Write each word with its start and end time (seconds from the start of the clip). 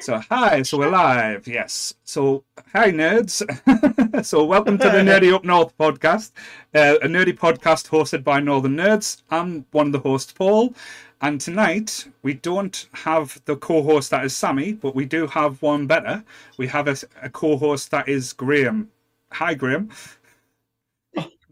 So 0.00 0.18
hi, 0.30 0.62
so 0.62 0.78
we're 0.78 0.88
live. 0.88 1.46
Yes. 1.46 1.92
So 2.04 2.42
hi, 2.72 2.90
nerds. 2.90 3.44
so 4.24 4.46
welcome 4.46 4.78
to 4.78 4.88
the 4.88 5.00
Nerdy 5.00 5.30
Up 5.30 5.44
North 5.44 5.76
podcast, 5.76 6.32
uh, 6.74 6.96
a 7.02 7.06
nerdy 7.06 7.36
podcast 7.36 7.90
hosted 7.90 8.24
by 8.24 8.40
Northern 8.40 8.76
Nerds. 8.76 9.20
I'm 9.30 9.66
one 9.72 9.88
of 9.88 9.92
the 9.92 9.98
hosts, 9.98 10.32
Paul, 10.32 10.74
and 11.20 11.38
tonight 11.38 12.08
we 12.22 12.32
don't 12.32 12.88
have 12.94 13.42
the 13.44 13.56
co-host 13.56 14.10
that 14.10 14.24
is 14.24 14.34
Sammie, 14.34 14.72
but 14.72 14.94
we 14.94 15.04
do 15.04 15.26
have 15.26 15.60
one 15.60 15.86
better. 15.86 16.24
We 16.56 16.66
have 16.68 16.88
a, 16.88 16.96
a 17.20 17.28
co-host 17.28 17.90
that 17.90 18.08
is 18.08 18.32
Graeme. 18.32 18.88
Hi, 19.32 19.52
Graeme. 19.52 19.90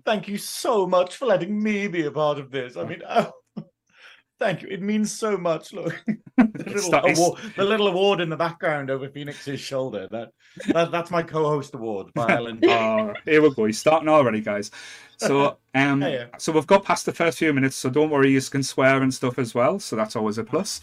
Thank 0.09 0.27
you 0.27 0.39
so 0.39 0.87
much 0.87 1.17
for 1.17 1.27
letting 1.27 1.63
me 1.63 1.87
be 1.87 2.07
a 2.07 2.11
part 2.11 2.39
of 2.39 2.51
this. 2.51 2.79
I 2.79 2.85
mean, 2.85 3.03
oh, 3.11 3.31
thank 4.39 4.63
you. 4.63 4.69
It 4.71 4.81
means 4.81 5.13
so 5.13 5.37
much. 5.37 5.75
Look, 5.75 6.03
the 6.39 6.47
little, 6.67 6.95
it's- 6.95 7.19
award, 7.19 7.41
the 7.59 7.65
little 7.65 7.89
award 7.89 8.23
in 8.23 8.31
the 8.31 8.37
background 8.37 8.89
over 8.91 9.11
Phoenix's 9.11 9.61
shoulder. 9.61 10.09
That, 10.11 10.31
that 10.69 10.91
that's 10.91 11.11
my 11.11 11.23
co-host 11.23 11.75
award 11.75 12.07
by 12.15 12.27
Alan. 12.31 12.59
Oh, 12.65 13.13
here 13.27 13.43
we 13.43 13.53
go. 13.53 13.67
He's 13.67 13.79
starting 13.79 14.09
already, 14.09 14.41
guys. 14.41 14.71
So, 15.19 15.59
um, 15.75 16.01
Yeah, 16.01 16.09
yeah. 16.09 16.27
so 16.39 16.53
we've 16.53 16.67
got 16.67 16.85
past 16.85 17.05
the 17.05 17.13
first 17.13 17.37
few 17.37 17.53
minutes. 17.53 17.77
So 17.77 17.91
don't 17.91 18.09
worry, 18.09 18.31
you 18.33 18.41
can 18.41 18.63
swear 18.63 19.03
and 19.03 19.13
stuff 19.13 19.39
as 19.39 19.55
well. 19.55 19.79
So 19.79 19.95
that's 19.95 20.17
always 20.17 20.39
a 20.39 20.45
plus. 20.45 20.81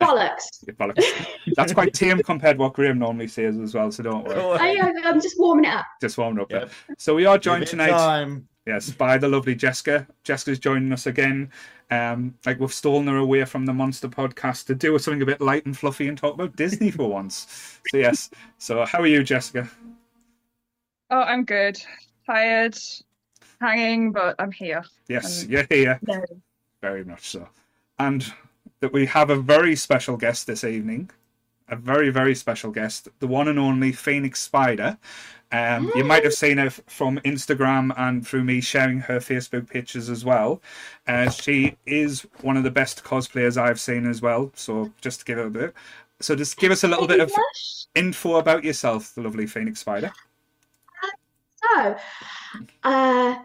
Bollocks. 0.00 0.44
Yeah, 0.66 0.74
bollocks. 0.74 1.26
That's 1.56 1.72
quite 1.72 1.92
tame 1.92 2.22
compared 2.22 2.56
to 2.56 2.62
what 2.62 2.72
Graeme 2.72 2.98
normally 2.98 3.28
says 3.28 3.58
as 3.58 3.74
well. 3.74 3.90
So 3.92 4.02
don't 4.02 4.24
worry. 4.24 4.80
I, 4.80 4.92
I'm 5.04 5.20
just 5.20 5.38
warming 5.38 5.66
it 5.66 5.74
up. 5.74 5.86
Just 6.00 6.16
warming 6.16 6.42
up 6.42 6.50
Yep. 6.50 6.70
So 6.98 7.14
we 7.14 7.26
are 7.26 7.38
joined 7.38 7.66
tonight. 7.66 7.90
Time. 7.90 8.48
Yes, 8.66 8.90
by 8.90 9.18
the 9.18 9.28
lovely 9.28 9.54
Jessica. 9.54 10.06
Jessica's 10.22 10.58
joining 10.58 10.92
us 10.92 11.06
again. 11.06 11.50
Um, 11.90 12.34
like 12.46 12.60
we've 12.60 12.72
stolen 12.72 13.08
her 13.08 13.16
away 13.16 13.44
from 13.44 13.66
the 13.66 13.72
Monster 13.72 14.08
podcast 14.08 14.66
to 14.66 14.74
do 14.74 14.96
something 14.98 15.22
a 15.22 15.26
bit 15.26 15.40
light 15.40 15.66
and 15.66 15.76
fluffy 15.76 16.08
and 16.08 16.16
talk 16.16 16.34
about 16.34 16.56
Disney 16.56 16.90
for 16.90 17.08
once. 17.10 17.80
So 17.90 17.96
yes. 17.96 18.30
So 18.58 18.84
how 18.84 19.00
are 19.00 19.06
you, 19.06 19.22
Jessica? 19.24 19.68
Oh, 21.10 21.22
I'm 21.22 21.44
good. 21.44 21.82
Tired, 22.26 22.78
hanging, 23.60 24.12
but 24.12 24.36
I'm 24.38 24.52
here. 24.52 24.84
Yes, 25.08 25.46
you're 25.46 25.66
here. 25.68 25.98
No. 26.02 26.22
Very 26.80 27.04
much 27.04 27.28
so. 27.28 27.48
And 27.98 28.32
that 28.80 28.92
we 28.92 29.06
have 29.06 29.30
a 29.30 29.36
very 29.36 29.76
special 29.76 30.16
guest 30.16 30.46
this 30.46 30.64
evening. 30.64 31.10
A 31.68 31.76
very, 31.76 32.10
very 32.10 32.34
special 32.34 32.72
guest, 32.72 33.08
the 33.20 33.28
one 33.28 33.46
and 33.46 33.58
only 33.58 33.92
Phoenix 33.92 34.40
Spider. 34.40 34.98
Um, 35.52 35.90
you 35.94 36.04
might 36.04 36.24
have 36.24 36.34
seen 36.34 36.58
her 36.58 36.70
from 36.70 37.18
Instagram 37.24 37.92
and 37.96 38.26
through 38.26 38.44
me 38.44 38.60
sharing 38.60 39.00
her 39.00 39.18
Facebook 39.18 39.68
pictures 39.68 40.08
as 40.08 40.24
well. 40.24 40.62
Uh, 41.06 41.30
she 41.30 41.76
is 41.86 42.26
one 42.42 42.56
of 42.56 42.64
the 42.64 42.70
best 42.70 43.04
cosplayers 43.04 43.56
I've 43.56 43.80
seen 43.80 44.08
as 44.08 44.22
well. 44.22 44.50
So 44.54 44.92
just 45.00 45.20
to 45.20 45.24
give 45.26 45.38
her 45.38 45.44
a 45.44 45.50
bit. 45.50 45.74
So 46.20 46.36
just 46.36 46.56
give 46.56 46.70
us 46.70 46.84
a 46.84 46.88
little 46.88 47.06
bit 47.06 47.20
of 47.20 47.32
info 47.94 48.36
about 48.36 48.64
yourself, 48.64 49.14
the 49.14 49.22
lovely 49.22 49.46
Phoenix 49.46 49.80
Spider. 49.80 50.12
So, 51.74 51.96
uh, 52.84 53.36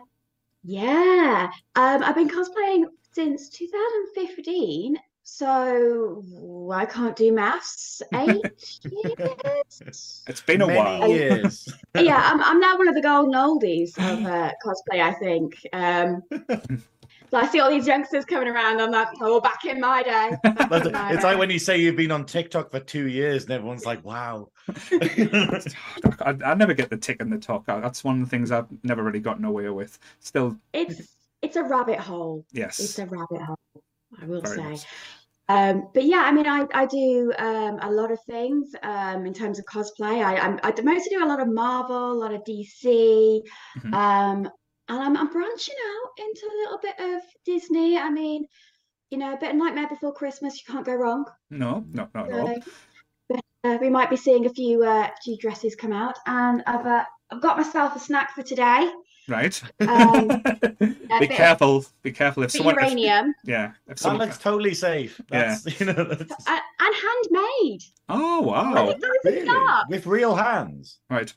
yeah, 0.63 1.49
um, 1.75 2.03
I've 2.03 2.15
been 2.15 2.29
cosplaying 2.29 2.85
since 3.13 3.49
2015. 3.49 4.97
So 5.27 6.23
I 6.71 6.85
can't 6.85 7.15
do 7.15 7.31
maths. 7.33 8.01
Eight 8.13 8.45
years. 8.83 10.23
It's 10.27 10.41
been 10.41 10.61
a 10.61 10.67
Many 10.67 10.79
while. 10.79 11.09
years. 11.09 11.67
yeah, 11.95 12.29
I'm, 12.31 12.41
I'm 12.43 12.59
now 12.59 12.77
one 12.77 12.87
of 12.87 12.93
the 12.95 13.01
golden 13.01 13.33
oldies 13.33 13.97
of 13.97 14.23
uh, 14.25 14.51
cosplay. 14.63 15.01
I 15.01 15.13
think. 15.13 15.59
Um, 15.73 16.21
so 17.31 17.37
I 17.37 17.47
see 17.47 17.59
all 17.59 17.69
these 17.71 17.87
youngsters 17.87 18.23
coming 18.23 18.47
around. 18.47 18.79
I'm 18.79 18.91
like, 18.91 19.07
oh, 19.19 19.41
back 19.41 19.65
in 19.65 19.79
my 19.81 20.03
day. 20.03 20.29
in 20.43 20.55
my 20.69 21.11
it's 21.11 21.21
day. 21.21 21.23
like 21.23 21.37
when 21.39 21.49
you 21.49 21.57
say 21.59 21.77
you've 21.79 21.95
been 21.97 22.11
on 22.11 22.25
TikTok 22.25 22.69
for 22.71 22.79
two 22.79 23.07
years 23.07 23.43
and 23.43 23.51
everyone's 23.53 23.85
like, 23.85 24.05
"Wow." 24.05 24.49
I, 25.01 26.35
I 26.45 26.53
never 26.53 26.73
get 26.75 26.89
the 26.91 26.97
tick 26.97 27.17
and 27.19 27.33
the 27.33 27.39
talk. 27.39 27.65
That's 27.65 28.03
one 28.03 28.21
of 28.21 28.25
the 28.27 28.29
things 28.29 28.51
I've 28.51 28.67
never 28.83 29.01
really 29.03 29.19
gotten 29.19 29.43
away 29.45 29.69
with. 29.69 29.97
Still, 30.19 30.55
It's 30.73 31.01
it's 31.41 31.55
a 31.55 31.63
rabbit 31.63 31.99
hole. 31.99 32.45
yes. 32.51 32.79
It's 32.79 32.99
a 32.99 33.05
rabbit 33.07 33.41
hole. 33.41 33.59
I 34.21 34.25
will 34.25 34.41
Very 34.41 34.55
say. 34.57 34.63
much. 34.63 34.85
Um, 35.47 35.89
but 35.93 36.05
yeah, 36.05 36.21
I 36.23 36.31
mean, 36.31 36.47
I, 36.47 36.65
I 36.73 36.85
do 36.87 37.31
um, 37.37 37.77
a 37.81 37.91
lot 37.91 38.11
of 38.11 38.19
things 38.23 38.71
um, 38.81 39.25
in 39.25 39.33
terms 39.33 39.59
of 39.59 39.65
cosplay. 39.65 40.23
I, 40.25 40.37
I'm, 40.37 40.59
I 40.63 40.73
mostly 40.81 41.15
do 41.15 41.23
a 41.23 41.27
lot 41.27 41.39
of 41.39 41.47
Marvel, 41.47 42.13
a 42.13 42.13
lot 42.13 42.33
of 42.33 42.43
DC, 42.43 43.41
Mhm. 43.77 43.93
um, 43.93 44.49
and 44.87 44.99
I'm, 44.99 45.17
I'm 45.17 45.31
branching 45.31 45.75
out 45.75 46.09
into 46.25 46.45
a 46.45 46.57
little 46.61 46.79
bit 46.81 46.95
of 46.99 47.21
Disney. 47.45 47.97
I 47.97 48.09
mean, 48.09 48.45
you 49.09 49.17
know, 49.17 49.33
a 49.33 49.37
bit 49.37 49.51
of 49.51 49.55
Nightmare 49.55 49.87
Before 49.87 50.13
Christmas, 50.13 50.55
you 50.55 50.73
can't 50.73 50.85
go 50.85 50.93
wrong. 50.95 51.25
No, 51.49 51.85
no, 51.91 52.07
not 52.13 52.27
at 52.27 52.33
all. 52.33 52.53
But, 53.29 53.41
uh, 53.63 53.77
we 53.81 53.89
might 53.89 54.09
be 54.09 54.17
seeing 54.17 54.45
a 54.45 54.49
few 54.53 54.83
uh, 54.83 55.09
few 55.23 55.37
dresses 55.37 55.75
come 55.75 55.91
out, 55.91 56.17
and 56.25 56.63
I've 56.67 56.85
uh, 56.85 57.03
I've 57.31 57.41
got 57.41 57.57
myself 57.57 57.95
a 57.95 57.99
snack 57.99 58.33
for 58.35 58.43
today. 58.43 58.89
Right. 59.27 59.61
Um, 59.79 60.27
be 60.79 60.95
bit- 61.19 61.31
careful. 61.31 61.85
Be 62.03 62.11
careful 62.11 62.43
if 62.43 62.51
Bit 62.53 62.57
someone. 62.57 62.75
If, 62.75 62.81
uranium 62.81 63.33
yeah. 63.43 63.71
If 63.87 63.97
That 63.99 64.17
looks 64.17 64.37
totally 64.37 64.73
safe. 64.73 65.19
That's, 65.29 65.65
you 65.79 65.87
know, 65.87 65.93
that's, 65.93 66.47
and, 66.47 66.61
and 66.79 66.95
handmade. 66.95 67.83
Oh 68.07 68.41
wow! 68.41 68.85
think 68.87 69.01
that 69.01 69.09
was 69.09 69.25
a 69.25 69.29
really 69.29 69.85
with 69.89 70.05
real 70.05 70.35
hands. 70.35 70.99
Right. 71.09 71.33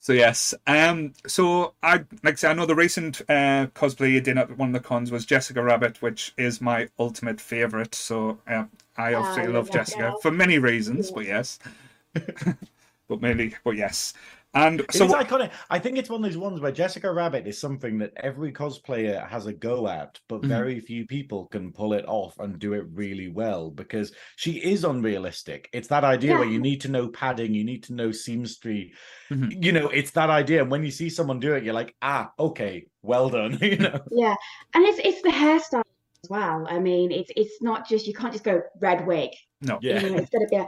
So 0.00 0.12
yes, 0.12 0.52
um, 0.66 1.14
so 1.26 1.72
I 1.82 2.04
like 2.22 2.34
I 2.34 2.34
say 2.34 2.48
I 2.48 2.52
know 2.52 2.66
the 2.66 2.74
recent 2.74 3.22
uh, 3.22 3.68
cosplay 3.74 4.12
you 4.12 4.20
did 4.20 4.36
at 4.36 4.56
one 4.58 4.68
of 4.68 4.74
the 4.74 4.86
cons 4.86 5.10
was 5.10 5.24
Jessica 5.24 5.62
Rabbit, 5.62 6.02
which 6.02 6.34
is 6.36 6.60
my 6.60 6.88
ultimate 6.98 7.40
favorite. 7.40 7.94
So 7.94 8.38
uh, 8.46 8.64
I 8.98 9.14
obviously 9.14 9.46
Oh, 9.46 9.56
love 9.56 9.68
yeah, 9.68 9.74
Jessica 9.74 10.02
yeah. 10.02 10.14
for 10.20 10.30
many 10.30 10.58
reasons, 10.58 11.10
but 11.10 11.24
yes, 11.24 11.58
but 12.12 13.22
mainly, 13.22 13.54
but 13.64 13.76
yes, 13.76 14.12
and 14.54 14.84
so 14.90 15.04
It's 15.04 15.14
iconic. 15.14 15.50
I 15.70 15.78
think 15.78 15.98
it's 15.98 16.08
one 16.10 16.24
of 16.24 16.30
those 16.30 16.38
ones 16.38 16.60
where 16.60 16.72
Jessica 16.72 17.12
Rabbit 17.12 17.46
is 17.46 17.58
something 17.58 17.98
that 17.98 18.12
every 18.16 18.52
cosplayer 18.52 19.26
has 19.28 19.46
a 19.46 19.52
go 19.52 19.88
at, 19.88 20.18
but 20.28 20.42
Mhm. 20.42 20.48
very 20.48 20.80
few 20.80 21.06
people 21.06 21.46
can 21.46 21.72
pull 21.72 21.92
it 21.92 22.04
off 22.06 22.38
and 22.38 22.58
do 22.58 22.72
it 22.74 22.86
really 22.92 23.28
well 23.28 23.70
because 23.70 24.12
she 24.36 24.52
is 24.62 24.84
unrealistic. 24.84 25.68
It's 25.72 25.88
that 25.88 26.04
idea 26.04 26.34
where 26.36 26.44
you 26.48 26.60
need 26.60 26.80
to 26.82 26.88
know 26.90 27.08
padding, 27.08 27.54
you 27.54 27.64
need 27.64 27.82
to 27.84 27.94
know 27.94 28.08
seamstry. 28.10 28.92
Mhm. 29.30 29.64
You 29.64 29.72
know, 29.72 29.88
it's 29.88 30.12
that 30.12 30.30
idea. 30.30 30.62
And 30.62 30.70
when 30.70 30.84
you 30.84 30.90
see 30.90 31.10
someone 31.10 31.40
do 31.40 31.54
it, 31.54 31.64
you're 31.64 31.74
like, 31.74 31.94
ah, 32.02 32.32
okay, 32.38 32.86
well 33.02 33.28
done. 33.30 33.58
you 33.62 33.78
know, 33.78 34.00
Yeah, 34.10 34.34
and 34.74 34.84
it's 34.84 34.98
it's 35.04 35.22
the 35.22 35.30
hairstyle 35.30 35.82
as 36.22 36.30
well. 36.30 36.66
I 36.68 36.78
mean, 36.78 37.10
it's 37.12 37.30
it's 37.36 37.60
not 37.60 37.88
just 37.88 38.06
you 38.06 38.14
can't 38.14 38.32
just 38.32 38.44
go 38.44 38.62
red 38.80 39.06
wig. 39.06 39.30
no, 39.60 39.78
You 39.82 39.90
yeah. 39.90 40.00
know, 40.00 40.16
it's 40.16 40.30
gonna 40.30 40.46
be 40.48 40.56
a, 40.56 40.66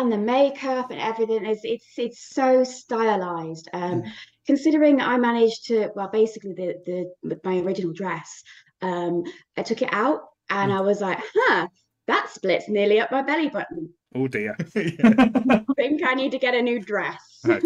and 0.00 0.10
the 0.10 0.18
makeup 0.18 0.90
and 0.90 1.00
everything 1.00 1.44
is 1.44 1.60
it's 1.62 1.86
it's 1.98 2.30
so 2.30 2.64
stylized. 2.64 3.68
Um, 3.72 4.02
considering 4.46 5.00
I 5.00 5.18
managed 5.18 5.66
to 5.66 5.90
well, 5.94 6.08
basically 6.08 6.54
the 6.54 7.12
the 7.22 7.40
my 7.44 7.58
original 7.58 7.92
dress, 7.92 8.42
um, 8.80 9.24
I 9.56 9.62
took 9.62 9.82
it 9.82 9.92
out 9.92 10.20
and 10.48 10.72
I 10.72 10.80
was 10.80 11.00
like, 11.00 11.18
huh, 11.34 11.68
that 12.06 12.30
splits 12.30 12.68
nearly 12.68 13.00
up 13.00 13.12
my 13.12 13.22
belly 13.22 13.50
button. 13.50 13.92
Oh 14.14 14.26
dear, 14.26 14.56
I 14.76 15.64
think 15.76 16.02
I 16.04 16.14
need 16.14 16.32
to 16.32 16.38
get 16.38 16.54
a 16.54 16.62
new 16.62 16.80
dress. 16.80 17.40
right, 17.44 17.62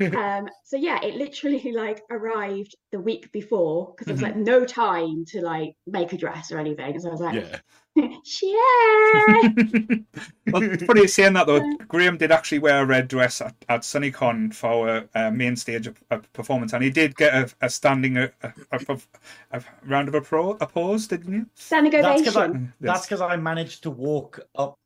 um 0.14 0.48
so 0.64 0.76
yeah 0.76 1.02
it 1.02 1.16
literally 1.16 1.72
like 1.72 2.02
arrived 2.10 2.76
the 2.92 3.00
week 3.00 3.32
before 3.32 3.92
because 3.92 4.06
there 4.06 4.14
was 4.14 4.22
like 4.22 4.36
no 4.36 4.64
time 4.64 5.24
to 5.26 5.40
like 5.40 5.74
make 5.86 6.12
a 6.12 6.16
dress 6.16 6.52
or 6.52 6.58
anything 6.60 7.00
so 7.00 7.08
i 7.08 7.10
was 7.10 7.20
like 7.20 7.34
yeah. 7.34 7.58
yeah 7.96 8.12
well, 10.52 10.62
it's 10.62 10.84
funny 10.84 11.00
you 11.00 11.08
saying 11.08 11.32
that 11.32 11.46
though. 11.46 11.76
Graeme 11.88 12.16
did 12.16 12.30
actually 12.30 12.60
wear 12.60 12.82
a 12.82 12.86
red 12.86 13.08
dress 13.08 13.40
at, 13.40 13.54
at 13.68 13.80
SunnyCon 13.80 14.54
for 14.54 14.88
a, 14.88 15.08
uh, 15.14 15.30
main 15.30 15.56
stage 15.56 15.86
of, 15.86 16.00
of 16.10 16.32
performance, 16.32 16.72
and 16.72 16.84
he 16.84 16.90
did 16.90 17.16
get 17.16 17.34
a, 17.34 17.66
a 17.66 17.68
standing 17.68 18.16
a, 18.18 18.30
a, 18.42 18.52
a, 18.88 18.98
a 19.52 19.62
round 19.84 20.08
of 20.08 20.14
appro- 20.14 20.56
applause, 20.60 21.06
didn't 21.08 21.32
you? 21.32 21.46
standing 21.54 21.90
That's 21.90 22.20
because 22.22 22.36
I, 22.36 22.50
Yes. 22.80 23.06
because 23.06 23.20
I 23.20 23.36
managed 23.36 23.82
to 23.82 23.90
walk 23.90 24.40
up 24.54 24.78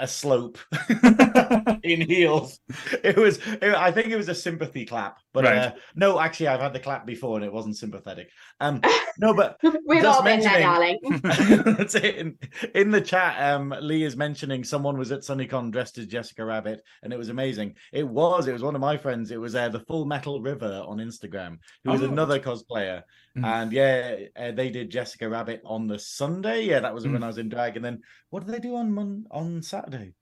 a 0.00 0.08
slope 0.08 0.58
in 1.82 2.00
heels. 2.02 2.60
It 3.04 3.16
was, 3.16 3.38
it- 3.46 3.62
I 3.74 3.90
think 3.92 4.08
it 4.08 4.16
was 4.16 4.28
a 4.28 4.34
sympathy 4.34 4.86
clap, 4.86 5.18
but 5.32 5.44
Right. 5.44 5.58
uh, 5.58 5.72
no, 5.94 6.18
actually, 6.20 6.48
I've 6.48 6.60
had 6.60 6.72
the 6.72 6.80
clap 6.80 7.06
before 7.06 7.36
and 7.36 7.44
it 7.44 7.52
wasn't 7.52 7.76
sympathetic. 7.76 8.30
Um, 8.60 8.80
no, 9.18 9.32
but 9.34 9.58
we've 9.86 10.04
all 10.04 10.22
been 10.22 10.40
there 10.40 10.60
darling 10.60 10.98
That's 11.22 11.94
it. 11.94 12.16
In, 12.16 12.38
in 12.74 12.90
the 12.90 13.00
chat, 13.00 13.40
um, 13.54 13.74
Lee 13.80 14.02
is 14.02 14.16
mentioning 14.16 14.64
someone 14.64 14.98
was 14.98 15.12
at 15.12 15.20
SunnyCon 15.20 15.70
dressed 15.70 15.98
as 15.98 16.06
Jessica 16.06 16.44
Rabbit, 16.44 16.82
and 17.02 17.12
it 17.12 17.16
was 17.18 17.28
amazing. 17.28 17.74
It 17.92 18.06
was. 18.06 18.48
It 18.48 18.52
was 18.52 18.62
one 18.62 18.74
of 18.74 18.80
my 18.80 18.96
friends. 18.96 19.30
It 19.30 19.40
was 19.40 19.54
uh, 19.54 19.68
the 19.68 19.80
Full 19.80 20.04
Metal 20.04 20.40
River 20.40 20.82
on 20.86 20.98
Instagram, 20.98 21.58
who 21.84 21.90
was 21.92 22.02
Oh. 22.02 22.06
another 22.06 22.38
cosplayer. 22.40 23.02
Mhm. 23.36 23.44
And 23.46 23.72
yeah, 23.72 24.16
uh, 24.36 24.50
they 24.52 24.70
did 24.70 24.90
Jessica 24.90 25.28
Rabbit 25.28 25.62
on 25.64 25.86
the 25.86 25.98
Sunday. 25.98 26.64
Yeah, 26.64 26.80
that 26.80 26.92
was 26.94 27.04
Mm. 27.06 27.12
when 27.12 27.22
I 27.22 27.28
was 27.28 27.38
in 27.38 27.48
drag. 27.48 27.76
And 27.76 27.84
then 27.84 28.02
what 28.30 28.44
did 28.44 28.52
they 28.54 28.58
do 28.58 28.74
on 28.76 28.92
Mon- 28.92 29.26
on 29.30 29.62
Saturday? 29.62 30.14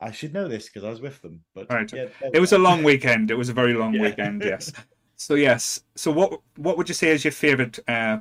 I 0.00 0.10
should 0.12 0.32
know 0.32 0.48
this 0.48 0.66
because 0.66 0.84
I 0.84 0.90
was 0.90 1.00
with 1.00 1.20
them. 1.22 1.44
But 1.54 1.68
Right. 1.70 1.92
yeah, 1.92 2.06
It 2.32 2.40
was 2.40 2.52
a 2.52 2.58
long 2.58 2.82
weekend. 2.82 3.30
It 3.30 3.34
was 3.36 3.48
a 3.48 3.52
very 3.52 3.74
long 3.74 3.92
Yeah. 3.94 4.02
weekend, 4.02 4.42
yes. 4.42 4.72
So 5.16 5.34
yes. 5.34 5.84
So 5.96 6.10
what 6.10 6.40
what 6.56 6.78
would 6.78 6.88
you 6.88 6.94
say 6.94 7.10
is 7.10 7.24
your 7.24 7.32
favorite 7.32 7.78
uh, 7.86 8.20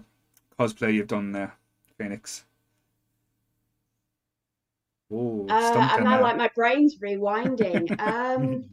cosplay 0.60 0.94
you've 0.94 1.08
done 1.08 1.32
there, 1.32 1.54
Phoenix? 1.98 2.44
Oh, 5.10 5.46
Uh, 5.50 5.62
stumped 5.62 5.94
and 5.94 6.00
in 6.00 6.04
now 6.04 6.22
like 6.22 6.36
my 6.36 6.50
brain's 6.54 6.98
rewinding. 7.00 7.88
Um, 8.00 8.70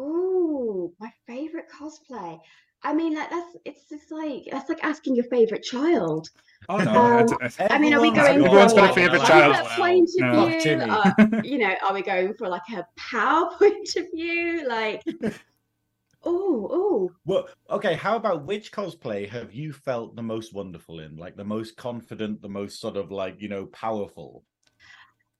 ooh, 0.00 0.92
my 0.98 1.12
favorite 1.26 1.66
cosplay. 1.70 2.40
I 2.84 2.92
mean, 2.94 3.14
that, 3.14 3.30
that's 3.30 3.56
it's 3.64 3.88
just 3.88 4.10
like 4.10 4.48
that's 4.50 4.68
like 4.68 4.82
asking 4.82 5.14
your 5.16 5.24
favorite 5.26 5.62
child. 5.62 6.30
Oh 6.68 6.78
no, 6.78 6.90
um, 6.92 7.24
it's- 7.24 7.54
it's- 7.54 7.68
I 7.70 7.78
mean, 7.78 7.94
are 7.94 8.00
we 8.00 8.10
going 8.10 8.36
Everyone's 8.44 8.72
for 8.72 8.80
got 8.80 8.90
a 8.90 8.94
favourite 8.94 9.26
child. 9.26 9.54
a 9.54 9.68
point 9.70 10.08
of 10.20 10.32
No. 10.32 10.46
view? 10.46 10.60
Timmy. 10.60 10.84
Uh, 10.88 11.12
you 11.44 11.58
know, 11.58 11.74
are 11.86 11.94
we 11.94 12.02
going 12.02 12.34
for 12.34 12.48
like 12.48 12.62
a 12.74 12.86
power 12.96 13.50
point 13.58 13.96
of 13.96 14.06
view? 14.12 14.66
Like, 14.68 15.02
oh, 16.24 16.68
oh, 16.70 17.10
Well, 17.24 17.48
okay. 17.70 17.94
How 17.94 18.16
about 18.16 18.44
which 18.46 18.70
cosplay 18.72 19.28
have 19.28 19.52
you 19.52 19.72
felt 19.72 20.14
the 20.16 20.22
most 20.22 20.54
wonderful 20.54 21.00
in? 21.00 21.16
Like 21.16 21.36
the 21.36 21.44
most 21.44 21.76
confident, 21.76 22.42
the 22.42 22.48
most 22.48 22.80
sort 22.80 22.96
of 22.96 23.10
like 23.10 23.40
you 23.40 23.48
know 23.48 23.66
powerful. 23.66 24.44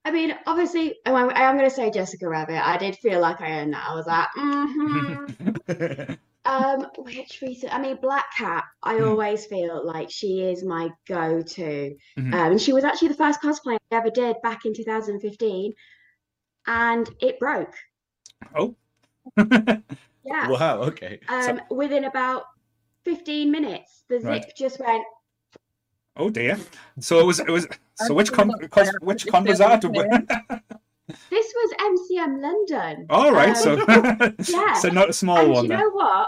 I 0.05 0.11
mean, 0.11 0.35
obviously, 0.45 0.95
oh, 1.05 1.15
I'm, 1.15 1.29
I 1.29 1.43
am 1.43 1.57
going 1.57 1.69
to 1.69 1.73
say 1.73 1.89
Jessica 1.89 2.27
Rabbit. 2.27 2.61
I 2.67 2.75
did 2.77 2.97
feel 2.97 3.21
like 3.21 3.39
I 3.39 3.61
earned 3.61 3.73
that. 3.73 3.85
I 3.89 3.95
was 3.95 4.05
like, 4.05 4.27
mm-hmm. 4.37 6.13
Um, 6.45 6.87
which 6.97 7.39
recent? 7.41 7.73
I 7.73 7.79
mean, 7.81 7.97
Black 8.01 8.25
Cat. 8.35 8.65
I 8.83 8.97
Hmm. 8.97 9.03
always 9.05 9.45
feel 9.45 9.85
like 9.85 10.09
she 10.11 10.41
is 10.41 10.63
my 10.63 10.89
go-to. 11.07 11.95
Mhm. 12.17 12.33
Um, 12.33 12.51
and 12.51 12.61
she 12.61 12.73
was 12.73 12.83
actually 12.83 13.09
the 13.09 13.13
first 13.15 13.41
cosplay 13.41 13.77
I 13.91 13.95
ever 13.95 14.09
did 14.09 14.35
back 14.43 14.65
in 14.65 14.73
2015, 14.73 15.73
and 16.67 17.09
it 17.21 17.39
broke. 17.39 17.73
oh. 18.55 18.75
Yeah. 20.25 20.47
wow. 20.49 20.81
Okay. 20.83 21.19
Um, 21.27 21.59
within 21.69 22.05
about 22.05 22.43
15 23.03 23.51
minutes, 23.51 24.03
the 24.07 24.19
zip 24.19 24.27
Right. 24.27 24.53
just 24.57 24.79
went. 24.79 25.03
oh 26.15 26.29
dear. 26.29 26.57
So 26.99 27.19
it 27.19 27.25
was 27.25 27.39
it 27.39 27.49
was. 27.49 27.67
So 27.95 28.13
which 28.13 28.31
con, 28.37 28.49
cos, 28.69 28.89
which 29.01 29.27
con 29.27 29.43
was 29.45 29.57
that? 29.59 29.81
This 31.29 31.53
was 31.55 32.09
MCM 32.11 32.41
London. 32.41 33.05
All 33.09 33.31
right. 33.31 33.55
So 33.57 33.73
Um, 33.87 34.35
yeah. 34.47 34.73
so 34.73 34.89
not 34.89 35.09
a 35.09 35.13
small 35.13 35.37
and 35.39 35.51
one 35.51 35.63
you 35.63 35.69
then. 35.69 35.79
know 35.79 35.89
what? 35.91 36.27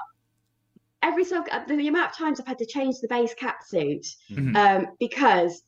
Every 1.03 1.23
so 1.23 1.43
the, 1.67 1.75
the 1.75 1.87
amount 1.87 2.11
of 2.11 2.17
times 2.17 2.39
I've 2.39 2.47
had 2.47 2.57
to 2.59 2.65
change 2.65 2.95
the 3.01 3.07
base 3.07 3.33
cat 3.35 3.57
suit 3.67 4.05
Mhm. 4.31 4.55
um, 4.55 4.87
because 4.99 5.61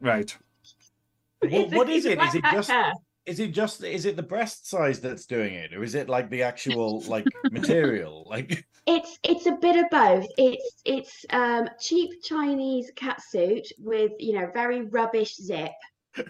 Right. 0.00 0.34
What- 1.40 1.52
it's 1.52 1.72
a- 1.72 1.76
what 1.76 1.88
it's 1.88 1.98
is 1.98 2.06
a 2.06 2.10
it? 2.12 2.12
Is 2.12 2.16
black 2.18 2.34
it 2.34 2.56
just- 2.56 2.68
cat. 2.70 2.94
Is 3.24 3.38
it 3.38 3.52
just 3.54 3.84
is 3.84 4.04
it 4.04 4.16
the 4.16 4.22
breast 4.24 4.68
size 4.68 4.98
that's 4.98 5.26
doing 5.26 5.54
it, 5.54 5.72
or 5.72 5.84
is 5.84 5.94
it 5.94 6.08
like 6.08 6.28
the 6.28 6.42
actual 6.42 7.02
like 7.02 7.24
material? 7.52 8.26
Like 8.28 8.66
It's 8.84 9.16
it's 9.22 9.46
a 9.46 9.52
bit 9.52 9.76
of 9.76 9.88
both. 9.92 10.26
It's 10.36 10.82
it's 10.84 11.24
um 11.30 11.68
cheap 11.80 12.10
Chinese 12.24 12.90
cat 12.96 13.22
suit 13.22 13.64
with 13.78 14.10
you 14.18 14.32
know 14.32 14.50
very 14.52 14.82
rubbish 14.82 15.36
zip, 15.36 15.70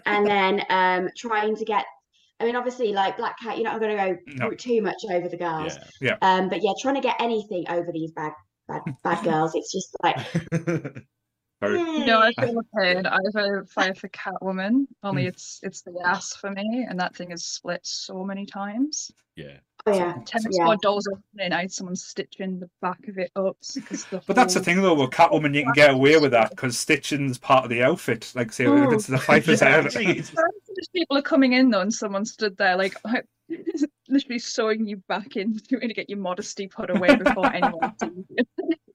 and 0.05 0.25
then 0.25 0.61
um 0.69 1.09
trying 1.17 1.55
to 1.57 1.65
get. 1.65 1.85
I 2.39 2.45
mean, 2.45 2.55
obviously, 2.55 2.91
like 2.93 3.15
Black 3.17 3.39
Cat, 3.39 3.57
you're 3.57 3.63
not 3.71 3.79
going 3.79 3.95
to 3.95 4.03
go 4.35 4.45
No. 4.45 4.51
too 4.51 4.81
much 4.81 4.97
over 5.09 5.29
the 5.29 5.37
girls. 5.37 5.77
yeah. 6.01 6.17
Um, 6.21 6.49
but 6.49 6.61
yeah, 6.63 6.71
trying 6.81 6.95
to 6.95 7.01
get 7.01 7.15
anything 7.19 7.63
over 7.69 7.91
these 7.93 8.11
bad 8.11 8.33
bad 8.67 8.81
bad 9.03 9.23
girls, 9.29 9.55
it's 9.55 9.71
just 9.71 9.95
like. 10.03 10.17
Very. 11.61 11.81
No, 12.05 12.19
I 12.19 12.33
feel 12.33 12.53
the 12.55 12.63
pain. 12.77 13.05
I 13.05 13.17
have 13.33 13.35
a 13.45 13.65
fire 13.67 13.95
for 13.95 14.09
Catwoman, 14.09 14.85
only 15.01 15.23
Mm. 15.23 15.27
it's 15.29 15.59
it's 15.63 15.81
the 15.81 15.93
ass 16.03 16.35
for 16.35 16.51
me, 16.51 16.85
and 16.89 16.99
that 16.99 17.15
thing 17.15 17.31
is 17.31 17.45
split 17.45 17.79
so 17.83 18.23
many 18.25 18.45
times. 18.45 19.11
yeah. 19.37 19.59
Oh 19.85 19.97
yeah, 19.97 20.17
Tennis 20.25 20.57
Yeah. 20.57 20.65
board 20.65 20.79
doors 20.81 21.07
opening, 21.11 21.51
I 21.51 21.61
had 21.61 21.71
someone 21.71 21.95
stitching 21.95 22.59
the 22.59 22.69
back 22.81 23.05
of 23.07 23.17
it 23.17 23.31
up 23.35 23.57
because 23.75 24.05
the 24.05 24.21
But 24.25 24.35
that's 24.37 24.53
the 24.53 24.61
thing 24.61 24.81
though, 24.81 24.93
with 24.93 25.09
Catwoman, 25.09 25.53
you 25.53 25.63
can 25.63 25.73
get 25.73 25.93
away 25.93 26.17
with 26.17 26.31
that 26.31 26.51
because 26.51 26.77
stitching's 26.77 27.37
part 27.37 27.65
of 27.65 27.69
the 27.69 27.83
outfit. 27.83 28.31
Like, 28.33 28.53
say, 28.53 28.65
if 28.65 28.71
Mm. 28.71 28.93
it's 28.93 29.07
the 29.07 29.17
Pfeiffer's 29.17 29.61
Yeah, 29.61 29.69
hair. 29.69 29.79
actually, 29.85 30.23
people 30.93 31.17
are 31.17 31.21
coming 31.21 31.53
in 31.53 31.69
though, 31.69 31.81
and 31.81 31.93
someone 31.93 32.23
stood 32.25 32.55
there 32.55 32.77
like 32.77 32.95
literally 34.07 34.39
sewing 34.39 34.87
you 34.87 34.97
back 35.09 35.35
in, 35.35 35.59
trying 35.69 35.89
to 35.89 35.93
get 35.93 36.09
your 36.09 36.19
modesty 36.19 36.67
put 36.67 36.89
away 36.89 37.15
before 37.17 37.51
anyone 37.53 37.93
sees 37.99 38.25
you. 38.29 38.45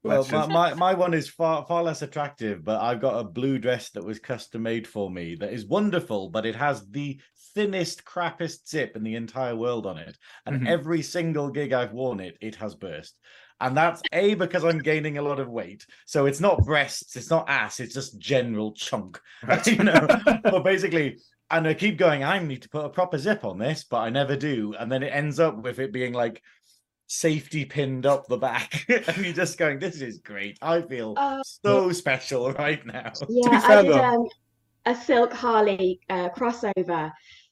Well, 0.05 0.27
my, 0.31 0.47
my, 0.47 0.75
my 0.75 0.95
one 0.95 1.13
is 1.13 1.29
far 1.29 1.67
far 1.67 1.83
less 1.83 2.01
attractive, 2.01 2.65
but 2.65 2.81
I've 2.81 3.01
got 3.01 3.19
a 3.19 3.25
blue 3.25 3.59
dress 3.59 3.91
that 3.91 4.05
was 4.05 4.19
custom 4.19 4.63
made 4.63 4.87
for 4.87 5.11
me 5.11 5.35
that 5.35 5.53
is 5.53 5.67
wonderful, 5.67 6.31
but 6.31 6.47
it 6.47 6.55
has 6.55 6.87
the 6.89 7.21
thinnest, 7.55 8.05
crappiest 8.05 8.69
zip 8.69 8.97
in 8.97 9.03
the 9.03 9.15
entire 9.17 9.57
world 9.57 9.87
on 9.87 9.99
it. 9.99 10.17
And 10.47 10.63
Mhm. 10.63 10.69
every 10.69 11.03
single 11.03 11.51
gig 11.51 11.73
I've 11.73 11.93
worn 11.93 12.21
it, 12.21 12.37
it 12.41 12.55
has 12.57 12.75
burst. 12.75 13.17
And 13.61 13.77
that's 13.77 14.01
A, 14.13 14.35
because 14.35 14.65
I'm 14.65 14.79
gaining 14.79 15.19
a 15.19 15.23
lot 15.23 15.41
of 15.41 15.49
weight. 15.49 15.85
So 16.07 16.27
it's 16.27 16.41
not 16.41 16.65
breasts, 16.65 17.17
it's 17.17 17.31
not 17.31 17.49
ass, 17.49 17.81
it's 17.81 17.95
just 17.95 18.19
general 18.19 18.73
chunk. 18.73 19.21
you 19.67 19.83
know, 19.85 20.07
but 20.45 20.63
basically, 20.63 21.19
and 21.51 21.67
I 21.67 21.75
keep 21.75 21.99
going, 21.99 22.23
I 22.23 22.39
need 22.39 22.63
to 22.63 22.69
put 22.69 22.85
a 22.85 22.89
proper 22.91 23.19
zip 23.19 23.45
on 23.45 23.59
this, 23.59 23.85
but 23.85 23.99
I 23.99 24.11
never 24.11 24.37
do. 24.37 24.75
And 24.79 24.93
then 24.93 25.03
it 25.03 25.09
ends 25.13 25.41
up 25.41 25.57
with 25.63 25.79
it 25.81 25.93
being 25.93 26.13
like 26.13 26.43
safety 27.09 27.65
pinned 27.65 28.07
up 28.07 28.27
the 28.29 28.37
back. 28.37 28.85
and 29.09 29.17
you're 29.25 29.33
just 29.33 29.59
going, 29.59 29.79
this 29.79 30.01
is 30.03 30.19
great. 30.19 30.59
I 30.63 30.83
feel 30.83 31.15
Oh, 31.17 31.41
so 31.45 31.91
special 31.93 32.53
right 32.53 32.85
now. 32.87 33.13
Yeah, 33.29 33.61
I 33.65 33.67
fair 33.67 33.83
did 33.83 33.93
though- 33.93 34.05
um, 34.05 34.29
a 34.87 34.95
Silk 34.95 35.33
Harley 35.33 36.01
uh, 36.09 36.29
crossover, 36.31 37.11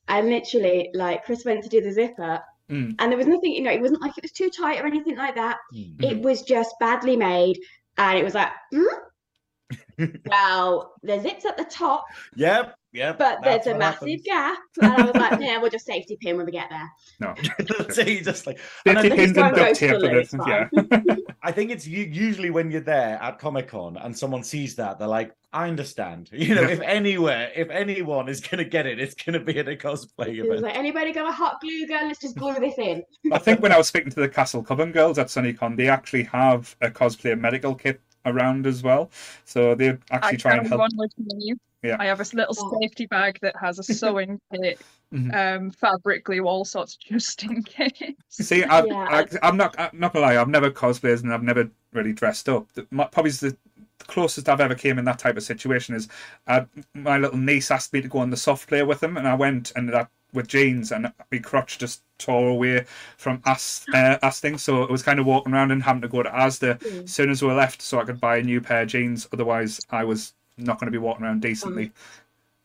and 0.08 0.28
literally, 0.28 0.90
like 0.94 1.24
Chris 1.24 1.44
went 1.44 1.62
to 1.64 1.68
do 1.68 1.80
the 1.80 1.92
zipper, 1.92 2.42
Mm. 2.68 2.96
and 2.98 3.12
there 3.12 3.16
was 3.16 3.28
nothing, 3.28 3.52
you 3.52 3.62
know, 3.62 3.70
it 3.70 3.80
wasn't 3.80 4.00
like 4.02 4.18
it 4.18 4.24
was 4.24 4.32
too 4.32 4.50
tight 4.50 4.80
or 4.80 4.86
anything 4.86 5.16
like 5.16 5.36
that. 5.36 5.58
Mm. 5.72 6.02
It 6.02 6.20
was 6.20 6.42
just 6.42 6.74
badly 6.80 7.16
made, 7.16 7.60
and 7.96 8.18
it 8.18 8.24
was 8.24 8.34
like, 8.34 8.50
hmm? 8.74 10.06
well, 10.26 10.94
the 11.02 11.20
zip's 11.20 11.44
at 11.44 11.56
the 11.56 11.64
top, 11.64 12.06
Yep, 12.34 12.76
yep. 12.96 13.18
but 13.18 13.38
there's 13.44 13.66
a 13.66 13.76
massive 13.76 14.08
happens. 14.08 14.22
gap, 14.24 14.58
and 14.82 14.92
I 14.92 15.02
was 15.04 15.14
like, 15.14 15.40
yeah, 15.40 15.58
we'll 15.58 15.70
just 15.70 15.86
safety 15.86 16.16
pin 16.20 16.36
when 16.36 16.46
we 16.46 16.52
get 16.52 16.68
there. 16.70 16.90
No. 17.20 17.34
That's 17.78 17.98
it, 17.98 18.08
you 18.08 18.22
just 18.24 18.46
like 18.46 18.58
and 18.86 18.98
I 18.98 19.02
Fifty 19.02 19.16
think 19.16 19.34
pins 19.34 19.38
and 19.38 19.56
duct 19.56 19.76
tape 19.76 19.90
for 20.00 20.08
this. 20.08 20.34
it's 20.34 20.46
Yeah. 20.46 21.16
I 21.42 21.52
think 21.52 21.70
it's 21.70 21.86
usually 21.86 22.50
when 22.50 22.70
you're 22.70 22.80
there 22.80 23.18
at 23.22 23.38
Comic 23.38 23.68
Con 23.68 23.96
and 23.98 24.16
someone 24.18 24.42
sees 24.42 24.74
that, 24.76 24.98
they're 24.98 25.06
like, 25.06 25.32
I 25.52 25.68
understand. 25.68 26.28
You 26.32 26.54
know, 26.56 26.62
Yeah. 26.62 26.68
if 26.68 26.80
anywhere, 26.80 27.52
if 27.54 27.70
anyone 27.70 28.28
is 28.28 28.40
going 28.40 28.58
to 28.58 28.64
get 28.68 28.86
it, 28.86 28.98
it's 28.98 29.14
going 29.14 29.38
to 29.38 29.40
be 29.44 29.58
at 29.58 29.68
a 29.68 29.76
cosplay 29.76 30.28
It 30.28 30.38
event. 30.46 30.62
like, 30.62 30.76
anybody 30.76 31.12
got 31.12 31.28
a 31.28 31.32
hot 31.32 31.60
glue 31.60 31.86
gun? 31.86 32.08
Let's 32.08 32.20
just 32.20 32.36
glue 32.36 32.54
this 32.58 32.78
in. 32.78 33.02
I 33.32 33.38
think 33.38 33.60
when 33.60 33.70
I 33.72 33.78
was 33.78 33.86
speaking 33.88 34.10
to 34.10 34.20
the 34.20 34.28
Castle 34.28 34.62
Coven 34.64 34.90
girls 34.92 35.18
at 35.18 35.28
SunnyCon, 35.28 35.76
they 35.76 35.88
actually 35.88 36.24
have 36.24 36.74
a 36.80 36.90
cosplay 36.90 37.38
medical 37.38 37.74
kit 37.74 38.00
around 38.24 38.66
as 38.66 38.82
well. 38.82 39.10
So 39.44 39.74
they 39.76 39.90
I 39.90 39.96
actually 40.10 40.38
try 40.38 40.52
and 40.56 40.60
carry 40.62 40.68
help. 40.68 40.80
one 40.80 40.90
with 40.96 41.12
me. 41.18 41.54
Yeah. 41.86 41.96
I 41.98 42.06
have 42.06 42.20
a 42.20 42.24
little 42.34 42.54
Oh. 42.58 42.78
safety 42.80 43.06
bag 43.06 43.38
that 43.42 43.54
has 43.60 43.78
a 43.78 43.82
sewing 44.00 44.40
kit, 44.52 44.80
Mhm. 45.12 45.34
um, 45.34 45.70
fabric 45.70 46.24
glue, 46.24 46.46
all 46.46 46.64
sorts, 46.64 46.96
just 46.96 47.42
in 47.44 47.62
case. 47.62 47.92
See, 48.28 48.64
I've, 48.64 48.86
Yeah, 48.86 48.94
I, 48.96 49.26
I'm 49.42 49.56
not. 49.56 49.74
I'm 49.78 49.90
not 49.98 50.12
gonna 50.12 50.26
lie. 50.26 50.36
I've 50.40 50.48
never 50.48 50.70
cosplayed 50.70 51.22
and 51.22 51.32
I've 51.32 51.42
never 51.42 51.70
really 51.92 52.12
dressed 52.12 52.48
up. 52.48 52.66
The- 52.74 52.86
My, 52.90 53.04
probably 53.04 53.30
the 53.32 53.56
closest 54.08 54.48
I've 54.48 54.60
ever 54.60 54.74
came 54.74 54.98
in 54.98 55.04
that 55.06 55.18
type 55.18 55.36
of 55.36 55.42
situation 55.42 55.94
is 55.94 56.08
uh, 56.46 56.64
my 56.94 57.16
little 57.18 57.38
niece 57.38 57.70
asked 57.70 57.92
me 57.92 58.00
to 58.02 58.08
go 58.08 58.18
on 58.18 58.30
the 58.30 58.36
soft 58.36 58.68
play 58.68 58.82
with 58.82 59.00
them, 59.00 59.16
and 59.16 59.26
I 59.26 59.34
went 59.34 59.72
and 59.76 59.88
that 59.90 60.08
with 60.32 60.48
jeans, 60.48 60.92
and 60.92 61.10
my 61.32 61.38
crotch 61.38 61.78
just 61.78 62.02
tore 62.18 62.48
away 62.50 62.84
from 63.16 63.40
ass 63.46 63.86
uh, 63.94 64.18
ass 64.22 64.40
things. 64.40 64.62
So 64.62 64.82
it 64.82 64.90
was 64.90 65.02
kind 65.02 65.18
of 65.20 65.24
walking 65.26 65.54
around 65.54 65.70
and 65.70 65.82
having 65.82 66.02
to 66.02 66.08
go 66.08 66.22
to 66.22 66.28
Asda 66.30 66.78
Mm. 66.80 67.04
as 67.04 67.12
soon 67.12 67.30
as 67.30 67.42
we 67.42 67.52
left, 67.52 67.80
so 67.80 68.00
I 68.00 68.04
could 68.04 68.20
buy 68.20 68.38
a 68.38 68.42
new 68.42 68.60
pair 68.60 68.82
of 68.82 68.88
jeans. 68.88 69.28
Otherwise, 69.32 69.80
I 69.90 70.04
was 70.04 70.34
not 70.58 70.80
going 70.80 70.86
to 70.86 70.92
be 70.92 70.98
walking 70.98 71.24
around 71.24 71.42
decently. 71.42 71.92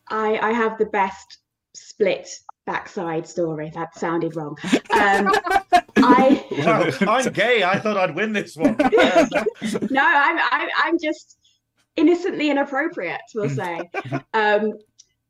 I, 0.08 0.38
I 0.38 0.52
have 0.52 0.78
the 0.78 0.86
best 0.86 1.38
split 1.74 2.28
backside 2.66 3.26
story. 3.26 3.70
That 3.74 3.94
sounded 3.94 4.36
wrong. 4.36 4.56
Um, 4.92 5.30
I 5.96 6.44
Wow, 6.50 6.90
I'm 7.00 7.32
gay. 7.32 7.62
I 7.62 7.78
thought 7.78 7.96
I'd 7.96 8.14
win 8.14 8.32
this 8.32 8.56
one. 8.56 8.76
no, 9.90 10.02
I'm 10.02 10.38
I'm 10.50 10.68
I'm 10.82 10.98
just 10.98 11.38
innocently 11.96 12.50
inappropriate, 12.50 13.20
we'll 13.34 13.50
say. 13.62 13.90
Um, 14.34 14.74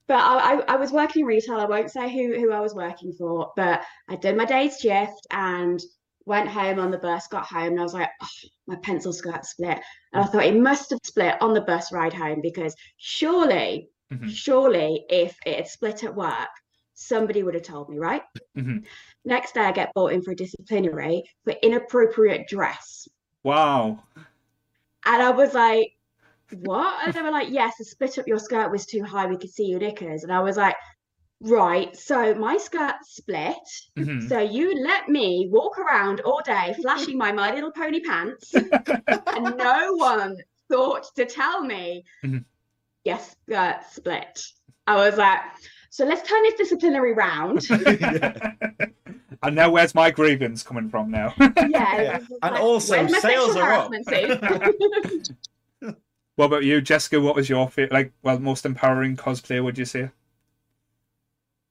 but 0.08 0.18
I, 0.18 0.54
I, 0.54 0.62
I 0.68 0.76
was 0.76 0.92
working 0.92 1.24
retail. 1.24 1.56
I 1.56 1.64
won't 1.64 1.90
say 1.90 2.12
who 2.12 2.34
who 2.38 2.52
I 2.52 2.60
was 2.60 2.74
working 2.74 3.12
for, 3.12 3.52
but 3.56 3.82
I 4.08 4.16
did 4.16 4.36
my 4.36 4.44
day's 4.44 4.78
shift 4.78 5.26
and 5.30 5.80
went 6.26 6.48
home 6.48 6.78
on 6.78 6.90
the 6.90 6.98
bus. 6.98 7.26
Got 7.28 7.46
home 7.46 7.72
and 7.72 7.80
I 7.80 7.82
was 7.82 7.94
like, 7.94 8.10
oh, 8.22 8.28
my 8.66 8.76
pencil 8.76 9.12
skirt 9.12 9.44
split, 9.44 9.80
and 10.12 10.22
I 10.22 10.26
thought 10.26 10.44
it 10.44 10.60
must 10.60 10.90
have 10.90 11.00
split 11.04 11.40
on 11.40 11.54
the 11.54 11.60
bus 11.62 11.92
ride 11.92 12.14
home 12.14 12.40
because 12.42 12.74
surely, 12.96 13.88
Mhm. 14.12 14.28
surely, 14.28 15.04
if 15.08 15.36
it 15.46 15.56
had 15.56 15.66
split 15.66 16.04
at 16.04 16.14
work, 16.14 16.50
somebody 16.94 17.42
would 17.42 17.54
have 17.54 17.62
told 17.62 17.88
me, 17.88 17.98
right? 17.98 18.22
Mhm. 18.56 18.86
Next 19.24 19.54
day, 19.54 19.62
I 19.62 19.72
get 19.72 19.94
brought 19.94 20.12
in 20.12 20.22
for 20.22 20.32
a 20.32 20.36
disciplinary 20.36 21.24
for 21.44 21.52
inappropriate 21.62 22.46
dress. 22.48 23.08
Wow. 23.42 24.02
And 25.04 25.22
I 25.22 25.30
was 25.30 25.54
like, 25.54 25.96
what? 26.52 27.06
And 27.06 27.14
they 27.14 27.22
were 27.22 27.30
like, 27.30 27.48
yes, 27.50 27.76
the 27.78 27.84
split 27.84 28.18
up 28.18 28.28
your 28.28 28.38
skirt 28.38 28.70
was 28.70 28.86
too 28.86 29.02
high. 29.02 29.26
We 29.26 29.38
could 29.38 29.50
see 29.50 29.66
your 29.66 29.80
knickers. 29.80 30.22
And 30.22 30.32
I 30.32 30.40
was 30.40 30.56
like, 30.56 30.76
right, 31.42 31.96
so 31.96 32.34
my 32.34 32.56
skirt 32.56 32.94
split. 33.02 33.56
Mhm. 33.98 34.28
So 34.28 34.38
you 34.38 34.74
let 34.82 35.08
me 35.08 35.48
walk 35.50 35.78
around 35.78 36.20
all 36.20 36.40
day 36.44 36.74
flashing 36.80 37.18
my 37.18 37.32
My 37.32 37.52
Little 37.54 37.72
Pony 37.72 38.00
pants, 38.00 38.54
and 38.54 38.70
no 39.56 39.94
one 39.94 40.36
thought 40.70 41.04
to 41.16 41.24
tell 41.26 41.62
me, 41.62 42.04
Mhm. 42.24 42.44
yes, 43.04 43.36
skirt 43.46 43.80
split. 43.90 44.42
I 44.86 44.96
was 44.96 45.16
like, 45.16 45.40
so 45.90 46.04
let's 46.04 46.26
turn 46.28 46.42
this 46.44 46.54
disciplinary 46.54 47.12
round. 47.12 47.66
Yeah. 47.70 48.52
and 49.42 49.56
now 49.56 49.70
where's 49.70 49.94
my 49.94 50.10
grievance 50.10 50.62
coming 50.62 50.88
from 50.88 51.10
now? 51.10 51.34
yeah, 51.38 51.48
Yeah. 51.68 52.16
it 52.16 52.22
And 52.42 52.52
like, 52.54 52.60
also, 52.62 53.06
sales 53.08 53.56
are 53.56 53.72
up. 53.72 53.90
what 56.36 56.46
about 56.46 56.64
you, 56.64 56.80
Jessica? 56.80 57.20
What 57.20 57.34
was 57.34 57.48
your 57.48 57.70
like 57.90 58.12
well 58.22 58.38
most 58.38 58.64
empowering 58.64 59.16
cosplay? 59.16 59.62
Would 59.62 59.78
you 59.78 59.84
say? 59.84 60.10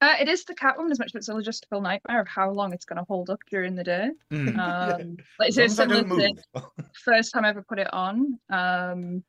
Uh, 0.01 0.15
it 0.19 0.27
is 0.27 0.43
the 0.45 0.55
Catwoman 0.55 0.89
as 0.89 0.97
much 0.97 1.09
as 1.13 1.15
it's 1.15 1.29
a 1.29 1.33
logistical 1.33 1.81
nightmare 1.81 2.21
of 2.21 2.27
how 2.27 2.49
long 2.49 2.73
it's 2.73 2.85
going 2.85 2.97
to 2.97 3.05
hold 3.07 3.29
up 3.29 3.39
during 3.49 3.75
the 3.75 3.83
day. 3.83 4.09
Mm. 4.31 4.57
Um, 5.01 5.17
like 5.39 5.49
As 5.49 5.55
so 5.55 5.61
long 5.61 5.91
as 5.91 5.99
similar 5.99 6.29
to 6.55 6.63
first 7.03 7.33
time 7.33 7.45
I 7.45 7.49
ever 7.49 7.61
put 7.61 7.77
it 7.77 7.93
on. 7.93 8.39
Um, 8.49 9.23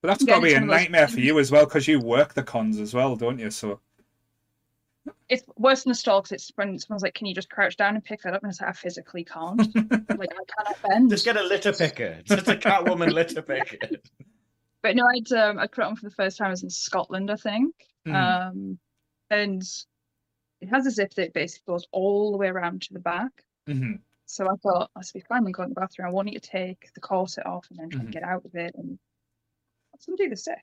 But 0.00 0.08
that's 0.08 0.24
Yeah, 0.24 0.34
got 0.34 0.40
to 0.40 0.42
be 0.42 0.52
a 0.52 0.54
one 0.54 0.62
of 0.64 0.68
nightmare 0.68 1.08
for 1.08 1.20
you 1.20 1.38
as 1.40 1.50
well 1.50 1.64
because 1.64 1.88
you 1.88 1.98
work 1.98 2.34
the 2.34 2.42
cons 2.42 2.78
as 2.78 2.94
well, 2.94 3.16
don't 3.16 3.38
you? 3.38 3.50
So 3.50 3.80
it's 5.28 5.42
worse 5.56 5.82
than 5.82 5.92
a 5.92 5.94
stall 5.94 6.20
because 6.20 6.32
it's 6.32 6.52
when 6.54 6.78
someone's 6.78 7.02
like, 7.02 7.14
"Can 7.14 7.26
you 7.26 7.34
just 7.34 7.50
crouch 7.50 7.76
down 7.76 7.94
and 7.96 8.04
pick 8.04 8.22
that 8.22 8.34
up?" 8.34 8.42
And 8.42 8.50
it's 8.50 8.60
like, 8.60 8.70
I 8.70 8.72
physically 8.72 9.24
can't. 9.24 9.58
like 9.76 10.30
I 10.32 10.62
cannot 10.62 10.82
bend. 10.88 11.10
Just 11.10 11.24
get 11.24 11.36
a 11.36 11.42
litter 11.42 11.72
picker. 11.72 12.20
Just 12.24 12.46
a 12.48 12.54
Catwoman 12.54 13.12
litter 13.12 13.42
picker. 13.42 13.88
But 14.82 14.94
no, 14.94 15.04
I'd 15.06 15.32
um, 15.32 15.58
I 15.58 15.66
put 15.66 15.82
it 15.82 15.86
on 15.86 15.96
for 15.96 16.08
the 16.08 16.14
first 16.14 16.38
time. 16.38 16.48
I 16.48 16.50
was 16.50 16.62
in 16.62 16.70
Scotland, 16.70 17.30
I 17.30 17.36
think. 17.36 17.74
Mhm. 18.06 18.14
Um, 18.14 18.78
and 19.30 19.62
it 20.62 20.68
has 20.68 20.86
a 20.86 20.90
zip 20.92 21.12
that 21.14 21.34
basically 21.34 21.72
goes 21.72 21.86
all 21.90 22.30
the 22.30 22.38
way 22.38 22.46
around 22.46 22.82
to 22.82 22.92
the 22.94 23.00
back. 23.00 23.44
Mhm. 23.68 24.00
So 24.26 24.46
I 24.46 24.54
thought, 24.62 24.90
I 24.96 25.02
should 25.02 25.14
be 25.14 25.24
when 25.26 25.42
going 25.50 25.68
to 25.68 25.74
the 25.74 25.80
bathroom. 25.80 26.08
I 26.08 26.12
want 26.12 26.32
you 26.32 26.38
to 26.38 26.48
take 26.48 26.92
the 26.94 27.00
corset 27.00 27.44
off 27.44 27.68
and 27.70 27.78
then 27.78 27.90
try 27.90 28.00
Mhm. 28.00 28.04
and 28.04 28.12
get 28.12 28.22
out 28.22 28.44
of 28.44 28.54
it. 28.54 28.74
And 28.76 28.98
some 29.98 30.14
do 30.16 30.28
the 30.28 30.36
same. 30.36 30.56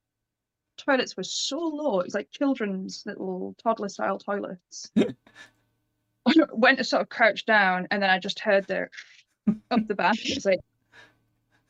Toilets 0.77 1.17
were 1.17 1.23
so 1.23 1.59
low. 1.59 1.99
It 1.99 2.05
was 2.05 2.13
like 2.13 2.31
children's 2.31 3.05
little 3.05 3.53
toddler 3.61 3.89
style 3.89 4.17
toilets. 4.17 4.89
I 4.95 5.13
went 6.53 6.77
to 6.77 6.83
sort 6.85 7.01
of 7.01 7.09
crouch 7.09 7.45
down 7.45 7.87
and 7.91 8.01
then 8.01 8.09
I 8.09 8.19
just 8.19 8.39
heard 8.39 8.65
the 8.67 8.89
up 9.71 9.85
the 9.87 9.95
back. 9.95 10.15
It 10.23 10.35
was 10.35 10.45
like, 10.45 10.59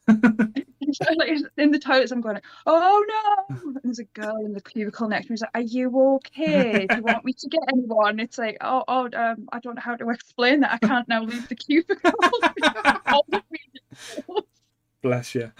like 1.17 1.29
in 1.57 1.71
the 1.71 1.79
toilets, 1.79 2.11
I'm 2.11 2.21
going, 2.21 2.39
oh 2.65 3.05
no! 3.07 3.55
And 3.65 3.77
there's 3.83 3.99
a 3.99 4.03
girl 4.05 4.37
in 4.45 4.53
the 4.53 4.61
cubicle 4.61 5.07
next 5.07 5.27
to 5.27 5.31
me. 5.31 5.35
She's 5.35 5.41
like, 5.41 5.51
are 5.53 5.61
you 5.61 5.91
okay? 6.15 6.87
Do 6.87 6.97
you 6.97 7.03
want 7.03 7.25
me 7.25 7.33
to 7.33 7.47
get 7.49 7.61
anyone? 7.71 8.19
It's 8.19 8.37
like, 8.37 8.57
oh, 8.61 8.83
oh, 8.87 9.09
um, 9.13 9.47
I 9.51 9.59
don't 9.59 9.75
know 9.75 9.81
how 9.81 9.95
to 9.95 10.09
explain 10.09 10.61
that. 10.61 10.79
I 10.81 10.87
can't 10.87 11.07
now 11.07 11.23
leave 11.23 11.47
the 11.47 11.55
cubicle. 11.55 12.11
All 13.07 13.25
of 13.31 13.43
me- 13.51 14.41
Bless 15.01 15.35
you. 15.35 15.51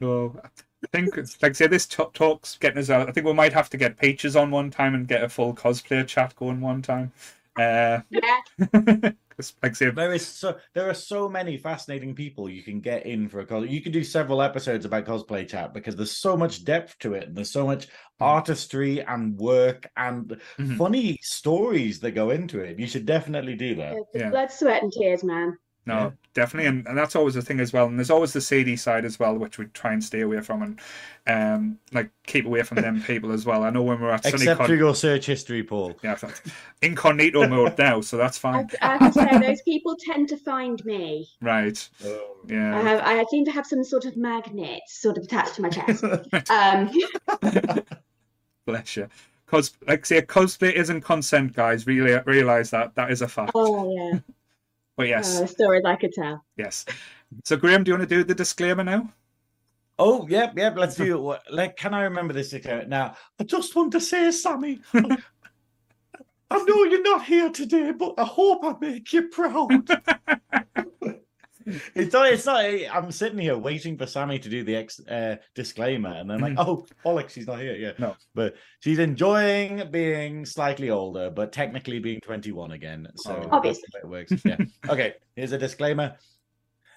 No, 0.00 0.40
I 0.44 0.48
think 0.92 1.16
it's 1.16 1.40
like 1.42 1.50
I 1.50 1.52
say 1.54 1.66
this 1.66 1.86
t- 1.86 2.04
talk's 2.14 2.56
getting 2.56 2.78
us 2.78 2.90
out. 2.90 3.08
I 3.08 3.12
think 3.12 3.26
we 3.26 3.32
might 3.32 3.52
have 3.52 3.68
to 3.70 3.76
get 3.76 3.98
Peaches 3.98 4.36
on 4.36 4.50
one 4.50 4.70
time 4.70 4.94
and 4.94 5.08
get 5.08 5.22
a 5.22 5.28
full 5.28 5.54
cosplayer 5.54 6.06
chat 6.06 6.34
going 6.36 6.60
one 6.60 6.82
time. 6.82 7.12
Uh, 7.58 8.00
yeah, 8.10 8.40
'cause, 9.38 9.54
like 9.62 9.72
I 9.72 9.74
say, 9.74 9.90
There 9.90 10.12
is 10.12 10.26
so 10.26 10.58
there 10.74 10.88
are 10.90 10.94
so 10.94 11.28
many 11.28 11.56
fascinating 11.58 12.14
people 12.14 12.50
you 12.50 12.62
can 12.62 12.80
get 12.80 13.06
in 13.06 13.28
for 13.28 13.40
a 13.40 13.46
cos. 13.46 13.68
You 13.68 13.80
can 13.80 13.92
do 13.92 14.02
several 14.04 14.42
episodes 14.42 14.84
about 14.84 15.04
cosplay 15.06 15.48
chat 15.48 15.72
because 15.74 15.96
there's 15.96 16.16
so 16.16 16.36
much 16.36 16.64
depth 16.64 16.98
to 17.00 17.14
it 17.14 17.24
and 17.28 17.36
there's 17.36 17.50
so 17.52 17.66
much 17.66 17.88
artistry 18.20 19.00
and 19.04 19.36
work 19.38 19.90
and 19.96 20.40
Mhm. 20.58 20.88
funny 20.88 21.18
stories 21.22 22.00
that 22.00 22.12
go 22.12 22.30
into 22.30 22.60
it. 22.60 22.78
You 22.78 22.86
should 22.88 23.06
definitely 23.06 23.54
do 23.56 23.76
that. 23.76 24.02
it's 24.10 24.10
Yeah. 24.14 24.30
blood, 24.30 24.50
sweat, 24.50 24.82
and 24.82 24.92
tears, 24.92 25.24
man. 25.24 25.58
No, 25.88 25.98
Yeah. 25.98 26.10
definitely, 26.34 26.68
and, 26.68 26.86
and 26.86 26.96
that's 26.96 27.16
always 27.16 27.34
the 27.34 27.42
thing 27.42 27.58
as 27.60 27.72
well. 27.72 27.86
And 27.86 27.98
there's 27.98 28.10
always 28.10 28.32
the 28.32 28.40
seedy 28.40 28.76
side 28.76 29.04
as 29.04 29.18
well, 29.18 29.34
which 29.36 29.58
we 29.58 29.64
try 29.66 29.92
and 29.92 30.02
stay 30.04 30.20
away 30.20 30.40
from, 30.40 30.62
and 30.62 30.80
um, 31.26 31.78
like 31.92 32.10
keep 32.26 32.46
away 32.46 32.62
from 32.62 32.80
them 32.82 33.02
people 33.06 33.32
as 33.32 33.44
well. 33.44 33.64
I 33.64 33.70
know 33.70 33.82
when 33.82 34.00
we're 34.00 34.10
at 34.10 34.24
Except 34.24 34.42
SunnyCon, 34.60 34.66
through 34.66 34.76
your 34.78 34.94
search 34.94 35.26
history, 35.26 35.62
Paul. 35.62 35.96
yeah, 36.04 36.16
incognito 36.82 37.48
mode 37.48 37.76
now, 37.78 38.00
so 38.00 38.16
that's 38.16 38.38
fine. 38.38 38.68
I 38.82 38.96
have 38.98 39.12
to 39.14 39.20
say, 39.20 39.38
those 39.38 39.62
people 39.62 39.96
tend 40.00 40.28
to 40.28 40.36
find 40.36 40.84
me. 40.84 41.28
Right? 41.40 41.88
I 42.04 42.18
Yeah. 42.48 42.80
have, 42.82 43.00
I 43.04 43.24
seem 43.30 43.44
to 43.46 43.50
have 43.50 43.66
some 43.66 43.82
sort 43.82 44.04
of 44.04 44.16
magnet 44.16 44.80
sort 44.86 45.18
of 45.18 45.24
attached 45.24 45.54
to 45.56 45.62
my 45.62 45.70
chest. 45.70 46.04
Um, 46.50 46.90
Bless 48.66 48.96
you. 48.96 49.08
Because, 49.46 49.72
like, 49.86 50.04
say, 50.04 50.20
cosplay 50.20 50.74
isn't 50.74 51.00
consent, 51.00 51.54
guys. 51.54 51.86
Really 51.86 52.20
realize 52.26 52.68
that 52.70 52.94
that 52.96 53.10
is 53.10 53.22
a 53.22 53.28
fact. 53.28 53.52
oh 53.54 53.90
yeah, 53.94 54.18
But 54.98 55.06
yes, 55.06 55.40
oh, 55.40 55.46
stories 55.46 55.84
I 55.84 55.94
could 55.94 56.12
tell. 56.12 56.44
yes. 56.56 56.84
So, 57.44 57.56
Graeme, 57.56 57.84
do 57.84 57.90
you 57.90 57.96
want 57.96 58.08
to 58.08 58.14
do 58.16 58.24
the 58.24 58.34
disclaimer 58.34 58.82
now? 58.82 59.12
Oh, 59.96 60.26
yep, 60.28 60.58
yep. 60.58 60.76
Let's 60.76 60.96
do 60.96 61.30
it. 61.32 61.40
Like, 61.50 61.76
can 61.76 61.94
I 61.94 62.02
remember 62.02 62.32
this 62.32 62.52
account 62.52 62.88
now? 62.88 63.14
I 63.38 63.44
just 63.44 63.76
want 63.76 63.92
to 63.92 64.00
say, 64.00 64.32
Sammie, 64.32 64.80
I, 64.94 65.18
I 66.50 66.64
know 66.64 66.82
you're 66.82 67.02
not 67.02 67.24
here 67.24 67.48
today, 67.48 67.92
but 67.92 68.14
I 68.18 68.24
hope 68.24 68.64
I 68.64 68.74
make 68.80 69.12
you 69.12 69.28
proud. 69.28 69.88
it's 71.94 72.12
not. 72.12 72.32
It's 72.32 72.46
not. 72.46 72.64
Eh, 72.64 72.88
I'm 72.90 73.10
sitting 73.10 73.38
here 73.38 73.56
waiting 73.56 73.96
for 73.96 74.06
Sammie 74.06 74.38
to 74.38 74.48
do 74.48 74.64
the 74.64 74.76
ex 74.76 75.00
uh, 75.06 75.36
disclaimer, 75.54 76.10
and 76.10 76.30
then 76.30 76.40
like, 76.40 76.54
mm-hmm. 76.54 76.70
oh, 76.70 76.86
bollocks, 77.04 77.30
she's 77.30 77.46
not 77.46 77.60
here. 77.60 77.76
Yeah, 77.76 77.92
No. 77.98 78.16
but 78.34 78.54
she's 78.80 78.98
enjoying 78.98 79.90
being 79.90 80.46
slightly 80.46 80.90
older, 80.90 81.30
but 81.30 81.52
technically 81.52 81.98
being 81.98 82.20
21 82.20 82.72
again. 82.72 83.08
So 83.16 83.32
Oh. 83.32 83.40
that's 83.40 83.48
Obviously. 83.52 83.84
the 84.02 84.08
way 84.08 84.20
it 84.20 84.30
works. 84.30 84.44
Yeah. 84.44 84.56
okay. 84.92 85.14
Here's 85.36 85.52
a 85.52 85.58
disclaimer. 85.58 86.16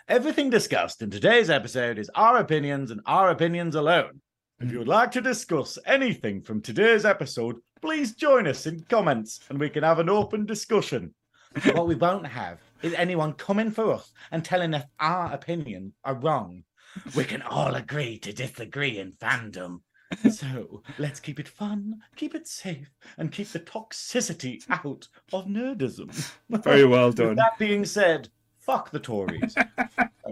Everything 0.08 0.50
discussed 0.50 1.02
in 1.02 1.10
today's 1.10 1.50
episode 1.50 1.98
is 1.98 2.10
our 2.16 2.38
opinions 2.38 2.92
and 2.92 3.02
our 3.06 3.30
opinions 3.30 3.76
alone. 3.76 4.22
If 4.60 4.72
you 4.72 4.80
would 4.80 4.88
mm. 4.88 4.92
like 4.92 5.12
to 5.12 5.22
discuss 5.22 5.78
anything 5.86 6.42
from 6.42 6.62
today's 6.62 7.06
episode, 7.06 7.58
please 7.82 8.14
join 8.14 8.48
us 8.48 8.66
in 8.68 8.84
comments 8.90 9.40
and 9.50 9.60
we 9.60 9.70
can 9.70 9.84
have 9.84 10.00
an 10.00 10.10
open 10.10 10.46
discussion. 10.46 11.14
what 11.74 11.88
we 11.88 11.96
won't 11.96 12.28
have 12.28 12.60
is 12.82 12.94
anyone 12.94 13.34
coming 13.34 13.72
for 13.72 13.94
us 13.94 14.12
and 14.32 14.44
telling 14.44 14.74
us 14.74 14.84
our 15.00 15.34
opinions 15.34 15.94
are 16.04 16.16
wrong. 16.16 16.64
We 17.16 17.24
can 17.24 17.42
all 17.44 17.76
agree 17.76 18.18
to 18.20 18.34
disagree 18.34 19.00
in 19.00 19.14
fandom. 19.14 19.82
So 20.30 20.84
let's 20.98 21.22
keep 21.22 21.40
it 21.40 21.48
fun, 21.48 22.02
keep 22.18 22.36
it 22.36 22.46
safe, 22.46 22.92
and 23.18 23.32
keep 23.32 23.48
the 23.48 23.62
toxicity 23.62 24.62
out 24.70 25.08
of 25.32 25.46
nerdism. 25.46 26.12
Very 26.50 26.84
well 26.84 27.08
With 27.08 27.16
done. 27.16 27.36
that 27.38 27.58
being 27.58 27.86
said, 27.86 28.28
fuck 28.60 28.92
the 28.92 29.00
Tories. 29.00 29.56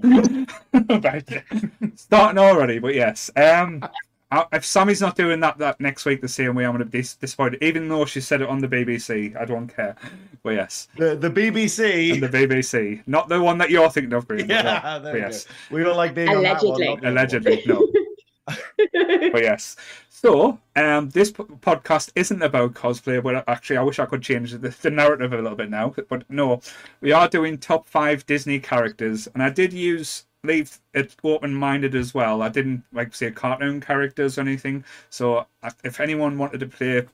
Starting 1.96 2.40
already, 2.40 2.80
but 2.80 2.94
yes. 2.94 3.32
Um, 3.38 3.82
I- 4.32 4.46
if 4.54 4.64
Sammie's 4.64 5.02
not 5.02 5.16
doing 5.16 5.40
that 5.40 5.58
that 5.58 5.80
next 5.82 6.06
week 6.06 6.22
the 6.22 6.28
same 6.28 6.56
way, 6.56 6.66
I'm 6.66 6.72
going 6.72 6.80
to 6.80 6.86
be 6.86 7.00
dis- 7.00 7.16
disappointed. 7.16 7.64
Even 7.64 7.90
though 7.90 8.06
she 8.06 8.22
said 8.22 8.42
it 8.42 8.50
on 8.50 8.60
the 8.60 8.68
BBC, 8.68 9.36
I 9.40 9.46
don't 9.46 9.68
care. 9.68 9.96
But 10.42 10.52
yes, 10.52 10.88
the, 10.96 11.18
the 11.18 11.30
BBC. 11.30 12.14
and 12.14 12.24
the 12.24 12.30
BBC, 12.30 13.02
not 13.08 13.28
the 13.28 13.42
one 13.42 13.58
that 13.58 13.70
you're 13.70 13.90
thinking 13.90 14.14
of, 14.14 14.26
Graeme. 14.26 14.48
but 14.48 14.50
yeah, 14.64 14.80
but 14.82 15.00
there 15.00 15.14
we 15.16 15.20
yes, 15.20 15.44
go. 15.70 15.76
We 15.76 15.84
don't 15.84 15.98
like 15.98 16.14
being 16.16 16.30
on 16.30 16.44
that 16.44 16.64
Allegedly. 16.64 16.70
not 16.70 16.78
the 16.78 16.88
other 16.88 17.02
one. 17.02 17.06
allegedly, 17.12 17.64
no. 17.66 19.30
but 19.34 19.42
yes. 19.44 19.76
So, 20.10 20.58
um, 20.78 21.10
this 21.10 21.30
p- 21.32 21.44
podcast 21.44 22.12
isn't 22.16 22.42
about 22.42 22.74
cosplay, 22.74 23.22
but 23.22 23.44
actually, 23.50 23.78
I 23.78 23.82
wish 23.84 24.00
I 24.00 24.06
could 24.06 24.22
change 24.22 24.52
the, 24.54 24.70
the 24.82 24.90
narrative 24.90 25.34
a 25.34 25.42
little 25.42 25.58
bit 25.58 25.70
now. 25.70 25.94
But 26.10 26.24
no, 26.30 26.62
we 27.02 27.12
are 27.12 27.28
doing 27.28 27.58
top 27.58 27.88
five 27.88 28.26
Disney 28.26 28.60
characters, 28.60 29.28
and 29.34 29.44
I 29.44 29.50
did 29.50 29.74
use 29.74 30.26
leave 30.44 30.80
it 30.94 31.16
open-minded 31.24 31.96
as 31.96 32.14
well. 32.14 32.42
I 32.42 32.50
didn't 32.50 32.84
like 32.94 33.14
say 33.14 33.32
cartoon 33.32 33.82
characters 33.82 34.38
or 34.38 34.42
anything. 34.42 34.84
So, 35.10 35.46
if 35.84 36.00
anyone 36.00 36.38
wanted 36.38 36.60
to 36.62 36.68
play 36.68 37.06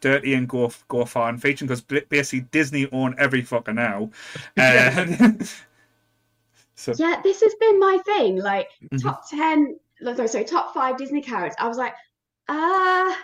dirty 0.00 0.34
and 0.34 0.48
go 0.48 0.70
go 0.88 1.04
far 1.04 1.28
and 1.28 1.40
featuring, 1.40 1.68
because 1.68 1.80
basically 1.82 2.46
Disney 2.50 2.90
own 2.92 3.14
every 3.18 3.42
fucker 3.42 3.74
now. 3.74 4.10
Uh, 4.56 5.32
so, 6.74 6.92
yeah, 6.98 7.20
this 7.22 7.40
has 7.40 7.54
been 7.60 7.78
my 7.78 7.98
thing. 8.04 8.36
Like 8.36 8.68
Mhm. 8.92 9.02
top 9.02 9.28
ten, 9.30 9.78
no, 10.00 10.14
sorry, 10.14 10.28
sorry, 10.28 10.44
top 10.44 10.74
five 10.74 10.96
Disney 10.96 11.22
characters. 11.22 11.56
I 11.58 11.68
was 11.68 11.78
like, 11.78 11.94
uh 12.48 13.14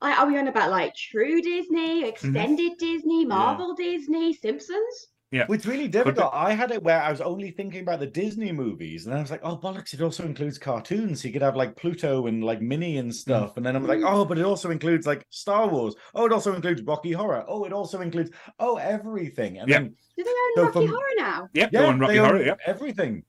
like, 0.00 0.18
are 0.18 0.26
we 0.26 0.38
on 0.38 0.48
about 0.48 0.70
like 0.70 0.94
true 0.94 1.42
Disney, 1.42 2.04
extended 2.04 2.78
Disney, 2.78 3.26
Marvel 3.26 3.74
Disney, 3.74 4.32
Simpsons? 4.32 5.08
Yeah. 5.30 5.46
It's 5.48 5.66
really 5.66 5.86
difficult. 5.86 6.30
I 6.32 6.52
had 6.52 6.72
it 6.72 6.82
where 6.82 7.00
I 7.00 7.10
was 7.10 7.20
only 7.20 7.52
thinking 7.52 7.82
about 7.82 8.00
the 8.00 8.06
Disney 8.06 8.50
movies, 8.50 9.06
and 9.06 9.14
I 9.14 9.20
was 9.20 9.30
like, 9.30 9.40
"Oh 9.44 9.56
bollocks!" 9.56 9.94
It 9.94 10.02
also 10.02 10.24
includes 10.24 10.58
cartoons. 10.58 11.22
So 11.22 11.28
you 11.28 11.32
could 11.32 11.42
have 11.42 11.54
like 11.54 11.76
Pluto 11.76 12.26
and 12.26 12.42
like 12.42 12.60
Minnie 12.60 12.98
and 12.98 13.10
mm. 13.10 13.14
stuff. 13.14 13.56
And 13.56 13.64
then 13.64 13.76
I'm 13.76 13.86
like, 13.86 14.00
"Oh, 14.02 14.24
but 14.24 14.38
it 14.38 14.44
also 14.44 14.70
includes 14.70 15.06
like 15.06 15.24
Star 15.30 15.68
Wars. 15.68 15.94
Oh, 16.14 16.26
it 16.26 16.32
also 16.32 16.54
includes 16.54 16.82
Rocky 16.82 17.12
Horror. 17.12 17.44
Oh, 17.46 17.64
it 17.64 17.72
also 17.72 18.00
includes 18.00 18.30
oh 18.58 18.76
everything." 18.76 19.58
And 19.58 19.68
Yeah. 19.68 19.78
then 19.80 19.94
Do 20.16 20.24
they 20.24 20.30
own 20.30 20.52
So 20.56 20.62
Rocky 20.64 20.86
from- 20.86 20.88
Horror 20.88 21.14
now? 21.16 21.48
Yep, 21.54 21.70
yeah, 21.72 21.80
go 21.80 21.86
on, 21.86 22.00
Rocky 22.00 22.12
they 22.14 22.18
own 22.18 22.26
Horror. 22.28 22.44
Yep. 22.44 22.58
everything. 22.66 23.24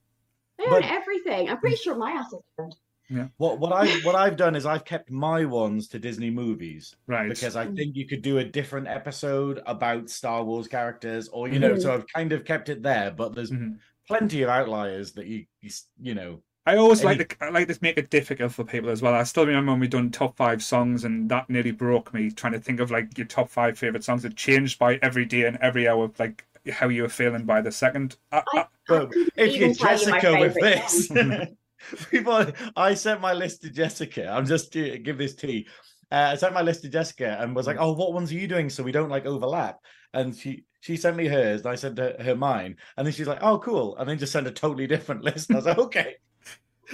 They 0.58 0.64
own 0.64 0.70
But- 0.70 0.84
everything. 0.84 1.50
I'm 1.50 1.58
pretty 1.58 1.76
mm. 1.76 1.82
sure 1.82 1.96
my 1.96 2.10
ass 2.10 2.32
is 2.32 2.40
owned. 2.58 2.74
Yeah. 3.12 3.28
What 3.36 3.58
what 3.58 3.72
I 3.72 3.88
what 4.00 4.14
I've 4.14 4.36
done 4.36 4.54
is 4.56 4.64
I've 4.66 4.84
kept 4.84 5.10
my 5.10 5.44
ones 5.44 5.88
to 5.88 5.98
Disney 5.98 6.30
movies 6.30 6.96
Right. 7.06 7.28
because 7.28 7.56
I 7.56 7.66
think 7.66 7.94
you 7.94 8.06
could 8.06 8.22
do 8.22 8.38
a 8.38 8.44
different 8.44 8.88
episode 8.88 9.60
about 9.66 10.08
Star 10.08 10.42
Wars 10.44 10.66
characters, 10.68 11.28
or 11.28 11.48
you 11.48 11.58
know, 11.58 11.72
Mhm. 11.74 11.82
so 11.82 11.94
I've 11.94 12.06
kind 12.08 12.32
of 12.32 12.44
kept 12.44 12.68
it 12.68 12.82
there. 12.82 13.10
But 13.10 13.34
there's 13.34 13.50
Mhm. 13.50 13.78
plenty 14.08 14.42
of 14.42 14.48
outliers 14.48 15.12
that 15.12 15.26
you 15.26 15.44
you, 15.60 15.70
you 16.00 16.14
know. 16.14 16.42
I 16.64 16.76
always 16.76 17.00
Any- 17.04 17.18
like 17.18 17.38
to 17.38 17.44
I 17.44 17.50
like 17.50 17.66
to 17.68 17.78
make 17.82 17.98
it 17.98 18.08
difficult 18.10 18.52
for 18.52 18.64
people 18.64 18.88
as 18.90 19.02
well. 19.02 19.14
I 19.14 19.24
still 19.24 19.44
remember 19.46 19.72
when 19.72 19.80
we 19.80 19.88
done 19.88 20.10
top 20.10 20.36
five 20.36 20.62
songs, 20.62 21.04
and 21.04 21.28
that 21.28 21.50
nearly 21.50 21.72
broke 21.72 22.14
me 22.14 22.30
trying 22.30 22.52
to 22.52 22.60
think 22.60 22.78
of 22.80 22.90
like 22.90 23.18
your 23.18 23.26
top 23.26 23.50
five 23.50 23.76
favorite 23.76 24.04
songs. 24.04 24.24
It 24.24 24.36
changed 24.36 24.78
by 24.78 24.96
every 25.02 25.24
day 25.24 25.44
and 25.44 25.56
every 25.60 25.88
hour, 25.88 26.10
like 26.20 26.44
how 26.70 26.88
you 26.88 27.02
were 27.02 27.08
feeling 27.08 27.44
by 27.44 27.60
the 27.60 27.72
second. 27.72 28.16
I, 28.30 28.42
I, 28.54 28.66
But 28.86 29.10
if 29.36 29.54
even 29.54 29.60
you're 29.70 29.74
tell 29.74 29.98
you 30.00 30.08
my 30.10 30.20
Jessica 30.20 30.40
with 30.40 30.54
this, 30.54 31.10
people, 32.10 32.46
I 32.76 32.94
sent 32.94 33.20
my 33.20 33.32
list 33.32 33.62
to 33.62 33.70
Jessica. 33.70 34.28
I'm 34.28 34.46
just 34.46 34.72
to 34.74 34.98
give 34.98 35.18
this 35.18 35.34
tea. 35.34 35.66
Uh, 36.10 36.30
I 36.32 36.34
sent 36.36 36.54
my 36.54 36.62
list 36.62 36.82
to 36.82 36.88
Jessica 36.88 37.38
and 37.40 37.56
was 37.56 37.66
like, 37.66 37.78
"Oh, 37.80 37.92
what 37.92 38.12
ones 38.12 38.30
are 38.30 38.34
you 38.34 38.46
doing 38.46 38.68
so 38.70 38.82
we 38.82 38.92
don't 38.92 39.08
like 39.10 39.26
overlap?" 39.26 39.80
And 40.14 40.36
she 40.36 40.64
she 40.80 40.96
sent 40.96 41.16
me 41.16 41.26
hers, 41.26 41.62
and 41.62 41.70
I 41.70 41.74
sent 41.74 41.98
her, 41.98 42.16
her 42.20 42.34
mine, 42.36 42.76
and 42.96 43.06
then 43.06 43.14
she's 43.14 43.28
like, 43.28 43.42
"Oh, 43.42 43.58
cool," 43.58 43.96
and 43.96 44.08
then 44.08 44.18
just 44.18 44.32
sent 44.32 44.46
a 44.46 44.50
totally 44.52 44.86
different 44.86 45.22
list. 45.28 45.48
And 45.48 45.56
I 45.56 45.58
was 45.58 45.66
like, 45.66 45.78
"Okay." 45.86 46.16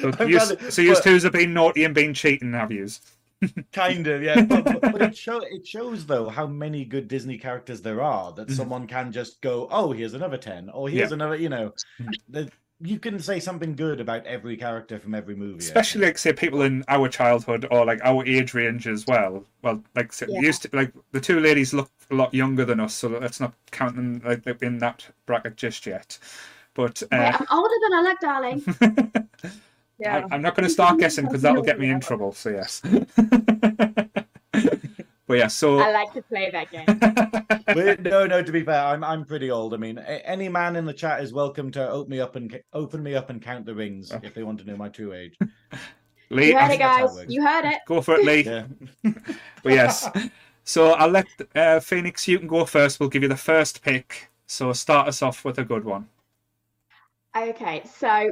so 0.00 0.22
you, 0.24 0.38
so 0.40 0.54
but- 0.94 1.02
twos 1.02 1.22
have 1.24 1.32
been 1.32 1.52
naughty 1.52 1.84
and 1.84 1.94
been 1.94 2.14
cheating, 2.14 2.52
have 2.52 2.70
yous? 2.70 3.00
kind 3.72 4.08
of 4.08 4.20
yeah 4.20 4.42
but, 4.42 4.64
but, 4.64 4.80
but 4.80 5.00
it 5.00 5.16
show 5.16 5.38
it 5.38 5.64
shows 5.64 6.04
though 6.04 6.28
how 6.28 6.44
many 6.44 6.84
good 6.84 7.06
disney 7.06 7.38
characters 7.38 7.80
there 7.80 8.02
are 8.02 8.32
that 8.32 8.48
Mhm. 8.48 8.56
someone 8.56 8.84
can 8.88 9.12
just 9.12 9.40
go 9.42 9.68
oh 9.70 9.92
here's 9.92 10.14
another 10.14 10.36
10 10.36 10.68
or 10.70 10.88
here's 10.88 11.12
another 11.12 11.36
you 11.36 11.48
know 11.48 11.72
Mhm. 12.00 12.14
the, 12.28 12.50
you 12.80 12.98
can 12.98 13.18
say 13.18 13.40
something 13.40 13.74
good 13.74 14.00
about 14.00 14.24
every 14.24 14.56
character 14.56 14.98
from 14.98 15.14
every 15.14 15.34
movie 15.34 15.58
Especially 15.58 16.00
think. 16.00 16.10
like 16.10 16.18
say 16.18 16.32
people 16.32 16.62
in 16.62 16.84
our 16.88 17.08
childhood 17.08 17.66
or 17.70 17.84
like 17.84 18.00
our 18.04 18.24
age 18.26 18.54
range 18.54 18.86
as 18.86 19.06
well. 19.06 19.44
Well, 19.62 19.82
like 19.96 20.12
say, 20.12 20.26
Yeah. 20.28 20.40
used 20.40 20.62
to 20.62 20.70
like 20.72 20.92
the 21.12 21.20
two 21.20 21.40
ladies 21.40 21.74
look 21.74 21.90
a 22.10 22.14
lot 22.14 22.32
younger 22.32 22.64
than 22.64 22.80
us, 22.80 22.94
so 22.94 23.08
let's 23.08 23.40
not 23.40 23.52
count 23.70 23.96
them 23.96 24.22
like 24.24 24.46
like, 24.46 24.62
in 24.62 24.78
that 24.78 25.06
bracket 25.26 25.56
just 25.56 25.86
yet. 25.86 26.18
But 26.74 27.02
Wait, 27.10 27.18
uh, 27.18 27.38
I'm 27.38 27.46
older 27.58 27.74
than 27.82 27.92
I 27.94 28.02
look, 28.02 28.20
darling. 28.20 29.24
Yeah. 29.98 30.26
I, 30.30 30.34
am 30.36 30.42
not 30.42 30.54
going 30.54 30.64
to 30.64 30.72
start 30.72 30.98
guessing 30.98 31.24
because 31.24 31.42
that'll 31.42 31.62
get 31.62 31.80
me 31.80 31.90
in 31.90 31.98
trouble. 31.98 32.32
So 32.32 32.50
yes. 32.50 32.80
but 35.28 35.38
yeah, 35.38 35.46
so 35.46 35.78
I 35.78 35.92
like 35.92 36.12
to 36.14 36.22
play 36.22 36.50
that 36.50 36.70
game. 36.70 37.00
but 37.74 38.00
no 38.00 38.26
no 38.26 38.42
to 38.42 38.50
be 38.50 38.62
fair 38.62 38.82
i'm 38.86 39.04
i'm 39.04 39.24
pretty 39.24 39.50
old 39.50 39.74
i 39.74 39.76
mean 39.76 39.98
a- 39.98 40.26
any 40.26 40.48
man 40.48 40.74
in 40.74 40.86
the 40.86 40.92
chat 40.92 41.22
is 41.22 41.34
welcome 41.34 41.70
to 41.70 41.86
open 41.90 42.10
me 42.10 42.18
up 42.18 42.34
and 42.36 42.50
ca- 42.50 42.62
open 42.72 43.02
me 43.02 43.14
up 43.14 43.28
and 43.28 43.42
count 43.42 43.66
the 43.66 43.74
rings 43.74 44.10
if 44.22 44.32
they 44.34 44.42
want 44.42 44.58
to 44.58 44.64
know 44.64 44.76
my 44.76 44.88
true 44.88 45.12
age 45.12 45.34
Lee, 46.30 46.48
You 46.52 46.58
heard 46.58 46.70
I- 46.70 46.74
it, 46.74 46.78
that's 46.78 46.98
it 46.98 47.02
guys. 47.02 47.24
You 47.28 47.42
heard 47.46 47.64
it. 47.64 47.78
go 47.86 48.00
for 48.02 48.16
it, 48.16 48.24
Lee. 48.24 48.42
yeah 48.44 48.64
But 49.62 49.72
yes, 49.72 50.08
so 50.64 50.92
I'll 50.92 51.08
let 51.10 51.26
uh, 51.54 51.80
Phoenix. 51.80 52.28
You 52.28 52.38
can 52.38 52.48
go 52.48 52.64
first. 52.66 53.00
We'll 53.00 53.08
give 53.08 53.22
you 53.22 53.28
the 53.28 53.36
first 53.36 53.82
pick. 53.82 54.28
So 54.46 54.72
start 54.72 55.08
us 55.08 55.22
off 55.22 55.44
with 55.44 55.58
a 55.58 55.64
good 55.64 55.84
one. 55.84 56.06
Okay, 57.36 57.82
so 57.98 58.30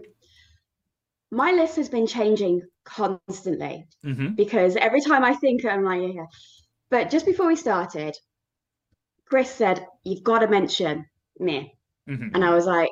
my 1.30 1.52
list 1.52 1.76
has 1.76 1.88
been 1.88 2.06
changing 2.06 2.62
constantly 2.84 3.86
hmm 4.04 4.34
because 4.34 4.76
every 4.76 5.00
time 5.00 5.24
I 5.24 5.34
think 5.34 5.64
I'm 5.64 5.84
like, 5.84 6.02
yeah, 6.02 6.08
yeah. 6.08 6.24
But 6.90 7.10
just 7.10 7.26
before 7.26 7.46
we 7.46 7.56
started, 7.56 8.16
Chris 9.26 9.50
said, 9.50 9.86
You've 10.04 10.22
got 10.22 10.40
to 10.40 10.48
mention 10.48 11.06
me. 11.38 11.74
hmm 12.06 12.28
And 12.34 12.44
I 12.44 12.54
was 12.54 12.66
like, 12.66 12.90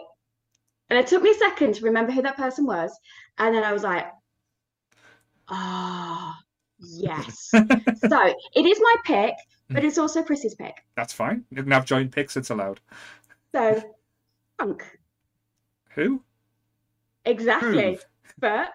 and 0.90 0.98
it 0.98 1.06
took 1.06 1.22
me 1.22 1.30
a 1.30 1.34
second 1.34 1.74
to 1.74 1.84
remember 1.84 2.12
who 2.12 2.22
that 2.22 2.36
person 2.36 2.66
was. 2.66 2.96
And 3.38 3.54
then 3.54 3.64
I 3.64 3.72
was 3.72 3.82
like, 3.82 4.06
ah, 5.48 6.38
yes. 6.78 7.50
so 7.52 8.34
it 8.54 8.66
is 8.66 8.80
my 8.80 8.96
pick, 9.04 9.34
but 9.70 9.84
it's 9.84 9.98
also 9.98 10.22
Chris's 10.22 10.54
pick. 10.54 10.74
That's 10.94 11.12
fine. 11.12 11.44
You 11.50 11.62
can 11.62 11.72
have 11.72 11.84
joint 11.86 12.12
picks. 12.12 12.36
It's 12.36 12.50
allowed. 12.50 12.80
So, 13.54 13.82
Kronk, 14.58 14.84
Who? 15.94 16.22
exactly. 17.24 17.70
Groove. 17.70 18.04
But 18.38 18.68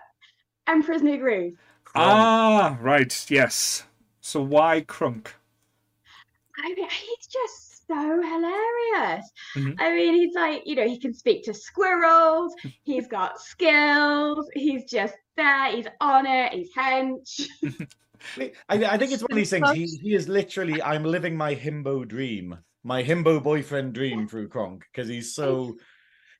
Emperor's 0.67 1.01
New 1.01 1.17
Groove. 1.17 1.53
Ah, 1.95 2.77
right. 2.81 3.25
Yes. 3.29 3.83
So 4.29 4.43
why 4.43 4.81
Kronk? 4.81 5.33
I 6.63 6.73
mean, 6.75 6.87
he's 6.87 7.25
just 7.25 7.87
so 7.87 7.95
hilarious. 7.95 9.31
Mhm. 9.55 9.75
I 9.79 9.91
mean, 9.91 10.13
he's 10.13 10.35
like, 10.35 10.61
you 10.67 10.75
know, 10.75 10.87
he 10.87 10.99
can 10.99 11.15
speak 11.15 11.45
to 11.45 11.53
squirrels, 11.55 12.53
he's 12.83 13.07
got 13.07 13.41
skills, 13.41 14.47
he's 14.53 14.85
just 14.85 15.15
there, 15.35 15.71
he's 15.71 15.87
on 15.99 16.27
it, 16.27 16.53
he's 16.53 16.71
hench. 16.75 17.47
I, 18.37 18.51
I 18.69 18.97
think 18.99 19.13
it's 19.13 19.23
one 19.23 19.31
of 19.31 19.37
these 19.37 19.49
things. 19.49 19.71
He, 19.71 19.87
he 19.87 20.13
is 20.13 20.29
literally, 20.29 20.79
I'm 20.79 21.03
living 21.05 21.35
my 21.35 21.55
himbo 21.55 22.07
dream, 22.07 22.55
my 22.83 23.01
himbo 23.01 23.41
boyfriend 23.41 23.93
dream 23.93 24.27
through 24.27 24.49
Kronk 24.49 24.85
because 24.93 25.07
he's 25.07 25.33
so. 25.33 25.75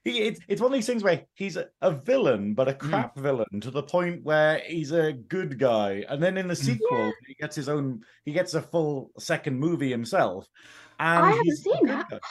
He, 0.09 0.19
it's, 0.19 0.39
it's 0.47 0.61
one 0.61 0.71
of 0.71 0.75
these 0.75 0.85
things 0.85 1.03
where 1.03 1.23
he's 1.33 1.57
a, 1.57 1.67
a 1.81 1.91
villain, 1.91 2.53
but 2.53 2.67
a 2.67 2.73
hmm. 2.73 2.89
crap 2.89 3.17
villain 3.17 3.61
to 3.61 3.71
the 3.71 3.83
point 3.83 4.23
where 4.23 4.61
he's 4.65 4.91
a 4.91 5.13
good 5.13 5.59
guy. 5.59 6.03
And 6.09 6.21
then 6.21 6.37
in 6.37 6.47
the 6.47 6.55
hmm. 6.55 6.61
sequel, 6.61 7.13
he 7.27 7.33
gets 7.35 7.55
his 7.55 7.69
own, 7.69 8.03
he 8.25 8.31
gets 8.31 8.53
a 8.53 8.61
full 8.61 9.11
second 9.17 9.59
movie 9.59 9.89
himself. 9.89 10.47
And 10.99 11.25
I 11.25 11.29
haven't 11.31 11.57
seen 11.57 11.85
that. 11.87 12.21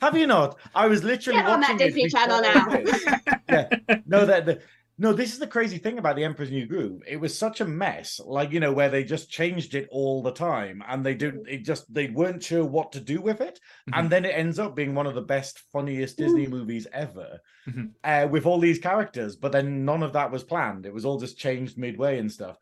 Have 0.00 0.16
you 0.16 0.28
not? 0.28 0.58
I 0.74 0.86
was 0.86 1.02
literally 1.02 1.40
Get 1.40 1.48
on 1.48 1.60
that 1.60 1.72
watching 1.72 1.86
it 1.86 1.94
Disney 1.94 2.08
Channel 2.08 2.40
now. 2.40 3.28
yeah. 3.48 3.98
No, 4.06 4.24
that 4.26 4.46
the, 4.46 4.60
no, 5.02 5.12
this 5.12 5.32
is 5.32 5.40
the 5.40 5.48
crazy 5.48 5.78
thing 5.78 5.98
about 5.98 6.14
the 6.14 6.22
Emperor's 6.22 6.52
New 6.52 6.64
Groove. 6.64 7.02
It 7.08 7.16
was 7.16 7.36
such 7.36 7.60
a 7.60 7.64
mess, 7.64 8.20
like 8.24 8.52
you 8.52 8.60
know, 8.60 8.72
where 8.72 8.88
they 8.88 9.02
just 9.02 9.28
changed 9.28 9.74
it 9.74 9.88
all 9.90 10.22
the 10.22 10.30
time, 10.30 10.80
and 10.86 11.04
they 11.04 11.16
didn't. 11.16 11.48
It 11.48 11.64
just 11.64 11.92
they 11.92 12.06
weren't 12.10 12.40
sure 12.40 12.64
what 12.64 12.92
to 12.92 13.00
do 13.00 13.20
with 13.20 13.40
it, 13.40 13.58
and 13.92 14.08
then 14.08 14.24
it 14.24 14.28
ends 14.36 14.60
up 14.60 14.76
being 14.76 14.94
one 14.94 15.08
of 15.08 15.16
the 15.16 15.20
best, 15.20 15.58
funniest 15.72 16.18
Disney 16.18 16.46
movies 16.46 16.86
ever, 16.92 17.40
Mhm. 17.68 17.90
uh, 18.04 18.28
with 18.30 18.46
all 18.46 18.60
these 18.60 18.78
characters. 18.78 19.34
But 19.34 19.50
then 19.50 19.84
none 19.84 20.04
of 20.04 20.12
that 20.12 20.30
was 20.30 20.44
planned. 20.44 20.86
It 20.86 20.94
was 20.94 21.04
all 21.04 21.18
just 21.18 21.36
changed 21.36 21.76
midway 21.76 22.18
and 22.20 22.30
stuff. 22.30 22.56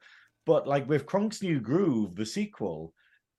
But 0.46 0.66
like 0.66 0.88
with 0.88 1.05
Kronk's 1.05 1.42
New 1.42 1.61
Groove, 1.61 2.16
the 2.16 2.24
sequel, 2.24 2.94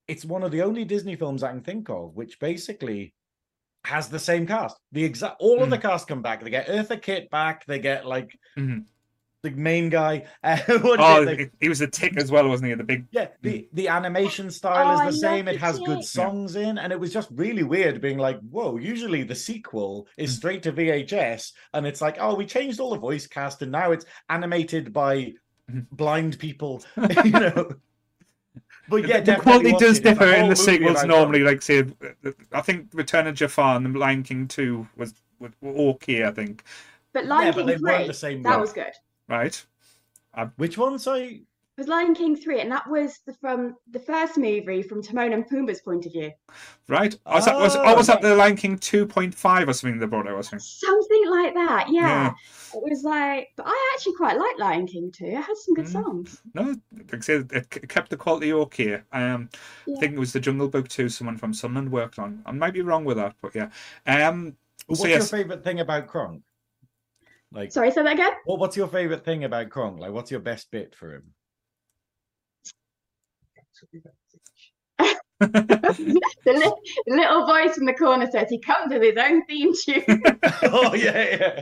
it's 0.08 0.26
one 0.26 0.44
of 0.44 0.52
the 0.52 0.62
only 0.62 0.86
Disney 0.86 1.16
films 1.16 1.42
I 1.42 1.50
can 1.50 1.62
think 1.62 1.90
of 1.90 2.16
which 2.16 2.40
basically 2.40 3.16
has 3.86 4.08
the 4.10 4.20
same 4.20 4.46
cast. 4.46 4.78
The 4.92 5.04
exact 5.04 5.38
all 5.40 5.62
of 5.64 5.70
the 5.70 5.78
cast 5.78 6.08
come 6.08 6.22
back. 6.22 6.44
They 6.44 6.50
get 6.50 6.68
Eartha 6.68 7.02
Kitt 7.02 7.30
back. 7.30 7.66
They 7.66 7.80
get 7.80 8.06
like 8.06 8.38
Mhm. 8.58 8.86
the 9.44 9.50
main 9.52 9.90
guy. 9.90 10.26
Uh, 10.44 10.58
what 10.68 11.00
is 11.00 11.06
Oh, 11.06 11.22
it? 11.24 11.26
They- 11.26 11.36
he- 11.38 11.50
he 11.62 11.70
was 11.70 11.82
a 11.82 11.88
tick 11.88 12.16
as 12.18 12.30
well, 12.32 12.48
wasn't 12.48 12.70
he? 12.70 12.76
The 12.76 12.84
big. 12.84 13.08
yeah, 13.12 13.30
the, 13.42 13.68
the 13.74 13.88
animation 13.88 14.52
style 14.52 14.88
Oh, 14.88 14.94
is 14.94 15.00
the 15.00 15.28
love 15.28 15.36
same. 15.36 15.48
It 15.48 15.54
the 15.54 15.60
has 15.60 15.80
good 15.80 15.98
Tick. 16.00 16.08
songs 16.08 16.56
in, 16.56 16.78
and 16.78 16.94
it 16.94 17.00
was 17.00 17.12
just 17.12 17.30
really 17.32 17.64
weird 17.64 18.02
being 18.02 18.20
like, 18.20 18.40
whoa, 18.42 18.78
usually 18.78 19.24
the 19.24 19.34
sequel 19.36 20.08
is 20.18 20.32
Mm. 20.34 20.38
straight 20.38 20.64
to 20.64 20.72
VHS, 20.72 21.54
and 21.74 21.88
it's 21.88 22.02
like, 22.02 22.18
oh, 22.20 22.36
we 22.36 22.46
changed 22.46 22.80
all 22.80 22.92
the 22.92 23.00
voice 23.00 23.26
cast, 23.26 23.64
and 23.64 23.72
now 23.72 23.92
it's 23.92 24.06
animated 24.30 24.94
by 24.94 25.34
blind 25.94 26.38
people, 26.38 26.84
you 27.26 27.32
know. 27.32 27.72
But 28.92 29.08
yeah, 29.08 29.22
the 29.22 29.38
quality 29.38 29.72
does 29.74 30.00
it. 30.00 30.04
Differ 30.04 30.26
in 30.34 30.42
the 30.42 30.48
movie 30.50 30.56
sequels 30.56 31.04
normally. 31.06 31.40
Kronk. 31.40 31.54
Like 31.56 31.62
say, 31.62 31.86
I 32.52 32.62
think 32.62 32.90
Return 32.94 33.26
of 33.26 33.36
Jafar 33.36 33.78
and 33.78 33.86
The 33.96 33.98
Lion 33.98 34.22
King 34.22 34.48
Two 34.48 34.88
was, 34.98 35.14
was 35.40 35.52
okay. 35.64 36.26
I 36.26 36.32
think 36.32 36.64
But 37.14 37.26
Lion 37.26 37.48
yeah, 37.48 37.52
but 37.54 37.66
they 37.68 37.74
King 37.76 37.84
weren't 37.84 37.98
3, 38.00 38.08
the 38.08 38.14
same. 38.14 38.44
that 38.44 38.52
one. 38.52 38.60
was 38.62 38.74
good. 38.74 38.88
It 38.88 38.98
right. 39.30 39.66
Um, 40.34 40.54
Which 40.58 40.78
one? 40.78 41.00
Sorry. 41.00 41.44
Was 41.82 41.88
Lion 41.88 42.14
King 42.14 42.36
3, 42.36 42.62
and 42.62 42.72
that 42.72 42.88
was 42.90 43.20
the, 43.26 43.34
from 43.34 43.76
the 43.90 44.00
first 44.00 44.38
movie 44.38 44.82
from 44.84 45.02
Timon 45.02 45.34
and 45.34 45.48
Pumbaa's 45.48 45.82
point 45.82 46.06
of 46.06 46.12
view. 46.12 46.32
Right. 46.88 47.16
Was 47.26 47.46
that, 47.46 47.58
was, 47.58 47.76
Oh, 47.76 47.92
or 47.94 47.96
was 47.98 48.08
that 48.08 48.22
the 48.22 48.36
Lion 48.36 48.56
King 48.56 48.78
2.5 48.78 49.68
or 49.68 49.74
something 49.74 50.00
they 50.00 50.06
brought 50.06 50.28
out? 50.28 50.34
or 50.34 50.44
something? 50.44 50.60
Something 50.60 51.30
like 51.30 51.54
that, 51.56 51.88
yeah. 51.90 52.02
Yeah. 52.02 52.34
It 52.74 52.90
was 52.90 53.04
like, 53.04 53.50
but 53.58 53.66
I 53.68 53.92
actually 53.96 54.14
quite 54.14 54.38
like 54.38 54.58
Lion 54.60 54.88
King 54.88 55.12
too. 55.12 55.26
It 55.26 55.36
had 55.36 55.58
some 55.58 55.74
good 55.74 55.86
Mm. 55.86 55.92
songs. 55.92 56.42
No, 56.54 56.76
like 56.96 57.14
I 57.16 57.20
said, 57.20 57.50
it 57.52 57.70
kept 57.90 58.10
the 58.12 58.18
quality 58.18 58.54
okay. 58.54 59.02
Um, 59.12 59.50
I 59.88 60.00
think 60.00 60.14
it 60.14 60.20
was 60.20 60.34
the 60.34 60.40
Jungle 60.40 60.70
Book 60.70 60.88
2 60.88 61.10
someone 61.10 61.38
from 61.38 61.54
Sunderland 61.54 61.92
worked 61.92 62.20
on. 62.20 62.42
I 62.46 62.52
might 62.52 62.74
be 62.74 62.82
wrong 62.82 63.04
with 63.06 63.18
that, 63.18 63.36
but 63.42 63.54
yeah. 63.56 63.70
Um, 64.06 64.56
What's 64.88 65.02
so 65.02 65.08
your 65.08 65.18
yes, 65.18 65.32
favorite 65.32 65.64
thing 65.64 65.80
about 65.80 66.08
Kronk? 66.08 66.44
Like, 67.54 67.72
Sorry, 67.72 67.92
say 67.92 68.04
that 68.04 68.14
again. 68.14 68.32
what, 68.46 68.60
what's 68.60 68.78
your 68.78 68.88
favorite 68.88 69.26
thing 69.26 69.44
about 69.44 69.70
Kronk? 69.70 70.00
Like, 70.00 70.12
what's 70.12 70.32
your 70.32 70.40
best 70.40 70.72
bit 70.72 70.96
for 70.96 71.16
him? 71.16 71.34
the 75.40 76.54
li- 76.54 76.92
little 77.08 77.46
voice 77.46 77.78
in 77.78 77.86
the 77.86 77.94
corner 77.94 78.30
says 78.32 78.50
he 78.50 78.60
comes 78.60 78.92
with 78.94 79.02
his 79.02 79.18
own 79.18 79.46
theme 79.46 79.74
tune. 79.84 80.22
oh 80.64 80.94
yeah, 80.94 81.36
yeah. 81.40 81.62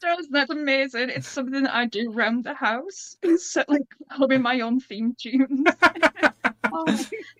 Does 0.00 0.28
that's 0.30 0.50
amazing. 0.50 1.10
It's 1.10 1.26
something 1.28 1.62
that 1.62 1.74
I 1.74 1.86
do 1.86 2.12
around 2.12 2.44
the 2.44 2.54
house. 2.54 3.16
It's 3.22 3.50
so, 3.52 3.64
like 3.66 3.82
humming 4.10 4.42
my 4.42 4.60
own 4.60 4.80
theme 4.80 5.14
tunes. 5.18 5.66
Oh, 6.72 6.86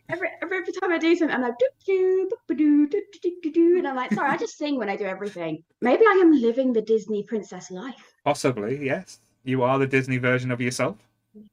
every, 0.09 0.29
every 0.43 0.57
every 0.61 0.73
time 0.81 0.93
I 0.93 0.99
do 0.99 1.15
something, 1.17 1.35
I'm 1.35 1.43
like, 1.43 1.59
doo 1.59 1.67
doo, 1.85 2.29
boop, 2.49 2.57
doo, 2.57 2.87
doo, 2.89 3.03
doo, 3.23 3.31
doo, 3.43 3.53
doo, 3.53 3.79
and 3.79 3.87
I'm 3.87 3.97
like, 3.97 4.13
sorry, 4.13 4.31
I 4.31 4.37
just 4.37 4.57
sing 4.57 4.79
when 4.79 4.89
I 4.89 4.97
do 4.97 5.05
everything. 5.05 5.63
Maybe 5.83 6.05
I 6.07 6.21
am 6.23 6.33
living 6.33 6.73
the 6.73 6.81
Disney 6.81 7.25
princess 7.25 7.71
life. 7.71 8.15
possibly, 8.25 8.85
yes. 8.85 9.21
You 9.45 9.63
are 9.63 9.79
the 9.79 9.87
Disney 9.87 10.19
version 10.19 10.51
of 10.51 10.61
yourself. 10.61 10.97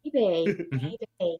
Maybe, 0.05 0.55
Mhm. 0.71 0.95
maybe. 1.19 1.37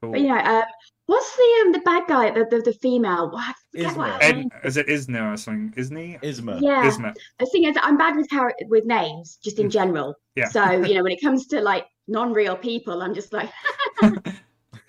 Cool. 0.00 0.12
But 0.12 0.20
you 0.20 0.28
know, 0.28 0.38
um, 0.38 0.62
what's 1.06 1.36
the 1.36 1.62
um 1.66 1.72
the 1.72 1.80
bad 1.80 2.04
guy, 2.08 2.30
the 2.30 2.46
the, 2.50 2.62
the 2.62 2.72
female? 2.72 3.30
What, 3.30 3.42
I 3.42 3.52
forget 3.72 3.96
what 3.96 4.08
Yzma. 4.08 4.12
her 4.14 4.18
Ed, 4.22 4.36
name- 4.36 4.50
is 4.64 4.76
it 4.78 4.88
Isna 4.88 5.32
or 5.32 5.36
something? 5.36 5.74
Isney? 5.76 6.18
Yzma. 6.22 6.60
Yeah, 6.62 6.82
Yzma. 6.90 7.14
the 7.38 7.46
thing 7.46 7.64
is, 7.64 7.76
I'm 7.82 7.98
bad 7.98 8.16
with 8.16 8.28
char- 8.30 8.54
with 8.68 8.84
names, 8.86 9.38
just 9.44 9.58
in 9.58 9.66
Mm. 9.68 9.72
general. 9.72 10.14
Yeah. 10.36 10.48
So 10.48 10.70
you 10.70 10.94
know, 10.94 11.02
when 11.02 11.12
it 11.12 11.20
comes 11.20 11.46
to 11.48 11.60
like 11.60 11.86
non-real 12.08 12.56
people, 12.56 13.02
I'm 13.02 13.14
just 13.14 13.32
like, 13.32 13.50
I 14.00 14.32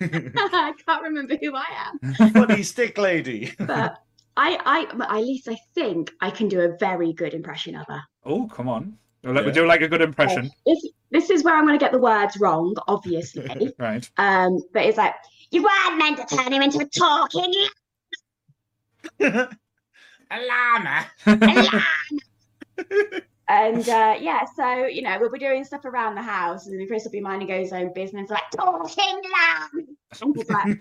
can't 0.00 1.02
remember 1.02 1.36
who 1.40 1.54
I 1.54 1.66
am. 2.02 2.14
Funny 2.32 2.62
stick 2.62 2.96
lady. 2.98 3.52
But 3.58 3.98
I, 4.36 4.58
I, 4.64 5.14
at 5.16 5.20
least 5.22 5.46
I 5.48 5.58
think 5.74 6.10
I 6.22 6.30
can 6.30 6.48
do 6.48 6.60
a 6.62 6.76
very 6.78 7.12
good 7.12 7.34
impression 7.34 7.76
of 7.76 7.86
her. 7.86 8.00
Oh, 8.24 8.46
come 8.48 8.66
on. 8.68 8.96
Well, 9.24 9.32
let 9.34 9.44
me 9.44 9.50
Yeah. 9.50 9.54
do 9.54 9.66
like 9.66 9.82
a 9.82 9.88
good 9.88 10.00
impression. 10.02 10.50
This, 10.66 10.88
this 11.10 11.30
is 11.30 11.44
where 11.44 11.54
I'm 11.54 11.64
going 11.66 11.78
to 11.78 11.82
get 11.84 11.92
the 11.92 11.98
words 11.98 12.36
wrong, 12.38 12.74
obviously. 12.88 13.72
Right. 13.78 14.08
um, 14.16 14.60
but 14.72 14.84
it's 14.84 14.98
like 14.98 15.14
you 15.50 15.62
weren't 15.62 15.98
meant 15.98 16.16
to 16.28 16.36
turn 16.36 16.52
him 16.52 16.62
into 16.62 16.78
a 16.80 16.86
talking 16.86 17.52
llama. 19.20 19.48
a 20.30 20.38
llama. 20.48 21.06
llama. 21.26 21.84
and 23.48 23.88
uh, 23.88 24.16
yeah, 24.20 24.44
so 24.56 24.86
you 24.86 25.02
know 25.02 25.18
we'll 25.20 25.30
be 25.30 25.38
doing 25.38 25.64
stuff 25.64 25.84
around 25.84 26.14
the 26.14 26.22
house, 26.22 26.66
and 26.66 26.88
Chris 26.88 27.04
will 27.04 27.10
be 27.12 27.20
minding 27.20 27.48
his 27.48 27.72
own 27.72 27.92
business, 27.92 28.30
like 28.30 28.50
talking 28.50 29.22
lamb. 29.22 29.96
And 30.22 30.36
he's 30.36 30.50
like, 30.50 30.80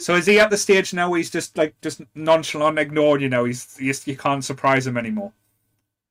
So 0.00 0.16
is 0.16 0.26
he 0.26 0.40
at 0.40 0.50
the 0.50 0.56
stage 0.56 0.92
now 0.92 1.08
where 1.10 1.18
he's 1.18 1.30
just 1.30 1.56
like 1.56 1.80
just 1.80 2.00
nonchalant, 2.14 2.78
ignored? 2.78 3.20
You 3.22 3.28
know, 3.28 3.44
he's, 3.44 3.76
he's 3.76 4.06
you 4.06 4.16
can't 4.16 4.44
surprise 4.44 4.86
him 4.86 4.96
anymore. 4.96 5.32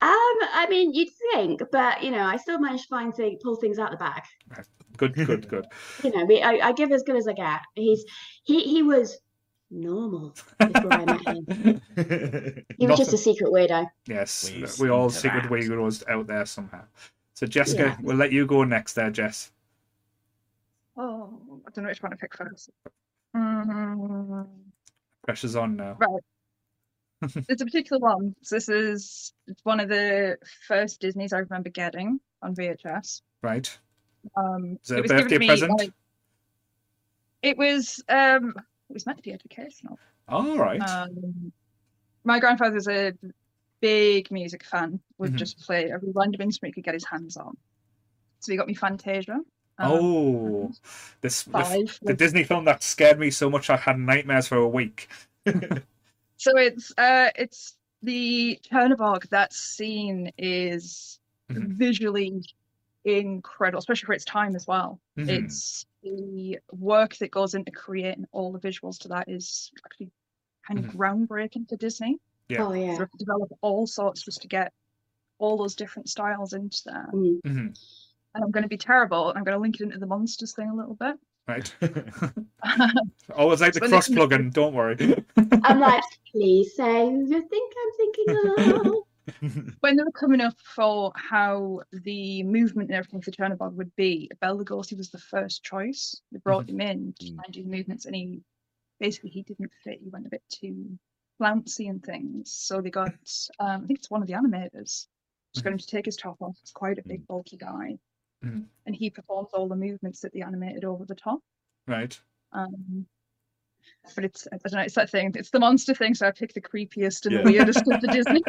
Um, 0.01 0.09
I 0.53 0.65
mean, 0.69 0.93
you'd 0.93 1.09
think, 1.33 1.61
but 1.71 2.03
you 2.03 2.11
know, 2.11 2.23
I 2.23 2.37
still 2.37 2.59
manage 2.59 2.83
to 2.83 2.87
find 2.87 3.13
thing, 3.13 3.37
pull 3.41 3.55
things 3.55 3.77
out 3.79 3.91
the 3.91 3.97
bag. 3.97 4.23
Good, 4.97 5.13
good, 5.13 5.47
good. 5.47 5.65
You 6.03 6.11
know, 6.11 6.25
I, 6.43 6.59
I 6.69 6.71
give 6.73 6.91
as 6.91 7.03
good 7.03 7.15
as 7.15 7.27
I 7.27 7.33
get. 7.33 7.59
He's 7.75 8.03
he 8.43 8.61
he 8.63 8.83
was 8.83 9.19
normal 9.69 10.35
before 10.59 10.93
I 10.93 11.05
met 11.05 11.21
him. 11.27 11.81
He 12.77 12.87
was 12.87 12.97
just 12.97 13.13
a 13.13 13.17
secret 13.17 13.51
weirdo. 13.51 13.87
Yes, 14.07 14.51
We 14.79 14.85
we 14.85 14.89
all 14.91 15.09
secret 15.09 15.43
that. 15.43 15.51
weirdos 15.51 16.03
out 16.09 16.27
there 16.27 16.45
somehow. 16.45 16.83
So 17.33 17.45
Jessica, 17.47 17.83
Yeah. 17.83 17.97
we'll 18.01 18.17
let 18.17 18.31
you 18.31 18.45
go 18.45 18.63
next 18.63 18.93
there, 18.93 19.09
Jess. 19.11 19.51
Oh, 20.97 21.39
I 21.65 21.71
don't 21.71 21.83
know 21.85 21.89
which 21.89 22.03
one 22.03 22.11
to 22.11 22.17
pick 22.17 22.35
first. 22.35 22.69
Mm, 23.35 24.47
Pressure's 25.23 25.55
on 25.55 25.77
now. 25.77 25.97
It's 27.21 27.61
a 27.61 27.65
particular 27.65 27.99
one. 27.99 28.35
So 28.41 28.55
this 28.55 28.69
is 28.69 29.33
it's 29.47 29.63
one 29.63 29.79
of 29.79 29.89
the 29.89 30.37
first 30.67 30.99
Disney's 31.01 31.33
I 31.33 31.39
remember 31.39 31.69
getting 31.69 32.19
on 32.41 32.55
VHS. 32.55 33.21
Right. 33.43 33.77
Um, 34.35 34.77
Is 34.83 34.91
it 34.91 34.99
a 34.99 35.01
was 35.01 35.11
given 35.11 35.23
birthday 35.23 35.35
to 35.35 35.39
me, 35.39 35.47
present? 35.47 35.79
like- 35.79 35.93
it 37.41 37.57
was 37.57 38.03
um, 38.09 38.53
it 38.89 38.93
was 38.93 39.05
meant 39.05 39.17
to 39.17 39.23
be 39.23 39.33
educational. 39.33 39.97
All 40.27 40.57
right. 40.57 40.81
Um, 40.81 41.51
my 42.23 42.39
grandfather's 42.39 42.87
a 42.87 43.13
big 43.81 44.29
music 44.31 44.63
fan. 44.63 44.99
Would 45.17 45.33
Mhm. 45.33 45.37
just 45.37 45.59
play 45.59 45.91
every 45.91 46.11
random 46.13 46.41
instrument 46.41 46.75
he 46.75 46.81
could 46.81 46.85
get 46.85 46.93
his 46.93 47.05
hands 47.05 47.35
on. 47.37 47.57
So 48.39 48.51
he 48.51 48.57
got 48.57 48.67
me 48.67 48.75
Fantasia. 48.75 49.33
um, 49.79 49.91
oh, 49.91 50.71
this 51.21 51.43
the, 51.43 51.99
the 52.03 52.13
Disney 52.13 52.43
film 52.43 52.65
that 52.65 52.83
scared 52.83 53.17
me 53.19 53.31
so 53.31 53.49
much 53.49 53.69
I 53.71 53.77
had 53.77 53.97
nightmares 53.99 54.47
for 54.47 54.57
a 54.57 54.67
week. 54.67 55.09
So 56.41 56.57
it's 56.57 56.91
uh 56.97 57.29
it's 57.35 57.77
the 58.01 58.59
Chernobog. 58.63 59.29
That 59.29 59.53
scene 59.53 60.31
is 60.39 61.19
Mhm. 61.51 61.67
visually 61.73 62.41
incredible, 63.05 63.77
especially 63.77 64.07
for 64.07 64.13
its 64.13 64.25
time 64.25 64.55
as 64.55 64.65
well. 64.65 64.99
Mhm. 65.19 65.29
It's 65.29 65.85
the 66.01 66.57
work 66.71 67.15
that 67.17 67.29
goes 67.29 67.53
into 67.53 67.71
creating 67.71 68.25
all 68.31 68.51
the 68.51 68.59
visuals 68.59 68.97
to 69.01 69.07
that 69.09 69.29
is 69.29 69.71
actually 69.85 70.09
kind 70.67 70.79
of 70.79 70.85
Mhm. 70.85 70.95
groundbreaking 70.95 71.69
for 71.69 71.75
Disney. 71.75 72.19
Yeah. 72.49 72.63
Oh 72.65 72.73
yeah. 72.73 72.85
They 72.93 72.97
have 72.97 73.11
to 73.11 73.17
develop 73.19 73.51
all 73.61 73.85
sorts 73.85 74.23
just 74.23 74.41
to 74.41 74.47
get 74.47 74.73
all 75.37 75.57
those 75.57 75.75
different 75.75 76.09
styles 76.09 76.53
into 76.53 76.81
there. 76.85 77.09
Mm. 77.13 77.39
Mhm. 77.45 77.99
And 78.33 78.43
I'm 78.43 78.49
going 78.49 78.63
to 78.63 78.69
be 78.69 78.77
terrible. 78.77 79.29
and 79.29 79.37
I'm 79.37 79.43
going 79.43 79.55
to 79.55 79.61
link 79.61 79.75
it 79.79 79.83
into 79.83 79.99
the 79.99 80.07
monsters 80.07 80.55
thing 80.55 80.69
a 80.69 80.75
little 80.75 80.95
bit. 80.95 81.19
Right. 81.47 81.73
Always 83.35 83.61
like 83.61 83.73
the 83.73 83.81
cross 83.81 84.07
come- 84.07 84.15
plug-in. 84.15 84.49
Don't 84.51 84.73
worry. 84.73 85.23
I'm 85.63 85.79
like, 85.79 86.03
please 86.31 86.75
say 86.75 87.05
you 87.07 87.41
think 87.49 87.73
I'm 87.81 87.91
thinking 87.97 88.85
of. 88.85 88.95
when 89.81 89.95
they 89.95 90.03
were 90.03 90.11
coming 90.11 90.41
up 90.41 90.55
for 90.63 91.11
how 91.15 91.81
the 91.91 92.43
movement 92.43 92.89
and 92.89 92.97
everything 92.97 93.21
for 93.21 93.31
Chernobog 93.31 93.73
would 93.73 93.95
be, 93.95 94.29
Bela 94.39 94.63
Lugosi 94.63 94.97
was 94.97 95.09
the 95.09 95.19
first 95.19 95.63
choice. 95.63 96.19
They 96.31 96.39
brought 96.39 96.69
him 96.69 96.81
in 96.81 97.13
to 97.19 97.25
Mm. 97.25 97.35
try 97.35 97.43
and 97.45 97.53
do 97.53 97.63
the 97.63 97.69
movements, 97.69 98.05
and 98.05 98.15
he 98.15 98.41
basically 98.99 99.29
he 99.31 99.43
didn't 99.43 99.71
fit. 99.83 99.99
He 100.01 100.09
went 100.09 100.25
a 100.27 100.29
bit 100.29 100.43
too 100.49 100.97
flouncy 101.39 101.87
and 101.87 102.03
things. 102.03 102.51
So 102.51 102.81
they 102.81 102.89
got, 102.91 103.13
um, 103.59 103.83
I 103.83 103.87
think 103.87 103.99
it's 103.99 104.11
one 104.11 104.21
of 104.21 104.27
the 104.27 104.33
animators, 104.35 105.07
just 105.53 105.63
got 105.63 105.73
him 105.73 105.77
to 105.79 105.87
take 105.87 106.05
his 106.05 106.15
top 106.17 106.37
off. 106.41 106.55
He's 106.61 106.71
quite 106.71 106.97
a 106.99 107.07
big, 107.07 107.25
bulky 107.27 107.57
guy, 107.57 107.97
Mhm. 108.43 108.65
and 108.85 108.95
he 108.95 109.09
performs 109.09 109.49
all 109.53 109.67
the 109.67 109.75
movements 109.75 110.19
that 110.21 110.33
they 110.33 110.41
animated 110.41 110.83
over 110.83 111.05
the 111.05 111.15
top. 111.15 111.39
right. 111.87 112.19
Um, 112.53 113.05
but 114.15 114.25
it's 114.25 114.47
I 114.51 114.57
don't 114.57 114.73
know, 114.73 114.81
it's 114.81 114.95
that 114.95 115.09
thing. 115.09 115.31
It's 115.35 115.49
the 115.51 115.59
monster 115.59 115.93
thing. 115.93 116.13
So 116.13 116.27
I 116.27 116.31
picked 116.31 116.53
the 116.55 116.61
creepiest 116.61 117.25
and 117.25 117.33
Yeah. 117.35 117.37
the 117.39 117.51
weirdest 117.51 117.83
of 117.91 118.01
the 118.01 118.07
Disney. 118.11 118.41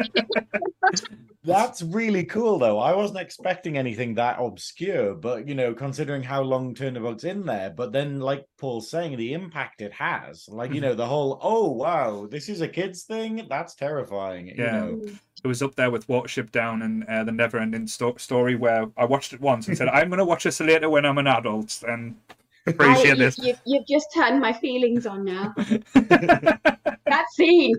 That's 1.45 1.81
really 1.81 2.23
cool, 2.23 2.57
though. 2.59 2.79
I 2.79 2.95
wasn't 2.95 3.19
expecting 3.19 3.77
anything 3.77 4.13
that 4.15 4.37
obscure, 4.39 5.13
but 5.15 5.47
you 5.47 5.55
know, 5.55 5.73
considering 5.73 6.23
how 6.23 6.41
long 6.41 6.73
Turnabout's 6.73 7.23
in 7.25 7.45
there, 7.45 7.69
but 7.69 7.91
then, 7.91 8.19
like 8.19 8.45
Paul's 8.57 8.89
saying, 8.89 9.17
the 9.17 9.33
impact 9.33 9.81
it 9.81 9.91
has, 9.93 10.47
like 10.47 10.73
you 10.73 10.79
know, 10.81 10.93
the 10.95 11.05
whole 11.07 11.39
"oh 11.41 11.69
wow, 11.71 12.27
this 12.27 12.47
is 12.47 12.61
a 12.61 12.67
kids 12.67 13.03
thing," 13.03 13.45
that's 13.49 13.75
terrifying. 13.75 14.47
You 14.47 14.55
know? 14.57 15.01
It 15.43 15.47
was 15.47 15.61
up 15.61 15.75
there 15.75 15.91
with 15.91 16.07
Watership 16.07 16.51
Down 16.51 16.81
and 16.81 17.03
uh, 17.05 17.23
the 17.23 17.31
Never 17.31 17.57
Ending 17.57 17.87
sto- 17.87 18.15
Story, 18.17 18.55
where 18.55 18.85
I 18.97 19.05
watched 19.05 19.33
it 19.33 19.41
once 19.41 19.67
and 19.67 19.77
said, 19.77 19.89
"I'm 19.89 20.09
going 20.09 20.19
to 20.19 20.25
watch 20.25 20.43
this 20.43 20.59
later 20.59 20.89
when 20.89 21.05
I'm 21.05 21.17
an 21.17 21.27
adult." 21.27 21.83
And 21.87 22.15
appreciate 22.67 23.17
you, 23.17 23.23
this. 23.23 23.37
You've, 23.37 23.59
you've 23.65 23.87
just 23.87 24.07
turned 24.13 24.39
my 24.39 24.53
feelings 24.53 25.05
on 25.05 25.25
now. 25.25 25.53
That 27.05 27.25
scene, 27.33 27.75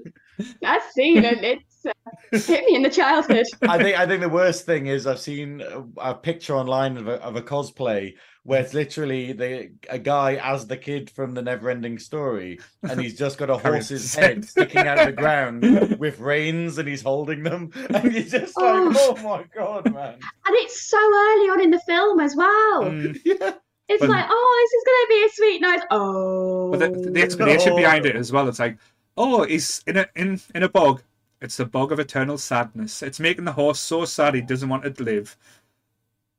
that 0.61 0.93
scene, 0.93 1.25
and 1.25 1.45
it's 1.45 1.87
uh, 1.87 1.93
hit 2.31 2.67
me 2.67 2.77
in 2.77 2.83
the 2.83 2.91
childhood. 2.91 3.47
I 3.63 3.83
think 3.83 3.99
I 3.99 4.07
think 4.07 4.21
the 4.21 4.29
worst 4.29 4.65
thing 4.65 4.87
is 4.87 5.09
I've 5.09 5.19
seen 5.19 5.61
a, 5.61 6.11
a 6.11 6.15
picture 6.15 6.55
online 6.55 6.97
of 6.97 7.09
a, 7.09 7.15
of 7.15 7.35
a 7.35 7.43
cosplay 7.43 8.15
where 8.45 8.61
it's 8.61 8.75
literally 8.75 9.33
the 9.33 9.71
a 9.89 9.99
guy 9.99 10.37
as 10.37 10.67
the 10.67 10.77
kid 10.77 11.11
from 11.11 11.35
the 11.35 11.43
Neverending 11.43 12.01
Story, 12.01 12.61
and 12.83 13.01
he's 13.01 13.17
just 13.19 13.39
got 13.39 13.51
a 13.51 13.57
horse's 13.59 14.15
head 14.15 14.45
sticking 14.45 14.87
out 14.87 14.99
of 15.01 15.07
the 15.07 15.13
ground 15.23 15.99
with 15.99 16.21
reins, 16.21 16.79
and 16.79 16.87
he's 16.89 17.03
holding 17.03 17.43
them, 17.43 17.71
and 17.91 18.13
you're 18.13 18.23
just 18.23 18.57
like, 18.57 18.75
Oh. 18.97 19.17
oh 19.19 19.23
my 19.23 19.45
god, 19.55 19.93
man! 19.93 20.15
And 20.15 20.57
it's 20.57 20.81
so 20.83 20.99
early 20.99 21.49
on 21.51 21.61
in 21.63 21.71
the 21.71 21.81
film 21.81 22.21
as 22.21 22.37
well. 22.37 22.83
Mm, 22.85 23.19
Yeah. 23.25 23.55
It's 23.87 24.01
But- 24.01 24.09
like, 24.09 24.27
oh, 24.31 24.61
this 24.63 24.73
is 24.73 24.85
going 24.87 25.05
to 25.05 25.09
be 25.09 25.27
a 25.27 25.31
sweet 25.35 25.61
night. 25.61 25.83
Oh. 25.91 26.71
but 26.71 27.03
the, 27.03 27.11
the 27.11 27.23
explanation 27.23 27.71
No. 27.71 27.77
behind 27.77 28.07
it 28.07 28.17
as 28.17 28.33
well, 28.33 28.49
it's 28.49 28.59
like, 28.59 28.79
oh, 29.19 29.45
he's 29.45 29.83
in 29.87 29.97
a 29.99 30.07
in 30.17 30.41
in 30.55 30.63
a 30.63 30.69
bog. 30.69 31.03
It's 31.43 31.59
the 31.59 31.67
bog 31.67 31.93
of 31.93 31.99
eternal 32.01 32.39
sadness. 32.39 33.03
It's 33.03 33.21
making 33.21 33.45
the 33.45 33.53
horse 33.53 33.79
so 33.79 34.07
sad 34.07 34.35
he 34.35 34.41
doesn't 34.41 34.69
want 34.71 34.85
to 34.97 35.03
live. 35.03 35.37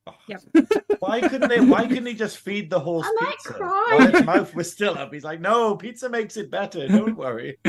Why 0.99 1.21
couldn't 1.21 1.49
they? 1.49 1.59
Why 1.59 1.87
couldn't 1.87 2.05
he 2.05 2.13
just 2.25 2.37
feed 2.37 2.69
the 2.69 2.79
horse 2.79 3.07
I 3.07 3.23
might 3.23 3.31
pizza 3.37 3.53
cry. 3.53 3.95
while 3.97 4.07
its 4.15 4.25
mouth 4.25 4.55
was 4.55 4.71
still 4.71 4.97
up? 4.97 5.13
He's 5.13 5.23
like, 5.23 5.41
no, 5.41 5.75
pizza 5.75 6.09
makes 6.09 6.37
it 6.37 6.49
better. 6.51 6.87
Don't 6.87 7.17
worry. 7.17 7.57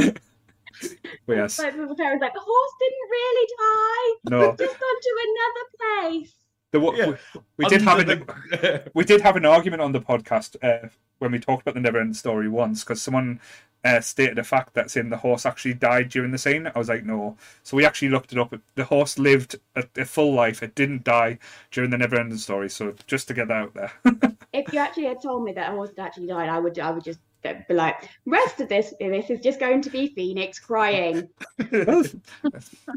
But 1.27 1.37
yes, 1.39 1.59
Like, 1.59 1.73
the 1.73 1.95
parents 1.95 2.21
like, 2.21 2.35
the 2.35 2.41
horse 2.45 2.73
didn't 2.79 3.11
really 3.11 3.49
die. 3.59 4.31
no, 4.31 4.57
Just 4.57 4.79
gone 4.79 5.01
to 5.03 5.13
another 5.27 6.13
place. 6.21 6.35
The, 6.81 6.97
Yeah. 6.97 7.07
we, 7.35 7.41
we 7.59 7.67
did 7.67 7.83
have 7.83 7.99
Under 7.99 8.13
an, 8.13 8.91
we 8.95 9.05
did 9.05 9.21
have 9.21 9.37
an 9.37 9.45
argument 9.45 9.83
on 9.83 9.93
the 9.93 10.01
podcast 10.01 10.57
uh, 10.63 10.89
when 11.19 11.33
we 11.33 11.39
talked 11.39 11.63
about 11.63 11.75
the 11.75 11.81
Never 11.81 11.99
Ending 11.99 12.15
Story 12.15 12.49
once 12.49 12.85
because 12.85 13.03
someone 13.03 13.41
uh, 13.85 14.01
stated 14.01 14.39
a 14.39 14.43
fact 14.45 14.75
that 14.75 14.91
saying 14.91 15.11
the 15.11 15.17
horse 15.19 15.47
actually 15.47 15.75
died 15.75 16.09
during 16.09 16.33
the 16.33 16.39
scene. 16.39 16.71
I 16.75 16.79
was 16.79 16.89
like, 16.89 17.05
no. 17.05 17.37
So 17.63 17.77
we 17.77 17.85
actually 17.87 18.09
looked 18.09 18.33
it 18.33 18.39
up. 18.39 18.53
The 18.75 18.85
horse 18.85 19.19
lived 19.19 19.57
a, 19.77 19.85
a 19.97 20.05
full 20.05 20.35
life. 20.35 20.63
It 20.63 20.75
didn't 20.75 21.05
die 21.05 21.39
during 21.71 21.91
the 21.91 21.99
Never 21.99 22.19
Ending 22.19 22.39
Story. 22.39 22.69
So 22.69 22.95
just 23.07 23.29
to 23.29 23.35
get 23.35 23.49
that 23.49 23.57
out 23.57 23.75
there. 23.75 23.93
If 24.53 24.73
you 24.73 24.79
actually 24.79 25.05
had 25.05 25.21
told 25.21 25.45
me 25.45 25.53
that 25.53 25.71
a 25.71 25.73
horse 25.73 25.91
had 25.91 25.99
actually 26.07 26.29
died, 26.29 26.49
I 26.49 26.59
would, 26.59 26.79
I 26.79 26.91
would 26.91 27.05
just 27.05 27.21
be 27.69 27.75
like, 27.75 28.09
rest 28.27 28.61
of 28.61 28.69
this, 28.69 28.93
this 29.01 29.31
is 29.31 29.41
just 29.41 29.59
going 29.61 29.83
to 29.83 29.91
be 29.91 30.09
Phoenix 30.09 30.59
crying. 30.59 31.29
Well, 31.73 32.05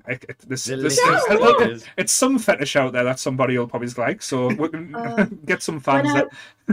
I- 0.08 0.12
it- 0.12 0.40
this, 0.48 0.66
this, 0.66 1.00
No, 1.06 1.60
it 1.60 1.72
is. 1.72 1.86
some 2.14 2.38
fetish 2.40 2.76
out 2.76 2.94
there 2.94 3.04
that 3.04 3.20
somebody 3.20 3.58
will 3.58 3.68
probably 3.68 3.88
like. 3.98 4.22
So 4.22 4.48
we 4.48 4.70
can 4.70 4.94
Uh, 4.96 5.26
get 5.46 5.64
some 5.64 5.80
fans. 5.80 6.14
that- 6.14 6.28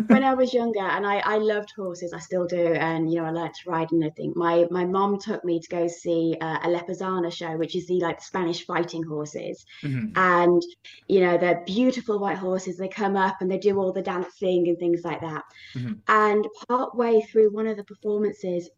when 0.08 0.22
I 0.24 0.34
was 0.34 0.52
younger, 0.52 0.80
and 0.80 1.06
I, 1.06 1.18
I 1.18 1.38
loved 1.38 1.72
horses, 1.76 2.12
I 2.12 2.18
still 2.18 2.46
do, 2.46 2.74
and 2.74 3.10
you 3.10 3.20
know 3.20 3.26
I 3.26 3.30
learned 3.30 3.54
to 3.54 3.70
ride 3.70 3.90
and 3.92 4.04
everything. 4.04 4.32
My 4.36 4.66
my 4.70 4.84
mom 4.84 5.18
took 5.18 5.44
me 5.44 5.60
to 5.60 5.68
go 5.68 5.86
see 5.88 6.36
uh, 6.40 6.58
a 6.62 6.68
Lipizzaner 6.68 7.32
show, 7.32 7.56
which 7.56 7.74
is 7.74 7.86
the 7.86 8.00
like 8.00 8.20
Spanish 8.22 8.66
fighting 8.66 9.02
horses, 9.02 9.64
Mhm. 9.82 10.12
and 10.16 10.62
you 11.08 11.20
know 11.20 11.38
they're 11.38 11.62
beautiful 11.66 12.18
white 12.18 12.38
horses. 12.38 12.76
They 12.76 12.88
come 12.88 13.16
up 13.16 13.36
and 13.40 13.50
they 13.50 13.58
do 13.58 13.78
all 13.78 13.92
the 13.92 14.02
dancing 14.02 14.68
and 14.68 14.78
things 14.78 15.02
like 15.04 15.20
that. 15.22 15.44
Mhm. 15.74 16.00
And 16.08 16.46
part 16.68 16.94
way 16.94 17.22
through 17.22 17.50
one 17.52 17.66
of 17.66 17.76
the 17.76 17.84
performances, 17.84 18.68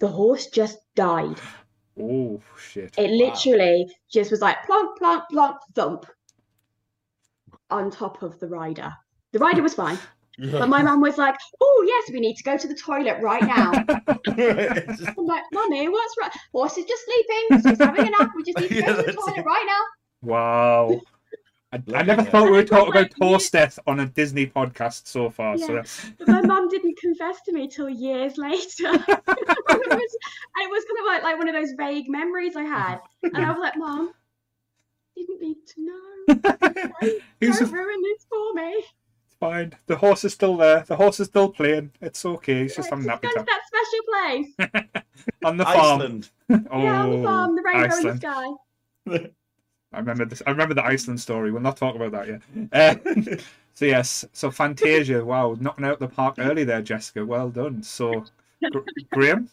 the 0.00 0.08
horse 0.08 0.46
just 0.46 0.78
died. 0.94 1.38
Oh 2.00 2.40
shit. 2.56 2.94
It 2.96 3.10
literally 3.10 3.94
just 4.10 4.30
was 4.30 4.40
like 4.40 4.64
plonk, 4.64 4.96
plonk, 4.98 5.24
plonk, 5.30 5.58
thump 5.74 6.06
on 7.70 7.90
top 7.90 8.22
of 8.22 8.38
the 8.40 8.48
rider. 8.48 8.92
The 9.32 9.38
rider 9.38 9.62
was 9.62 9.74
fine, 9.74 9.98
but 10.50 10.68
my 10.68 10.82
mum 10.82 11.00
was 11.00 11.18
like, 11.18 11.36
"Oh 11.60 11.84
yes, 11.86 12.12
we 12.12 12.20
need 12.20 12.36
to 12.36 12.42
go 12.42 12.56
to 12.56 12.68
the 12.68 12.74
toilet 12.74 13.18
right 13.20 13.42
now." 13.42 13.70
I'm 15.16 15.26
like, 15.26 15.42
"Mummy, 15.52 15.88
what's 15.88 16.14
right? 16.20 16.32
Horse 16.52 16.78
is 16.78 16.84
just 16.84 17.04
sleeping. 17.04 17.70
She's 17.70 17.78
having 17.78 18.08
a 18.08 18.10
nap. 18.10 18.30
We 18.36 18.42
just 18.42 18.58
need 18.58 18.68
to 18.68 18.74
Yeah, 18.80 18.86
go 18.86 18.96
to 18.96 19.02
the 19.02 19.12
toilet 19.12 19.38
it. 19.38 19.44
right 19.44 19.64
now." 19.66 20.28
Wow. 20.28 21.00
I, 21.72 21.82
I 21.94 22.02
never 22.02 22.22
thought 22.22 22.42
we 22.42 22.48
And 22.48 22.54
I 22.54 22.58
would 22.58 22.66
talk 22.68 22.88
about 22.88 23.12
horse 23.18 23.48
death 23.48 23.78
on 23.86 24.00
a 24.00 24.06
Disney 24.06 24.46
podcast 24.46 25.06
so 25.06 25.30
far. 25.30 25.56
Yeah. 25.56 25.68
that's 25.68 26.10
But 26.18 26.28
my 26.28 26.42
mum 26.42 26.68
didn't 26.68 26.98
confess 26.98 27.40
to 27.46 27.52
me 27.52 27.66
till 27.66 27.88
years 27.88 28.36
later. 28.36 28.58
it, 28.78 29.06
was, 29.08 30.16
and 30.48 30.60
it 30.60 30.70
was 30.70 30.84
kind 30.84 30.98
of 31.00 31.06
like, 31.06 31.22
like 31.22 31.38
one 31.38 31.48
of 31.48 31.54
those 31.54 31.72
vague 31.72 32.10
memories 32.10 32.56
I 32.56 32.64
had, 32.64 32.98
and 33.22 33.38
I 33.38 33.50
was 33.50 33.58
like, 33.58 33.76
"Mum, 33.76 34.12
didn't 35.16 35.40
need 35.40 35.56
to 35.66 35.86
know. 35.86 37.20
Who's 37.40 37.58
Don't 37.58 37.72
ruin 37.72 38.02
this 38.02 38.26
for 38.28 38.54
me." 38.54 38.84
Fine. 39.42 39.72
The 39.86 39.96
horse 39.96 40.22
is 40.22 40.32
still 40.32 40.56
there. 40.56 40.84
The 40.86 40.94
horse 40.94 41.18
is 41.18 41.26
still 41.26 41.48
playing. 41.48 41.90
It's 42.00 42.24
okay. 42.24 42.62
He's 42.62 42.76
just 42.76 42.88
Yeah, 42.88 42.96
having 42.96 43.10
a 43.10 43.12
just 43.12 43.22
nappy 43.22 43.28
to 43.28 43.34
time 43.34 43.46
that 43.46 43.62
special 43.66 44.92
place. 44.92 45.04
on 45.44 45.56
the 45.56 45.64
farm. 45.64 46.00
Iceland. 46.00 46.30
Oh, 46.48 46.58
yeah, 46.80 47.02
on 47.02 47.10
the 47.10 47.22
farm, 47.24 47.56
the 47.56 47.62
rainbow 47.62 47.96
in 47.96 48.06
the 48.06 48.16
sky. 48.18 49.30
I 49.92 49.98
remember 49.98 50.26
this. 50.26 50.44
I 50.46 50.50
remember 50.50 50.74
the 50.74 50.84
Iceland 50.84 51.20
story. 51.20 51.50
We'll 51.50 51.60
not 51.60 51.76
talk 51.76 51.96
about 51.96 52.12
that 52.12 52.28
yet. 52.28 52.42
Uh, 52.72 53.40
so 53.74 53.84
yes, 53.84 54.24
so 54.32 54.48
Fantasia. 54.52 55.24
Wow, 55.24 55.56
knocking 55.58 55.86
out 55.86 55.98
the 55.98 56.06
park 56.06 56.36
early 56.38 56.62
there, 56.62 56.80
Jessica. 56.80 57.26
Well 57.26 57.48
done. 57.48 57.82
So, 57.82 58.24
Gr- 58.70 58.78
Graeme. 59.10 59.50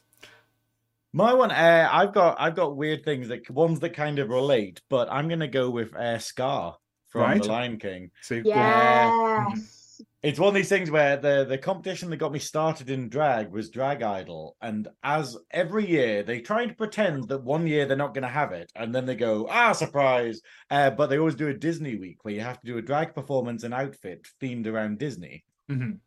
My 1.13 1.33
one, 1.33 1.49
uh, 1.49 1.89
I've 1.91 2.13
got, 2.13 2.39
I've 2.39 2.55
got 2.55 2.77
weird 2.77 3.03
things 3.03 3.27
that 3.29 3.49
ones 3.49 3.79
that 3.79 3.95
kind 3.95 4.19
of 4.19 4.29
relate, 4.29 4.81
but 4.87 5.11
I'm 5.11 5.27
gonna 5.27 5.47
go 5.47 5.71
with 5.71 5.95
uh, 5.95 6.19
Scar 6.19 6.77
from 7.07 7.21
Right. 7.21 7.41
The 7.41 7.47
Lion 7.49 7.79
King. 7.79 8.11
So 8.21 8.35
Yes. 8.35 9.78
It's 10.21 10.39
one 10.39 10.49
of 10.49 10.53
these 10.53 10.69
things 10.69 10.91
where 10.91 11.15
the 11.17 11.45
the 11.45 11.57
competition 11.57 12.09
that 12.09 12.17
got 12.17 12.31
me 12.31 12.39
started 12.39 12.89
in 12.89 13.09
drag 13.09 13.51
was 13.51 13.69
Drag 13.69 14.03
Idol, 14.03 14.57
and 14.61 14.87
as 15.03 15.37
every 15.51 15.89
year 15.89 16.23
they 16.23 16.41
try 16.41 16.65
to 16.65 16.73
pretend 16.73 17.29
that 17.29 17.43
one 17.43 17.65
year 17.67 17.85
they're 17.85 17.95
not 17.95 18.13
going 18.13 18.23
to 18.23 18.27
have 18.27 18.51
it, 18.51 18.71
and 18.75 18.93
then 18.93 19.05
they 19.05 19.15
go 19.15 19.47
ah 19.49 19.71
surprise, 19.71 20.41
uh, 20.71 20.89
but 20.91 21.07
they 21.07 21.19
always 21.19 21.35
do 21.35 21.47
a 21.47 21.53
Disney 21.53 21.95
week 21.95 22.17
where 22.23 22.33
you 22.33 22.41
have 22.41 22.59
to 22.59 22.67
do 22.67 22.77
a 22.77 22.81
drag 22.81 23.15
performance 23.15 23.63
and 23.63 23.73
outfit 23.73 24.27
themed 24.41 24.67
around 24.67 24.99
Disney. 24.99 25.43
Mhm. 25.69 25.99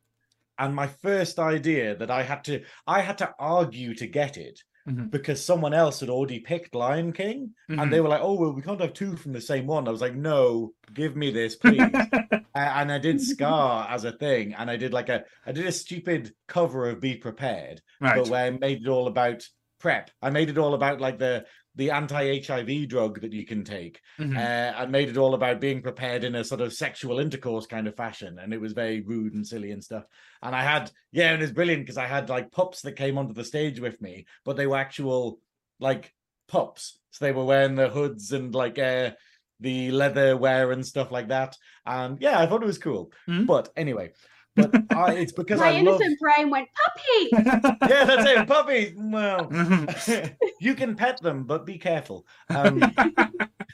And 0.59 0.74
my 0.74 0.87
first 0.87 1.38
idea 1.38 1.96
that 1.96 2.11
I 2.11 2.22
had 2.22 2.44
to 2.44 2.64
I 2.87 3.00
had 3.00 3.18
to 3.18 3.35
argue 3.38 3.94
to 3.94 4.07
get 4.07 4.37
it 4.37 4.61
Mhm. 4.88 5.11
because 5.11 5.45
someone 5.45 5.73
else 5.75 6.01
had 6.01 6.09
already 6.09 6.40
picked 6.40 6.75
Lion 6.75 7.12
King, 7.12 7.55
Mhm. 7.71 7.83
and 7.83 7.92
they 7.92 8.01
were 8.01 8.09
like, 8.09 8.21
"Oh 8.23 8.35
well, 8.35 8.53
we 8.53 8.62
can't 8.62 8.81
have 8.81 8.92
two 8.95 9.16
from 9.16 9.33
the 9.33 9.40
same 9.40 9.66
one." 9.66 9.87
I 9.87 9.90
was 9.90 10.01
like, 10.01 10.14
"No, 10.14 10.73
give 10.95 11.16
me 11.16 11.31
this, 11.31 11.57
please." 11.57 11.79
And 12.55 12.92
I 12.92 12.99
did 12.99 13.21
Scar 13.21 13.87
as 13.88 14.05
a 14.05 14.12
thing, 14.12 14.53
and 14.55 14.71
I 14.71 14.77
did 14.77 14.92
like 14.92 15.09
a 15.09 15.25
I 15.47 15.53
did 15.53 15.66
a 15.66 15.73
stupid 15.73 16.35
cover 16.49 16.88
of 16.88 17.01
Be 17.01 17.16
Prepared, 17.16 17.81
right. 18.01 18.16
but 18.16 18.29
where 18.29 18.45
I 18.47 18.51
made 18.51 18.83
it 18.83 18.88
all 18.88 19.07
about 19.07 19.42
prep. 19.81 20.11
I 20.21 20.31
made 20.31 20.51
it 20.51 20.59
all 20.59 20.75
about 20.75 21.01
like 21.01 21.18
the 21.18 21.47
the 21.75 21.91
anti-HIV 21.91 22.87
drug 22.87 23.21
that 23.23 23.33
you 23.33 23.47
can 23.47 23.65
take. 23.65 24.01
Mhm. 24.19 24.37
Uh, 24.37 24.77
I 24.77 24.87
made 24.87 25.09
it 25.09 25.17
all 25.17 25.35
about 25.35 25.61
being 25.61 25.81
prepared 25.83 26.23
in 26.25 26.35
a 26.35 26.45
sort 26.45 26.61
of 26.61 26.73
sexual 26.73 27.19
intercourse 27.19 27.67
kind 27.67 27.87
of 27.89 27.97
fashion, 27.97 28.39
and 28.39 28.53
it 28.53 28.61
was 28.61 28.73
very 28.75 29.01
rude 29.01 29.35
and 29.35 29.47
silly 29.47 29.71
and 29.71 29.83
stuff. 29.83 30.05
And 30.43 30.55
I 30.55 30.63
had 30.63 30.91
yeah, 31.13 31.33
and 31.33 31.41
it 31.41 31.45
was 31.45 31.53
brilliant 31.53 31.83
because 31.83 31.97
I 31.99 32.07
had 32.07 32.29
like 32.29 32.51
pups 32.53 32.83
that 32.83 32.93
came 32.97 33.17
onto 33.19 33.35
the 33.35 33.45
stage 33.45 33.81
with 33.81 34.01
me, 34.01 34.27
but 34.45 34.57
they 34.57 34.67
were 34.67 34.77
actual 34.77 35.41
like 35.81 36.15
pups, 36.49 37.01
so 37.11 37.25
they 37.25 37.33
were 37.33 37.45
wearing 37.45 37.75
the 37.75 37.89
hoods 37.89 38.33
and 38.33 38.55
like 38.55 38.79
uh 38.79 39.13
the 39.61 39.93
leather 39.93 40.37
wear 40.37 40.73
and 40.73 40.85
stuff 40.85 41.11
like 41.13 41.29
that. 41.29 41.57
And 41.87 42.21
yeah, 42.21 42.41
I 42.41 42.47
thought 42.47 42.63
it 42.63 42.67
was 42.67 42.79
cool. 42.79 43.13
Mhm. 43.29 43.47
But 43.47 43.71
anyway, 43.77 44.13
but 44.57 44.71
I, 44.93 45.15
it's 45.15 45.33
because 45.33 45.61
My 45.61 45.69
I 45.69 45.81
love 45.81 46.01
innocent 46.01 46.19
brain 46.21 46.51
went 46.51 46.69
puppy. 46.85 47.29
yeah, 47.88 48.05
that's 48.05 48.29
it, 48.31 48.47
puppy. 48.47 48.95
Well, 48.97 49.47
Mhm. 49.49 50.37
you 50.61 50.75
can 50.75 50.95
pet 50.97 51.21
them, 51.21 51.45
but 51.45 51.67
be 51.67 51.79
careful, 51.79 52.27
um, 52.51 52.81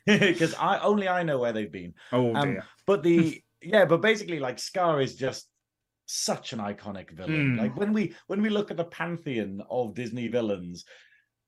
because 0.06 0.54
I 0.54 0.78
only 0.80 1.08
I 1.08 1.22
know 1.22 1.38
where 1.38 1.52
they've 1.52 1.70
been. 1.72 1.94
oh 2.12 2.34
Um, 2.34 2.52
dear. 2.52 2.64
But 2.86 3.02
the 3.02 3.42
yeah, 3.62 3.84
but 3.84 4.00
basically, 4.00 4.38
like 4.38 4.58
Scar 4.58 5.00
is 5.00 5.16
just 5.16 5.48
such 6.06 6.52
an 6.52 6.58
iconic 6.60 7.10
villain. 7.10 7.56
Mm. 7.56 7.58
Like 7.58 7.76
when 7.76 7.92
we 7.92 8.14
when 8.28 8.40
we 8.42 8.48
look 8.48 8.70
at 8.70 8.76
the 8.76 8.84
pantheon 8.84 9.62
of 9.70 9.94
Disney 9.94 10.28
villains. 10.28 10.84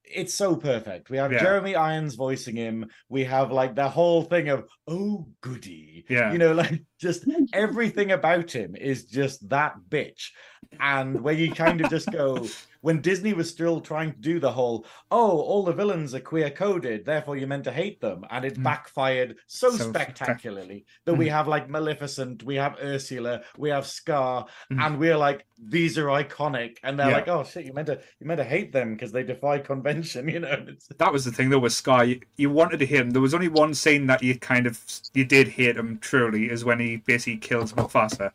It's 0.04 0.34
so 0.34 0.56
perfect. 0.56 1.08
We 1.10 1.18
have 1.18 1.32
Yeah. 1.32 1.40
Jeremy 1.40 1.76
Irons 1.76 2.14
voicing 2.16 2.56
him. 2.56 2.86
We 3.08 3.24
have 3.24 3.52
like 3.52 3.74
the 3.74 3.88
whole 3.88 4.22
thing 4.22 4.48
of 4.48 4.64
oh 4.88 5.28
goody, 5.40 6.04
Yeah. 6.08 6.32
you 6.32 6.38
know, 6.38 6.52
like 6.64 6.82
just 7.00 7.24
everything 7.52 8.10
about 8.12 8.50
him 8.50 8.74
is 8.76 9.04
just 9.04 9.48
that 9.50 9.74
bitch. 9.88 10.30
And 10.78 11.20
where 11.22 11.34
you 11.34 11.52
kind 11.52 11.80
of 11.80 11.90
just 11.90 12.10
go, 12.10 12.46
when 12.80 13.00
Disney 13.00 13.32
was 13.34 13.50
still 13.50 13.80
trying 13.80 14.12
to 14.12 14.18
do 14.18 14.38
the 14.40 14.50
whole, 14.50 14.86
oh, 15.10 15.38
all 15.40 15.62
the 15.62 15.72
villains 15.72 16.14
are 16.14 16.20
queer 16.20 16.50
coded, 16.50 17.04
therefore 17.04 17.36
you're 17.36 17.48
meant 17.48 17.64
to 17.64 17.72
hate 17.72 18.00
them, 18.00 18.24
and 18.30 18.44
it 18.44 18.56
Mm. 18.58 18.62
backfired 18.62 19.36
so, 19.46 19.70
So 19.70 19.90
spectac- 19.90 20.16
spectacularly 20.16 20.86
that 21.04 21.14
we 21.14 21.28
have 21.28 21.48
like 21.48 21.68
Maleficent, 21.68 22.42
we 22.44 22.54
have 22.56 22.78
Ursula, 22.82 23.42
we 23.58 23.68
have 23.70 23.86
Scar, 23.86 24.46
Mhm. 24.70 24.80
and 24.86 24.98
we're 24.98 25.16
like, 25.18 25.44
these 25.62 25.98
are 25.98 26.06
iconic, 26.06 26.76
and 26.82 26.98
they're 26.98 27.08
Yeah. 27.10 27.16
like, 27.16 27.28
oh 27.28 27.44
shit, 27.44 27.66
you 27.66 27.74
meant 27.74 27.88
to 27.88 28.00
you 28.20 28.26
meant 28.26 28.38
to 28.38 28.44
hate 28.44 28.72
them 28.72 28.94
because 28.94 29.12
they 29.12 29.22
defy 29.22 29.58
convention, 29.58 30.28
you 30.34 30.40
know. 30.40 30.66
That 30.96 31.12
was 31.12 31.24
the 31.26 31.32
thing 31.32 31.50
though 31.50 31.58
with 31.58 31.72
Scar 31.74 32.04
You, 32.04 32.20
you 32.36 32.48
wanted 32.48 32.78
to 32.78 32.86
hate 32.86 33.00
him. 33.00 33.10
There 33.10 33.22
was 33.22 33.34
only 33.34 33.48
one 33.48 33.74
scene 33.74 34.06
that 34.06 34.22
you 34.22 34.38
kind 34.38 34.66
of 34.66 34.80
you 35.14 35.24
did 35.24 35.48
hate 35.48 35.76
him 35.76 35.98
truly 35.98 36.48
is 36.50 36.64
when 36.64 36.78
he 36.80 36.96
basically 36.96 37.38
kills 37.38 37.72
Mufasa. 37.74 38.32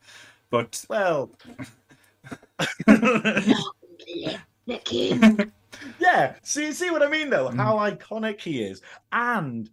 But 0.51 0.85
well, 0.89 1.31
Yeah, 5.99 6.35
see, 6.41 6.71
see 6.71 6.89
what 6.89 7.03
I 7.03 7.09
mean 7.09 7.29
though? 7.29 7.49
Mhm. 7.49 7.57
How 7.57 7.75
iconic 7.77 8.41
he 8.41 8.63
is, 8.63 8.81
and 9.11 9.69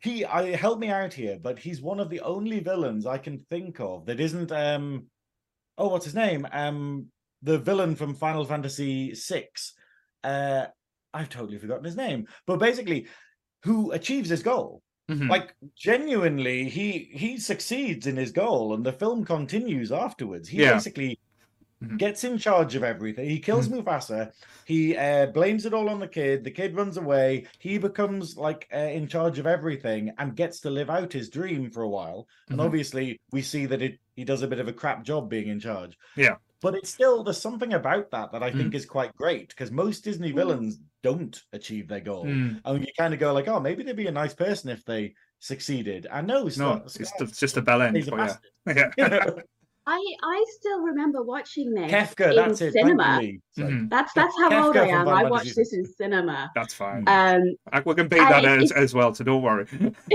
he, 0.00 0.24
I 0.24 0.54
help 0.56 0.78
me 0.78 0.88
out 0.88 1.12
here, 1.12 1.38
but 1.40 1.58
he's 1.58 1.80
one 1.80 2.00
of 2.00 2.10
the 2.10 2.20
only 2.20 2.60
villains 2.60 3.06
I 3.06 3.18
can 3.18 3.38
think 3.50 3.80
of 3.80 4.04
that 4.06 4.20
isn't. 4.20 4.50
Um, 4.52 5.06
oh, 5.78 5.88
what's 5.88 6.04
his 6.04 6.14
name? 6.14 6.46
Um, 6.52 7.06
the 7.42 7.58
villain 7.58 7.94
from 7.94 8.14
Final 8.14 8.44
Fantasy 8.44 9.14
VI. 9.14 9.48
Uh, 10.24 10.66
I've 11.12 11.28
totally 11.28 11.58
forgotten 11.58 11.84
his 11.84 11.96
name, 11.96 12.26
but 12.46 12.58
basically, 12.58 13.06
who 13.62 13.92
achieves 13.92 14.28
his 14.28 14.42
goal? 14.42 14.82
Mhm. 15.10 15.28
Like 15.30 15.54
genuinely, 15.76 16.68
he 16.68 17.10
he 17.14 17.38
succeeds 17.38 18.06
in 18.06 18.16
his 18.16 18.32
goal, 18.32 18.74
and 18.74 18.84
the 18.84 18.92
film 18.92 19.24
continues 19.24 19.92
afterwards. 19.92 20.48
He 20.48 20.62
Yeah. 20.62 20.74
basically 20.74 21.18
Mhm. 21.84 21.98
gets 21.98 22.24
in 22.24 22.38
charge 22.38 22.74
of 22.74 22.82
everything. 22.84 23.28
He 23.28 23.38
kills 23.38 23.68
Mufasa. 23.68 24.32
He 24.64 24.96
uh, 24.96 25.26
blames 25.26 25.66
it 25.66 25.74
all 25.74 25.88
on 25.88 26.00
the 26.00 26.08
kid. 26.08 26.44
The 26.44 26.50
kid 26.50 26.74
runs 26.74 26.96
away. 26.96 27.46
He 27.58 27.78
becomes 27.78 28.36
like 28.36 28.68
uh, 28.72 28.78
in 28.78 29.06
charge 29.08 29.38
of 29.38 29.46
everything 29.46 30.12
and 30.18 30.34
gets 30.36 30.60
to 30.60 30.70
live 30.70 30.90
out 30.90 31.12
his 31.12 31.28
dream 31.28 31.70
for 31.70 31.82
a 31.82 31.88
while. 31.88 32.26
And 32.48 32.58
Mhm. 32.58 32.64
obviously, 32.64 33.20
we 33.32 33.42
see 33.42 33.66
that 33.66 33.82
it 33.82 33.98
he 34.16 34.24
does 34.24 34.42
a 34.42 34.48
bit 34.48 34.60
of 34.60 34.68
a 34.68 34.72
crap 34.72 35.02
job 35.04 35.28
being 35.28 35.48
in 35.48 35.58
charge. 35.60 35.98
Yeah. 36.16 36.36
But 36.60 36.74
it's 36.76 36.88
still 36.88 37.22
there's 37.24 37.36
something 37.40 37.74
about 37.74 38.10
that 38.12 38.32
that 38.32 38.42
I 38.42 38.50
think 38.50 38.74
is 38.74 38.86
quite 38.86 39.14
great 39.16 39.48
because 39.48 39.70
most 39.70 40.04
Disney 40.04 40.32
Mm. 40.32 40.36
villains 40.36 40.78
don't 41.02 41.42
achieve 41.52 41.88
their 41.88 42.00
goal. 42.00 42.24
Mm. 42.24 42.60
And 42.64 42.80
you 42.86 42.92
kind 42.96 43.12
of 43.12 43.20
go 43.20 43.32
like, 43.34 43.48
oh, 43.48 43.60
maybe 43.60 43.82
they'd 43.82 43.94
be 43.96 44.06
a 44.06 44.12
nice 44.12 44.32
person 44.32 44.70
if 44.70 44.82
they 44.84 45.14
succeeded. 45.40 46.06
And 46.10 46.26
no, 46.26 46.44
no, 46.44 46.48
Scar- 46.48 46.82
it's, 46.86 47.12
it's 47.20 47.38
just 47.38 47.56
a 47.58 47.62
bell 47.62 47.82
end. 47.82 47.96
a 47.98 48.00
But 48.10 48.16
yeah. 48.16 48.26
bastard. 48.26 48.50
yeah. 48.66 48.90
You 48.96 49.08
know? 49.10 49.42
I 49.86 50.02
I 50.22 50.44
still 50.58 50.80
remember 50.80 51.22
watching 51.22 51.74
this 51.74 51.90
Kefka, 51.92 52.30
in 52.30 52.36
that's 52.36 52.60
it. 52.62 52.72
cinema. 52.72 53.02
Thank 53.04 53.22
you, 53.22 53.28
Lee. 53.32 53.40
Sorry. 53.56 53.72
Mhm. 53.72 53.90
That's 53.90 54.12
that's 54.14 54.34
how 54.38 54.48
Kefka 54.50 54.64
old 54.64 54.76
I 54.78 54.86
am. 54.88 55.04
Final 55.04 55.08
I 55.10 55.14
Fantasy 55.16 55.30
watched 55.30 55.56
this 55.56 55.72
in 55.74 55.84
cinema. 55.84 56.50
That's 56.54 56.72
fine. 56.74 57.04
Um, 57.06 57.42
I- 57.72 57.82
we 57.84 57.94
can 57.94 58.08
beat 58.08 58.18
that 58.18 58.44
it- 58.44 58.62
as, 58.62 58.72
as 58.72 58.94
well, 58.94 59.14
so 59.14 59.24
don't 59.24 59.42
worry. 59.42 59.66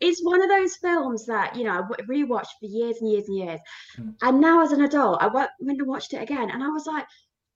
it's 0.00 0.22
one 0.24 0.42
of 0.42 0.48
those 0.48 0.76
films 0.76 1.26
that 1.26 1.54
you 1.56 1.64
know 1.64 1.72
I 1.72 1.82
w- 1.88 2.26
rewatched 2.26 2.54
for 2.60 2.66
years 2.66 2.96
and 3.00 3.10
years 3.10 3.28
and 3.28 3.36
years, 3.36 3.60
Mm. 3.98 4.14
and 4.22 4.40
now 4.40 4.62
as 4.62 4.72
an 4.72 4.82
adult, 4.82 5.22
I 5.22 5.26
went 5.26 5.50
went 5.60 5.78
and 5.78 5.88
watched 5.88 6.14
it 6.14 6.22
again, 6.22 6.50
and 6.50 6.62
I 6.62 6.68
was 6.68 6.86
like, 6.86 7.04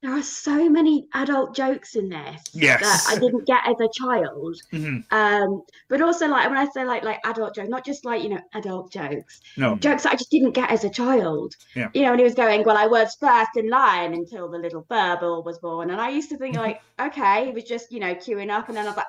there 0.02 0.12
are 0.12 0.22
so 0.22 0.68
many 0.68 1.06
adult 1.14 1.54
jokes 1.54 1.94
in 1.94 2.08
this 2.08 2.42
Yes. 2.52 2.80
that 2.80 3.16
I 3.16 3.20
didn't 3.20 3.46
get 3.46 3.60
as 3.66 3.76
a 3.80 3.88
child. 3.94 4.56
Mhm. 4.72 5.04
Um, 5.12 5.62
but 5.88 6.02
also 6.02 6.26
like 6.26 6.48
when 6.48 6.58
I 6.58 6.66
say 6.70 6.84
like 6.84 7.04
like 7.04 7.20
adult 7.24 7.54
jokes, 7.54 7.68
not 7.68 7.84
just 7.84 8.04
like 8.04 8.22
you 8.22 8.30
know 8.30 8.40
adult 8.54 8.90
jokes, 8.92 9.40
No. 9.56 9.76
jokes 9.76 10.02
that 10.02 10.12
I 10.12 10.16
just 10.16 10.30
didn't 10.30 10.52
get 10.52 10.70
as 10.70 10.82
a 10.84 10.90
child. 10.90 11.54
Yeah. 11.76 11.88
You 11.94 12.02
know, 12.02 12.10
when 12.10 12.18
he 12.18 12.24
was 12.24 12.34
going, 12.34 12.64
well, 12.64 12.76
I 12.76 12.86
was 12.88 13.14
first 13.14 13.56
in 13.56 13.68
line 13.70 14.12
until 14.14 14.48
the 14.50 14.58
little 14.58 14.84
burble 14.88 15.44
was 15.44 15.58
born, 15.60 15.90
and 15.90 16.00
I 16.00 16.08
used 16.10 16.30
to 16.30 16.36
think 16.36 16.56
like, 16.56 16.80
okay, 17.00 17.46
he 17.46 17.52
was 17.52 17.64
just 17.64 17.92
you 17.92 18.00
know 18.00 18.14
queuing 18.14 18.50
up, 18.50 18.68
and 18.68 18.76
then 18.76 18.86
I 18.86 18.88
was 18.88 18.96
like, 18.96 19.06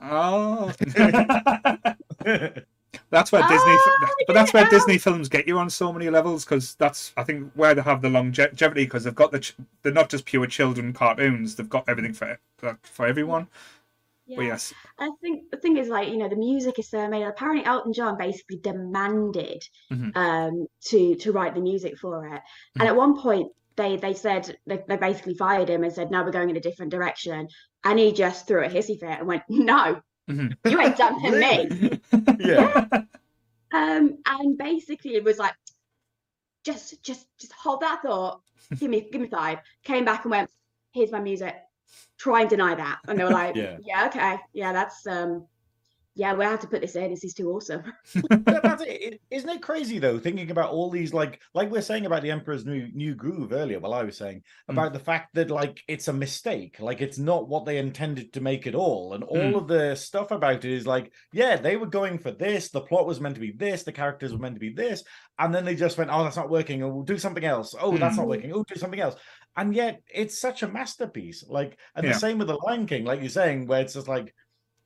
Oh. 0.00 0.72
that's 3.10 3.30
where 3.32 3.42
Disney, 3.42 3.76
Ah, 3.76 4.10
but 4.26 4.32
that's 4.34 4.52
where. 4.52 4.68
Disney 4.68 4.98
films 4.98 5.28
get 5.28 5.46
you 5.46 5.58
on 5.58 5.70
so 5.70 5.92
many 5.92 6.10
levels 6.10 6.44
because 6.44 6.74
that's 6.76 7.12
I 7.16 7.22
think 7.24 7.52
where 7.54 7.74
they 7.74 7.82
have 7.82 8.02
the 8.02 8.08
longevity 8.10 8.84
because 8.84 9.04
they've 9.04 9.14
got 9.14 9.30
the 9.32 9.40
ch- 9.40 9.54
they're 9.82 9.92
not 9.92 10.08
just 10.08 10.24
pure 10.24 10.46
children 10.46 10.92
cartoons 10.92 11.54
they've 11.54 11.68
got 11.68 11.88
everything 11.88 12.12
for 12.12 12.38
for, 12.82 13.06
everyone. 13.06 13.46
yeah. 14.26 14.36
But 14.36 14.42
yes, 14.46 14.72
I 14.98 15.10
think 15.20 15.50
the 15.50 15.58
thing 15.58 15.76
is 15.76 15.88
like 15.88 16.08
you 16.08 16.16
know 16.16 16.28
the 16.28 16.36
music 16.36 16.78
is 16.78 16.88
so 16.88 16.98
amazing. 16.98 17.28
Apparently 17.28 17.64
Elton 17.64 17.92
John 17.92 18.16
basically 18.18 18.58
demanded 18.58 19.62
Mhm. 19.92 20.16
um 20.16 20.66
to 20.86 21.14
to 21.16 21.32
write 21.32 21.54
the 21.54 21.60
music 21.60 21.98
for 21.98 22.26
it, 22.26 22.32
Mhm. 22.32 22.80
and 22.80 22.88
at 22.88 22.96
one 22.96 23.16
point 23.20 23.52
they 23.76 23.96
they 23.96 24.14
said 24.14 24.56
they, 24.66 24.82
they 24.88 24.96
basically 24.96 25.34
fired 25.34 25.68
him 25.68 25.84
and 25.84 25.92
said 25.92 26.10
no 26.10 26.22
we're 26.24 26.30
going 26.30 26.50
in 26.50 26.56
a 26.56 26.60
different 26.60 26.90
direction, 26.90 27.48
and 27.84 27.98
he 27.98 28.12
just 28.12 28.46
threw 28.46 28.64
a 28.64 28.68
hissy 28.68 28.98
fit 28.98 29.18
and 29.20 29.26
went 29.28 29.42
no 29.48 30.00
Mhm. 30.28 30.56
you 30.64 30.80
ain't 30.80 30.96
dumping 30.96 31.38
me. 31.38 32.00
yeah. 32.38 32.86
Um, 33.72 34.18
and 34.24 34.56
basically 34.56 35.16
it 35.16 35.24
was 35.24 35.38
like 35.38 35.54
just 36.64 37.02
just 37.02 37.26
just 37.38 37.52
hold 37.52 37.80
that 37.80 38.02
thought, 38.02 38.40
give 38.78 38.90
me 38.90 39.08
give 39.10 39.20
me 39.20 39.28
five. 39.28 39.58
Came 39.84 40.04
back 40.04 40.24
and 40.24 40.30
went 40.30 40.50
here's 40.92 41.12
my 41.12 41.20
music. 41.20 41.54
Try 42.18 42.42
and 42.42 42.50
deny 42.50 42.74
that, 42.74 43.00
and 43.06 43.18
they 43.18 43.24
were 43.24 43.30
like 43.30 43.54
Yeah. 43.56 43.78
yeah 43.84 44.06
okay 44.06 44.38
yeah 44.52 44.72
that's 44.72 45.06
um 45.06 45.46
yeah 46.16 46.32
we 46.34 46.44
have 46.44 46.60
to 46.60 46.66
put 46.68 46.80
this 46.80 46.94
in. 46.96 47.10
This 47.10 47.24
is 47.24 47.34
too 47.34 47.50
awesome. 47.50 47.82
That- 48.30 48.62
that's 48.62 48.82
it. 48.82 48.88
It- 49.02 49.20
Isn't 49.30 49.50
it 49.50 49.62
crazy 49.62 49.98
though? 49.98 50.18
Thinking 50.18 50.50
about 50.50 50.70
all 50.70 50.90
these, 50.90 51.12
like, 51.12 51.40
like 51.54 51.70
we're 51.70 51.80
saying 51.82 52.06
about 52.06 52.22
the 52.22 52.30
Emperor's 52.30 52.64
New 52.64 52.88
New 52.94 53.14
Groove 53.14 53.52
earlier. 53.52 53.80
Well, 53.80 53.94
I 53.94 54.02
was 54.04 54.16
saying 54.16 54.42
Mm. 54.68 54.74
about 54.74 54.92
the 54.92 54.98
fact 55.00 55.34
that 55.34 55.50
like 55.50 55.82
it's 55.88 56.08
a 56.08 56.12
mistake, 56.12 56.78
like 56.80 57.00
it's 57.00 57.18
not 57.18 57.48
what 57.48 57.64
they 57.66 57.78
intended 57.78 58.32
to 58.34 58.40
make 58.40 58.66
it 58.66 58.74
all, 58.74 59.14
and 59.14 59.24
all 59.24 59.36
Mm. 59.36 59.56
of 59.56 59.68
the 59.68 59.94
stuff 59.96 60.30
about 60.30 60.64
it 60.64 60.72
is 60.72 60.86
like, 60.86 61.12
yeah, 61.32 61.56
they 61.56 61.76
were 61.76 61.86
going 61.86 62.18
for 62.18 62.30
this. 62.30 62.70
The 62.70 62.80
plot 62.80 63.06
was 63.06 63.20
meant 63.20 63.34
to 63.34 63.40
be 63.40 63.52
this. 63.52 63.82
The 63.82 63.92
characters 63.92 64.32
were 64.32 64.38
meant 64.38 64.54
to 64.54 64.60
be 64.60 64.72
this, 64.72 65.02
and 65.38 65.54
then 65.54 65.64
they 65.64 65.74
just 65.74 65.98
went, 65.98 66.10
oh, 66.12 66.22
that's 66.24 66.36
not 66.36 66.50
working. 66.50 66.82
Oh, 66.82 66.88
we'll 66.88 67.02
do 67.02 67.18
something 67.18 67.44
else. 67.44 67.74
Oh, 67.78 67.96
that's 67.96 68.16
not 68.16 68.26
Mm. 68.26 68.28
working. 68.28 68.52
Oh, 68.52 68.62
do 68.64 68.76
something 68.76 69.00
else. 69.00 69.16
And 69.56 69.74
yet, 69.74 70.00
it's 70.12 70.38
such 70.40 70.62
a 70.64 70.68
masterpiece. 70.68 71.44
Like, 71.48 71.78
and 71.94 72.04
Yeah. 72.04 72.12
the 72.12 72.18
same 72.18 72.38
with 72.38 72.48
the 72.48 72.56
Lion 72.66 72.86
King, 72.86 73.04
like 73.04 73.20
you're 73.20 73.28
saying, 73.28 73.66
where 73.66 73.80
it's 73.82 73.94
just 73.94 74.08
like 74.08 74.34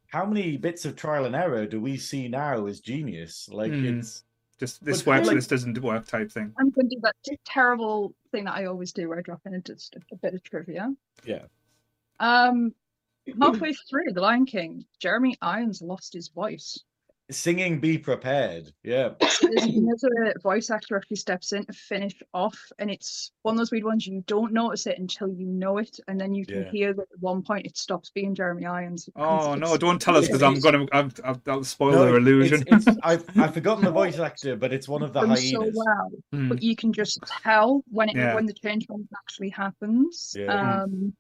how 0.09 0.25
many 0.27 0.57
bits 0.57 0.85
of 0.85 0.97
trial 0.97 1.25
and 1.27 1.37
error 1.37 1.67
do 1.67 1.81
we 1.81 1.97
see 1.97 2.29
now 2.29 2.67
as 2.67 2.81
genius? 2.81 3.49
Like 3.51 3.73
Mm. 3.73 3.99
it's 3.99 4.25
just 4.59 4.85
this 4.85 5.07
works, 5.07 5.27
like- 5.27 5.37
this 5.37 5.47
doesn't 5.47 5.79
work 5.81 6.07
type 6.07 6.33
thing. 6.33 6.53
I'm 6.59 6.71
going 6.71 6.89
to 6.89 6.97
do 6.97 7.01
that 7.03 7.15
terrible 7.45 8.15
thing 8.33 8.45
that 8.45 8.55
I 8.55 8.65
always 8.67 8.93
do 8.93 9.09
where 9.09 9.19
I 9.19 9.23
drop 9.23 9.43
in 9.47 9.55
a, 9.55 9.61
just 9.61 9.97
a 10.11 10.17
bit 10.17 10.35
of 10.35 10.43
trivia. 10.43 10.95
Yeah. 11.25 11.45
Um, 12.21 12.75
halfway 13.41 13.73
through 13.75 14.13
The 14.15 14.21
Lion 14.21 14.47
King, 14.47 14.87
Jeremy 14.99 15.37
Irons 15.43 15.83
lost 15.83 16.15
his 16.15 16.29
voice. 16.29 16.83
Singing 17.31 17.79
be 17.81 17.99
prepared. 17.99 18.73
Yeah. 18.83 19.11
There's, 19.21 19.67
there's 19.67 20.05
a 20.05 20.39
voice 20.43 20.69
actor 20.71 20.97
actually 20.97 21.17
steps 21.19 21.53
in 21.53 21.65
to 21.67 21.73
finish 21.73 22.15
off, 22.35 22.59
and 22.79 22.91
it's 22.91 23.31
one 23.43 23.55
of 23.55 23.59
those 23.59 23.71
weird 23.71 23.85
ones 23.85 24.07
you 24.07 24.23
don't 24.27 24.53
notice 24.53 24.87
it 24.87 24.99
until 24.99 25.29
you 25.29 25.47
know 25.47 25.79
it, 25.79 25.99
and 26.09 26.21
then 26.21 26.35
you 26.35 26.45
can 26.45 26.65
Yeah. 26.65 26.71
hear 26.71 26.93
that 26.95 27.03
at 27.03 27.21
one 27.21 27.43
point 27.43 27.67
it 27.67 27.77
stops 27.77 28.11
being 28.11 28.35
Jeremy 28.35 28.67
Irons. 28.67 29.09
Oh 29.17 29.55
no! 29.55 29.77
Don't 29.77 30.01
tell 30.03 30.17
us 30.17 30.27
because 30.27 30.43
I'm 30.43 30.59
gonna 30.61 30.87
I'll, 30.93 31.11
I'll, 31.25 31.41
I'll 31.47 31.65
spoil 31.65 31.93
No, 31.93 32.05
their 32.07 32.17
illusion. 32.17 32.65
It's, 32.67 32.87
it's, 32.87 32.99
I've, 33.03 33.25
I've 33.39 33.55
forgotten 33.55 33.85
the 33.85 33.93
voice 33.93 34.19
actor, 34.19 34.57
but 34.57 34.73
it's 34.73 34.89
one 34.89 35.03
of 35.03 35.13
the 35.13 35.21
done 35.21 35.37
so 35.37 35.61
well. 35.73 36.11
Mm. 36.35 36.49
but 36.49 36.63
you 36.63 36.75
can 36.77 36.93
just 36.93 37.21
tell 37.43 37.85
when 37.91 38.09
it 38.09 38.17
Yeah. 38.17 38.35
when 38.35 38.47
the 38.47 38.55
change 38.55 38.87
actually 39.17 39.51
happens. 39.51 40.35
Yeah. 40.37 40.83
Um, 40.83 41.15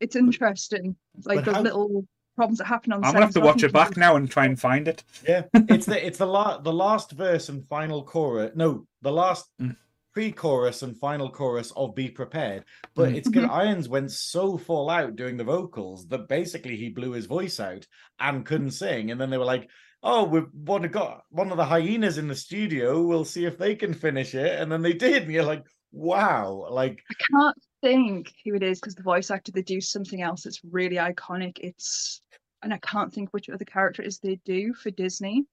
it's 0.00 0.16
interesting, 0.16 0.96
like 1.24 1.36
But 1.36 1.44
those 1.44 1.54
how- 1.56 1.62
little 1.62 2.06
problems 2.40 2.58
that 2.58 2.66
happen 2.66 2.92
on. 2.92 2.98
I'm 3.04 3.10
set 3.10 3.12
gonna 3.14 3.26
have 3.26 3.34
to 3.34 3.40
watch 3.40 3.62
it 3.62 3.72
back 3.72 3.96
now 3.96 4.16
and 4.16 4.30
try 4.30 4.44
and 4.46 4.58
find 4.58 4.88
it. 4.88 5.02
Yeah. 5.28 5.42
It's 5.68 5.86
the 5.86 5.98
it's 6.06 6.18
the 6.18 6.26
la- 6.26 6.58
the 6.58 6.72
last 6.72 7.12
verse 7.12 7.48
and 7.48 7.66
final 7.68 8.02
chorus. 8.04 8.52
No, 8.54 8.86
the 9.02 9.12
last 9.12 9.48
Mm. 9.60 9.76
pre-chorus 10.12 10.82
and 10.82 10.98
final 10.98 11.30
chorus 11.30 11.70
of 11.76 11.94
Be 11.94 12.08
Prepared. 12.10 12.64
But 12.96 13.10
Mm. 13.10 13.16
it's 13.16 13.28
good. 13.28 13.44
Irons 13.48 13.88
went 13.88 14.10
so 14.10 14.58
full 14.58 14.90
out 14.90 15.14
doing 15.16 15.36
the 15.36 15.44
vocals 15.44 16.06
that 16.08 16.28
basically 16.28 16.76
he 16.76 16.88
blew 16.88 17.12
his 17.12 17.26
voice 17.26 17.60
out 17.60 17.86
and 18.18 18.44
couldn't 18.44 18.72
sing. 18.72 19.10
And 19.10 19.20
then 19.20 19.30
they 19.30 19.38
were 19.38 19.44
like, 19.54 19.68
"Oh, 20.02 20.24
we've 20.24 20.48
one 20.52 20.82
got 20.88 21.22
one 21.30 21.50
of 21.52 21.56
the 21.58 21.64
hyenas 21.64 22.18
in 22.18 22.26
the 22.28 22.34
studio. 22.34 23.02
We'll 23.02 23.24
see 23.24 23.44
if 23.46 23.56
they 23.58 23.74
can 23.76 23.94
finish 23.94 24.34
it." 24.34 24.60
And 24.60 24.70
then 24.72 24.82
they 24.82 24.92
did. 24.94 25.22
And 25.24 25.32
you're 25.32 25.44
like, 25.54 25.64
"Wow!" 25.92 26.66
Like, 26.70 27.02
I 27.10 27.14
can't 27.30 27.56
think 27.82 28.32
who 28.44 28.54
it 28.54 28.62
is 28.62 28.80
because 28.80 28.94
the 28.94 29.02
voice 29.02 29.30
actor 29.30 29.52
they 29.52 29.62
do 29.62 29.80
something 29.80 30.22
else 30.22 30.42
that's 30.42 30.60
really 30.70 30.96
iconic. 30.96 31.58
It's 31.60 32.20
and 32.62 32.74
I 32.74 32.78
can't 32.78 33.12
think 33.12 33.30
which 33.30 33.48
other 33.48 33.64
character 33.64 34.02
it 34.02 34.08
is 34.08 34.18
they 34.18 34.38
do 34.44 34.74
for 34.74 34.90
Disney. 34.90 35.44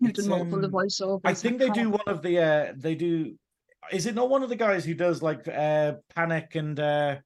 They've 0.00 0.10
It's, 0.10 0.20
done 0.20 0.28
multiple 0.30 0.64
um, 0.64 0.70
voiceovers. 0.70 1.20
I 1.24 1.34
think 1.34 1.58
they 1.58 1.68
do 1.70 1.90
one 1.90 2.00
of 2.06 2.22
the. 2.22 2.38
uh 2.38 2.72
They 2.76 2.94
do. 2.94 3.34
Is 3.92 4.06
it 4.06 4.14
not 4.14 4.30
one 4.30 4.42
of 4.42 4.48
the 4.48 4.56
guys 4.56 4.84
who 4.84 4.94
does 4.94 5.22
like 5.22 5.46
uh 5.48 5.94
Panic 6.14 6.54
and 6.54 6.78
uh 6.80 7.16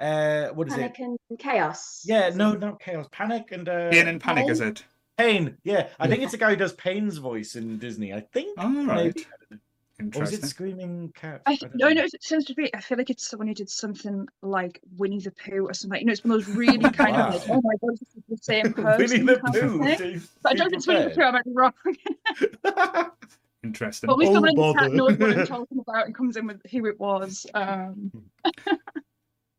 uh 0.00 0.48
what 0.48 0.68
is 0.68 0.74
Panic 0.74 0.96
it? 0.98 1.02
and 1.04 1.38
chaos. 1.38 2.02
Yeah, 2.04 2.30
no, 2.30 2.54
not 2.54 2.80
chaos. 2.80 3.06
Panic 3.12 3.52
and 3.52 3.68
uh 3.68 3.90
Pain 3.90 4.08
and 4.08 4.20
panic, 4.20 4.48
is 4.48 4.60
it? 4.60 4.84
Pain. 5.16 5.56
Yeah, 5.62 5.88
I 6.00 6.08
think 6.08 6.22
it's 6.24 6.34
a 6.34 6.38
guy 6.38 6.50
who 6.50 6.56
does 6.56 6.72
Pain's 6.72 7.18
voice 7.18 7.54
in 7.54 7.78
Disney. 7.78 8.12
I 8.12 8.20
think. 8.20 8.58
All 8.58 8.84
right. 8.86 9.14
maybe. 9.14 9.26
Or 10.16 10.22
is 10.22 10.32
it 10.32 10.44
Screaming 10.44 11.12
Cat? 11.14 11.42
I, 11.46 11.56
don't 11.56 11.74
no, 11.74 11.88
know. 11.88 11.94
no, 11.94 12.02
it 12.04 12.22
seems 12.22 12.44
to 12.46 12.54
be. 12.54 12.74
I 12.74 12.80
feel 12.80 12.98
like 12.98 13.10
it's 13.10 13.26
someone 13.28 13.48
who 13.48 13.54
did 13.54 13.70
something 13.70 14.26
like 14.42 14.80
Winnie 14.96 15.20
the 15.20 15.30
Pooh 15.32 15.66
or 15.68 15.74
something. 15.74 16.00
You 16.00 16.06
know, 16.06 16.12
it's 16.12 16.24
one 16.24 16.32
of 16.38 16.44
those 16.46 16.54
really 16.54 16.90
kind 16.90 17.14
Wow. 17.16 17.28
of 17.28 17.34
like, 17.34 17.50
oh 17.50 17.60
my 17.62 17.74
god, 17.80 17.98
this 17.98 18.14
is 18.16 18.22
the 18.28 18.36
same 18.42 18.72
person. 18.74 19.22
Winnie 19.22 19.34
the 19.34 19.40
kind 19.40 19.54
Pooh. 19.54 19.96
thing. 19.96 20.20
to 20.20 20.28
But 20.42 20.50
I 20.50 20.52
be 20.54 20.58
don't 20.58 20.70
think 20.70 20.78
it's 20.78 20.86
Winnie 20.86 21.04
the 21.04 21.10
Pooh. 21.10 21.22
I 21.22 21.30
might 21.30 21.44
be 21.44 21.52
wrong. 21.54 21.72
Interesting. 23.64 24.08
But 24.08 24.12
at 24.14 24.18
least 24.18 24.30
Oh, 24.30 24.34
someone 24.34 24.50
in 24.50 24.56
the 24.56 24.72
chat 24.74 24.82
bother. 24.82 24.94
knows 24.94 25.18
what 25.18 25.38
I'm 25.38 25.46
talking 25.46 25.78
about 25.78 26.06
and 26.06 26.14
comes 26.14 26.36
in 26.36 26.46
with 26.46 26.60
who 26.70 26.86
it 26.86 27.00
was. 27.00 27.46
Um, 27.54 28.12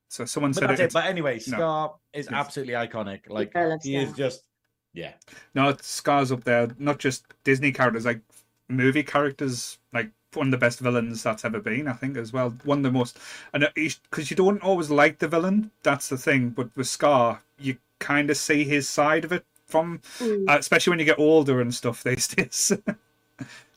So 0.10 0.26
someone 0.26 0.52
but 0.52 0.60
said 0.60 0.70
that's 0.70 0.80
it. 0.80 0.84
it. 0.86 0.94
But 0.94 1.06
anyway, 1.06 1.36
no. 1.48 1.58
Scar 1.58 1.96
is 2.14 2.28
Yes. 2.30 2.34
absolutely 2.34 2.76
iconic. 2.76 3.30
Like 3.30 3.56
I 3.56 3.78
he 3.82 3.96
is 3.98 4.14
just, 4.14 4.44
yeah. 4.94 5.14
No, 5.56 5.70
it's 5.70 5.88
Scar's 5.88 6.32
up 6.32 6.44
there. 6.44 6.70
Not 6.78 7.00
just 7.00 7.26
Disney 7.44 7.72
characters, 7.72 8.06
like 8.06 8.22
movie 8.70 9.04
characters, 9.04 9.78
like 9.92 10.12
one 10.36 10.48
of 10.48 10.52
the 10.52 10.58
best 10.58 10.80
villains 10.80 11.24
that's 11.24 11.46
ever 11.46 11.60
been, 11.60 11.88
I 11.88 11.94
think, 11.94 12.18
as 12.18 12.34
well. 12.34 12.50
One 12.64 12.80
of 12.80 12.84
the 12.84 12.92
most, 12.92 13.18
and 13.54 13.68
because 13.76 14.30
you 14.30 14.38
don't 14.38 14.62
always 14.64 14.90
like 14.90 15.20
the 15.20 15.28
villain, 15.28 15.72
that's 15.84 16.10
the 16.10 16.18
thing. 16.18 16.50
But 16.50 16.70
with 16.76 16.88
Scar, 16.88 17.42
you 17.60 17.78
kind 18.00 18.30
of 18.30 18.38
see 18.38 18.64
his 18.64 18.88
side 18.90 19.26
of 19.26 19.32
it 19.32 19.46
from, 19.66 20.00
Mm. 20.20 20.50
uh, 20.50 20.58
especially 20.60 20.92
when 20.92 21.00
you 21.00 21.06
get 21.06 21.20
older 21.20 21.62
and 21.62 21.74
stuff 21.74 22.04
these 22.04 22.28
days. 22.36 22.72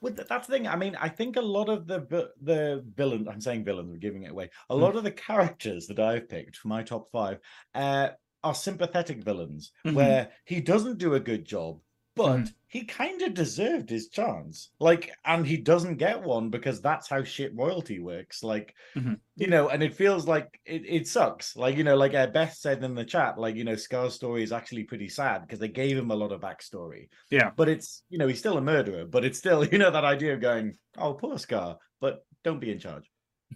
Well, 0.00 0.12
th- 0.14 0.28
that's 0.28 0.46
the 0.46 0.52
thing. 0.52 0.68
I 0.68 0.76
mean, 0.76 0.96
I 1.00 1.08
think 1.08 1.36
a 1.36 1.40
lot 1.42 1.68
of 1.68 1.86
the 1.86 2.30
the 2.40 2.84
villain. 2.96 3.28
I'm 3.28 3.40
saying 3.40 3.64
villains. 3.64 3.90
We're 3.90 3.96
giving 3.98 4.22
it 4.24 4.30
away. 4.30 4.50
A 4.70 4.74
Mm. 4.74 4.80
lot 4.80 4.96
of 4.96 5.02
the 5.04 5.10
characters 5.10 5.86
that 5.88 5.98
I've 5.98 6.28
picked 6.28 6.56
for 6.56 6.68
my 6.68 6.82
top 6.82 7.10
five 7.10 7.40
uh, 7.74 8.10
are 8.44 8.54
sympathetic 8.54 9.24
villains, 9.24 9.72
Mhm. 9.84 9.94
where 9.94 10.30
he 10.44 10.60
doesn't 10.60 10.98
do 10.98 11.14
a 11.14 11.20
good 11.20 11.44
job, 11.44 11.80
but 12.18 12.40
Mhm. 12.40 12.52
he 12.66 12.84
kind 12.84 13.22
of 13.22 13.32
deserved 13.32 13.88
his 13.88 14.08
chance. 14.08 14.70
Like, 14.78 15.10
and 15.24 15.46
he 15.46 15.56
doesn't 15.56 15.96
get 15.96 16.22
one 16.22 16.50
because 16.50 16.82
that's 16.82 17.08
how 17.08 17.22
shit 17.22 17.54
royalty 17.54 17.98
works. 18.00 18.42
Like, 18.42 18.74
Mhm. 18.94 19.20
you 19.36 19.46
know, 19.46 19.68
and 19.68 19.82
it 19.82 19.94
feels 19.94 20.26
like 20.26 20.60
it, 20.66 20.82
it 20.84 21.06
sucks. 21.08 21.56
Like, 21.56 21.76
you 21.76 21.84
know, 21.84 21.96
like 21.96 22.12
Beth 22.32 22.54
said 22.54 22.82
in 22.84 22.94
the 22.94 23.04
chat, 23.04 23.38
like, 23.38 23.56
you 23.56 23.64
know, 23.64 23.76
Scar's 23.76 24.14
story 24.14 24.42
is 24.42 24.52
actually 24.52 24.84
pretty 24.84 25.08
sad 25.08 25.42
because 25.42 25.60
they 25.60 25.68
gave 25.68 25.96
him 25.96 26.10
a 26.10 26.16
lot 26.16 26.32
of 26.32 26.40
backstory 26.40 27.08
yeah, 27.30 27.50
but 27.56 27.68
it's 27.68 28.02
you 28.08 28.18
know 28.18 28.26
he's 28.26 28.38
still 28.38 28.58
a 28.58 28.60
murderer 28.60 29.04
but 29.06 29.24
it's 29.24 29.38
still 29.38 29.64
you 29.72 29.78
know 29.78 29.90
that 29.90 30.04
idea 30.04 30.34
of 30.34 30.40
going 30.40 30.76
oh 30.96 31.14
poor 31.14 31.38
scar 31.38 31.78
but 32.00 32.24
don't 32.42 32.60
be 32.60 32.70
in 32.72 32.78
charge 32.78 33.10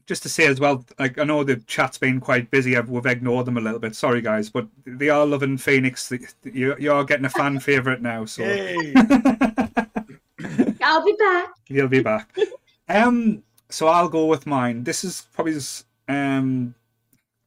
just 0.06 0.22
to 0.24 0.28
say 0.28 0.46
as 0.46 0.58
well, 0.60 0.84
like 0.98 1.18
I 1.18 1.24
know 1.24 1.44
the 1.44 1.56
chat's 1.66 1.98
been 1.98 2.18
quite 2.20 2.50
busy. 2.50 2.76
I've- 2.76 2.90
We've 2.90 3.06
ignored 3.06 3.46
them 3.46 3.56
a 3.56 3.60
little 3.60 3.78
bit. 3.78 3.94
Sorry, 3.94 4.20
guys, 4.20 4.50
but 4.50 4.66
they 4.84 5.08
are 5.08 5.24
loving 5.26 5.56
Phoenix. 5.58 6.12
You 6.44 6.74
you 6.78 6.92
are 6.92 7.04
getting 7.04 7.24
a 7.26 7.30
fan 7.30 7.60
favorite 7.70 8.02
now, 8.02 8.24
so. 8.24 8.42
I'll 10.82 11.04
be 11.04 11.14
back. 11.18 11.48
He'll 11.66 11.88
be 11.88 12.02
back. 12.02 12.34
um, 12.88 13.42
so 13.68 13.86
I'll 13.86 14.08
go 14.08 14.26
with 14.26 14.46
mine. 14.46 14.84
This 14.84 15.04
is 15.04 15.26
probably 15.32 15.54
s- 15.56 15.84
um, 16.08 16.74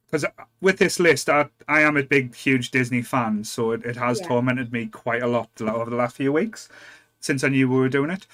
because 0.06 0.26
with 0.62 0.78
this 0.78 1.00
list, 1.00 1.30
I, 1.30 1.48
I 1.68 1.82
am 1.82 1.98
a 1.98 2.04
big, 2.04 2.34
huge 2.36 2.72
Disney 2.72 3.02
fan, 3.02 3.44
so 3.44 3.72
it, 3.72 3.84
it 3.86 3.96
has 3.98 4.22
Yeah. 4.22 4.28
tormented 4.28 4.72
me 4.72 4.86
quite 4.88 5.24
a 5.24 5.28
lot 5.28 5.50
over 5.60 5.90
the 5.90 5.96
last 5.98 6.16
few 6.16 6.32
weeks 6.32 6.70
since 7.20 7.44
I 7.44 7.50
knew 7.50 7.68
we 7.68 7.76
were 7.76 7.90
doing 7.90 8.12
it. 8.12 8.26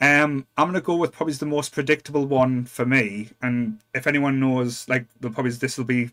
Um, 0.00 0.46
I'm 0.56 0.68
gonna 0.68 0.80
go 0.80 0.96
with 0.96 1.12
probably 1.12 1.34
the 1.34 1.46
most 1.46 1.72
predictable 1.72 2.26
one 2.26 2.64
for 2.64 2.86
me, 2.86 3.30
and 3.42 3.80
if 3.94 4.06
anyone 4.06 4.38
knows, 4.40 4.88
like, 4.88 5.06
the 5.20 5.30
probably 5.30 5.52
this 5.52 5.76
will 5.76 5.84
be 5.84 6.10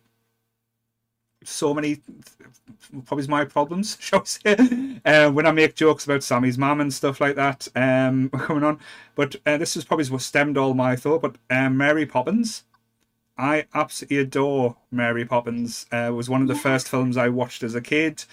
so 1.44 1.74
many 1.74 2.02
probably 3.06 3.28
my 3.28 3.46
problems, 3.46 3.98
shall 4.02 4.22
we 4.22 4.26
say, 4.26 5.02
uh, 5.06 5.32
when 5.32 5.46
I 5.46 5.52
make 5.52 5.76
jokes 5.76 6.06
about 6.06 6.24
Sammie's 6.24 6.58
mum 6.58 6.82
and 6.82 6.94
stuff 6.94 7.22
like 7.22 7.36
that 7.36 7.68
um, 7.76 8.30
coming 8.38 8.64
on. 8.64 8.80
But 9.16 9.36
uh, 9.46 9.58
this 9.58 9.78
is 9.78 9.86
probably 9.86 10.06
what 10.08 10.22
stemmed 10.22 10.58
all 10.58 10.74
my 10.74 10.96
thought. 10.96 11.22
But 11.22 11.36
um, 11.50 11.78
Mary 11.78 12.06
Poppins, 12.06 12.64
I 13.38 13.66
absolutely 13.74 14.18
adore 14.18 14.78
Mary 14.92 15.26
Poppins. 15.26 15.86
Uh, 15.92 16.08
it 16.10 16.14
was 16.14 16.30
one 16.30 16.42
of 16.42 16.48
the 16.48 16.56
first 16.56 16.90
films 16.90 17.18
I 17.18 17.30
watched 17.30 17.64
as 17.64 17.76
a 17.76 17.82
kid, 17.82 18.26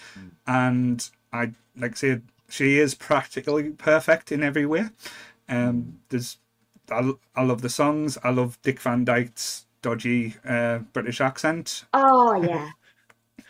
and 0.47 1.09
I 1.33 1.53
like 1.77 1.93
I 1.93 1.95
said, 1.95 2.23
she 2.49 2.79
is 2.79 2.95
practically 2.95 3.71
perfect 3.71 4.31
in 4.33 4.43
every 4.43 4.67
way. 4.67 4.89
Um, 5.49 5.99
there's, 6.09 6.39
I, 6.91 7.13
I 7.37 7.43
love 7.43 7.63
the 7.63 7.69
songs. 7.69 8.19
I 8.23 8.31
love 8.31 8.59
Dick 8.63 8.81
Van 8.81 9.05
Dyke's 9.05 9.67
dodgy 9.83 10.37
uh, 10.49 10.79
British 10.93 11.21
accent. 11.21 11.85
Oh 11.93 12.41
yeah. 12.43 12.71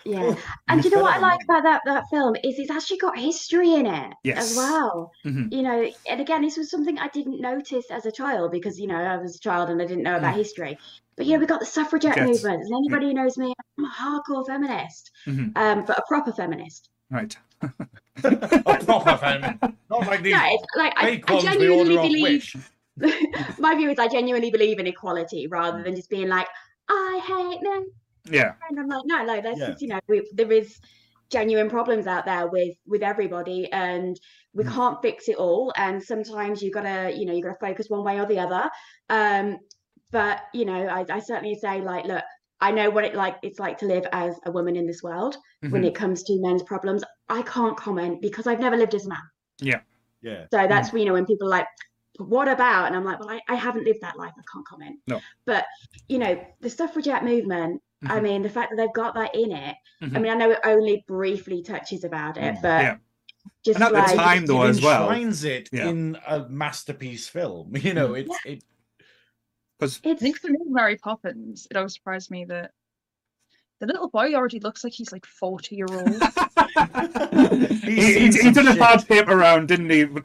Yeah. 0.05 0.35
And 0.67 0.83
do 0.83 0.89
you 0.89 0.97
know 0.97 1.03
what 1.03 1.15
I 1.15 1.21
like 1.21 1.45
about 1.45 1.63
that 1.63 1.83
that 1.85 2.05
film 2.11 2.35
is 2.43 2.59
it's 2.59 2.73
actually 2.73 2.99
got 2.99 3.17
history 3.17 3.75
in 3.75 3.87
it 3.87 4.13
Yes. 4.25 4.51
as 4.51 4.57
well. 4.57 5.13
Mhm. 5.25 5.53
You 5.53 5.63
know, 5.63 5.89
and 6.09 6.21
again, 6.21 6.43
this 6.43 6.57
was 6.57 6.71
something 6.73 6.99
I 6.99 7.07
didn't 7.09 7.41
notice 7.41 7.89
as 7.89 8.05
a 8.05 8.11
child 8.11 8.51
because 8.51 8.81
you 8.81 8.89
know 8.89 8.97
I 8.97 9.17
was 9.19 9.37
a 9.37 9.39
child 9.39 9.71
and 9.71 9.81
I 9.81 9.87
didn't 9.87 10.03
know 10.03 10.17
about 10.17 10.35
history. 10.35 10.77
But 11.17 11.27
you 11.27 11.35
know, 11.35 11.39
we 11.39 11.47
got 11.47 11.61
the 11.61 11.67
suffragette 11.67 12.17
Yes. 12.17 12.27
movement, 12.27 12.63
and 12.65 12.75
anybody 12.75 13.07
who 13.07 13.15
knows 13.15 13.39
me, 13.39 13.55
I'm 13.79 13.85
a 13.85 13.89
hardcore 13.91 14.45
feminist, 14.45 15.13
Mhm. 15.27 15.57
um, 15.57 15.85
but 15.85 15.99
a 15.99 16.03
proper 16.09 16.33
feminist. 16.33 16.89
Right. 17.11 17.37
A 18.25 18.85
proper 18.85 19.17
fan. 19.17 19.59
Not 19.91 20.07
like 20.07 20.23
these 20.23 20.35
No, 20.35 20.41
it's 20.45 20.65
like 20.77 20.93
I, 20.97 21.23
I 21.27 21.41
genuinely 21.41 21.97
believe. 21.97 22.69
My 23.59 23.75
view 23.75 23.91
is 23.91 23.99
I 23.99 24.09
genuinely 24.09 24.51
believe 24.51 24.79
in 24.79 24.87
equality 24.87 25.47
rather 25.47 25.83
than 25.83 25.97
just 25.97 26.11
being 26.11 26.29
like 26.29 26.47
I 26.89 27.21
hate 27.27 27.61
men. 27.63 27.87
Yeah. 28.31 28.55
And 28.69 28.79
I'm 28.79 28.89
like, 28.89 29.03
no, 29.07 29.25
no, 29.25 29.41
there's 29.41 29.59
Yeah. 29.59 29.69
just, 29.69 29.83
you 29.83 29.89
know, 29.89 30.01
we, 30.09 30.29
there 30.35 30.53
is 30.53 30.79
genuine 31.31 31.71
problems 31.71 32.07
out 32.07 32.25
there 32.27 32.47
with 32.49 32.77
with 32.87 33.03
everybody, 33.03 33.71
and 33.73 34.17
we 34.53 34.65
Mm. 34.65 34.75
can't 34.75 35.03
fix 35.03 35.29
it 35.29 35.37
all. 35.37 35.73
And 35.77 36.03
sometimes 36.03 36.63
you 36.63 36.71
gotta, 36.71 37.13
you 37.17 37.25
know, 37.27 37.33
you 37.33 37.43
gotta 37.43 37.57
focus 37.61 37.89
one 37.89 38.05
way 38.05 38.21
or 38.21 38.27
the 38.27 38.39
other. 38.39 38.69
Um, 39.09 39.59
but 40.11 40.43
you 40.53 40.65
know, 40.67 40.87
I, 40.87 41.05
I 41.09 41.19
certainly 41.21 41.55
say 41.55 41.81
like, 41.81 42.05
look, 42.05 42.25
I 42.63 42.71
know 42.71 42.89
what 42.89 43.05
it 43.05 43.15
like 43.15 43.37
it's 43.43 43.59
like 43.59 43.77
to 43.79 43.87
live 43.87 44.07
as 44.13 44.39
a 44.47 44.51
woman 44.51 44.77
in 44.77 44.87
this 44.87 45.03
world 45.03 45.37
when 45.61 45.83
Mhm. 45.83 45.87
it 45.89 45.95
comes 45.95 46.23
to 46.25 46.41
men's 46.41 46.63
problems. 46.63 47.03
I 47.29 47.43
can't 47.43 47.77
comment 47.77 48.23
because 48.23 48.47
I've 48.47 48.61
never 48.61 48.77
lived 48.77 48.95
as 48.95 49.05
a 49.07 49.09
man. 49.09 49.19
Yeah. 49.61 49.81
Yeah. 50.23 50.47
So 50.53 50.67
that's 50.69 50.93
you 50.93 51.05
know 51.05 51.13
when 51.15 51.27
people 51.27 51.49
are 51.49 51.51
like, 51.59 51.67
what 52.19 52.47
about? 52.47 52.87
And 52.87 52.95
I'm 52.97 53.05
like, 53.05 53.19
well, 53.19 53.31
I, 53.31 53.41
I 53.49 53.57
haven't 53.57 53.85
lived 53.85 54.01
that 54.03 54.17
life. 54.17 54.33
I 54.39 54.43
can't 54.53 54.67
comment. 54.67 55.01
No. 55.09 55.21
But 55.45 55.67
you 56.09 56.19
know, 56.19 56.41
the 56.61 56.71
suffragette 56.71 57.25
movement. 57.25 57.83
I 58.05 58.19
Mhm. 58.19 58.23
mean, 58.23 58.43
the 58.43 58.49
fact 58.49 58.71
that 58.71 58.77
they've 58.77 58.93
got 58.93 59.15
that 59.15 59.35
in 59.35 59.53
it. 59.53 59.77
I 60.01 60.05
Mhm. 60.07 60.21
mean, 60.23 60.33
I 60.33 60.35
know 60.35 60.51
it 60.53 60.61
only 60.65 61.05
briefly 61.07 61.63
touches 61.63 62.03
about 62.05 62.37
it, 62.37 62.55
Mm. 62.57 62.63
but 62.63 62.83
Yeah. 62.83 62.97
just 63.65 63.81
And 63.81 63.97
at 63.97 64.09
the 64.09 64.17
time, 64.17 64.47
though, 64.47 64.65
it 64.65 64.71
as 64.71 64.83
well. 64.83 65.03
enshrines 65.09 65.45
it 65.45 65.69
Yeah. 65.73 65.89
in 65.89 66.19
a 66.27 66.49
masterpiece 66.49 67.29
film. 67.29 67.73
You 67.87 67.95
know, 67.95 68.15
it's 68.15 68.37
it. 68.45 68.65
Because 69.83 70.01
I 70.05 70.11
it's 70.11 70.23
think 70.23 70.39
for 70.39 70.49
me, 70.49 70.59
Mary 70.69 70.97
Poppins, 70.97 71.67
it 71.69 71.77
always 71.77 71.95
surprised 71.95 72.31
me 72.31 72.45
that 72.45 72.71
the 73.81 73.87
little 73.87 74.09
boy 74.09 74.33
already 74.33 74.61
looks 74.61 74.85
like 74.85 74.93
he's 74.93 75.11
like 75.11 75.27
40 75.27 75.75
year 75.75 75.89
old. 75.91 76.07
he, 77.83 77.97
he, 77.97 78.21
he 78.21 78.31
seen 78.31 78.53
did 78.53 78.65
a 78.65 78.69
some 78.69 78.79
hard 78.79 79.05
shit. 79.05 79.29
around, 79.29 79.67
didn't 79.67 79.91
he? 79.91 80.05
But 80.05 80.23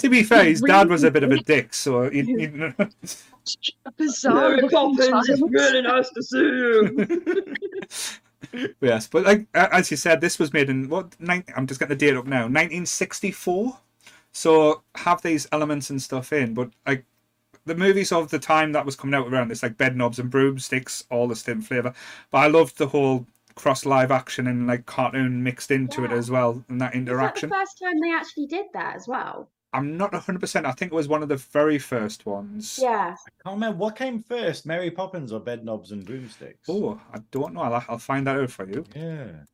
to 0.00 0.08
be 0.08 0.24
fair, 0.24 0.42
his 0.42 0.60
dad 0.60 0.88
was 0.88 1.04
a 1.04 1.12
bit 1.12 1.22
of 1.22 1.30
a 1.30 1.38
dick, 1.38 1.72
so 1.72 2.10
he, 2.10 2.22
he, 2.22 2.46
a 2.46 3.92
bizarre 3.96 4.56
looking 4.56 4.96
child. 4.96 5.52
nice 5.52 6.10
to 6.10 6.22
see 6.24 6.38
you. 6.38 7.54
yes. 8.80 9.06
But 9.06 9.24
like 9.24 9.46
as 9.54 9.88
you 9.88 9.96
said, 9.96 10.20
this 10.20 10.40
was 10.40 10.52
made 10.52 10.68
in 10.68 10.88
what? 10.88 11.14
Nine, 11.20 11.44
I'm 11.56 11.68
just 11.68 11.78
getting 11.78 11.96
the 11.96 12.06
date 12.06 12.16
up 12.16 12.26
now. 12.26 12.48
1964. 12.48 13.78
So 14.32 14.82
have 14.96 15.22
these 15.22 15.46
elements 15.52 15.90
and 15.90 16.02
stuff 16.02 16.32
in, 16.32 16.54
but 16.54 16.70
like 16.84 17.04
the 17.66 17.74
movies 17.74 18.12
of 18.12 18.30
the 18.30 18.38
time 18.38 18.72
that 18.72 18.86
was 18.86 18.96
coming 18.96 19.14
out 19.14 19.28
around 19.28 19.48
this, 19.48 19.62
like 19.62 19.76
Bed 19.76 19.96
Knobs 19.96 20.18
and 20.18 20.30
Broomsticks, 20.30 21.04
all 21.10 21.28
the 21.28 21.36
same 21.36 21.60
flavour. 21.60 21.92
But 22.30 22.38
I 22.38 22.46
loved 22.48 22.78
the 22.78 22.88
whole 22.88 23.26
cross 23.54 23.84
live 23.86 24.10
action 24.10 24.46
and 24.46 24.66
like 24.66 24.86
cartoon 24.86 25.42
mixed 25.42 25.70
into 25.70 26.04
it 26.04 26.12
as 26.12 26.30
well, 26.30 26.64
and 26.68 26.80
that 26.80 26.92
that 26.92 26.98
Is 27.10 27.18
that 27.18 27.34
the 27.36 27.42
interaction. 27.42 27.50
first 27.50 27.78
time 27.82 28.00
they 28.00 28.12
actually 28.12 28.46
did 28.46 28.66
that 28.74 28.96
as 28.96 29.06
well? 29.08 29.50
I'm 29.72 29.96
not 29.96 30.12
100%. 30.14 30.64
I 30.64 30.72
think 30.72 30.92
it 30.92 30.94
was 30.94 31.08
one 31.08 31.22
of 31.22 31.28
the 31.28 31.36
very 31.36 31.78
first 31.78 32.24
ones. 32.24 32.78
Yeah. 32.82 33.14
I 33.26 33.30
can't 33.42 33.54
remember 33.56 33.78
what 33.78 33.96
came 33.96 34.22
first, 34.22 34.64
Mary 34.66 34.90
Poppins 34.90 35.32
or 35.32 35.40
Bedknobs 35.40 35.92
and 35.92 36.04
Broomsticks. 36.04 36.68
Oh, 36.68 37.00
I 37.12 37.18
don't 37.30 37.52
know. 37.54 37.60
I'll, 37.62 37.84
I'll 37.88 37.98
find 37.98 38.26
that 38.26 38.36
out 38.38 38.50
for 38.50 38.66
you. 38.68 38.84
yeah. 38.94 39.44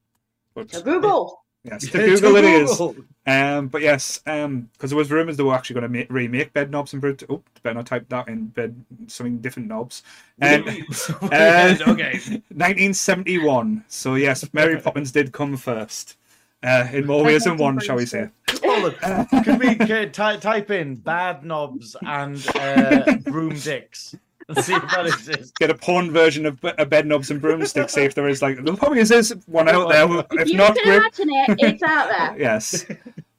But 0.54 0.70
So 0.70 0.82
Google. 0.82 1.41
Yes, 1.64 1.86
to 1.90 1.98
Google 1.98 2.36
it 2.36 2.44
is. 2.44 2.80
Um, 3.26 3.68
but 3.68 3.82
yes, 3.82 4.20
um, 4.26 4.68
because 4.72 4.90
there 4.90 4.96
was 4.96 5.10
rumours 5.10 5.36
they 5.36 5.42
were 5.42 5.54
actually 5.54 5.80
going 5.80 5.92
to 5.92 5.98
ma- 6.00 6.14
remake 6.14 6.52
Bed 6.52 6.70
Knobs 6.70 6.92
and 6.92 7.00
Brood. 7.00 7.24
Oh, 7.28 7.42
better 7.62 7.74
not 7.74 7.86
type 7.86 8.08
that 8.08 8.28
in. 8.28 8.46
Bed 8.46 8.84
something 9.06 9.38
different 9.38 9.68
knobs. 9.68 10.02
Um, 10.40 10.64
uh, 11.22 11.76
okay. 11.88 12.12
1971. 12.50 13.84
So 13.88 14.16
yes, 14.16 14.48
Mary 14.52 14.80
Poppins 14.80 15.12
did 15.12 15.32
come 15.32 15.56
first. 15.56 16.16
Uh, 16.64 16.86
in 16.92 17.06
more 17.06 17.24
ways 17.24 17.42
than 17.44 17.56
one, 17.56 17.78
shall 17.80 17.96
we 17.96 18.06
say? 18.06 18.28
Hold 18.64 18.94
on. 19.02 19.26
Can 19.42 19.58
we 19.58 19.74
can, 19.74 20.12
ty- 20.12 20.36
type 20.36 20.70
in 20.70 20.94
bad 20.94 21.44
knobs 21.44 21.96
and 22.02 22.44
uh, 22.54 23.16
broom 23.24 23.56
dicks 23.58 24.14
and 24.48 24.64
see 24.64 24.74
if 24.74 24.82
that 24.90 25.06
exists? 25.06 25.52
Get 25.58 25.70
a 25.70 25.74
porn 25.74 26.10
version 26.10 26.46
of 26.46 26.58
a 26.78 26.86
Bed 26.86 27.06
Knobs 27.06 27.30
and 27.30 27.40
Broomsticks. 27.40 27.94
see 27.94 28.02
if 28.02 28.14
there 28.14 28.28
is 28.28 28.42
like 28.42 28.62
there 28.64 28.76
probably 28.76 29.00
is 29.00 29.34
one 29.46 29.68
out 29.68 29.88
there. 29.88 30.08
If 30.32 30.42
If 30.42 30.48
you 30.48 30.56
not, 30.56 30.76
can 30.76 30.94
imagine 30.94 31.28
it, 31.30 31.56
it's 31.60 31.82
out 31.82 32.08
there. 32.08 32.38
yes. 32.38 32.84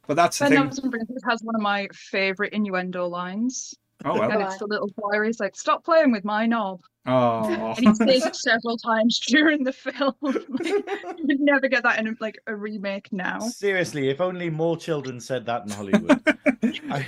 But 0.08 0.16
that's 0.16 0.38
the 0.40 0.46
Ben 0.46 0.52
thing. 0.52 0.60
Knobs 0.64 0.80
and 0.80 0.92
Broomsticks 0.92 1.24
has 1.26 1.42
one 1.44 1.56
of 1.56 1.62
my 1.62 1.88
favourite 1.94 2.54
innuendo 2.54 3.08
lines. 3.08 3.76
Oh 4.06 4.20
well. 4.20 4.32
And 4.32 4.42
it's 4.42 4.58
the 4.58 4.68
little 4.68 4.90
boy 4.98 5.10
where 5.10 5.24
he's 5.24 5.40
like, 5.40 5.56
Stop 5.56 5.84
playing 5.86 6.12
with 6.12 6.26
my 6.26 6.46
knob. 6.46 6.82
Oh. 7.06 7.74
And 7.78 7.88
he 7.88 7.94
says 7.96 8.26
it 8.26 8.36
several 8.36 8.78
times 8.78 9.20
during 9.20 9.64
the 9.64 9.74
film. 9.74 10.14
like, 10.22 10.36
you 10.64 11.26
would 11.26 11.40
never 11.42 11.68
get 11.68 11.84
that 11.84 12.00
in 12.00 12.18
like 12.22 12.40
a 12.48 12.56
remake 12.56 13.12
now. 13.12 13.40
Seriously, 13.40 14.10
if 14.10 14.22
only 14.22 14.50
more 14.50 14.78
children 14.78 15.20
said 15.20 15.46
that 15.46 15.64
in 15.64 15.70
Hollywood. 15.72 16.22
I, 16.90 17.06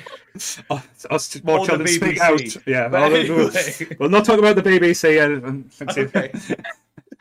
Oh, 0.69 0.83
us 1.09 1.41
more 1.43 1.59
Or 1.59 1.61
the 1.61 1.67
children 1.67 1.87
speak 1.87 2.19
out. 2.19 2.67
Yeah. 2.67 2.89
But 2.89 3.03
all 3.03 3.09
the- 3.09 3.19
anyway. 3.19 3.95
We'll 3.99 4.09
not 4.09 4.25
talk 4.25 4.37
about 4.39 4.57
the 4.57 4.63
BBC. 4.63 5.17
uh, 5.21 5.47
um. 5.47 5.69
Okay. 5.81 6.31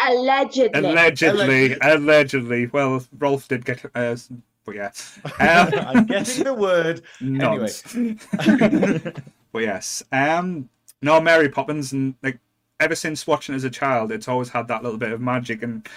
Allegedly. 0.00 0.80
allegedly, 0.90 1.76
allegedly. 1.80 2.66
Well, 2.66 3.04
Rolf 3.16 3.46
did 3.46 3.64
get. 3.64 3.84
Uh, 3.94 4.16
but 4.64 4.74
yeah. 4.74 4.90
Um, 5.38 5.70
I'm 5.78 6.06
getting 6.06 6.42
the 6.42 6.54
word. 6.54 7.02
Anyway. 7.20 7.68
nods. 7.68 9.14
But 9.52 9.62
yes. 9.62 10.02
Um. 10.10 10.68
No, 11.00 11.20
Mary 11.20 11.48
Poppins, 11.48 11.92
and 11.92 12.14
like 12.22 12.38
ever 12.80 12.94
since 12.94 13.26
watching 13.26 13.54
as 13.54 13.64
a 13.64 13.70
child, 13.70 14.12
it's 14.12 14.28
always 14.28 14.50
had 14.50 14.68
that 14.68 14.82
little 14.82 14.98
bit 14.98 15.12
of 15.12 15.20
magic, 15.20 15.62
and 15.62 15.88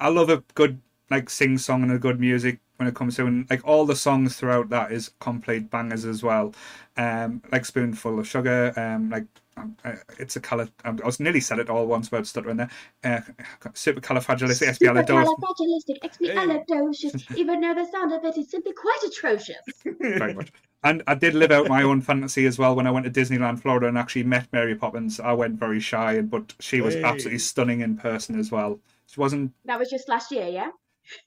I 0.00 0.08
love 0.08 0.30
a 0.30 0.42
good 0.54 0.80
like 1.10 1.30
sing 1.30 1.58
song 1.58 1.82
and 1.82 1.92
a 1.92 1.98
good 1.98 2.18
music 2.20 2.60
when 2.76 2.88
it 2.88 2.94
comes 2.94 3.16
to 3.16 3.26
and 3.26 3.48
like 3.50 3.60
all 3.64 3.86
the 3.86 3.94
songs 3.96 4.36
throughout 4.36 4.68
that 4.70 4.90
is 4.92 5.12
complete 5.20 5.70
bangers 5.70 6.04
as 6.04 6.22
well. 6.22 6.54
Um, 6.96 7.42
like 7.52 7.64
spoonful 7.66 8.18
of 8.18 8.28
sugar. 8.28 8.72
Um, 8.76 9.10
like. 9.10 9.26
Um, 9.56 9.76
uh, 9.84 9.94
it's 10.18 10.36
a 10.36 10.40
colour. 10.40 10.68
Um, 10.84 10.98
I 11.02 11.06
was 11.06 11.20
nearly 11.20 11.40
said 11.40 11.58
it 11.58 11.70
all 11.70 11.86
once 11.86 12.10
without 12.10 12.26
stuttering 12.26 12.56
there. 12.56 12.70
Uh, 13.04 13.20
supercalifragilisticexpialidocious. 13.72 15.26
Supercalifragilisticexpialidocious, 16.20 17.36
even 17.36 17.60
though 17.60 17.74
the 17.74 17.86
sound 17.90 18.12
of 18.12 18.24
it 18.24 18.36
is 18.36 18.50
simply 18.50 18.72
quite 18.72 18.98
atrocious. 19.06 19.56
very 20.00 20.34
much. 20.34 20.52
And 20.82 21.02
I 21.06 21.14
did 21.14 21.34
live 21.34 21.50
out 21.50 21.68
my 21.68 21.82
own 21.82 22.00
fantasy 22.02 22.46
as 22.46 22.58
well 22.58 22.74
when 22.76 22.86
I 22.86 22.90
went 22.90 23.06
to 23.06 23.10
Disneyland, 23.20 23.60
Florida, 23.60 23.86
and 23.88 23.96
actually 23.96 24.24
met 24.24 24.46
Mary 24.52 24.74
Poppins. 24.74 25.18
I 25.20 25.32
went 25.32 25.58
very 25.58 25.80
shy, 25.80 26.20
but 26.20 26.52
she 26.60 26.80
was 26.80 26.94
Hey. 26.94 27.02
absolutely 27.04 27.38
stunning 27.38 27.80
in 27.80 27.96
person 27.96 28.38
as 28.38 28.50
well. 28.50 28.78
She 29.06 29.18
wasn't. 29.20 29.52
That 29.64 29.78
was 29.78 29.88
just 29.90 30.08
last 30.08 30.30
year, 30.30 30.46
yeah? 30.48 30.70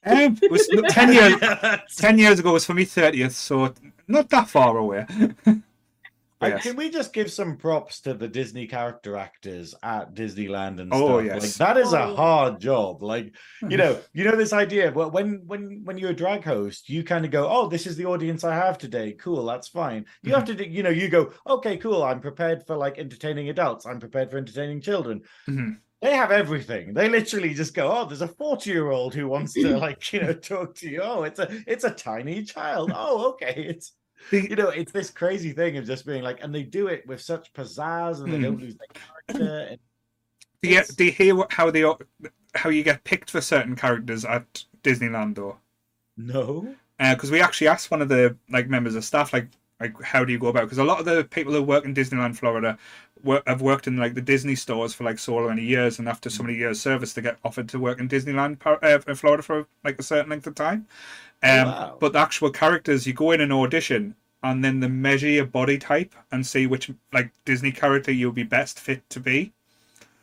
Um, 0.04 0.38
it 0.42 0.50
was 0.50 0.68
ten 0.90 1.12
years. 1.12 1.34
Ten 1.96 2.18
years 2.18 2.38
ago 2.40 2.52
was 2.52 2.64
for 2.64 2.74
me 2.74 2.84
thirtieth, 2.84 3.32
so 3.34 3.72
not 4.06 4.28
that 4.30 4.48
far 4.48 4.76
away. 4.76 5.06
Yes. 6.40 6.62
Can 6.62 6.76
we 6.76 6.90
just 6.90 7.12
give 7.12 7.30
some 7.32 7.56
props 7.56 8.00
to 8.02 8.14
the 8.14 8.28
Disney 8.28 8.66
character 8.68 9.16
actors 9.16 9.74
at 9.82 10.14
Disneyland 10.14 10.80
and 10.80 10.94
Oh, 10.94 10.94
stuff? 10.94 11.18
yes. 11.18 11.34
Like, 11.34 11.58
that 11.58 11.76
is 11.76 11.92
Oh, 11.92 11.92
a 11.92 12.06
hard 12.06 12.60
job. 12.60 13.02
Like, 13.02 13.36
you 13.68 13.76
know, 13.76 14.02
you 14.14 14.24
know 14.24 14.36
this 14.36 14.54
idea. 14.54 14.90
Well, 14.90 15.10
when 15.10 15.46
when 15.46 15.82
when 15.84 15.98
you're 15.98 16.10
a 16.10 16.14
drag 16.14 16.44
host, 16.44 16.88
you 16.88 17.04
kind 17.04 17.26
of 17.26 17.30
go, 17.30 17.46
"Oh, 17.46 17.68
this 17.68 17.86
is 17.86 17.96
the 17.96 18.06
audience 18.06 18.42
I 18.42 18.54
have 18.54 18.78
today. 18.78 19.12
Cool, 19.12 19.44
that's 19.44 19.68
fine." 19.68 20.06
You 20.22 20.32
have 20.34 20.44
to, 20.46 20.66
you 20.66 20.82
know, 20.82 20.88
you 20.88 21.10
go, 21.10 21.32
"Okay, 21.46 21.76
cool. 21.76 22.02
I'm 22.02 22.20
prepared 22.20 22.66
for 22.66 22.74
like 22.76 22.96
entertaining 22.98 23.50
adults. 23.50 23.84
I'm 23.84 24.00
prepared 24.00 24.30
for 24.30 24.38
entertaining 24.38 24.80
children." 24.80 25.20
Mhm. 25.46 25.82
They 26.02 26.14
have 26.16 26.30
everything. 26.32 26.94
They 26.94 27.08
literally 27.10 27.54
just 27.54 27.74
go, 27.74 27.90
"Oh, 27.92 28.06
there's 28.06 28.22
a 28.22 28.28
40 28.28 28.70
year 28.70 28.90
old 28.90 29.14
who 29.14 29.28
wants 29.28 29.56
to 29.58 29.76
like, 29.78 30.12
you 30.12 30.20
know, 30.22 30.34
talk 30.34 30.76
to 30.76 30.88
you. 30.90 31.02
Oh, 31.02 31.24
it's 31.24 31.40
a 31.40 31.48
it's 31.66 31.84
a 31.84 31.90
tiny 31.94 32.44
child. 32.44 32.92
Oh, 32.94 33.30
okay, 33.32 33.54
it's." 33.68 33.94
You 34.48 34.56
know, 34.56 34.70
it's 34.70 34.92
this 34.92 35.10
crazy 35.10 35.52
thing 35.52 35.76
of 35.76 35.86
just 35.86 36.06
being 36.06 36.22
like, 36.22 36.42
and 36.42 36.54
they 36.54 36.62
do 36.62 36.88
it 36.88 37.06
with 37.06 37.20
such 37.20 37.52
pizzazz, 37.52 38.22
and 38.22 38.32
they 38.32 38.38
Hmm. 38.38 38.40
don't 38.40 38.60
lose 38.60 38.76
their 38.76 38.88
character. 38.94 39.68
And 39.72 39.80
Do 40.62 40.68
you, 40.68 40.82
do 40.94 41.04
you 41.04 41.10
hear 41.12 41.34
what, 41.34 41.52
how 41.52 41.70
they 41.72 41.82
how 42.54 42.70
you 42.70 42.82
get 42.84 43.02
picked 43.04 43.30
for 43.30 43.40
certain 43.40 43.74
characters 43.76 44.24
at 44.24 44.64
Disneyland 44.84 45.36
or? 45.38 45.58
no, 46.16 46.76
because 46.98 47.30
we 47.30 47.40
actually 47.40 47.68
asked 47.68 47.90
one 47.90 48.02
of 48.02 48.08
the 48.08 48.36
like 48.50 48.68
members 48.68 48.94
of 48.94 49.04
staff 49.04 49.32
like 49.32 49.48
like 49.80 50.00
how 50.02 50.24
do 50.24 50.32
you 50.32 50.38
go 50.40 50.48
about 50.48 50.62
because 50.64 50.78
a 50.78 50.84
lot 50.84 50.98
of 50.98 51.04
the 51.04 51.22
people 51.24 51.52
who 51.52 51.62
work 51.62 51.84
in 51.84 51.94
Disneyland 51.94 52.36
Florida 52.36 52.76
work, 53.22 53.44
have 53.46 53.62
worked 53.62 53.86
in 53.86 53.96
like 53.96 54.14
the 54.14 54.20
Disney 54.20 54.56
stores 54.56 54.92
for 54.92 55.04
like 55.04 55.18
so 55.20 55.46
many 55.48 55.62
years 55.62 55.98
and 56.00 56.08
after 56.08 56.28
so 56.28 56.42
many 56.42 56.56
years 56.56 56.80
service 56.80 57.12
they 57.12 57.22
get 57.22 57.38
offered 57.44 57.68
to 57.68 57.78
work 57.78 58.00
in 58.00 58.08
Disneyland 58.08 58.58
uh, 58.66 58.98
in 59.08 59.14
Florida 59.14 59.42
for 59.42 59.66
like 59.84 59.98
a 59.98 60.02
certain 60.02 60.30
length 60.30 60.46
of 60.48 60.56
time 60.56 60.86
Oh, 61.42 61.60
um, 61.60 61.68
wow. 61.68 61.96
but 62.00 62.12
the 62.12 62.18
actual 62.18 62.50
characters 62.50 63.06
you 63.06 63.12
go 63.12 63.30
in 63.30 63.40
and 63.40 63.52
audition 63.52 64.14
and 64.42 64.64
then 64.64 64.80
they 64.80 64.88
measure 64.88 65.28
your 65.28 65.46
body 65.46 65.78
type 65.78 66.14
and 66.32 66.46
see 66.46 66.66
which 66.66 66.90
like 67.12 67.30
Disney 67.44 67.72
character 67.72 68.12
you'll 68.12 68.32
be 68.32 68.42
best 68.42 68.80
fit 68.80 69.08
to 69.10 69.20
be 69.20 69.52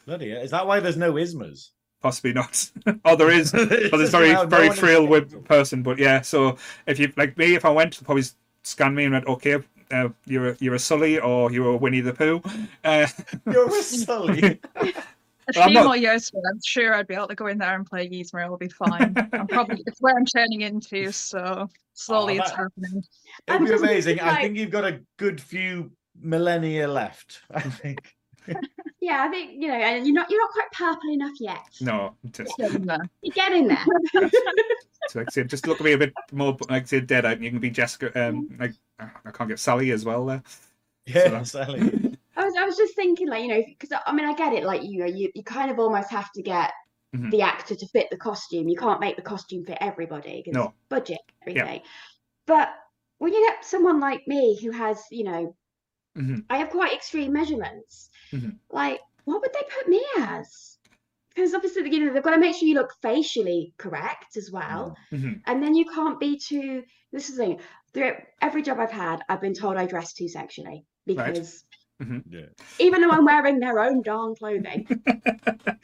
bloody 0.06 0.32
hell. 0.32 0.42
is 0.42 0.52
that 0.52 0.68
why 0.68 0.80
there's 0.80 0.98
no 0.98 1.14
Yzmas? 1.14 1.70
possibly 2.02 2.34
not 2.34 2.70
oh 3.06 3.16
there 3.16 3.32
is 3.32 3.52
but 3.54 3.72
it's 3.74 4.12
very 4.12 4.34
no 4.34 4.46
very 4.46 4.70
frail 4.70 5.08
with 5.08 5.44
person. 5.46 5.84
But 5.84 5.98
yeah, 5.98 6.22
so 6.22 6.58
if 6.86 7.00
you 7.00 7.12
like 7.18 7.38
me, 7.38 7.56
if 7.56 7.66
I 7.66 7.70
went, 7.70 8.04
probably 8.04 8.24
scan 8.64 8.94
me 8.94 9.06
and 9.06 9.14
went, 9.14 9.28
okay, 9.28 9.58
uh, 9.92 10.10
you're 10.26 10.50
a, 10.50 10.58
you're 10.60 10.76
a 10.76 10.80
Sully 10.80 11.20
or 11.20 11.52
you're 11.52 11.74
a 11.74 11.78
Winnie 11.78 12.02
the 12.02 12.14
Pooh. 12.14 12.42
Uh, 12.84 13.08
You're 13.52 13.68
a 13.68 13.84
Sully. 13.84 14.60
A 15.50 15.54
few 15.54 15.74
not- 15.74 15.86
more 15.86 15.98
years 15.98 16.30
ago, 16.30 16.42
I'm 16.50 16.60
sure 16.66 16.94
I'd 16.96 17.08
be 17.08 17.14
able 17.14 17.28
to 17.28 17.36
go 17.36 17.48
in 17.48 17.58
there 17.58 17.76
and 17.76 17.86
play 17.86 18.10
Yzma. 18.10 18.46
It'll 18.46 18.58
be 18.58 18.68
fine. 18.86 19.16
I'm 19.34 19.48
probably 19.48 19.84
it's 19.86 20.02
where 20.02 20.16
I'm 20.18 20.26
turning 20.26 20.62
into, 20.62 21.12
so 21.12 21.70
slowly 21.94 22.40
Oh, 22.40 22.42
it's 22.44 22.52
happening. 22.52 23.04
It'd 23.48 23.62
be 23.68 23.72
amazing. 23.74 24.18
thinking, 24.18 24.28
I 24.28 24.42
think 24.42 24.58
you've 24.58 24.72
got 24.72 24.86
a 24.86 25.02
good 25.18 25.40
few 25.42 25.92
millennia 26.20 26.88
left. 26.88 27.42
I 27.52 27.62
think. 27.62 28.16
Yeah, 29.02 29.24
I 29.24 29.28
think 29.30 29.52
you 29.62 29.68
know, 29.68 29.74
and 29.76 30.06
you're 30.06 30.16
not 30.16 30.32
you're 30.32 30.40
not 30.42 30.52
quite 30.52 30.72
purple 30.72 31.12
enough 31.14 31.34
yet. 31.40 31.60
no, 31.82 32.16
just, 32.32 32.56
Getting 32.58 32.86
there. 32.88 33.02
You're 33.22 33.34
getting 33.34 33.68
there. 33.68 33.86
so 35.10 35.20
like 35.20 35.28
I 35.28 35.32
said, 35.32 35.48
just 35.50 35.68
look 35.68 35.80
at 35.80 35.84
me 35.86 35.92
a 35.94 35.98
bit 35.98 36.14
more 36.32 36.58
like 36.70 36.84
I 36.84 36.86
said, 36.86 37.06
dead 37.06 37.24
out, 37.26 37.34
and 37.34 37.44
you 37.44 37.52
can 37.52 37.60
be 37.60 37.70
Jessica. 37.70 38.12
Um, 38.30 38.50
like 38.60 38.74
I 39.00 39.30
can't 39.32 39.48
get 39.50 39.60
Sally 39.60 39.92
as 39.92 40.06
well 40.06 40.26
there. 40.26 40.42
Yeah, 41.06 41.44
Sally. 41.44 42.15
I 42.58 42.66
was 42.66 42.78
just 42.78 42.96
thinking 42.96 43.28
like 43.30 43.44
you 43.44 43.50
know 43.50 43.64
because 43.68 43.98
I 44.06 44.14
mean 44.14 44.26
I 44.26 44.34
get 44.36 44.54
it 44.54 44.64
like 44.64 44.84
you 44.84 45.00
know 45.00 45.06
you 45.06 45.32
you 45.36 45.44
kind 45.44 45.72
of 45.72 45.80
almost 45.80 46.10
have 46.12 46.32
to 46.34 46.42
get 46.42 46.72
Mhm. 47.16 47.32
the 47.32 47.42
actor 47.42 47.76
to 47.76 47.88
fit 47.88 48.10
the 48.10 48.18
costume. 48.18 48.68
You 48.68 48.76
can't 48.76 49.00
make 49.00 49.16
the 49.16 49.22
costume 49.22 49.64
fit 49.66 49.78
everybody 49.80 50.42
because 50.44 50.54
No. 50.58 50.74
budget 50.90 51.20
everything. 51.42 51.82
But 52.46 52.70
when 53.20 53.32
you 53.34 53.46
get 53.48 53.64
someone 53.64 54.00
like 54.02 54.28
me 54.28 54.60
who 54.62 54.72
has 54.72 55.02
you 55.12 55.24
know 55.24 55.56
Mhm. 56.18 56.46
I 56.50 56.58
have 56.58 56.70
quite 56.70 56.94
extreme 56.94 57.32
measurements. 57.34 58.10
Mhm. 58.32 58.58
Like 58.70 59.00
what 59.26 59.42
would 59.42 59.54
they 59.54 59.64
put 59.78 59.88
me 59.88 60.04
as? 60.18 60.78
Because 61.30 61.54
obviously 61.54 61.90
you 61.90 62.06
know 62.06 62.14
they've 62.14 62.24
got 62.24 62.32
to 62.36 62.40
make 62.40 62.56
sure 62.56 62.68
you 62.68 62.76
look 62.76 62.94
facially 63.02 63.74
correct 63.78 64.38
as 64.38 64.52
well. 64.52 64.96
Mhm. 65.12 65.42
And 65.46 65.62
then 65.64 65.76
you 65.76 65.86
can't 65.86 66.20
be 66.20 66.38
too. 66.38 66.84
This 67.12 67.30
is 67.30 67.38
the 67.38 67.58
thing. 67.94 68.24
Every 68.42 68.62
job 68.62 68.80
I've 68.80 68.92
had, 68.92 69.22
I've 69.30 69.42
been 69.42 69.54
told 69.54 69.78
I 69.78 69.86
dress 69.86 70.14
too 70.14 70.28
sexually 70.28 70.86
Right. 71.08 71.38
Because 72.00 72.22
Yeah. 72.30 72.46
even 72.80 73.02
though 73.02 73.10
I'm 73.12 73.26
wearing 73.26 73.60
their 73.60 73.80
own 73.80 74.02
darn 74.02 74.36
clothing, 74.36 74.86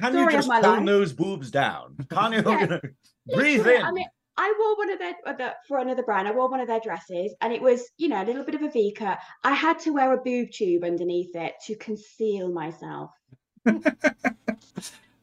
Can 0.00 0.12
Story 0.12 0.24
you 0.24 0.30
just 0.30 0.48
my 0.48 0.60
pull 0.60 0.70
life. 0.72 0.86
those 0.86 1.12
boobs 1.12 1.50
down? 1.50 1.96
Can 2.10 2.32
you 2.32 2.42
Yeah. 2.44 2.78
breathe 3.34 3.58
Literally, 3.58 3.76
in? 3.76 3.82
I 3.84 3.92
mean, 3.92 4.06
I 4.36 4.52
wore 4.58 4.76
one 4.76 4.90
of 4.90 4.98
their 4.98 5.54
for 5.68 5.78
another 5.78 6.02
brand. 6.02 6.26
I 6.26 6.32
wore 6.32 6.48
one 6.50 6.58
of 6.60 6.66
their 6.66 6.80
dresses, 6.80 7.32
and 7.40 7.52
it 7.52 7.62
was 7.62 7.88
you 7.96 8.08
know 8.08 8.20
a 8.22 8.24
little 8.26 8.42
bit 8.44 8.56
of 8.56 8.62
a 8.62 8.68
V 8.70 8.92
cut. 8.92 9.18
I 9.44 9.54
had 9.54 9.78
to 9.80 9.90
wear 9.90 10.12
a 10.12 10.16
boob 10.18 10.50
tube 10.50 10.82
underneath 10.82 11.34
it 11.36 11.54
to 11.66 11.76
conceal 11.76 12.50
myself. 12.50 13.10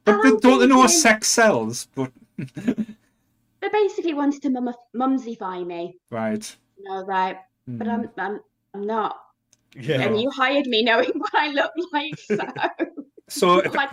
But 0.03 0.15
I'm 0.15 0.23
they- 0.23 0.39
don't 0.39 0.59
they 0.61 0.65
know 0.67 0.77
what 0.79 0.89
sex 0.89 1.27
sells? 1.27 1.87
But 1.93 2.11
They 2.37 3.69
basically 3.71 4.15
wanted 4.15 4.41
to 4.41 4.49
mum- 4.49 4.73
mumsify 4.95 5.63
me. 5.63 5.99
right, 6.09 6.55
No, 6.79 6.93
I 6.93 6.97
was 6.97 7.07
like, 7.07 7.37
but 7.67 7.87
Mm. 7.87 7.91
I'm 7.93 8.09
I'm 8.17 8.39
I'm 8.73 8.85
not. 8.87 9.17
yeah. 9.75 10.01
And 10.01 10.19
you 10.19 10.29
hired 10.31 10.65
me 10.67 10.83
knowing 10.83 11.11
what 11.15 11.33
I 11.33 11.49
look 11.51 11.71
like, 11.91 12.17
so 12.19 12.37
so 13.27 13.57
if, 13.59 13.73
like 13.75 13.89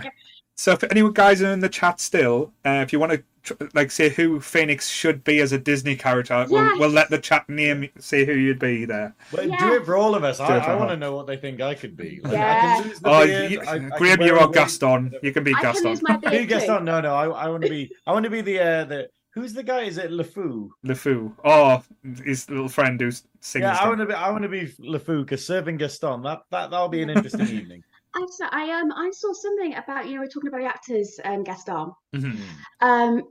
So 0.56 0.72
if 0.72 0.84
any 0.84 1.08
guys 1.12 1.42
are 1.42 1.52
in 1.52 1.60
the 1.60 1.68
chat 1.68 2.00
still, 2.00 2.52
uh, 2.64 2.80
if 2.86 2.92
you 2.92 2.98
want 3.00 3.12
to 3.12 3.22
tr- 3.42 3.64
like 3.74 3.90
say 3.90 4.08
who 4.08 4.40
Phoenix 4.40 4.88
should 4.88 5.24
be 5.24 5.40
as 5.40 5.52
a 5.52 5.58
Disney 5.58 5.96
character, 5.96 6.46
we'll, 6.48 6.78
we'll 6.78 6.90
let 6.90 7.10
the 7.10 7.18
chat 7.18 7.48
name 7.48 7.88
say 7.98 8.24
who 8.24 8.32
you'd 8.32 8.58
be 8.58 8.84
there. 8.84 9.14
But 9.32 9.44
do 9.58 9.74
it 9.74 9.84
for 9.84 9.96
all 9.96 10.14
of 10.14 10.22
us. 10.24 10.38
Do 10.38 10.44
I, 10.44 10.58
I 10.58 10.74
want 10.74 10.90
to 10.90 10.96
know 10.96 11.14
what 11.14 11.26
they 11.26 11.36
think 11.36 11.60
I 11.60 11.74
could 11.74 11.96
be. 11.96 12.20
Like, 12.22 12.32
I 12.32 12.36
Yeah. 12.36 12.76
can 12.78 12.88
lose 12.88 13.00
the 13.00 13.08
Oh, 13.10 13.26
beard, 13.26 13.50
you, 13.52 13.60
I- 13.60 13.62
I 13.72 13.78
can 13.78 13.90
Graeme, 13.90 14.18
wear 14.18 14.28
you're 14.28 14.44
a. 14.44 14.48
Gaston. 14.48 15.14
You 15.22 15.32
can 15.32 15.44
be 15.44 15.54
I 15.54 15.60
can 15.60 15.72
Gaston. 15.72 15.90
lose 15.90 16.02
my 16.02 16.14
Who 16.14 16.30
beard 16.30 16.48
gets 16.48 16.66
too. 16.66 16.72
on? 16.72 16.84
No, 16.84 17.00
no. 17.00 17.14
I, 17.14 17.26
I 17.28 17.48
want 17.48 17.62
to 17.64 17.68
be. 17.70 17.90
I 18.06 18.12
want 18.12 18.24
to 18.24 18.30
be 18.30 18.40
the 18.40 18.60
uh, 18.60 18.84
the. 18.84 19.10
Who's 19.39 19.55
the 19.55 19.62
guy? 19.62 19.82
Is 19.82 19.99
it 19.99 20.11
LeFou? 20.11 20.68
LeFou. 20.84 21.32
Oh, 21.45 21.80
his 22.24 22.51
little 22.51 22.68
friend 22.68 23.01
who 23.01 23.12
sings. 23.12 23.62
Yeah, 23.62 23.78
I 23.80 23.86
want 23.86 24.01
to 24.01 24.07
be. 24.07 24.14
I 24.14 24.30
want 24.30 24.43
to 24.43 24.49
be 24.49 24.66
LeFou 24.80 25.24
because 25.24 25.47
serving 25.47 25.76
Gaston. 25.76 26.22
That 26.22 26.41
that 26.51 26.72
that'll 26.72 26.89
be 26.89 27.03
an 27.03 27.11
interesting 27.11 27.47
evening. 27.59 27.84
I 28.16 28.26
saw, 28.30 28.49
I 28.51 28.80
um 28.80 28.91
I 28.91 29.11
saw 29.12 29.32
something 29.32 29.76
about 29.76 30.09
you 30.09 30.14
know 30.16 30.22
we're 30.22 30.28
talking 30.28 30.49
about 30.49 30.61
the 30.61 30.66
actors 30.66 31.20
um 31.24 31.45
Gaston 31.45 31.93
Mhm. 32.16 32.41
um 32.80 33.22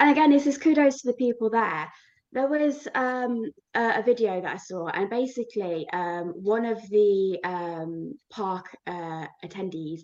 and 0.00 0.10
again 0.10 0.30
this 0.30 0.48
is 0.48 0.58
kudos 0.58 1.02
to 1.02 1.08
the 1.08 1.12
people 1.24 1.48
there 1.50 1.86
there 2.32 2.48
was 2.48 2.88
um 2.94 3.44
a, 3.74 4.00
a 4.00 4.02
video 4.02 4.40
that 4.40 4.54
I 4.54 4.56
saw 4.56 4.88
and 4.88 5.08
basically 5.10 5.88
um 5.92 6.32
one 6.54 6.64
of 6.64 6.80
the 6.88 7.38
um 7.44 8.18
park 8.30 8.66
uh 8.88 9.26
attendees 9.44 10.00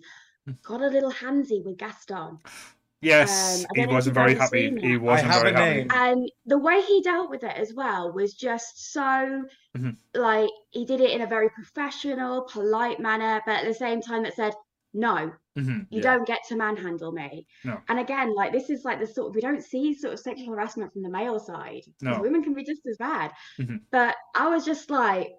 Mm. 0.47 0.61
got 0.63 0.81
a 0.81 0.87
little 0.87 1.11
handsy 1.11 1.61
with 1.65 1.77
Gaston 1.77 2.37
Yes, 3.01 3.63
Um, 3.63 3.67
he 3.75 3.81
don't 3.81 3.85
know 3.85 3.91
if 3.91 3.95
wasn't 3.97 4.15
very 4.15 4.35
happy. 4.35 4.79
He 4.79 4.97
wasn't 4.97 5.31
very 5.31 5.53
happy. 5.53 5.87
and 5.93 6.31
the 6.45 6.57
way 6.57 6.81
he 6.81 7.01
dealt 7.01 7.29
with 7.29 7.43
it 7.43 7.55
as 7.55 7.73
well 7.73 8.11
was 8.11 8.33
just 8.33 8.91
so 8.91 9.45
Mhm. 9.77 9.97
like 10.15 10.49
he 10.71 10.83
did 10.85 11.01
it 11.01 11.11
in 11.11 11.21
a 11.21 11.27
very 11.27 11.49
professional 11.51 12.41
polite 12.43 12.99
manner 12.99 13.41
but 13.45 13.59
at 13.59 13.65
the 13.65 13.73
same 13.73 14.01
time 14.01 14.23
that 14.23 14.33
said 14.33 14.55
no 14.93 15.31
Mhm. 15.55 15.81
you 15.91 15.97
Yeah. 15.97 16.01
don't 16.01 16.25
get 16.25 16.39
to 16.47 16.55
manhandle 16.55 17.11
me. 17.11 17.45
No. 17.63 17.79
And 17.87 17.99
again, 17.99 18.33
like 18.33 18.51
this 18.51 18.69
is 18.71 18.83
like 18.83 18.99
the 18.99 19.05
sort 19.05 19.29
of 19.29 19.35
we 19.35 19.41
don't 19.41 19.61
see 19.63 19.93
sort 19.93 20.13
of 20.13 20.19
sexual 20.19 20.53
harassment 20.55 20.91
from 20.93 21.03
the 21.03 21.09
male 21.09 21.39
side. 21.39 21.83
No. 22.01 22.19
Women 22.19 22.41
can 22.43 22.53
be 22.55 22.63
just 22.63 22.81
as 22.87 22.97
bad. 22.97 23.31
Mhm. 23.59 23.81
But 23.91 24.15
I 24.35 24.47
was 24.49 24.65
just 24.65 24.89
like, 24.89 25.29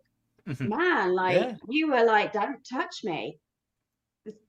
Mhm. 0.46 0.68
man, 0.68 1.12
like 1.14 1.36
Yeah. 1.36 1.56
you 1.68 1.88
were 1.90 2.04
like, 2.04 2.32
don't 2.32 2.64
touch 2.68 3.02
me. 3.02 3.38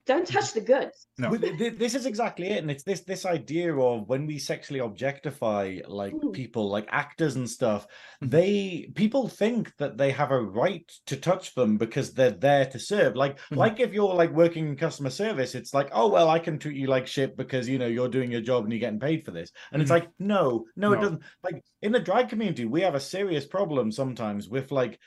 Don't 0.05 0.25
touch 0.27 0.53
the 0.53 0.61
goods. 0.61 1.05
No. 1.19 1.30
Well, 1.30 1.39
th- 1.39 1.57
th- 1.59 1.77
this 1.77 1.93
is 1.93 2.07
exactly 2.07 2.47
it, 2.47 2.57
and 2.63 2.71
it's 2.71 2.84
this 2.84 3.01
this 3.01 3.27
idea 3.27 3.75
of 3.75 4.07
when 4.09 4.25
we 4.25 4.39
sexually 4.39 4.80
objectify 4.80 5.82
like 5.88 6.13
Mm. 6.13 6.34
people, 6.34 6.67
like 6.67 6.88
actors 6.89 7.36
and 7.36 7.47
stuff. 7.47 7.86
Mhm. 8.23 8.32
They 8.32 8.91
people 8.95 9.27
think 9.27 9.75
that 9.77 9.97
they 9.97 10.09
have 10.11 10.32
a 10.32 10.41
right 10.41 10.91
to 11.05 11.15
touch 11.15 11.53
them 11.53 11.77
because 11.77 12.11
they're 12.13 12.32
there 12.32 12.65
to 12.65 12.80
serve. 12.80 13.15
Like 13.15 13.38
Mhm. 13.51 13.57
like 13.57 13.80
if 13.80 13.93
you're 13.93 14.15
like 14.15 14.32
working 14.32 14.67
in 14.69 14.75
customer 14.77 15.11
service, 15.11 15.53
it's 15.53 15.75
like 15.75 15.89
oh 15.91 16.07
well, 16.07 16.27
I 16.30 16.39
can 16.39 16.57
treat 16.57 16.75
you 16.77 16.88
like 16.88 17.05
shit 17.05 17.38
because 17.38 17.69
you 17.69 17.77
know 17.77 17.88
you're 17.88 18.09
doing 18.09 18.32
your 18.32 18.41
job 18.41 18.63
and 18.63 18.73
you're 18.73 18.80
getting 18.80 18.99
paid 18.99 19.23
for 19.25 19.32
this. 19.32 19.51
And 19.71 19.80
it's 19.80 19.91
Mhm. 19.91 19.95
like 19.95 20.09
no, 20.17 20.65
no, 20.75 20.93
it 20.93 21.01
doesn't. 21.01 21.21
Like 21.43 21.63
in 21.84 21.91
the 21.91 21.99
drag 21.99 22.30
community, 22.30 22.65
we 22.65 22.82
have 22.82 22.95
a 22.95 22.99
serious 22.99 23.45
problem 23.45 23.91
sometimes 23.91 24.49
with 24.49 24.71
like 24.71 24.99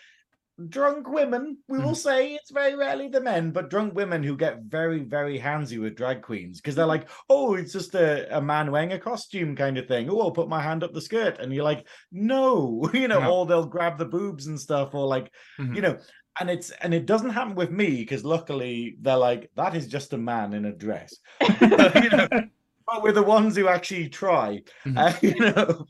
drunk 0.69 1.09
women 1.09 1.57
we 1.69 1.79
will 1.79 1.95
say 1.95 2.35
it's 2.35 2.51
very 2.51 2.75
rarely 2.75 3.09
the 3.09 3.21
men 3.21 3.51
but 3.51 3.71
drunk 3.71 3.95
women 3.95 4.23
who 4.23 4.37
get 4.37 4.63
very 4.63 5.01
very 5.01 5.39
handsy 5.39 5.81
with 5.81 5.95
drag 5.97 6.23
queens 6.23 6.61
because 6.61 6.75
they're 6.75 6.87
like 6.87 7.09
oh 7.31 7.55
it's 7.55 7.73
just 7.73 7.95
a, 7.95 8.37
a 8.37 8.41
man 8.41 8.71
wearing 8.71 8.93
a 8.93 8.99
costume 8.99 9.55
kind 9.57 9.79
of 9.79 9.87
thing 9.87 10.09
oh 10.11 10.21
i'll 10.21 10.31
put 10.31 10.49
my 10.49 10.61
hand 10.61 10.83
up 10.83 10.93
the 10.93 11.01
skirt 11.01 11.39
and 11.39 11.53
you're 11.53 11.65
like 11.65 11.87
no 12.11 12.89
you 12.95 13.09
know 13.09 13.21
No. 13.21 13.33
or 13.35 13.47
they'll 13.47 13.67
grab 13.67 13.99
the 13.99 14.05
boobs 14.07 14.47
and 14.47 14.59
stuff 14.61 14.95
or 14.95 15.07
like 15.07 15.31
Mhm. 15.59 15.77
you 15.77 15.83
know 15.83 15.99
and 16.41 16.49
it's 16.49 16.71
and 16.71 16.95
it 16.95 17.05
doesn't 17.07 17.31
happen 17.31 17.55
with 17.55 17.71
me 17.71 17.97
because 17.97 18.25
luckily 18.25 18.97
they're 19.03 19.17
like 19.17 19.51
that 19.57 19.75
is 19.77 19.87
just 19.87 20.13
a 20.15 20.19
man 20.19 20.55
in 20.55 20.65
a 20.65 20.73
dress 20.73 21.15
you 21.61 21.67
know 22.11 22.29
but 22.87 23.03
we're 23.03 23.13
the 23.13 23.23
ones 23.23 23.55
who 23.57 23.69
actually 23.69 24.09
try 24.09 24.63
Mhm. 24.87 24.97
uh, 24.99 25.13
you 25.21 25.39
know 25.39 25.87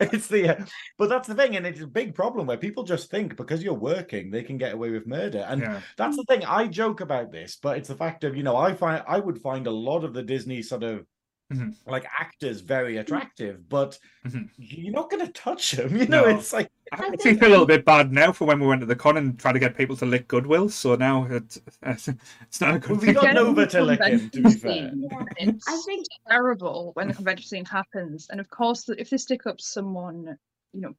it's 0.00 0.28
the 0.28 0.48
uh, 0.56 0.64
but 0.98 1.08
that's 1.08 1.28
the 1.28 1.34
thing 1.34 1.56
and 1.56 1.66
it's 1.66 1.80
a 1.80 1.86
big 1.86 2.14
problem 2.14 2.46
where 2.46 2.56
people 2.56 2.82
just 2.82 3.10
think 3.10 3.36
because 3.36 3.62
you're 3.62 3.74
working 3.74 4.30
they 4.30 4.42
can 4.42 4.56
get 4.58 4.72
away 4.72 4.90
with 4.90 5.06
murder 5.06 5.44
and 5.48 5.60
Yeah. 5.60 5.80
that's 5.96 6.16
the 6.16 6.24
thing 6.24 6.44
i 6.46 6.66
joke 6.66 7.00
about 7.00 7.30
this 7.30 7.56
but 7.62 7.76
it's 7.76 7.88
the 7.88 7.94
fact 7.94 8.24
of 8.24 8.36
you 8.36 8.42
know 8.42 8.56
i 8.56 8.72
find 8.74 9.02
i 9.06 9.18
would 9.18 9.40
find 9.40 9.66
a 9.66 9.70
lot 9.70 10.04
of 10.04 10.14
the 10.14 10.22
disney 10.22 10.62
sort 10.62 10.82
of 10.82 11.06
Mhm. 11.50 11.74
like 11.86 12.04
actors 12.18 12.60
very 12.60 12.98
attractive 12.98 13.68
but 13.68 13.98
Mhm. 14.24 14.48
you're 14.56 14.92
not 14.92 15.10
going 15.10 15.26
to 15.26 15.32
touch 15.32 15.72
them 15.72 15.96
you 15.96 16.06
know 16.06 16.24
No. 16.26 16.36
it's 16.38 16.52
like 16.52 16.70
I 16.92 16.96
I 17.06 17.16
think- 17.16 17.40
feel 17.40 17.48
a 17.48 17.50
little 17.50 17.66
bit 17.66 17.84
bad 17.84 18.12
now 18.12 18.32
for 18.32 18.44
when 18.46 18.60
we 18.60 18.66
went 18.66 18.80
to 18.82 18.86
the 18.86 18.94
con 18.96 19.16
and 19.16 19.38
tried 19.38 19.52
to 19.54 19.58
get 19.58 19.76
people 19.76 19.96
to 19.96 20.06
lick 20.06 20.26
Goodwill. 20.26 20.68
So 20.68 20.96
now 20.96 21.24
it's, 21.30 21.60
it's 21.82 22.60
not 22.60 22.74
a 22.74 22.78
good 22.80 22.90
Well, 22.90 22.98
we 23.00 23.06
thing. 23.06 23.14
got 23.14 23.22
Get 23.22 23.34
Nova 23.34 23.66
to 23.66 23.82
lick 23.82 24.02
him, 24.02 24.28
to 24.30 24.42
be 24.42 24.50
fair. 24.50 24.72
scene, 24.90 25.08
Yeah. 25.10 25.24
It's 25.36 25.68
I 25.68 25.80
think 25.86 26.06
terrible 26.28 26.90
when 26.94 27.06
the 27.08 27.14
convention 27.14 27.46
scene 27.46 27.64
happens. 27.64 28.28
And 28.30 28.40
of 28.40 28.48
course, 28.50 28.88
if 28.88 29.08
they 29.10 29.18
stick 29.18 29.46
up 29.46 29.60
someone, 29.60 30.36
you 30.72 30.80
know, 30.80 30.94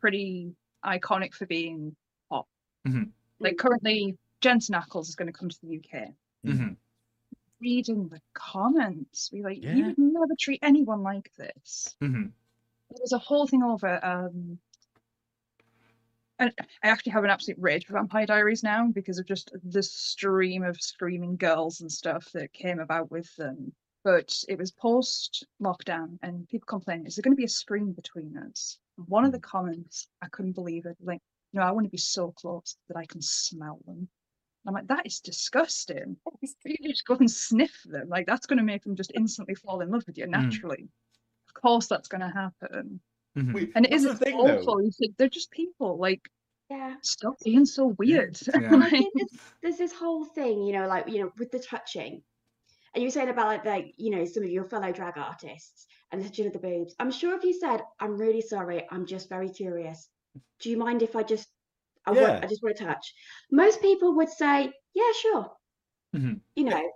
pretty 0.00 0.54
iconic 0.84 1.34
for 1.34 1.46
being 1.46 1.96
pop. 2.28 2.46
Mhm. 2.86 3.10
Like 3.40 3.56
currently, 3.58 4.16
Jensen 4.40 4.74
Ackles 4.76 5.08
is 5.08 5.16
going 5.16 5.32
to 5.32 5.36
come 5.38 5.48
to 5.48 5.58
the 5.62 5.80
UK. 5.80 6.14
Reading 7.64 8.08
the 8.10 8.20
comments, 8.34 9.32
we 9.32 9.42
like 9.42 9.62
Yeah. 9.62 9.74
you 9.74 9.84
would 9.86 9.96
never 9.96 10.36
treat 10.38 10.58
anyone 10.62 11.02
like 11.02 11.32
this. 11.36 11.96
Mhm. 12.02 12.30
There 12.90 12.98
was 13.00 13.12
a 13.12 13.18
whole 13.18 13.46
thing 13.46 13.62
over. 13.62 14.04
Um, 14.04 14.58
and 16.38 16.52
I 16.82 16.88
actually 16.88 17.12
have 17.12 17.24
an 17.24 17.30
absolute 17.30 17.58
rage 17.58 17.86
for 17.86 17.94
Vampire 17.94 18.26
Diaries 18.26 18.62
now 18.62 18.88
because 18.88 19.18
of 19.18 19.24
just 19.24 19.50
the 19.64 19.82
stream 19.82 20.62
of 20.62 20.78
screaming 20.78 21.36
girls 21.36 21.80
and 21.80 21.90
stuff 21.90 22.30
that 22.32 22.52
came 22.52 22.80
about 22.80 23.10
with 23.10 23.34
them. 23.36 23.74
But 24.02 24.44
it 24.46 24.58
was 24.58 24.70
post 24.70 25.46
lockdown, 25.58 26.18
and 26.20 26.46
people 26.50 26.66
complaining, 26.66 27.06
"Is 27.06 27.16
there 27.16 27.22
going 27.22 27.32
to 27.32 27.40
be 27.40 27.44
a 27.44 27.48
screen 27.48 27.94
between 27.94 28.36
us?" 28.36 28.78
And 28.98 29.08
one 29.08 29.24
of 29.24 29.32
the 29.32 29.40
comments, 29.40 30.06
I 30.20 30.28
couldn't 30.28 30.52
believe 30.52 30.84
it. 30.84 30.98
Like, 31.00 31.22
no, 31.54 31.62
I 31.62 31.70
want 31.70 31.84
to 31.84 31.90
be 31.90 31.96
so 31.96 32.32
close 32.32 32.76
that 32.88 32.98
I 32.98 33.06
can 33.06 33.22
smell 33.22 33.80
them. 33.86 34.10
And 34.64 34.70
I'm 34.70 34.74
like, 34.74 34.88
that 34.88 35.06
is 35.06 35.20
disgusting. 35.20 36.16
You 36.64 36.90
just 36.90 37.04
go 37.06 37.14
and 37.16 37.30
sniff 37.30 37.82
them. 37.84 38.08
Like, 38.08 38.26
that's 38.26 38.46
going 38.46 38.56
to 38.58 38.64
make 38.64 38.82
them 38.84 38.96
just 38.96 39.12
instantly 39.14 39.54
fall 39.54 39.80
in 39.80 39.90
love 39.90 40.04
with 40.06 40.16
you 40.18 40.26
naturally. 40.26 40.88
Of 41.48 41.62
course, 41.62 41.86
that's 41.86 42.08
going 42.08 42.22
to 42.22 42.30
happen. 42.30 43.00
Mhm. 43.36 43.52
Wait, 43.52 43.72
And 43.74 43.84
it 43.84 43.92
what's 43.92 44.04
isn't 44.04 44.18
the 44.20 44.24
thing, 44.26 44.36
awful. 44.36 44.82
You 44.82 44.90
think 44.90 45.16
they're 45.16 45.28
just 45.28 45.50
people. 45.50 45.98
Like, 45.98 46.22
Yeah. 46.70 46.96
stop 47.02 47.34
being 47.44 47.66
so 47.66 47.88
weird. 47.98 48.38
Yeah. 48.46 48.70
And 48.72 48.80
Like, 48.80 49.06
there's, 49.14 49.40
there's 49.62 49.76
this 49.78 49.92
whole 49.92 50.24
thing, 50.24 50.62
you 50.62 50.72
know, 50.72 50.86
like, 50.86 51.08
you 51.08 51.20
know, 51.20 51.32
with 51.36 51.50
the 51.50 51.58
touching. 51.58 52.22
And 52.94 53.02
you 53.02 53.08
were 53.08 53.10
saying 53.10 53.28
about 53.28 53.48
like, 53.48 53.64
like, 53.64 53.94
you 53.98 54.10
know, 54.10 54.24
some 54.24 54.44
of 54.44 54.50
your 54.50 54.64
fellow 54.64 54.92
drag 54.92 55.18
artists 55.18 55.86
and 56.12 56.20
the 56.22 56.28
touching 56.28 56.46
of 56.46 56.52
the 56.52 56.60
boobs. 56.60 56.94
I'm 57.00 57.10
sure 57.10 57.36
if 57.36 57.42
you 57.42 57.52
said, 57.52 57.82
I'm 58.00 58.16
really 58.16 58.40
sorry, 58.40 58.86
I'm 58.90 59.04
just 59.04 59.28
very 59.28 59.50
curious. 59.50 60.08
Do 60.60 60.70
you 60.70 60.76
mind 60.78 61.02
if 61.02 61.16
I 61.16 61.24
just 61.24 61.48
I 62.06 62.12
Yeah. 62.12 62.20
want 62.20 62.42
I 62.42 62.46
just 62.48 62.62
want 62.62 62.76
to 62.76 62.84
touch? 62.84 63.14
Most 63.50 63.80
people 63.82 64.14
would 64.16 64.28
say, 64.30 64.72
Yeah, 64.94 65.12
sure. 65.20 65.50
Mhm. 66.12 66.44
You 66.56 66.64
know, 66.64 66.90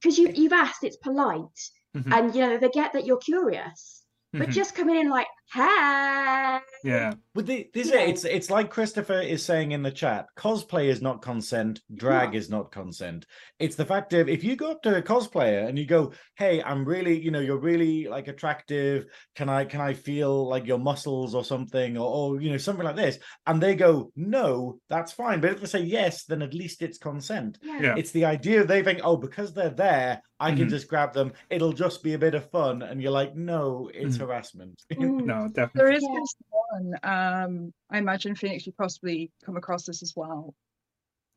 because 0.00 0.18
you 0.18 0.30
you've 0.34 0.52
asked, 0.52 0.84
it's 0.84 0.96
polite. 0.98 1.60
Mhm. 1.94 2.12
And 2.12 2.34
you 2.34 2.42
know, 2.42 2.58
they 2.58 2.68
get 2.70 2.92
that 2.94 3.06
you're 3.06 3.18
curious. 3.18 4.04
But 4.38 4.50
Mhm. 4.50 4.52
just 4.52 4.74
coming 4.74 4.96
in 4.96 5.10
like, 5.10 5.28
hey, 5.52 6.58
Yeah. 6.84 7.12
But 7.34 7.46
the, 7.46 7.70
this 7.72 7.88
Yeah. 7.90 8.00
it's 8.00 8.24
it's 8.24 8.50
like 8.50 8.68
Christopher 8.70 9.20
is 9.20 9.44
saying 9.44 9.72
in 9.72 9.82
the 9.82 9.90
chat. 9.90 10.26
Cosplay 10.36 10.86
is 10.88 11.00
not 11.00 11.22
consent. 11.22 11.80
Drag 11.94 12.28
not. 12.30 12.34
is 12.34 12.50
not 12.50 12.72
consent. 12.72 13.24
It's 13.58 13.76
the 13.76 13.84
fact 13.84 14.12
of 14.12 14.28
if 14.28 14.42
you 14.44 14.56
go 14.56 14.72
up 14.72 14.82
to 14.82 14.96
a 14.96 15.02
cosplayer 15.02 15.68
and 15.68 15.78
you 15.78 15.86
go, 15.86 16.12
"Hey, 16.36 16.62
I'm 16.62 16.84
really, 16.84 17.18
you 17.20 17.30
know, 17.30 17.40
you're 17.40 17.58
really 17.60 18.08
like 18.08 18.28
attractive. 18.28 19.06
Can 19.36 19.48
I 19.48 19.64
can 19.64 19.80
I 19.80 19.94
feel 19.94 20.48
like 20.48 20.66
your 20.66 20.78
muscles 20.78 21.34
or 21.34 21.44
something 21.44 21.96
or, 21.96 22.08
or 22.34 22.40
you 22.40 22.50
know 22.50 22.56
something 22.58 22.84
like 22.84 22.96
this?" 22.96 23.18
And 23.46 23.62
they 23.62 23.74
go, 23.76 24.10
"No, 24.16 24.78
that's 24.88 25.12
fine." 25.12 25.40
But 25.40 25.52
if 25.52 25.60
they 25.60 25.66
say 25.66 25.82
yes, 25.82 26.24
then 26.24 26.42
at 26.42 26.52
least 26.54 26.82
it's 26.82 26.98
consent. 26.98 27.58
yeah, 27.62 27.80
Yeah. 27.80 27.94
It's 27.96 28.10
the 28.10 28.24
idea 28.24 28.64
they 28.64 28.82
think, 28.82 29.00
"Oh, 29.04 29.16
because 29.16 29.52
they're 29.54 29.70
there, 29.70 30.20
I 30.40 30.50
can 30.50 30.66
Mhm. 30.66 30.70
just 30.70 30.88
grab 30.88 31.12
them. 31.14 31.32
It'll 31.50 31.72
just 31.72 32.02
be 32.02 32.14
a 32.14 32.18
bit 32.18 32.34
of 32.34 32.50
fun." 32.50 32.82
And 32.82 33.00
you're 33.00 33.12
like, 33.12 33.36
"No, 33.36 33.88
it's 33.94 34.16
Mhm. 34.16 34.20
harassment." 34.20 34.82
Mm. 34.92 35.24
No, 35.24 35.41
there 35.48 35.54
definitely. 35.54 35.96
is 35.96 36.02
Yeah. 36.02 36.20
this 36.20 36.34
one. 36.50 36.94
Um, 37.02 37.74
I 37.90 37.98
imagine 37.98 38.34
Phoenix, 38.34 38.66
you 38.66 38.72
possibly 38.72 39.30
come 39.44 39.56
across 39.56 39.86
this 39.86 40.02
as 40.02 40.14
well. 40.16 40.54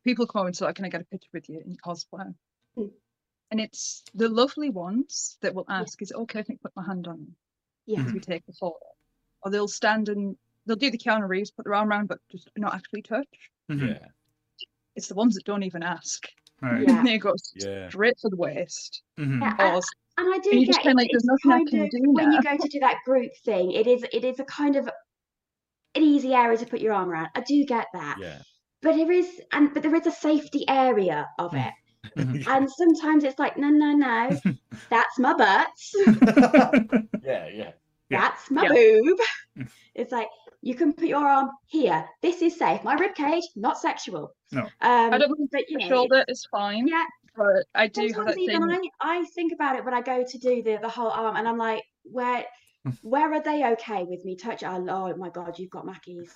People 0.04 0.26
come 0.26 0.40
over 0.40 0.48
and 0.48 0.56
say, 0.56 0.72
"Can 0.72 0.84
I 0.84 0.88
get 0.88 1.00
a 1.00 1.04
picture 1.04 1.28
with 1.32 1.48
you 1.48 1.60
in 1.60 1.76
cosplay?" 1.76 2.34
Mm. 2.76 2.92
And 3.50 3.60
it's 3.60 4.02
the 4.14 4.28
lovely 4.28 4.70
ones 4.70 5.38
that 5.40 5.54
will 5.54 5.66
ask, 5.68 6.00
"Is 6.02 6.10
it 6.10 6.16
okay 6.16 6.40
if 6.40 6.50
I 6.50 6.54
put 6.56 6.76
my 6.76 6.84
hand 6.84 7.06
on 7.08 7.34
you 7.86 7.96
yeah, 7.96 8.04
as 8.04 8.12
we 8.12 8.20
take 8.20 8.44
the 8.46 8.52
photo?" 8.52 8.78
Or 9.42 9.50
they'll 9.50 9.68
stand 9.68 10.08
and 10.08 10.36
they'll 10.66 10.76
do 10.76 10.90
the 10.90 10.98
Keanu 10.98 11.28
Reeves, 11.28 11.50
put 11.50 11.64
their 11.64 11.74
arm 11.74 11.90
around, 11.90 12.08
but 12.08 12.20
just 12.28 12.50
not 12.56 12.74
actually 12.74 13.02
touch. 13.02 13.50
Mhm. 13.70 13.88
Yeah, 13.88 14.08
It's 14.94 15.08
the 15.08 15.14
ones 15.14 15.34
that 15.34 15.44
don't 15.44 15.62
even 15.62 15.82
ask. 15.82 16.26
Right. 16.60 16.86
Yeah. 16.86 17.02
they 17.04 17.18
go 17.18 17.34
yeah. 17.54 17.88
straight 17.88 18.18
for 18.20 18.30
the 18.30 18.36
waist. 18.36 19.02
Mhm. 19.18 19.40
Yeah, 19.42 19.74
Or 19.74 19.80
And 20.18 20.32
I 20.34 20.38
do 20.38 20.50
And 20.52 20.60
get 20.60 20.66
just 20.74 20.86
it, 20.86 20.96
like, 20.96 21.08
there's 21.12 21.24
it's 21.24 21.44
nothing 21.44 21.52
I 21.68 21.70
can 21.70 21.82
of 21.82 21.90
do 21.90 21.98
when 22.10 22.32
you 22.32 22.42
go 22.42 22.56
to 22.56 22.68
do 22.68 22.80
that 22.80 22.96
group 23.04 23.30
thing, 23.44 23.72
it 23.72 23.86
is 23.86 24.04
it 24.12 24.24
is 24.24 24.40
a 24.40 24.44
kind 24.44 24.76
of 24.76 24.88
an 25.94 26.02
easy 26.02 26.34
area 26.34 26.56
to 26.58 26.66
put 26.66 26.80
your 26.80 26.92
arm 26.94 27.10
around. 27.10 27.28
I 27.34 27.40
do 27.40 27.64
get 27.64 27.86
that. 27.92 28.16
Yeah. 28.20 28.38
But 28.82 28.96
there 28.96 29.10
is 29.12 29.28
and 29.52 29.72
but 29.74 29.82
there 29.82 29.94
is 29.94 30.06
a 30.06 30.10
safety 30.12 30.64
area 30.68 31.28
of 31.38 31.52
Mm. 31.52 31.66
it. 31.68 31.74
Mhm. 32.16 32.46
And 32.48 32.70
sometimes 32.70 33.24
it's 33.24 33.38
like, 33.38 33.56
no, 33.58 33.68
no, 33.68 33.92
no, 33.92 34.30
that's 34.90 35.18
my 35.18 35.34
butt. 35.34 35.68
yeah, 37.22 37.48
yeah. 37.48 37.72
Yeah. 38.08 38.20
That's 38.20 38.50
my 38.50 38.62
Yeah. 38.62 38.68
boob. 38.72 39.18
Mm. 39.58 39.68
It's 39.94 40.12
like 40.12 40.28
you 40.62 40.74
can 40.74 40.92
put 40.92 41.08
your 41.08 41.26
arm 41.26 41.50
here. 41.66 42.06
This 42.22 42.40
is 42.42 42.56
safe. 42.58 42.82
My 42.84 42.94
rib 42.94 43.14
cage, 43.14 43.44
not 43.56 43.78
sexual. 43.78 44.32
No. 44.52 44.62
Um, 44.62 45.12
I 45.12 45.18
don't 45.18 45.30
know, 45.38 45.46
but 45.50 45.68
you 45.68 45.78
the 45.78 45.84
know, 45.84 45.88
shoulder 45.88 46.24
is 46.28 46.46
fine. 46.50 46.86
yeah, 46.86 47.04
But 47.36 47.66
I 47.74 47.86
do 47.88 48.02
have 48.14 48.26
that 48.26 48.38
even 48.38 48.68
thing. 48.68 48.90
I, 49.00 49.18
I 49.18 49.24
think 49.34 49.52
about 49.52 49.76
it 49.76 49.84
when 49.84 49.94
I 49.94 50.00
go 50.02 50.24
to 50.26 50.38
do 50.38 50.62
the, 50.62 50.78
the 50.80 50.88
whole 50.88 51.10
arm 51.10 51.36
and 51.36 51.46
I'm 51.46 51.58
like, 51.58 51.82
where 52.04 52.44
where 53.02 53.32
are 53.32 53.42
they 53.42 53.64
okay 53.72 54.04
with 54.04 54.24
me 54.24 54.36
touch? 54.36 54.62
Oh, 54.64 54.86
oh 54.88 55.16
my 55.16 55.28
god, 55.30 55.58
you've 55.58 55.70
got 55.70 55.86
Mackies. 55.86 56.30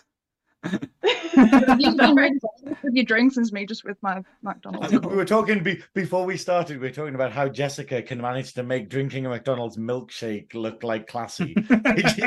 You've 0.63 1.97
been 1.97 2.15
really 2.15 2.39
bad 2.65 2.77
with 2.83 2.95
your 2.95 3.05
drinks 3.05 3.37
and 3.39 3.51
me 3.53 3.65
just 3.65 3.85
with 3.85 3.97
my 4.03 4.23
McDonald's. 4.43 4.93
we 4.93 4.99
were 4.99 5.25
talking 5.25 5.63
be- 5.63 5.83
before 5.95 6.27
we 6.27 6.37
started. 6.37 6.79
We 6.79 6.89
were 6.89 6.93
talking 6.95 7.15
about 7.15 7.33
how 7.33 7.49
Jessica 7.49 8.03
can 8.03 8.21
manage 8.21 8.53
to 8.55 8.63
make 8.63 8.91
drinking 8.91 9.25
a 9.25 9.31
McDonald's 9.31 9.79
milkshake 9.79 10.53
look 10.55 10.83
like 10.83 11.07
classy. 11.07 11.55
she, 12.15 12.23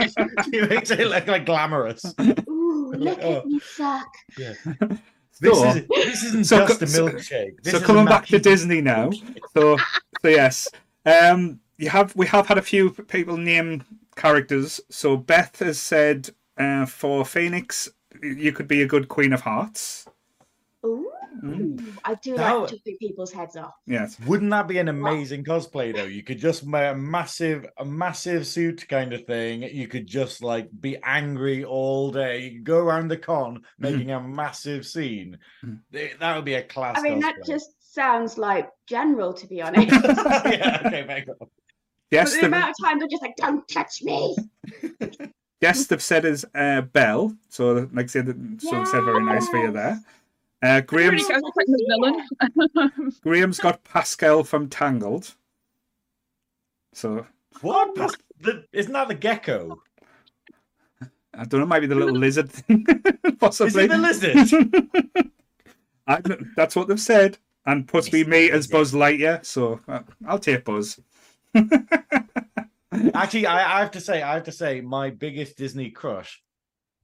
she 0.51 0.61
makes 0.61 0.89
it 0.89 1.07
look 1.07 1.27
like 1.27 1.45
glamorous. 1.45 2.03
Ooh, 2.49 2.93
look 2.97 3.19
Oh. 3.21 3.37
at 3.37 3.45
me 3.45 3.59
suck. 3.59 4.07
This 5.39 5.59
So- 5.59 5.67
is 5.69 5.87
this 5.87 6.23
isn't 6.23 6.45
so 6.45 6.67
just 6.67 6.81
a 6.81 6.85
milkshake. 6.85 7.61
This 7.63 7.73
so 7.73 7.81
coming 7.81 8.05
back 8.05 8.25
to 8.27 8.39
Disney 8.39 8.81
now. 8.81 9.09
So, 9.55 9.77
so 10.21 10.27
yes, 10.27 10.69
um, 11.05 11.59
you 11.77 11.89
have 11.89 12.15
we 12.15 12.27
have 12.27 12.47
had 12.47 12.57
a 12.57 12.61
few 12.61 12.91
people 12.91 13.37
name 13.37 13.83
characters. 14.15 14.79
So 14.89 15.17
Beth 15.17 15.59
has 15.59 15.79
said 15.79 16.29
uh, 16.57 16.85
for 16.85 17.25
Phoenix, 17.25 17.89
you 18.21 18.51
could 18.51 18.67
be 18.67 18.81
a 18.81 18.87
good 18.87 19.09
Queen 19.09 19.33
of 19.33 19.41
Hearts. 19.41 20.05
Ooh, 20.85 21.11
Mm. 21.41 21.97
I 22.03 22.15
do 22.15 22.35
Now- 22.35 22.61
like 22.61 22.69
chopping 22.71 22.97
people's 22.99 23.31
heads 23.31 23.55
off. 23.55 23.73
Yes. 23.85 24.19
Wouldn't 24.27 24.51
that 24.51 24.67
be 24.67 24.77
an 24.77 24.87
amazing 24.89 25.43
cosplay 25.43 25.95
though? 25.95 26.03
You 26.05 26.23
could 26.23 26.37
just 26.39 26.63
wear 26.63 26.91
a 26.91 26.95
massive, 26.95 27.65
a 27.77 27.85
massive 27.85 28.45
suit 28.45 28.87
kind 28.87 29.13
of 29.13 29.25
thing. 29.25 29.63
You 29.63 29.87
could 29.87 30.05
just 30.07 30.43
like 30.43 30.69
be 30.79 30.97
angry 31.03 31.63
all 31.63 32.11
day. 32.11 32.39
You 32.45 32.51
could 32.51 32.63
go 32.65 32.77
around 32.79 33.07
the 33.09 33.17
con 33.17 33.63
making 33.79 34.11
a 34.11 34.21
massive 34.21 34.85
scene. 34.85 35.37
Th- 35.91 36.17
That 36.19 36.35
would 36.35 36.45
be 36.45 36.55
a 36.55 36.63
class. 36.63 36.97
I 36.99 37.01
mean, 37.01 37.19
that 37.21 37.35
just 37.45 37.71
sounds 37.93 38.37
like 38.37 38.69
general, 38.87 39.33
to 39.33 39.47
be 39.47 39.61
honest. 39.63 39.89
yeah. 39.91 40.81
Okay. 40.85 41.03
Very 41.03 41.21
good. 41.21 41.35
But 42.11 42.19
Yes, 42.19 42.31
the 42.35 42.41
they've, 42.41 42.47
amount 42.49 42.69
of 42.69 42.75
time 42.85 42.99
they're 42.99 43.07
just 43.07 43.23
like, 43.23 43.35
don't 43.37 43.67
touch 43.67 44.03
me. 44.03 44.35
yes, 45.61 45.87
they've 45.87 46.01
said 46.01 46.25
is 46.25 46.45
uh, 46.53 46.81
Belle. 46.81 47.35
So, 47.49 47.89
like 47.91 48.03
I 48.03 48.07
said, 48.07 48.27
so 48.59 48.69
they've 48.71 48.87
said 48.87 49.03
very 49.03 49.23
nice 49.23 49.47
for 49.49 49.57
you 49.57 49.71
there. 49.71 49.99
Uh, 50.63 50.79
Graeme's 50.81 51.25
Pretty 51.25 51.41
good, 51.41 51.43
like 51.57 51.65
the 51.67 51.85
villain. 52.87 53.11
Graeme's 53.21 53.59
got 53.59 53.83
Pascal 53.83 54.43
from 54.45 54.69
Tangled. 54.69 55.35
So 56.93 57.25
What? 57.61 57.93
Pas- 57.95 58.15
the, 58.39 58.63
isn't 58.71 58.93
that 58.93 59.09
the 59.09 59.15
gecko? 59.15 59.81
I 61.33 61.45
don't 61.45 61.59
know, 61.59 61.65
maybe 61.65 61.87
the 61.87 61.95
little 61.95 62.15
lizard 62.15 62.49
thing, 62.51 62.85
Is 63.25 63.33
possibly. 63.39 63.85
it 63.85 63.89
the 63.89 63.97
lizard? 63.97 65.31
I, 66.07 66.21
that's 66.55 66.75
what 66.75 66.87
they've 66.87 66.99
said, 66.99 67.37
and 67.65 67.87
puts 67.87 68.11
me 68.13 68.23
me 68.23 68.51
as 68.51 68.67
Buzz 68.67 68.93
Lightyear. 68.93 69.43
So 69.45 69.79
uh, 69.87 70.01
I'll 70.27 70.37
take 70.39 70.63
Buzz. 70.63 70.99
Actually, 73.15 73.47
I, 73.47 73.77
I 73.77 73.79
have 73.81 73.91
to 73.91 73.99
say, 74.01 74.21
I 74.21 74.35
have 74.35 74.43
to 74.43 74.51
say, 74.51 74.79
my 74.81 75.09
biggest 75.09 75.57
Disney 75.57 75.89
crush 75.89 76.41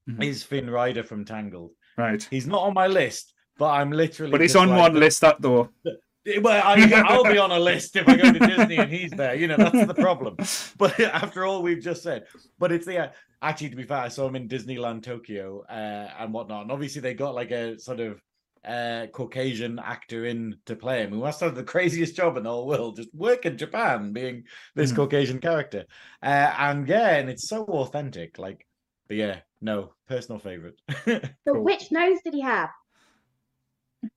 Mhm. 0.07 0.23
is 0.23 0.43
Flynn 0.43 0.69
Rider 0.69 1.03
from 1.03 1.25
Tangled. 1.25 1.71
Right, 1.97 2.25
He's 2.31 2.47
not 2.47 2.61
on 2.63 2.73
my 2.73 2.87
list, 2.87 3.33
but 3.59 3.69
I'm 3.69 3.91
literally. 3.91 4.31
but 4.31 4.41
it's 4.41 4.55
on 4.55 4.69
like, 4.69 4.79
one 4.79 4.93
list. 4.99 5.21
That 5.21 5.41
though. 5.41 5.69
Well, 6.41 6.61
I, 6.63 7.01
I'll 7.07 7.23
be 7.23 7.39
on 7.39 7.49
a 7.49 7.57
list 7.57 7.95
if 7.95 8.07
I 8.07 8.15
go 8.15 8.31
to 8.31 8.37
Disney 8.39 8.75
and 8.77 8.91
he's 8.91 9.09
there. 9.09 9.33
You 9.33 9.47
know, 9.47 9.55
that's 9.57 9.87
the 9.87 9.95
problem. 9.95 10.35
But 10.77 10.99
after 11.23 11.45
all 11.45 11.63
we've 11.63 11.81
just 11.81 12.03
said, 12.03 12.25
but 12.59 12.71
it's 12.71 12.85
the 12.85 12.97
uh, 13.05 13.09
actually 13.41 13.69
to 13.71 13.75
be 13.75 13.83
fair, 13.83 13.99
I 13.99 14.09
saw 14.09 14.27
him 14.27 14.35
in 14.35 14.47
Disneyland 14.47 15.01
Tokyo 15.01 15.63
uh, 15.67 16.09
and 16.19 16.31
whatnot, 16.33 16.63
and 16.63 16.71
obviously 16.71 17.01
they 17.01 17.15
got 17.15 17.33
like 17.33 17.49
a 17.51 17.79
sort 17.79 17.99
of 18.01 18.21
uh, 18.63 19.07
Caucasian 19.11 19.79
actor 19.79 20.25
in 20.25 20.57
to 20.67 20.75
play 20.75 21.01
him, 21.03 21.11
who 21.11 21.19
must 21.21 21.39
have 21.39 21.55
the 21.55 21.63
craziest 21.63 22.15
job 22.15 22.37
in 22.37 22.43
the 22.43 22.49
whole 22.51 22.67
world, 22.67 22.97
just 22.97 23.15
work 23.15 23.45
in 23.47 23.57
Japan 23.57 24.11
being 24.13 24.43
this 24.75 24.91
Mhm. 24.91 24.97
Caucasian 24.97 25.39
character. 25.39 25.85
Uh, 26.21 26.53
and 26.59 26.87
yeah, 26.87 27.15
and 27.15 27.29
it's 27.29 27.47
so 27.47 27.63
authentic. 27.63 28.37
Like, 28.37 28.67
but 29.07 29.17
yeah, 29.17 29.39
no 29.61 29.93
personal 30.07 30.37
favorite. 30.39 30.79
But 31.05 31.31
Cool. 31.47 31.63
which 31.63 31.91
nose 31.91 32.19
did 32.23 32.33
he 32.35 32.41
have? 32.41 32.69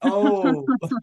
Oh. 0.02 0.64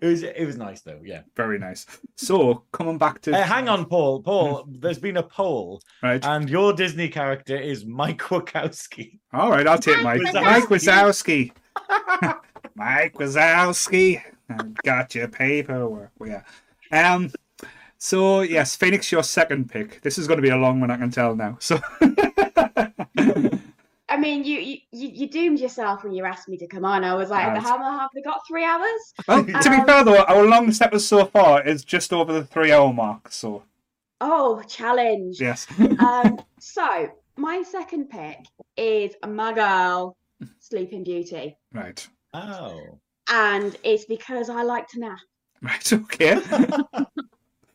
it 0.00 0.06
was 0.06 0.22
it 0.22 0.46
was 0.46 0.56
nice 0.56 0.80
though. 0.82 1.00
Yeah. 1.04 1.22
Very 1.36 1.58
nice. 1.58 1.86
So 2.16 2.64
coming 2.72 2.98
back 2.98 3.20
to 3.22 3.32
Uh, 3.36 3.42
hang 3.42 3.68
on, 3.68 3.84
Paul. 3.86 4.22
Paul, 4.22 4.64
there's 4.68 4.98
been 4.98 5.16
a 5.16 5.22
poll, 5.22 5.80
right. 6.02 6.24
and 6.24 6.48
your 6.48 6.72
Disney 6.72 7.08
character 7.08 7.56
is 7.56 7.84
Mike 7.84 8.20
Wazowski. 8.20 9.18
All 9.32 9.50
right, 9.50 9.66
I'll 9.66 9.78
take 9.78 10.02
Mike. 10.02 10.22
Mike 10.22 10.34
Mike 10.34 10.64
Wazowski. 10.64 11.52
Mike 12.74 13.14
Wazowski. 13.14 14.22
Got 14.84 15.14
your 15.14 15.28
paperwork. 15.28 16.10
Yeah. 16.24 16.42
Um. 16.90 17.30
So 17.98 18.40
yes, 18.40 18.74
Phoenix, 18.76 19.12
your 19.12 19.22
second 19.22 19.70
pick. 19.70 20.00
This 20.02 20.18
is 20.18 20.26
going 20.26 20.38
to 20.38 20.42
be 20.42 20.50
a 20.50 20.56
long 20.56 20.80
one, 20.80 20.90
I 20.90 20.96
can 20.96 21.10
tell 21.10 21.36
now. 21.36 21.56
So. 21.60 21.80
I 24.12 24.16
mean, 24.18 24.44
you, 24.44 24.58
you 24.58 24.76
you 24.92 25.08
you 25.20 25.26
doomed 25.30 25.58
yourself 25.58 26.04
when 26.04 26.12
you 26.12 26.24
asked 26.24 26.48
me 26.48 26.56
to 26.58 26.66
come 26.66 26.84
on. 26.84 27.02
I 27.02 27.14
was 27.14 27.30
like, 27.30 27.46
Right. 27.46 27.62
how 27.62 27.78
have 28.00 28.10
we 28.14 28.22
got 28.22 28.40
three 28.46 28.64
hours? 28.64 29.02
well, 29.26 29.38
to 29.44 29.70
be 29.70 29.76
Um, 29.80 29.86
fair 29.86 30.04
though, 30.04 30.22
our 30.32 30.44
longest 30.46 30.82
episode 30.82 31.18
so 31.20 31.24
far 31.26 31.62
is 31.66 31.82
just 31.84 32.12
over 32.12 32.30
the 32.32 32.44
three-hour 32.44 32.92
mark. 32.92 33.32
So 33.32 33.62
Oh, 34.20 34.62
challenge. 34.68 35.40
yes. 35.40 35.66
Um, 35.98 36.36
so 36.60 37.08
my 37.36 37.62
second 37.62 38.10
pick 38.10 38.38
is 38.76 39.14
my 39.26 39.52
girl, 39.54 40.16
Sleeping 40.60 41.04
Beauty, 41.04 41.56
right. 41.72 42.06
Oh. 42.34 42.98
and 43.28 43.74
it's 43.82 44.04
because 44.04 44.50
I 44.50 44.62
like 44.62 44.88
to 44.88 45.00
nap. 45.00 45.18
Right. 45.62 45.92
Okay. 45.92 46.34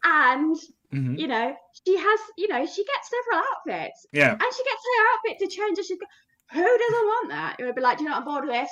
And 0.04 0.56
hmm 0.92 1.16
you 1.22 1.28
know, 1.28 1.54
she 1.86 1.98
has, 1.98 2.20
you 2.38 2.48
know, 2.48 2.66
she 2.66 2.84
gets 2.92 3.10
several 3.16 3.44
outfits, 3.50 4.06
Yeah. 4.14 4.32
and 4.32 4.42
she 4.56 4.64
gets 4.70 4.84
her 4.88 5.04
outfit 5.12 5.36
to 5.40 5.48
change. 5.56 5.78
And 5.78 5.86
she's 5.88 6.00
go, 6.00 6.06
who 6.52 6.62
doesn't 6.62 7.06
want 7.08 7.30
that? 7.30 7.56
It 7.60 7.66
would 7.66 7.76
be 7.76 7.82
like, 7.82 7.98
do 7.98 8.04
you 8.04 8.10
know, 8.10 8.16
what, 8.18 8.20
I'm 8.20 8.26
bored 8.26 8.46
with 8.46 8.54
this. 8.54 8.70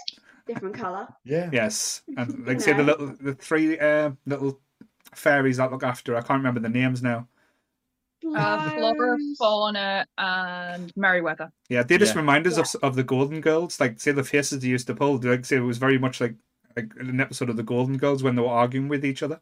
Different 0.47 0.75
color. 0.83 1.07
Yeah. 1.23 1.49
Yes. 1.51 2.01
And 2.17 2.45
like 2.47 2.61
say 2.61 2.73
the 2.73 2.83
little, 2.83 3.15
the 3.19 3.33
three 3.33 3.77
uh, 3.79 4.11
little 4.25 4.59
fairies 5.13 5.57
that 5.57 5.71
look 5.71 5.83
after. 5.83 6.13
her. 6.13 6.17
I 6.19 6.21
can't 6.21 6.39
remember 6.39 6.59
the 6.59 6.69
names 6.69 7.01
now. 7.01 7.27
Uh, 8.35 8.69
Flora, 8.71 9.17
Fauna, 9.37 10.05
and 10.17 10.91
Merryweather. 10.95 11.51
Yeah, 11.69 11.83
they 11.83 11.97
just 11.99 12.15
Yeah. 12.15 12.21
remind 12.21 12.47
us 12.47 12.57
of 12.57 12.83
of 12.83 12.95
the 12.95 13.03
Golden 13.03 13.39
Girls. 13.39 13.79
Like 13.79 13.99
say 13.99 14.13
the 14.13 14.23
faces 14.23 14.61
they 14.61 14.67
used 14.67 14.87
to 14.87 14.95
pull. 14.95 15.17
Like 15.17 15.45
say 15.45 15.57
it 15.57 15.59
was 15.59 15.77
very 15.77 15.99
much 15.99 16.19
like 16.21 16.33
like 16.75 16.91
an 16.97 17.19
episode 17.21 17.49
of 17.49 17.55
the 17.57 17.61
Golden 17.63 17.97
Girls 17.97 18.23
when 18.23 18.35
they 18.35 18.41
were 18.41 18.47
arguing 18.47 18.87
with 18.87 19.05
each 19.05 19.21
other. 19.21 19.39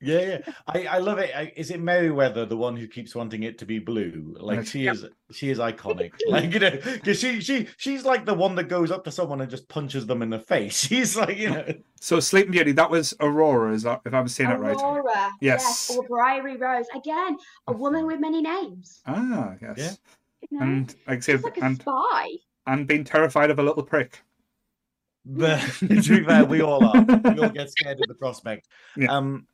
Yeah, 0.00 0.20
yeah. 0.46 0.52
I, 0.68 0.86
I 0.86 0.98
love 0.98 1.18
it. 1.18 1.30
I, 1.34 1.52
is 1.56 1.72
it 1.72 1.80
Merryweather, 1.80 2.46
the 2.46 2.56
one 2.56 2.76
who 2.76 2.86
keeps 2.86 3.16
wanting 3.16 3.42
it 3.42 3.58
to 3.58 3.66
be 3.66 3.80
blue? 3.80 4.36
Like 4.38 4.58
Right. 4.58 4.66
she 4.68 4.86
is, 4.86 5.04
she 5.32 5.50
is 5.50 5.58
iconic. 5.58 6.12
Like 6.28 6.52
you 6.54 6.60
know, 6.60 6.70
because 6.70 7.18
she 7.18 7.40
she 7.40 7.66
she's 7.78 8.04
like 8.04 8.24
the 8.24 8.34
one 8.34 8.54
that 8.56 8.64
goes 8.68 8.90
up 8.92 9.02
to 9.04 9.10
someone 9.10 9.40
and 9.40 9.50
just 9.50 9.66
punches 9.68 10.06
them 10.06 10.22
in 10.22 10.30
the 10.30 10.38
face. 10.38 10.78
She's 10.86 11.16
like 11.16 11.36
you 11.36 11.50
know, 11.50 11.74
So 12.00 12.20
Sleeping 12.20 12.52
Beauty, 12.52 12.70
that 12.72 12.90
was 12.90 13.12
Aurora, 13.18 13.74
is 13.74 13.82
that 13.82 14.02
if 14.04 14.14
I'm 14.14 14.28
saying 14.28 14.50
it 14.50 14.58
right? 14.60 14.76
Aurora. 14.76 15.32
Yes. 15.40 15.90
Or 15.96 16.06
Briary 16.06 16.56
Rose. 16.56 16.86
Again, 16.94 17.36
a 17.66 17.72
woman 17.72 18.06
with 18.06 18.20
many 18.20 18.40
names. 18.40 19.00
Ah, 19.06 19.54
yes. 19.60 19.74
Yeah. 19.78 19.90
You 20.50 20.58
know? 20.58 20.64
And 20.64 20.94
like 21.08 21.16
I 21.18 21.20
say, 21.20 21.32
She's 21.32 21.42
like 21.42 21.56
a 21.58 21.64
and 21.64 21.80
spy. 21.80 22.28
and 22.68 22.86
being 22.86 23.02
terrified 23.02 23.50
of 23.50 23.58
a 23.58 23.62
little 23.64 23.82
prick. 23.82 24.20
but 25.26 25.58
to 25.80 25.86
be 25.88 26.24
fair, 26.24 26.44
we 26.44 26.60
all 26.62 26.84
are. 26.84 27.02
We 27.02 27.40
all 27.40 27.48
get 27.50 27.70
scared 27.72 27.98
of 28.00 28.06
the 28.06 28.14
prospect. 28.14 28.68
Yeah. 28.96 29.10
Um, 29.12 29.46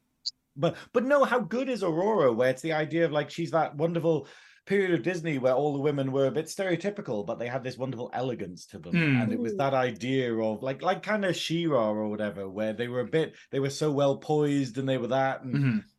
but 0.57 0.76
but 0.92 1.05
no, 1.05 1.24
how 1.24 1.40
good 1.40 1.68
is 1.68 1.82
Aurora? 1.82 2.32
Where 2.32 2.50
it's 2.50 2.62
the 2.62 2.72
idea 2.72 3.05
of 3.05 3.12
like 3.12 3.30
she's 3.30 3.50
that 3.52 3.76
wonderful 3.76 4.28
period 4.66 4.92
of 4.94 5.02
Disney 5.02 5.36
where 5.36 5.52
all 5.52 5.74
the 5.74 5.78
women 5.78 6.11
were 6.11 6.26
a 6.26 6.30
bit 6.30 6.46
stereotypical, 6.46 7.26
but 7.26 7.38
they 7.38 7.46
had 7.46 7.62
this 7.62 7.76
wonderful 7.76 8.09
elegance 8.14 8.64
to 8.64 8.78
them, 8.78 8.92
Hmm. 8.92 9.20
and 9.20 9.30
it 9.30 9.38
was 9.38 9.52
Mm. 9.52 9.59
that 9.59 9.74
idea 9.74 10.32
of 10.34 10.62
like 10.62 10.80
like 10.80 11.02
kind 11.02 11.24
of 11.26 11.36
She-Ra 11.36 11.90
or 11.90 12.09
whatever, 12.09 12.48
where 12.48 12.72
they 12.72 12.88
were 12.88 13.00
a 13.00 13.07
bit 13.07 13.34
they 13.50 13.61
were 13.61 13.68
so 13.68 13.92
well 13.92 14.16
poised 14.16 14.78
and 14.78 14.88
they 14.88 14.96
were 14.96 15.09
that, 15.09 15.42
and 15.42 15.55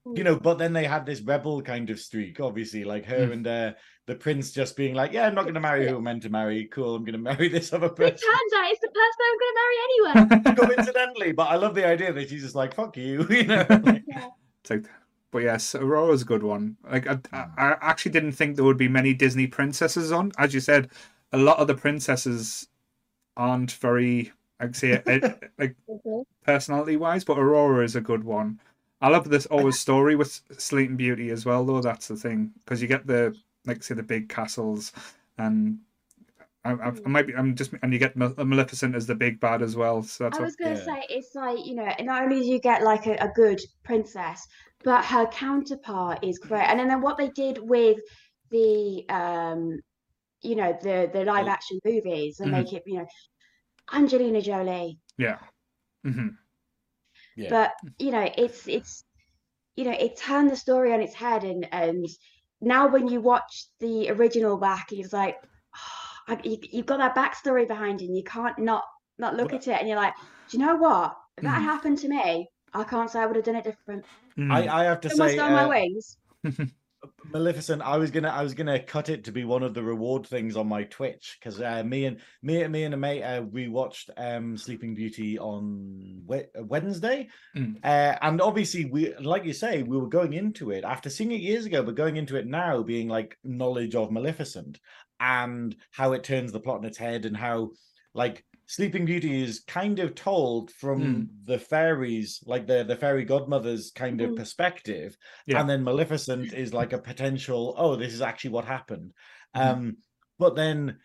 Mhm. 0.08 0.18
you 0.18 0.24
know, 0.24 0.40
but 0.40 0.58
then 0.58 0.74
they 0.74 0.86
had 0.86 1.06
this 1.06 1.22
rebel 1.22 1.62
kind 1.62 1.92
of 1.92 2.00
streak, 2.00 2.40
obviously, 2.40 2.84
like 2.84 3.06
her 3.06 3.28
Mm. 3.28 3.34
and 3.34 3.48
uh, 3.48 3.74
the 4.08 4.16
prince 4.16 4.52
just 4.52 4.76
being 4.76 4.94
like, 4.96 5.12
yeah, 5.14 5.26
I'm 5.28 5.34
not 5.36 5.44
going 5.44 5.56
to 5.56 5.60
marry 5.60 5.88
who 5.88 5.98
I'm 5.98 6.04
meant 6.04 6.22
to 6.24 6.30
marry. 6.30 6.66
Cool, 6.66 6.96
I'm 6.96 7.04
going 7.04 7.14
to 7.14 7.20
marry 7.20 7.48
this 7.50 7.74
other 7.74 7.88
It 7.88 7.96
person 7.96 8.18
turns 8.18 8.54
out 8.56 8.72
it's 8.72 8.82
the 8.82 8.94
person 9.02 9.20
I'm 9.28 9.40
going 9.42 9.54
to 9.54 9.60
marry 9.62 9.78
anyway. 9.86 10.56
coincidentally, 10.76 11.32
but 11.34 11.50
I 11.50 11.56
love 11.56 11.74
the 11.76 11.88
idea 11.88 12.14
that 12.14 12.30
she's 12.30 12.44
just 12.44 12.54
like, 12.56 12.74
fuck 12.76 12.98
you, 12.98 13.28
you 13.30 13.44
know. 13.44 13.66
like- 13.84 14.04
It's 14.08 14.45
like, 14.70 14.86
but 15.32 15.40
yes, 15.40 15.76
Aurora's 15.76 16.22
a 16.22 16.26
good 16.26 16.44
one. 16.44 16.78
Like 16.90 17.08
I, 17.08 17.20
I, 17.32 17.48
I 17.58 17.78
actually 17.82 18.12
didn't 18.12 18.34
think 18.34 18.56
there 18.56 18.66
would 18.66 18.78
be 18.78 18.88
many 18.88 19.14
Disney 19.14 19.48
princesses 19.48 20.12
on. 20.12 20.32
As 20.38 20.54
you 20.54 20.60
said, 20.60 20.90
a 21.32 21.38
lot 21.38 21.60
of 21.60 21.68
the 21.68 21.76
princesses 21.76 22.68
aren't 23.38 23.72
very, 23.74 24.32
I'd 24.60 24.76
say, 24.76 25.02
eh, 25.06 25.34
like 25.60 25.76
personality 26.46 26.98
wise. 26.98 27.24
But 27.24 27.40
Aurora 27.40 27.84
is 27.84 27.96
a 27.96 28.02
good 28.02 28.24
one. 28.24 28.60
I 29.02 29.10
love 29.10 29.30
this 29.30 29.46
always 29.48 29.78
story 29.78 30.16
with 30.16 30.42
Sleeping 30.58 30.96
Beauty 30.96 31.30
as 31.30 31.46
well, 31.46 31.66
though. 31.66 31.82
That's 31.82 32.08
the 32.08 32.16
thing 32.16 32.52
because 32.64 32.82
you 32.82 32.88
get 32.88 33.06
the 33.08 33.36
like 33.66 33.84
say 33.84 33.96
the 33.96 34.04
big 34.04 34.30
castles, 34.30 34.94
and 35.38 35.80
I, 36.66 36.72
I, 36.72 36.88
I 36.90 37.08
might 37.08 37.28
be. 37.28 37.36
I'm 37.36 37.56
just 37.56 37.72
and 37.84 37.94
you 37.94 38.00
get 38.00 38.18
Maleficent 38.18 38.96
as 38.96 39.06
the 39.06 39.16
big 39.16 39.40
bad 39.40 39.62
as 39.62 39.76
well. 39.76 40.02
So 40.02 40.24
that's 40.26 40.38
I 40.38 40.42
what, 40.42 40.46
was 40.46 40.56
going 40.56 40.74
to 40.74 40.80
yeah. 40.80 40.86
say, 40.86 41.06
it's 41.10 41.36
like, 41.36 41.66
you 41.66 41.76
know, 41.76 41.90
not 42.02 42.24
only 42.24 42.42
do 42.42 42.48
you 42.48 42.60
get 42.60 42.84
like 42.84 43.06
a, 43.06 43.14
a 43.16 43.32
good 43.36 43.62
princess, 43.84 44.46
but 44.84 45.06
her 45.06 45.28
counterpart 45.28 46.24
is 46.24 46.40
great. 46.40 46.64
And 46.64 46.80
then, 46.80 46.88
then 46.88 47.02
what 47.02 47.18
they 47.18 47.30
did 47.30 47.60
with 47.60 48.00
the, 48.52 49.06
um, 49.10 49.80
you 50.42 50.56
know, 50.56 50.78
the, 50.82 51.10
the 51.14 51.24
live 51.24 51.48
action 51.48 51.80
movies 51.86 52.40
and 52.40 52.52
Mhm. 52.52 52.54
make 52.54 52.74
it, 52.74 52.84
you 52.86 52.98
know, 52.98 53.06
Angelina 53.94 54.42
Jolie. 54.42 55.00
yeah. 55.18 55.38
Mm-hmm. 56.06 56.30
Yeah. 57.36 57.50
But, 57.50 57.72
you 58.00 58.12
know, 58.12 58.30
it's, 58.38 58.68
it's, 58.68 59.04
you 59.76 59.86
know, 59.86 59.92
it 59.92 60.18
turned 60.18 60.50
the 60.50 60.56
story 60.56 60.94
on 60.94 61.02
its 61.02 61.14
head. 61.14 61.44
And, 61.44 61.68
and 61.72 62.06
now 62.62 62.88
when 62.88 63.08
you 63.08 63.22
watch 63.22 63.68
the 63.80 64.10
original 64.12 64.58
back, 64.58 64.88
it's 64.92 65.12
like, 65.12 65.36
I, 66.28 66.40
you, 66.44 66.58
you've 66.72 66.86
got 66.86 66.98
that 66.98 67.16
backstory 67.16 67.68
behind 67.68 68.02
you 68.02 68.08
and 68.08 68.18
you 68.18 68.24
can't 68.24 68.58
not, 68.60 68.84
not 69.18 69.36
look 69.36 69.52
Well- 69.52 69.60
at 69.60 69.68
it. 69.68 69.80
And 69.80 69.88
you're 69.88 69.98
like, 69.98 70.14
do 70.50 70.58
you 70.58 70.66
know 70.66 70.76
what? 70.76 71.16
If 71.38 71.44
that 71.44 71.60
Mhm. 71.62 71.64
happened 71.64 71.98
to 72.00 72.08
me, 72.08 72.50
I 72.74 72.84
can't 72.84 73.10
say 73.10 73.20
I 73.20 73.26
would 73.26 73.36
have 73.36 73.46
done 73.46 73.56
it 73.56 73.64
different. 73.64 74.06
I, 74.38 74.68
I 74.68 74.84
have 74.86 75.02
to 75.02 75.10
It 75.10 75.18
must 75.18 75.34
say, 75.34 75.40
on 75.40 75.52
my 75.54 75.64
uh, 75.64 75.70
wings. 75.70 76.18
Maleficent, 77.32 77.82
I 77.82 77.98
was 77.98 78.12
gonna 78.12 78.30
I 78.30 78.44
was 78.44 78.54
gonna 78.54 78.82
cut 78.82 79.10
it 79.10 79.24
to 79.26 79.32
be 79.32 79.44
one 79.46 79.64
of 79.64 79.74
the 79.74 79.84
reward 79.84 80.26
things 80.28 80.56
on 80.56 80.68
my 80.68 80.84
Twitch 80.84 81.38
because 81.40 81.62
uh, 81.62 81.84
me 81.84 82.06
and 82.06 82.18
me 82.42 82.68
me 82.68 82.84
and 82.84 82.94
a 82.94 82.98
mate 82.98 83.24
uh, 83.24 83.42
we 83.42 83.68
watched 83.68 84.10
um 84.18 84.58
Sleeping 84.58 84.96
Beauty 84.96 85.38
on 85.40 86.22
Wednesday, 86.26 87.28
Mm. 87.56 87.78
uh, 87.84 88.18
and 88.22 88.42
obviously 88.42 88.86
we 88.86 89.16
like 89.16 89.46
you 89.46 89.54
say 89.54 89.84
we 89.84 89.98
were 89.98 90.08
going 90.10 90.34
into 90.34 90.72
it 90.72 90.84
after 90.84 91.10
seeing 91.10 91.32
it 91.32 91.42
years 91.42 91.66
ago, 91.66 91.84
but 91.84 91.96
going 91.96 92.18
into 92.18 92.36
it 92.36 92.48
now 92.48 92.84
being 92.84 93.08
like 93.08 93.38
knowledge 93.44 93.96
of 93.96 94.12
Maleficent 94.12 94.80
and 95.20 95.76
how 95.92 96.14
it 96.14 96.24
turns 96.24 96.52
the 96.52 96.60
plot 96.60 96.80
on 96.80 96.86
its 96.86 96.98
head 96.98 97.26
and 97.26 97.38
how 97.38 97.72
like 98.14 98.44
Sleeping 98.68 99.06
Beauty 99.06 99.44
is 99.44 99.60
kind 99.62 100.00
of 100.00 100.16
told 100.16 100.72
from 100.72 101.00
Mm. 101.00 101.30
the 101.44 101.60
fairies, 101.60 102.42
like 102.48 102.66
the 102.66 102.84
the 102.84 102.96
fairy 102.96 103.24
godmother's 103.24 103.92
kind 103.92 104.22
of 104.22 104.32
Mhm. 104.32 104.36
perspective, 104.36 105.16
Yeah. 105.46 105.62
and 105.62 105.70
then 105.70 105.84
Maleficent 105.84 106.52
is 106.54 106.74
like 106.74 106.92
a 106.94 106.98
potential. 107.02 107.76
Oh, 107.78 107.96
this 107.96 108.14
is 108.14 108.22
actually 108.22 108.52
what 108.52 108.66
happened. 108.66 109.14
Mhm. 109.56 109.62
Um, 109.62 109.98
but 110.40 110.56
then, 110.56 111.00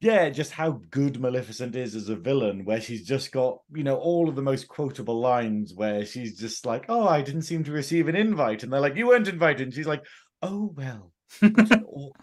yeah, 0.00 0.30
just 0.30 0.52
how 0.52 0.82
good 0.90 1.20
Maleficent 1.20 1.76
is 1.76 1.94
as 1.96 2.08
a 2.10 2.16
villain, 2.16 2.64
where 2.64 2.80
she's 2.80 3.06
just 3.06 3.32
got 3.32 3.58
you 3.74 3.84
know 3.84 3.96
all 3.98 4.28
of 4.28 4.36
the 4.36 4.42
most 4.42 4.68
quotable 4.68 5.20
lines, 5.20 5.74
where 5.74 6.06
she's 6.06 6.38
just 6.38 6.66
like, 6.66 6.86
"Oh, 6.88 7.08
I 7.08 7.22
didn't 7.22 7.42
seem 7.42 7.64
to 7.64 7.72
receive 7.72 8.08
an 8.08 8.16
invite," 8.16 8.62
and 8.64 8.72
they're 8.72 8.80
like, 8.80 8.96
"You 8.96 9.08
weren't 9.08 9.28
invited," 9.28 9.62
and 9.68 9.74
she's 9.74 9.86
like, 9.88 10.04
"Oh 10.42 10.72
well." 10.76 11.12
what 11.54 11.70
an 11.72 11.82
awkward 11.86 12.14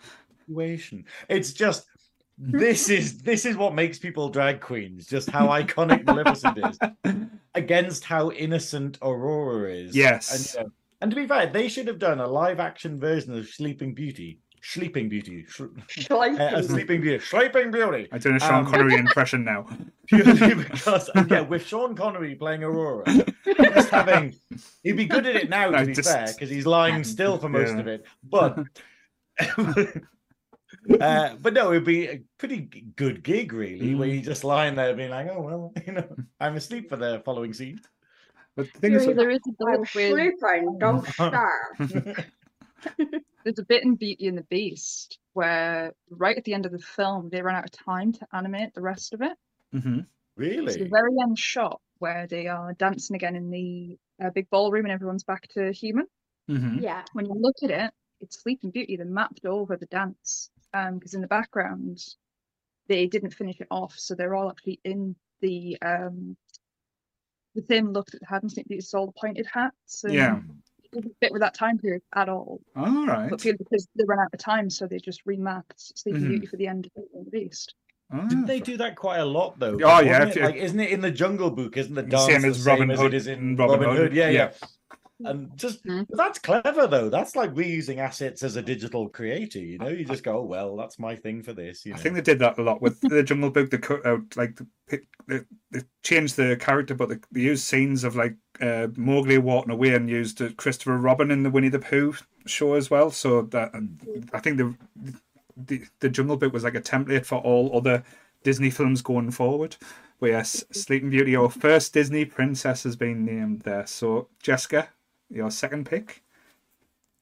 situation. 0.47 1.05
It's 1.29 1.53
just 1.53 1.85
this 2.37 2.89
is 2.89 3.19
this 3.19 3.45
is 3.45 3.55
what 3.57 3.73
makes 3.75 3.99
people 3.99 4.29
drag 4.29 4.61
queens. 4.61 5.05
Just 5.05 5.29
how 5.29 5.47
iconic 5.47 6.05
Maleficent 6.05 6.57
is 6.57 6.79
against 7.55 8.03
how 8.03 8.31
innocent 8.31 8.97
Aurora 9.01 9.71
is. 9.73 9.95
Yes. 9.95 10.55
and, 10.55 10.63
you 10.63 10.69
know, 10.69 10.73
and 11.01 11.11
to 11.11 11.15
be 11.15 11.27
fair, 11.27 11.47
they 11.47 11.67
should 11.67 11.87
have 11.87 11.99
done 11.99 12.19
a 12.19 12.27
live 12.27 12.59
action 12.59 12.99
version 12.99 13.37
of 13.37 13.47
Sleeping 13.47 13.93
Beauty. 13.93 14.39
Sleeping 14.63 15.09
Beauty. 15.09 15.43
Sh- 15.49 16.09
uh, 16.11 16.51
a 16.53 16.61
Sleeping 16.63 17.01
Beauty. 17.01 17.23
Sleeping 17.25 17.71
Beauty. 17.71 18.07
I'm 18.11 18.19
doing 18.19 18.35
a 18.35 18.39
Sean 18.39 18.65
Um, 18.65 18.71
Connery 18.71 18.93
impression 18.99 19.43
now. 19.43 19.65
Purely 20.05 20.53
because, 20.53 21.09
yeah, 21.29 21.41
with 21.41 21.65
Sean 21.65 21.95
Connery 21.95 22.35
playing 22.35 22.63
Aurora, 22.63 23.03
just 23.57 23.89
having, 23.89 24.35
he'd 24.83 24.97
be 24.97 25.05
good 25.05 25.25
at 25.25 25.35
it 25.35 25.49
now, 25.49 25.65
to 25.71 25.77
No, 25.77 25.85
be 25.85 25.93
just- 25.93 26.11
fair, 26.11 26.27
because 26.27 26.51
he's 26.51 26.67
lying 26.67 27.03
still 27.03 27.39
for 27.39 27.49
most 27.49 27.73
Yeah. 27.73 27.79
of 27.79 27.87
it. 27.87 28.05
But, 28.23 28.59
uh, 31.01 31.35
but 31.35 31.53
no, 31.53 31.71
it'd 31.71 31.85
be 31.85 32.07
a 32.07 32.23
pretty 32.37 32.59
good 32.61 33.23
gig, 33.23 33.53
really, 33.53 33.95
where 33.95 34.07
Mm. 34.07 34.13
you're 34.15 34.23
just 34.23 34.43
lying 34.43 34.75
there 34.75 34.95
being 34.95 35.11
like, 35.11 35.27
oh, 35.29 35.41
well, 35.41 35.73
you 35.85 35.93
know, 35.93 36.15
I'm 36.39 36.55
asleep 36.55 36.89
for 36.89 36.97
the 36.97 37.21
following 37.25 37.53
scene. 37.53 37.79
But 38.55 38.73
the 38.73 38.79
thing 38.79 38.93
is, 38.93 39.07
There 39.07 39.29
is 39.29 39.39
a 39.47 39.51
I'm 39.67 39.79
bit 39.79 39.79
with 39.81 39.91
sleeping, 39.91 40.77
don't 40.79 41.07
starve. 41.07 41.77
there's 43.43 43.59
a 43.59 43.65
bit 43.65 43.83
in 43.83 43.95
Beauty 43.95 44.27
and 44.27 44.37
the 44.37 44.43
Beast 44.43 45.19
where 45.33 45.93
right 46.09 46.37
at 46.37 46.43
the 46.43 46.53
end 46.53 46.65
of 46.65 46.71
the 46.71 46.79
film 46.79 47.29
they 47.29 47.41
run 47.41 47.55
out 47.55 47.65
of 47.65 47.71
time 47.71 48.11
to 48.13 48.27
animate 48.33 48.73
the 48.73 48.81
rest 48.81 49.13
of 49.13 49.21
it. 49.21 49.37
Mhm. 49.73 50.05
So 50.69 50.79
the 50.79 50.89
very 50.89 51.11
end 51.21 51.37
shot 51.39 51.81
where 51.99 52.27
they 52.27 52.47
are 52.47 52.73
dancing 52.73 53.15
again 53.15 53.35
in 53.35 53.49
the 53.49 53.97
uh, 54.23 54.29
big 54.31 54.49
ballroom 54.49 54.85
and 54.85 54.91
everyone's 54.91 55.23
back 55.23 55.47
to 55.49 55.71
human. 55.71 56.07
hmm 56.47 56.79
Yeah. 56.79 57.03
When 57.13 57.25
you 57.25 57.33
look 57.33 57.55
at 57.63 57.71
it, 57.71 57.93
it's 58.19 58.41
Sleeping 58.41 58.71
Beauty. 58.71 58.95
They 58.97 59.03
mapped 59.03 59.45
over 59.45 59.77
the 59.77 59.85
dance 59.87 60.49
because 60.73 61.13
in 61.13 61.21
the 61.21 61.27
background 61.27 62.03
they 62.87 63.07
didn't 63.07 63.33
finish 63.33 63.59
it 63.59 63.67
off, 63.71 63.93
so 63.97 64.15
they're 64.15 64.35
all 64.35 64.49
actually 64.49 64.79
in 64.83 65.15
the 65.41 65.77
um 65.81 66.35
the 67.55 67.63
same 67.69 67.91
look 67.91 68.09
that 68.11 68.21
they 68.21 68.27
had 68.29 68.43
in 68.43 68.49
Sleeping 68.49 68.69
Beauty. 68.69 68.79
It's 68.79 68.93
all 68.93 69.07
the 69.07 69.13
pointed 69.19 69.45
hats. 69.45 70.03
And 70.05 70.13
Yeah. 70.13 70.39
it 70.83 70.91
doesn't 70.93 71.15
fit 71.19 71.31
with 71.33 71.41
that 71.41 71.53
time 71.53 71.77
period 71.77 72.01
at 72.15 72.29
all. 72.29 72.61
All 72.75 73.05
right. 73.05 73.29
But 73.29 73.41
because 73.41 73.87
they 73.95 74.05
ran 74.05 74.19
out 74.19 74.33
of 74.33 74.39
time, 74.39 74.69
so 74.69 74.87
they 74.87 74.99
just 74.99 75.25
remapped 75.25 75.97
Sleeping 75.97 76.23
Mhm. 76.23 76.29
Beauty 76.29 76.45
for 76.45 76.55
the 76.57 76.67
end 76.67 76.89
of 76.95 77.25
the 77.25 77.29
Beast. 77.31 77.75
Didn't 78.09 78.43
Ah, 78.43 78.47
they 78.47 78.59
do 78.59 78.77
that 78.77 78.95
quite 78.95 79.19
a 79.19 79.25
lot 79.25 79.57
though? 79.59 79.77
Oh, 79.83 79.99
yeah, 80.01 80.25
it, 80.25 80.35
like, 80.37 80.55
isn't 80.55 80.79
it 80.79 80.91
in 80.91 80.99
the 81.01 81.11
Jungle 81.11 81.49
Book? 81.49 81.77
Isn't 81.77 81.95
the 81.95 82.01
Same 82.01 82.09
dance 82.09 82.43
as 82.45 82.63
the 82.63 82.69
Robin 82.69 82.83
same 82.83 82.91
as 82.91 82.99
Hood 82.99 83.13
it 83.13 83.17
is 83.17 83.27
in 83.27 83.55
Robin, 83.55 83.79
Robin 83.79 83.89
Hood? 83.89 83.97
Hood, 84.09 84.13
Yeah, 84.13 84.29
yeah. 84.29 84.51
yeah. 84.61 84.67
And 85.25 85.57
just 85.57 85.83
Mhm. 85.85 86.07
that's 86.09 86.39
clever 86.39 86.87
though. 86.87 87.09
That's 87.09 87.35
like 87.35 87.53
reusing 87.53 87.97
assets 87.97 88.43
as 88.43 88.55
a 88.55 88.61
digital 88.61 89.09
creator. 89.09 89.59
You 89.59 89.77
know, 89.77 89.89
you 89.89 90.05
just 90.05 90.23
go, 90.23 90.39
oh, 90.39 90.43
well, 90.45 90.75
that's 90.75 90.99
my 90.99 91.15
thing 91.15 91.43
for 91.43 91.53
this. 91.53 91.85
You 91.85 91.93
know, 91.93 91.99
I 91.99 92.01
think 92.01 92.15
they 92.15 92.21
did 92.21 92.39
that 92.39 92.57
a 92.57 92.61
lot 92.63 92.81
with 92.81 92.99
the 93.01 93.23
Jungle 93.23 93.49
Book. 93.49 93.69
They 93.69 93.77
cut 93.77 94.05
out 94.05 94.35
like 94.35 94.55
the, 94.55 94.67
pic- 94.87 95.07
they, 95.27 95.41
they 95.71 95.81
changed 96.03 96.35
the 96.35 96.55
character, 96.57 96.95
but 96.95 97.09
they, 97.09 97.17
they 97.31 97.41
used 97.41 97.63
scenes 97.63 98.03
of 98.03 98.15
like 98.15 98.35
uh, 98.61 98.87
Mowgli 98.95 99.37
walking 99.37 99.71
away 99.71 99.93
and 99.95 100.09
used 100.09 100.41
uh, 100.41 100.49
Christopher 100.57 100.97
Robin 100.97 101.31
in 101.31 101.43
the 101.43 101.49
Winnie 101.49 101.69
the 101.69 101.79
Pooh 101.79 102.15
show 102.45 102.73
as 102.73 102.89
well. 102.89 103.11
So 103.11 103.43
that 103.43 103.71
I 104.33 104.39
think 104.39 104.57
the, 104.57 104.75
the 105.57 105.83
the 105.99 106.09
Jungle 106.09 106.37
Book 106.37 106.53
was 106.53 106.63
like 106.63 106.75
a 106.75 106.81
template 106.81 107.25
for 107.25 107.39
all 107.39 107.75
other 107.77 108.03
Disney 108.43 108.69
films 108.69 109.01
going 109.01 109.31
forward. 109.31 109.75
But 110.19 110.29
yes, 110.31 110.63
Sleeping 110.71 111.09
Beauty, 111.09 111.35
our 111.35 111.49
first 111.49 111.93
Disney 111.93 112.25
princess, 112.25 112.83
has 112.83 112.95
been 112.95 113.25
named 113.25 113.61
there. 113.61 113.87
So 113.87 114.27
Jessica, 114.41 114.89
your 115.31 115.51
second 115.51 115.85
pick. 115.85 116.23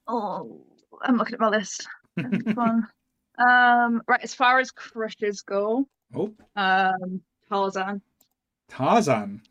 Oh, 0.07 0.65
I'm 1.01 1.17
looking 1.17 1.35
at 1.35 1.39
my 1.39 1.49
list. 1.49 1.87
Next 2.17 2.45
one. 2.55 2.87
Um, 3.37 4.01
right, 4.07 4.21
as 4.23 4.33
far 4.33 4.59
as 4.59 4.71
crushes 4.71 5.41
go, 5.41 5.87
Oh, 6.13 6.33
um, 6.55 7.21
Tarzan. 7.47 8.01
Tarzan. 8.69 9.41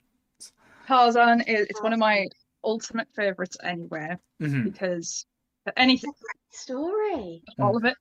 Tarzan 0.86 1.40
is 1.42 1.66
it's 1.70 1.82
one 1.82 1.92
of 1.92 1.98
my 1.98 2.26
ultimate 2.64 3.08
favorites 3.14 3.56
anywhere 3.62 4.18
hmm 4.40 4.64
because 4.64 5.24
for 5.64 5.72
anything, 5.76 6.12
Story. 6.50 7.42
all 7.58 7.76
of 7.76 7.84
it, 7.84 7.96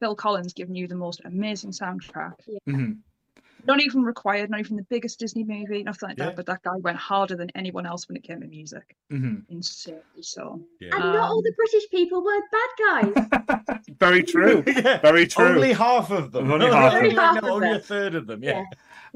Phil 0.00 0.14
Collins 0.14 0.52
giving 0.52 0.74
you 0.74 0.86
the 0.88 0.94
most 0.94 1.20
amazing 1.24 1.70
soundtrack. 1.72 2.34
hmm 2.66 2.92
Not 3.66 3.80
even 3.80 4.02
required, 4.02 4.50
not 4.50 4.60
even 4.60 4.76
the 4.76 4.86
biggest 4.88 5.18
Disney 5.18 5.44
movie, 5.44 5.82
nothing 5.82 6.08
like 6.08 6.18
Yeah. 6.18 6.26
that. 6.26 6.36
But 6.36 6.46
that 6.46 6.62
guy 6.62 6.76
went 6.76 6.96
harder 6.96 7.36
than 7.36 7.50
anyone 7.54 7.86
else 7.86 8.08
when 8.08 8.16
it 8.16 8.22
came 8.22 8.40
to 8.40 8.46
music. 8.46 8.96
hmm 9.10 9.36
Insanely 9.48 10.00
so. 10.22 10.60
Yeah. 10.80 10.90
And 10.94 11.00
not 11.04 11.16
all 11.16 11.38
Um, 11.38 11.44
the 11.44 11.52
British 11.56 11.90
people 11.90 12.22
were 12.24 12.40
bad 12.52 12.70
guys. 13.66 13.78
Very 14.00 14.22
true. 14.22 14.62
yeah. 14.66 15.00
Very 15.00 15.26
true. 15.26 15.46
Only 15.46 15.72
half 15.72 16.10
of 16.10 16.32
them. 16.32 16.50
Only 16.50 16.66
half 16.70 16.94
of 16.94 17.02
them. 17.02 17.14
no, 17.14 17.14
Only 17.14 17.14
half 17.16 17.38
of 17.38 17.44
only 17.44 17.70
a 17.72 17.78
third 17.80 18.14
of 18.14 18.26
them. 18.26 18.42
Yeah. 18.42 18.64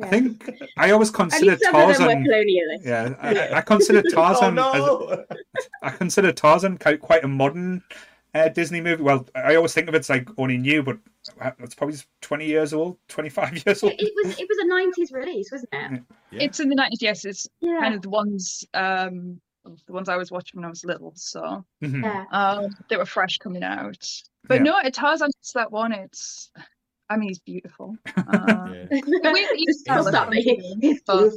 I 0.03 0.09
think 0.09 0.49
I 0.78 0.90
always 0.90 1.11
At 1.11 1.14
consider 1.14 1.51
least 1.53 1.64
some 1.64 1.74
of 1.76 1.97
them 1.99 2.07
were 2.24 2.30
Tarzan. 2.32 2.80
Yeah, 2.82 3.14
I, 3.20 3.59
I 3.59 3.61
consider 3.61 4.03
Tarzan. 4.11 4.59
oh 4.59 4.72
as, 4.72 5.18
no! 5.18 5.24
I 5.82 5.90
consider 5.90 6.32
Tarzan 6.32 6.78
quite, 6.78 7.01
quite 7.01 7.24
a 7.24 7.28
modern 7.28 7.82
uh, 8.35 8.49
Disney 8.49 8.80
movie. 8.80 9.03
Well, 9.03 9.26
I 9.35 9.55
always 9.57 9.74
think 9.74 9.89
of 9.89 9.95
it's 9.95 10.09
like 10.09 10.28
only 10.39 10.57
new, 10.59 10.83
but 10.83 10.99
it's 11.59 11.74
probably 11.74 11.97
twenty 12.20 12.47
years 12.47 12.72
old, 12.72 12.97
twenty 13.09 13.28
five 13.28 13.55
years 13.66 13.83
old. 13.83 13.93
It, 13.93 14.01
it 14.03 14.12
was 14.24 14.39
it 14.39 14.49
was 14.49 14.59
a 14.59 14.66
nineties 14.68 15.12
release, 15.12 15.51
wasn't 15.53 15.70
it? 15.72 16.03
Yeah. 16.30 16.43
It's 16.43 16.61
in 16.61 16.68
the 16.68 16.74
nineties, 16.74 17.03
yes. 17.03 17.24
It's 17.24 17.49
Yeah. 17.61 17.78
kind 17.80 17.95
of 17.95 18.03
the 18.03 18.11
ones 18.11 18.64
um 18.74 19.41
the 19.87 19.93
ones 19.93 20.09
I 20.09 20.16
was 20.16 20.30
watching 20.33 20.59
when 20.59 20.64
I 20.64 20.70
was 20.70 20.85
little, 20.85 21.12
so 21.14 21.64
Mhm. 21.83 22.03
yeah. 22.03 22.24
um 22.33 22.74
they 22.89 22.97
were 22.97 23.07
fresh 23.07 23.39
coming 23.39 23.62
out. 23.62 24.05
But 24.49 24.57
Yeah. 24.57 24.62
no, 24.62 24.78
it 24.78 24.95
Tarzan's 24.95 25.35
that 25.55 25.70
one. 25.70 25.93
It's 25.93 26.51
I 27.11 27.16
mean 27.16 27.28
he's 27.28 27.41
beautiful. 27.41 27.97
Um, 28.16 28.74
Yeah. 28.74 28.87
the 28.91 29.30
way 29.33 29.45
that 29.45 29.55
you 29.59 29.72
Stop 29.74 30.12
sell 31.07 31.30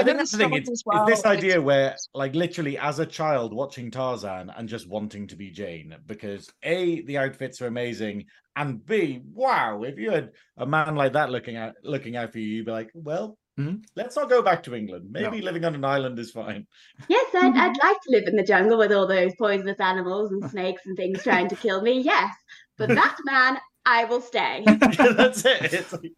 it, 0.00 0.08
it. 0.08 0.16
It's 0.16 0.16
but- 0.16 0.16
beautiful. 0.16 0.16
I 0.16 0.16
think 0.16 0.18
that's 0.18 0.30
the 0.32 0.36
the 0.38 0.44
thing. 0.44 0.54
It's, 0.54 0.68
as 0.70 0.82
it's 0.86 1.10
this 1.10 1.24
idea 1.26 1.50
it's- 1.52 1.64
where, 1.64 1.96
like, 2.14 2.34
literally 2.34 2.78
as 2.78 2.98
a 2.98 3.06
child 3.06 3.54
watching 3.54 3.90
Tarzan 3.90 4.50
and 4.56 4.68
just 4.68 4.88
wanting 4.88 5.26
to 5.28 5.36
be 5.36 5.50
Jane 5.50 5.94
because 6.06 6.48
A, 6.62 7.02
the 7.02 7.18
outfits 7.18 7.60
are 7.62 7.66
amazing, 7.66 8.24
and 8.56 8.84
B, 8.84 9.20
wow, 9.32 9.82
if 9.82 9.98
you 9.98 10.10
had 10.10 10.30
a 10.56 10.66
man 10.66 10.94
like 10.96 11.12
that 11.12 11.30
looking 11.30 11.56
out 11.56 11.74
looking 11.84 12.16
out 12.16 12.32
for 12.32 12.38
you, 12.38 12.46
you'd 12.56 12.66
be 12.66 12.72
like, 12.72 12.90
well, 12.94 13.36
Mhm. 13.58 13.82
let's 13.96 14.16
not 14.16 14.28
go 14.30 14.42
back 14.42 14.62
to 14.64 14.74
England. 14.74 15.08
Maybe 15.10 15.40
living 15.42 15.64
on 15.64 15.74
an 15.74 15.84
island 15.84 16.18
is 16.18 16.30
fine. 16.30 16.66
Yes, 17.08 17.26
I'd, 17.34 17.56
I'd 17.56 17.76
like 17.82 17.96
to 18.02 18.10
live 18.10 18.24
in 18.26 18.36
the 18.36 18.42
jungle 18.42 18.78
with 18.78 18.92
all 18.92 19.06
those 19.06 19.34
poisonous 19.36 19.80
animals 19.80 20.32
and 20.32 20.48
snakes 20.50 20.82
and 20.86 20.96
things 20.96 21.22
trying 21.22 21.48
to 21.48 21.56
kill 21.56 21.82
me. 21.82 22.00
Yes, 22.00 22.32
but 22.78 22.88
that 23.00 23.16
man, 23.24 23.58
I 23.84 24.04
will 24.04 24.20
stay. 24.20 24.64
Yeah, 24.66 25.12
that's 25.12 25.44
it. 25.44 25.72
It's 25.74 25.92
like, 25.92 26.12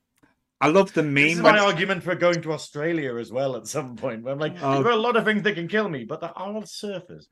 I 0.63 0.69
love 0.69 0.93
the 0.95 1.03
meme. 1.03 1.15
this 1.15 1.33
is 1.35 1.41
my 1.41 1.53
When, 1.53 1.61
argument 1.61 2.03
for 2.05 2.15
going 2.15 2.41
to 2.43 2.53
Australia 2.53 3.17
as 3.17 3.33
well 3.33 3.57
at 3.57 3.67
some 3.67 3.97
point. 3.97 4.23
Where 4.23 4.33
I'm 4.33 4.39
like, 4.39 4.55
Oh. 4.63 4.83
there 4.83 4.93
are 4.93 4.97
a 4.97 4.97
lot 4.97 5.17
of 5.17 5.25
things 5.25 5.43
that 5.43 5.57
can 5.57 5.67
kill 5.69 5.89
me, 5.89 6.05
but 6.05 6.21
there 6.21 6.33
are 6.37 6.53
surfers. 6.63 7.27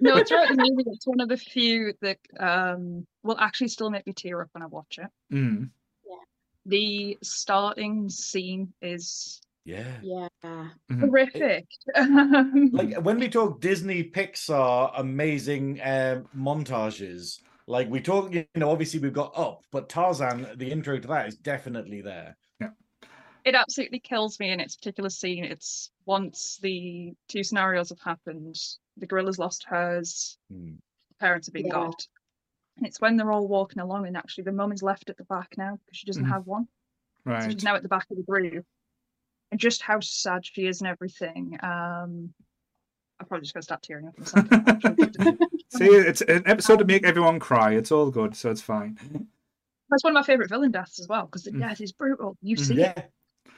No, 0.00 0.24
throughout 0.24 0.48
the 0.48 0.56
movie, 0.56 0.84
it's 0.90 1.06
one 1.06 1.20
of 1.20 1.28
the 1.28 1.36
few 1.36 1.92
that 2.00 2.18
um 2.40 3.06
will 3.22 3.38
actually 3.38 3.68
still 3.68 3.90
make 3.90 4.06
me 4.06 4.14
tear 4.14 4.40
up 4.40 4.48
when 4.52 4.62
I 4.62 4.66
watch 4.66 4.98
it. 4.98 5.10
Mm, 5.32 5.68
The 6.66 7.18
starting 7.22 8.08
scene 8.08 8.72
is 8.80 9.40
Yeah. 9.66 9.98
Yeah. 10.02 10.28
mhm. 10.90 11.00
horrific. 11.00 11.66
Um, 11.94 12.70
like 12.72 12.96
when 13.02 13.18
we 13.18 13.28
talk 13.28 13.60
Disney 13.60 14.02
Pixar 14.04 14.92
amazing 14.96 15.80
um, 15.82 16.26
montages, 16.34 17.40
like 17.70 17.88
we 17.88 18.00
talk, 18.00 18.34
you 18.34 18.44
know, 18.56 18.70
obviously 18.70 18.98
we've 18.98 19.12
got 19.12 19.32
Up, 19.36 19.62
but 19.70 19.88
Tarzan, 19.88 20.46
the 20.56 20.70
intro 20.70 20.98
to 20.98 21.08
that 21.08 21.28
is 21.28 21.36
definitely 21.36 22.00
there. 22.02 22.36
Yeah. 22.60 22.70
it 23.44 23.54
absolutely 23.54 24.00
kills 24.00 24.38
me 24.40 24.50
in 24.50 24.60
its 24.60 24.76
particular 24.76 25.08
scene. 25.08 25.44
It's 25.44 25.90
once 26.04 26.58
the 26.60 27.12
two 27.28 27.42
scenarios 27.42 27.88
have 27.90 28.00
happened, 28.00 28.56
the 28.96 29.06
gorilla's 29.06 29.38
lost 29.38 29.64
hers, 29.64 30.36
Hmm. 30.50 30.74
parents 31.18 31.46
have 31.46 31.54
been 31.54 31.66
Yeah. 31.66 31.72
got. 31.72 32.06
And 32.76 32.86
it's 32.86 33.00
when 33.00 33.16
they're 33.16 33.32
all 33.32 33.46
walking 33.48 33.80
along, 33.80 34.06
and 34.06 34.16
actually 34.16 34.44
the 34.44 34.52
mum 34.52 34.72
is 34.72 34.82
left 34.82 35.08
at 35.08 35.16
the 35.16 35.24
back 35.24 35.56
now 35.56 35.76
because 35.76 35.96
she 35.96 36.06
doesn't 36.06 36.24
Mhm. 36.24 36.28
have 36.28 36.46
one. 36.46 36.66
So 37.24 37.30
Right. 37.30 37.52
she's 37.52 37.62
now 37.64 37.76
at 37.76 37.82
the 37.82 37.88
back 37.88 38.10
of 38.10 38.16
the 38.16 38.24
group. 38.24 38.66
And 39.52 39.60
just 39.60 39.82
how 39.82 40.00
sad 40.00 40.44
she 40.44 40.66
is 40.66 40.80
and 40.80 40.88
everything. 40.88 41.58
Um, 41.62 42.34
I'm 43.20 43.26
probably 43.26 43.44
just 43.44 43.54
going 43.54 43.60
to 43.60 43.64
start 43.64 43.82
tearing 43.82 44.08
up. 44.08 44.14
in. 44.18 45.38
See, 45.68 45.84
it's 45.84 46.22
an 46.22 46.42
episode 46.46 46.78
to 46.78 46.84
make 46.84 47.04
everyone 47.04 47.38
cry. 47.38 47.74
It's 47.74 47.92
all 47.92 48.10
good, 48.10 48.34
so 48.34 48.50
it's 48.50 48.62
fine. 48.62 48.98
That's 49.90 50.02
one 50.02 50.12
of 50.12 50.14
my 50.14 50.22
favourite 50.22 50.48
villain 50.48 50.70
deaths 50.70 50.98
as 51.00 51.06
well 51.06 51.26
because 51.26 51.44
the 51.44 51.50
Mm. 51.52 51.60
death 51.60 51.80
is 51.80 51.92
brutal. 51.92 52.36
You 52.40 52.56
Mhm. 52.56 52.60
see 52.60 52.82
it 52.82 52.96
Yeah, 52.96 53.52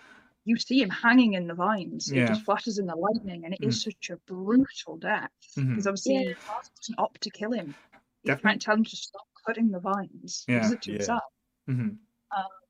you 0.44 0.56
see 0.56 0.82
him 0.82 0.90
hanging 0.90 1.34
in 1.34 1.46
the 1.46 1.54
vines. 1.54 2.10
Yeah. 2.12 2.24
It 2.24 2.28
just 2.28 2.42
flashes 2.42 2.78
in 2.78 2.86
the 2.86 2.96
lightning, 2.96 3.44
and 3.44 3.54
it 3.54 3.60
is 3.62 3.82
such 3.82 4.10
a 4.10 4.16
brutal 4.26 4.96
death. 4.98 5.30
Because 5.54 5.84
Mhm. 5.84 5.86
obviously, 5.86 6.14
Yeah. 6.14 6.34
Tarzan 6.44 6.72
doesn't 6.76 6.98
opt 6.98 7.20
to 7.22 7.30
kill 7.30 7.52
him. 7.52 7.66
He's 7.66 7.76
Definitely. 8.24 8.42
trying 8.42 8.58
to 8.58 8.64
tell 8.64 8.74
him 8.76 8.84
to 8.84 8.96
stop 8.96 9.26
cutting 9.46 9.70
the 9.70 9.80
vines. 9.80 10.44
He 10.46 10.54
Yeah. 10.54 10.60
does 10.62 10.72
it 10.72 10.82
to 10.82 10.90
Yeah. 10.90 10.96
himself. 10.98 11.22
hmm 11.66 11.88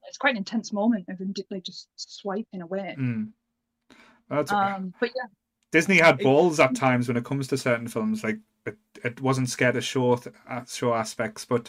It's 0.08 0.18
quite 0.18 0.32
an 0.32 0.38
intense 0.38 0.74
moment 0.74 1.08
of 1.08 1.18
him 1.18 1.32
like 1.50 1.62
just 1.62 1.88
swiping 1.96 2.60
away. 2.60 2.96
Mm. 2.98 3.32
That's, 4.28 4.52
Um, 4.52 4.92
but 5.00 5.10
yeah, 5.14 5.26
Disney 5.72 5.98
had 5.98 6.18
balls 6.18 6.60
at 6.60 6.76
times 6.76 7.08
when 7.08 7.16
it 7.16 7.24
comes 7.24 7.48
to 7.48 7.58
certain 7.58 7.88
films. 7.88 8.22
Like 8.22 8.38
it, 8.66 8.76
it 9.02 9.20
wasn't 9.20 9.48
scared 9.48 9.74
to 9.74 9.80
show 9.80 10.16
th- 10.16 10.36
uh, 10.48 10.64
show 10.66 10.94
aspects, 10.94 11.44
but 11.44 11.68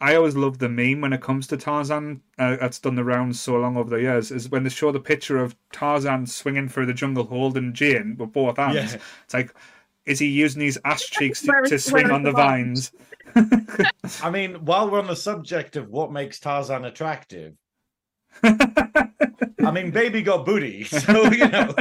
I 0.00 0.16
always 0.16 0.36
love 0.36 0.58
the 0.58 0.68
meme 0.68 1.00
when 1.00 1.12
it 1.12 1.22
comes 1.22 1.46
to 1.46 1.56
Tarzan. 1.56 2.20
Uh, 2.38 2.56
that's 2.56 2.80
done 2.80 2.96
the 2.96 3.04
rounds 3.04 3.40
so 3.40 3.54
long 3.56 3.76
over 3.76 3.88
the 3.88 4.02
years. 4.02 4.30
Is 4.30 4.50
when 4.50 4.64
they 4.64 4.70
show 4.70 4.90
the 4.92 5.00
picture 5.00 5.38
of 5.38 5.56
Tarzan 5.72 6.26
swinging 6.26 6.68
through 6.68 6.86
the 6.86 6.94
jungle 6.94 7.24
holding 7.24 7.72
Jane 7.72 8.16
with 8.18 8.32
both 8.32 8.56
hands. 8.56 8.74
yeah. 8.74 8.98
It's 9.24 9.34
like, 9.34 9.54
is 10.04 10.18
he 10.18 10.26
using 10.26 10.62
his 10.62 10.78
ass 10.84 11.04
cheeks 11.04 11.40
to, 11.42 11.62
to 11.66 11.78
swing 11.78 12.10
on 12.10 12.24
the 12.24 12.32
vines? 12.32 12.92
I 14.22 14.30
mean, 14.30 14.64
while 14.64 14.90
we're 14.90 15.00
on 15.00 15.06
the 15.06 15.16
subject 15.16 15.76
of 15.76 15.88
what 15.88 16.12
makes 16.12 16.40
Tarzan 16.40 16.84
attractive, 16.84 17.54
I 18.42 19.70
mean, 19.72 19.92
baby 19.92 20.22
got 20.22 20.44
booty, 20.44 20.84
so 20.84 21.30
you 21.30 21.48
know. 21.48 21.72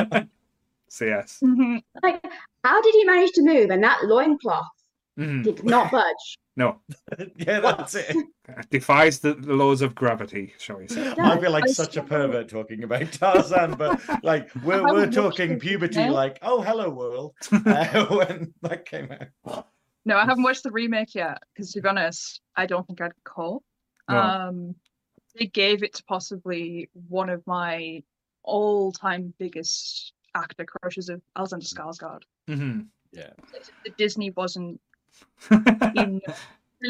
So 0.93 1.05
yes. 1.05 1.39
Mhm. 1.43 1.81
Like, 2.03 2.23
how 2.63 2.81
did 2.81 2.93
he 2.93 3.03
manage 3.03 3.31
to 3.31 3.41
move? 3.41 3.69
And 3.71 3.83
that 3.83 4.03
loincloth 4.03 4.65
Mhm. 5.19 5.43
did 5.43 5.63
not 5.63 5.91
budge. 5.91 6.37
No, 6.55 6.81
yeah, 7.37 7.59
that's 7.61 7.95
it. 7.95 8.15
it 8.15 8.69
defies 8.69 9.17
the, 9.19 9.33
the 9.33 9.55
laws 9.55 9.81
of 9.81 9.95
gravity, 9.95 10.53
shall 10.59 10.77
we 10.77 10.87
say? 10.87 11.11
I 11.19 11.39
feel 11.39 11.49
like 11.49 11.63
I 11.63 11.71
such 11.71 11.87
a 11.87 11.91
still- 11.93 12.03
pervert 12.03 12.47
talking 12.47 12.83
about 12.83 13.11
Tarzan, 13.11 13.73
but 13.73 13.99
like 14.23 14.53
we're 14.63 14.83
we're 14.83 15.09
talking 15.09 15.59
puberty, 15.59 15.95
yet. 16.01 16.11
like 16.11 16.37
oh 16.43 16.61
hello 16.61 16.91
world, 16.91 17.33
uh, 17.51 18.05
when 18.05 18.53
that 18.61 18.85
came 18.85 19.09
out. 19.45 19.65
no, 20.05 20.15
I 20.15 20.25
haven't 20.25 20.43
watched 20.43 20.61
the 20.61 20.69
remake 20.69 21.15
yet 21.15 21.41
because, 21.55 21.71
to 21.71 21.81
be 21.81 21.89
honest, 21.89 22.39
I 22.55 22.67
don't 22.67 22.85
think 22.85 23.01
I'd 23.01 23.13
call. 23.23 23.63
No. 24.07 24.15
Um, 24.19 24.75
they 25.35 25.47
gave 25.47 25.81
it 25.81 25.95
to 25.95 26.03
possibly 26.03 26.87
one 27.09 27.31
of 27.31 27.41
my 27.47 28.03
all-time 28.43 29.33
biggest 29.39 30.13
actor 30.36 30.65
crushes 30.65 31.09
of 31.09 31.21
Alexander 31.38 31.65
Skarsgård. 31.65 32.21
hmm 32.47 32.81
The 33.13 33.89
Disney 33.97 34.31
wasn't 34.31 34.79
in. 35.51 36.21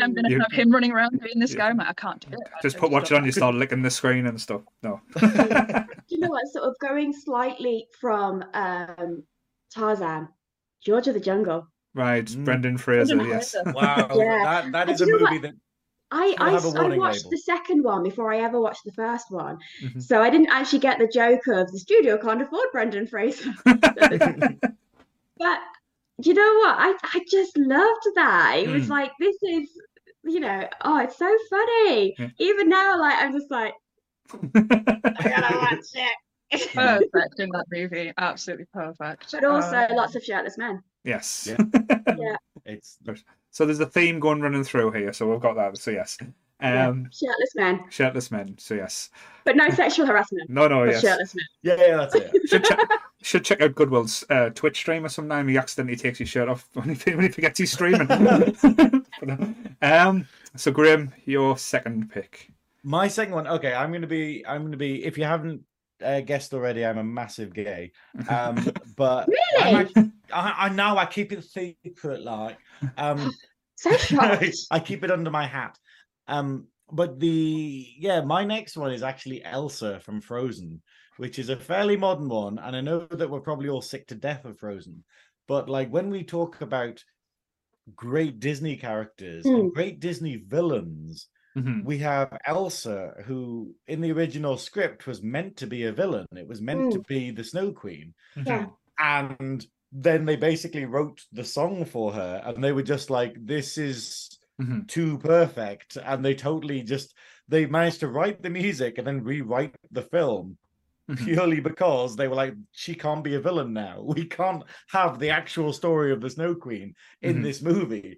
I'm 0.01 0.13
gonna 0.15 0.29
You- 0.29 0.39
have 0.39 0.51
him 0.51 0.71
running 0.71 0.91
around 0.91 1.19
doing 1.19 1.39
this 1.39 1.51
Yeah. 1.51 1.57
guy. 1.59 1.69
I'm 1.69 1.77
like, 1.77 1.87
I 1.89 1.93
can't 1.93 2.19
do 2.19 2.29
it. 2.33 2.39
I 2.47 2.49
Just 2.61 2.63
just 2.63 2.77
put 2.77 2.89
watch 2.89 3.11
it 3.11 3.15
on, 3.15 3.25
you 3.25 3.31
start 3.31 3.53
licking 3.55 3.81
the 3.83 3.91
screen 3.91 4.25
and 4.25 4.39
stuff. 4.41 4.61
No. 4.81 4.99
Do 5.19 5.27
you 6.09 6.19
know 6.19 6.29
what? 6.29 6.47
Sort 6.47 6.65
of 6.67 6.75
going 6.79 7.13
slightly 7.13 7.87
from 8.01 8.43
um, 8.55 9.23
Tarzan, 9.71 10.29
George 10.83 11.07
of 11.07 11.13
the 11.13 11.19
Jungle. 11.19 11.67
right, 11.93 12.25
Mm. 12.25 12.43
Brendan 12.45 12.77
Fraser, 12.79 13.15
Brendan 13.15 13.37
yes. 13.37 13.51
Fraser. 13.51 13.71
Wow, 13.73 14.07
Yeah. 14.15 14.43
that, 14.43 14.71
that 14.71 14.81
And 14.87 14.95
is 14.95 15.01
a 15.01 15.05
do 15.05 15.11
you 15.11 15.19
know 15.19 15.25
movie 15.29 15.37
that 15.39 15.53
I 16.15 16.31
Still 16.33 16.45
I, 16.45 16.51
have 16.51 16.65
a 16.65 16.67
s- 16.67 16.75
I 16.75 16.81
warning 16.81 16.99
watched 16.99 17.17
label. 17.25 17.29
the 17.31 17.37
second 17.37 17.83
one 17.83 18.03
before 18.03 18.31
I 18.33 18.39
ever 18.41 18.59
watched 18.61 18.83
the 18.85 18.91
first 18.93 19.31
one, 19.31 19.57
Mhm. 19.83 20.01
so 20.01 20.21
I 20.21 20.29
didn't 20.29 20.49
actually 20.51 20.79
get 20.79 20.99
the 20.99 21.07
joke 21.07 21.47
of 21.47 21.71
the 21.71 21.79
studio 21.79 22.17
can't 22.17 22.41
afford 22.41 22.67
Brendan 22.71 23.07
Fraser. 23.07 23.51
But 25.37 25.59
you 26.23 26.33
know 26.35 26.53
what? 26.61 26.75
I, 26.77 26.93
I 27.15 27.25
just 27.29 27.57
loved 27.57 28.07
that. 28.15 28.55
It 28.59 28.69
was 28.69 28.85
Mm. 28.85 28.89
like 28.89 29.11
this 29.19 29.35
is, 29.41 29.69
you 30.23 30.39
know, 30.39 30.67
oh, 30.81 30.99
it's 30.99 31.17
so 31.17 31.29
funny. 31.49 32.15
Yeah. 32.19 32.29
Even 32.37 32.69
now, 32.69 32.99
like 32.99 33.15
I'm 33.17 33.33
just 33.33 33.49
like, 33.49 33.73
I 34.33 35.29
gotta 35.29 35.57
watch 35.57 35.79
it. 35.95 36.17
Perfect 36.73 37.39
in 37.39 37.49
that 37.49 37.65
movie. 37.71 38.13
Absolutely 38.17 38.65
perfect. 38.71 39.31
But 39.31 39.43
also 39.43 39.75
Um, 39.75 39.95
lots 39.95 40.15
of 40.15 40.23
shirtless 40.23 40.57
men. 40.57 40.81
yes. 41.03 41.47
Yeah. 41.47 42.35
it's 42.65 42.99
So 43.53 43.67
there's 43.67 43.79
a 43.79 43.85
theme 43.85 44.19
going 44.19 44.41
running 44.41 44.63
through 44.63 44.91
here, 44.93 45.13
so 45.13 45.29
we've 45.29 45.39
got 45.39 45.55
that. 45.57 45.77
So 45.77 45.91
yes. 45.91 46.17
Yeah, 46.59 46.87
Um 46.87 47.09
shirtless 47.13 47.55
men, 47.55 47.83
shirtless 47.91 48.31
men, 48.31 48.55
so 48.57 48.73
yes. 48.73 49.11
but 49.43 49.55
no 49.55 49.69
sexual 49.69 50.07
harassment. 50.07 50.49
No, 50.49 50.67
no, 50.67 50.85
yes. 50.85 51.01
shirtless 51.01 51.35
men. 51.35 51.45
yeah, 51.61 51.75
yeah, 51.75 51.97
that's 51.97 52.15
it. 52.15 52.31
Should 52.49 52.63
check, 52.63 52.79
should 53.21 53.45
check 53.45 53.61
out 53.61 53.75
Goodwill's 53.75 54.23
uh, 54.29 54.49
Twitch 54.49 54.77
stream 54.77 55.05
or 55.05 55.09
sometime. 55.09 55.47
He 55.47 55.57
accidentally 55.57 55.97
takes 55.97 56.17
his 56.17 56.29
shirt 56.29 56.49
off 56.49 56.67
when 56.73 56.95
he, 56.95 57.11
when 57.11 57.25
he 57.25 57.29
forgets 57.29 57.59
he's 57.59 57.71
streaming. 57.71 58.09
um, 59.81 60.27
so 60.55 60.71
Graeme, 60.71 61.13
your 61.25 61.55
second 61.57 62.09
pick. 62.11 62.51
My 62.81 63.07
second 63.07 63.35
one. 63.35 63.47
Okay, 63.47 63.73
I'm 63.73 63.91
gonna 63.91 64.07
be. 64.07 64.43
I'm 64.47 64.63
gonna 64.63 64.77
be. 64.77 65.05
If 65.05 65.15
you 65.15 65.25
haven't 65.25 65.63
uh, 66.03 66.21
guessed 66.21 66.53
already, 66.53 66.85
I'm 66.85 66.97
a 66.97 67.03
massive 67.03 67.53
gay. 67.53 67.91
Um, 68.29 68.71
but 68.97 69.27
I'm 69.59 69.87
Really? 69.95 70.11
I, 70.31 70.53
I 70.57 70.69
know 70.69 70.97
I 70.97 71.05
keep 71.05 71.31
it 71.31 71.43
secret. 71.43 72.21
Like, 72.21 72.57
um, 72.97 73.31
So 73.83 73.97
shocked. 73.97 74.55
I 74.71 74.79
keep 74.79 75.03
it 75.03 75.11
under 75.11 75.29
my 75.29 75.45
hat. 75.45 75.77
Um, 76.27 76.67
but 76.91 77.19
the 77.19 77.87
yeah, 77.97 78.21
my 78.21 78.45
next 78.45 78.77
one 78.77 78.93
is 78.93 79.03
actually 79.03 79.43
Elsa 79.43 79.99
from 79.99 80.21
Frozen, 80.21 80.81
which 81.17 81.37
is 81.37 81.49
a 81.49 81.57
fairly 81.57 81.97
modern 81.97 82.29
one, 82.29 82.59
and 82.59 82.75
I 82.75 82.81
know 82.81 83.07
that 83.07 83.29
we're 83.29 83.41
probably 83.41 83.69
all 83.69 83.81
sick 83.81 84.07
to 84.07 84.15
death 84.15 84.45
of 84.45 84.57
Frozen. 84.57 85.03
But 85.47 85.69
like 85.69 85.89
when 85.89 86.09
we 86.09 86.23
talk 86.23 86.61
about 86.61 87.03
great 87.95 88.39
Disney 88.39 88.77
characters 88.77 89.45
and 89.45 89.73
great 89.73 89.99
Disney 89.99 90.37
villains, 90.47 91.27
Mhm. 91.55 91.83
we 91.83 91.99
have 91.99 92.35
Elsa, 92.45 93.13
who 93.25 93.75
in 93.87 94.01
the 94.01 94.11
original 94.11 94.57
script 94.57 95.05
was 95.05 95.21
meant 95.21 95.57
to 95.57 95.67
be 95.67 95.83
a 95.83 95.91
villain. 95.91 96.25
It 96.35 96.47
was 96.47 96.61
meant 96.61 96.93
to 96.93 96.99
be 97.01 97.31
the 97.31 97.43
Snow 97.43 97.71
Queen. 97.71 98.13
Yeah. 98.45 98.67
And 98.97 99.65
then 99.91 100.25
they 100.25 100.35
basically 100.35 100.85
wrote 100.85 101.21
the 101.31 101.43
song 101.43 101.85
for 101.85 102.11
her, 102.13 102.41
and 102.45 102.63
they 102.63 102.71
were 102.71 102.81
just 102.83 103.09
like, 103.11 103.35
this 103.45 103.77
is 103.77 104.29
Mhm. 104.59 104.87
too 104.87 105.19
perfect. 105.19 105.97
And 105.97 106.23
they 106.25 106.35
totally 106.35 106.81
just 106.83 107.15
they 107.49 107.65
managed 107.65 107.99
to 107.99 108.07
write 108.07 108.41
the 108.41 108.49
music 108.49 108.97
and 108.97 109.05
then 109.05 109.23
rewrite 109.23 109.75
the 109.91 110.01
film 110.01 110.57
Mhm. 111.09 111.17
purely 111.25 111.59
because 111.59 112.15
they 112.15 112.27
were 112.29 112.35
like, 112.35 112.55
she 112.71 112.95
can't 112.95 113.23
be 113.23 113.35
a 113.35 113.39
villain 113.41 113.73
now. 113.73 114.01
We 114.17 114.25
can't 114.25 114.63
have 114.87 115.19
the 115.19 115.29
actual 115.29 115.73
story 115.73 116.11
of 116.13 116.21
the 116.21 116.29
Snow 116.29 116.55
Queen 116.55 116.95
in 117.21 117.37
Mhm. 117.39 117.43
this 117.43 117.61
movie. 117.61 118.17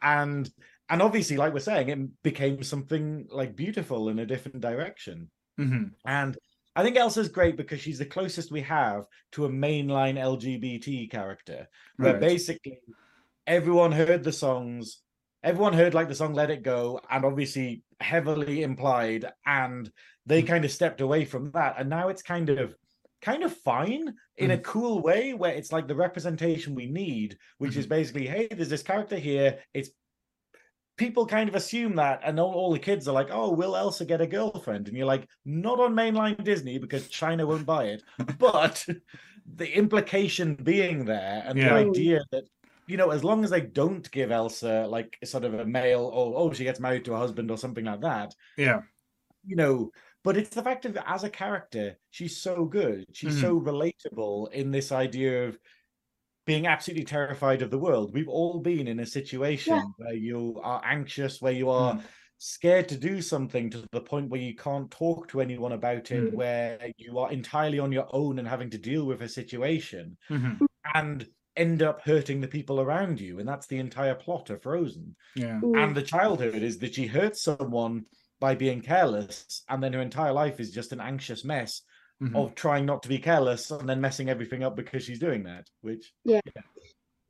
And 0.00 0.48
and 0.92 1.00
obviously, 1.00 1.38
like 1.38 1.54
we're 1.54 1.60
saying, 1.60 1.88
it 1.88 2.22
became 2.22 2.62
something 2.62 3.26
like 3.30 3.56
beautiful 3.56 4.10
in 4.10 4.18
a 4.18 4.26
different 4.26 4.60
direction. 4.60 5.30
Mhm. 5.58 5.92
And 6.04 6.36
I 6.76 6.82
think 6.82 6.98
Elsa's 6.98 7.30
great 7.30 7.56
because 7.56 7.80
she's 7.80 7.98
the 7.98 8.04
closest 8.04 8.52
we 8.52 8.60
have 8.60 9.06
to 9.32 9.46
a 9.46 9.48
mainline 9.48 10.18
LGBT 10.18 11.08
character, 11.08 11.66
where 11.96 12.12
Right. 12.12 12.20
basically 12.20 12.78
everyone 13.46 13.92
heard 13.92 14.22
the 14.22 14.32
songs, 14.32 15.00
everyone 15.42 15.72
heard 15.72 15.94
like 15.94 16.08
the 16.08 16.14
song 16.14 16.34
Let 16.34 16.50
It 16.50 16.62
Go, 16.62 17.00
and 17.08 17.24
obviously 17.24 17.84
heavily 18.00 18.62
implied, 18.62 19.32
and 19.46 19.90
they 20.26 20.40
mm-hmm. 20.40 20.48
kind 20.48 20.64
of 20.66 20.70
stepped 20.70 21.00
away 21.00 21.24
from 21.24 21.52
that. 21.52 21.76
And 21.78 21.88
now 21.88 22.10
it's 22.10 22.22
kind 22.22 22.50
of 22.50 22.76
kind 23.22 23.44
of 23.44 23.56
fine 23.58 24.12
in 24.36 24.50
a 24.50 24.54
mm-hmm. 24.54 24.62
cool 24.62 25.00
way 25.00 25.32
where 25.32 25.54
it's 25.54 25.72
like 25.72 25.88
the 25.88 25.94
representation 25.94 26.74
we 26.74 26.86
need, 26.86 27.38
which 27.56 27.76
is 27.76 27.84
mm-hmm. 27.86 27.94
basically, 27.94 28.26
hey, 28.26 28.48
there's 28.50 28.68
this 28.68 28.82
character 28.82 29.16
here. 29.16 29.58
It's 29.72 29.90
people 30.96 31.26
kind 31.26 31.48
of 31.48 31.54
assume 31.54 31.96
that, 31.96 32.20
and 32.24 32.38
all, 32.40 32.52
all 32.54 32.72
the 32.72 32.78
kids 32.78 33.08
are 33.08 33.12
like, 33.14 33.28
"Oh, 33.30 33.52
will 33.52 33.76
Elsa 33.76 34.04
get 34.04 34.20
a 34.20 34.26
girlfriend?" 34.26 34.88
And 34.88 34.96
you're 34.96 35.06
like, 35.06 35.28
"Not 35.44 35.80
on 35.80 35.94
mainline 35.94 36.42
Disney 36.44 36.78
because 36.78 37.08
China 37.08 37.46
won't 37.46 37.66
buy 37.66 37.84
it." 37.86 38.02
But 38.38 38.86
the 39.46 39.70
implication 39.76 40.54
being 40.56 41.04
there, 41.04 41.42
and 41.46 41.60
Yeah. 41.60 41.62
the 41.62 41.70
idea 41.72 42.20
that 42.32 42.44
you 42.88 42.96
know, 42.96 43.10
as 43.10 43.22
long 43.24 43.44
as 43.44 43.50
they 43.50 43.60
don't 43.60 44.10
give 44.10 44.30
Elsa 44.32 44.86
like 44.88 45.16
sort 45.24 45.44
of 45.44 45.54
a 45.54 45.64
male, 45.64 46.02
or 46.06 46.34
oh, 46.38 46.52
she 46.52 46.64
gets 46.64 46.80
married 46.80 47.04
to 47.06 47.14
a 47.14 47.18
husband 47.18 47.50
or 47.50 47.56
something 47.58 47.84
like 47.84 48.00
that, 48.02 48.34
Yeah. 48.56 48.82
you 49.44 49.56
know. 49.56 49.90
But 50.24 50.36
it's 50.36 50.50
the 50.54 50.62
fact 50.62 50.84
of 50.84 50.96
as 50.96 51.24
a 51.24 51.30
character, 51.30 51.98
she's 52.10 52.40
so 52.40 52.64
good. 52.64 53.06
She's 53.12 53.36
Mhm. 53.36 53.38
so 53.38 53.60
relatable 53.60 54.52
in 54.52 54.70
this 54.70 54.92
idea 54.92 55.48
of 55.48 55.58
being 56.44 56.66
absolutely 56.66 57.04
terrified 57.04 57.62
of 57.62 57.70
the 57.70 57.78
world. 57.78 58.12
We've 58.12 58.28
all 58.28 58.58
been 58.60 58.88
in 58.88 59.00
a 59.00 59.06
situation 59.06 59.80
where 59.96 60.14
you 60.14 60.60
are 60.62 60.82
anxious, 60.84 61.40
where 61.40 61.52
you 61.52 61.70
are 61.70 61.94
Mm. 61.94 62.02
scared 62.38 62.88
to 62.88 62.98
do 62.98 63.22
something 63.22 63.70
to 63.70 63.86
the 63.92 64.00
point 64.00 64.28
where 64.28 64.40
you 64.40 64.54
can't 64.56 64.90
talk 64.90 65.28
to 65.28 65.40
anyone 65.40 65.72
about 65.72 66.10
it, 66.10 66.32
Mm. 66.32 66.34
where 66.34 66.92
you 66.96 67.18
are 67.18 67.30
entirely 67.30 67.78
on 67.78 67.92
your 67.92 68.08
own 68.12 68.38
and 68.40 68.48
having 68.48 68.70
to 68.70 68.78
deal 68.78 69.04
with 69.06 69.22
a 69.22 69.28
situation 69.28 70.16
Mhm. 70.28 70.66
and 70.94 71.28
end 71.54 71.82
up 71.82 72.00
hurting 72.00 72.40
the 72.40 72.48
people 72.48 72.80
around 72.80 73.20
you. 73.20 73.38
And 73.38 73.48
that's 73.48 73.66
the 73.68 73.78
entire 73.78 74.14
plot 74.16 74.50
of 74.50 74.62
Frozen. 74.62 75.14
Yeah. 75.36 75.60
And 75.62 75.94
the 75.94 76.02
childhood 76.02 76.62
is 76.62 76.78
that 76.78 76.94
she 76.94 77.06
hurts 77.06 77.42
someone 77.42 78.06
by 78.40 78.56
being 78.56 78.80
careless, 78.80 79.62
and 79.68 79.80
then 79.80 79.92
her 79.92 80.00
entire 80.00 80.32
life 80.32 80.58
is 80.58 80.72
just 80.72 80.90
an 80.92 81.00
anxious 81.00 81.44
mess 81.44 81.82
Mhm. 82.22 82.36
of 82.36 82.54
trying 82.54 82.86
not 82.86 83.02
to 83.02 83.08
be 83.08 83.18
careless 83.18 83.70
and 83.72 83.88
then 83.88 84.00
messing 84.00 84.28
everything 84.28 84.62
up 84.62 84.76
because 84.76 85.02
she's 85.04 85.18
doing 85.18 85.42
that. 85.44 85.68
Which 85.80 86.12
yeah. 86.24 86.40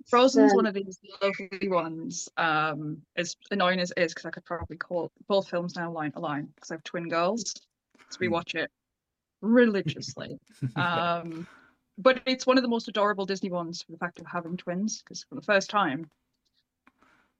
Frozen's 0.06 0.50
So- 0.50 0.56
one 0.56 0.66
of 0.66 0.74
these 0.74 0.98
lovely 1.22 1.68
ones. 1.68 2.28
Um, 2.36 3.02
as 3.16 3.36
annoying 3.50 3.80
as 3.80 3.92
it 3.96 4.02
is, 4.02 4.12
because 4.12 4.26
I 4.26 4.30
could 4.30 4.44
probably 4.44 4.76
call 4.76 5.10
both 5.28 5.48
films 5.48 5.76
now 5.76 5.90
line 5.90 6.12
to 6.12 6.18
line 6.20 6.46
because 6.54 6.70
I 6.70 6.74
have 6.74 6.82
twin 6.84 7.08
girls, 7.08 7.54
so 8.10 8.18
we 8.20 8.26
Hmm. 8.26 8.32
watch 8.34 8.54
it 8.54 8.70
religiously. 9.40 10.38
um, 10.76 11.46
but 11.98 12.20
it's 12.26 12.46
one 12.46 12.58
of 12.58 12.62
the 12.62 12.68
most 12.68 12.88
adorable 12.88 13.26
Disney 13.26 13.50
ones 13.50 13.82
for 13.82 13.92
the 13.92 13.98
fact 13.98 14.18
of 14.20 14.26
having 14.26 14.56
twins, 14.56 15.02
because 15.02 15.24
for 15.24 15.36
the 15.36 15.42
first 15.42 15.70
time, 15.70 16.10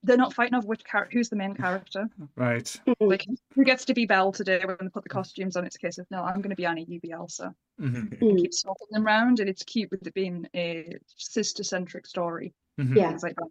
they're 0.02 0.16
not 0.16 0.34
fighting 0.34 0.54
over 0.54 0.66
which 0.66 0.84
character, 0.84 1.16
who's 1.16 1.28
the 1.28 1.36
main 1.36 1.54
character. 1.54 2.08
right. 2.36 2.80
Like 3.00 3.24
who 3.54 3.64
gets 3.64 3.84
to 3.86 3.94
be 3.94 4.04
Belle 4.06 4.32
today 4.32 4.60
when 4.64 4.76
they 4.80 4.88
put 4.88 5.02
the 5.04 5.08
costumes 5.08 5.56
on? 5.56 5.64
It's 5.64 5.76
a 5.76 5.78
case 5.78 5.98
of 5.98 6.06
no, 6.10 6.22
I'm 6.22 6.36
going 6.40 6.50
to 6.50 6.56
be 6.56 6.66
Annie, 6.66 6.84
you 6.88 7.00
be 7.00 7.12
Elsa. 7.12 7.54
Mhm. 7.80 8.18
Mm. 8.20 8.38
Keep 8.38 8.54
swapping 8.54 8.86
them 8.90 9.06
around, 9.06 9.40
and 9.40 9.48
it's 9.48 9.62
cute 9.62 9.90
with 9.90 10.06
it 10.06 10.14
being 10.14 10.46
a 10.54 10.96
sister-centric 11.16 12.06
story 12.06 12.52
Mhm. 12.80 12.96
Yeah. 12.96 13.08
things 13.08 13.22
like 13.22 13.36
that. 13.36 13.48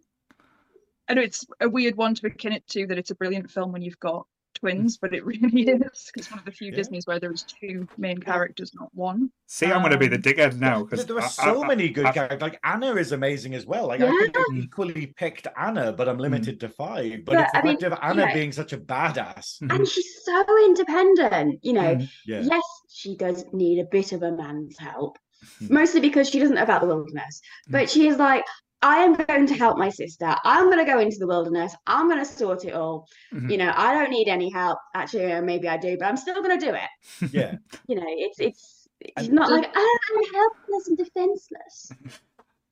I 1.08 1.14
know 1.14 1.22
it's 1.22 1.44
a 1.60 1.68
weird 1.68 1.96
one 1.96 2.14
to 2.14 2.26
akin 2.26 2.52
it 2.52 2.66
to 2.68 2.86
that 2.86 2.98
it's 2.98 3.10
a 3.10 3.14
brilliant 3.14 3.50
film 3.50 3.72
when 3.72 3.82
you've 3.82 3.98
got 4.00 4.26
twins, 4.54 4.96
but 4.96 5.14
it 5.14 5.24
really 5.32 5.62
is 5.68 6.10
because 6.12 6.30
one 6.30 6.38
of 6.38 6.44
the 6.44 6.52
few 6.52 6.70
Yeah. 6.70 6.76
Disneys 6.76 7.06
where 7.06 7.18
there's 7.20 7.42
two 7.42 7.86
main 7.98 8.18
characters, 8.18 8.72
not 8.74 8.88
one. 8.94 9.30
See, 9.46 9.66
I'm 9.66 9.80
going 9.80 9.92
to 9.92 9.98
be 9.98 10.08
the 10.08 10.16
Um, 10.16 10.22
dickhead 10.22 10.58
now 10.58 10.84
because 10.84 11.04
there 11.06 11.18
are 11.18 11.28
so 11.28 11.62
many 11.64 11.88
good 11.88 12.06
I- 12.06 12.12
characters. 12.12 12.40
Like 12.40 12.58
Anna 12.64 12.94
is 12.94 13.12
amazing 13.12 13.54
as 13.54 13.66
well. 13.66 13.88
Like 13.88 14.00
I 14.00 14.08
could 14.08 14.36
have 14.36 14.56
equally 14.56 15.06
picked 15.08 15.46
Anna, 15.58 15.92
but 15.92 16.08
I'm 16.08 16.18
limited 16.18 16.60
to 16.60 16.68
five. 16.68 17.24
But, 17.24 17.34
But, 17.34 17.40
it's 17.42 17.52
the 17.52 17.58
I 17.58 17.62
mean, 17.62 17.78
fact 17.78 17.92
of 17.92 17.98
Anna 18.02 18.22
yeah. 18.22 18.34
being 18.34 18.52
such 18.52 18.72
a 18.72 18.78
badass. 18.78 19.60
And 19.70 19.86
she's 19.86 20.24
so 20.24 20.44
independent, 20.66 21.58
you 21.62 21.72
know. 21.74 21.96
Mhm. 21.96 22.08
Yeah. 22.26 22.40
Yes, 22.42 22.62
she 22.88 23.16
does 23.16 23.44
need 23.52 23.78
a 23.80 23.84
bit 23.84 24.12
of 24.12 24.22
a 24.22 24.32
man's 24.32 24.78
help, 24.78 25.18
Mhm. 25.62 25.70
mostly 25.70 26.00
because 26.00 26.28
she 26.30 26.38
doesn't 26.38 26.54
know 26.56 26.62
about 26.62 26.80
the 26.82 26.86
wilderness. 26.86 27.40
But 27.68 27.90
she 27.90 28.08
is 28.08 28.16
like, 28.18 28.44
I 28.82 28.98
am 28.98 29.14
going 29.14 29.46
to 29.46 29.54
help 29.54 29.78
my 29.78 29.88
sister. 29.88 30.34
I'm 30.44 30.64
going 30.66 30.84
to 30.84 30.90
go 30.90 30.98
into 30.98 31.16
the 31.18 31.26
wilderness. 31.26 31.74
I'm 31.86 32.08
going 32.08 32.18
to 32.18 32.24
sort 32.24 32.64
it 32.64 32.74
all. 32.74 33.06
Mhm. 33.32 33.50
You 33.50 33.56
know, 33.58 33.72
I 33.76 33.94
don't 33.94 34.10
need 34.10 34.28
any 34.28 34.50
help. 34.50 34.78
Actually, 34.94 35.32
uh, 35.32 35.40
maybe 35.42 35.68
I 35.68 35.76
do, 35.76 35.96
but 35.98 36.06
I'm 36.06 36.16
still 36.16 36.42
going 36.42 36.58
to 36.58 36.66
do 36.66 36.74
it. 36.74 37.30
Yeah. 37.32 37.56
You 37.86 37.96
know, 37.96 38.04
it's 38.06 38.40
it's 38.40 38.88
it's 39.00 39.12
And 39.28 39.32
not 39.32 39.48
the- 39.48 39.56
like 39.56 39.70
oh, 39.74 39.98
I'm 40.16 40.34
helpless 40.34 40.88
and 40.88 40.98
defenseless. 40.98 41.92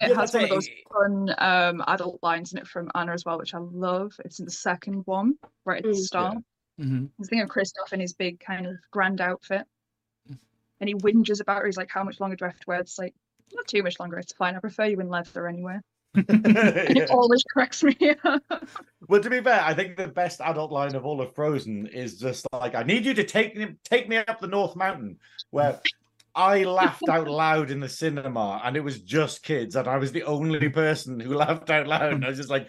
It 0.01 0.09
Yeah, 0.11 0.17
has 0.17 0.33
that's 0.33 0.35
one 0.35 0.45
of 0.45 0.51
those 0.51 0.69
fun 0.93 1.35
um, 1.39 1.85
adult 1.87 2.21
lines 2.23 2.53
in 2.53 2.59
it 2.59 2.67
from 2.67 2.91
Anna 2.95 3.13
as 3.13 3.25
well, 3.25 3.39
which 3.39 3.55
I 3.55 3.59
love. 3.59 4.13
It's 4.25 4.39
in 4.39 4.47
the 4.47 4.51
second 4.51 5.03
one, 5.07 5.35
right 5.65 5.79
at 5.79 5.85
the 5.85 5.91
Mm. 5.99 6.05
start. 6.05 6.37
Mhm. 6.81 7.07
I 7.09 7.11
was 7.19 7.29
thinking 7.29 7.43
of 7.45 7.51
Kristoff 7.51 7.93
in 7.93 8.01
his 8.01 8.15
big 8.15 8.41
kind 8.41 8.67
of 8.67 8.77
grand 8.91 9.21
outfit. 9.21 9.67
and 10.81 10.89
he 10.89 10.95
whinges 10.95 11.43
about 11.43 11.59
her. 11.61 11.67
He's 11.67 11.77
like, 11.77 11.91
"How 11.91 12.03
much 12.05 12.19
longer 12.21 12.37
do 12.37 12.47
I 12.47 12.49
have 12.49 12.59
to 12.61 12.65
wear?" 12.67 12.81
It's 12.81 12.99
like, 12.99 13.15
not 13.53 13.67
too 13.69 13.83
much 13.83 14.01
longer. 14.01 14.17
It's 14.19 14.33
fine. 14.33 14.57
I 14.57 14.61
prefer 14.61 14.87
you 14.87 14.99
in 15.01 15.09
leather 15.11 15.47
anyway. 15.47 15.79
And 16.15 16.27
Yeah. 16.57 17.05
it 17.05 17.11
always 17.11 17.43
cracks 17.45 17.83
me 17.83 17.97
up. 18.25 18.43
Well, 19.09 19.21
to 19.23 19.31
be 19.31 19.41
fair, 19.41 19.61
I 19.63 19.75
think 19.75 19.97
the 19.97 20.09
best 20.09 20.41
adult 20.41 20.73
line 20.73 20.95
of 20.95 21.05
all 21.05 21.21
of 21.21 21.35
Frozen 21.35 21.87
is 21.87 22.19
just 22.19 22.47
like, 22.53 22.75
"I 22.75 22.83
need 22.83 23.05
you 23.05 23.15
to 23.15 23.25
take 23.25 23.57
me, 23.57 23.77
take 23.85 24.09
me 24.09 24.17
up 24.19 24.41
the 24.41 24.47
North 24.47 24.77
Mountain," 24.77 25.19
where 25.51 25.81
I 26.35 26.65
laughed 26.65 27.09
out 27.09 27.27
loud 27.29 27.71
in 27.71 27.81
the 27.81 27.89
cinema, 27.89 28.61
and 28.65 28.77
it 28.77 28.81
was 28.85 29.01
just 29.01 29.43
kids, 29.43 29.77
and 29.77 29.89
I 29.89 29.97
was 29.99 30.13
the 30.13 30.25
only 30.25 30.69
person 30.69 31.19
who 31.19 31.35
laughed 31.35 31.71
out 31.71 31.87
loud. 31.87 32.13
And 32.13 32.25
I 32.25 32.29
was 32.29 32.39
just 32.39 32.51
like, 32.51 32.69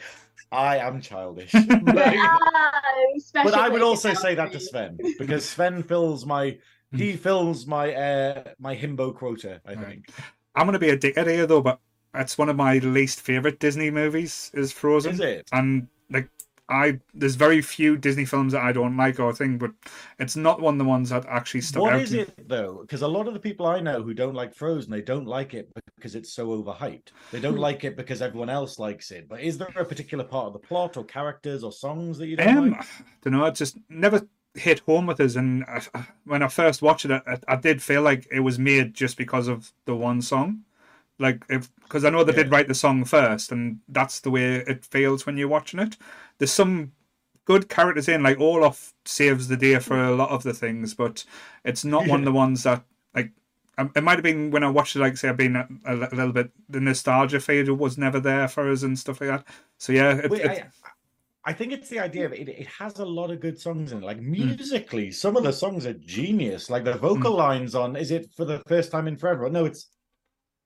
"I 0.52 0.78
am 0.78 1.02
childish." 1.02 1.52
But, 1.54 2.16
Like, 3.34 3.46
but 3.46 3.54
I 3.54 3.70
would 3.70 3.82
also 3.82 4.14
say 4.14 4.36
that 4.36 4.52
to 4.52 4.60
Sven 4.60 4.98
because 5.18 5.48
Sven 5.48 5.84
fills 5.84 6.26
my 6.26 6.58
he 6.96 7.16
fills 7.16 7.66
my 7.66 7.94
uh 7.94 8.44
my 8.60 8.76
himbo 8.76 9.16
quota. 9.16 9.62
I 9.66 9.74
Right. 9.74 9.86
think. 9.88 10.10
I'm 10.56 10.66
gonna 10.66 10.80
be 10.80 10.90
a 10.90 10.98
dickhead 10.98 11.28
here 11.28 11.46
though, 11.48 11.62
but 11.62 11.80
it's 12.14 12.38
one 12.38 12.50
of 12.50 12.56
my 12.56 12.78
least 12.80 13.22
favorite 13.22 13.60
Disney 13.60 13.92
movies. 13.92 14.52
Is 14.54 14.72
Frozen, 14.72 15.14
Is 15.14 15.20
it? 15.20 15.50
and 15.52 15.88
like 16.10 16.30
I, 16.70 17.00
there's 17.14 17.36
very 17.36 17.62
few 17.62 17.98
Disney 17.98 18.26
films 18.26 18.54
that 18.54 18.62
I 18.64 18.72
don't 18.72 18.96
like 18.96 19.20
or 19.20 19.34
thing, 19.34 19.58
but 19.58 19.72
it's 20.20 20.36
not 20.38 20.62
one 20.62 20.76
of 20.76 20.78
the 20.80 20.86
ones 20.86 21.10
that 21.10 21.26
actually 21.26 21.62
stuck 21.62 21.84
What 21.84 21.94
out. 21.94 22.02
is 22.02 22.12
to 22.12 22.18
me. 22.18 22.22
it 22.24 22.48
though? 22.48 22.80
Because 22.82 23.02
a 23.02 23.08
lot 23.08 23.28
of 23.28 23.34
the 23.34 23.40
people 23.40 23.66
I 23.68 23.82
know 23.82 24.02
who 24.04 24.14
don't 24.14 24.36
like 24.36 24.54
Frozen, 24.56 24.90
they 24.92 25.02
don't 25.02 25.28
like 25.28 25.54
it 25.54 25.70
because 25.98 26.16
it's 26.16 26.32
so 26.34 26.48
overhyped. 26.48 27.10
They 27.32 27.40
don't 27.42 27.58
like 27.58 27.84
it 27.84 27.98
because 27.98 28.22
everyone 28.22 28.50
else 28.50 28.80
likes 28.80 29.12
it. 29.12 29.28
But 29.28 29.42
is 29.42 29.58
there 29.58 29.68
a 29.76 29.86
particular 29.86 30.24
part 30.24 30.48
of 30.48 30.54
the 30.54 30.60
plot 30.60 30.96
or 30.98 31.04
characters 31.04 31.64
or 31.64 31.72
songs 31.74 32.18
that 32.20 32.28
you 32.28 32.38
don't 32.38 32.58
Um, 32.58 32.70
like? 32.72 32.86
don't 33.22 33.34
know. 33.34 33.46
It 33.46 33.56
just 33.56 33.78
never 33.90 34.28
hit 34.54 34.80
home 34.82 35.06
with 35.08 35.20
us. 35.20 35.36
And 35.36 35.64
I, 35.66 35.82
I- 35.94 36.08
when 36.26 36.44
I 36.44 36.48
first 36.48 36.82
watched 36.82 37.06
it, 37.06 37.12
I, 37.12 37.40
I 37.48 37.56
did 37.56 37.82
feel 37.82 38.02
like 38.02 38.28
it 38.32 38.40
was 38.42 38.58
made 38.60 38.94
just 38.94 39.18
because 39.18 39.48
of 39.48 39.72
the 39.86 39.96
one 39.96 40.22
song. 40.22 40.64
Like, 41.22 41.46
if 41.50 41.70
because 41.84 42.06
I 42.06 42.10
know 42.10 42.24
they 42.24 42.34
did 42.34 42.52
write 42.52 42.68
the 42.68 42.76
song 42.76 43.06
first, 43.06 43.52
and 43.52 43.80
that's 43.90 44.20
the 44.22 44.32
way 44.32 44.58
it 44.58 44.86
feels 44.86 45.26
when 45.26 45.38
you're 45.38 45.48
watching 45.48 45.80
it. 45.80 45.98
There's 46.38 46.52
some 46.54 46.94
good 47.46 47.70
characters 47.70 48.08
in, 48.08 48.24
like 48.24 48.40
Olaf 48.40 48.94
saves 49.06 49.48
the 49.48 49.58
day 49.58 49.80
for 49.80 49.98
a 50.04 50.16
lot 50.16 50.30
of 50.32 50.44
the 50.44 50.54
things, 50.54 50.94
but 50.94 51.26
it's 51.66 51.86
not 51.86 52.08
one 52.08 52.22
of 52.22 52.26
the 52.26 52.32
ones 52.32 52.64
that 52.64 52.84
like. 53.16 53.32
um, 53.78 53.92
It 53.96 54.04
might 54.04 54.16
have 54.18 54.24
been 54.24 54.52
when 54.52 54.64
I 54.64 54.70
watched 54.70 54.96
it, 54.96 55.00
like 55.00 55.18
say, 55.18 55.30
I've 55.30 55.38
been 55.38 55.56
a, 55.56 55.68
a 55.86 55.96
little 55.96 56.32
bit 56.34 56.52
the 56.70 56.80
nostalgia 56.80 57.40
fade 57.40 57.70
was 57.70 57.98
never 57.98 58.20
there 58.20 58.48
for 58.48 58.70
us 58.72 58.84
and 58.84 58.98
stuff 58.98 59.22
like 59.22 59.30
that. 59.30 59.46
So 59.78 59.94
yeah, 59.94 60.18
it, 60.18 60.32
Wait, 60.32 60.42
it- 60.42 60.50
I, 60.50 60.64
I 61.44 61.54
think 61.54 61.72
it's 61.74 61.90
the 61.90 62.00
idea 62.00 62.26
of 62.28 62.34
it. 62.34 62.48
It 62.50 62.68
has 62.68 63.00
a 63.00 63.06
lot 63.06 63.32
of 63.32 63.40
good 63.40 63.60
songs 63.60 63.92
in 63.92 64.00
it. 64.00 64.04
Like 64.06 64.20
Hmm. 64.20 64.56
musically, 64.58 65.12
some 65.12 65.36
of 65.36 65.44
the 65.44 65.52
songs 65.54 65.86
are 65.86 65.94
genius. 65.94 66.70
Like 66.70 66.84
the 66.84 66.94
vocal 66.94 67.36
lines 67.36 67.74
on 67.76 67.96
"Is 67.96 68.12
it 68.12 68.32
for 68.36 68.46
the 68.46 68.60
first 68.68 68.92
time 68.92 69.08
in 69.08 69.18
forever?" 69.18 69.50
No, 69.50 69.66
it's 69.66 69.88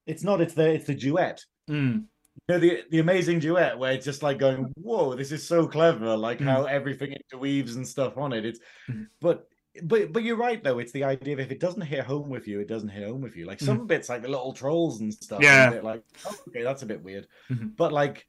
it's 0.06 0.24
not. 0.24 0.42
It's 0.42 0.54
the 0.54 0.70
it's 0.72 0.86
the 0.88 0.96
duet. 0.96 1.44
Mm, 1.70 2.06
You 2.48 2.54
know, 2.54 2.60
the 2.60 2.84
the 2.92 3.00
amazing 3.00 3.40
duet 3.40 3.78
where 3.80 3.92
it's 3.94 4.06
just 4.06 4.22
like 4.24 4.38
going, 4.40 4.72
"Whoa, 4.78 5.16
this 5.16 5.32
is 5.32 5.48
so 5.48 5.68
clever!" 5.68 6.16
Like 6.18 6.40
Mm. 6.40 6.46
how 6.46 6.66
everything 6.66 7.14
interweaves 7.14 7.76
and 7.76 7.88
stuff 7.88 8.18
on 8.18 8.34
it. 8.34 8.46
It's 8.46 8.60
Mm. 8.90 9.08
but. 9.22 9.48
But 9.84 10.14
but 10.14 10.24
you're 10.24 10.38
right 10.38 10.64
though. 10.64 10.80
It's 10.80 10.94
the 10.94 11.04
idea 11.04 11.34
of 11.34 11.42
if 11.42 11.52
it 11.52 11.60
doesn't 11.60 11.82
hit 11.82 12.06
home 12.06 12.30
with 12.30 12.48
you, 12.48 12.62
it 12.62 12.68
doesn't 12.70 12.88
hit 12.88 13.06
home 13.06 13.20
with 13.20 13.36
you. 13.36 13.46
Like 13.46 13.60
some 13.60 13.86
bits, 13.86 14.08
like 14.08 14.22
the 14.22 14.30
little 14.30 14.54
trolls 14.54 15.02
and 15.02 15.14
stuff. 15.14 15.42
Mm. 15.42 15.44
Yeah. 15.44 15.68
a 15.68 15.72
bit 15.72 15.84
like 15.84 16.02
oh, 16.26 16.36
okay, 16.48 16.64
that's 16.64 16.84
a 16.84 16.86
bit 16.86 17.04
weird. 17.04 17.28
Mhm. 17.52 17.76
But 17.76 17.92
like, 17.92 18.26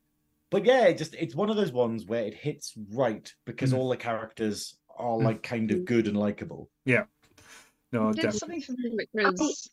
but 0.51 0.65
yeah, 0.65 0.87
it 0.87 0.99
just 0.99 1.15
it's 1.15 1.37
one 1.37 1.49
of 1.49 1.55
those 1.55 1.71
ones 1.71 2.05
where 2.05 2.25
it 2.25 2.35
hits 2.35 2.73
right 2.93 3.33
because 3.45 3.73
Mhm. 3.73 3.77
all 3.79 3.89
the 3.89 3.97
characters 3.97 4.77
are 4.99 5.19
Mm. 5.19 5.23
like 5.23 5.43
kind 5.45 5.71
of 5.71 5.85
good 5.85 6.09
and 6.09 6.17
likable. 6.17 6.69
Yeah. 6.85 7.05
No, 7.93 8.13
did 8.13 8.23
definitely. 8.23 8.63
something 8.63 8.63
for 8.63 8.73
me 8.73 8.91
which 8.97 9.09
was 9.39 9.71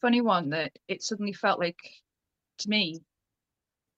funny 0.00 0.20
one 0.20 0.50
that 0.50 0.72
it 0.88 1.02
suddenly 1.02 1.32
felt 1.32 1.58
like 1.58 1.78
to 2.58 2.68
me 2.68 3.00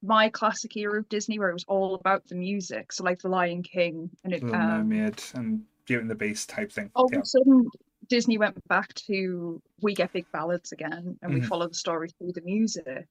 my 0.03 0.29
classic 0.29 0.77
era 0.77 0.99
of 1.01 1.09
Disney 1.09 1.39
where 1.39 1.51
it 1.51 1.55
was 1.55 1.65
all 1.67 1.95
about 1.97 2.25
the 2.29 2.37
music. 2.37 2.93
So 2.93 3.03
like 3.03 3.19
The 3.19 3.29
Lion 3.29 3.63
King 3.63 4.11
and 4.23 4.33
it 4.33 4.43
Little 4.45 4.61
um, 4.61 4.89
Mermaid 4.89 5.21
and 5.35 5.65
Beauty 5.87 6.03
and 6.03 6.11
the 6.11 6.15
Beast 6.15 6.49
type 6.49 6.71
thing. 6.71 6.91
all 6.95 7.09
yeah. 7.11 7.19
of 7.19 7.23
a 7.23 7.27
sudden 7.27 7.69
Disney 8.09 8.39
went 8.39 8.57
back 8.69 8.95
to 8.95 9.61
we 9.83 9.95
get 9.95 10.13
big 10.13 10.27
ballads 10.33 10.71
again 10.73 11.19
and 11.21 11.35
we 11.35 11.41
Mhm. 11.41 11.47
follow 11.47 11.67
the 11.69 11.75
story 11.75 12.09
through 12.11 12.33
the 12.33 12.43
music. 12.43 13.09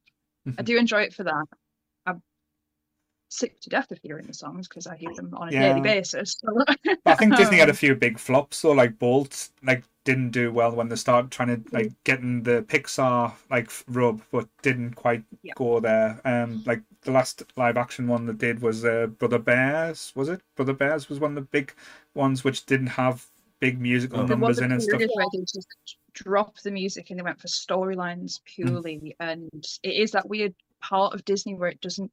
I 0.48 0.50
Mhm. 0.52 0.66
do 0.66 0.78
enjoy 0.78 1.02
it 1.02 1.14
for 1.14 1.24
that. 1.24 1.46
I'm 3.28 3.32
sick 3.32 3.60
to 3.62 3.70
death 3.70 3.92
of 3.92 4.00
hearing 4.02 4.26
the 4.26 4.34
songs 4.34 4.68
because 4.70 4.88
I 4.88 4.96
hear 4.96 5.14
them 5.14 5.34
on 5.34 5.50
a 5.50 5.52
Yeah. 5.52 5.74
daily 5.74 5.82
basis. 5.82 6.40
So 6.48 6.64
I 7.06 7.16
think 7.16 7.36
Disney 7.36 7.58
had 7.58 7.70
a 7.70 7.74
few 7.74 7.96
big 7.96 8.20
flops, 8.20 8.58
so 8.58 8.72
like 8.72 9.00
Bolt, 9.00 9.50
like 9.64 9.84
didn't 10.04 10.32
do 10.32 10.52
well 10.52 10.72
when 10.74 10.88
they 10.90 10.96
started 10.96 11.32
trying 11.32 11.64
to 11.64 11.74
like 11.76 11.92
getting 12.04 12.44
the 12.44 12.64
Pixar 12.64 13.34
like 13.50 13.70
rub, 13.88 14.22
but 14.32 14.48
didn't 14.62 14.94
quite 14.96 15.24
Yeah. 15.44 15.54
go 15.56 15.80
there. 15.80 16.20
Um, 16.26 16.64
like 16.66 16.82
the 17.02 17.12
last 17.12 17.44
live 17.58 17.78
action 17.78 18.08
one 18.08 18.26
that 18.28 18.38
did 18.38 18.62
was 18.62 18.84
uh, 18.86 19.08
Brother 19.08 19.40
Bears, 19.40 20.12
was 20.16 20.28
it? 20.30 20.42
Brother 20.56 20.74
Bears 20.74 21.08
was 21.10 21.20
one 21.20 21.32
of 21.32 21.36
the 21.36 21.42
big 21.42 21.74
ones 22.14 22.44
which 22.44 22.66
didn't 22.66 22.88
have 22.88 23.26
big 23.60 23.80
musical 23.80 24.20
Oh. 24.20 24.28
there 24.28 24.38
numbers 24.38 24.58
was 24.58 24.62
a 24.62 24.66
in 24.66 24.72
and 24.74 24.84
stuff. 24.84 24.92
period 25.00 25.12
where 25.16 25.28
they 25.34 25.40
just 25.40 25.68
dropped 26.14 26.64
the 26.64 26.72
music 26.72 27.10
and 27.10 27.20
they 27.20 27.24
went 27.24 27.40
for 27.40 27.48
storylines 27.48 28.40
purely 28.46 29.16
and 29.20 29.50
it 29.84 29.90
is 29.96 30.12
that 30.12 30.28
weird 30.30 30.54
part 30.82 31.14
of 31.14 31.26
disney 31.26 31.56
where 31.56 31.70
it 31.70 31.82
doesn't 31.82 32.12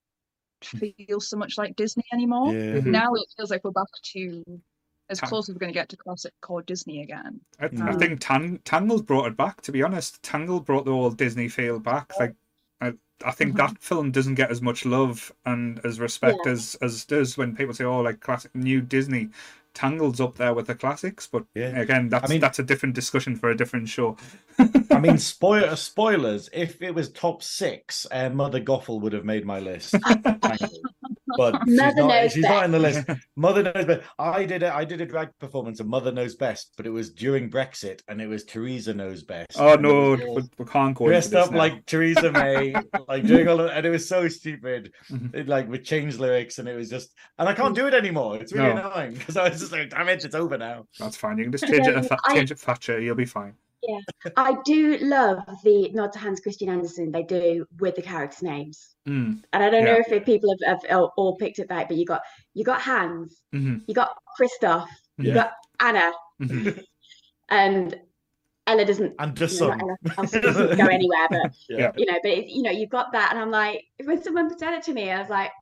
feel 0.67 1.21
so 1.21 1.37
much 1.37 1.57
like 1.59 1.77
disney 1.77 2.05
anymore 2.13 2.53
Yeah. 2.53 2.81
Mhm. 2.81 2.87
now 2.87 3.15
it 3.15 3.27
feels 3.37 3.51
like 3.51 3.63
we're 3.65 3.71
back 3.71 3.89
to 4.13 4.45
as 5.11 5.19
Ta- 5.19 5.27
close 5.27 5.49
as 5.49 5.55
we're 5.55 5.59
going 5.61 5.73
to 5.73 5.79
get 5.79 5.89
to 5.91 5.97
classic 5.97 6.33
core 6.41 6.63
disney 6.63 7.03
again 7.03 7.41
I, 7.61 7.67
I 7.67 7.69
Mm. 7.69 7.99
think 7.99 8.21
Tang, 8.21 8.59
Tangled 8.65 9.07
brought 9.07 9.27
it 9.27 9.37
back. 9.37 9.61
To 9.63 9.73
be 9.73 9.83
honest, 9.83 10.23
Tangled 10.23 10.65
brought 10.65 10.85
the 10.87 10.93
whole 10.93 11.11
Disney 11.11 11.49
feel 11.49 11.79
back. 11.79 12.13
Like, 12.19 12.35
I, 12.81 12.95
I 13.25 13.31
think 13.31 13.53
Mhm. 13.55 13.57
that 13.59 13.79
film 13.79 14.11
doesn't 14.11 14.35
get 14.35 14.51
as 14.51 14.61
much 14.63 14.85
love 14.85 15.31
and 15.45 15.79
as 15.85 16.01
respect 16.01 16.39
Yeah. 16.47 16.53
as 16.53 16.75
as 16.81 17.05
does 17.05 17.37
when 17.37 17.55
people 17.55 17.75
say, 17.75 17.85
"Oh, 17.85 18.01
like 18.01 18.21
classic 18.21 18.55
new 18.55 18.81
Disney." 18.81 19.29
Tangled's 19.75 20.21
up 20.21 20.37
there 20.37 20.55
with 20.55 20.67
the 20.69 20.75
classics, 20.75 21.27
but 21.31 21.45
Yeah. 21.55 21.79
again, 21.79 22.09
that's 22.09 22.31
mean- 22.31 22.41
that's 22.41 22.59
a 22.59 22.63
different 22.63 22.95
discussion 22.95 23.37
for 23.37 23.51
a 23.51 23.57
different 23.57 23.89
show. 23.89 24.17
I 24.91 24.99
mean, 25.01 25.19
spoiler 25.19 25.77
spoilers. 25.77 26.49
If 26.53 26.81
it 26.83 26.95
was 26.95 27.11
top 27.13 27.43
six, 27.43 28.07
uh, 28.11 28.31
Mother 28.31 28.61
Gothel 28.61 29.01
would 29.01 29.13
have 29.13 29.25
made 29.25 29.45
my 29.45 29.59
list. 29.61 29.95
but 31.37 31.59
she's, 31.67 31.77
not, 31.97 32.31
she's 32.31 32.43
not 32.45 32.65
in 32.65 32.71
the 32.71 32.79
list. 32.79 33.07
Mother 33.37 33.63
knows 33.63 33.85
best. 33.85 34.03
I 34.19 34.45
did 34.45 34.63
a 34.63 34.75
I 34.75 34.85
did 34.85 35.01
a 35.01 35.07
drag 35.07 35.31
performance 35.41 35.81
of 35.81 35.87
Mother 35.87 36.13
Knows 36.13 36.35
Best, 36.37 36.73
but 36.77 36.87
it 36.87 36.91
was 36.91 37.11
during 37.11 37.51
Brexit, 37.51 38.01
and 38.09 38.21
it 38.21 38.27
was 38.29 38.45
Theresa 38.45 38.95
Knows 38.95 39.23
Best. 39.23 39.59
Oh 39.59 39.75
no, 39.75 40.13
we, 40.13 40.43
we 40.59 40.65
can't 40.65 40.95
go 40.97 41.07
dressed 41.07 41.35
up 41.35 41.51
now. 41.51 41.59
like 41.59 41.87
Theresa 41.87 42.31
May, 42.31 42.75
like 43.09 43.27
doing 43.27 43.49
all 43.49 43.61
of, 43.61 43.71
and 43.71 43.85
it 43.85 43.91
was 43.91 44.09
so 44.09 44.29
stupid. 44.29 44.93
Mhm. 45.11 45.35
It, 45.35 45.49
like 45.49 45.69
we 45.69 45.79
changed 45.79 46.19
lyrics, 46.21 46.59
and 46.59 46.69
it 46.69 46.77
was 46.77 46.89
just, 46.89 47.13
and 47.39 47.49
I 47.49 47.55
can't 47.55 47.75
do 47.75 47.87
it 47.87 47.95
anymore. 47.95 48.37
It's 48.37 48.53
really 48.53 48.73
No. 48.75 48.91
annoying 48.91 49.15
because 49.15 49.37
I 49.37 49.49
was 49.49 49.61
just 49.61 49.73
like, 49.73 49.91
damn 49.91 50.09
it, 50.09 50.25
it's 50.25 50.35
over 50.35 50.57
now. 50.59 50.87
That's 50.99 51.17
fine. 51.17 51.39
You 51.39 51.45
can 51.45 51.53
just 51.53 51.67
change 51.67 51.87
it. 51.87 51.93
To 51.93 52.03
Fa- 52.03 52.17
change 52.33 52.51
it 52.53 52.59
Thatcher. 52.61 53.01
You'll 53.01 53.15
be 53.17 53.25
fine. 53.25 53.55
I 54.37 54.57
do 54.65 54.99
love 54.99 55.39
the 55.63 55.91
nod 55.93 56.13
to 56.13 56.19
Hans 56.19 56.41
Christian 56.41 56.69
Andersen 56.69 57.13
they 57.13 57.23
do 57.23 57.67
with 57.79 57.95
the 57.97 58.03
characters' 58.03 58.43
names. 58.43 58.95
Mm. 59.09 59.43
And 59.53 59.63
I 59.63 59.71
don't 59.71 59.85
know 59.85 60.03
if 60.07 60.25
people 60.25 60.55
have, 60.67 60.83
have 60.85 60.91
all- 60.99 61.13
all 61.17 61.37
picked 61.37 61.59
it 61.59 61.69
back, 61.69 61.89
but 61.89 61.97
you 61.97 62.05
got 62.05 62.23
you 62.55 62.65
got 62.65 62.81
Hans, 62.81 63.41
hmm 63.53 63.77
you 63.87 63.95
got 63.95 64.17
Kristoff, 64.41 64.89
you 65.19 65.29
Yeah. 65.29 65.35
got 65.35 65.53
Anna, 65.81 66.13
hmm 66.39 66.69
and 67.49 68.01
Ella 68.67 68.85
doesn't 68.85 69.15
And 69.19 69.37
just 69.37 69.55
you 69.55 69.61
know, 69.61 69.69
sun. 69.77 69.79
not 70.03 70.35
Ella 70.35 70.43
doesn't 70.43 70.79
go 70.79 70.87
anywhere, 70.87 71.29
but 71.31 71.53
Yeah. 71.69 71.93
you 71.97 72.07
know, 72.07 72.19
but 72.23 72.31
it, 72.33 72.49
you 72.49 72.63
know, 72.63 72.71
you've 72.71 72.91
got 72.91 73.13
that, 73.13 73.31
and 73.33 73.41
I'm 73.41 73.51
like, 73.51 73.85
when 74.03 74.23
someone 74.23 74.57
said 74.59 74.73
it 74.75 74.83
to 74.85 74.93
me, 74.95 75.11
I 75.11 75.21
was 75.21 75.31
like, 75.31 75.53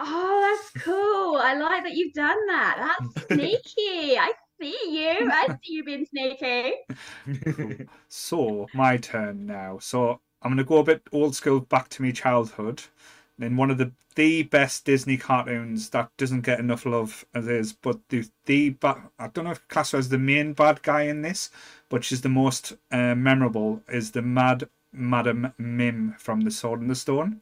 oh, 0.00 0.40
that's 0.74 0.84
cool. 0.84 1.36
I 1.36 1.54
like 1.54 1.84
that 1.84 1.92
you've 1.94 2.14
done 2.14 2.46
that. 2.48 2.96
That's 2.98 3.26
sneaky. 3.32 4.18
I 4.18 4.32
see 4.64 5.04
you. 5.04 5.30
I 5.30 5.48
see 5.62 5.74
you 5.74 5.84
being 5.84 6.06
sneaky. 6.06 6.74
So 8.08 8.68
my 8.72 8.96
turn 8.96 9.46
now. 9.46 9.78
So 9.80 10.20
I'm 10.42 10.52
gonna 10.52 10.64
go 10.64 10.78
a 10.78 10.84
bit 10.84 11.02
old 11.12 11.34
school 11.34 11.60
back 11.60 11.88
to 11.90 12.02
my 12.02 12.10
childhood. 12.12 12.82
In 13.38 13.56
one 13.56 13.70
of 13.70 13.78
the 13.78 13.92
the 14.14 14.44
best 14.44 14.84
Disney 14.84 15.16
cartoons 15.16 15.90
that 15.90 16.08
doesn't 16.16 16.42
get 16.42 16.60
enough 16.60 16.86
love 16.86 17.24
as 17.34 17.48
is, 17.48 17.72
but 17.72 17.98
the 18.08 18.24
the 18.46 18.70
ba- 18.70 19.10
I 19.18 19.28
don't 19.28 19.44
know 19.44 19.50
if 19.50 19.66
class 19.68 19.92
as 19.92 20.08
the 20.08 20.18
main 20.18 20.52
bad 20.52 20.82
guy 20.82 21.02
in 21.02 21.22
this, 21.22 21.50
but 21.88 22.04
she's 22.04 22.20
the 22.20 22.28
most 22.28 22.74
uh, 22.92 23.14
memorable 23.16 23.82
is 23.88 24.12
the 24.12 24.22
Mad 24.22 24.68
Madam 24.92 25.52
Mim 25.58 26.14
from 26.18 26.42
The 26.42 26.52
Sword 26.52 26.80
and 26.80 26.88
the 26.90 26.94
Stone. 26.94 27.40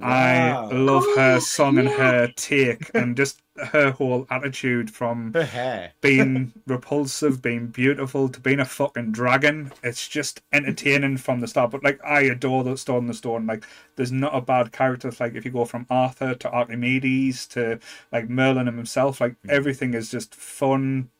I 0.00 0.52
Wow. 0.52 0.70
love 0.70 1.04
her 1.16 1.40
song 1.40 1.78
and 1.78 1.88
her 1.88 2.28
take 2.36 2.90
and 2.94 3.16
just 3.16 3.42
her 3.72 3.90
whole 3.90 4.26
attitude 4.30 4.90
from 4.90 5.32
Her 5.34 5.44
hair. 5.44 5.92
being 6.00 6.52
repulsive, 6.66 7.42
being 7.42 7.66
beautiful, 7.68 8.28
to 8.28 8.40
being 8.40 8.60
a 8.60 8.64
fucking 8.64 9.10
dragon. 9.12 9.72
It's 9.82 10.06
just 10.08 10.42
entertaining 10.52 11.16
from 11.16 11.40
the 11.40 11.48
start. 11.48 11.72
But 11.72 11.82
like, 11.82 12.00
I 12.04 12.20
adore 12.22 12.62
the 12.64 12.76
Stone 12.76 12.98
and 13.00 13.08
the 13.08 13.14
Stone. 13.14 13.46
Like, 13.46 13.64
there's 13.96 14.12
not 14.12 14.34
a 14.36 14.40
bad 14.40 14.70
character. 14.72 15.10
Like, 15.18 15.34
if 15.34 15.44
you 15.44 15.50
go 15.50 15.64
from 15.64 15.86
Arthur 15.90 16.34
to 16.36 16.50
Archimedes 16.50 17.46
to 17.48 17.80
like 18.12 18.28
Merlin 18.28 18.68
and 18.68 18.76
himself, 18.76 19.20
like 19.20 19.34
hmm. 19.42 19.50
everything 19.50 19.94
is 19.94 20.10
just 20.10 20.34
fun, 20.34 21.10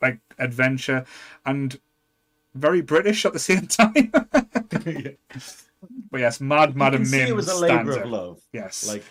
like 0.00 0.20
adventure, 0.38 1.04
and 1.44 1.80
very 2.54 2.80
British 2.82 3.24
at 3.26 3.32
the 3.32 3.38
same 3.38 3.66
time. 3.68 4.12
but 6.10 6.20
yes, 6.20 6.40
Mad 6.40 6.70
You 6.70 6.76
Madam 6.76 7.02
can 7.02 7.06
see 7.10 7.18
Mim 7.18 7.28
it 7.28 7.36
was 7.36 7.48
a 7.48 7.56
stands 7.56 7.88
labor 7.94 8.02
of 8.04 8.10
love. 8.10 8.38
Yes, 8.52 8.86
Like, 8.86 9.04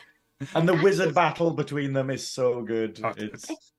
and 0.53 0.67
the 0.67 0.76
wizard 0.76 1.15
battle 1.15 1.51
between 1.51 1.93
them 1.93 2.09
is 2.09 2.27
so 2.27 2.61
good. 2.61 2.99
Oh, 3.03 3.13
It's 3.17 3.73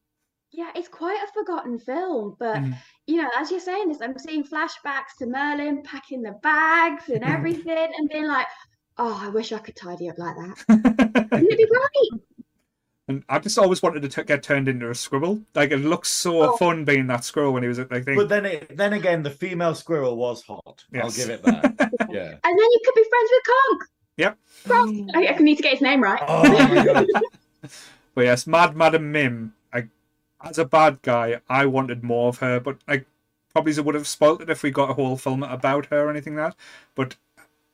Yeah, 0.53 0.71
it's 0.75 0.89
quite 0.89 1.21
a 1.23 1.33
forgotten 1.33 1.79
film, 1.79 2.37
but 2.39 2.63
Mm. 2.63 2.75
you 3.07 3.21
know, 3.23 3.29
as 3.37 3.51
you're 3.51 3.61
saying 3.61 3.89
this, 3.89 4.01
I'm 4.01 4.19
seeing 4.19 4.43
flashbacks 4.45 5.17
to 5.19 5.27
Merlin 5.27 5.83
packing 5.83 6.23
the 6.23 6.33
bags 6.43 7.09
and 7.09 7.23
everything, 7.25 7.93
and 7.99 8.09
being 8.09 8.27
like, 8.27 8.47
"Oh, 8.97 9.19
I 9.23 9.29
wish 9.29 9.53
I 9.53 9.59
could 9.59 9.77
tidy 9.77 10.09
up 10.09 10.19
like 10.19 10.37
that. 10.37 10.65
Wouldn't 11.33 11.53
it 11.53 11.59
be 11.59 11.67
great?" 11.67 12.23
And 13.09 13.23
I 13.29 13.39
just 13.39 13.57
always 13.57 13.83
wanted 13.83 14.03
to 14.03 14.09
t- 14.09 14.25
get 14.25 14.43
turned 14.43 14.67
into 14.69 14.91
a 14.91 14.95
squirrel. 14.95 15.41
Like 15.55 15.71
it 15.71 15.77
looks 15.79 16.09
so 16.09 16.43
Oh. 16.55 16.57
fun 16.57 16.85
being 16.85 17.07
that 17.07 17.25
squirrel 17.25 17.53
when 17.53 17.63
he 17.63 17.69
was 17.69 17.79
at 17.79 17.91
like 17.91 18.05
thing. 18.05 18.17
but 18.17 18.29
then 18.29 18.45
it, 18.47 18.77
then 18.77 18.93
again, 18.95 19.23
the 19.23 19.31
female 19.31 19.75
squirrel 19.77 20.17
was 20.17 20.43
hot. 20.43 20.85
I'll 21.01 21.11
give 21.11 21.31
it 21.31 21.43
that. 21.45 21.63
Yeah. 22.11 22.31
And 22.31 22.43
then 22.43 22.57
you 22.59 22.81
could 22.85 22.95
be 22.95 23.05
friends 23.09 23.31
with 23.33 23.45
Kronk. 23.45 23.83
Yep. 24.17 24.39
Kronk. 24.67 25.11
I, 25.15 25.27
I 25.29 25.39
need 25.39 25.57
to 25.57 25.63
get 25.63 25.73
his 25.73 25.81
name 25.83 26.03
right. 26.03 26.23
Oh 26.27 26.43
my 26.75 26.85
god. 26.85 27.07
But 28.15 28.25
yes, 28.25 28.47
Mad 28.47 28.75
Madam 28.77 29.13
Mim. 29.13 29.55
I, 29.73 29.89
as 30.43 30.59
a 30.59 30.65
bad 30.65 31.03
guy, 31.03 31.41
I 31.51 31.67
wanted 31.67 32.03
more 32.03 32.29
of 32.31 32.39
her, 32.39 32.59
but 32.61 32.79
I 32.89 33.05
probably 33.53 33.79
would 33.81 33.95
have 33.95 34.07
spoilt 34.09 34.41
it 34.41 34.49
if 34.51 34.63
we 34.63 34.71
got 34.71 34.91
a 34.91 34.95
whole 34.95 35.17
film 35.19 35.43
about 35.43 35.87
her 35.87 36.07
or 36.07 36.11
anything 36.11 36.37
like 36.37 36.53
that. 36.53 36.57
But 36.95 37.17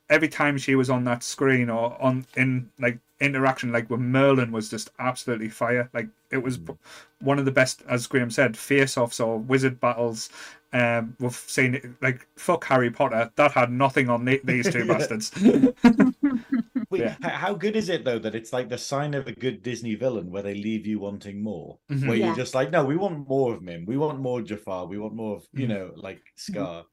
every 0.09 0.27
time 0.27 0.57
she 0.57 0.75
was 0.75 0.89
on 0.89 1.03
that 1.05 1.23
screen 1.23 1.69
or 1.69 2.01
on 2.01 2.25
in 2.35 2.69
like 2.79 2.99
interaction, 3.19 3.71
like 3.71 3.89
with 3.89 3.99
Merlin, 4.01 4.51
was 4.51 4.69
just 4.69 4.91
absolutely 4.99 5.49
fire. 5.49 5.89
Like 5.93 6.07
it 6.31 6.37
was 6.43 6.57
Mm. 6.57 6.77
one 7.21 7.39
of 7.39 7.45
the 7.45 7.51
best, 7.51 7.83
as 7.87 8.05
Graeme 8.07 8.29
said, 8.31 8.57
face-offs 8.57 9.19
or 9.19 9.37
wizard 9.37 9.79
battles. 9.79 10.29
Um, 10.73 11.15
we've 11.19 11.35
seen 11.35 11.75
it 11.75 11.85
like 12.01 12.27
fuck 12.35 12.65
Harry 12.65 12.89
Potter. 12.91 13.31
That 13.35 13.51
had 13.51 13.71
nothing 13.71 14.09
on 14.09 14.25
the, 14.25 14.41
these 14.43 14.71
two 14.71 14.85
bastards. 14.87 15.31
Wait, 16.89 17.01
Yeah. 17.01 17.15
how 17.21 17.53
good 17.53 17.75
is 17.75 17.89
it 17.89 18.03
though 18.05 18.19
that 18.19 18.35
it's 18.35 18.53
like 18.53 18.69
the 18.69 18.77
sign 18.77 19.13
of 19.13 19.27
a 19.27 19.31
good 19.31 19.63
Disney 19.63 19.95
villain 19.95 20.29
where 20.31 20.43
they 20.43 20.53
leave 20.55 20.85
you 20.85 20.99
wanting 20.99 21.41
more? 21.41 21.79
Mhm. 21.91 22.07
Where 22.07 22.17
Yeah. 22.17 22.25
you're 22.27 22.35
just 22.35 22.53
like, 22.55 22.71
no, 22.71 22.83
we 22.83 22.95
want 22.97 23.27
more 23.27 23.53
of 23.53 23.61
Mim. 23.61 23.85
We 23.85 23.97
want 23.97 24.19
more 24.19 24.41
Jafar. 24.41 24.85
We 24.87 24.97
want 24.99 25.13
more 25.15 25.37
of, 25.37 25.47
you 25.53 25.65
Mhm. 25.65 25.69
know, 25.69 25.91
like 25.95 26.21
Scar. 26.35 26.85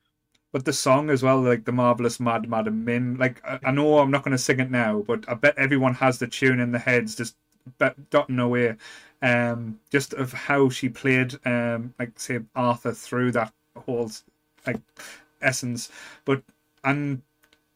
But 0.53 0.65
the 0.65 0.73
song 0.73 1.11
as 1.11 1.23
well, 1.23 1.41
like 1.41 1.65
the 1.65 1.73
marvelous 1.73 2.19
Mad 2.19 2.49
Madam 2.49 2.85
Mim. 2.85 3.17
Like 3.17 3.41
I, 3.45 3.59
I 3.65 3.71
know 3.71 3.99
I'm 3.99 4.11
not 4.11 4.25
going 4.25 4.33
to 4.33 4.39
sing 4.39 4.61
it 4.61 4.71
now, 4.71 5.05
but 5.07 5.29
I 5.29 5.35
bet 5.35 5.57
everyone 5.57 5.95
has 5.95 6.19
the 6.19 6.27
tune 6.27 6.61
in 6.61 6.73
their 6.73 6.81
heads, 6.81 7.15
just 7.15 7.37
bet, 7.79 8.11
dotting 8.11 8.39
away. 8.39 8.77
Um, 9.23 9.79
just 9.91 10.15
of 10.15 10.33
how 10.33 10.71
she 10.71 10.89
played, 10.89 11.39
um, 11.47 11.95
like 11.99 12.19
say 12.19 12.41
Arthur 12.57 12.93
through 12.93 13.33
that 13.33 13.53
whole 13.77 14.11
like 14.67 14.81
essence. 15.43 15.91
But 16.25 16.43
and 16.85 17.23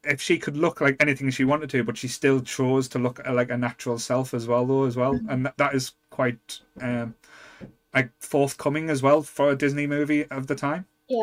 if 0.03 0.21
she 0.21 0.39
could 0.39 0.57
look 0.57 0.81
like 0.81 0.97
anything 1.01 1.31
she 1.31 1.45
wanted 1.45 1.71
to, 1.71 1.85
but 1.85 1.97
she 1.97 2.09
still 2.09 2.41
chose 2.41 2.89
to 2.89 2.99
look 2.99 3.21
like 3.29 3.51
a 3.51 3.57
natural 3.57 3.99
self 3.99 4.35
as 4.35 4.47
well, 4.47 4.67
though 4.67 4.85
as 4.85 4.97
well, 4.97 5.19
and 5.29 5.47
that, 5.47 5.57
that 5.59 5.75
is 5.75 5.93
quite 6.11 6.61
um 6.81 7.15
like 7.95 8.11
forthcoming 8.21 8.91
as 8.91 9.03
well 9.03 9.23
for 9.23 9.51
a 9.51 9.57
Disney 9.57 9.87
movie 9.87 10.27
of 10.27 10.47
the 10.47 10.55
time. 10.55 10.87
Yeah. 11.09 11.23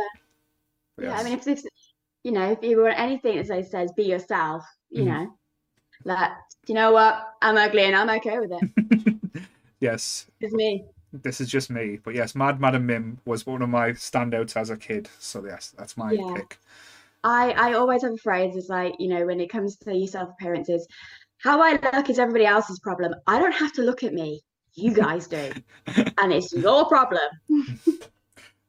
But 0.98 1.06
Yeah, 1.06 1.14
I 1.14 1.24
mean, 1.24 1.34
if 1.34 1.44
this, 1.44 1.66
you 2.24 2.32
know, 2.32 2.52
if 2.52 2.60
you 2.64 2.82
want 2.82 3.00
anything 3.00 3.38
that 3.38 3.48
says, 3.48 3.72
says 3.72 3.92
be 3.96 4.04
yourself, 4.04 4.64
you 4.90 5.04
Mhm. 5.04 5.08
know, 5.08 5.38
like, 6.06 6.32
you 6.68 6.76
know 6.76 6.92
what? 6.92 7.24
I'm 7.42 7.58
ugly 7.58 7.84
and 7.84 7.96
I'm 7.96 8.10
okay 8.18 8.38
with 8.40 8.52
it. 8.52 9.42
yes, 9.80 10.28
It's 10.40 10.54
me. 10.54 10.86
this 11.14 11.42
is 11.42 11.50
just 11.50 11.70
me. 11.70 12.00
But 12.04 12.16
yes, 12.16 12.36
Mad 12.36 12.60
Madam 12.60 12.86
Mim 12.86 13.20
was 13.26 13.46
one 13.46 13.62
of 13.62 13.70
my 13.70 13.92
standouts 13.92 14.56
as 14.56 14.70
a 14.70 14.78
kid. 14.78 15.10
So 15.20 15.46
yes, 15.46 15.74
that's 15.78 15.98
my 15.98 16.16
Yeah. 16.16 16.34
pick. 16.36 16.60
I, 17.24 17.52
I 17.52 17.74
always 17.74 18.02
have 18.02 18.14
a 18.14 18.18
phrase 18.18 18.56
it's 18.56 18.70
like, 18.70 18.96
you 18.98 19.08
know, 19.08 19.26
when 19.26 19.40
it 19.40 19.50
comes 19.52 19.78
to 19.78 19.96
your 19.96 20.08
self 20.08 20.30
appearances, 20.30 20.88
how 21.38 21.62
I 21.62 21.74
look 21.94 22.10
is 22.10 22.20
everybody 22.20 22.46
else's 22.46 22.80
problem. 22.80 23.14
I 23.28 23.40
don't 23.40 23.54
have 23.54 23.74
to 23.74 23.84
look 23.84 24.04
at 24.04 24.14
me. 24.14 24.42
You 24.74 24.94
guys 24.94 25.28
do. 25.28 25.52
and 26.18 26.34
it's 26.34 26.52
your 26.54 26.88
problem. 26.88 27.30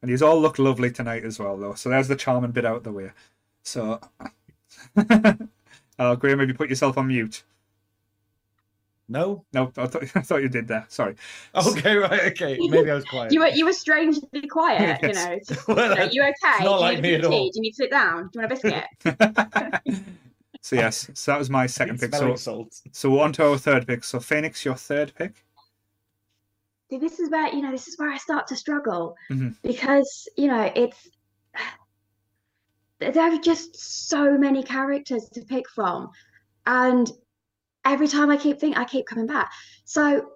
And 0.03 0.11
he's 0.11 0.23
all 0.23 0.41
look 0.41 0.59
lovely 0.59 0.91
tonight 0.91 1.25
as 1.25 1.39
well, 1.39 1.57
though. 1.57 1.75
So 1.75 1.89
there's 1.89 2.09
the 2.09 2.17
charming 2.17 2.51
bit 2.51 2.67
out 2.67 2.79
of 2.79 2.85
the 2.85 2.93
way. 2.93 3.11
So, 3.63 4.01
uh, 4.97 6.15
Graeme, 6.17 6.39
maybe 6.39 6.53
put 6.53 6.69
yourself 6.69 6.99
on 6.99 7.07
mute. 7.07 7.45
No? 9.09 9.45
No, 9.53 9.71
I 9.77 9.87
thought, 9.87 10.03
I 10.17 10.21
thought 10.23 10.43
you 10.43 10.49
did 10.49 10.67
there. 10.67 10.87
Sorry. 10.89 11.15
Okay, 11.55 11.97
right, 11.97 12.21
okay. 12.33 12.57
Maybe 12.61 12.91
I 12.91 12.95
was 12.95 13.05
quiet. 13.05 13.33
You 13.33 13.41
were 13.41 13.49
you 13.49 13.65
were 13.65 13.73
strangely 13.73 14.49
quiet, 14.49 15.01
you 15.03 15.13
know. 15.13 15.31
It's 15.33 15.49
just, 15.49 15.69
Well, 15.69 15.91
you 15.91 15.97
know, 15.97 16.09
you 16.11 16.23
okay? 16.23 16.33
not 16.43 16.59
Do 16.65 16.65
you 16.65 16.71
like 16.81 16.97
need 16.97 17.03
me 17.03 17.15
at 17.15 17.21
bit 17.21 17.25
all. 17.27 17.31
tea? 17.31 17.51
Do 17.51 17.59
you 17.59 17.63
need 17.63 17.71
to 17.71 17.77
sit 17.77 17.91
down? 17.91 18.31
Do 18.33 18.41
you 18.41 18.49
want 18.49 18.53
a 18.53 19.85
biscuit? 19.85 20.03
so 20.63 20.77
yes, 20.77 21.11
so 21.15 21.33
that 21.33 21.39
was 21.39 21.51
my 21.51 21.67
second 21.67 22.01
pick. 22.01 22.15
So, 22.15 22.35
salt. 22.37 22.81
so 22.91 23.11
we're 23.11 23.23
on 23.23 23.33
to 23.35 23.45
our 23.51 23.59
third 23.59 23.87
pick. 23.87 24.03
So 24.03 24.19
Phoenix, 24.19 24.65
your 24.65 24.75
third 24.77 25.13
pick. 25.15 25.45
See, 26.93 26.99
this 26.99 27.19
is 27.21 27.31
where, 27.31 27.49
you 27.49 27.63
know, 27.63 27.71
this 27.71 27.89
is 27.89 27.99
where 27.99 28.11
I 28.11 28.19
start 28.19 28.49
to 28.49 28.57
struggle 28.57 29.17
Mhm. 29.31 29.57
because, 29.63 30.29
you 30.37 30.47
know, 30.47 30.71
it's 30.77 31.09
there 32.99 33.33
are 33.33 33.39
just 33.39 33.75
so 34.09 34.37
many 34.37 34.63
characters 34.63 35.31
to 35.31 35.41
pick 35.47 35.67
from. 35.71 36.11
And 36.67 37.11
every 37.87 38.09
time 38.09 38.29
I 38.29 38.37
keep 38.37 38.61
thinking, 38.61 38.79
I 38.79 38.85
keep 38.85 39.07
coming 39.07 39.27
back. 39.27 39.51
So 39.87 40.33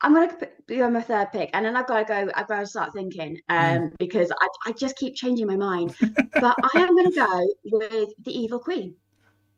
I'm 0.00 0.14
gonna 0.14 0.36
be 0.66 0.82
on 0.82 0.94
my 0.94 1.00
third 1.00 1.30
pick, 1.30 1.50
and 1.52 1.64
then 1.64 1.76
I've 1.76 1.86
got 1.86 1.98
to 1.98 2.04
go. 2.04 2.32
I've 2.34 2.48
got 2.48 2.58
to 2.58 2.66
start 2.66 2.92
thinking, 2.92 3.40
um, 3.48 3.92
because 4.00 4.32
I, 4.32 4.48
I 4.66 4.72
just 4.72 4.96
keep 4.96 5.14
changing 5.14 5.46
my 5.46 5.56
mind. 5.56 5.94
but 6.40 6.56
I 6.60 6.70
am 6.74 6.96
gonna 6.96 7.12
go 7.12 7.54
with 7.64 8.08
the 8.24 8.36
Evil 8.36 8.58
Queen 8.58 8.96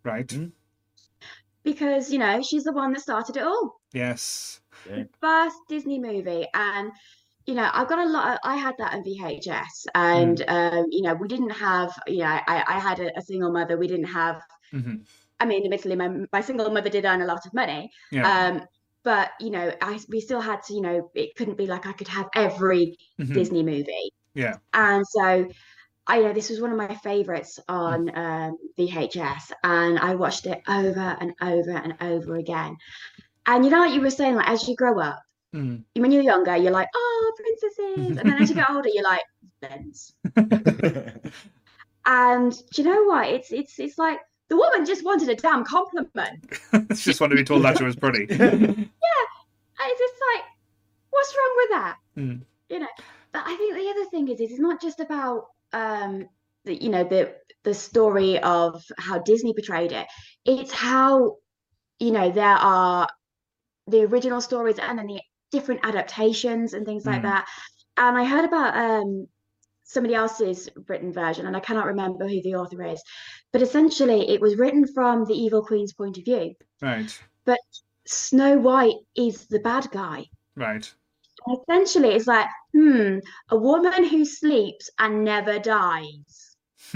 Right. 0.05 0.29
Mm. 0.29 0.53
because 1.63 2.13
you 2.13 2.19
know 2.19 2.43
she's 2.43 2.65
the 2.65 2.73
one 2.73 2.93
that 2.93 3.01
started 3.01 3.39
it 3.39 3.43
all. 3.43 3.80
Yes. 3.93 4.61
first 5.21 5.57
Disney 5.69 5.99
movie, 5.99 6.47
and 6.55 6.93
you 7.47 7.55
know, 7.55 7.69
I've 7.73 7.89
got 7.89 7.99
a 8.07 8.09
lot. 8.11 8.35
Of, 8.35 8.39
I 8.45 8.57
had 8.57 8.77
that 8.79 8.95
on 8.95 9.05
VHS, 9.05 9.87
and 9.95 10.43
um, 10.49 10.87
you 10.91 11.03
know, 11.03 11.15
we 11.15 11.29
didn't 11.29 11.51
have. 11.51 11.93
You 12.07 12.19
know, 12.21 12.27
I, 12.27 12.65
I 12.67 12.79
had 12.79 13.01
a, 13.01 13.17
a 13.19 13.23
single 13.23 13.53
mother. 13.53 13.77
We 13.79 13.89
didn't 13.89 14.07
have. 14.13 14.43
hmm 14.73 15.03
I 15.41 15.47
mean, 15.47 15.65
admittedly, 15.65 15.97
my 15.97 16.11
my 16.33 16.41
single 16.41 16.71
mother 16.71 16.91
did 16.91 17.05
earn 17.05 17.23
a 17.23 17.27
lot 17.27 17.47
of 17.47 17.55
money. 17.55 17.91
Yeah. 18.13 18.31
Um, 18.31 18.63
but 19.05 19.33
you 19.41 19.51
know, 19.51 19.73
I 19.81 20.01
we 20.09 20.21
still 20.21 20.41
had 20.41 20.63
to. 20.65 20.75
You 20.75 20.83
know, 20.83 21.11
it 21.15 21.37
couldn't 21.37 21.59
be 21.59 21.67
like 21.67 21.87
I 21.87 21.93
could 21.93 22.09
have 22.09 22.29
every 22.35 22.97
Mhm. 23.19 23.35
Disney 23.35 23.63
movie. 23.63 24.13
Yeah. 24.35 24.59
And 24.73 25.05
so, 25.07 25.49
I 26.07 26.21
know 26.21 26.33
this 26.33 26.51
was 26.51 26.61
one 26.61 26.73
of 26.73 26.79
my 26.79 26.95
favorites 26.97 27.59
on 27.69 28.17
um, 28.17 28.57
VHS, 28.77 29.53
and 29.65 29.99
I 29.99 30.17
watched 30.17 30.47
it 30.47 30.63
over 30.69 31.17
and 31.21 31.35
over 31.43 31.73
and 31.73 31.97
over 32.01 32.37
again. 32.37 32.77
And 33.47 33.65
you 33.65 33.71
know, 33.71 33.81
like 33.81 33.95
you 33.95 34.01
were 34.01 34.11
saying, 34.11 34.35
like 34.37 34.49
as 34.49 34.69
you 34.69 34.77
grow 34.77 34.99
up 35.01 35.21
Mm. 35.53 35.83
when 35.97 36.13
you're 36.13 36.23
younger, 36.23 36.57
you're 36.57 36.71
like, 36.71 36.87
oh, 36.95 37.33
princesses. 37.37 38.17
And 38.19 38.31
then 38.31 38.41
as 38.41 38.49
you 38.51 38.55
get 38.55 38.71
older, 38.71 38.89
you're 38.93 39.03
like, 39.03 39.23
villains. 39.61 40.13
And 42.07 42.53
do 42.73 42.83
you 42.83 42.89
know 42.89 43.05
what? 43.05 43.29
It's 43.29 43.53
it's 43.53 43.79
it's 43.79 43.99
like 43.99 44.19
the 44.49 44.57
woman 44.57 44.87
just 44.87 45.05
wanted 45.05 45.29
a 45.29 45.35
damn 45.37 45.65
compliment. 45.65 46.45
It's 46.73 47.03
just 47.05 47.21
wanted 47.21 47.37
to 47.37 47.41
be 47.43 47.45
told 47.45 47.63
that 47.65 47.79
she 47.79 47.85
was 47.85 47.97
pretty. 47.97 48.27
yeah, 48.31 48.37
it's 48.39 50.01
just 50.01 50.15
like, 50.35 50.45
what's 51.11 51.37
wrong 51.37 51.55
with 51.57 51.71
that? 51.71 51.97
Mm. 52.17 52.43
You 52.71 52.79
know. 52.81 52.87
But 53.33 53.43
I 53.47 53.55
think 53.57 53.75
the 53.75 53.89
other 53.91 54.11
thing 54.11 54.29
is, 54.29 54.41
is 54.41 54.53
it's 54.53 54.61
not 54.61 54.81
just 54.81 55.01
about 55.01 55.47
um 55.73 56.29
the 56.65 56.75
you 56.83 56.89
know 56.89 57.05
the 57.05 57.35
the 57.65 57.75
story 57.75 58.39
of 58.39 58.83
how 58.99 59.19
Disney 59.19 59.53
portrayed 59.53 59.93
it. 59.93 60.07
It's 60.45 60.73
how 60.73 61.37
you 61.99 62.13
know 62.13 62.31
there 62.31 62.47
are 62.47 63.09
the 63.87 64.03
original 64.05 64.41
stories 64.41 64.79
and 64.79 64.99
then 64.99 65.07
the 65.07 65.21
different 65.51 65.81
adaptations 65.85 66.75
and 66.75 66.87
things 66.87 67.05
like 67.07 67.21
Mm. 67.21 67.25
that. 67.25 67.47
And 67.97 68.17
I 68.17 68.25
heard 68.25 68.45
about 68.45 68.77
um 68.77 69.27
somebody 69.85 70.15
else's 70.15 70.69
written 70.89 71.13
version, 71.13 71.47
and 71.47 71.57
I 71.57 71.61
cannot 71.61 71.87
remember 71.87 72.29
who 72.29 72.41
the 72.43 72.55
author 72.55 72.81
is, 72.85 73.03
but 73.53 73.61
essentially 73.63 74.29
it 74.31 74.41
was 74.41 74.57
written 74.57 74.87
from 74.87 75.25
the 75.25 75.35
evil 75.35 75.65
queen's 75.65 75.93
point 75.93 76.17
of 76.19 76.25
view. 76.25 76.55
right. 76.81 77.19
But 77.45 77.59
Snow 78.07 78.59
White 78.59 78.97
is 79.17 79.47
the 79.47 79.59
bad 79.61 79.91
guy. 79.91 80.27
Right. 80.57 80.93
And 81.47 81.59
essentially, 81.69 82.11
it's 82.11 82.27
like, 82.27 82.47
hmm, 82.73 83.19
a 83.49 83.57
woman 83.57 84.05
who 84.05 84.25
sleeps 84.25 84.91
and 84.99 85.25
never 85.25 85.59
dies. 85.59 86.57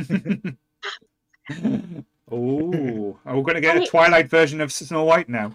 oh, 2.30 3.16
are 3.24 3.36
we're 3.36 3.42
going 3.42 3.54
to 3.54 3.60
get 3.60 3.74
And 3.76 3.80
a 3.80 3.82
it- 3.82 3.88
Twilight 3.90 4.28
version 4.28 4.60
of 4.60 4.72
Snow 4.72 5.04
White 5.04 5.28
now. 5.28 5.52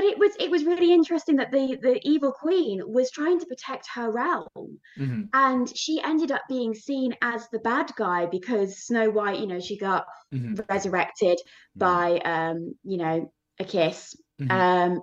But 0.00 0.08
it 0.08 0.18
was 0.18 0.34
it 0.40 0.50
was 0.50 0.64
really 0.64 0.94
interesting 0.94 1.36
that 1.36 1.50
the 1.52 1.76
the 1.82 2.00
evil 2.08 2.32
queen 2.32 2.80
was 2.90 3.10
trying 3.10 3.38
to 3.38 3.44
protect 3.44 3.86
her 3.94 4.10
realm, 4.10 4.80
hmm 4.96 5.24
and 5.34 5.76
she 5.76 6.00
ended 6.02 6.32
up 6.32 6.40
being 6.48 6.72
seen 6.72 7.14
as 7.20 7.46
the 7.50 7.58
bad 7.58 7.92
guy 7.96 8.24
because 8.24 8.78
Snow 8.78 9.10
White, 9.10 9.40
you 9.40 9.46
know, 9.46 9.60
she 9.60 9.76
got 9.76 10.06
hmm 10.32 10.54
resurrected 10.70 11.38
by 11.76 12.18
um, 12.20 12.74
you 12.82 12.96
know, 12.96 13.30
a 13.58 13.64
kiss. 13.64 14.16
Mhm. 14.40 14.50
Um, 14.50 15.02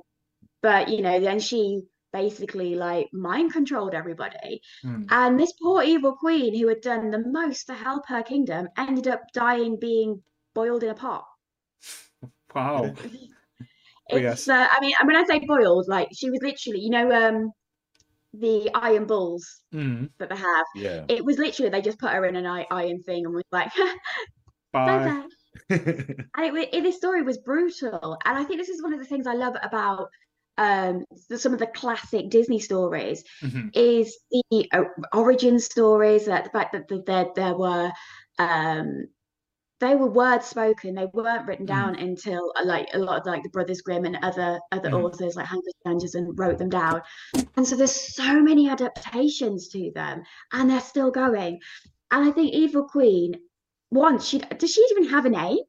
but 0.63 0.89
you 0.89 1.03
know, 1.03 1.19
then 1.19 1.39
she 1.39 1.83
basically 2.11 2.73
like 2.73 3.07
mind 3.13 3.53
controlled 3.53 3.93
everybody. 3.93 4.61
Hmm. 4.81 5.03
And 5.11 5.39
this 5.39 5.53
poor 5.61 5.83
evil 5.83 6.15
queen 6.15 6.57
who 6.57 6.69
had 6.69 6.81
done 6.81 7.11
the 7.11 7.23
most 7.23 7.67
to 7.67 7.75
help 7.75 8.07
her 8.07 8.23
kingdom 8.23 8.67
ended 8.75 9.07
up 9.07 9.21
dying 9.31 9.77
being 9.79 10.23
boiled 10.55 10.81
in 10.81 10.89
a 10.89 10.95
pot. 10.95 11.25
Wow. 12.55 12.95
It's 14.09 14.23
yes. 14.23 14.47
uh, 14.47 14.67
I 14.71 14.79
mean 14.81 14.93
when 15.03 15.15
I 15.15 15.23
say 15.25 15.39
boiled, 15.45 15.87
like 15.87 16.09
she 16.15 16.29
was 16.29 16.41
literally, 16.41 16.79
you 16.81 16.89
know, 16.89 17.11
um 17.11 17.51
the 18.33 18.69
iron 18.75 19.05
balls 19.05 19.45
Mm. 19.73 20.09
that 20.19 20.29
they 20.29 20.35
have. 20.37 20.65
Yeah. 20.75 21.05
It 21.09 21.25
was 21.25 21.37
literally 21.39 21.69
they 21.71 21.81
just 21.81 21.99
put 21.99 22.11
her 22.11 22.25
in 22.25 22.35
an 22.35 22.45
iron 22.71 23.03
thing 23.03 23.25
and 23.25 23.33
was 23.35 23.45
like 23.51 23.71
bye 24.85 24.99
Bye. 24.99 25.05
bye. 25.05 25.27
And 26.37 26.57
it, 26.57 26.69
it, 26.73 26.83
this 26.83 26.97
story 26.97 27.23
was 27.23 27.37
brutal. 27.39 28.17
And 28.25 28.37
I 28.37 28.43
think 28.43 28.59
this 28.59 28.69
is 28.69 28.83
one 28.83 28.93
of 28.93 28.99
the 28.99 29.05
things 29.05 29.27
I 29.27 29.33
love 29.33 29.55
about 29.61 30.09
um 30.57 31.05
the- 31.29 31.37
some 31.37 31.53
of 31.53 31.59
the 31.59 31.67
classic 31.67 32.29
Disney 32.29 32.59
stories 32.59 33.23
Mhm. 33.43 33.69
is 33.73 34.17
the 34.31 34.67
uh, 34.73 34.83
origin 35.13 35.59
stories 35.59 36.25
that 36.25 36.45
the 36.45 36.49
fact 36.49 36.73
that 36.73 36.87
th- 36.89 37.05
there 37.05 37.27
there 37.35 37.55
were 37.55 37.91
um 38.39 39.07
they 39.79 39.95
were 39.95 40.09
word 40.09 40.43
spoken 40.43 40.95
they 40.95 41.05
weren't 41.13 41.45
written 41.47 41.65
Mm. 41.65 41.69
down 41.69 41.95
until 41.95 42.51
uh, 42.59 42.65
like 42.65 42.87
a 42.93 42.97
lot 42.99 43.19
of 43.19 43.25
like 43.25 43.43
the 43.43 43.49
brothers 43.49 43.81
grimm 43.81 44.05
and 44.05 44.17
other 44.23 44.59
other 44.71 44.89
Mm. 44.89 45.03
authors 45.03 45.35
like 45.35 45.45
hans 45.45 45.63
Christian 45.63 45.91
andersen 45.91 46.33
wrote 46.35 46.57
them 46.57 46.69
down 46.69 47.01
and 47.55 47.67
so 47.67 47.75
there's 47.75 47.91
so 48.15 48.41
many 48.41 48.69
adaptations 48.69 49.67
to 49.69 49.91
them 49.93 50.23
and 50.53 50.69
they're 50.69 50.81
still 50.81 51.11
going 51.11 51.59
and 52.11 52.27
i 52.27 52.31
think 52.31 52.53
evil 52.53 52.83
queen 52.83 53.35
once 53.91 54.25
she 54.27 54.39
does 54.39 54.71
she 54.73 54.81
even 54.91 55.09
have 55.09 55.25
a 55.25 55.29
name 55.29 55.59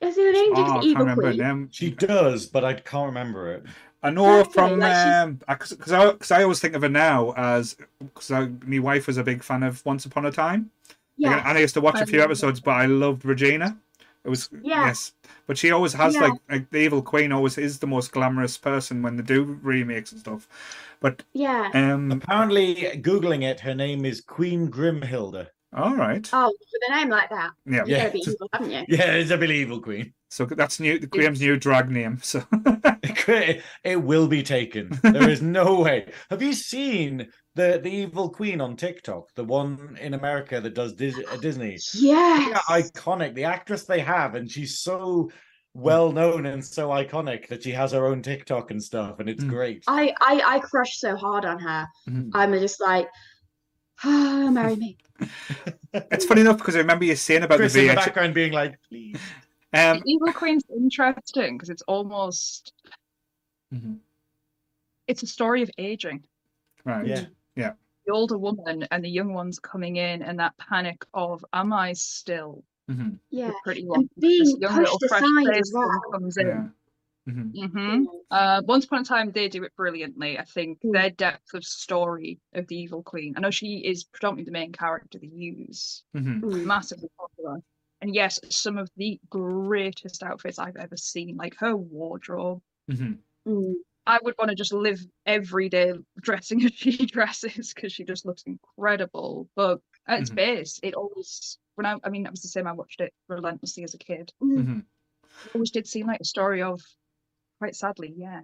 is 0.00 0.16
it 0.18 0.26
a 0.28 0.32
name 0.32 0.52
Oh, 0.54 0.56
I 0.56 0.62
just 0.62 0.72
can't 0.72 0.84
evil 0.84 1.00
remember 1.02 1.22
her 1.26 1.32
queen 1.32 1.42
name. 1.42 1.68
She 1.72 1.90
does, 1.90 2.46
but 2.46 2.64
I 2.64 2.74
can't 2.74 3.06
remember 3.06 3.52
it. 3.52 3.64
I 4.02 4.10
know 4.10 4.24
her 4.24 4.40
Exactly, 4.40 4.52
from 4.70 4.80
like 4.80 4.94
she's- 4.94 5.22
um 5.22 5.40
because 5.48 5.92
I 5.92 6.12
because 6.12 6.30
I 6.30 6.42
always 6.42 6.60
think 6.60 6.74
of 6.74 6.82
her 6.82 6.88
now 6.88 7.32
as 7.36 7.76
because 7.98 8.30
my 8.66 8.78
wife 8.78 9.06
was 9.06 9.16
a 9.18 9.24
big 9.24 9.42
fan 9.42 9.62
of 9.62 9.84
Once 9.84 10.04
Upon 10.06 10.24
a 10.26 10.30
Time. 10.32 10.70
Like, 11.30 11.46
and 11.46 11.58
I 11.58 11.60
used 11.60 11.74
to 11.74 11.80
watch 11.80 11.96
I 11.96 12.02
a 12.02 12.06
few 12.06 12.18
love 12.18 12.26
it. 12.28 12.32
episodes, 12.32 12.60
but 12.60 12.72
I 12.72 12.86
loved 12.86 13.24
Regina. 13.24 13.78
It 14.24 14.28
was 14.30 14.48
Yeah. 14.62 14.86
yes, 14.86 15.12
but 15.48 15.58
she 15.58 15.72
always 15.72 15.92
has 15.94 16.14
Yeah. 16.14 16.22
like, 16.28 16.40
like 16.50 16.70
the 16.70 16.78
evil 16.78 17.02
queen 17.02 17.32
always 17.32 17.58
is 17.58 17.78
the 17.80 17.86
most 17.88 18.12
glamorous 18.12 18.56
person 18.56 19.02
when 19.02 19.16
they 19.16 19.22
do 19.24 19.58
remakes 19.62 20.12
and 20.12 20.20
stuff. 20.20 20.48
But 21.00 21.24
yeah 21.32 21.70
um, 21.74 22.12
Apparently, 22.12 22.74
googling 23.02 23.42
it, 23.42 23.58
her 23.60 23.74
name 23.74 24.04
is 24.04 24.20
Queen 24.20 24.70
Grimhilde. 24.70 25.48
all 25.74 25.96
right, 25.96 26.28
oh 26.32 26.46
with 26.60 26.82
a 26.88 26.94
name 26.96 27.08
like 27.08 27.30
that 27.30 27.50
yeah. 27.66 27.82
Yeah. 27.86 27.98
got 27.98 28.06
to 28.06 28.12
be 28.12 28.20
evil 28.20 28.48
haven't 28.52 28.70
you 28.70 28.84
Yeah, 28.88 29.12
it's 29.14 29.30
a 29.32 29.36
believable 29.38 29.80
queen. 29.80 30.12
So 30.30 30.46
that's 30.46 30.80
new. 30.80 30.98
Graeme's 30.98 31.40
new 31.40 31.56
drag 31.58 31.90
name. 31.90 32.18
So 32.22 32.42
It 33.84 34.02
will 34.02 34.28
be 34.28 34.42
taken. 34.42 34.98
There 35.02 35.28
is 35.28 35.42
no 35.42 35.80
way. 35.80 36.10
Have 36.30 36.42
you 36.42 36.52
seen 36.54 37.28
the 37.54 37.80
the 37.82 37.90
evil 37.90 38.28
queen 38.30 38.60
on 38.60 38.76
TikTok? 38.76 39.34
The 39.34 39.44
one 39.44 39.96
in 40.00 40.14
America 40.14 40.60
that 40.60 40.74
does 40.74 40.92
Dis- 40.94 41.20
uh, 41.30 41.36
Disney. 41.36 41.78
Yeah, 41.94 42.60
iconic. 42.68 43.34
The 43.34 43.44
actress 43.44 43.84
they 43.84 44.00
have, 44.00 44.34
and 44.34 44.50
she's 44.50 44.78
so 44.78 45.30
well 45.74 46.12
known 46.12 46.44
and 46.46 46.64
so 46.64 46.88
iconic 46.90 47.48
that 47.48 47.62
she 47.62 47.70
has 47.70 47.92
her 47.92 48.06
own 48.06 48.22
TikTok 48.22 48.70
and 48.70 48.82
stuff, 48.82 49.20
and 49.20 49.28
it's 49.28 49.42
Mm. 49.44 49.48
great. 49.48 49.84
I, 49.88 50.12
I 50.20 50.42
I 50.56 50.58
crush 50.60 50.98
so 50.98 51.16
hard 51.16 51.44
on 51.44 51.58
her. 51.58 51.86
Mhm. 52.08 52.30
I'm 52.34 52.52
just 52.54 52.80
like, 52.80 53.08
ah, 54.04 54.48
marry 54.52 54.76
me. 54.76 54.96
it's 55.94 56.24
funny 56.26 56.40
enough 56.42 56.58
because 56.58 56.74
I 56.76 56.78
remember 56.80 57.04
you 57.04 57.16
saying 57.16 57.42
about 57.42 57.58
Chris 57.58 57.72
the 57.74 57.82
in 57.82 57.88
the 57.88 57.94
background 57.94 58.34
being 58.34 58.52
like, 58.52 58.78
please. 58.88 59.16
Um, 59.74 60.00
The 60.00 60.02
Evil 60.12 60.30
Queen's 60.34 60.64
interesting 60.68 61.56
because 61.56 61.70
it's 61.70 61.80
almost 61.88 62.74
mhm, 63.74 63.96
it's 65.08 65.22
a 65.22 65.26
story 65.26 65.62
of 65.62 65.70
aging. 65.78 66.22
right. 66.84 67.06
Yeah. 67.06 67.24
The 68.06 68.12
older 68.12 68.38
woman 68.38 68.84
and 68.92 69.04
the 69.04 69.08
young 69.10 69.34
ones 69.34 69.58
coming 69.58 69.96
in, 69.96 70.22
and 70.22 70.38
that 70.38 70.56
panic 70.56 71.04
of, 71.14 71.44
"Am 71.52 71.72
I 71.72 71.94
still 71.94 72.64
mhm, 72.88 73.18
Yeah. 73.30 73.48
the 73.48 73.54
pretty 73.64 73.86
And 73.94 74.08
one?" 74.08 74.08
being 74.20 74.58
young 74.60 74.80
little 74.80 74.98
pushed 74.98 75.02
fresh 75.08 75.24
aside 75.24 75.58
as 75.58 75.72
well. 75.74 76.02
comes 76.12 76.36
in. 76.38 76.46
Yeah. 76.46 76.70
mhm, 77.26 77.56
hmm 77.56 78.04
Uh, 78.30 78.62
Once 78.66 78.86
Upon 78.86 79.02
a 79.02 79.04
Time, 79.04 79.32
they 79.32 79.48
do 79.48 79.64
it 79.64 79.74
brilliantly. 79.76 80.38
I 80.38 80.44
think 80.44 80.80
Mm. 80.84 80.92
their 80.92 81.10
depth 81.10 81.54
of 81.54 81.64
story 81.64 82.40
of 82.54 82.68
the 82.68 82.76
Evil 82.76 83.02
Queen. 83.04 83.34
I 83.36 83.40
know 83.40 83.50
she 83.52 83.78
is 83.86 84.04
predominantly 84.04 84.46
the 84.46 84.52
main 84.52 84.72
character 84.72 85.18
they 85.20 85.28
use, 85.28 86.04
mhm. 86.14 86.44
Mm. 86.44 86.64
massively 86.66 87.10
popular. 87.18 87.60
And 88.02 88.14
yes, 88.14 88.40
some 88.50 88.78
of 88.78 88.90
the 88.96 89.20
greatest 89.30 90.22
outfits 90.24 90.58
I've 90.60 90.76
ever 90.76 90.96
seen, 90.96 91.36
like 91.36 91.56
her 91.58 91.76
wardrobe. 91.76 92.62
mhm. 92.88 93.22
Mm. 93.48 93.74
I 94.06 94.18
would 94.22 94.34
want 94.38 94.50
to 94.50 94.54
just 94.56 94.72
live 94.72 95.00
every 95.26 95.68
day 95.68 95.92
dressing 96.20 96.64
as 96.64 96.72
she 96.72 96.96
dresses 97.06 97.72
because 97.72 97.92
she 97.92 98.04
just 98.04 98.26
looks 98.26 98.42
incredible. 98.44 99.48
But 99.54 99.80
at 100.08 100.20
its 100.20 100.30
Mhm. 100.30 100.34
base, 100.36 100.80
it 100.82 100.94
always 100.94 101.58
when 101.76 101.86
I 101.86 101.96
I 102.04 102.10
mean 102.10 102.24
that 102.24 102.32
was 102.32 102.42
the 102.42 102.48
same. 102.48 102.66
I 102.66 102.72
watched 102.72 103.00
it 103.00 103.12
relentlessly 103.28 103.84
as 103.84 103.94
a 103.94 103.98
kid. 103.98 104.32
Mm. 104.42 104.56
Mhm. 104.58 104.84
It 105.44 105.50
always 105.54 105.70
did 105.70 105.86
seem 105.86 106.06
like 106.06 106.20
a 106.20 106.24
story 106.24 106.62
of, 106.62 106.80
quite 107.58 107.74
sadly, 107.76 108.12
yeah, 108.16 108.42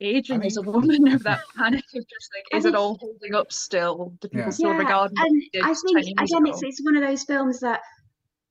aging 0.00 0.44
as 0.44 0.56
a 0.56 0.62
woman 0.62 1.12
of 1.12 1.22
that 1.24 1.40
panic 1.56 1.84
of 1.94 2.04
just 2.08 2.30
like, 2.34 2.44
I 2.52 2.56
is 2.58 2.64
it 2.66 2.74
all 2.74 2.96
holding 2.98 3.34
up 3.34 3.52
still? 3.52 4.14
Do 4.20 4.28
people 4.28 4.44
Yeah. 4.44 4.50
still 4.50 4.70
Yeah, 4.70 4.78
regard 4.78 5.12
me? 5.12 5.22
and 5.22 5.42
I 5.64 5.74
think 5.74 6.06
years 6.06 6.30
again, 6.32 6.46
it's 6.46 6.62
it's 6.62 6.82
one 6.84 6.96
of 6.96 7.02
those 7.02 7.24
films 7.24 7.60
that 7.60 7.80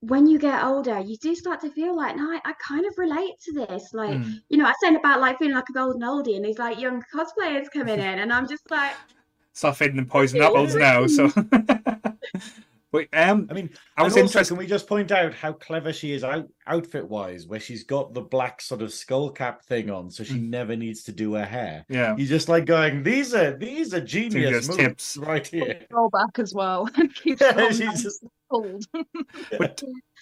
when 0.07 0.27
you 0.27 0.37
get 0.37 0.63
older, 0.63 0.99
you 0.99 1.15
do 1.17 1.33
start 1.35 1.61
to 1.61 1.69
feel 1.71 1.95
like, 1.95 2.15
no, 2.17 2.29
I, 2.31 2.39
I 2.43 2.53
kind 2.65 2.85
of 2.85 2.93
relate 2.97 3.33
to 3.45 3.53
this. 3.53 3.93
Like, 3.93 4.11
Mm. 4.17 4.41
you 4.49 4.57
know, 4.57 4.65
I 4.65 4.73
said 4.83 4.95
about 4.95 5.21
like 5.21 5.37
feeling 5.39 5.55
like 5.55 5.69
a 5.69 5.73
golden 5.73 6.01
oldie, 6.01 6.35
and 6.35 6.43
these 6.45 6.57
like 6.59 6.79
young 6.79 7.01
cosplayers 7.13 7.71
coming 7.71 7.99
in, 7.99 8.19
and 8.19 8.31
I'm 8.33 8.47
just 8.47 8.69
like, 8.69 8.93
Start 9.53 9.77
feeding 9.77 9.97
them 9.97 10.07
poison 10.07 10.41
apples 10.41 10.73
now. 10.75 11.05
So, 11.05 11.27
but 12.91 13.07
um, 13.13 13.47
I 13.49 13.53
mean, 13.53 13.69
I 13.97 14.03
was 14.03 14.13
also, 14.13 14.21
interested. 14.25 14.53
Can 14.55 14.57
we 14.57 14.67
just 14.67 14.87
point 14.87 15.11
out 15.11 15.33
how 15.33 15.53
clever 15.53 15.93
she 15.93 16.11
is 16.11 16.23
out, 16.23 16.47
outfit 16.67 17.07
wise, 17.07 17.47
where 17.47 17.59
she's 17.59 17.83
got 17.83 18.13
the 18.13 18.21
black 18.21 18.61
sort 18.61 18.81
of 18.81 18.91
skull 18.91 19.29
cap 19.29 19.63
thing 19.63 19.89
on, 19.89 20.09
so 20.11 20.23
she 20.23 20.35
Mm. 20.35 20.49
never 20.49 20.75
needs 20.75 21.03
to 21.03 21.11
do 21.11 21.33
her 21.33 21.45
hair. 21.45 21.85
Yeah. 21.87 22.15
You're 22.17 22.27
just 22.27 22.49
like 22.49 22.65
going, 22.65 23.03
these 23.03 23.33
are 23.35 23.55
these 23.57 23.93
are 23.93 24.01
genius 24.01 24.33
Genius 24.33 24.67
moves 24.67 24.77
tips. 24.77 25.17
right 25.17 25.45
here. 25.47 25.85
Roll 25.91 26.09
back 26.09 26.39
as 26.39 26.53
well. 26.53 26.87
Keeps 27.23 27.41
Yeah, 27.41 27.69
she's 27.69 28.03
just- 28.03 28.21
and 28.23 28.31
cold. 28.53 28.85
But 29.57 29.81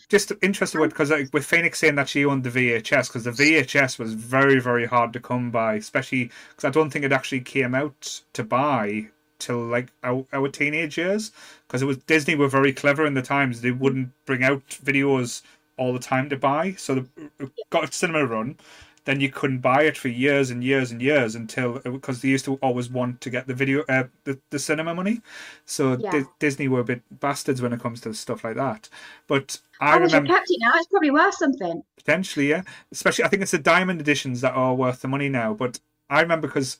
just 0.10 0.32
interested 0.42 0.80
with 0.80 0.92
because 0.92 1.12
like, 1.12 1.30
with 1.34 1.46
Phoenix 1.46 1.80
saying 1.80 1.96
that 1.96 2.10
she 2.10 2.26
owned 2.26 2.44
the 2.44 2.50
VHS 2.50 3.08
because 3.08 3.24
the 3.24 3.32
VHS 3.32 4.00
was 4.00 4.14
very 4.14 4.60
very 4.60 4.86
hard 4.86 5.14
to 5.14 5.20
come 5.20 5.52
by, 5.52 5.76
especially 5.76 6.32
because 6.50 6.66
I 6.66 6.70
don't 6.70 6.90
think 6.90 7.06
it 7.06 7.12
actually 7.12 7.42
came 7.42 7.76
out 7.76 8.22
to 8.34 8.44
buy 8.44 9.08
till 9.40 9.60
like 9.60 9.90
our, 10.04 10.26
our 10.34 10.48
teenage 10.50 10.98
years 10.98 11.32
because 11.68 11.82
it 11.82 11.86
was 11.86 11.98
Disney 11.98 12.36
were 12.36 12.48
very 12.48 12.74
clever 12.74 13.06
in 13.06 13.14
the 13.16 13.22
times 13.22 13.62
they 13.62 13.72
wouldn't 13.72 14.10
bring 14.26 14.44
out 14.44 14.68
videos 14.84 15.42
all 15.78 15.94
the 15.94 16.00
time 16.00 16.30
to 16.30 16.38
buy, 16.38 16.74
so 16.74 16.96
the, 16.96 17.06
it 17.40 17.52
got 17.72 17.90
a 17.90 17.92
cinema 17.92 18.26
run. 18.26 18.56
Then 19.06 19.20
you 19.20 19.30
couldn't 19.30 19.60
buy 19.60 19.84
it 19.84 19.98
for 19.98 20.10
years 20.10 20.52
and 20.52 20.64
years 20.64 20.92
and 20.92 21.02
years 21.02 21.34
until 21.36 21.80
because 21.80 22.22
they 22.22 22.30
used 22.30 22.46
to 22.46 22.56
always 22.62 22.90
want 22.90 23.20
to 23.22 23.30
get 23.32 23.48
the 23.48 23.54
video 23.56 23.84
uh, 23.90 24.04
the, 24.26 24.40
the 24.52 24.60
cinema 24.60 24.94
money. 24.94 25.22
So 25.66 25.98
Yeah. 26.00 26.12
Di- 26.12 26.26
Disney 26.40 26.68
were 26.68 26.82
a 26.82 26.84
bit 26.84 27.02
bastards 27.20 27.62
when 27.62 27.74
it 27.74 27.82
comes 27.82 28.02
to 28.02 28.14
stuff 28.14 28.44
like 28.44 28.58
that. 28.58 28.90
But 29.28 29.60
I 29.80 29.94
I 29.94 29.98
remember 29.98 30.34
kept 30.34 30.52
it 30.52 30.60
now. 30.62 30.72
It's 30.76 30.88
probably 30.88 31.12
worth 31.12 31.34
something. 31.36 31.84
potentially, 31.98 32.50
yeah. 32.50 32.62
Especially, 32.92 33.26
I 33.26 33.28
think 33.30 33.42
it's 33.42 33.52
the 33.52 33.58
diamond 33.58 34.02
editions 34.02 34.42
that 34.42 34.54
are 34.54 34.76
worth 34.76 35.02
the 35.02 35.08
money 35.08 35.30
now. 35.30 35.54
But 35.56 35.80
I 36.10 36.22
remember 36.22 36.48
because 36.48 36.78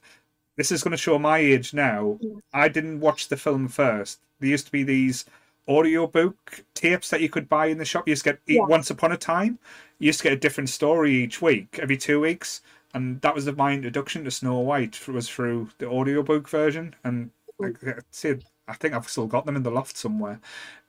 this 0.58 0.72
is 0.72 0.84
going 0.84 0.92
to 0.92 0.98
show 0.98 1.18
my 1.18 1.40
age 1.40 1.74
now. 1.74 2.20
Yeah. 2.22 2.36
I 2.54 2.68
didn't 2.68 3.00
watch 3.00 3.30
the 3.30 3.38
film 3.38 3.68
first. 3.68 4.20
There 4.40 4.50
used 4.50 4.68
to 4.68 4.72
be 4.72 4.84
these 4.84 5.26
audiobook 5.72 6.64
tapes 6.74 7.10
that 7.10 7.22
you 7.22 7.30
could 7.30 7.50
buy 7.50 7.68
in 7.68 7.78
the 7.78 7.86
shop. 7.86 8.08
You 8.08 8.12
used 8.12 8.24
to 8.26 8.32
get 8.32 8.40
Yeah. 8.48 8.66
once 8.66 8.90
upon 8.90 9.12
a 9.12 9.18
time. 9.18 9.60
You 10.00 10.08
used 10.08 10.20
to 10.20 10.24
get 10.24 10.34
a 10.34 10.38
different 10.40 10.70
story 10.70 11.14
each 11.14 11.42
week, 11.42 11.80
every 11.82 11.98
two 11.98 12.20
weeks, 12.20 12.62
and 12.94 13.22
that 13.22 13.36
was 13.36 13.46
the, 13.46 13.54
my 13.54 13.74
introduction 13.74 14.24
to 14.26 14.32
Snow 14.32 14.60
White 14.60 15.08
was 15.08 15.30
through 15.30 15.70
the 15.78 15.88
audiobook 15.88 16.50
version. 16.50 16.96
And 17.04 17.32
like 17.60 17.78
I 17.86 17.94
said, 18.12 18.44
I 18.68 18.74
think 18.74 18.94
I've 18.94 19.10
still 19.10 19.28
got 19.28 19.46
them 19.46 19.56
in 19.56 19.64
the 19.64 19.72
loft 19.72 19.98
somewhere. 19.98 20.40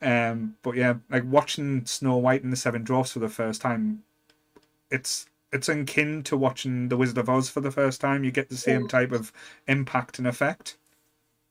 Um, 0.01 0.57
but 0.63 0.77
yeah, 0.77 0.95
like 1.11 1.25
watching 1.27 1.85
Snow 1.87 2.17
White 2.17 2.43
and 2.43 2.53
the 2.53 2.57
Seven 2.57 2.85
Dwarfs 2.85 3.13
for 3.13 3.19
the 3.21 3.29
first 3.29 3.61
time, 3.61 4.03
it's 4.91 5.27
it's 5.53 5.69
akin 5.69 6.23
to 6.25 6.37
watching 6.37 6.89
The 6.89 6.97
Wizard 6.97 7.19
of 7.19 7.29
Oz 7.29 7.51
for 7.51 7.61
the 7.61 7.71
first 7.71 8.01
time. 8.01 8.25
You 8.25 8.31
get 8.31 8.49
the 8.49 8.57
same 8.57 8.89
type 8.89 9.13
of 9.13 9.33
impact 9.69 10.19
and 10.19 10.27
effect. 10.27 10.77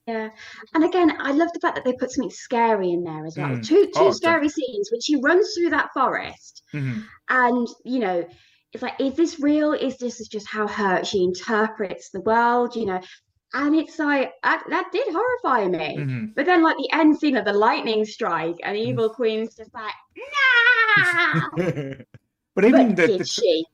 Yeah. 0.07 0.30
And 0.73 0.84
again, 0.84 1.11
I 1.19 1.32
love 1.32 1.49
the 1.53 1.60
fact 1.60 1.76
that 1.76 1.86
they 1.86 1.94
put 1.94 2.11
something 2.11 2.32
scary 2.32 2.91
in 2.91 3.03
there 3.03 3.26
as 3.26 3.38
well. 3.40 3.57
Mm. 3.57 3.61
Two 3.61 3.90
two 3.94 4.11
Oh, 4.11 4.11
scary 4.11 4.49
scenes 4.49 4.90
when 4.91 5.02
she 5.02 5.15
runs 5.22 5.53
through 5.53 5.69
that 5.72 5.90
forest 5.94 6.64
hmm 6.73 7.11
and 7.30 7.68
you 7.86 7.99
know, 7.99 8.28
it's 8.73 8.84
like, 8.84 8.99
is 8.99 9.15
this 9.15 9.40
real? 9.40 9.73
Is 9.73 9.98
this 9.98 10.28
just 10.28 10.48
how 10.48 10.68
her 10.68 11.03
she 11.03 11.23
interprets 11.23 12.10
the 12.11 12.22
world? 12.22 12.76
You 12.76 12.86
know, 12.88 13.02
and 13.53 13.76
it's 13.76 13.99
like 13.99 14.34
that, 14.44 14.64
that 14.69 14.91
did 14.94 15.07
horrify 15.14 15.68
me. 15.69 16.06
hmm 16.06 16.36
But 16.36 16.45
then, 16.48 16.64
like 16.64 16.78
the 16.78 16.90
end 16.94 17.18
scene 17.19 17.38
of 17.38 17.45
the 17.45 17.53
lightning 17.53 18.06
strike, 18.06 18.57
and 18.64 18.78
Mm. 18.84 19.02
Evil 19.02 19.10
Queen's 19.11 19.56
just 19.56 19.73
like, 19.73 19.94
nah. 21.56 21.64
But 22.56 22.65
even 22.65 22.95
but 22.95 22.95
the, 22.95 23.07
did 23.07 23.26
the 23.26 23.28
she? 23.28 23.65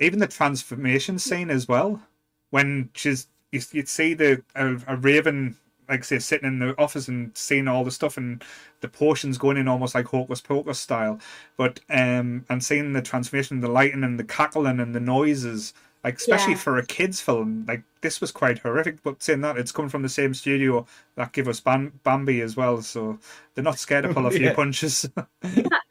even 0.00 0.18
the 0.18 0.26
transformation 0.26 1.18
scene 1.18 1.50
as 1.50 1.68
well, 1.68 2.02
when 2.50 2.90
she's 2.94 3.28
you, 3.52 3.60
you'd 3.72 3.88
see 3.88 4.14
the 4.14 4.44
a, 4.54 4.76
a 4.86 4.96
raven 4.96 5.56
like 5.88 6.04
say 6.04 6.18
sitting 6.18 6.46
in 6.48 6.58
the 6.58 6.78
office 6.80 7.08
and 7.08 7.30
seeing 7.36 7.68
all 7.68 7.84
the 7.84 7.90
stuff 7.90 8.16
and 8.16 8.42
the 8.80 8.88
potions 8.88 9.38
going 9.38 9.56
in 9.56 9.68
almost 9.68 9.94
like 9.94 10.06
hocus 10.06 10.40
pocus 10.40 10.78
style 10.78 11.18
but 11.56 11.80
um 11.90 12.44
and 12.48 12.62
seeing 12.64 12.92
the 12.92 13.02
transformation 13.02 13.60
the 13.60 13.68
lighting 13.68 14.04
and 14.04 14.18
the 14.18 14.24
cackling 14.24 14.80
and 14.80 14.94
the 14.94 15.00
noises 15.00 15.74
like 16.02 16.16
especially 16.16 16.52
Yeah. 16.52 16.58
for 16.58 16.76
a 16.78 16.84
kids 16.86 17.20
film 17.20 17.64
like 17.66 17.82
this 18.02 18.20
was 18.20 18.30
quite 18.30 18.58
horrific 18.58 19.02
but 19.02 19.22
saying 19.22 19.40
that 19.42 19.56
it's 19.58 19.72
coming 19.72 19.88
from 19.88 20.02
the 20.02 20.08
same 20.08 20.34
studio 20.34 20.86
that 21.16 21.32
give 21.32 21.48
us 21.48 21.60
Bam- 21.60 21.98
bambi 22.04 22.40
as 22.42 22.56
well 22.56 22.82
so 22.82 23.18
they're 23.54 23.64
not 23.64 23.78
scared 23.78 24.04
to 24.04 24.12
pull 24.12 24.26
a 24.26 24.30
few 24.30 24.46
Yeah. 24.46 24.54
punches 24.54 25.02
that, 25.14 25.28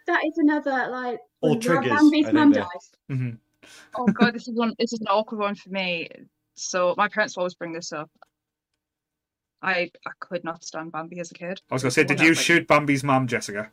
that 0.08 0.22
is 0.26 0.38
another 0.38 0.88
like 0.92 1.20
All 1.42 1.60
triggers, 1.60 1.90
Bambi's 1.90 2.26
think 2.26 2.34
mum 2.34 2.52
they're- 2.52 2.64
dies. 2.64 2.92
Mhm. 3.12 3.38
Oh 3.96 4.06
god, 4.06 4.34
this 4.36 4.48
is 4.48 4.56
one. 4.56 4.74
This 4.78 4.92
is 4.92 5.00
an 5.00 5.08
awkward 5.08 5.40
one 5.40 5.56
for 5.56 5.70
me. 5.70 6.10
So 6.56 6.94
my 6.98 7.08
parents 7.08 7.38
always 7.38 7.54
bring 7.54 7.72
this 7.72 7.94
up. 7.94 8.10
I 9.64 9.90
I 10.06 10.12
could 10.20 10.44
not 10.44 10.64
stand 10.64 10.92
Bambi 10.92 11.20
as 11.20 11.32
a 11.32 11.34
kid. 11.34 11.62
i 11.72 11.74
was 11.76 11.82
gonna 11.84 11.92
say 11.92 12.04
did 12.04 12.20
you 12.20 12.30
like- 12.30 12.38
shoot 12.38 12.68
bambi's 12.68 13.04
mom 13.04 13.28
jessica 13.28 13.72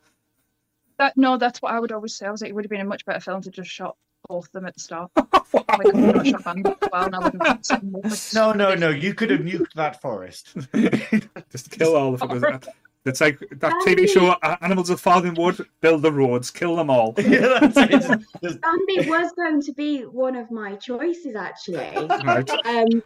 That 0.98 1.16
no, 1.16 1.36
that's 1.38 1.60
what 1.62 1.72
I 1.72 1.80
would 1.80 1.92
always 1.92 2.14
say. 2.14 2.26
I 2.26 2.30
was 2.30 2.42
like, 2.42 2.50
it 2.50 2.54
would 2.54 2.64
have 2.64 2.70
been 2.70 2.80
a 2.82 2.84
much 2.84 3.04
better 3.06 3.20
film 3.20 3.40
to 3.42 3.50
just 3.50 3.70
shot 3.70 3.96
both 4.28 4.46
of 4.46 4.52
them 4.52 4.66
at 4.66 4.74
the 4.74 4.80
start. 4.80 5.10
Like, 5.52 5.64
I 5.68 5.76
could 5.78 5.94
not 5.96 6.26
shot 6.26 6.44
Bambi 6.44 6.70
as 6.70 6.76
well, 6.92 7.04
and 7.06 7.14
I 7.16 7.18
wouldn't 7.18 7.46
have 7.46 7.64
seen 7.64 7.90
more, 7.90 8.02
like, 8.04 8.34
No, 8.34 8.52
no, 8.52 8.74
no. 8.76 8.90
You 8.90 9.14
could 9.14 9.30
have 9.30 9.40
nuked 9.40 9.72
that 9.74 10.00
forest. 10.00 10.54
just 11.50 11.70
kill 11.72 11.96
all 11.96 12.12
the 12.16 12.18
fuckers 12.26 12.68
it's 13.06 13.20
like 13.22 13.38
that 13.64 13.72
tv 13.86 14.06
show 14.06 14.26
uh, 14.42 14.56
animals 14.60 14.90
of 14.90 15.00
farthing 15.00 15.32
wood 15.34 15.56
build 15.80 16.02
the 16.02 16.12
roads 16.12 16.50
kill 16.50 16.76
them 16.76 16.90
all 16.90 17.14
yeah, 17.16 17.58
that's 17.60 17.76
it. 17.78 17.90
Just- 17.90 18.10
just- 18.44 18.60
Bambi 18.60 19.08
was 19.08 19.32
going 19.32 19.62
to 19.62 19.72
be 19.72 20.02
one 20.02 20.36
of 20.36 20.50
my 20.50 20.74
choices 20.76 21.34
actually. 21.34 21.78
right 22.24 22.50
Um, 22.66 23.02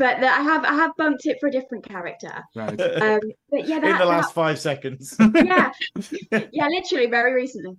but 0.00 0.24
I 0.24 0.40
have 0.40 0.64
I 0.64 0.74
have 0.74 0.96
bumped 0.96 1.26
it 1.26 1.36
for 1.38 1.50
a 1.50 1.52
different 1.52 1.84
character. 1.84 2.32
right 2.54 2.80
Um, 2.80 3.20
but 3.50 3.68
yeah, 3.68 3.76
in 3.76 3.98
the 3.98 4.06
last 4.06 4.32
five 4.32 4.58
seconds. 4.58 5.14
yeah, 5.34 5.70
yeah, 6.52 6.68
literally 6.68 7.06
very 7.06 7.34
recently. 7.34 7.76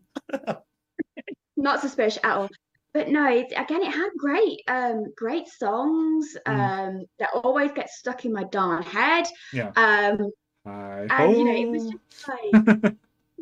Not 1.57 1.81
suspicious 1.81 2.19
at 2.23 2.37
all. 2.37 2.49
But 2.93 3.09
no, 3.09 3.27
it, 3.27 3.51
again, 3.57 3.81
it 3.81 3.91
had 3.91 4.09
great, 4.17 4.61
um, 4.67 5.05
great 5.15 5.47
songs. 5.47 6.37
Mm. 6.45 6.59
Um, 6.59 7.05
that 7.17 7.29
always 7.33 7.71
get 7.71 7.89
stuck 7.89 8.25
in 8.25 8.33
my 8.33 8.43
darn 8.43 8.83
head. 8.83 9.25
Yeah. 9.51 9.71
Um, 9.75 10.29
and 10.65 11.37
you 11.37 11.45
know, 11.45 11.55
it 11.55 11.69
was 11.69 11.89
just 11.89 12.27
like 12.27 12.93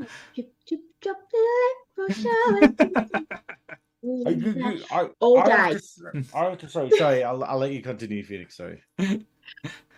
chip, 0.35 0.53
chip, 0.65 0.80
the 1.01 1.15
electro 1.97 3.27
I, 4.03 4.30
you- 4.30 4.53
shower. 4.53 4.71
you- 4.73 4.84
I- 4.91 5.09
All 5.19 5.39
I 5.39 5.49
have 5.49 5.67
day. 5.67 5.71
to 5.73 5.76
s- 5.77 6.01
I 6.34 6.43
have 6.45 6.57
to 6.59 6.69
say, 6.69 6.89
sorry, 6.91 7.23
I'll, 7.23 7.43
I'll 7.43 7.57
let 7.57 7.71
you 7.71 7.81
continue, 7.81 8.23
Felix. 8.23 8.57
Sorry. 8.57 8.81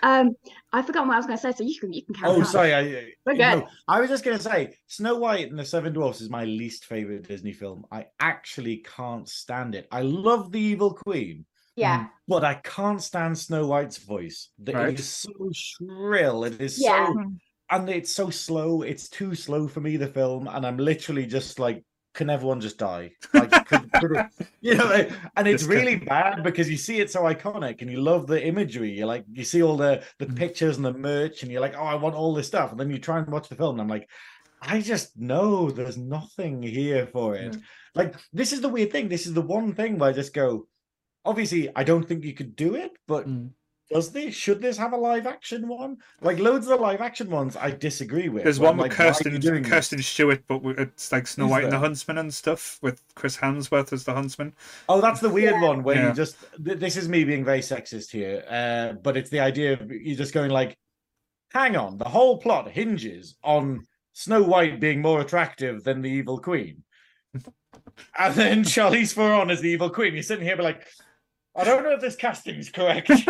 Um, 0.03 0.32
I 0.73 0.82
forgot 0.82 1.06
what 1.06 1.14
I 1.14 1.18
was 1.18 1.28
going 1.28 1.38
to 1.38 1.41
say, 1.41 1.52
so 1.52 1.64
you 1.64 1.80
can 1.80 1.94
you 1.94 2.03
can 2.03 2.15
carry 2.15 2.32
Oh, 2.32 2.40
on. 2.40 2.45
sorry. 2.45 2.73
I, 2.73 3.11
We're 3.26 3.34
no. 3.34 3.68
I 3.88 3.99
was 3.99 4.10
just 4.10 4.23
going 4.23 4.36
to 4.38 4.41
say, 4.41 4.73
Snow 4.88 5.18
White 5.18 5.49
and 5.52 5.60
the 5.60 5.65
Seven 5.65 5.94
Dwarfs 5.94 6.22
is 6.22 6.30
my 6.30 6.44
least 6.45 6.86
favorite 6.86 7.28
Disney 7.28 7.53
film. 7.53 7.86
I 7.91 8.07
actually 8.19 8.78
can't 8.78 9.30
stand 9.30 9.76
it. 9.76 9.88
I 9.91 10.02
love 10.02 10.52
the 10.52 10.60
Evil 10.60 10.94
Queen, 10.95 11.45
Yeah, 11.76 12.07
but 12.28 12.44
I 12.44 12.56
can't 12.56 12.99
stand 13.03 13.38
Snow 13.38 13.68
White's 13.68 13.98
voice. 13.98 14.49
The- 14.57 14.73
Right. 14.73 14.94
It 14.94 14.99
is 15.02 15.07
so 15.10 15.32
shrill. 15.53 16.45
It 16.45 16.60
is 16.60 16.82
Yeah. 16.82 17.06
so, 17.06 17.14
Mm. 17.14 17.38
and 17.69 17.90
it's 17.90 18.11
so 18.11 18.32
slow. 18.32 18.82
It's 18.82 19.07
too 19.07 19.36
slow 19.36 19.68
for 19.68 19.82
me. 19.82 19.98
The 19.98 20.07
film, 20.07 20.48
and 20.48 20.65
I'm 20.65 20.78
literally 20.78 21.28
just 21.28 21.60
like, 21.60 21.84
can 22.14 22.30
everyone 22.30 22.62
just 22.62 22.78
die? 22.78 23.12
Like, 23.34 23.66
could, 23.68 23.92
could 23.94 24.12
it- 24.18 24.48
you 24.62 24.76
know, 24.76 25.08
and 25.38 25.48
it's 25.48 25.64
really 25.64 25.96
bad 25.96 26.44
because 26.44 26.70
you 26.70 26.78
see 26.78 27.00
it 27.00 27.10
so 27.12 27.22
iconic, 27.24 27.82
and 27.82 27.90
you 27.90 28.02
love 28.02 28.28
the 28.28 28.44
imagery. 28.46 28.92
You're 28.92 29.08
like, 29.08 29.26
you 29.32 29.44
see 29.44 29.62
all 29.64 29.78
the 29.78 30.04
the 30.20 30.26
Mm. 30.28 30.36
pictures 30.38 30.78
and 30.78 30.86
the 30.86 30.94
merch, 30.94 31.44
and 31.44 31.52
you're 31.52 31.62
like, 31.62 31.76
oh, 31.78 31.84
I 31.84 31.96
want 31.96 32.16
all 32.16 32.34
this 32.34 32.48
stuff, 32.48 32.72
and 32.72 32.80
then 32.80 32.90
you 32.92 33.00
try 33.00 33.18
and 33.20 33.28
watch 33.28 33.50
the 33.50 33.56
film, 33.56 33.76
and 33.76 33.82
I'm 33.82 33.88
like. 33.88 34.08
I 34.64 34.80
just 34.80 35.18
know 35.18 35.72
there's 35.72 35.98
nothing 35.98 36.62
here 36.62 37.08
for 37.08 37.34
it. 37.36 37.58
Like 37.96 38.14
this 38.32 38.54
is 38.54 38.62
the 38.62 38.70
weird 38.70 38.92
thing. 38.92 39.10
This 39.10 39.26
is 39.26 39.34
the 39.34 39.42
one 39.42 39.74
thing 39.74 39.98
where 39.98 40.12
I 40.12 40.14
just 40.14 40.36
go. 40.36 40.68
Obviously, 41.26 41.70
I 41.76 41.84
don't 41.84 42.08
think 42.08 42.24
you 42.24 42.36
could 42.36 42.56
do 42.56 42.76
it, 42.76 42.92
but 43.08 43.28
Mm. 43.28 43.50
Does 43.91 44.11
this? 44.11 44.34
Should 44.35 44.61
this 44.61 44.77
have 44.77 44.93
a 44.93 44.97
live 44.97 45.27
action 45.27 45.68
one? 45.68 45.97
Like 46.22 46.39
loads 46.39 46.65
of 46.68 46.77
the 46.77 46.84
live 46.84 47.01
action 47.01 47.30
ones, 47.30 47.57
I 47.57 47.72
disagree 47.72 48.30
with. 48.30 48.43
There's 48.43 48.59
one 48.59 48.72
I'm 48.72 48.77
with 48.77 48.91
like, 48.91 48.99
why 48.99 49.05
are 49.05 49.07
you 49.09 49.39
Kirsten? 49.39 49.63
Kirsten 49.63 50.01
Stewart, 50.01 50.43
but 50.47 50.61
it's 50.77 51.11
like 51.11 51.27
Snow 51.27 51.45
Is 51.45 51.51
White 51.51 51.63
and 51.65 51.73
the? 51.73 51.80
Huntsman 51.80 52.18
and 52.18 52.34
stuff 52.34 52.80
with 52.81 53.03
Chris 53.15 53.38
Hemsworth 53.38 53.91
as 53.93 54.03
the 54.03 54.13
Huntsman. 54.13 54.53
Oh, 54.88 55.01
that's 55.01 55.19
the 55.19 55.30
weird 55.30 55.61
one 55.61 55.84
where 55.84 55.95
Yeah. 55.97 56.09
you 56.09 56.13
just. 56.15 56.38
This 56.57 56.95
is 56.95 57.09
me 57.09 57.23
being 57.23 57.43
very 57.43 57.59
sexist 57.59 58.11
here, 58.11 58.43
uh, 58.49 58.93
but 58.93 59.18
it's 59.18 59.30
the 59.30 59.39
idea 59.41 59.73
of 59.73 59.91
you 59.91 60.15
just 60.15 60.34
going 60.34 60.51
like, 60.51 60.77
hang 61.53 61.76
on, 61.76 61.97
the 61.97 62.07
whole 62.09 62.38
plot 62.38 62.69
hinges 62.69 63.35
on 63.43 63.85
Snow 64.13 64.41
White 64.43 64.80
being 64.80 65.01
more 65.01 65.22
attractive 65.22 65.84
than 65.84 66.01
the 66.01 66.09
Evil 66.09 66.39
Queen, 66.39 66.84
and 68.18 68.35
then 68.35 68.63
Charlize 68.63 69.13
Theron 69.13 69.49
as 69.51 69.61
the 69.61 69.69
Evil 69.69 69.89
Queen. 69.89 70.13
You're 70.13 70.23
sitting 70.23 70.45
here, 70.45 70.55
be 70.57 70.63
like, 70.63 70.88
I 71.56 71.64
don't 71.64 71.84
know 71.84 71.91
if 71.91 72.02
this 72.02 72.15
casting 72.15 72.56
is 72.56 72.69
correct. 72.69 73.10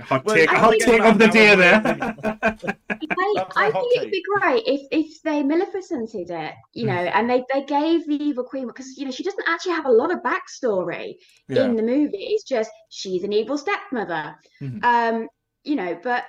Hot 0.00 0.26
take, 0.26 0.50
I 0.50 0.58
hot 0.58 0.74
take 0.80 1.00
of 1.02 1.18
the 1.18 1.26
that 1.26 1.32
day 1.32 1.50
one, 1.50 1.58
there. 1.60 1.80
I, 2.90 3.34
That's 3.36 3.56
I 3.56 3.66
a 3.68 3.72
think 3.72 3.96
it'd 3.96 4.10
be 4.10 4.24
great 4.40 4.64
if 4.66 4.88
if 4.90 5.22
they 5.22 5.44
Maleficented 5.44 6.30
it, 6.30 6.54
you 6.72 6.86
know, 6.86 6.92
and 6.94 7.30
they 7.30 7.44
they 7.52 7.62
gave 7.62 8.04
the 8.04 8.20
evil 8.20 8.42
queen 8.42 8.66
because 8.66 8.98
you 8.98 9.04
know 9.04 9.12
she 9.12 9.22
doesn't 9.22 9.48
actually 9.48 9.74
have 9.74 9.86
a 9.86 9.92
lot 9.92 10.10
of 10.10 10.18
backstory 10.18 11.14
yeah. 11.48 11.64
in 11.64 11.76
the 11.76 11.82
movie. 11.82 12.16
It's 12.16 12.42
just 12.42 12.72
she's 12.88 13.22
an 13.22 13.32
evil 13.32 13.56
stepmother, 13.56 14.34
Mhm. 14.60 14.82
um, 14.82 15.28
you 15.62 15.76
know. 15.76 15.96
But 16.02 16.24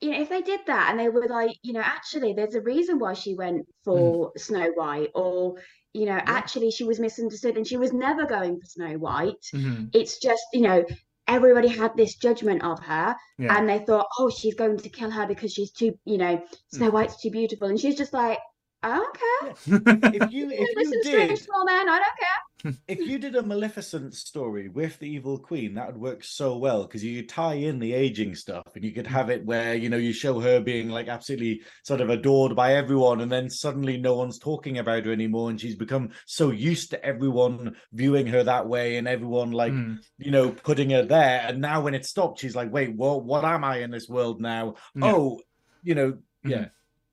you 0.00 0.10
know, 0.10 0.20
if 0.20 0.28
they 0.28 0.42
did 0.42 0.60
that 0.66 0.90
and 0.90 0.98
they 0.98 1.08
were 1.08 1.28
like, 1.28 1.56
you 1.62 1.72
know, 1.72 1.82
actually, 1.82 2.32
there's 2.32 2.56
a 2.56 2.62
reason 2.62 2.98
why 2.98 3.12
she 3.12 3.34
went 3.34 3.64
for 3.84 4.32
Snow 4.36 4.72
White, 4.74 5.10
or 5.14 5.54
you 5.94 6.04
know, 6.06 6.20
actually 6.26 6.70
she 6.70 6.84
was 6.84 7.00
misunderstood 7.00 7.56
and 7.56 7.66
she 7.66 7.76
was 7.78 7.92
never 7.92 8.26
going 8.26 8.60
for 8.60 8.66
Snow 8.66 8.94
White. 8.98 9.44
Mhm. 9.54 9.90
It's 9.94 10.18
just 10.18 10.42
you 10.52 10.60
know. 10.62 10.84
Everybody 11.26 11.68
had 11.68 11.96
this 11.96 12.16
judgment 12.16 12.62
of 12.62 12.78
her, 12.80 13.16
Yeah. 13.38 13.56
and 13.56 13.66
they 13.66 13.78
thought, 13.78 14.06
"Oh, 14.18 14.28
she's 14.28 14.54
going 14.54 14.76
to 14.76 14.88
kill 14.90 15.10
her 15.10 15.26
because 15.26 15.54
she's 15.54 15.72
too, 15.72 15.98
you 16.04 16.18
know, 16.18 16.44
Snow 16.70 16.90
White's 16.90 17.18
too 17.22 17.30
beautiful," 17.30 17.66
and 17.68 17.80
she's 17.80 17.96
just 17.96 18.12
like, 18.12 18.38
"I 18.82 18.96
don't 18.98 19.16
care. 19.16 19.54
if 20.20 20.30
you 20.30 20.50
if 20.50 20.76
Listen, 20.76 20.92
you 20.92 21.02
strange 21.04 21.30
did 21.30 21.38
small 21.38 21.64
man, 21.64 21.88
I 21.88 21.98
don't 22.04 22.18
care." 22.18 22.40
If 22.88 22.98
you 23.00 23.18
did 23.18 23.36
a 23.36 23.42
Maleficent 23.42 24.14
story 24.14 24.68
with 24.68 24.98
the 24.98 25.08
Evil 25.08 25.38
Queen, 25.38 25.74
that 25.74 25.86
would 25.86 25.96
work 26.00 26.24
so 26.24 26.56
well 26.56 26.82
because 26.84 27.04
you 27.04 27.26
tie 27.26 27.54
in 27.54 27.78
the 27.78 27.92
aging 27.92 28.34
stuff 28.34 28.64
and 28.74 28.84
you 28.84 28.92
could 28.92 29.06
have 29.06 29.30
it 29.30 29.44
where 29.44 29.74
you 29.74 29.88
know 29.88 29.96
you 29.96 30.12
show 30.12 30.40
her 30.40 30.60
being 30.60 30.88
like 30.88 31.08
absolutely 31.08 31.62
sort 31.82 32.00
of 32.00 32.10
adored 32.10 32.54
by 32.56 32.74
everyone, 32.74 33.20
and 33.20 33.30
then 33.30 33.50
suddenly 33.50 33.96
no 33.96 34.14
one's 34.14 34.38
talking 34.38 34.78
about 34.78 35.04
her 35.04 35.12
anymore, 35.12 35.50
and 35.50 35.60
she's 35.60 35.76
become 35.76 36.10
so 36.26 36.50
used 36.50 36.90
to 36.90 37.04
everyone 37.04 37.76
viewing 37.92 38.26
her 38.26 38.42
that 38.42 38.68
way, 38.68 38.96
and 38.96 39.08
everyone 39.08 39.50
like 39.50 39.72
Mm. 39.72 39.98
you 40.18 40.30
know 40.30 40.50
putting 40.50 40.90
her 40.90 41.02
there, 41.02 41.44
and 41.48 41.60
now 41.60 41.80
when 41.80 41.94
it 41.94 42.06
stopped, 42.06 42.40
she's 42.40 42.56
like, 42.56 42.72
wait, 42.72 42.94
what? 42.94 43.24
What 43.24 43.44
am 43.44 43.64
I 43.64 43.78
in 43.78 43.90
this 43.90 44.08
world 44.08 44.40
now? 44.40 44.74
Yeah. 44.94 45.12
Oh, 45.12 45.40
you 45.82 45.94
know, 45.94 46.18
yeah. 46.44 46.66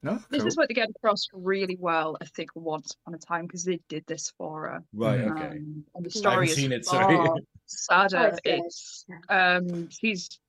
No, 0.03 0.19
This 0.29 0.43
is 0.45 0.57
what 0.57 0.67
they 0.67 0.73
get 0.73 0.89
across 0.89 1.27
really 1.31 1.77
well, 1.79 2.17
I 2.19 2.25
think, 2.25 2.49
once 2.55 2.95
upon 3.01 3.13
a 3.13 3.19
time 3.19 3.45
because 3.45 3.63
they 3.63 3.79
did 3.87 4.03
this 4.07 4.33
for 4.37 4.63
her. 4.67 4.83
Right. 4.93 5.19
Mhm. 5.21 5.31
Okay. 5.31 5.47
Um, 5.57 5.85
and 5.93 6.05
the 6.05 6.09
I 6.09 6.19
story 6.19 6.33
haven't 6.33 6.47
is 6.49 6.55
seen 6.55 6.71
it, 6.71 6.85
sorry. 6.85 7.15
far 7.17 7.37
sadder. 7.67 8.27
It's 8.29 8.39
good. 8.41 8.59
it's 8.65 9.05
um, 9.29 9.89
she's 9.89 10.39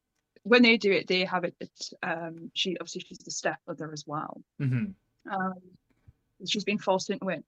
when 0.44 0.62
they 0.62 0.76
do 0.78 0.90
it, 0.90 1.06
they 1.06 1.24
have 1.24 1.44
it. 1.44 1.54
It's, 1.60 1.92
um, 2.02 2.50
she 2.54 2.76
obviously 2.78 3.02
she's 3.02 3.18
the 3.18 3.30
stepmother 3.30 3.92
as 3.92 4.04
well. 4.06 4.40
Mhm. 4.60 4.94
Um, 5.30 5.54
she's 6.46 6.64
been 6.64 6.78
forced 6.78 7.10
into 7.10 7.28
it. 7.28 7.44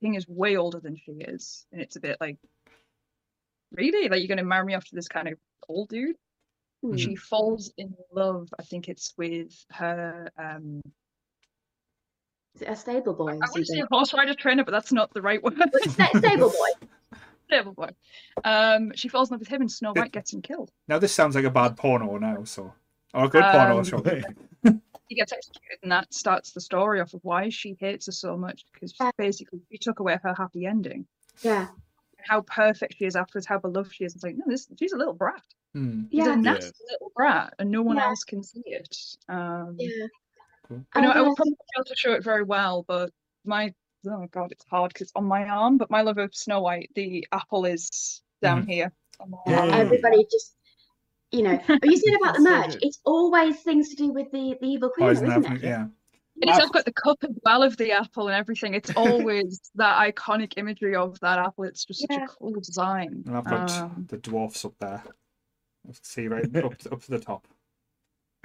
King 0.00 0.14
is 0.14 0.28
way 0.28 0.56
older 0.56 0.78
than 0.80 0.96
she 0.96 1.12
is, 1.12 1.66
and 1.72 1.80
it's 1.80 1.96
a 1.96 2.00
bit 2.00 2.18
like, 2.20 2.36
really, 3.72 4.08
like 4.08 4.20
you're 4.20 4.28
going 4.28 4.38
to 4.38 4.44
marry 4.44 4.64
me 4.66 4.74
off 4.74 4.84
to 4.86 4.94
this 4.94 5.08
kind 5.08 5.28
of 5.28 5.38
old 5.68 5.88
dude? 5.88 6.16
Hmm. 6.82 6.96
She 6.96 7.16
falls 7.16 7.72
in 7.76 7.94
love. 8.12 8.48
I 8.58 8.62
think 8.62 8.88
it's 8.88 9.12
with 9.18 9.52
her. 9.70 10.30
Um, 10.38 10.80
Is 10.84 10.84
it 10.86 10.92
a 12.66 12.76
stable 12.76 13.14
boy? 13.14 13.30
I 13.30 13.34
Is 13.34 13.40
want 13.40 13.54
to 13.54 13.64
say 13.66 13.80
the- 13.80 13.86
horse 13.90 14.12
rider 14.14 14.34
trainer, 14.34 14.64
but 14.64 14.72
that's 14.72 14.92
not 14.92 15.12
the 15.14 15.22
right 15.22 15.42
word. 15.42 15.58
Well, 15.58 15.68
it's 15.74 15.92
sta- 15.94 16.18
stable 16.18 16.50
boy. 16.50 16.86
Stable 17.46 17.72
boy. 17.72 17.88
Um, 18.44 18.92
she 18.94 19.08
falls 19.08 19.28
in 19.28 19.32
love 19.34 19.40
with 19.40 19.48
him, 19.48 19.60
and 19.60 19.72
Snow 19.72 19.92
White 19.92 20.12
gets 20.12 20.32
him 20.32 20.40
killed. 20.40 20.70
Now 20.86 21.00
this 21.00 21.12
sounds 21.12 21.34
like 21.34 21.44
a 21.44 21.50
bad 21.50 21.76
porno 21.76 22.16
now, 22.16 22.44
so 22.44 22.72
or 23.12 23.24
a 23.24 23.28
good 23.28 23.42
porno 23.42 23.78
Um, 23.78 23.84
show. 23.84 24.00
He 25.08 25.16
gets 25.16 25.32
executed, 25.32 25.78
and 25.82 25.90
that 25.90 26.14
starts 26.14 26.52
the 26.52 26.60
story 26.60 27.00
off 27.00 27.12
of 27.12 27.20
why 27.24 27.48
she 27.48 27.76
hates 27.80 28.06
her 28.06 28.12
so 28.12 28.36
much 28.36 28.64
because 28.72 28.94
Yeah. 29.00 29.10
basically 29.18 29.58
she 29.68 29.78
took 29.78 29.98
away 29.98 30.16
her 30.22 30.32
happy 30.32 30.64
ending. 30.66 31.04
Yeah, 31.42 31.66
How 32.18 32.42
perfect 32.42 32.94
she 32.98 33.06
is 33.06 33.16
afterwards, 33.16 33.46
how 33.48 33.58
beloved 33.58 33.92
she 33.92 34.04
is. 34.04 34.14
It's 34.14 34.22
like, 34.22 34.36
no, 34.36 34.44
this 34.46 34.68
she's 34.78 34.92
a 34.92 34.96
little 34.96 35.14
brat. 35.14 35.42
Hmm. 35.74 36.02
She's 36.12 36.24
yeah, 36.24 36.34
a 36.34 36.36
nasty 36.36 36.70
little 36.92 37.10
brat, 37.16 37.54
and 37.58 37.72
no 37.72 37.82
one 37.82 37.96
Yeah. 37.96 38.04
else 38.10 38.22
can 38.22 38.44
see 38.44 38.62
it. 38.66 38.96
Um, 39.28 39.74
yeah. 39.80 40.06
Cool. 40.70 40.84
I 40.94 41.00
know 41.02 41.10
I 41.10 41.18
And, 41.18 41.22
would 41.24 41.32
uh, 41.32 41.34
probably 41.36 41.52
be 41.52 41.56
able 41.76 41.84
to 41.84 41.96
show 41.96 42.12
it 42.14 42.24
very 42.24 42.42
well, 42.44 42.84
but 42.88 43.10
my 43.44 43.74
oh 44.08 44.26
god, 44.30 44.52
it's 44.52 44.64
hard 44.70 44.92
because 44.92 45.06
it's 45.08 45.12
on 45.16 45.24
my 45.24 45.44
arm. 45.44 45.76
But 45.76 45.90
my 45.90 46.00
love 46.02 46.16
of 46.18 46.34
Snow 46.34 46.60
White, 46.62 46.90
the 46.94 47.26
apple 47.32 47.64
is 47.66 48.22
down 48.40 48.66
here. 48.66 48.92
Yeah. 49.46 49.66
everybody 49.66 50.24
just 50.30 50.56
You 51.32 51.42
know, 51.42 51.60
but 51.68 51.84
you 51.84 51.96
said 51.98 52.14
about 52.22 52.36
the 52.36 52.42
That's 52.42 52.66
merch, 52.68 52.72
good. 52.74 52.84
it's 52.84 53.00
always 53.04 53.60
things 53.60 53.90
to 53.90 53.96
do 53.96 54.12
with 54.12 54.30
the, 54.32 54.56
the 54.60 54.66
evil 54.66 54.88
queen, 54.90 55.08
Poison 55.08 55.26
isn't 55.26 55.44
apple, 55.44 55.56
it? 55.58 55.62
yeah. 55.62 55.86
And 56.42 56.48
it's 56.48 56.58
also 56.58 56.72
got 56.72 56.86
the 56.86 56.92
cup 56.92 57.18
as 57.22 57.36
well 57.44 57.62
of 57.62 57.76
the 57.76 57.92
apple 57.92 58.28
and 58.28 58.34
everything. 58.36 58.72
It's 58.72 58.90
always 58.96 59.60
that 59.74 59.98
iconic 60.14 60.54
imagery 60.56 60.96
of 60.96 61.20
that 61.20 61.38
apple. 61.38 61.64
It's 61.64 61.84
just 61.84 62.00
such 62.00 62.18
a 62.18 62.26
cool 62.26 62.58
design. 62.60 63.24
And 63.26 63.36
I've 63.36 63.44
got 63.44 63.70
Um, 63.72 64.06
the 64.08 64.16
dwarfs 64.16 64.64
up 64.64 64.72
there. 64.80 65.02
See 66.02 66.28
right 66.28 66.44
up 66.64 66.72
up 66.90 67.02
to 67.02 67.10
the 67.10 67.18
top. 67.18 67.46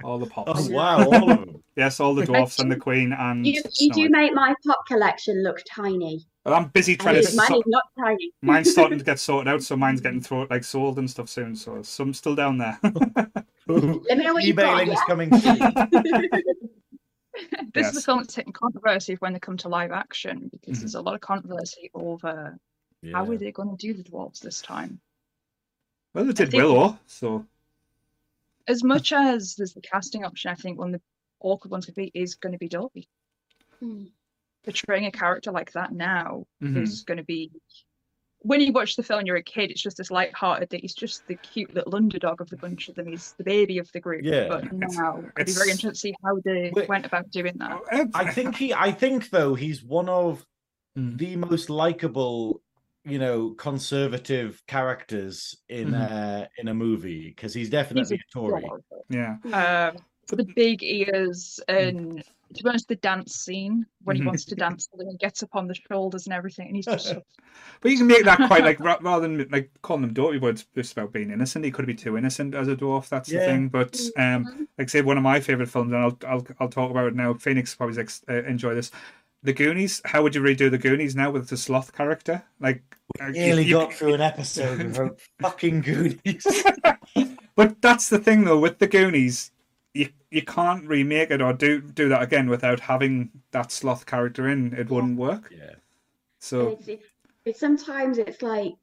All 0.04 0.18
the 0.18 0.26
pops. 0.26 0.68
Oh 0.68 0.70
wow, 0.72 1.04
all 1.04 1.30
of 1.30 1.38
them. 1.40 1.62
Yes, 1.76 2.00
all 2.00 2.14
the 2.14 2.24
dwarfs 2.24 2.58
and 2.58 2.72
the 2.72 2.76
queen 2.76 3.12
and 3.12 3.46
You, 3.46 3.60
you 3.78 3.92
do 3.92 4.08
make 4.08 4.32
my 4.32 4.54
pop 4.66 4.86
collection 4.86 5.42
look 5.42 5.60
tiny. 5.70 6.26
Well, 6.42 6.54
I'm 6.54 6.68
busy 6.68 6.92
And 6.94 7.00
trying 7.02 7.14
to. 7.16 7.20
it's- 7.20 7.36
mine 7.36 7.48
So- 7.48 7.62
not 7.66 7.82
tiny. 7.98 8.32
mine's 8.42 8.70
starting 8.70 8.98
to 8.98 9.04
get 9.10 9.18
sorted 9.18 9.52
out, 9.52 9.62
so 9.62 9.76
mine's 9.76 10.00
getting 10.00 10.22
through 10.22 10.46
like 10.48 10.64
sold 10.64 10.98
and 10.98 11.10
stuff 11.10 11.28
soon. 11.28 11.54
So 11.54 11.82
some 11.82 12.14
still 12.14 12.34
down 12.34 12.56
there. 12.56 12.78
Let 12.82 12.94
me 13.66 14.24
know 14.24 14.32
what 14.32 14.44
you've 14.44 14.56
got. 14.56 14.80
eBay 14.82 14.86
links 14.86 14.94
Yeah? 14.94 15.06
coming 15.06 15.38
soon. 15.38 15.58
this 17.74 17.86
is 17.88 17.92
the 17.92 17.98
Yes. 17.98 18.04
film 18.06 18.18
that's 18.20 18.34
hitting 18.34 18.54
controversy 18.54 19.16
when 19.16 19.34
they 19.34 19.38
come 19.38 19.58
to 19.58 19.68
live 19.68 19.92
action 19.92 20.48
because 20.50 20.78
Mhm. 20.78 20.80
there's 20.80 20.94
a 20.94 21.02
lot 21.02 21.14
of 21.14 21.20
controversy 21.20 21.90
over 21.92 22.56
how 23.12 23.30
are 23.30 23.36
they 23.36 23.52
going 23.52 23.76
to 23.76 23.86
do 23.86 23.92
the 23.92 24.02
dwarves 24.02 24.40
this 24.40 24.62
time. 24.62 24.98
well, 26.14 26.24
they 26.24 26.32
did 26.32 26.50
think- 26.50 26.62
Willow, 26.62 26.98
so 27.06 27.44
As 28.68 28.82
much 28.82 29.12
as 29.12 29.54
there's 29.56 29.74
the 29.74 29.80
casting 29.80 30.24
option, 30.24 30.50
I 30.50 30.54
think 30.54 30.78
one 30.78 30.88
of 30.94 31.00
the 31.00 31.00
awkward 31.40 31.70
ones 31.70 31.86
could 31.86 31.94
be 31.94 32.10
is 32.14 32.34
going 32.34 32.52
to 32.52 32.58
be 32.58 32.68
Dopey. 32.68 33.08
Hmm. 33.80 34.04
Portraying 34.64 35.06
a 35.06 35.12
character 35.12 35.52
like 35.52 35.72
that 35.72 35.92
now 35.92 36.44
mhm. 36.62 36.82
is 36.82 37.02
going 37.02 37.18
to 37.18 37.24
be. 37.24 37.52
When 38.40 38.60
you 38.60 38.72
watch 38.72 38.96
the 38.96 39.02
film, 39.02 39.20
and 39.20 39.26
you're 39.26 39.36
a 39.36 39.42
kid. 39.42 39.70
It's 39.70 39.82
just 39.82 39.96
this 39.96 40.10
light-hearted 40.10 40.70
that 40.70 40.80
he's 40.80 40.94
just 40.94 41.26
the 41.26 41.34
cute 41.36 41.74
little 41.74 41.94
underdog 41.96 42.40
of 42.40 42.48
the 42.48 42.56
bunch 42.56 42.88
of 42.88 42.94
them. 42.94 43.06
He's 43.06 43.32
the 43.38 43.44
baby 43.44 43.78
of 43.78 43.90
the 43.92 44.00
group. 44.00 44.24
Yeah. 44.24 44.48
But 44.48 44.72
now 44.72 45.18
it'd 45.18 45.34
be 45.34 45.42
it's- 45.42 45.56
very 45.56 45.70
interesting 45.70 45.90
to 45.90 45.96
see 45.96 46.14
how 46.24 46.38
they 46.44 46.70
Wait. 46.74 46.88
went 46.88 47.06
about 47.06 47.30
doing 47.30 47.54
that. 47.58 47.80
I 48.14 48.30
think 48.32 48.56
he 48.56 48.74
I 48.74 48.92
think 48.92 49.30
though 49.30 49.54
he's 49.54 49.82
one 49.82 50.08
of 50.08 50.44
Mm. 50.96 51.18
the 51.18 51.36
most 51.36 51.68
likable, 51.68 52.62
you 53.06 53.18
know, 53.18 53.50
conservative 53.50 54.62
characters 54.66 55.56
in 55.68 55.94
Mhm. 55.94 56.02
uh 56.02 56.46
in 56.58 56.68
a 56.68 56.74
movie 56.74 57.28
because 57.28 57.54
he's 57.54 57.70
definitely 57.70 58.16
a 58.16 58.32
Tory. 58.32 58.70
yeah. 59.08 59.36
Um, 59.52 59.96
the 60.28 60.44
big 60.56 60.82
ears 60.82 61.60
and 61.68 62.22
to 62.54 62.62
be 62.62 62.68
honest, 62.68 62.88
the 62.88 62.96
dance 62.96 63.34
scene 63.34 63.86
when 64.04 64.16
he 64.16 64.22
wants 64.22 64.44
to 64.46 64.54
dance 64.54 64.88
and 64.92 65.10
he 65.10 65.16
gets 65.18 65.42
up 65.42 65.50
on 65.54 65.66
the 65.66 65.74
shoulders 65.74 66.26
and 66.26 66.34
everything, 66.34 66.66
and 66.68 66.76
he's 66.76 66.86
just 66.86 67.12
But 67.80 67.90
you 67.90 67.98
can 67.98 68.06
make 68.06 68.24
that 68.24 68.46
quite 68.46 68.64
like 68.64 68.80
rather 69.02 69.20
than 69.28 69.48
like 69.50 69.70
calling 69.82 70.02
them 70.02 70.12
dirty 70.14 70.38
words 70.38 70.66
just 70.74 70.92
about 70.92 71.12
being 71.12 71.30
innocent. 71.30 71.64
He 71.64 71.70
could 71.70 71.86
be 71.86 71.94
too 71.94 72.16
innocent 72.16 72.54
as 72.54 72.68
a 72.68 72.76
dwarf. 72.76 73.08
That's 73.08 73.30
the 73.30 73.40
thing. 73.40 73.68
But 73.68 73.92
Mm-hmm. 73.92 74.20
um, 74.20 74.68
like 74.78 74.88
I 74.88 74.90
say, 74.90 75.02
one 75.02 75.16
of 75.16 75.22
my 75.22 75.40
favorite 75.40 75.68
films, 75.68 75.92
and 75.92 76.02
I'll 76.02 76.18
I'll 76.26 76.46
I'll 76.60 76.68
talk 76.68 76.90
about 76.90 77.06
it 77.08 77.14
now. 77.14 77.34
Phoenix 77.34 77.74
probably 77.74 78.00
ex- 78.00 78.24
uh, 78.28 78.42
enjoy 78.44 78.74
this. 78.74 78.90
The 79.46 79.52
Goonies. 79.54 80.02
How 80.04 80.22
would 80.22 80.34
you 80.34 80.42
redo 80.42 80.70
the 80.70 80.78
Goonies 80.78 81.16
now 81.16 81.30
with 81.30 81.48
the 81.48 81.56
sloth 81.56 81.94
character? 81.94 82.42
Like, 82.60 82.82
uh, 83.20 83.26
you- 83.28 83.32
Nearly 83.32 83.64
you- 83.64 83.74
got 83.78 83.92
through 83.94 84.14
an 84.14 84.20
episode 84.20 84.80
of 84.96 85.20
fucking 85.40 85.80
Goonies. 85.82 86.46
But 87.54 87.80
that's 87.80 88.10
the 88.10 88.18
thing, 88.18 88.44
though, 88.44 88.58
with 88.58 88.78
the 88.80 88.86
Goonies, 88.86 89.50
you 89.94 90.10
you 90.30 90.42
can't 90.42 90.84
remake 90.86 91.30
it 91.30 91.40
or 91.40 91.54
do 91.54 91.80
do 91.80 92.10
that 92.10 92.20
again 92.20 92.50
without 92.50 92.80
having 92.80 93.30
that 93.52 93.72
sloth 93.72 94.04
character 94.04 94.46
in. 94.48 94.74
It 94.74 94.90
wouldn't 94.90 95.16
work. 95.16 95.50
yeah. 95.56 95.76
So 96.38 96.68
It's, 96.68 96.86
it's, 96.88 97.04
it's 97.46 97.60
sometimes 97.60 98.18
it's 98.18 98.42
like 98.42 98.74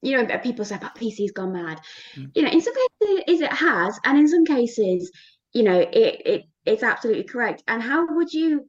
you 0.00 0.16
know 0.16 0.38
people 0.38 0.64
say 0.64 0.76
about 0.76 0.94
PC's 0.96 1.32
gone 1.32 1.52
mad. 1.52 1.82
Mm. 2.14 2.30
You 2.34 2.42
know, 2.44 2.50
in 2.50 2.62
some 2.62 2.72
cases 2.74 3.40
it 3.42 3.52
has, 3.52 3.98
and 4.04 4.18
in 4.18 4.28
some 4.28 4.46
cases, 4.46 5.12
you 5.52 5.64
know, 5.64 5.78
it 5.78 6.22
it 6.24 6.44
it's 6.64 6.82
absolutely 6.82 7.24
correct. 7.24 7.64
And 7.68 7.82
how 7.82 8.06
would 8.16 8.32
you 8.32 8.66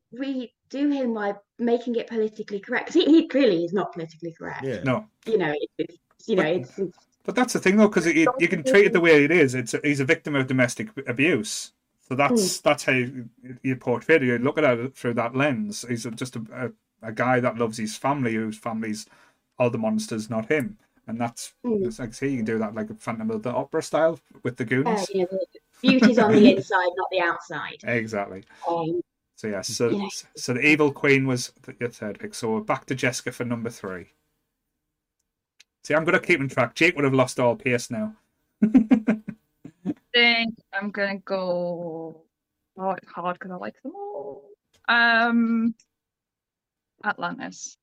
redo 0.70 0.94
him 0.94 1.14
by 1.14 1.36
making 1.60 1.96
it 1.96 2.08
politically 2.08 2.60
correct? 2.60 2.88
Because 2.88 3.06
he, 3.06 3.12
he 3.22 3.28
clearly 3.28 3.64
is 3.66 3.74
not 3.74 3.94
politically 3.94 4.32
correct. 4.34 4.64
Yeah. 4.64 4.82
no, 4.84 5.06
You 5.26 5.38
know, 5.38 5.54
it's 5.78 5.98
you 6.28 6.36
know, 6.36 6.44
But- 6.44 6.56
it's, 6.56 6.80
it's 6.80 6.98
but 7.24 7.36
that's 7.36 7.52
the 7.52 7.60
thing, 7.60 7.76
though, 7.76 7.90
because 7.90 8.06
you, 8.06 8.32
you 8.40 8.48
can 8.48 8.64
treat 8.64 8.86
it 8.86 8.94
the 8.94 9.02
way 9.02 9.26
it 9.26 9.32
is. 9.32 9.54
It's 9.54 9.76
he's 9.84 10.00
a 10.00 10.06
victim 10.06 10.34
of 10.34 10.48
domestic 10.48 10.88
abuse. 11.08 11.74
So 12.08 12.16
that's 12.16 12.62
that's 12.62 12.86
how 12.86 12.94
you, 12.94 13.28
you 13.64 13.76
portray 13.76 14.16
it. 14.16 14.24
You 14.24 14.38
look 14.38 14.58
at 14.58 14.64
it 14.64 14.96
through 14.96 15.16
that 15.16 15.36
lens. 15.36 15.84
He's 15.90 16.06
a, 16.06 16.12
just 16.12 16.38
a, 16.38 16.42
a, 17.04 17.10
a 17.10 17.12
guy 17.12 17.42
that 17.42 17.58
loves 17.58 17.78
his 17.78 17.98
family, 17.98 18.36
whose 18.36 18.58
family's 18.58 19.08
all 19.60 19.70
the 19.70 19.78
monsters, 19.78 20.30
not 20.30 20.48
him. 20.50 20.78
And 21.06 21.20
that's 21.20 21.54
Mm. 21.66 21.86
it's 21.86 22.00
like 22.00 22.14
say 22.14 22.30
you 22.30 22.38
can 22.38 22.46
do 22.46 22.60
that 22.60 22.74
like 22.76 22.90
a 22.90 22.94
Phantom 22.94 23.30
of 23.32 23.44
the 23.44 23.52
Opera 23.52 23.84
style 23.84 24.20
with 24.44 24.56
the 24.56 24.64
uh, 24.64 24.68
Goonies. 24.68 25.10
you 25.10 25.20
know, 25.22 25.28
the 25.32 25.60
beauty's 25.82 26.20
on 26.20 26.32
the 26.32 26.52
inside, 26.56 26.90
not 26.96 27.08
the 27.12 27.20
outside. 27.22 27.78
Exactly. 27.84 28.44
Um, 28.66 29.02
So 29.38 29.48
yes, 29.48 29.68
so 29.68 29.90
Yeah. 29.90 30.08
so 30.36 30.54
the 30.56 30.66
Evil 30.66 30.92
Queen 30.92 31.28
was 31.28 31.54
th- 31.64 31.78
your 31.80 31.90
third 31.90 32.20
pick. 32.20 32.34
So 32.34 32.54
we're 32.54 32.62
back 32.62 32.86
to 32.88 32.96
Jessica 32.96 33.32
for 33.32 33.46
number 33.46 33.70
three. 33.70 34.08
See, 35.84 35.94
I'm 35.94 36.04
gonna 36.06 36.20
keep 36.20 36.40
in 36.40 36.50
track. 36.50 36.74
Jake 36.74 36.96
would 36.96 37.06
have 37.06 37.14
lost 37.14 37.40
all 37.40 37.56
pace 37.56 37.92
now. 37.92 38.16
I 38.64 38.68
think 40.14 40.56
I'm 40.74 40.90
gonna 40.90 41.20
go. 41.20 42.24
Oh, 42.80 42.90
it's 42.92 43.08
hard 43.08 43.38
because 43.38 43.52
I 43.52 43.58
like 43.58 43.80
them 43.84 43.94
all. 43.96 44.50
Um, 44.90 45.76
Atlantis. 47.06 47.78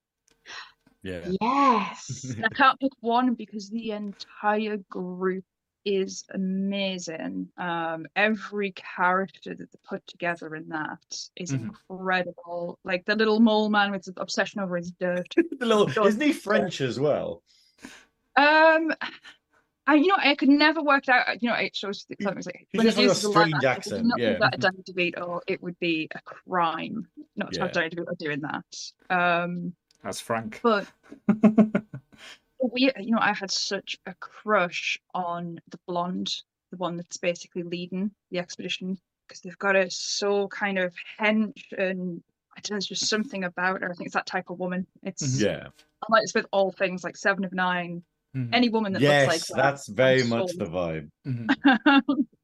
Yeah. 1.04 1.28
yes. 1.40 2.34
I 2.44 2.48
can't 2.48 2.80
pick 2.80 2.92
one 2.98 3.34
because 3.34 3.70
the 3.70 3.92
entire 3.92 4.78
group 4.90 5.44
is 5.84 6.24
amazing. 6.32 7.48
Um, 7.58 8.06
every 8.16 8.72
character 8.72 9.54
that 9.54 9.70
they 9.70 9.78
put 9.84 10.06
together 10.06 10.54
in 10.56 10.68
that 10.70 10.98
is 11.36 11.50
Mhm. 11.52 11.62
incredible. 11.64 12.78
Like 12.84 13.04
the 13.04 13.16
little 13.16 13.40
mole 13.40 13.68
man 13.70 13.90
with 13.90 14.04
the 14.04 14.14
obsession 14.20 14.60
over 14.60 14.76
his 14.76 14.90
dirt. 14.92 15.32
The 15.58 15.66
little, 15.66 15.88
isn't 16.06 16.20
he 16.20 16.32
French 16.32 16.80
as 16.80 16.98
well? 16.98 17.42
Um, 18.36 18.92
I 19.86 19.96
you 19.96 20.06
know 20.06 20.16
I 20.18 20.34
could 20.34 20.48
never 20.48 20.82
work 20.82 21.08
out. 21.10 21.42
You 21.42 21.50
know, 21.50 21.56
it 21.56 21.76
shows 21.76 22.06
something 22.22 22.42
like 22.46 22.66
He's 22.72 22.78
when 22.78 22.86
just 22.86 22.98
it 22.98 23.02
got 23.02 23.04
a 23.04 23.08
uses 23.08 23.22
the 23.22 23.30
strange 23.30 23.54
action, 23.54 23.66
accent, 23.92 24.06
not 24.06 24.18
give 24.18 24.32
yeah. 24.32 24.38
that 24.40 24.54
a 24.54 24.58
Danny 24.58 24.82
DeVito, 25.12 25.40
it 25.46 25.62
would 25.62 25.78
be 25.78 26.08
a 26.14 26.20
crime 26.22 27.06
not 27.36 27.52
to 27.52 27.60
have 27.60 27.68
Yeah. 27.70 27.72
Danny 27.82 27.90
DeVito 27.90 28.18
doing 28.18 28.40
that. 28.40 29.14
Um, 29.14 29.74
That's 30.02 30.20
Frank. 30.20 30.60
but 30.62 30.86
we, 32.72 32.90
you 32.98 33.12
know, 33.12 33.18
I 33.20 33.32
had 33.32 33.50
such 33.50 33.96
a 34.06 34.14
crush 34.14 34.98
on 35.14 35.60
the 35.70 35.78
blonde, 35.86 36.32
the 36.70 36.76
one 36.76 36.96
that's 36.96 37.16
basically 37.16 37.62
leading 37.62 38.10
the 38.30 38.38
expedition, 38.38 38.98
because 39.26 39.40
they've 39.40 39.58
got 39.58 39.76
it 39.76 39.92
so 39.92 40.48
kind 40.48 40.78
of 40.78 40.94
hench 41.20 41.62
and 41.76 42.22
I 42.56 42.60
don't 42.60 42.70
know, 42.70 42.74
there's 42.76 42.86
just 42.86 43.08
something 43.08 43.44
about 43.44 43.82
her. 43.82 43.90
I 43.90 43.94
think 43.94 44.06
it's 44.06 44.14
that 44.14 44.26
type 44.26 44.48
of 44.50 44.58
woman. 44.60 44.86
It's 45.02 45.40
Yeah. 45.40 45.68
I 46.02 46.06
like 46.08 46.22
it's 46.22 46.34
with 46.34 46.46
all 46.52 46.70
things 46.70 47.02
like 47.02 47.16
Seven 47.16 47.44
of 47.44 47.52
Nine. 47.52 48.02
Mhm. 48.36 48.50
Any 48.52 48.68
woman 48.68 48.92
that 48.92 49.02
Yes, 49.02 49.26
looks 49.26 49.50
like 49.50 49.56
that. 49.56 49.62
that's 49.70 49.88
very 49.88 50.22
I'm 50.22 50.28
much 50.28 50.50
sold. 50.50 50.58
the 50.60 50.66
vibe. 50.66 51.10
Mhm. 51.26 51.46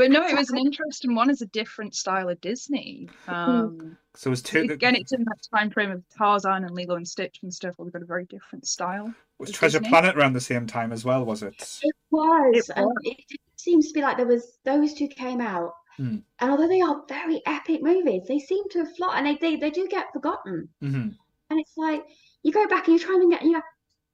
but 0.00 0.10
no, 0.10 0.26
it 0.26 0.34
was 0.34 0.48
an 0.48 0.56
interesting 0.56 1.14
one 1.14 1.28
as 1.28 1.42
a 1.42 1.46
different 1.46 1.94
style 1.94 2.30
of 2.30 2.40
Disney. 2.40 3.10
Um, 3.28 3.98
So 4.14 4.28
it 4.28 4.30
was 4.30 4.40
two. 4.42 4.60
again, 4.60 4.96
it's 4.96 5.12
in 5.12 5.22
that 5.24 5.38
time 5.54 5.70
frame 5.70 5.90
of 5.90 6.02
Tarzan 6.16 6.64
and 6.64 6.70
Lilo 6.70 6.96
and 6.96 7.06
Stitch 7.06 7.40
and 7.42 7.52
stuff, 7.52 7.74
where 7.76 7.84
we've 7.84 7.92
got 7.92 8.00
a 8.00 8.06
very 8.06 8.24
different 8.24 8.66
style. 8.66 9.12
was 9.38 9.50
Treasure 9.50 9.78
Disney. 9.78 9.90
Planet 9.90 10.16
around 10.16 10.32
the 10.32 10.40
same 10.40 10.66
time 10.66 10.90
as 10.90 11.04
well, 11.04 11.26
was 11.26 11.42
it? 11.42 11.54
It 11.82 11.94
was. 12.10 12.70
It 12.70 12.76
was. 12.80 12.96
it, 13.04 13.18
it 13.28 13.40
seems 13.56 13.88
to 13.88 13.92
be 13.92 14.00
like 14.00 14.16
there 14.16 14.26
was 14.26 14.56
those 14.64 14.94
two 14.94 15.06
came 15.06 15.42
out. 15.42 15.74
Hmm. 15.98 16.20
And 16.38 16.50
although 16.50 16.68
they 16.68 16.80
are 16.80 17.02
very 17.06 17.42
epic 17.46 17.82
movies, 17.82 18.22
they 18.26 18.38
seem 18.38 18.64
to 18.70 18.78
have 18.78 18.96
flopped 18.96 19.16
and 19.18 19.26
they, 19.26 19.36
they, 19.36 19.56
they 19.56 19.70
do 19.70 19.86
get 19.86 20.12
forgotten. 20.14 20.70
hmm 20.80 21.08
And 21.50 21.60
it's 21.60 21.76
like 21.76 22.04
you 22.42 22.52
go 22.52 22.66
back 22.68 22.88
and 22.88 22.98
you're 22.98 23.06
trying 23.06 23.20
to 23.28 23.36
get 23.36 23.44
you 23.44 23.52
know, 23.52 23.62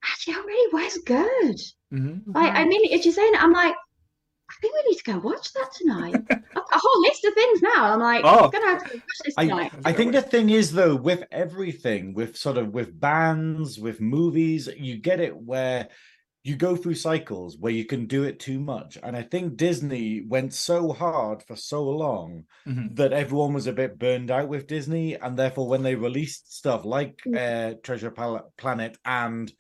actually 0.05 0.35
that 0.35 0.45
really 0.47 0.73
was 0.73 0.99
good. 1.07 1.61
hmm 1.91 2.33
Like 2.33 2.53
I 2.55 2.65
mean 2.65 2.93
as 2.93 3.05
you're 3.05 3.15
saying 3.15 3.35
it, 3.35 3.41
I'm 3.41 3.53
like, 3.53 3.75
I 4.49 4.55
think 4.61 4.75
we 4.75 4.91
need 4.91 4.99
to 4.99 5.13
go 5.13 5.19
watch 5.19 5.53
that 5.55 5.73
tonight. 5.73 6.15
I've 6.15 6.29
got 6.29 6.65
a 6.73 6.79
whole 6.79 7.03
list 7.03 7.25
of 7.25 7.35
things 7.35 7.63
now. 7.63 7.93
I'm 7.93 8.01
like, 8.01 8.23
Oh. 8.25 8.45
I'm 8.47 8.51
gonna 8.51 8.67
have 8.67 8.85
to 8.85 8.95
watch 8.95 9.03
this 9.25 9.35
tonight. 9.35 9.73
I 9.85 9.93
think 9.93 10.13
the 10.13 10.23
thing 10.23 10.51
is 10.51 10.73
though 10.73 10.95
with 10.97 11.25
everything 11.31 12.15
with 12.15 12.37
sort 12.37 12.57
of 12.57 12.69
with 12.73 12.99
bands 12.99 13.79
with 13.79 14.01
movies 14.01 14.69
you 14.77 14.97
get 14.97 15.21
it 15.21 15.37
where 15.37 15.89
you 16.45 16.55
go 16.55 16.77
through 16.77 16.95
cycles 16.95 17.59
where 17.59 17.73
you 17.73 17.85
can 17.85 18.07
do 18.07 18.23
it 18.23 18.39
too 18.39 18.61
much 18.61 18.97
and 19.03 19.17
i 19.17 19.23
think 19.23 19.57
disney 19.57 20.25
went 20.29 20.55
so 20.55 20.93
hard 20.93 21.43
for 21.43 21.57
so 21.57 21.83
long 21.83 22.45
hmm 22.65 22.87
that 22.93 23.13
everyone 23.13 23.53
was 23.53 23.67
a 23.67 23.73
bit 23.73 23.99
burned 23.99 24.31
out 24.31 24.47
with 24.47 24.69
disney 24.69 25.15
and 25.17 25.37
therefore 25.37 25.67
when 25.67 25.83
they 25.83 25.97
released 25.97 26.57
stuff 26.57 26.85
like 26.85 27.21
uh, 27.37 27.73
treasure 27.83 28.13
Pal- 28.13 28.53
planet 28.57 28.97
and 29.05 29.53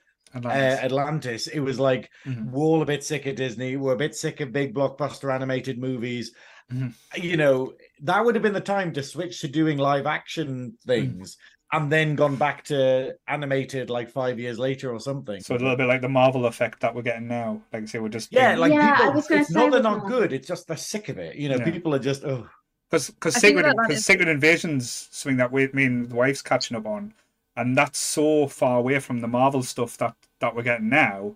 uh, 0.45 0.49
atlantis 0.49 1.47
it 1.47 1.61
was 1.61 1.79
like 1.81 2.11
Mhm. 2.27 2.51
we're 2.51 2.65
all 2.65 2.83
a 2.83 2.87
bit 2.87 3.03
sick 3.05 3.27
of 3.27 3.37
disney 3.37 3.77
we're 3.77 3.95
a 3.95 3.97
bit 3.97 4.15
sick 4.15 4.41
of 4.41 4.53
big 4.53 4.75
blockbuster 4.75 5.33
animated 5.35 5.79
movies 5.79 6.33
Mhm. 6.73 6.93
you 7.17 7.37
know 7.37 7.73
that 8.03 8.25
would 8.25 8.35
have 8.35 8.43
been 8.43 8.53
the 8.53 8.61
time 8.61 8.93
to 8.95 9.03
switch 9.03 9.41
to 9.41 9.49
doing 9.49 9.79
live 9.79 10.07
action 10.07 10.77
things 10.87 11.37
and 11.73 11.91
then 11.91 12.15
gone 12.15 12.37
back 12.37 12.65
to 12.65 13.15
animated 13.29 13.91
like 13.91 14.09
five 14.11 14.39
years 14.39 14.57
later 14.57 14.93
or 14.93 15.01
something. 15.01 15.41
So 15.41 15.55
a 15.55 15.59
little 15.59 15.77
bit 15.77 15.89
like 15.89 16.01
the 16.01 16.09
Marvel 16.09 16.47
effect 16.47 16.79
that 16.81 16.95
we're 16.95 17.03
getting 17.03 17.27
now. 17.27 17.61
Like 17.73 17.83
I 17.83 17.87
say, 17.87 17.99
we're 17.99 18.09
just 18.09 18.33
yeah, 18.33 18.55
like 18.57 18.73
Yeah, 18.73 18.93
I 18.93 18.97
people, 18.99 19.13
was 19.15 19.31
it's 19.33 19.49
say 19.49 19.55
not 19.59 19.73
they're 19.73 19.83
not 19.83 20.07
good. 20.07 20.33
It's 20.33 20.47
just 20.47 20.69
they're 20.69 20.77
sick 20.77 21.09
of 21.09 21.19
it. 21.19 21.35
You 21.35 21.49
know, 21.49 21.57
Yeah. 21.57 21.65
people 21.71 21.93
are 21.93 21.99
just 21.99 22.25
oh 22.25 22.49
because 22.89 23.11
because 23.11 23.35
I 23.37 23.41
think 23.41 23.57
Secret 23.59 23.63
that 23.65 23.77
that 23.77 23.89
because 23.89 24.09
is- 24.09 24.29
Invasion's 24.29 25.09
something 25.11 25.39
that 25.39 25.51
we, 25.51 25.67
me 25.73 25.87
and 25.87 26.09
the 26.09 26.15
wife's 26.15 26.41
catching 26.41 26.77
up 26.77 26.87
on, 26.87 27.15
and 27.57 27.77
that's 27.77 27.99
so 27.99 28.47
far 28.47 28.79
away 28.79 29.01
from 29.01 29.21
the 29.21 29.29
Marvel 29.29 29.65
stuff 29.65 29.97
that 29.99 30.15
that 30.41 30.55
we're 30.55 30.63
getting 30.63 30.89
now. 30.89 31.35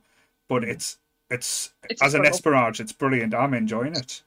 But 0.49 0.65
it's 0.65 0.99
it's, 1.31 1.73
It's 1.89 2.03
a 2.03 2.05
as 2.07 2.15
an 2.15 2.25
struggle. 2.25 2.39
Esperage, 2.39 2.81
it's 2.81 2.93
brilliant. 2.93 3.35
I'm 3.35 3.55
enjoying 3.55 3.95
it. 3.95 4.23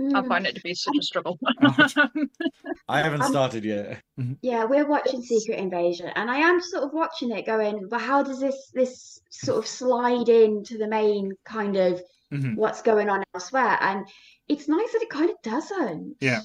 I 0.00 0.02
Mm. 0.02 0.28
find 0.28 0.46
it 0.46 0.54
to 0.54 0.62
be 0.62 0.74
such 0.74 0.96
a 0.98 1.02
struggle. 1.02 1.38
I 2.88 3.02
haven't 3.02 3.22
Um, 3.22 3.30
started 3.30 3.64
yet. 3.64 4.00
Yeah, 4.42 4.64
we're 4.64 4.86
watching 4.88 5.22
Secret 5.22 5.58
Invasion, 5.58 6.10
and 6.16 6.30
I 6.30 6.38
am 6.38 6.60
sort 6.60 6.84
of 6.84 6.92
watching 6.92 7.30
it, 7.30 7.44
going, 7.46 7.86
"But 7.88 8.00
how 8.00 8.22
does 8.22 8.40
this 8.40 8.70
this 8.72 9.20
sort 9.30 9.58
of 9.58 9.66
slide 9.66 10.28
into 10.28 10.78
the 10.78 10.88
main 10.88 11.32
kind 11.44 11.76
of 11.76 12.02
Mhm. 12.32 12.56
what's 12.56 12.82
going 12.82 13.08
on 13.10 13.22
elsewhere?" 13.34 13.76
And 13.80 14.06
it's 14.48 14.66
nice 14.68 14.92
that 14.92 15.02
it 15.02 15.10
kind 15.10 15.30
of 15.30 15.36
doesn't. 15.42 16.16
Yeah. 16.20 16.42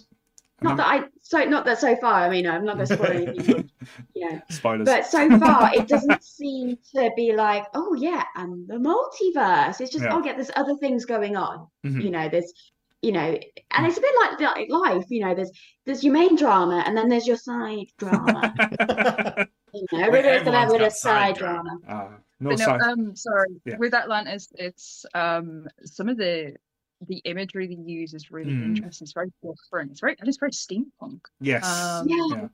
Not 0.63 0.77
that 0.77 0.87
I 0.87 1.03
so 1.21 1.43
not 1.45 1.65
that 1.65 1.79
so 1.79 1.95
far. 1.95 2.21
I 2.21 2.29
mean, 2.29 2.45
I'm 2.47 2.63
not 2.63 2.75
going 2.75 2.87
to 2.87 2.93
spoil 2.95 3.11
anything, 3.11 3.69
you 4.13 4.29
know. 4.29 4.41
Spoilers. 4.49 4.85
But 4.85 5.05
so 5.07 5.39
far, 5.39 5.73
it 5.73 5.87
doesn't 5.87 6.23
seem 6.23 6.77
to 6.95 7.09
be 7.15 7.33
like, 7.33 7.65
oh 7.73 7.95
yeah, 7.95 8.23
and 8.35 8.67
the 8.67 8.75
multiverse. 8.75 9.81
It's 9.81 9.91
just, 9.91 10.03
Yeah. 10.03 10.13
oh 10.13 10.23
yeah, 10.23 10.33
there's 10.33 10.51
other 10.55 10.75
things 10.77 11.05
going 11.05 11.35
on. 11.35 11.67
Mhm. 11.83 12.03
You 12.03 12.11
know, 12.11 12.29
there's, 12.29 12.53
you 13.01 13.11
know, 13.11 13.39
and 13.71 13.85
it's 13.87 13.97
a 13.97 14.01
bit 14.01 14.13
like, 14.21 14.39
like 14.39 14.69
life. 14.69 15.05
You 15.09 15.21
know, 15.25 15.33
there's 15.33 15.51
there's 15.85 16.03
your 16.03 16.13
main 16.13 16.35
drama, 16.35 16.83
and 16.85 16.95
then 16.95 17.09
there's 17.09 17.25
your 17.27 17.37
side 17.37 17.87
drama. 17.97 18.53
You 19.73 19.85
know, 19.93 19.99
Where 20.09 20.17
everybody's 20.17 20.43
gonna 20.43 20.57
have 20.59 20.67
everyone's 20.67 20.81
a 20.81 20.85
got 20.87 20.91
side 20.91 21.37
side 21.37 21.37
drama. 21.37 21.77
Ah, 21.87 22.09
no 22.41 22.49
no, 22.49 22.55
side. 22.57 22.81
um, 22.81 23.15
sorry. 23.15 23.47
Yeah. 23.63 23.77
With 23.77 23.93
Atlantis, 23.93 24.49
it's 24.55 25.05
um 25.15 25.65
some 25.85 26.09
of 26.09 26.17
the 26.17 26.57
the 27.07 27.17
imagery 27.25 27.67
they 27.67 27.73
use 27.91 28.13
is 28.13 28.31
really 28.31 28.51
Mm. 28.53 28.65
interesting. 28.77 29.05
It's 29.05 29.13
very 29.13 29.31
different. 29.43 29.91
It's 29.91 29.99
very 30.01 30.15
and 30.19 30.27
it's 30.27 30.37
very 30.37 30.51
steampunk. 30.51 31.21
yes. 31.39 31.65
Um, 31.65 32.07
Yeah. 32.07 32.17
yeah. 32.31 32.47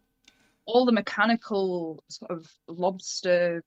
All 0.66 0.86
the 0.86 0.92
mechanical 0.92 2.04
sort 2.10 2.32
of 2.32 2.52
lobster 2.68 3.64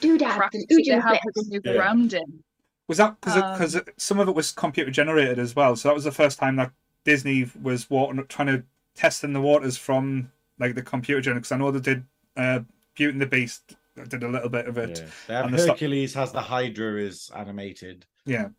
Doodads 0.00 0.22
and 0.54 0.62
that 0.68 0.82
they 0.84 0.92
have 0.92 1.02
flips. 1.02 1.24
that 1.24 1.44
they 1.50 1.56
move 1.56 1.62
Yeah. 1.64 1.72
around 1.72 2.12
in. 2.14 2.44
Was 2.88 2.98
that 2.98 3.20
because 3.20 3.34
because 3.34 3.76
Um, 3.76 3.82
some 3.96 4.18
of 4.18 4.28
it 4.28 4.34
was 4.34 4.52
computer 4.52 4.90
generated 4.90 5.38
as 5.38 5.56
well? 5.56 5.76
So 5.76 5.88
that 5.88 5.94
was 5.94 6.04
the 6.04 6.12
first 6.12 6.38
time 6.38 6.56
that 6.56 6.72
Disney 7.04 7.50
was 7.60 7.88
water, 7.90 8.22
trying 8.24 8.48
to 8.48 8.64
test 8.94 9.24
in 9.24 9.32
the 9.32 9.40
waters 9.40 9.76
from 9.76 10.30
like 10.58 10.74
the 10.74 10.82
computer 10.82 11.20
generated. 11.20 11.42
Because 11.42 11.52
I 11.52 11.56
know 11.58 11.70
they 11.70 11.80
did 11.80 12.04
uh, 12.36 12.60
Beauty 12.94 13.12
and 13.12 13.20
the 13.20 13.26
Beast 13.26 13.76
did 14.08 14.22
a 14.22 14.28
little 14.28 14.48
bit 14.48 14.66
of 14.66 14.78
it. 14.78 14.98
Yeah. 15.00 15.06
They 15.28 15.34
have 15.34 15.50
the 15.50 15.58
sto- 15.58 15.72
Hercules 15.72 16.14
has 16.14 16.32
the 16.32 16.40
Hydra 16.42 16.98
is 17.00 17.30
animated. 17.34 18.06
Yeah, 18.24 18.50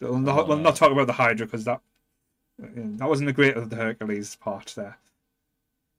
we'll 0.00 0.18
not, 0.18 0.48
we'll 0.48 0.58
not 0.58 0.76
talk 0.76 0.92
about 0.92 1.06
the 1.06 1.12
Hydra 1.12 1.46
because 1.46 1.64
that 1.64 1.80
that 2.58 3.08
wasn't 3.08 3.26
the 3.26 3.32
great 3.32 3.56
of 3.56 3.70
the 3.70 3.76
Hercules 3.76 4.36
part 4.36 4.72
there. 4.76 4.98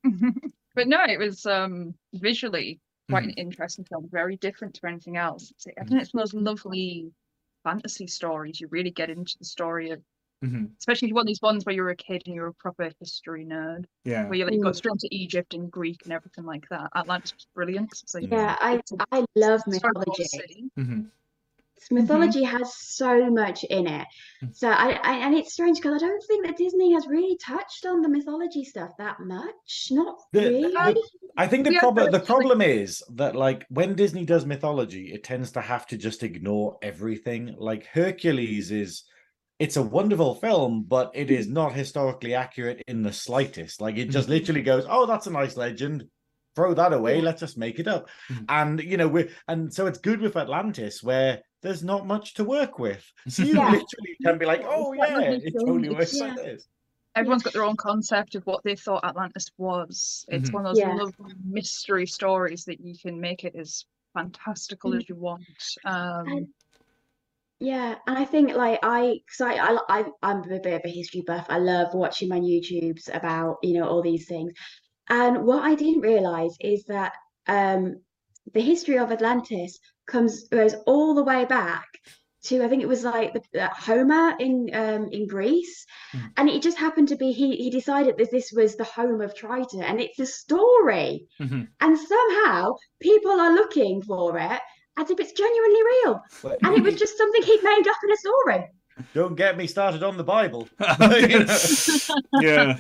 but 0.76 0.88
no, 0.88 1.03
it 1.07 1.19
was 1.19 1.45
um 1.45 1.94
visually 2.14 2.80
quite 3.10 3.23
Mm-hmm. 3.23 3.30
an 3.30 3.36
interesting 3.36 3.84
film, 3.86 4.07
very 4.11 4.38
different 4.38 4.73
to 4.76 4.88
anything 4.88 5.18
else. 5.18 5.52
It's, 5.52 5.68
I 5.80 5.84
think 5.84 6.02
it's 6.02 6.14
one 6.14 6.23
of 6.23 6.32
those 6.32 6.41
lovely 6.41 7.11
fantasy 7.64 8.07
stories. 8.07 8.61
You 8.61 8.68
really 8.69 8.91
get 8.91 9.10
into 9.10 9.36
the 9.38 9.45
story 9.45 9.90
of, 9.90 10.02
hmm 10.41 10.65
especially 10.80 11.07
if 11.07 11.10
you 11.10 11.15
want 11.15 11.28
these 11.28 11.41
ones 11.41 11.65
where 11.65 11.76
you're 11.76 11.90
a 11.90 11.95
kid 11.95 12.23
and 12.26 12.34
you're 12.34 12.48
a 12.48 12.53
proper 12.53 12.90
history 12.99 13.45
nerd, 13.45 13.84
Yeah, 14.06 14.28
where 14.28 14.36
you 14.36 14.45
like 14.45 14.61
go 14.61 14.69
Mm. 14.69 14.76
straight 14.76 14.94
into 14.94 15.10
Egypt 15.11 15.53
and 15.53 15.69
Greek 15.69 15.99
and 16.06 16.14
everything 16.14 16.45
like 16.45 16.68
that. 16.69 16.90
Atlantis 16.95 17.34
was 17.34 17.48
brilliant. 17.53 17.91
It's 18.02 18.14
like, 18.14 18.30
Yeah, 18.32 18.56
I 18.61 18.76
it's 18.76 18.91
a- 18.94 18.98
I 19.11 19.26
love 19.36 19.61
mythology. 19.68 20.23
a 20.23 20.38
very 20.38 20.72
cool 20.78 21.06
mythology. 21.90 22.32
city. 22.34 22.45
hmm 22.45 22.58
has 22.58 22.76
so 22.76 23.30
much 23.30 23.64
in 23.66 23.88
it 23.88 24.08
Mm. 24.44 24.56
so 24.56 24.70
I, 24.70 24.99
I 25.03 25.14
and 25.26 25.36
it's 25.36 25.53
strange 25.53 25.78
because 25.78 26.02
i 26.02 26.06
don't 26.08 26.24
think 26.26 26.45
that 26.45 26.58
disney 26.58 26.94
has 26.94 27.08
really 27.08 27.38
touched 27.38 27.86
on 27.86 28.02
the 28.02 28.10
mythology 28.10 28.64
stuff 28.66 28.91
that 28.98 29.20
much 29.20 29.88
not 29.91 30.18
The- 30.34 30.41
really 30.49 30.72
the- 30.94 31.10
I 31.38 31.48
think 31.48 31.66
the 31.66 31.72
Yeah, 31.74 31.80
problem 31.80 32.12
the 32.12 32.20
problem 32.20 32.62
is 32.62 33.02
that 33.16 33.36
like 33.38 33.66
when 33.70 33.95
Disney 33.95 34.26
does 34.26 34.45
mythology, 34.45 35.14
it 35.14 35.24
tends 35.24 35.49
to 35.53 35.62
have 35.62 35.88
to 35.88 35.98
just 35.98 36.24
ignore 36.24 36.78
everything. 36.82 37.56
Like 37.58 37.86
Hercules 37.86 38.70
is 38.70 39.03
it's 39.58 39.78
a 39.78 39.82
wonderful 39.82 40.36
film, 40.36 40.84
but 40.84 41.10
it 41.14 41.32
is 41.32 41.48
not 41.48 41.72
historically 41.72 42.34
accurate 42.34 42.82
in 42.86 43.02
the 43.02 43.14
slightest. 43.14 43.80
Like 43.80 43.95
it 43.98 44.10
just 44.10 44.28
Mhm. 44.28 44.32
literally 44.32 44.62
goes, 44.62 44.86
"Oh, 44.90 45.06
that's 45.06 45.28
a 45.28 45.32
nice 45.32 45.56
legend. 45.56 46.10
Throw 46.58 46.74
that 46.74 46.91
away. 46.91 47.18
Yeah. 47.20 47.24
Let's 47.24 47.40
just 47.40 47.58
make 47.58 47.80
it 47.80 47.88
up." 47.88 48.10
Mhm. 48.30 48.45
And 48.49 48.82
you 48.82 48.98
know, 48.98 49.08
we 49.08 49.30
and 49.48 49.74
so 49.74 49.88
it's 49.88 49.99
good 49.99 50.20
with 50.20 50.36
Atlantis 50.36 51.02
where 51.02 51.41
there's 51.62 51.84
not 51.84 52.06
much 52.08 52.34
to 52.36 52.44
work 52.44 52.80
with. 52.80 53.04
So 53.28 53.44
you 53.44 53.56
Yeah. 53.56 53.66
literally 53.72 54.18
can 54.24 54.38
be 54.38 54.46
like, 54.46 54.64
"Oh 54.66 54.94
yeah, 54.94 55.20
it 55.32 55.54
totally 55.60 55.88
It's- 55.90 56.00
works 56.00 56.20
like 56.20 56.38
Yeah. 56.38 56.44
this." 56.54 56.68
Everyone's 57.16 57.44
got 57.44 57.54
their 57.54 57.64
own 57.66 57.76
concept 57.76 58.36
of 58.36 58.46
what 58.46 58.64
they 58.64 58.76
thought 58.76 59.04
Atlantis 59.04 59.48
was. 59.58 60.26
It's 60.30 60.50
Mhm. 60.50 60.54
one 60.54 60.66
of 60.66 60.70
those 60.76 60.80
Yeah. 60.80 60.94
lovely 60.96 61.34
mystery 61.44 62.08
stories 62.08 62.64
that 62.66 62.80
you 62.80 62.98
can 62.98 63.20
make 63.20 63.44
it 63.44 63.54
as 63.56 63.86
fantastical 64.14 64.92
Mm. 64.92 64.98
as 64.98 65.10
you 65.10 65.16
want. 65.16 65.44
Um, 65.86 66.28
And- 66.28 66.48
yeah 67.64 67.96
and 68.08 68.18
i 68.18 68.26
think 68.26 68.56
like 68.56 68.80
i 68.82 69.22
because 69.24 69.42
I, 69.42 69.54
I 69.54 69.78
i 70.00 70.06
i'm 70.24 70.40
a 70.52 70.60
bit 70.60 70.74
of 70.74 70.82
a 70.84 70.90
history 70.90 71.22
buff 71.22 71.46
i 71.48 71.60
love 71.60 71.94
watching 71.94 72.28
my 72.28 72.40
youtubes 72.40 73.14
about 73.14 73.58
you 73.62 73.76
know 73.76 73.88
all 73.88 74.02
these 74.02 74.28
things 74.28 74.52
and 75.10 75.44
what 75.46 75.64
i 75.64 75.76
didn't 75.76 76.02
realize 76.02 76.56
is 76.60 76.84
that 76.86 77.14
um 77.48 78.02
the 78.56 78.62
history 78.62 78.98
of 78.98 79.12
atlantis 79.12 79.78
comes 80.12 80.48
goes 80.50 80.76
all 80.86 81.14
the 81.16 81.24
way 81.32 81.46
back 81.46 81.88
to 82.44 82.64
I 82.64 82.68
think 82.70 82.82
it 82.82 82.88
was 82.96 83.04
like 83.04 83.30
the, 83.34 83.64
uh, 83.66 83.70
Homer 83.88 84.36
in 84.40 84.56
um, 84.74 85.04
in 85.18 85.24
Greece, 85.28 85.86
Mm. 86.14 86.32
and 86.38 86.50
it 86.50 86.62
just 86.68 86.78
happened 86.86 87.08
to 87.10 87.16
be 87.24 87.32
he 87.32 87.48
he 87.64 87.70
decided 87.70 88.18
that 88.18 88.32
this 88.32 88.52
was 88.60 88.76
the 88.76 88.84
home 88.98 89.22
of 89.22 89.34
Triton, 89.34 89.82
and 89.90 90.02
it's 90.02 90.20
a 90.20 90.26
story, 90.26 91.28
Mhm. 91.40 91.68
and 91.84 91.94
somehow 92.14 92.76
people 93.00 93.36
are 93.46 93.54
looking 93.62 94.02
for 94.10 94.38
it 94.38 94.62
as 95.00 95.10
if 95.12 95.20
it's 95.22 95.32
genuinely 95.44 95.84
real, 95.94 96.14
and 96.64 96.76
it 96.78 96.84
was 96.84 96.96
just 97.04 97.18
something 97.18 97.44
he'd 97.44 97.64
made 97.64 97.88
up 97.88 98.02
in 98.06 98.12
a 98.12 98.18
story. 98.26 98.62
Don't 99.13 99.35
get 99.35 99.57
me 99.57 99.68
started 99.68 100.03
on 100.03 100.18
the 100.18 100.23
Bible. 100.23 100.68
You 100.80 100.88
know? 100.99 101.57
yeah, 102.41 102.77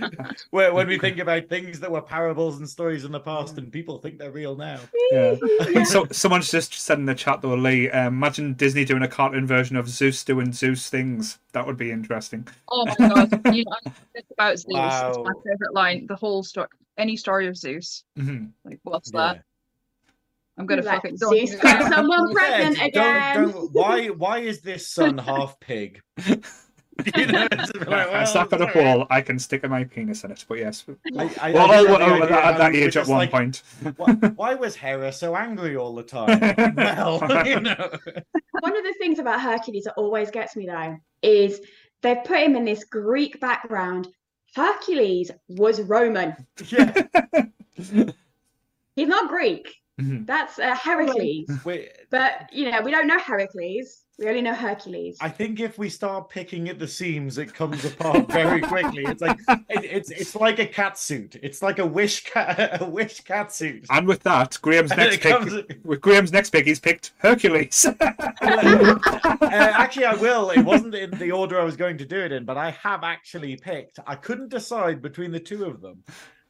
Where 0.51 0.73
when 0.73 0.87
we 0.87 0.97
think 0.97 1.17
about 1.19 1.47
things 1.49 1.79
that 1.79 1.91
were 1.91 2.01
parables 2.01 2.57
and 2.59 2.69
stories 2.69 3.05
in 3.05 3.11
the 3.11 3.19
past, 3.19 3.57
and 3.57 3.71
people 3.71 3.97
think 3.97 4.17
they're 4.17 4.31
real 4.31 4.55
now. 4.55 4.79
yeah. 5.11 5.35
Yeah. 5.69 5.83
So 5.83 6.07
someone's 6.11 6.51
just 6.51 6.73
said 6.73 6.99
in 6.99 7.05
the 7.05 7.15
chat 7.15 7.41
though, 7.41 7.55
Lee. 7.55 7.89
Um, 7.89 8.13
imagine 8.15 8.53
Disney 8.53 8.85
doing 8.85 9.03
a 9.03 9.07
cartoon 9.07 9.47
version 9.47 9.75
of 9.75 9.87
Zeus 9.89 10.23
doing 10.23 10.51
Zeus 10.53 10.89
things. 10.89 11.37
That 11.53 11.65
would 11.65 11.77
be 11.77 11.91
interesting. 11.91 12.47
Oh 12.69 12.85
my 12.85 13.07
god! 13.07 13.29
you 13.53 13.63
know, 13.65 13.71
I 13.85 13.89
think 14.13 14.25
about 14.33 14.57
Zeus. 14.57 14.67
It's 14.69 15.17
my 15.17 15.33
favorite 15.45 15.73
line. 15.73 16.07
The 16.07 16.15
whole 16.15 16.43
story, 16.43 16.67
any 16.97 17.17
story 17.17 17.47
of 17.47 17.57
Zeus. 17.57 18.03
hmm 18.15 18.45
Like, 18.63 18.79
what's 18.83 19.11
Yeah. 19.13 19.33
that? 19.33 19.43
I'm 20.61 20.67
gonna 20.67 20.81
Like, 20.83 21.01
fucking 21.01 21.17
don't 21.17 21.33
Zeus 21.33 21.51
do 21.51 21.57
got 21.57 21.91
someone 21.91 22.27
Yeah, 22.29 22.33
pregnant 22.33 22.77
don't- 22.77 22.87
again. 22.87 23.51
don't- 23.51 23.71
why? 23.73 24.07
Why 24.09 24.37
is 24.39 24.61
this 24.61 24.87
son 24.87 25.17
half 25.17 25.59
pig? 25.59 26.01
You 27.15 27.25
know, 27.25 27.47
it's 27.51 27.73
like, 27.73 27.87
I 27.89 28.11
well, 28.11 28.25
stuck 28.27 28.53
on 28.53 28.61
a 28.61 28.71
wall. 28.75 29.07
I 29.09 29.21
can 29.21 29.39
stick 29.39 29.67
my 29.67 29.83
penis 29.85 30.23
in 30.23 30.29
it. 30.29 30.45
But 30.47 30.59
yes, 30.59 30.85
I, 31.17 31.23
I, 31.23 31.49
I 31.49 31.51
well, 31.51 31.67
did 31.83 31.89
well, 31.89 31.99
have 32.19 32.29
the 32.29 32.45
at 32.45 32.57
that 32.59 32.75
age, 32.75 32.95
at 32.95 33.07
one 33.07 33.17
like, 33.17 33.31
point. 33.31 33.63
why, 33.97 34.11
why 34.35 34.53
was 34.53 34.75
Hera 34.75 35.11
so 35.11 35.35
angry 35.35 35.75
all 35.75 35.95
the 35.95 36.03
time? 36.03 36.39
well, 36.75 37.47
you 37.47 37.59
know. 37.59 37.89
One 38.59 38.77
of 38.77 38.83
the 38.83 38.93
things 38.99 39.17
about 39.17 39.41
Hercules 39.41 39.85
that 39.85 39.93
always 39.97 40.29
gets 40.29 40.55
me 40.55 40.67
though 40.67 40.95
is 41.23 41.61
they've 42.03 42.23
put 42.23 42.37
him 42.41 42.55
in 42.55 42.65
this 42.65 42.83
Greek 42.83 43.39
background. 43.39 44.07
Hercules 44.53 45.31
was 45.47 45.81
Roman. 45.81 46.35
Yeah. 46.67 47.03
He's 47.77 49.07
not 49.07 49.29
Greek. 49.29 49.73
Mhm. 50.01 50.25
That's 50.25 50.57
uh, 50.59 50.75
Heracles. 50.75 51.47
Wait, 51.65 51.91
But 52.09 52.49
you 52.51 52.71
know, 52.71 52.81
we 52.81 52.91
don't 52.91 53.07
know 53.07 53.19
Heracles. 53.19 54.03
We 54.19 54.27
only 54.27 54.41
know 54.43 54.53
Hercules. 54.53 55.17
I 55.19 55.29
think 55.29 55.59
if 55.59 55.79
we 55.79 55.89
start 55.89 56.29
picking 56.29 56.69
at 56.69 56.77
the 56.77 56.87
seams, 56.87 57.39
it 57.39 57.53
comes 57.55 57.83
apart 57.85 58.27
very 58.31 58.61
quickly. 58.61 59.03
It's 59.05 59.21
like 59.21 59.39
it, 59.49 59.83
it's 59.83 60.11
it's 60.11 60.35
like 60.35 60.59
a 60.59 60.65
cat 60.67 60.97
suit. 60.97 61.37
It's 61.41 61.63
like 61.63 61.79
a 61.79 61.85
wish 61.85 62.23
cat 62.25 62.81
a 62.81 62.85
wish 62.85 63.21
cat 63.21 63.51
suit. 63.51 63.85
And 63.89 64.07
with 64.07 64.21
that, 64.23 64.59
Graeme's 64.61 64.91
next 64.95 65.21
pick. 65.21 65.31
comes- 65.33 65.53
With 65.83 66.01
Graeme's 66.01 66.31
next 66.31 66.51
pick, 66.51 66.65
he's 66.67 66.79
picked 66.79 67.13
Hercules. 67.17 67.83
uh, 67.85 69.15
actually, 69.41 70.05
I 70.05 70.13
will. 70.15 70.51
It 70.51 70.61
wasn't 70.61 70.93
in 70.95 71.11
the 71.11 71.31
order 71.31 71.59
I 71.59 71.63
was 71.63 71.75
going 71.75 71.97
to 71.97 72.05
do 72.05 72.19
it 72.19 72.31
in, 72.31 72.45
but 72.45 72.57
I 72.57 72.71
have 72.71 73.03
actually 73.03 73.55
picked. 73.57 73.99
I 74.05 74.15
couldn't 74.15 74.49
decide 74.49 75.01
between 75.01 75.31
the 75.31 75.39
two 75.39 75.65
of 75.65 75.81
them, 75.81 76.03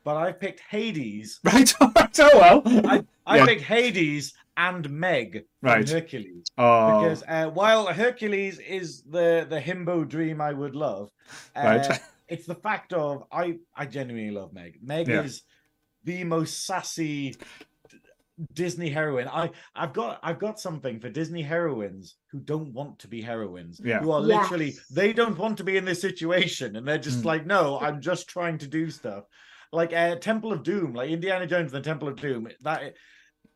but 0.04 0.18
I 0.18 0.32
picked 0.32 0.62
Hades. 0.70 1.40
right. 1.44 1.74
oh 1.80 1.92
well. 2.34 2.62
I, 2.66 3.04
I 3.26 3.38
Yeah. 3.38 3.46
picked 3.46 3.62
Hades 3.62 4.34
and 4.58 4.90
Meg 4.90 5.46
from 5.62 5.70
Right. 5.70 5.90
Hercules 5.90 6.46
Oh, 6.58 6.88
because 7.02 7.24
uh, 7.28 7.50
while 7.50 7.88
Hercules 7.88 8.60
is 8.60 9.04
the 9.04 9.46
the 9.50 9.60
himbo 9.60 10.08
dream 10.08 10.42
I 10.42 10.54
would 10.54 10.76
love, 10.76 11.10
uh, 11.56 11.62
Right. 11.64 12.00
it's 12.28 12.46
the 12.46 12.56
fact 12.56 12.94
of 12.94 13.24
I 13.32 13.58
I 13.76 13.86
genuinely 13.86 14.32
love 14.32 14.54
Meg. 14.54 14.80
Meg 14.82 15.08
Yeah. 15.08 15.24
is 15.24 15.44
the 16.04 16.24
most 16.24 16.66
sassy 16.66 17.36
Disney 18.54 18.90
heroine. 18.90 19.28
I 19.28 19.52
I've 19.76 19.94
got 19.94 20.20
I've 20.24 20.40
got 20.40 20.60
something 20.60 21.00
for 21.00 21.10
Disney 21.10 21.44
heroines 21.44 22.16
who 22.32 22.40
don't 22.40 22.74
want 22.74 22.98
to 23.00 23.08
be 23.08 23.22
heroines. 23.22 23.80
Yeah. 23.84 24.00
Who 24.00 24.12
are 24.12 24.20
literally 24.20 24.72
Yes. 24.72 24.88
they 24.90 25.14
don't 25.14 25.38
want 25.38 25.58
to 25.60 25.64
be 25.64 25.78
in 25.78 25.86
this 25.86 26.02
situation 26.02 26.76
and 26.76 26.88
they're 26.88 26.98
just 26.98 27.22
Mm. 27.22 27.26
like, 27.26 27.46
no, 27.46 27.80
I'm 27.80 28.02
just 28.02 28.28
trying 28.28 28.58
to 28.60 28.68
do 28.68 28.90
stuff. 28.90 29.26
Like 29.72 29.94
uh 29.94 30.16
Temple 30.16 30.52
of 30.54 30.64
Doom, 30.64 30.94
like 30.94 31.10
Indiana 31.10 31.48
Jones 31.48 31.74
and 31.74 31.84
the 31.84 31.88
Temple 31.90 32.08
of 32.08 32.16
Doom. 32.20 32.48
That 32.62 32.94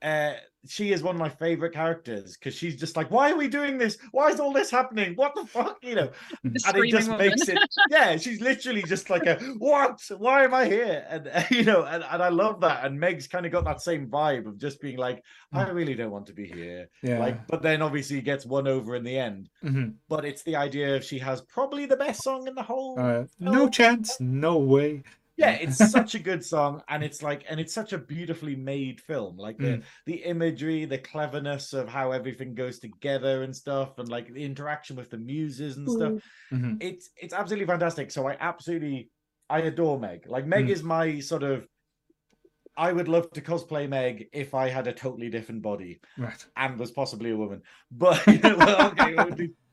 uh 0.02 0.34
she 0.68 0.92
is 0.92 1.04
one 1.04 1.14
of 1.14 1.20
my 1.20 1.30
favorite 1.30 1.74
characters 1.74 2.36
because 2.38 2.56
she's 2.56 2.76
just 2.76 2.98
like, 2.98 3.12
why 3.12 3.30
are 3.32 3.38
we 3.38 3.48
doing 3.48 3.78
this? 3.78 4.00
Why 4.12 4.30
is 4.30 4.40
all 4.40 4.52
this 4.52 4.72
happening? 4.72 5.14
What 5.16 5.36
the 5.36 5.46
fuck? 5.46 5.78
You 5.84 5.94
know, 5.96 6.10
The 6.44 6.64
and 6.68 6.78
it 6.84 6.90
just 6.90 7.10
woman. 7.10 7.28
makes 7.28 7.48
it 7.50 7.60
yeah 7.92 8.18
she's 8.18 8.42
literally 8.42 8.82
just 8.82 9.10
like 9.12 9.26
a 9.28 9.36
what 9.60 10.00
why 10.18 10.44
am 10.44 10.54
i 10.56 10.66
here 10.66 11.06
and 11.10 11.28
uh, 11.28 11.44
you 11.52 11.64
know 11.64 11.84
and, 11.84 12.04
and 12.04 12.22
i 12.24 12.30
love 12.30 12.62
that 12.62 12.84
and 12.86 13.00
meg's 13.00 13.28
kind 13.28 13.46
of 13.46 13.52
got 13.52 13.64
that 13.66 13.82
same 13.82 14.08
vibe 14.08 14.48
of 14.48 14.58
just 14.58 14.82
being 14.82 14.98
like 14.98 15.22
i 15.54 15.68
really 15.70 15.94
don't 15.94 16.12
want 16.12 16.26
to 16.28 16.34
be 16.34 16.48
here 16.48 16.88
Yeah. 17.04 17.20
like 17.20 17.46
but 17.48 17.62
then 17.62 17.82
obviously 17.82 18.22
gets 18.22 18.46
won 18.46 18.68
over 18.68 18.96
in 18.96 19.04
the 19.04 19.18
end 19.18 19.50
Mhm. 19.64 19.96
but 20.10 20.26
it's 20.26 20.44
the 20.44 20.56
idea 20.56 20.96
of 20.96 21.04
she 21.04 21.20
has 21.20 21.42
probably 21.42 21.86
the 21.86 21.98
best 21.98 22.24
song 22.24 22.48
in 22.48 22.56
the 22.56 22.64
whole 22.64 23.00
Uh, 23.00 23.26
no 23.40 23.70
chance, 23.70 24.18
no 24.20 24.58
way. 24.58 25.04
Yeah 25.38 25.52
it's 25.62 25.78
such 25.92 26.16
a 26.16 26.20
good 26.20 26.44
song 26.44 26.82
and 26.88 27.04
it's 27.04 27.22
like 27.22 27.44
and 27.50 27.60
it's 27.60 27.74
such 27.74 27.92
a 27.94 27.98
beautifully 27.98 28.56
made 28.56 29.02
film 29.02 29.36
like 29.38 29.58
the 29.58 29.66
Mm. 29.78 29.84
the 30.06 30.16
imagery 30.24 30.86
the 30.86 30.98
cleverness 30.98 31.74
of 31.74 31.90
how 31.90 32.12
everything 32.12 32.56
goes 32.56 32.80
together 32.80 33.44
and 33.44 33.56
stuff 33.56 33.98
and 34.00 34.08
like 34.10 34.34
the 34.34 34.44
interaction 34.46 34.96
with 34.96 35.10
the 35.10 35.18
muses 35.18 35.78
and 35.78 35.90
stuff 35.90 36.14
Mm. 36.14 36.22
Mhm. 36.54 36.78
it's 36.84 37.10
it's 37.18 37.34
absolutely 37.34 37.68
fantastic. 37.68 38.12
So 38.12 38.28
I 38.28 38.38
absolutely 38.40 39.10
I 39.50 39.60
adore 39.62 40.00
Meg. 40.00 40.26
Like 40.28 40.46
Meg 40.46 40.66
Mm. 40.68 40.70
is 40.70 40.84
my 40.84 41.20
sort 41.20 41.44
of 41.44 41.68
I 42.78 42.92
would 42.92 43.08
love 43.08 43.32
to 43.32 43.42
cosplay 43.42 43.88
Meg 43.88 44.28
if 44.34 44.54
I 44.54 44.68
had 44.70 44.88
a 44.88 44.94
totally 44.94 45.30
different 45.30 45.62
body 45.62 46.02
Right. 46.18 46.46
and 46.58 46.78
was 46.78 46.92
possibly 46.92 47.32
a 47.32 47.38
woman. 47.38 47.62
But 47.92 48.26
you 48.28 48.40
know, 48.40 48.58
well, 48.58 48.88
okay, 48.92 49.16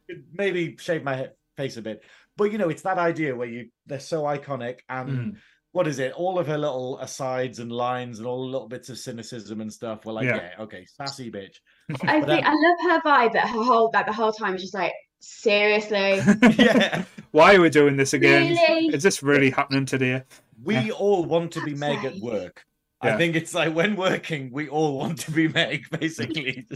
it 0.09 0.19
maybe 0.33 0.77
shave 0.79 1.03
my 1.03 1.31
face 1.57 1.77
a 1.77 1.83
bit. 1.83 2.05
But 2.37 2.53
you 2.53 2.59
know, 2.59 2.69
it's 2.69 2.83
that 2.83 2.99
idea 2.99 3.35
where 3.35 3.49
you 3.49 3.71
they're 3.87 4.01
so 4.01 4.23
iconic 4.23 4.81
and 4.89 5.09
Mm. 5.11 5.37
What 5.73 5.87
is 5.89 5.99
it? 5.99 6.13
All 6.13 6.39
of 6.39 6.47
her 6.47 6.59
little 6.59 6.99
asides 7.01 7.59
and 7.59 7.73
lines 7.73 8.19
and 8.19 8.27
all 8.29 8.45
the 8.45 8.51
little 8.53 8.69
bits 8.69 8.89
of 8.91 8.99
cynicism 8.99 9.61
and 9.61 9.73
stuff 9.73 10.05
were 10.05 10.13
like, 10.13 10.27
Yeah. 10.27 10.37
yeah, 10.37 10.63
okay, 10.65 10.87
sassy 10.87 11.31
bitch. 11.31 11.57
I 12.03 12.21
But, 12.21 12.29
think 12.29 12.47
um, 12.47 12.55
I 12.55 12.69
love 12.91 13.03
her 13.03 13.09
vibe 13.09 13.33
that 13.33 13.49
her 13.49 13.63
whole 13.63 13.91
like 13.95 14.07
the 14.07 14.13
whole 14.13 14.33
time 14.33 14.55
is 14.55 14.63
just 14.63 14.75
like 14.75 14.93
seriously. 15.21 16.21
yeah. 16.59 17.05
Why 17.31 17.55
are 17.55 17.61
we 17.61 17.71
doing 17.71 17.97
this 17.97 18.13
again? 18.13 18.51
Really? 18.55 18.95
Is 18.95 19.03
this 19.03 19.23
really 19.23 19.51
happening 19.51 19.87
today? 19.87 20.23
we 20.63 20.77
Yeah. 20.77 20.91
all 20.93 21.25
want 21.25 21.53
to 21.53 21.63
be 21.65 21.75
Meg 21.75 22.05
at 22.05 22.17
work. 22.19 22.65
Yeah. 23.03 23.15
I 23.15 23.17
think 23.17 23.35
it's 23.35 23.53
like 23.53 23.75
when 23.75 23.97
working, 23.97 24.51
we 24.53 24.69
all 24.69 24.97
want 24.99 25.19
to 25.21 25.33
be 25.33 25.49
Meg, 25.49 25.87
basically. 25.99 26.67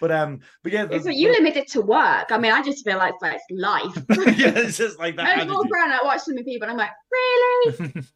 But 0.00 0.12
um, 0.12 0.40
but 0.62 0.72
yeah, 0.72 0.84
the, 0.86 0.94
It's 0.94 1.04
like 1.06 1.16
you 1.16 1.32
limit 1.32 1.56
it 1.56 1.66
to 1.72 1.80
work. 1.80 2.30
I 2.30 2.38
mean, 2.38 2.52
I 2.52 2.62
just 2.62 2.84
feel 2.84 2.96
like 2.98 3.14
it's, 3.14 3.22
like 3.22 3.38
it's 3.48 3.60
life. 3.60 4.36
yeah, 4.38 4.52
it's 4.56 4.76
just 4.78 4.98
like 5.00 5.16
that. 5.16 5.26
I 5.26 5.34
just 5.36 5.48
walk 5.48 5.66
attitude. 5.66 5.72
around, 5.72 5.92
I 5.92 6.00
watch 6.04 6.20
some 6.20 6.36
people, 6.36 6.68
and 6.68 6.70
I'm 6.70 6.76
like, 6.76 6.90
really, 7.10 7.76
really. 7.94 8.06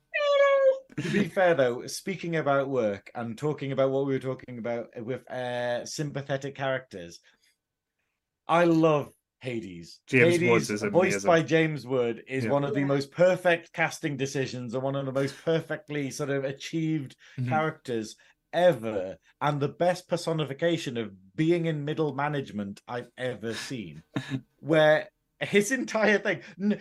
To 1.00 1.10
be 1.10 1.24
fair 1.28 1.54
though, 1.54 1.86
speaking 1.86 2.36
about 2.36 2.68
work 2.68 3.10
and 3.14 3.36
talking 3.36 3.72
about 3.72 3.90
what 3.90 4.06
we 4.06 4.12
were 4.12 4.18
talking 4.18 4.58
about 4.58 4.88
with 5.02 5.28
uh 5.30 5.84
sympathetic 5.86 6.54
characters, 6.54 7.20
I 8.46 8.64
love 8.64 9.12
Hades. 9.40 10.00
James 10.06 10.36
Hades, 10.36 10.70
is 10.70 10.82
voiced 10.82 11.26
by 11.26 11.42
James 11.42 11.86
Wood, 11.86 12.22
is 12.28 12.44
Yeah. 12.44 12.50
one 12.50 12.64
of 12.64 12.74
the 12.74 12.84
most 12.84 13.10
perfect 13.10 13.72
casting 13.72 14.16
decisions 14.16 14.74
and 14.74 14.82
one 14.82 14.94
of 14.94 15.06
the 15.06 15.12
most 15.12 15.34
perfectly 15.44 16.10
sort 16.10 16.30
of 16.30 16.44
achieved 16.44 17.16
Mhm. 17.38 17.48
characters 17.48 18.16
ever 18.52 19.16
and 19.40 19.60
the 19.60 19.68
best 19.68 20.08
personification 20.08 20.96
of 20.98 21.34
being 21.34 21.66
in 21.66 21.84
middle 21.84 22.14
management 22.14 22.80
I've 22.86 23.10
ever 23.16 23.54
seen. 23.54 24.02
Where 24.60 25.08
his 25.43 25.73
entire 25.73 26.19
thing 26.19 26.40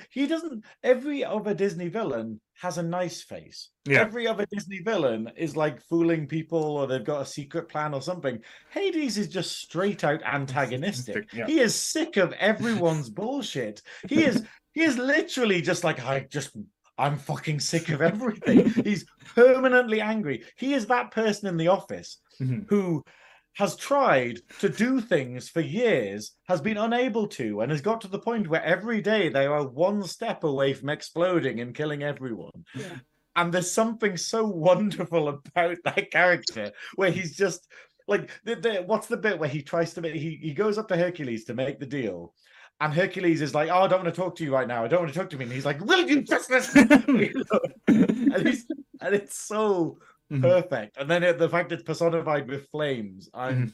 he 0.09 0.27
doesn't, 0.27 0.63
every 0.83 1.23
other 1.25 1.53
Disney 1.53 1.87
villain 1.89 2.39
has 2.61 2.77
a 2.77 2.83
nice 2.83 3.21
face. 3.23 3.69
Yeah. 3.85 4.01
Every 4.01 4.27
other 4.27 4.45
Disney 4.51 4.79
villain 4.79 5.31
is 5.35 5.55
like 5.57 5.81
fooling 5.83 6.27
people 6.27 6.59
or 6.77 6.85
they've 6.85 7.03
got 7.03 7.21
a 7.21 7.25
secret 7.25 7.67
plan 7.69 7.93
or 7.93 8.01
something. 8.01 8.39
Hades 8.69 9.17
is 9.17 9.27
just 9.27 9.57
straight 9.59 10.03
out 10.03 10.21
antagonistic. 10.23 11.29
Yeah. 11.33 11.47
He 11.47 11.59
is 11.59 11.73
sick 11.75 12.17
of 12.17 12.33
everyone's 12.33 13.09
bullshit. 13.19 13.81
He 14.07 14.23
is 14.23 14.45
he 14.73 14.81
is 14.83 14.97
literally 14.97 15.61
just 15.61 15.83
like 15.83 16.03
I 16.05 16.21
just 16.29 16.55
I'm 16.97 17.17
fucking 17.17 17.59
sick 17.61 17.89
of 17.89 18.01
everything. 18.01 18.69
He's 18.83 19.05
permanently 19.33 20.01
angry. 20.01 20.43
He 20.57 20.73
is 20.75 20.85
that 20.87 21.09
person 21.11 21.47
in 21.47 21.57
the 21.57 21.69
office 21.69 22.19
Mhm. 22.39 22.65
who 22.69 23.03
has 23.53 23.75
tried 23.75 24.39
to 24.59 24.69
do 24.69 25.01
things 25.01 25.49
for 25.49 25.61
years, 25.61 26.33
has 26.47 26.61
been 26.61 26.77
unable 26.77 27.27
to, 27.27 27.61
and 27.61 27.71
has 27.71 27.81
got 27.81 28.01
to 28.01 28.07
the 28.07 28.19
point 28.19 28.47
where 28.47 28.63
every 28.63 29.01
day 29.01 29.29
they 29.29 29.45
are 29.45 29.67
one 29.67 30.03
step 30.03 30.43
away 30.43 30.73
from 30.73 30.89
exploding 30.89 31.59
and 31.59 31.75
killing 31.75 32.03
everyone. 32.03 32.65
Yeah. 32.73 32.97
And 33.35 33.53
there's 33.53 33.71
something 33.71 34.17
so 34.17 34.45
wonderful 34.45 35.29
about 35.29 35.77
that 35.85 36.11
character 36.11 36.71
where 36.95 37.11
he's 37.11 37.35
just 37.35 37.67
like, 38.07 38.29
the, 38.43 38.55
the, 38.55 38.83
what's 38.85 39.07
the 39.07 39.17
bit 39.17 39.39
where 39.39 39.49
he 39.49 39.61
tries 39.61 39.93
to 39.93 40.01
make, 40.01 40.15
he, 40.15 40.39
he 40.41 40.53
goes 40.53 40.77
up 40.77 40.87
to 40.89 40.97
Hercules 40.97 41.45
to 41.45 41.53
make 41.53 41.79
the 41.79 41.85
deal. 41.85 42.33
And 42.79 42.91
Hercules 42.91 43.41
is 43.41 43.53
like, 43.53 43.69
"Oh, 43.69 43.83
I 43.83 43.87
don't 43.87 44.03
want 44.03 44.15
to 44.15 44.19
talk 44.19 44.35
to 44.37 44.43
you 44.43 44.51
right 44.51 44.67
now. 44.67 44.83
I 44.83 44.87
don't 44.87 45.01
want 45.01 45.13
to 45.13 45.19
talk 45.19 45.29
to 45.29 45.37
me." 45.37 45.43
And 45.43 45.53
he's 45.53 45.65
like, 45.65 45.79
"Will 45.81 46.09
you 46.09 46.23
just 46.23 46.49
listen?" 46.49 46.89
And, 47.87 48.57
and 49.01 49.15
it's 49.15 49.37
so 49.37 49.99
Mhm. 50.31 50.41
perfect. 50.41 50.97
And 50.97 51.09
then 51.09 51.23
it, 51.23 51.37
the 51.39 51.49
fact 51.49 51.71
it's 51.71 51.83
personified 51.83 52.47
with 52.47 52.67
flames. 52.69 53.29
I'm 53.33 53.73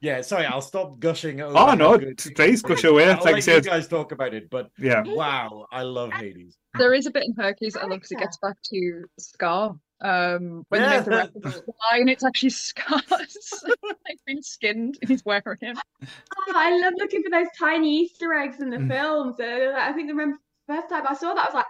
yeah. 0.00 0.20
Sorry, 0.20 0.46
I'll 0.46 0.60
stop 0.60 0.98
gushing. 1.00 1.40
Over 1.40 1.56
Oh 1.58 1.74
no, 1.74 1.98
good- 1.98 2.18
please 2.34 2.62
gush 2.62 2.84
away. 2.84 3.04
I'll 3.10 3.16
Like 3.16 3.24
let 3.24 3.36
you 3.36 3.42
said, 3.42 3.64
guys 3.64 3.88
talk 3.88 4.12
about 4.12 4.34
it, 4.34 4.48
but 4.50 4.70
yeah. 4.78 5.02
wow, 5.06 5.66
I 5.70 5.82
love 5.82 6.12
Hades. 6.12 6.56
There 6.78 6.94
is 6.94 7.06
a 7.06 7.10
bit 7.10 7.24
in 7.24 7.34
Hercules 7.34 7.76
I 7.76 7.82
love 7.82 7.90
because 7.90 8.12
it 8.12 8.18
gets 8.18 8.36
back 8.38 8.56
to 8.72 9.04
Scar. 9.18 9.76
Um, 10.00 10.64
when 10.68 10.82
they 10.82 10.88
make 10.96 11.04
the 11.04 11.10
Yeah. 11.12 11.16
reference 11.18 11.54
to 11.56 11.62
the 11.66 12.10
it's 12.10 12.24
actually 12.24 12.50
Scar's 12.50 13.62
like 13.82 14.18
been 14.26 14.42
skinned 14.42 14.98
and 15.00 15.08
he's 15.08 15.24
wearing 15.24 15.58
him. 15.60 15.76
Oh, 16.02 16.52
I 16.56 16.76
love 16.80 16.94
looking 16.96 17.22
for 17.22 17.30
those 17.30 17.46
tiny 17.56 18.00
Easter 18.00 18.32
eggs 18.32 18.60
in 18.60 18.70
the 18.70 18.78
Mm. 18.78 18.88
films. 18.88 19.36
Uh, 19.38 19.74
I 19.78 19.92
think 19.92 20.08
the 20.08 20.14
rem- 20.16 20.38
first 20.66 20.88
time 20.88 21.06
I 21.08 21.14
saw 21.14 21.34
that, 21.34 21.42
I 21.42 21.46
was 21.46 21.54
like, 21.54 21.66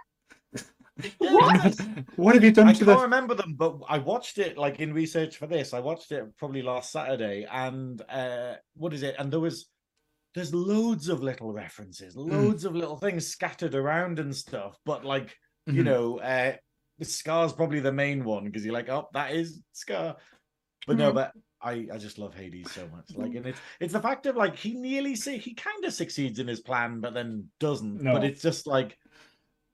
What? 1.17 1.75
what 2.15 2.35
have 2.35 2.43
you 2.43 2.51
done 2.51 2.67
to 2.67 2.69
I 2.71 2.73
to 2.73 2.85
can't 2.85 2.97
the? 2.97 3.03
remember 3.03 3.33
them, 3.35 3.55
but 3.55 3.77
I 3.89 3.97
watched 3.97 4.37
it 4.37 4.57
like 4.57 4.79
in 4.79 4.93
research 4.93 5.37
for 5.37 5.47
this. 5.47 5.73
I 5.73 5.79
watched 5.79 6.11
it 6.11 6.37
probably 6.37 6.61
last 6.61 6.91
Saturday, 6.91 7.47
and 7.49 8.01
uh 8.09 8.55
what 8.75 8.93
is 8.93 9.03
it? 9.03 9.15
And 9.17 9.31
there 9.31 9.39
was 9.39 9.69
there's 10.35 10.53
loads 10.53 11.09
of 11.09 11.21
little 11.23 11.51
references, 11.51 12.15
loads 12.15 12.65
of 12.65 12.75
little 12.75 12.97
things 12.97 13.27
scattered 13.27 13.75
around 13.75 14.19
and 14.19 14.35
stuff. 14.35 14.77
But 14.85 15.03
like 15.05 15.35
you 15.65 15.81
Mhm. 15.81 15.85
know, 15.85 16.19
uh 16.19 16.55
Scar's 17.01 17.53
probably 17.53 17.79
the 17.79 17.91
main 17.91 18.23
one 18.23 18.45
because 18.45 18.63
you're 18.63 18.73
like, 18.73 18.89
oh, 18.89 19.09
that 19.13 19.31
is 19.33 19.61
Scar. 19.71 20.17
But 20.85 20.97
no, 20.97 21.11
Mhm. 21.11 21.15
but 21.15 21.33
I 21.61 21.87
I 21.91 21.97
just 21.97 22.19
love 22.19 22.35
Hades 22.35 22.71
so 22.71 22.87
much. 22.89 23.15
Like, 23.15 23.33
and 23.35 23.47
it's 23.47 23.59
it's 23.79 23.93
the 23.93 24.01
fact 24.01 24.25
of 24.27 24.35
like 24.35 24.55
he 24.55 24.73
nearly 24.75 25.15
see 25.15 25.37
he 25.37 25.55
kind 25.55 25.83
of 25.85 25.93
succeeds 25.93 26.37
in 26.39 26.47
his 26.47 26.61
plan, 26.61 26.99
but 27.01 27.13
then 27.15 27.49
doesn't. 27.59 28.01
No. 28.03 28.13
But 28.13 28.23
it's 28.25 28.41
just 28.41 28.67
like, 28.67 28.97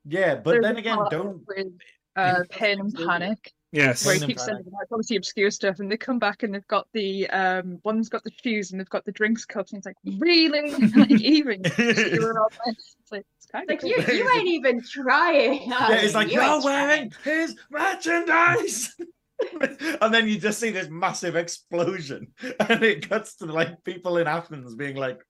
yeah. 0.06 0.36
But 0.36 0.52
There's 0.52 0.64
then 0.64 0.78
again, 0.78 0.98
don't. 1.10 1.44
with 1.48 1.68
uh, 2.16 2.44
pain 2.50 2.80
and 2.80 2.94
panic 2.94 3.54
Yes. 3.72 4.04
where 4.04 4.16
he 4.16 4.22
keeps 4.22 4.44
Panic. 4.44 4.46
sending 4.46 4.66
them 4.66 4.74
out 4.82 4.88
obviously 4.92 5.16
obscure 5.16 5.52
stuff 5.52 5.80
and 5.80 5.92
they 5.92 5.96
come 5.98 6.18
back 6.18 6.42
and 6.42 6.52
they've 6.56 6.68
got 6.68 6.88
the 6.94 7.30
um 7.30 7.80
one's 7.84 8.10
got 8.10 8.24
the 8.24 8.32
shoes 8.44 8.72
and 8.72 8.80
they've 8.80 8.90
got 8.90 9.06
the 9.06 9.12
drinks 9.12 9.46
cups 9.46 9.74
and 9.74 9.78
it's 9.78 9.86
like 9.86 9.96
really 10.18 10.72
like 10.96 11.12
even 11.12 11.62
you're 11.78 12.40
all 12.40 12.50
like, 12.66 12.76
it's 12.76 13.12
like 13.12 13.26
it's 13.38 13.46
kind 13.46 13.70
like 13.70 13.84
of 13.84 13.88
you, 13.88 13.96
you 14.12 14.30
ain't 14.36 14.48
even 14.48 14.82
trying. 14.82 15.70
Yeah, 15.70 15.92
it's 16.02 16.16
like 16.16 16.32
You 16.32 16.42
you're 16.42 16.64
wearing 16.64 17.12
trying." 17.12 17.40
his 17.42 17.56
merchandise. 17.70 18.96
and 20.02 20.12
then 20.14 20.28
you 20.28 20.40
just 20.40 20.60
see 20.60 20.72
this 20.72 20.90
massive 20.90 21.36
explosion, 21.36 22.34
and 22.68 22.84
it 22.84 23.08
cuts 23.08 23.36
to 23.36 23.46
like 23.46 23.84
people 23.84 24.18
in 24.18 24.26
Athens 24.28 24.74
being 24.74 24.96
like, 24.96 25.22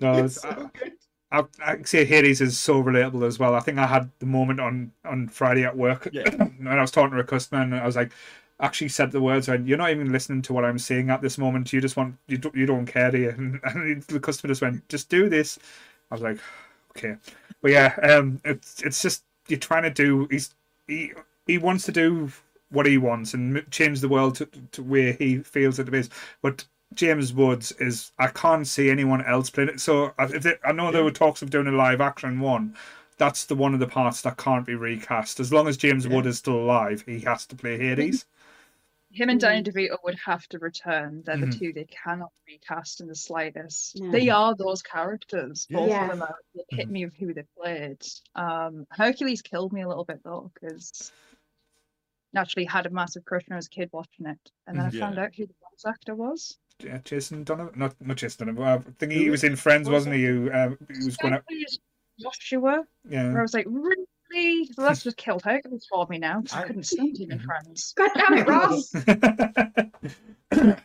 No, 0.00 0.14
it's 0.24 0.36
it's, 0.36 0.44
uh, 0.44 0.54
so 0.56 0.70
good. 0.72 0.92
I, 1.40 1.72
I 1.72 1.82
say 1.84 2.04
Hades 2.04 2.40
is 2.40 2.58
so 2.58 2.82
relatable 2.82 3.26
as 3.26 3.38
well. 3.38 3.54
I 3.54 3.60
think 3.60 3.78
I 3.78 3.86
had 3.86 4.10
the 4.18 4.26
moment 4.26 4.60
on 4.60 4.92
on 5.04 5.28
Friday 5.28 5.64
at 5.64 5.76
work 5.76 6.08
Yeah. 6.12 6.28
when 6.58 6.68
I 6.68 6.80
was 6.80 6.90
talking 6.90 7.12
to 7.12 7.20
a 7.20 7.24
customer 7.24 7.62
and 7.62 7.74
I 7.74 7.86
was 7.86 7.96
like, 7.96 8.12
actually 8.60 8.88
said 8.88 9.12
the 9.12 9.20
words, 9.20 9.48
and 9.48 9.66
you're 9.68 9.78
not 9.78 9.90
even 9.90 10.12
listening 10.12 10.42
to 10.42 10.52
what 10.52 10.64
I'm 10.64 10.78
saying 10.78 11.10
at 11.10 11.22
this 11.22 11.38
moment. 11.38 11.72
You 11.72 11.80
just 11.80 11.96
want 11.96 12.16
you 12.28 12.38
don't, 12.38 12.54
you 12.54 12.66
don't 12.66 12.86
care, 12.86 13.10
do 13.10 13.18
you? 13.18 13.30
And, 13.38 13.60
and 13.64 14.02
the 14.04 14.20
customer 14.20 14.50
just 14.50 14.62
went, 14.62 14.88
just 14.88 15.08
do 15.08 15.28
this. 15.28 15.58
I 16.10 16.14
was 16.14 16.22
like, 16.22 16.38
okay, 16.96 17.16
but 17.62 17.70
yeah, 17.70 17.94
um, 18.02 18.40
it's 18.44 18.82
it's 18.82 19.02
just 19.02 19.24
you're 19.48 19.58
trying 19.58 19.82
to 19.84 19.90
do. 19.90 20.26
He's 20.30 20.54
he 20.86 21.12
he 21.46 21.58
wants 21.58 21.84
to 21.86 21.92
do 21.92 22.30
what 22.70 22.86
he 22.86 22.98
wants 22.98 23.34
and 23.34 23.64
change 23.70 24.00
the 24.00 24.08
world 24.08 24.34
to, 24.36 24.46
to 24.72 24.82
where 24.82 25.12
he 25.12 25.38
feels 25.38 25.78
it 25.78 25.92
is, 25.94 26.10
but. 26.42 26.64
James 26.94 27.32
Woods 27.32 27.72
is. 27.72 28.12
I 28.18 28.28
can't 28.28 28.66
see 28.66 28.90
anyone 28.90 29.24
else 29.24 29.50
playing 29.50 29.70
it. 29.70 29.80
So 29.80 30.12
I, 30.18 30.24
if 30.24 30.42
they, 30.42 30.54
I 30.64 30.72
know 30.72 30.90
there 30.92 31.04
were 31.04 31.10
talks 31.10 31.42
of 31.42 31.50
doing 31.50 31.66
a 31.66 31.72
live 31.72 32.00
action 32.00 32.40
one. 32.40 32.76
that's 33.16 33.44
the 33.44 33.54
one 33.54 33.74
of 33.74 33.80
the 33.80 33.86
parts 33.86 34.22
that 34.22 34.36
can't 34.36 34.66
be 34.66 34.74
recast. 34.74 35.38
As 35.38 35.52
long 35.52 35.68
as 35.68 35.76
James 35.76 36.04
Yeah. 36.04 36.14
Wood 36.16 36.26
is 36.26 36.38
still 36.38 36.56
alive, 36.58 37.04
he 37.06 37.20
has 37.20 37.46
to 37.46 37.54
play 37.56 37.78
Hades. 37.78 38.26
Him 39.12 39.28
and 39.28 39.38
Danny 39.40 39.62
DeVito 39.62 39.96
would 40.02 40.18
have 40.26 40.44
to 40.48 40.58
return. 40.58 41.22
They're 41.24 41.36
Mhm. 41.36 41.52
the 41.52 41.56
two 41.58 41.72
they 41.72 41.84
cannot 41.84 42.32
recast 42.48 43.00
in 43.00 43.06
the 43.06 43.14
slightest. 43.14 44.00
No. 44.00 44.10
They 44.10 44.28
are 44.30 44.56
those 44.56 44.82
characters. 44.82 45.68
Both 45.70 45.88
Yeah. 45.90 46.02
of 46.06 46.10
them 46.10 46.22
are 46.22 46.36
the 46.56 46.64
epitome 46.72 47.04
of 47.04 47.14
who 47.14 47.32
they 47.32 47.44
played. 47.56 48.02
Um, 48.34 48.86
Hercules 48.90 49.42
killed 49.42 49.72
me 49.72 49.82
a 49.82 49.88
little 49.88 50.04
bit 50.04 50.20
though, 50.24 50.50
because 50.54 51.12
naturally 52.32 52.64
had 52.66 52.86
a 52.86 52.90
massive 52.90 53.24
crush 53.24 53.44
when 53.46 53.54
I 53.54 53.58
was 53.58 53.66
a 53.66 53.70
kid 53.70 53.90
watching 53.92 54.26
it, 54.26 54.50
and 54.66 54.76
then 54.76 54.86
I 54.86 54.90
Mhm. 54.90 54.98
found 54.98 55.18
out 55.20 55.34
who 55.36 55.46
the 55.46 55.54
voice 55.60 55.84
actor 55.86 56.16
was. 56.16 56.58
Yeah, 56.80 56.98
Jason 57.04 57.44
Donovan, 57.44 57.78
not 57.78 57.94
not 58.00 58.16
Jason 58.16 58.46
Donovan. 58.46 58.84
I 58.88 58.90
think 58.98 59.12
he 59.12 59.30
was 59.30 59.44
in 59.44 59.56
Friends, 59.56 59.88
was 59.88 60.00
wasn't 60.00 60.16
he? 60.16 60.24
Who 60.24 60.50
um, 60.52 60.76
he 60.92 61.04
was 61.04 61.16
going 61.16 61.34
out. 61.34 61.42
Hercules 61.48 61.78
Joshua. 62.20 62.84
Where 63.04 63.38
I 63.38 63.42
was 63.42 63.54
like, 63.54 63.66
really? 63.68 64.66
So 64.66 64.82
that's 64.82 65.02
just 65.02 65.16
killed 65.16 65.42
Hercules 65.42 65.86
for 65.88 66.06
me 66.08 66.18
now. 66.18 66.42
I, 66.52 66.62
I- 66.62 66.66
couldn't 66.66 66.84
stand 66.84 67.18
him 67.18 67.30
in. 67.30 67.38
Friends. 67.44 67.94
God 67.96 68.10
damn 68.14 68.38
it, 68.38 68.48
Ross! 68.48 68.92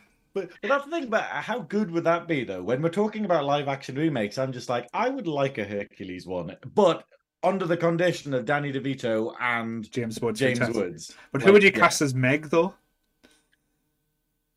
But, 0.32 0.50
but 0.62 0.68
that's 0.68 0.84
the 0.84 0.90
thing 0.92 1.04
about 1.08 1.24
how 1.24 1.58
good 1.58 1.90
would 1.90 2.04
that 2.04 2.28
be 2.28 2.44
though? 2.44 2.62
When 2.62 2.82
we're 2.82 2.88
talking 2.88 3.24
about 3.24 3.44
live 3.44 3.66
action 3.66 3.96
remakes, 3.96 4.38
I'm 4.38 4.52
just 4.52 4.68
like, 4.68 4.88
I 4.94 5.08
would 5.08 5.26
like 5.26 5.58
a 5.58 5.64
Hercules 5.64 6.26
one, 6.26 6.56
but 6.74 7.04
under 7.42 7.66
the 7.66 7.76
condition 7.76 8.34
of 8.34 8.44
Danny 8.44 8.72
DeVito 8.72 9.34
and 9.40 9.90
James 9.90 10.20
Woods. 10.20 10.38
James 10.38 10.58
fantastic. 10.58 10.84
Woods. 10.84 11.16
But 11.32 11.42
who 11.42 11.52
would 11.52 11.62
you 11.62 11.72
yeah. 11.74 11.80
cast 11.80 12.00
as 12.00 12.14
Meg 12.14 12.48
though? 12.48 12.74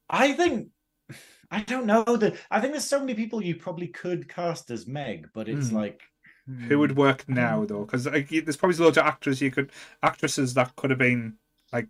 I 0.09 0.33
think 0.33 0.69
I 1.53 1.61
don't 1.61 1.85
know 1.85 2.03
that 2.03 2.35
I 2.51 2.59
think 2.59 2.73
there's 2.73 2.85
so 2.87 2.99
many 2.99 3.13
people 3.13 3.43
you 3.43 3.55
probably 3.55 3.87
could 3.87 4.27
cast 4.29 4.71
as 4.71 4.87
Meg, 4.87 5.29
but 5.33 5.47
it's 5.49 5.69
Hmm. 5.69 5.75
like 5.77 6.01
Who 6.67 6.79
would 6.79 6.97
work 6.97 7.25
Um, 7.29 7.35
now 7.35 7.65
though? 7.65 7.85
Because 7.85 8.05
like, 8.07 8.29
there's 8.29 8.57
probably 8.57 8.77
loads 8.77 8.97
of 8.97 9.05
actors 9.05 9.41
you 9.41 9.51
could 9.51 9.71
actresses 10.01 10.53
that 10.55 10.75
could 10.75 10.89
have 10.89 10.99
been 10.99 11.37
like 11.71 11.87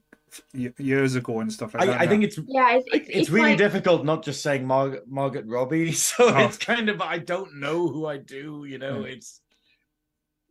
y- 0.54 0.74
years 0.78 1.16
ago 1.16 1.40
and 1.40 1.52
stuff 1.52 1.74
like 1.74 1.88
that. 1.88 2.00
I, 2.02 2.04
I 2.04 2.08
think 2.08 2.24
it's 2.24 2.38
Yeah, 2.48 2.76
it's 2.78 2.88
it's, 2.94 3.10
it's, 3.10 3.30
really 3.30 3.52
like, 3.52 3.58
difficult 3.58 4.06
not 4.06 4.24
just 4.24 4.44
saying 4.44 4.66
Mar- 4.68 5.02
Margaret 5.08 5.46
Robbie, 5.48 5.92
so 6.10 6.30
Oh. 6.30 6.46
it's 6.46 6.58
kind 6.58 6.90
of 6.90 7.02
I 7.02 7.18
don't 7.20 7.56
know 7.60 7.88
who 7.88 8.06
I 8.06 8.18
do, 8.18 8.66
you 8.66 8.78
know, 8.80 9.06
Yeah. 9.06 9.14
it's 9.14 9.42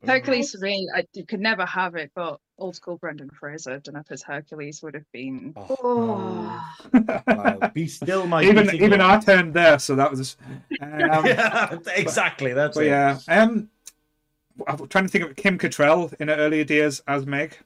Hercules 0.05 0.53
serene. 0.53 0.89
I 0.95 1.05
you 1.15 1.25
could 1.27 1.41
never 1.41 1.65
have 1.65 1.95
it, 1.95 2.11
but 2.15 2.41
old 2.63 2.77
school 2.77 2.97
Brendan 2.97 3.31
Fraser 3.31 3.79
done 3.81 3.97
up 3.97 4.07
as 4.11 4.23
Hercules 4.23 4.83
would 4.83 4.95
have 4.95 5.11
been. 5.13 5.57
Oh, 5.57 5.77
Oh. 5.83 6.65
wow. 7.27 7.71
be 7.75 7.87
still 7.87 8.27
my 8.27 8.43
even 8.43 8.67
beating 8.67 8.83
even 8.83 9.01
I 9.01 9.19
turned 9.21 9.55
there, 9.55 9.79
so 9.79 9.95
that 9.97 10.11
was. 10.11 10.37
Um, 10.81 11.27
yeah, 11.27 11.79
exactly. 11.97 12.53
That's 12.55 12.77
But 12.77 12.87
it. 12.87 12.89
yeah, 12.89 13.19
um, 13.29 13.71
I'm 14.67 14.89
trying 14.89 15.05
to 15.05 15.09
think 15.11 15.25
of 15.25 15.37
Kim 15.37 15.59
Cattrall 15.59 16.13
in 16.21 16.29
her 16.29 16.35
earlier 16.37 16.65
days 16.65 17.01
as 17.07 17.27
Meg, 17.27 17.57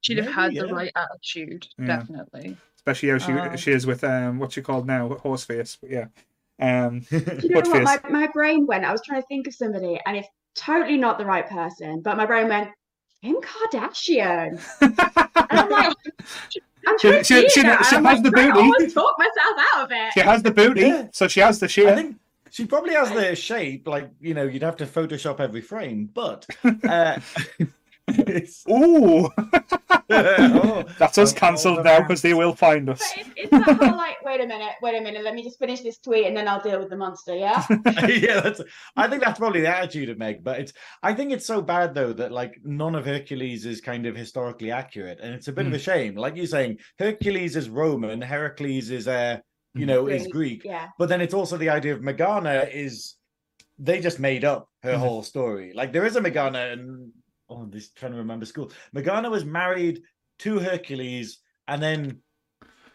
She'd 0.00 0.18
have 0.18 0.26
Maybe, 0.26 0.32
had 0.32 0.54
the 0.56 0.66
yeah. 0.66 0.72
right 0.72 0.92
attitude, 0.96 1.68
Yeah. 1.78 1.86
definitely. 1.86 2.56
especially 2.76 3.08
how 3.10 3.18
she 3.18 3.32
Uh, 3.32 3.56
she 3.56 3.72
is 3.72 3.86
with 3.86 4.04
um 4.04 4.38
what's 4.38 4.54
she 4.54 4.62
called 4.62 4.86
now 4.86 5.08
Horseface. 5.08 5.78
But 5.80 5.90
yeah, 5.90 6.06
um, 6.60 7.06
you 7.42 7.50
know 7.50 7.60
What 7.60 7.68
what? 7.68 7.82
My, 7.82 8.00
my 8.08 8.26
brain 8.32 8.66
went, 8.66 8.84
I 8.84 8.92
was 8.92 9.02
trying 9.02 9.20
to 9.22 9.26
think 9.28 9.46
of 9.46 9.54
somebody, 9.54 10.00
and 10.06 10.16
it's 10.16 10.28
totally 10.54 10.96
not 10.98 11.18
the 11.18 11.26
right 11.26 11.48
person, 11.48 12.00
but 12.02 12.16
my 12.16 12.26
brain 12.26 12.48
went, 12.48 12.70
Kim 13.22 13.36
Kardashian. 13.40 14.60
And 14.80 14.94
I'm 15.50 15.70
like, 15.70 15.96
I'm 16.86 16.98
She- 16.98 17.08
trying 17.08 17.18
to 17.18 17.24
she- 17.24 17.48
she- 17.50 17.62
now, 17.62 17.82
she 17.82 17.94
has 17.96 18.06
I'm 18.06 18.22
the 18.22 18.30
like, 18.30 18.32
trying 18.32 18.52
to 18.52 18.72
booty. 18.78 18.92
talk 18.92 19.14
myself 19.18 19.66
out 19.74 19.84
of 19.84 19.90
it. 19.92 20.12
she 20.14 20.20
has 20.20 20.42
the 20.42 20.50
booty, 20.50 20.80
Yeah. 20.82 21.06
so 21.12 21.28
she 21.28 21.40
has 21.40 21.58
the 21.60 21.68
shape. 21.68 21.86
I 21.86 21.88
sheer. 21.88 21.96
think 21.96 22.16
she 22.50 22.64
probably 22.66 22.94
has 22.94 23.10
the 23.10 23.34
shape, 23.36 23.86
like 23.88 24.08
you 24.20 24.34
know, 24.34 24.44
you'd 24.44 24.62
have 24.62 24.76
to 24.78 24.86
Photoshop 24.86 25.40
every 25.40 25.60
frame, 25.60 26.08
but 26.14 26.46
uh, 26.64 27.18
it's- 27.18 27.68
Ooh, 28.70 29.30
Oh, 30.10 30.84
that's 30.98 31.18
us 31.18 31.32
cancelled 31.32 31.84
now 31.84 32.00
because 32.00 32.22
they 32.22 32.32
will 32.32 32.54
find 32.54 32.86
But 32.86 33.00
us. 33.00 33.12
it's, 33.16 33.28
it's 33.36 33.50
that 33.50 33.76
whole 33.76 33.96
like, 33.96 34.22
wait 34.24 34.40
a 34.40 34.46
minute, 34.46 34.72
wait 34.80 34.96
a 34.96 35.00
minute, 35.02 35.22
let 35.22 35.34
me 35.34 35.42
just 35.42 35.58
finish 35.58 35.80
this 35.80 35.98
tweet 35.98 36.26
and 36.26 36.36
then 36.36 36.48
I'll 36.48 36.60
deal 36.62 36.78
with 36.78 36.88
the 36.88 36.96
monster, 36.96 37.34
yeah? 37.36 37.64
yeah, 38.08 38.40
that's. 38.40 38.60
I 38.96 39.06
think 39.08 39.22
that's 39.22 39.38
probably 39.38 39.60
the 39.60 39.68
attitude 39.76 40.08
of 40.08 40.18
Meg, 40.18 40.42
but 40.42 40.60
it's. 40.60 40.72
I 41.02 41.12
think 41.14 41.32
it's 41.32 41.46
so 41.46 41.60
bad 41.60 41.94
though 41.94 42.12
that 42.14 42.32
like 42.32 42.58
none 42.64 42.94
of 42.94 43.04
Hercules 43.04 43.66
is 43.66 43.80
kind 43.82 44.06
of 44.06 44.16
historically 44.16 44.70
accurate, 44.70 45.18
and 45.20 45.34
it's 45.34 45.48
a 45.48 45.52
bit 45.52 45.66
of 45.66 45.72
a 45.74 45.78
shame. 45.78 46.14
Like 46.16 46.36
you're 46.36 46.46
saying, 46.46 46.78
Hercules 46.98 47.54
is 47.56 47.68
Roman, 47.68 48.20
Heracles 48.22 48.90
is 48.90 49.06
uh, 49.08 49.38
you 49.74 49.84
know, 49.86 50.06
is 50.06 50.22
Greek, 50.22 50.32
Greek, 50.32 50.64
Yeah. 50.64 50.88
but 50.98 51.08
then 51.10 51.20
it's 51.20 51.34
also 51.34 51.56
the 51.58 51.68
idea 51.70 51.94
of 51.94 52.02
Megara 52.02 52.64
is 52.72 53.14
they 53.78 54.00
just 54.00 54.18
made 54.18 54.44
up 54.44 54.68
her 54.82 54.94
Mhm. 54.94 54.98
whole 54.98 55.22
story. 55.22 55.72
Like 55.74 55.92
there 55.92 56.06
is 56.06 56.16
a 56.16 56.20
Megara, 56.20 56.72
and 56.72 57.12
oh, 57.48 57.56
I'm 57.56 57.70
just 57.72 57.96
trying 57.96 58.12
to 58.12 58.18
remember 58.18 58.46
school. 58.46 58.70
Megara 58.92 59.28
was 59.30 59.44
married 59.44 60.02
to 60.40 60.58
Hercules, 60.58 61.38
and 61.66 61.82
then. 61.82 62.20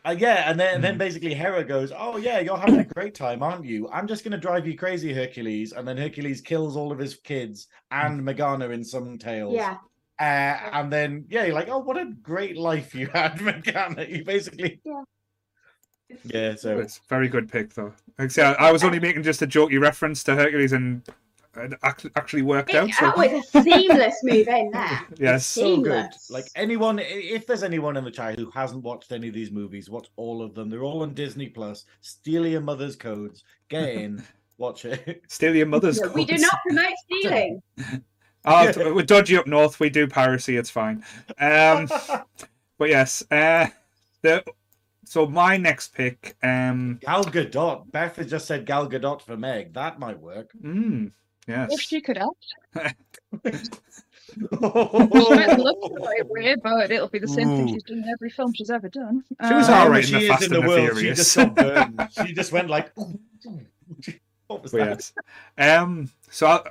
Uh, 0.06 0.14
yeah, 0.18 0.50
and 0.52 0.60
then 0.60 0.76
and 0.76 0.84
then 0.84 0.96
Mhm. 0.96 0.98
basically 0.98 1.34
Hera 1.34 1.64
goes, 1.64 1.94
"Oh 1.96 2.18
yeah, 2.18 2.40
you're 2.42 2.58
having 2.58 2.80
a 2.80 2.84
great 2.84 3.16
time, 3.16 3.42
aren't 3.42 3.64
you? 3.64 3.88
I'm 3.90 4.06
just 4.06 4.26
gonna 4.26 4.38
drive 4.38 4.68
you 4.68 4.78
crazy, 4.78 5.14
Hercules." 5.14 5.72
And 5.72 5.88
then 5.88 5.96
Hercules 5.96 6.42
kills 6.42 6.76
all 6.76 6.92
of 6.92 7.00
his 7.00 7.16
kids 7.16 7.68
and 7.90 8.22
Megara 8.22 8.70
in 8.72 8.84
some 8.84 9.18
tales. 9.18 9.54
Yeah. 9.54 9.78
Uh, 10.20 10.24
and 10.74 10.92
then 10.92 11.24
yeah, 11.30 11.46
you're 11.46 11.56
like, 11.56 11.70
"Oh, 11.70 11.80
what 11.80 11.98
a 11.98 12.06
great 12.22 12.58
life 12.58 12.94
you 12.94 13.08
had, 13.08 13.40
Megara." 13.42 14.06
You 14.06 14.26
basically 14.26 14.82
Yeah. 14.84 15.04
yeah. 16.26 16.56
So 16.56 16.80
It's 16.80 17.00
very 17.08 17.30
good 17.30 17.50
pick 17.50 17.74
though. 17.74 17.94
Like 18.20 18.38
I 18.38 18.52
I 18.56 18.68
I 18.68 18.72
was 18.74 18.84
only 18.84 19.00
making 19.00 19.24
just 19.24 19.42
a 19.42 19.48
jokey 19.48 19.80
reference 19.80 20.22
to 20.26 20.36
Hercules 20.36 20.74
and 20.74 21.02
it 21.56 21.74
actually 22.16 22.42
worked 22.42 22.74
out. 22.74 22.90
So 22.92 23.06
That 23.06 23.18
was 23.18 23.56
a 23.56 23.64
seamless 23.64 24.16
move 24.24 24.48
in 24.48 24.72
there. 24.72 25.02
yes, 25.20 25.46
so 25.46 25.82
good. 25.82 26.08
Like 26.30 26.46
anyone, 26.56 27.00
if 27.00 27.46
there's 27.46 27.64
anyone 27.64 27.96
in 27.98 28.04
the 28.04 28.12
chat 28.12 28.40
who 28.40 28.50
hasn't 28.52 28.84
watched 28.84 29.12
any 29.12 29.28
of 29.28 29.34
these 29.34 29.52
movies, 29.52 29.90
watch 29.90 30.08
all 30.16 30.42
of 30.42 30.56
them. 30.56 30.70
They're 30.70 30.84
all 30.84 31.04
on 31.04 31.14
Disney 31.14 31.50
Plus. 31.50 31.86
Steal 32.02 32.48
your 32.48 32.62
mother's 32.62 32.96
codes. 32.96 33.44
Get 33.70 33.90
in, 33.90 34.24
watch 34.58 34.86
it. 34.86 35.24
steal 35.28 35.56
your 35.56 35.68
mother's. 35.68 36.00
No, 36.00 36.12
we 36.12 36.26
do 36.26 36.38
not 36.38 36.58
promote 36.68 36.94
stealing. 37.06 37.62
Oh, 38.46 38.94
we're 38.94 39.04
dodgy 39.04 39.38
up 39.38 39.48
north. 39.48 39.80
We 39.80 39.90
do 39.90 40.06
piracy. 40.06 40.58
It's 40.58 40.70
fine. 40.70 41.02
Um, 41.40 41.88
but 42.78 42.90
yes, 42.90 43.24
uh, 43.32 43.68
the 44.22 44.44
so 45.06 45.26
my 45.28 45.56
next 45.56 45.94
pick. 45.94 46.36
Um, 46.44 47.00
Gal 47.02 47.24
Gadot. 47.24 47.90
Beth 47.90 48.18
has 48.18 48.30
just 48.30 48.46
said 48.46 48.66
Gal 48.66 48.90
Gadot 48.90 49.22
for 49.22 49.38
Meg. 49.38 49.74
That 49.76 49.98
might 49.98 50.20
work. 50.20 50.52
mm, 50.62 51.12
If 51.48 51.82
she 51.82 52.02
could 52.02 52.18
act, 52.18 52.96
she 53.34 53.40
might 53.44 53.56
she 54.26 54.42
look 54.42 55.82
the 55.94 56.00
right 56.02 56.28
way, 56.30 56.56
but 56.56 56.92
it'll 56.92 57.08
be 57.10 57.20
the 57.20 57.28
same 57.28 57.48
thing 57.50 57.68
she's 57.74 57.84
done 57.84 57.98
in 58.00 58.10
every 58.10 58.30
film 58.30 58.54
she's 58.54 58.70
ever 58.70 58.90
done. 58.90 59.24
She 59.48 59.54
was 59.54 59.68
Um, 59.70 59.74
alright. 59.76 60.06
she 60.06 60.14
in 60.16 60.20
the 60.20 60.26
is 60.26 60.30
Fast 60.30 60.44
in 60.44 60.50
the 60.52 60.56
and 60.60 60.64
the 60.64 60.68
world. 60.68 60.98
She 61.00 61.08
just 61.14 61.36
got 61.36 61.56
burned. 61.56 62.10
She 62.28 62.34
just 62.34 62.52
went 62.52 62.70
like. 62.70 62.98
"Ooh, 62.98 63.20
ooh." 63.48 63.62
What 64.48 64.62
was 64.64 64.72
that? 64.74 64.88
yes. 64.88 65.14
Um, 65.58 66.10
so 66.30 66.48
I, 66.48 66.62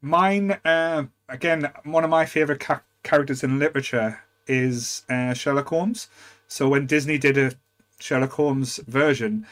mine 0.00 0.52
uh, 0.64 1.04
again. 1.28 1.70
One 1.84 2.04
of 2.04 2.10
my 2.10 2.24
favorite 2.26 2.60
ca- 2.60 2.82
characters 3.02 3.42
in 3.42 3.58
literature 3.58 4.20
is 4.46 5.02
uh, 5.08 5.32
Sherlock 5.34 5.68
Holmes. 5.68 6.08
So 6.48 6.68
when 6.68 6.86
Disney 6.86 7.18
did 7.18 7.38
a 7.38 7.52
Sherlock 7.98 8.32
Holmes 8.32 8.78
version, 8.86 9.46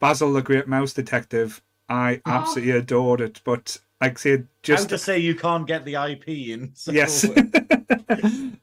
Basil 0.00 0.32
the 0.32 0.42
Great 0.42 0.68
Mouse 0.68 0.92
Detective, 0.92 1.62
I 1.88 2.20
Oh. 2.26 2.30
absolutely 2.30 2.72
adored 2.72 3.20
it. 3.20 3.40
But 3.44 3.78
like 4.04 4.18
I 4.18 4.20
said, 4.20 4.40
How 4.40 4.46
just 4.62 4.88
to 4.90 4.98
say 4.98 5.18
you 5.18 5.34
can't 5.34 5.66
get 5.66 5.84
the 5.84 5.94
IP 5.94 6.28
in? 6.28 6.74
yes, 6.86 7.20
several 7.20 7.44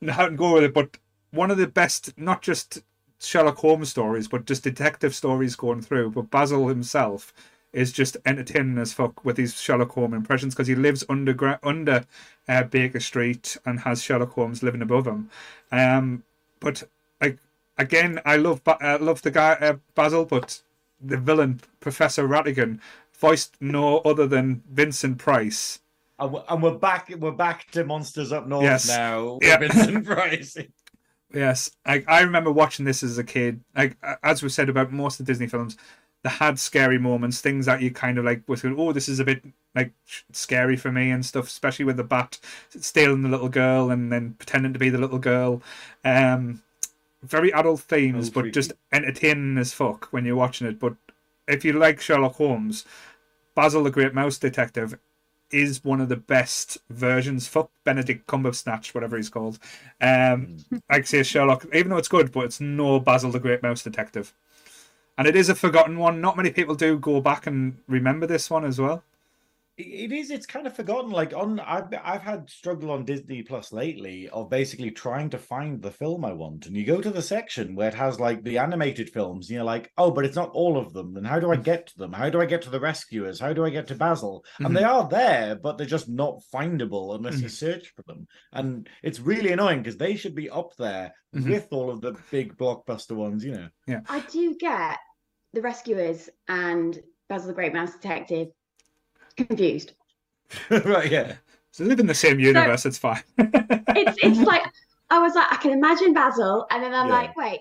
how 0.10 0.28
to 0.28 0.36
go 0.36 0.54
with 0.54 0.64
it. 0.66 0.74
But 0.74 0.98
one 1.32 1.50
of 1.50 1.58
the 1.58 1.68
best, 1.68 2.18
not 2.18 2.42
just 2.42 2.84
Sherlock 3.20 3.58
Holmes 3.58 3.90
stories, 3.90 4.28
but 4.28 4.46
just 4.46 4.64
detective 4.64 5.16
stories 5.16 5.56
going 5.56 5.82
through. 5.82 6.12
But 6.12 6.30
Basil 6.30 6.68
himself 6.68 7.34
is 7.74 7.92
just 7.92 8.18
entertaining 8.26 8.78
as 8.78 8.94
fuck 8.94 9.24
with 9.24 9.38
these 9.38 9.60
Sherlock 9.60 9.92
Holmes 9.92 10.14
impressions 10.14 10.54
because 10.54 10.68
he 10.68 10.76
lives 10.76 11.04
underground 11.10 11.60
under 11.64 12.06
uh, 12.48 12.64
Baker 12.64 13.00
Street 13.00 13.58
and 13.66 13.80
has 13.80 14.04
Sherlock 14.04 14.32
Holmes 14.34 14.62
living 14.62 14.82
above 14.82 15.08
him. 15.08 15.30
Um, 15.72 16.24
but 16.60 16.84
like 17.20 17.38
again, 17.78 18.20
I 18.26 18.36
love 18.38 18.64
Ba- 18.64 18.84
uh, 18.86 18.98
love 19.00 19.22
the 19.22 19.32
guy 19.32 19.54
uh, 19.54 19.78
Basil, 19.96 20.26
but 20.26 20.62
the 21.04 21.18
villain 21.18 21.62
Professor 21.80 22.28
Ratigan, 22.28 22.80
voiced 23.22 23.56
no 23.62 24.00
other 24.00 24.28
than 24.28 24.64
Vincent 24.70 25.18
Price. 25.20 25.80
And 26.20 26.62
we're- 26.62 26.78
back. 26.78 27.14
We're 27.18 27.32
back 27.32 27.72
to 27.72 27.84
Monsters 27.86 28.32
Up 28.32 28.48
North 28.48 28.64
Yes. 28.64 28.88
now. 28.88 29.40
Yeah. 29.44 29.58
Vincent 29.58 30.06
Price. 30.06 30.58
Yes, 31.34 31.72
I, 31.86 32.04
I 32.08 32.22
remember 32.22 32.52
watching 32.52 32.84
this 32.84 33.04
as 33.04 33.18
a 33.18 33.24
kid. 33.24 33.62
Like 33.76 33.96
as 34.22 34.44
we 34.44 34.50
said 34.50 34.68
about 34.68 34.92
most 34.92 35.20
of 35.20 35.26
the 35.26 35.32
Disney 35.32 35.48
films, 35.48 35.78
they 36.24 36.30
had 36.30 36.60
scary 36.60 36.98
moments, 37.00 37.40
things 37.42 37.66
that 37.68 37.82
you 37.82 37.90
kind 37.90 38.18
of 38.18 38.26
like 38.26 38.42
was 38.48 38.62
going, 38.62 38.76
oh, 38.78 38.92
this 38.92 39.08
is 39.08 39.20
a 39.20 39.24
bit 39.24 39.42
like 39.74 39.94
scary 40.34 40.76
for 40.76 40.92
me 40.92 41.10
and 41.10 41.26
stuff. 41.26 41.48
Especially 41.48 41.86
with 41.86 41.98
the 41.98 42.04
bat 42.04 42.38
stealing 42.70 43.22
the 43.24 43.30
little 43.30 43.50
girl 43.50 43.90
and 43.92 44.12
then 44.12 44.34
pretending 44.38 44.74
to 44.74 44.80
be 44.80 44.90
the 44.90 44.98
little 44.98 45.20
girl. 45.20 45.62
Um, 46.04 46.62
very 47.24 47.54
adult 47.54 47.80
themes, 47.82 48.28
Oh, 48.30 48.42
but 48.42 48.52
just 48.52 48.74
entertaining 48.92 49.58
as 49.58 49.74
fuck 49.74 50.08
when 50.12 50.26
you're 50.26 50.36
watching 50.36 50.68
it. 50.68 50.80
But 50.80 50.96
if 51.48 51.64
you 51.64 51.74
like 51.74 52.02
Sherlock 52.02 52.36
Holmes, 52.36 52.84
Basil 53.56 53.84
the 53.84 53.92
Great 53.92 54.14
Mouse 54.14 54.38
Detective 54.38 54.98
is 55.52 55.84
one 55.84 56.02
of 56.02 56.10
the 56.10 56.16
best 56.18 56.78
versions. 56.90 57.48
Fuck 57.48 57.70
Benedict 57.84 58.26
Cumberbatch, 58.28 58.94
whatever 58.94 59.18
he's 59.18 59.30
called. 59.30 59.60
Um, 60.00 60.58
like 60.90 61.08
say 61.08 61.24
Sherlock, 61.24 61.66
even 61.74 61.90
though 61.90 61.98
it's 61.98 62.08
good, 62.08 62.32
but 62.32 62.46
it's 62.46 62.62
no 62.62 63.00
Basil 63.00 63.32
the 63.32 63.40
Great 63.40 63.62
Mouse 63.62 63.84
Detective. 63.84 64.34
And 65.18 65.28
it 65.28 65.36
is 65.36 65.50
a 65.50 65.56
forgotten 65.56 65.98
one. 65.98 66.22
Not 66.22 66.38
many 66.38 66.52
people 66.52 66.76
do 66.76 66.98
go 66.98 67.22
back 67.22 67.46
and 67.46 67.78
remember 67.88 68.26
this 68.26 68.50
one 68.50 68.66
as 68.66 68.80
well. 68.80 69.04
It 69.82 70.12
is. 70.12 70.32
It's 70.32 70.46
kind 70.46 70.68
of 70.68 70.76
forgotten. 70.76 71.12
Like 71.12 71.34
on, 71.34 71.60
I've 71.60 71.94
I've 72.04 72.22
had 72.22 72.50
struggle 72.50 72.92
on 72.92 73.06
Disney 73.06 73.44
Plus 73.44 73.72
lately 73.72 74.30
of 74.30 74.50
basically 74.50 74.92
trying 74.92 75.30
to 75.32 75.38
find 75.38 75.82
the 75.82 75.92
film 75.92 76.26
I 76.26 76.34
want, 76.34 76.66
and 76.66 76.76
you 76.76 76.86
go 76.86 77.02
to 77.02 77.10
the 77.10 77.22
section 77.22 77.76
where 77.76 77.88
it 77.88 77.94
has 77.94 78.20
like 78.20 78.44
the 78.44 78.58
animated 78.58 79.10
films, 79.10 79.50
and 79.50 79.56
you're 79.56 79.64
like, 79.64 79.92
oh, 79.98 80.12
but 80.12 80.26
it's 80.26 80.36
not 80.36 80.52
all 80.52 80.78
of 80.78 80.94
them. 80.94 81.14
Then 81.14 81.24
how 81.24 81.40
do 81.40 81.52
I 81.52 81.58
mm. 81.58 81.64
get 81.64 81.88
to 81.88 81.98
them? 81.98 82.14
How 82.14 82.30
do 82.30 82.42
I 82.42 82.46
get 82.46 82.62
to 82.64 82.70
the 82.70 82.80
Rescuers? 82.80 83.40
How 83.40 83.54
do 83.54 83.66
I 83.66 83.70
get 83.70 83.88
to 83.88 83.96
Basil? 83.96 84.46
And 84.60 84.76
they 84.76 84.82
mm-hmm. 84.82 84.92
are 84.92 85.10
there, 85.10 85.56
but 85.56 85.78
they're 85.78 85.88
just 85.88 86.10
not 86.10 86.42
findable 86.54 87.16
unless 87.16 87.40
you 87.40 87.48
mm-hmm. 87.48 87.50
search 87.50 87.94
for 87.96 88.04
them. 88.04 88.28
And 88.52 88.88
it's 89.04 89.20
really 89.20 89.52
annoying 89.52 89.80
because 89.80 89.98
they 89.98 90.16
should 90.16 90.36
be 90.36 90.50
up 90.50 90.76
there 90.78 91.14
Mhm. 91.36 91.50
with 91.50 91.68
all 91.72 91.90
of 91.90 92.02
the 92.02 92.16
big 92.30 92.58
blockbuster 92.58 93.16
ones, 93.16 93.44
you 93.46 93.54
know. 93.54 93.70
Yeah. 93.88 94.02
I 94.08 94.20
do 94.20 94.56
get 94.56 94.98
the 95.54 95.62
rescuers 95.62 96.30
and 96.48 97.00
Basil 97.30 97.48
the 97.48 97.54
Great 97.54 97.74
Mouse 97.74 97.94
Detective 97.94 98.50
confused. 99.34 99.94
right? 100.70 101.10
Yeah. 101.12 101.36
So 101.72 101.84
they 101.84 101.90
live 101.90 102.00
in 102.00 102.08
the 102.08 102.14
same 102.14 102.40
universe. 102.40 102.86
it's 102.86 102.98
fine. 102.98 103.24
It's 103.38 104.18
it's 104.24 104.40
like 104.40 104.64
I 105.10 105.20
was 105.20 105.36
like, 105.36 105.52
I 105.52 105.58
can 105.58 105.72
imagine 105.72 106.14
Basil, 106.14 106.66
and 106.72 106.82
then 106.84 106.94
I'm 106.94 107.08
Yeah. 107.08 107.14
like, 107.14 107.36
wait, 107.36 107.60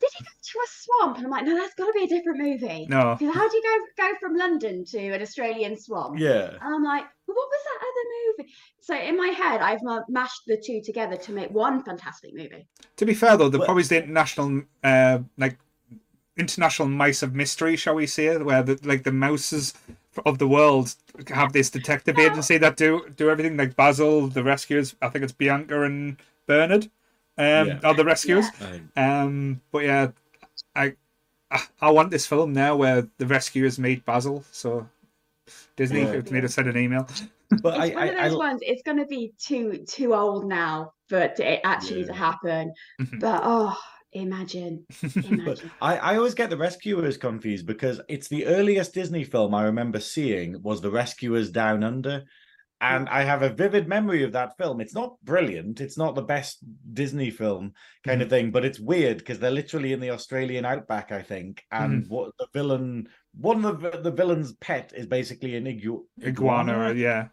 did 0.00 0.10
he 0.18 0.24
go 0.24 0.30
to 0.30 0.58
a 0.58 0.68
swamp? 0.68 1.16
And 1.16 1.26
I'm 1.26 1.30
like, 1.32 1.44
no, 1.46 1.54
that's 1.54 1.74
got 1.74 1.86
to 1.86 1.92
be 1.92 2.04
a 2.04 2.06
different 2.06 2.38
movie. 2.38 2.86
no. 2.88 3.16
Because 3.18 3.34
how 3.34 3.48
do 3.48 3.56
you 3.56 3.62
go 3.96 4.04
go 4.04 4.14
from 4.20 4.36
London 4.36 4.84
to 4.86 4.98
an 4.98 5.22
Australian 5.22 5.78
swamp? 5.78 6.18
Yeah. 6.18 6.50
And 6.60 6.74
I'm 6.74 6.82
like, 6.84 7.04
well, 7.26 7.36
what 7.36 7.48
was 7.48 7.62
that 7.64 7.78
other 7.88 8.06
movie? 8.44 8.52
So 8.80 8.96
in 8.98 9.16
my 9.16 9.28
head, 9.28 9.60
I've 9.62 9.82
ma- 9.82 10.02
mashed 10.08 10.42
the 10.46 10.56
two 10.64 10.80
together 10.82 11.16
to 11.16 11.32
make 11.32 11.50
one 11.50 11.82
fantastic 11.82 12.34
movie. 12.34 12.66
To 12.96 13.06
be 13.06 13.14
fair 13.14 13.36
though, 13.36 13.48
the 13.48 13.58
probably 13.60 13.82
the 13.84 14.02
international 14.04 14.62
uh 14.82 15.18
like 15.38 15.58
international 16.36 16.88
mice 16.88 17.22
of 17.22 17.34
mystery, 17.34 17.76
shall 17.76 17.94
we 17.94 18.06
say, 18.06 18.36
where 18.38 18.62
the 18.62 18.78
like 18.84 19.04
the 19.04 19.12
mouses 19.12 19.72
of 20.24 20.38
the 20.38 20.48
world 20.48 20.94
have 21.28 21.52
this 21.52 21.70
detective 21.70 22.16
Yeah. 22.18 22.26
agency 22.30 22.58
that 22.58 22.76
do 22.76 23.08
do 23.16 23.30
everything 23.30 23.56
like 23.56 23.76
Basil, 23.76 24.28
the 24.28 24.42
rescuers, 24.42 24.94
I 25.02 25.08
think 25.08 25.24
it's 25.24 25.32
Bianca 25.32 25.82
and 25.82 26.16
Bernard. 26.46 26.84
Um 27.36 27.66
Yeah. 27.68 27.80
are 27.84 27.94
the 27.94 28.04
rescuers. 28.04 28.46
I- 28.60 28.82
Um 29.22 29.60
but 29.72 29.84
yeah, 29.84 30.08
I 30.74 30.94
I- 31.50 31.68
I 31.80 31.90
want 31.90 32.10
this 32.10 32.26
film 32.26 32.52
now 32.52 32.74
where 32.76 33.06
the 33.18 33.26
rescuers 33.26 33.78
meet 33.78 34.04
Basil, 34.04 34.44
so 34.50 34.88
Disney, 35.76 36.02
Yeah. 36.02 36.12
if 36.12 36.26
you 36.26 36.32
need 36.34 36.40
to 36.42 36.48
send 36.48 36.68
an 36.68 36.76
email. 36.76 37.06
But 37.62 37.74
I, 37.78 37.86
It's 37.86 37.94
one 37.94 38.02
I, 38.02 38.06
of 38.08 38.18
I, 38.18 38.28
those 38.28 38.38
ones. 38.38 38.60
It's 38.62 38.82
going 38.82 38.96
to 38.98 39.06
be 39.06 39.32
too 39.38 39.84
too 39.86 40.14
old 40.14 40.46
now 40.48 40.92
for 41.08 41.18
it 41.20 41.60
actually 41.64 42.02
to 42.04 42.12
Yeah. 42.12 42.16
happen. 42.26 42.72
Mhm. 43.00 43.20
But 43.20 43.42
oh, 43.44 43.76
imagine, 44.14 44.86
But 45.02 45.26
imagine. 45.26 45.70
I, 45.80 45.96
I 45.96 46.16
always 46.16 46.34
get 46.34 46.50
the 46.50 46.56
Rescuers 46.56 47.16
confused 47.16 47.66
because 47.66 48.00
it's 48.08 48.28
the 48.28 48.46
earliest 48.46 48.94
Disney 48.94 49.24
film 49.24 49.54
I 49.54 49.64
remember 49.64 50.00
seeing 50.00 50.62
was 50.62 50.80
The 50.80 50.90
Rescuers 50.90 51.50
Down 51.50 51.84
Under. 51.84 52.24
And 52.80 53.08
I 53.08 53.22
have 53.22 53.40
a 53.40 53.48
vivid 53.48 53.88
memory 53.88 54.24
of 54.24 54.32
that 54.32 54.58
film. 54.58 54.80
It's 54.80 54.94
not 54.94 55.16
brilliant. 55.22 55.80
It's 55.80 55.96
not 55.96 56.14
the 56.14 56.22
best 56.22 56.58
Disney 56.92 57.30
film 57.30 57.72
kind 58.04 58.20
of 58.20 58.28
mm. 58.28 58.30
thing, 58.30 58.50
but 58.50 58.64
it's 58.64 58.78
weird 58.78 59.18
because 59.18 59.38
they're 59.38 59.50
literally 59.50 59.94
in 59.94 60.00
the 60.00 60.10
Australian 60.10 60.66
outback, 60.66 61.10
I 61.10 61.22
think. 61.22 61.64
And 61.70 62.04
mm. 62.04 62.10
what 62.10 62.32
the 62.38 62.46
villain, 62.52 63.08
one 63.32 63.64
of 63.64 63.80
the, 63.80 63.90
the 64.02 64.10
villain's 64.10 64.52
pet 64.54 64.92
is 64.94 65.06
basically 65.06 65.56
an 65.56 65.64
igu- 65.64 66.04
Iguana, 66.22 66.92
yeah. 66.94 67.28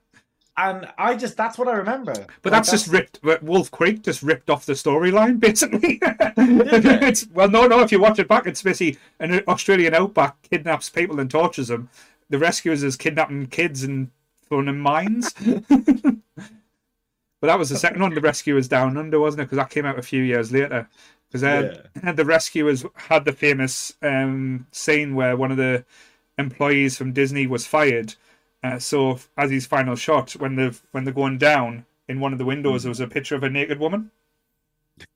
And 0.57 0.87
I 0.97 1.15
just, 1.15 1.37
that's 1.37 1.57
what 1.57 1.67
I 1.67 1.73
remember. 1.73 2.13
But 2.41 2.51
Like, 2.51 2.63
that's 2.63 2.71
just 2.71 2.87
ripped. 2.87 3.19
Wolf 3.41 3.71
Creek 3.71 4.03
just 4.03 4.21
ripped 4.21 4.49
off 4.49 4.65
the 4.65 4.73
storyline, 4.73 5.39
basically. 5.39 5.99
it's, 6.01 7.27
well, 7.29 7.49
no, 7.49 7.67
no. 7.67 7.79
If 7.79 7.91
you 7.91 7.99
watch 8.01 8.19
it 8.19 8.27
back, 8.27 8.45
it's 8.47 8.61
basically 8.61 8.99
an 9.19 9.41
Australian 9.47 9.93
outback 9.93 10.41
kidnaps 10.43 10.89
people 10.89 11.19
and 11.19 11.31
tortures 11.31 11.69
them. 11.69 11.89
The 12.29 12.37
rescuers 12.37 12.83
is 12.83 12.97
kidnapping 12.97 13.47
kids 13.47 13.83
and 13.83 14.09
throwing 14.47 14.67
in 14.67 14.79
mines. 14.79 15.33
but 15.69 16.17
that 17.41 17.57
was 17.57 17.69
the 17.69 17.77
second 17.77 18.01
one. 18.01 18.13
The 18.13 18.21
rescuers 18.21 18.67
down 18.67 18.97
under, 18.97 19.19
wasn't 19.19 19.41
it? 19.41 19.45
Because 19.45 19.57
that 19.57 19.69
came 19.69 19.85
out 19.85 19.97
a 19.97 20.03
few 20.03 20.21
years 20.21 20.51
later. 20.51 20.87
Because 21.27 21.43
uh, 21.43 22.11
the 22.13 22.25
rescuers 22.25 22.85
had 22.95 23.23
the 23.23 23.31
famous 23.31 23.93
um, 24.01 24.67
scene 24.73 25.15
where 25.15 25.37
one 25.37 25.51
of 25.51 25.57
the 25.57 25.85
employees 26.37 26.97
from 26.97 27.13
Disney 27.13 27.47
was 27.47 27.65
fired. 27.65 28.15
Uh, 28.63 28.77
so 28.79 29.19
as 29.37 29.49
his 29.51 29.65
final 29.65 29.95
shot, 29.95 30.31
when 30.33 30.55
the 30.55 30.77
when 30.91 31.03
they're 31.03 31.13
going 31.13 31.37
down 31.37 31.85
in 32.07 32.19
one 32.19 32.31
of 32.33 32.39
the 32.39 32.45
windows, 32.45 32.83
there 32.83 32.89
was 32.91 32.99
a 32.99 33.07
picture 33.07 33.35
of 33.35 33.43
a 33.43 33.49
naked 33.49 33.79
woman. 33.79 34.11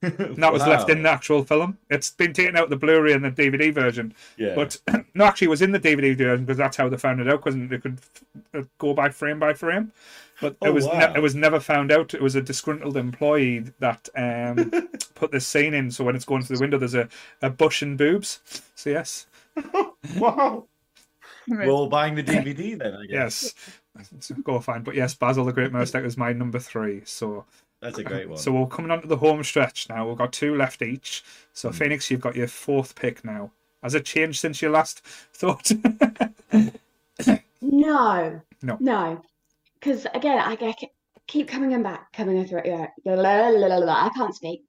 And 0.02 0.38
that 0.38 0.52
was 0.54 0.66
left 0.66 0.90
in 0.90 1.04
the 1.04 1.10
actual 1.12 1.44
film. 1.44 1.78
It's 1.92 2.10
been 2.10 2.34
taken 2.34 2.56
out 2.56 2.64
of 2.66 2.70
the 2.72 2.76
Blu-ray 2.76 3.14
and 3.14 3.24
the 3.24 3.30
DVD 3.30 3.72
version, 3.72 4.16
Yeah. 4.36 4.56
but 4.56 4.78
no, 5.14 5.26
actually, 5.26 5.46
it 5.46 5.50
was 5.52 5.62
in 5.62 5.72
the 5.74 5.80
DVD 5.80 6.18
version 6.18 6.46
because 6.46 6.58
that's 6.58 6.78
how 6.78 6.90
they 6.90 6.98
found 6.98 7.20
it 7.22 7.28
out. 7.28 7.44
Because 7.44 7.56
they 7.70 7.78
could 7.78 8.00
uh, 8.56 8.64
go 8.80 8.96
by 8.96 9.10
frame 9.10 9.38
by 9.38 9.54
frame, 9.54 9.92
but 10.42 10.54
it 10.54 10.58
Oh, 10.62 10.72
was 10.72 10.86
wow. 10.88 10.98
ne- 11.12 11.16
it 11.18 11.22
was 11.22 11.36
never 11.36 11.60
found 11.60 11.92
out. 11.92 12.16
It 12.16 12.22
was 12.22 12.36
a 12.36 12.42
disgruntled 12.42 12.98
employee 12.98 13.60
that 13.80 14.10
um, 14.16 14.72
put 15.16 15.32
this 15.32 15.46
scene 15.46 15.76
in. 15.76 15.92
So 15.92 16.04
when 16.04 16.16
it's 16.16 16.26
going 16.26 16.42
through 16.42 16.56
the 16.58 16.62
window, 16.62 16.80
there's 16.80 16.96
a, 16.96 17.08
a 17.44 17.52
bush 17.52 17.84
and 17.84 17.96
boobs. 17.96 18.40
So 18.74 18.90
yes, 18.90 19.28
wow. 20.18 20.66
Right. 21.50 21.68
We're 21.68 21.74
all 21.74 21.88
buying 21.88 22.16
the 22.16 22.24
DVD 22.34 22.78
then, 22.78 22.94
I 22.96 23.06
guess. 23.06 23.54
yes, 23.98 24.10
So 24.20 24.36
go 24.36 24.60
fine. 24.60 24.82
But 24.84 24.96
yes, 24.96 25.14
Basil 25.14 25.46
the 25.46 25.54
Great 25.54 25.72
Mouse 25.72 25.92
Deck 25.92 26.04
is 26.04 26.18
my 26.18 26.34
number 26.34 26.60
three. 26.60 27.02
So 27.06 27.46
That's 27.82 27.98
a 28.00 28.04
great 28.04 28.28
one. 28.28 28.38
So 28.38 28.52
we're 28.52 28.66
coming 28.68 28.90
on 28.92 29.02
to 29.02 29.08
the 29.08 29.18
home 29.18 29.44
stretch 29.44 29.88
now. 29.90 30.08
We've 30.08 30.18
got 30.18 30.34
two 30.34 30.56
left 30.56 30.82
each. 30.82 31.24
So 31.54 31.70
Hmm. 31.70 31.76
Phoenix, 31.76 32.10
you've 32.10 32.22
got 32.22 32.36
your 32.36 32.48
fourth 32.48 32.96
pick 32.96 33.24
now. 33.24 33.52
Has 33.84 33.94
it 33.94 34.06
changed 34.06 34.40
since 34.40 34.62
your 34.62 34.72
last 34.72 35.00
thought? 35.34 35.72
No, 37.62 38.42
No. 38.62 38.78
no, 38.80 39.22
because 39.80 40.06
again, 40.14 40.40
I 40.40 40.56
get 40.56 40.76
keep 41.28 41.48
coming 41.48 41.74
and 41.74 41.84
back, 41.84 42.12
coming 42.14 42.38
and 42.38 42.50
throwing. 42.50 42.90
I 43.08 44.10
can't 44.16 44.36
speak. 44.36 44.64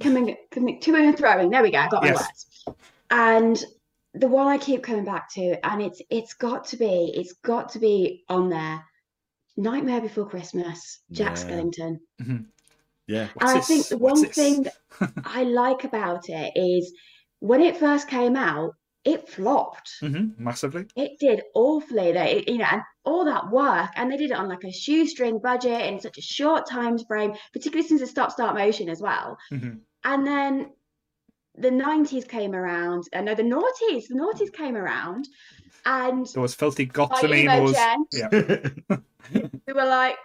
coming, 0.00 0.36
coming, 0.50 0.80
to 0.80 0.94
and 0.96 1.16
throwing. 1.16 1.50
There 1.50 1.62
we 1.62 1.70
go. 1.70 1.78
I 1.78 1.88
got 1.88 2.02
my 2.02 2.08
Yes. 2.08 2.46
words. 2.66 2.76
And 3.10 3.64
the 4.14 4.28
one 4.28 4.46
I 4.46 4.58
keep 4.58 4.82
coming 4.82 5.04
back 5.04 5.28
to, 5.34 5.56
and 5.66 5.82
it's 5.82 6.00
it's 6.10 6.34
got 6.34 6.66
to 6.66 6.76
be, 6.76 7.12
it's 7.14 7.34
got 7.44 7.70
to 7.70 7.78
be 7.78 8.24
on 8.28 8.48
there. 8.48 8.84
Nightmare 9.56 10.00
Before 10.00 10.28
Christmas, 10.28 11.00
Jack 11.12 11.36
Yeah. 11.36 11.44
Skellington. 11.44 11.98
yeah. 13.06 13.28
What's 13.34 13.52
and 13.52 13.58
I 13.58 13.60
think 13.60 13.86
the 13.88 13.98
What's 13.98 14.20
one 14.20 14.28
this? 14.28 14.34
thing 14.34 14.62
that 14.64 14.74
I 15.24 15.44
like 15.44 15.84
about 15.84 16.28
it 16.28 16.52
is 16.56 16.92
when 17.40 17.60
it 17.60 17.76
first 17.76 18.08
came 18.08 18.36
out, 18.36 18.72
it 19.04 19.28
flopped. 19.28 19.90
Mhm, 20.02 20.38
massively. 20.38 20.86
It 20.96 21.12
did 21.20 21.42
awfully. 21.54 22.12
They, 22.12 22.42
you 22.48 22.58
know, 22.58 22.66
and 22.70 22.82
all 23.04 23.24
that 23.26 23.50
work, 23.50 23.90
and 23.96 24.10
they 24.10 24.16
did 24.16 24.30
it 24.30 24.36
on 24.36 24.48
like 24.48 24.64
a 24.64 24.72
shoestring 24.72 25.38
budget 25.40 25.82
in 25.82 26.00
such 26.00 26.16
a 26.18 26.22
short 26.22 26.66
time 26.68 26.98
frame, 26.98 27.34
particularly 27.52 27.86
since 27.86 28.00
it's 28.00 28.10
stop 28.10 28.32
start 28.32 28.56
motion 28.56 28.88
as 28.88 29.00
well. 29.02 29.36
Mhm. 29.52 29.80
And 30.04 30.26
then 30.26 30.70
the 31.56 31.70
90s 31.70 32.26
came 32.28 32.54
around, 32.54 33.04
and 33.12 33.26
no, 33.26 33.34
the 33.34 33.42
noughties, 33.42 34.08
the 34.08 34.14
noughties 34.14 34.52
came 34.52 34.76
around, 34.76 35.28
and 35.86 36.26
Those 36.34 36.54
filthy 36.54 36.86
goths 36.86 37.20
by 37.22 37.28
and 37.28 37.36
emo 37.36 37.68
emos. 37.68 37.76
Yeah. 38.12 38.28
we 39.66 39.72
were 39.72 39.84
like, 39.86 40.16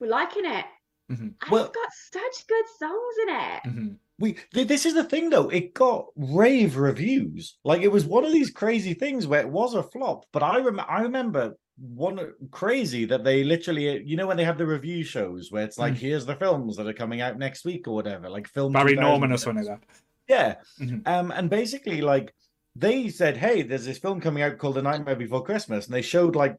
we're 0.00 0.08
liking 0.08 0.44
it. 0.44 0.64
Mhm. 1.10 1.20
And 1.20 1.50
Well- 1.50 1.64
it's 1.66 1.74
got 1.76 2.22
such 2.22 2.46
good 2.46 2.64
songs 2.78 3.14
in 3.22 3.28
it. 3.34 3.62
Mhm. 3.66 3.96
We 4.18 4.32
th- 4.54 4.66
this 4.66 4.86
is 4.86 4.94
the 4.94 5.04
thing 5.04 5.28
though, 5.30 5.48
it 5.50 5.74
got 5.74 6.06
rave 6.16 6.76
reviews. 6.76 7.58
Like 7.64 7.82
it 7.82 7.92
was 7.92 8.04
one 8.06 8.24
of 8.24 8.32
these 8.32 8.50
crazy 8.50 8.94
things 8.94 9.26
where 9.26 9.40
it 9.40 9.48
was 9.48 9.74
a 9.74 9.82
flop, 9.82 10.24
but 10.32 10.42
I 10.42 10.58
rem- 10.60 10.80
I 10.88 11.02
remember 11.02 11.54
one 11.78 12.32
crazy 12.50 13.04
that 13.04 13.22
they 13.24 13.44
literally 13.44 14.02
you 14.04 14.16
know 14.16 14.26
when 14.26 14.38
they 14.38 14.44
have 14.44 14.56
the 14.56 14.66
review 14.66 15.04
shows 15.04 15.52
where 15.52 15.64
it's 15.64 15.76
like 15.78 15.92
Mm. 15.94 15.98
here's 15.98 16.24
the 16.24 16.34
films 16.34 16.76
that 16.76 16.86
are 16.86 16.94
coming 16.94 17.20
out 17.20 17.38
next 17.38 17.66
week 17.66 17.86
or 17.86 17.94
whatever, 17.94 18.30
like 18.30 18.48
film 18.48 18.72
Barry 18.72 18.92
2000 18.94 19.02
Norman 19.10 19.32
or 19.32 19.36
something 19.36 19.64
like 19.66 19.80
that. 19.80 19.88
Yeah. 20.28 20.56
Mhm. 20.80 21.06
Um, 21.06 21.30
and 21.30 21.48
basically, 21.50 22.00
like, 22.00 22.34
they 22.74 23.08
said, 23.08 23.36
hey, 23.36 23.62
there's 23.62 23.86
this 23.86 23.98
film 23.98 24.20
coming 24.20 24.42
out 24.42 24.58
called 24.58 24.76
The 24.76 24.82
Nightmare 24.82 25.16
Before 25.16 25.44
Christmas. 25.44 25.86
And 25.86 25.94
they 25.94 26.02
showed, 26.02 26.36
like, 26.36 26.56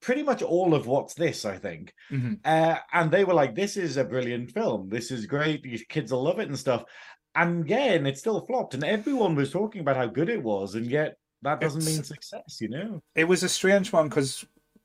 pretty 0.00 0.22
much 0.22 0.42
all 0.42 0.74
of 0.74 0.86
what's 0.86 1.14
this, 1.14 1.44
I 1.44 1.58
think. 1.58 1.92
Mhm. 2.10 2.40
Uh, 2.44 2.78
and 2.92 3.10
they 3.10 3.24
were 3.24 3.34
like, 3.34 3.54
this 3.54 3.76
is 3.76 3.96
a 3.96 4.04
brilliant 4.04 4.50
film. 4.50 4.88
This 4.88 5.10
is 5.10 5.26
great. 5.26 5.62
These 5.62 5.84
kids 5.88 6.10
will 6.10 6.24
love 6.24 6.40
it 6.40 6.48
and 6.48 6.58
stuff. 6.58 6.84
And 7.34 7.68
yeah, 7.68 7.92
and 7.92 8.06
it 8.06 8.18
still 8.18 8.44
flopped. 8.46 8.74
And 8.74 8.84
everyone 8.84 9.34
was 9.36 9.52
talking 9.52 9.80
about 9.80 9.96
how 9.96 10.06
good 10.06 10.28
it 10.28 10.42
was. 10.42 10.74
And 10.74 10.86
yet, 10.86 11.16
that 11.42 11.60
doesn't 11.60 11.84
mean 11.84 12.02
success, 12.04 12.58
you 12.60 12.68
know? 12.68 13.02
It 13.14 13.24
was 13.24 13.42
a 13.42 13.48
strange 13.48 13.92
one 13.92 14.08
because 14.08 14.44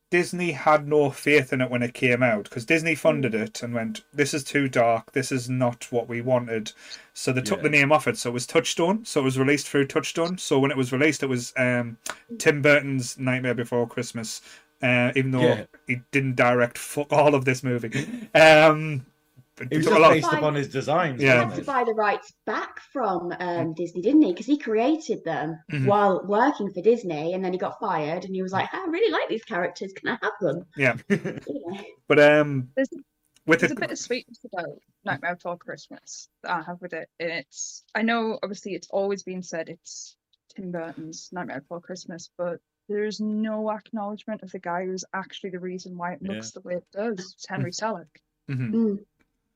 Disney 0.10 0.52
had 0.52 0.88
no 0.88 1.10
faith 1.10 1.52
in 1.52 1.62
it 1.62 1.70
when 1.70 1.84
it 1.84 1.94
came 1.94 2.24
out 2.24 2.46
because 2.46 2.66
Disney 2.66 2.96
funded 2.96 3.36
it 3.36 3.62
and 3.62 3.74
went, 3.74 4.04
"This 4.14 4.34
is 4.34 4.44
too 4.44 4.68
dark. 4.70 5.12
This 5.12 5.32
is 5.32 5.50
not 5.50 5.88
what 5.92 6.08
we 6.08 6.22
wanted." 6.22 6.72
So 7.14 7.34
they 7.34 7.42
took 7.42 7.60
Yeah. 7.60 7.64
the 7.64 7.70
name 7.70 7.92
off 7.92 8.08
it. 8.08 8.18
So 8.18 8.30
it 8.30 8.34
was 8.34 8.46
Touchstone. 8.48 9.04
So 9.06 9.22
it 9.22 9.26
was 9.26 9.38
released 9.40 9.68
through 9.68 9.88
Touchstone. 9.88 10.38
So 10.38 10.60
when 10.60 10.72
it 10.72 10.78
was 10.78 10.92
released, 10.92 11.24
it 11.24 11.28
was 11.28 11.52
um, 11.58 11.98
Tim 12.38 12.62
Burton's 12.62 13.18
Nightmare 13.20 13.54
Before 13.56 13.88
Christmas 13.88 14.42
uh, 14.82 15.12
even 15.16 15.32
though 15.32 15.42
Yeah. 15.42 15.64
he 15.88 16.02
didn't 16.12 16.36
direct 16.36 16.78
fuck 16.78 17.12
all 17.12 17.34
of 17.36 17.46
this 17.46 17.64
movie. 17.64 18.08
Um, 18.36 19.06
It 19.60 19.78
was 19.78 19.88
a 19.88 19.90
just 19.90 20.00
lot 20.02 20.12
of- 20.12 20.16
based 20.18 20.34
upon 20.34 20.56
his 20.56 20.68
designs. 20.70 21.20
He 21.22 21.28
had 21.28 21.56
to 21.56 21.64
buy 21.64 21.84
the 21.84 21.94
rights 21.94 22.32
back 22.46 22.80
from 22.94 23.34
um, 23.40 23.74
Disney, 23.74 24.02
didn't 24.02 24.22
he? 24.22 24.32
Because 24.32 24.46
he 24.46 24.58
created 24.58 25.24
them 25.24 25.60
Mhm. 25.72 25.86
while 25.88 26.24
working 26.26 26.72
for 26.72 26.82
Disney, 26.82 27.34
and 27.34 27.44
then 27.44 27.54
he 27.54 27.60
got 27.60 27.80
fired, 27.80 28.24
and 28.26 28.36
he 28.36 28.42
was 28.44 28.52
like, 28.52 28.70
"I 28.74 28.86
really 28.86 29.12
like 29.12 29.30
these 29.30 29.44
characters. 29.44 29.94
Can 29.94 30.10
I 30.10 30.18
have 30.22 30.34
them?" 30.40 30.66
yeah, 30.76 30.96
You 31.10 31.64
know. 31.66 31.84
but 32.08 32.20
um, 32.20 32.70
There's, 32.76 32.90
with 33.48 33.60
there's 33.62 33.72
it, 33.72 33.78
a 33.78 33.82
bit 33.82 33.92
of 33.92 33.98
sweetness 33.98 34.40
about 34.54 34.70
Nightmare 35.06 35.36
Before 35.36 35.58
Christmas 35.58 36.30
that 36.44 36.52
I 36.52 36.62
have 36.62 36.82
with 36.82 36.94
it. 36.94 37.10
And 37.20 37.32
it's, 37.32 37.84
I 37.96 38.02
know 38.04 38.38
obviously 38.44 38.74
it's 38.76 38.90
always 38.92 39.24
been 39.24 39.42
said 39.42 39.70
it's 39.70 40.16
Tim 40.56 40.72
Burton's 40.72 41.30
Nightmare 41.32 41.62
Before 41.62 41.82
Christmas, 41.82 42.30
but 42.38 42.60
there's 42.90 43.20
no 43.20 43.72
acknowledgement 43.72 44.44
of 44.44 44.52
the 44.52 44.60
guy 44.60 44.86
who's 44.86 45.04
actually 45.14 45.50
the 45.52 45.60
reason 45.60 45.98
why 45.98 46.14
it 46.14 46.20
Yeah. 46.22 46.34
looks 46.34 46.52
the 46.52 46.62
way 46.62 46.76
it 46.76 46.86
does. 46.94 47.34
It's 47.34 47.48
Henry 47.48 47.72
Selick. 47.72 48.08
Mhm. 48.50 48.72
Mm. 48.72 49.06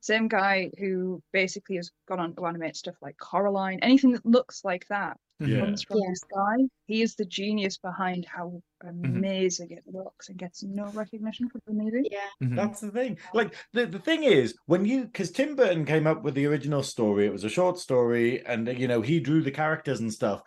Same 0.02 0.28
guy 0.28 0.70
who 0.80 1.22
basically 1.32 1.76
has 1.78 1.92
gone 2.08 2.20
on 2.20 2.36
to 2.36 2.46
animate 2.46 2.76
stuff 2.76 2.96
like 3.02 3.18
Coraline, 3.18 3.80
anything 3.82 4.12
that 4.12 4.26
looks 4.26 4.66
like 4.66 4.86
that 4.90 5.18
Mhm. 5.40 5.48
Yeah. 5.48 5.60
comes 5.62 5.84
from 5.84 5.98
Yeah. 6.00 6.10
this 6.10 6.24
guy. 6.24 6.56
He 6.88 7.02
is 7.04 7.16
the 7.16 7.26
genius 7.26 7.78
behind 7.78 8.26
how 8.26 8.62
amazing 8.84 9.72
it 9.72 9.84
looks 9.86 10.30
and 10.30 10.38
gets 10.40 10.64
no 10.64 10.88
recognition 10.90 11.50
for 11.50 11.60
the 11.68 11.74
movie. 11.74 12.10
Yeah. 12.12 12.30
Mhm. 12.48 12.56
That's 12.56 12.82
the 12.82 12.92
thing. 12.92 13.20
Like 13.34 13.56
the, 13.74 13.86
the 13.86 14.00
thing 14.00 14.24
is, 14.24 14.56
when 14.66 14.86
you 14.86 15.06
because 15.06 15.32
Tim 15.32 15.56
Burton 15.56 15.86
came 15.86 16.08
up 16.08 16.24
with 16.24 16.34
the 16.34 16.48
original 16.48 16.84
story, 16.84 17.26
it 17.28 17.32
was 17.32 17.44
a 17.44 17.50
short 17.50 17.78
story, 17.78 18.44
and 18.46 18.68
you 18.68 18.88
know 18.88 19.02
he 19.02 19.20
drew 19.20 19.42
the 19.44 19.52
characters 19.52 20.00
and 20.00 20.12
stuff. 20.12 20.42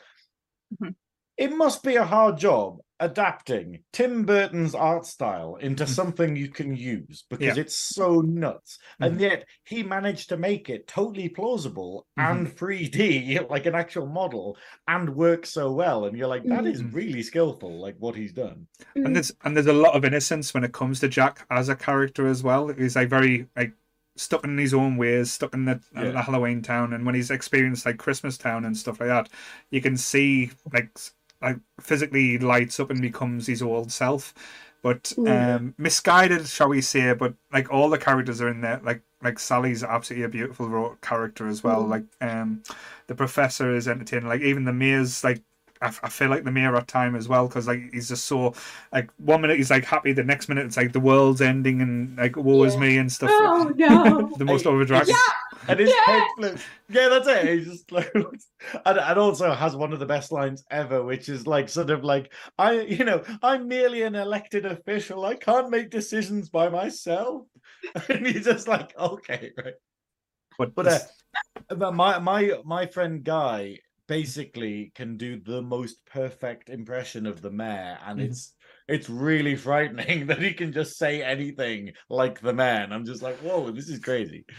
Mhm. 0.83 0.95
It 1.37 1.57
must 1.57 1.83
be 1.83 1.97
a 1.97 2.05
hard 2.05 2.39
job 2.39 2.79
adapting 3.01 3.81
Tim 3.93 4.25
Burton's 4.25 4.75
art 4.75 5.05
style 5.07 5.57
into 5.57 5.85
Mhm. 5.85 5.89
something 5.89 6.37
you 6.37 6.49
can 6.49 6.77
use 6.77 7.25
because 7.29 7.57
Yeah. 7.57 7.63
it's 7.63 7.75
so 7.77 8.21
nuts. 8.21 8.79
And 9.01 9.21
yet 9.21 9.47
he 9.65 9.83
managed 9.83 10.29
to 10.31 10.37
make 10.37 10.71
it 10.71 10.87
totally 10.87 11.29
plausible 11.29 12.07
Mhm. 12.19 12.31
and 12.31 12.57
3D, 12.57 13.39
like 13.51 13.67
an 13.67 13.75
actual 13.75 14.07
model, 14.07 14.57
and 14.89 15.15
work 15.17 15.45
so 15.47 15.73
well. 15.73 16.05
And 16.07 16.17
you're 16.17 16.29
like, 16.29 16.45
that 16.45 16.67
is 16.67 16.83
Mhm. 16.83 16.95
really 16.95 17.23
skillful, 17.23 17.81
like 17.81 17.97
what 17.99 18.15
he's 18.17 18.33
done. 18.33 18.67
Mm. 18.97 19.07
and 19.07 19.17
there's 19.17 19.33
and 19.45 19.57
there's 19.57 19.67
a 19.67 19.73
lot 19.73 19.95
of 19.95 20.05
innocence 20.05 20.55
when 20.55 20.65
it 20.65 20.73
comes 20.73 21.01
to 21.01 21.09
Jack 21.09 21.47
as 21.51 21.69
a 21.69 21.77
character 21.77 22.27
as 22.27 22.43
well. 22.43 22.69
He's 22.69 22.97
like 22.97 23.09
very 23.11 23.49
like 23.57 23.73
stuck 24.17 24.45
in 24.45 24.57
his 24.57 24.73
own 24.73 24.97
ways, 24.97 25.33
stuck 25.33 25.53
in 25.55 25.65
the, 25.65 25.81
Yeah. 25.95 26.13
the 26.13 26.23
Halloween 26.23 26.63
town, 26.63 26.93
and 26.93 27.05
when 27.05 27.17
he's 27.17 27.33
experienced 27.33 27.85
like 27.85 27.99
Christmas 27.99 28.39
town 28.39 28.65
and 28.65 28.77
stuff 28.77 29.01
like 29.01 29.09
that, 29.09 29.29
you 29.73 29.81
can 29.81 29.97
see 29.97 30.53
like 30.73 30.91
s- 30.95 31.13
like 31.45 31.59
physically 31.81 32.39
lights 32.39 32.81
up 32.81 32.91
and 32.91 33.01
becomes 33.01 33.47
his 33.47 33.63
old 33.63 33.93
self. 33.93 34.35
But 34.83 35.13
Mm. 35.17 35.57
um 35.57 35.75
misguided, 35.79 36.47
shall 36.47 36.69
we 36.69 36.81
say? 36.83 37.15
But 37.15 37.35
like 37.53 37.73
all 37.73 37.89
the 37.89 37.99
characters 37.99 38.41
are 38.43 38.49
in 38.49 38.61
there. 38.61 38.81
Like 38.83 39.03
like 39.23 39.39
Sally's 39.39 39.83
absolutely 39.83 40.25
a 40.25 40.29
beautiful 40.29 40.97
character 41.01 41.49
as 41.49 41.63
well. 41.65 41.85
Mm. 41.85 41.89
Like 41.89 42.05
um 42.21 42.63
the 43.07 43.15
professor 43.15 43.75
is 43.75 43.89
entertaining. 43.89 44.29
Like 44.29 44.43
even 44.43 44.65
the 44.65 44.73
mayor's 44.73 45.23
like. 45.25 45.43
I, 45.83 45.91
feel 46.09 46.31
like 46.31 46.45
the 46.45 46.51
mayor 46.51 46.75
at 46.77 46.89
time 46.89 47.15
as 47.15 47.29
well 47.29 47.47
because 47.47 47.67
like 47.67 47.93
he's 47.93 48.09
just 48.09 48.25
so 48.25 48.55
like 48.91 49.11
one 49.19 49.43
minute 49.43 49.59
he's 49.59 49.71
like 49.71 49.85
happy, 49.85 50.13
the 50.15 50.25
next 50.25 50.49
minute 50.49 50.65
it's 50.65 50.79
like 50.79 50.93
the 50.95 51.01
world's 51.01 51.43
ending 51.43 51.83
and 51.83 52.17
like 52.17 52.37
woe 52.37 52.63
is 52.65 52.75
me 52.79 52.97
and 52.97 53.13
stuff. 53.13 53.29
Oh 53.31 53.71
no! 53.77 54.31
the 54.39 54.47
most 54.47 54.65
overdramatic. 54.65 55.13
And 55.69 55.81
his 55.81 55.95
Yeah. 55.95 56.01
head 56.07 56.25
flips. 56.37 56.71
Yeah, 56.89 57.09
that's 57.09 57.29
it. 57.29 57.59
He's 57.59 57.67
just 57.67 57.93
like, 57.93 58.13
and, 58.15 58.99
and 58.99 59.19
also 59.19 59.53
has 59.53 59.77
one 59.77 59.93
of 59.93 59.99
the 60.01 60.07
best 60.07 60.33
lines 60.33 60.65
ever, 60.71 61.03
which 61.05 61.29
is 61.29 61.47
like 61.47 61.69
sort 61.69 61.91
of 61.91 62.05
like, 62.05 62.33
I, 62.59 62.81
you 62.83 63.05
know, 63.05 63.25
I'm 63.43 63.69
merely 63.69 64.03
an 64.03 64.15
elected 64.15 64.67
official. 64.67 65.25
I 65.25 65.35
can't 65.37 65.71
make 65.71 65.91
decisions 65.91 66.51
by 66.51 66.69
myself. 66.69 67.47
And 68.09 68.27
he's 68.27 68.45
just 68.47 68.67
like, 68.69 68.97
okay, 68.99 69.53
right. 69.63 69.75
But, 70.59 70.73
But 70.75 70.87
uh, 70.87 71.01
but 71.69 71.93
my 71.95 72.19
my 72.19 72.61
my 72.65 72.87
friend 72.87 73.25
Guy 73.25 73.79
basically 74.07 74.93
can 74.95 75.17
do 75.17 75.41
the 75.41 75.63
most 75.63 76.05
perfect 76.07 76.69
impression 76.71 77.27
of 77.27 77.43
the 77.43 77.51
mayor, 77.51 77.99
and 78.03 78.21
Mhm. 78.21 78.23
it's 78.23 78.55
it's 78.89 79.09
really 79.09 79.57
frightening 79.57 80.27
that 80.29 80.41
he 80.43 80.53
can 80.55 80.73
just 80.73 80.99
say 80.99 81.23
anything 81.23 81.93
like 82.09 82.41
the 82.41 82.53
man. 82.53 82.93
I'm 82.93 83.05
just 83.05 83.23
like, 83.23 83.37
whoa, 83.39 83.71
this 83.71 83.89
is 83.89 83.99
crazy. 84.01 84.45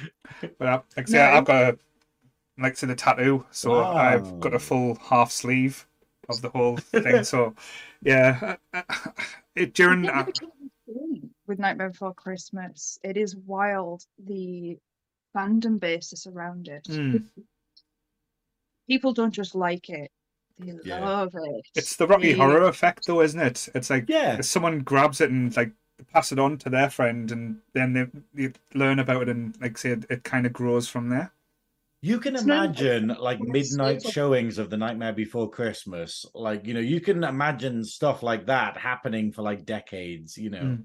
But 0.59 0.67
I, 0.67 0.73
like 0.73 0.83
I 0.97 1.05
say, 1.05 1.19
No. 1.19 1.29
I've 1.37 1.45
got 1.45 1.63
a 1.73 1.77
like 2.57 2.75
to 2.77 2.85
the 2.85 2.95
tattoo, 2.95 3.45
so 3.51 3.73
I've 3.73 4.39
got 4.39 4.53
a 4.53 4.59
full 4.59 4.95
half 4.95 5.31
sleeve 5.31 5.87
of 6.29 6.41
the 6.41 6.49
whole 6.49 6.77
thing. 7.03 7.23
so 7.23 7.53
yeah, 8.01 8.55
it 9.55 9.73
during 9.73 10.07
I 10.07 10.09
uh, 10.09 10.23
think 10.23 10.37
the 10.87 11.21
with 11.47 11.59
Nightmare 11.59 11.89
Before 11.89 12.13
Christmas, 12.13 12.97
it 13.03 13.17
is 13.17 13.35
wild 13.35 14.03
the 14.23 14.77
fandom 15.35 15.79
basis 15.79 16.27
around 16.27 16.67
it. 16.67 16.87
mm, 16.87 17.23
People 18.87 19.13
don't 19.13 19.33
just 19.33 19.55
like 19.55 19.89
it; 19.89 20.11
they 20.59 20.73
Yeah. 20.83 21.03
love 21.05 21.33
it. 21.35 21.65
it's 21.75 21.95
the 21.95 22.07
Rocky 22.07 22.31
They- 22.33 22.37
Horror 22.37 22.63
effect, 22.67 23.07
though, 23.07 23.21
isn't 23.21 23.39
it? 23.39 23.67
It's 23.75 23.89
like 23.89 24.05
Yeah. 24.07 24.37
if 24.39 24.45
someone 24.45 24.79
grabs 24.79 25.21
it 25.21 25.29
and 25.29 25.55
like 25.55 25.71
pass 26.13 26.31
it 26.31 26.39
on 26.39 26.57
to 26.59 26.69
their 26.69 26.89
friend, 26.89 27.31
and 27.31 27.61
then 27.73 27.93
they, 27.93 28.47
they 28.47 28.53
learn 28.73 28.99
about 28.99 29.23
it, 29.23 29.29
and 29.29 29.59
like 29.61 29.77
say 29.77 29.91
it, 29.91 30.05
it 30.09 30.23
kind 30.23 30.45
of 30.45 30.53
grows 30.53 30.87
from 30.87 31.09
there. 31.09 31.31
You 32.01 32.19
can 32.19 32.35
imagine 32.35 33.07
like 33.19 33.39
midnight 33.39 34.03
showings 34.03 34.59
of 34.59 34.69
The 34.69 34.77
Nightmare 34.77 35.13
Before 35.13 35.49
Christmas. 35.49 36.25
Like, 36.35 36.67
you 36.67 36.73
know, 36.75 36.79
you 36.79 37.01
can 37.01 37.23
imagine 37.23 37.83
stuff 37.83 38.21
like 38.21 38.45
that 38.45 38.77
happening 38.77 39.31
for 39.31 39.41
like 39.41 39.65
decades, 39.65 40.37
you 40.37 40.51
know. 40.51 40.61
Mm. 40.61 40.83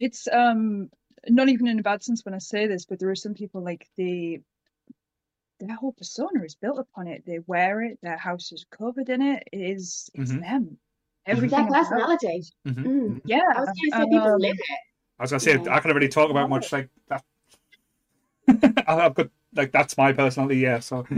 It's 0.00 0.26
um 0.32 0.90
not 1.28 1.48
even 1.48 1.68
in 1.68 1.78
a 1.78 1.82
bad 1.82 2.02
sense 2.02 2.24
when 2.24 2.34
I 2.34 2.38
say 2.38 2.66
this, 2.66 2.84
but 2.84 2.98
there 2.98 3.10
are 3.10 3.14
some 3.14 3.34
people 3.34 3.62
like 3.62 3.86
they 3.96 4.40
their 5.66 5.76
whole 5.76 5.92
persona 5.92 6.42
is 6.44 6.54
built 6.54 6.78
upon 6.78 7.06
it. 7.06 7.24
They 7.24 7.38
wear 7.46 7.82
it, 7.82 7.98
their 8.02 8.16
house 8.16 8.52
is 8.52 8.64
covered 8.70 9.08
in 9.08 9.22
it. 9.22 9.42
It 9.52 9.60
is 9.60 10.10
it's 10.14 10.32
Mhm. 10.32 10.40
them. 10.40 10.78
It's 11.26 11.36
Everything 11.36 11.58
their 11.58 11.68
about 11.68 11.82
it. 11.82 11.88
personality. 11.88 12.44
Mhm. 12.66 12.84
Mm. 12.84 13.20
Yeah. 13.24 13.42
I 13.54 13.60
was 13.60 13.68
going 13.68 13.90
to 13.90 13.96
say 13.96 14.04
people 14.10 14.34
um, 14.34 14.40
live 14.40 14.56
it. 14.58 14.78
I 15.18 15.22
was 15.22 15.30
gonna 15.30 15.40
say 15.40 15.52
Yeah. 15.52 15.74
I 15.74 15.80
can't 15.80 15.94
really 15.94 16.08
talk 16.08 16.30
about 16.30 16.48
much 16.50 16.72
like 16.72 16.88
that. 17.08 17.24
I've 18.88 19.14
got 19.14 19.30
like 19.54 19.70
that's 19.72 19.96
my 19.96 20.12
personality, 20.12 20.58
yeah. 20.58 20.80
So 20.80 21.06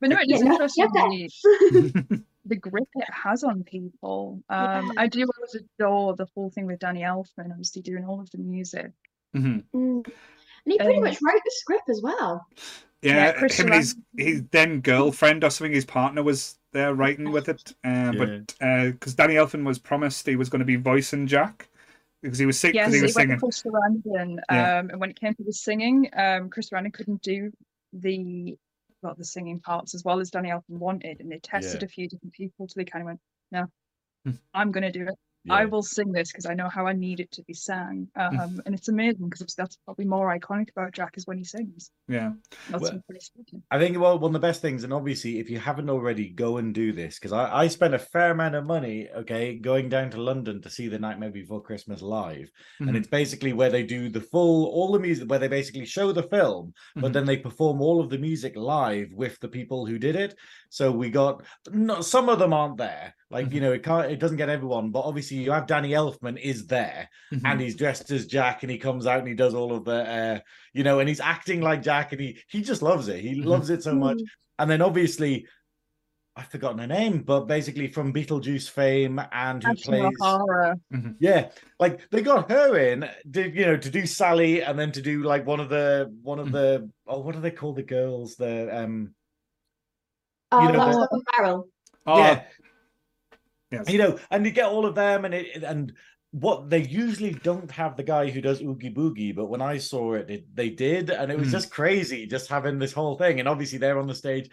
But 0.00 0.10
no, 0.10 0.16
it 0.20 0.28
Yeah, 0.28 0.36
is 0.36 0.42
no, 0.42 0.52
interesting 0.52 0.88
yeah, 0.94 1.28
the, 1.70 2.24
the 2.44 2.56
grip 2.56 2.88
it 2.94 3.10
has 3.10 3.42
on 3.42 3.64
people. 3.64 4.42
Um, 4.48 4.64
Yeah. 4.64 4.88
I 4.96 5.06
do 5.08 5.20
always 5.36 5.54
adore 5.56 6.14
the 6.14 6.26
whole 6.34 6.50
thing 6.50 6.66
with 6.66 6.78
Danny 6.78 7.00
Elfman, 7.00 7.50
obviously 7.50 7.82
doing 7.82 8.04
all 8.04 8.20
of 8.20 8.30
the 8.30 8.38
music. 8.38 8.92
Mhm. 9.34 9.64
Mm. 9.74 10.06
And 10.64 10.72
he 10.72 10.78
pretty 10.78 10.98
Um, 10.98 11.04
much 11.04 11.18
wrote 11.22 11.40
the 11.44 11.52
script 11.54 11.88
as 11.88 12.02
well. 12.02 12.46
Yeah, 13.02 13.32
Yeah, 13.40 13.48
him 13.48 13.66
and 13.66 13.74
his 13.74 13.96
his 14.16 14.42
then 14.50 14.80
girlfriend 14.80 15.44
or 15.44 15.50
something, 15.50 15.72
his 15.72 15.84
partner 15.84 16.22
was 16.22 16.58
there 16.72 16.94
writing 16.94 17.30
with 17.30 17.48
it. 17.48 17.74
Uh, 17.84 18.12
But 18.12 18.46
because 18.92 19.14
Danny 19.14 19.34
Elfman 19.34 19.64
was 19.64 19.78
promised 19.78 20.26
he 20.26 20.36
was 20.36 20.48
going 20.48 20.60
to 20.60 20.64
be 20.66 20.76
voicing 20.76 21.26
Jack 21.26 21.68
because 22.22 22.38
he 22.38 22.46
was 22.46 22.58
sick 22.58 22.74
Yes, 22.74 22.86
because 22.86 22.94
he 22.94 23.00
it 23.00 23.02
was 23.04 23.14
went 23.14 23.28
to 23.30 23.36
singing. 23.36 23.40
Chris 23.40 23.62
Sarandon, 23.62 24.38
Yeah. 24.50 24.78
um, 24.78 24.90
and 24.90 25.00
when 25.00 25.10
it 25.10 25.20
came 25.20 25.34
to 25.34 25.44
the 25.44 25.52
singing, 25.52 26.10
um, 26.14 26.50
Chris 26.50 26.70
Sarandon 26.70 26.92
couldn't 26.92 27.22
do 27.22 27.52
the 27.92 28.56
well 29.00 29.14
the 29.14 29.24
singing 29.24 29.60
parts 29.60 29.94
as 29.94 30.02
well 30.04 30.18
as 30.18 30.30
Danny 30.30 30.50
Elfman 30.50 30.78
wanted, 30.78 31.20
and 31.20 31.30
they 31.30 31.38
tested 31.38 31.82
Yeah. 31.82 31.86
a 31.86 31.88
few 31.88 32.08
different 32.08 32.34
people 32.34 32.66
till 32.66 32.74
they 32.80 32.84
kind 32.84 33.02
of 33.02 33.06
went, 33.06 33.20
"No, 33.52 33.66
Hmm. 34.24 34.32
I'm 34.52 34.72
going 34.72 34.82
to 34.82 34.90
do 34.90 35.06
it. 35.06 35.14
I 35.48 35.64
will 35.64 35.82
sing 35.82 36.12
this 36.12 36.30
because 36.32 36.46
I 36.46 36.54
know 36.54 36.68
how 36.68 36.86
I 36.86 36.92
need 36.92 37.20
it 37.20 37.30
to 37.32 37.42
be 37.44 37.54
sang." 37.54 38.08
Um, 38.16 38.60
and 38.66 38.74
it's 38.74 38.88
amazing 38.88 39.28
because 39.28 39.54
that's 39.54 39.76
probably 39.84 40.04
more 40.04 40.36
iconic 40.36 40.70
about 40.70 40.92
Jack 40.92 41.16
is 41.16 41.26
when 41.26 41.38
he 41.38 41.44
sings. 41.44 41.90
Yeah, 42.08 42.32
That's 42.68 42.82
Well. 42.82 43.02
I 43.70 43.78
think 43.78 43.98
well, 43.98 44.18
one 44.18 44.30
of 44.30 44.32
the 44.32 44.38
best 44.38 44.62
things, 44.62 44.82
and 44.84 44.92
obviously, 44.94 45.38
if 45.38 45.50
you 45.50 45.58
haven't 45.58 45.90
already, 45.90 46.30
go 46.30 46.56
and 46.56 46.74
do 46.74 46.92
this 46.92 47.18
because 47.18 47.32
I, 47.32 47.64
I 47.64 47.68
spent 47.68 47.92
a 47.94 47.98
fair 47.98 48.30
amount 48.30 48.54
of 48.54 48.64
money, 48.64 49.08
okay, 49.10 49.58
going 49.58 49.88
down 49.90 50.10
to 50.10 50.22
London 50.22 50.62
to 50.62 50.70
see 50.70 50.88
the 50.88 50.98
Nightmare 50.98 51.30
Before 51.30 51.62
Christmas 51.62 52.00
live, 52.00 52.50
Mhm. 52.80 52.88
and 52.88 52.96
it's 52.96 53.08
basically 53.08 53.52
where 53.52 53.68
they 53.70 53.82
do 53.82 54.08
the 54.08 54.22
full, 54.22 54.66
all 54.66 54.92
the 54.92 54.98
music, 54.98 55.28
where 55.28 55.38
they 55.38 55.48
basically 55.48 55.84
show 55.84 56.12
the 56.12 56.22
film, 56.22 56.72
but 56.94 57.10
Mhm. 57.10 57.12
then 57.12 57.26
they 57.26 57.36
perform 57.36 57.82
all 57.82 58.00
of 58.00 58.08
the 58.10 58.18
music 58.18 58.56
live 58.56 59.08
with 59.12 59.38
the 59.40 59.48
people 59.48 59.84
who 59.84 59.98
did 59.98 60.16
it. 60.16 60.34
So 60.70 60.90
we 60.90 61.10
got 61.10 61.44
no, 61.70 62.00
some 62.00 62.28
of 62.30 62.38
them 62.38 62.54
aren't 62.54 62.78
there, 62.78 63.14
like 63.30 63.52
you 63.52 63.58
Mhm. 63.60 63.62
know, 63.62 63.72
it 63.72 63.82
can't, 63.82 64.10
it 64.10 64.18
doesn't 64.18 64.36
get 64.38 64.48
everyone, 64.48 64.90
but 64.90 65.00
obviously 65.00 65.36
you 65.38 65.50
have 65.52 65.66
Danny 65.66 65.90
Elfman 65.90 66.38
is 66.40 66.66
there, 66.66 67.08
Mhm. 67.32 67.42
and 67.44 67.60
he's 67.60 67.76
dressed 67.76 68.10
as 68.10 68.26
Jack, 68.26 68.62
and 68.62 68.70
he 68.72 68.78
comes 68.78 69.06
out 69.06 69.18
and 69.18 69.28
he 69.28 69.34
does 69.34 69.54
all 69.54 69.74
of 69.74 69.84
the, 69.84 69.92
uh, 70.10 70.40
you 70.72 70.82
know, 70.82 71.00
and 71.00 71.08
he's 71.08 71.20
acting 71.20 71.60
like 71.60 71.82
Jack, 71.82 72.12
and 72.12 72.20
he 72.20 72.38
he 72.48 72.62
just 72.62 72.80
loves 72.82 73.08
it. 73.08 73.20
He 73.20 73.40
Mhm. 73.40 73.44
loves 73.44 73.70
it 73.70 73.82
so 73.82 73.94
much. 73.94 74.16
Mm. 74.18 74.26
And 74.60 74.70
then 74.70 74.82
obviously, 74.82 75.46
I've 76.36 76.46
forgotten 76.48 76.78
her 76.78 76.86
name, 76.86 77.22
but 77.22 77.46
basically 77.46 77.88
from 77.88 78.12
Beetlejuice 78.14 78.70
fame 78.70 79.20
and 79.32 79.62
who 79.62 79.70
Ashton 79.72 79.92
plays, 79.92 80.14
O'Hara. 80.22 80.76
yeah, 81.20 81.50
like 81.80 82.08
they 82.10 82.22
got 82.22 82.48
her 82.50 82.78
in, 82.78 83.08
did 83.30 83.54
you 83.56 83.66
know, 83.66 83.76
to 83.76 83.90
do 83.90 84.06
Sally, 84.06 84.62
and 84.62 84.78
then 84.78 84.92
to 84.92 85.02
do 85.02 85.22
like 85.24 85.44
one 85.46 85.58
of 85.60 85.68
the 85.68 86.14
one 86.22 86.38
of 86.38 86.48
Mhm. 86.48 86.52
the 86.52 86.90
oh, 87.06 87.18
what 87.20 87.34
do 87.34 87.40
they 87.40 87.50
call 87.50 87.74
the 87.74 87.82
girls? 87.82 88.36
The 88.36 88.74
um, 88.74 89.14
Oh, 90.50 90.62
You 90.62 90.72
know, 90.72 90.86
the- 90.86 90.92
Stock 90.92 91.10
Barrel. 91.36 91.68
oh, 92.06 92.18
yeah, 92.18 92.44
Yes. 93.70 93.90
you 93.90 93.98
know, 93.98 94.18
and 94.30 94.44
you 94.46 94.52
get 94.52 94.66
all 94.66 94.86
of 94.86 94.94
them, 94.94 95.24
and 95.24 95.34
it 95.34 95.62
and 95.62 95.92
what 96.30 96.68
they 96.70 96.82
usually 96.82 97.32
don't 97.32 97.70
have 97.70 97.96
the 97.96 98.02
guy 98.02 98.28
who 98.30 98.40
does 98.40 98.60
Oogie 98.62 98.92
Boogie, 98.92 99.34
but 99.34 99.46
when 99.46 99.62
I 99.62 99.78
saw 99.78 100.14
it, 100.14 100.30
it 100.30 100.54
they 100.54 100.70
did, 100.70 101.10
and 101.10 101.30
it 101.32 101.38
was 101.38 101.48
Mm. 101.48 101.52
just 101.52 101.70
crazy, 101.70 102.26
just 102.26 102.48
having 102.48 102.78
this 102.78 102.92
whole 102.92 103.16
thing, 103.16 103.40
and 103.40 103.48
obviously 103.48 103.78
they're 103.78 103.98
on 103.98 104.06
the 104.06 104.14
stage, 104.14 104.50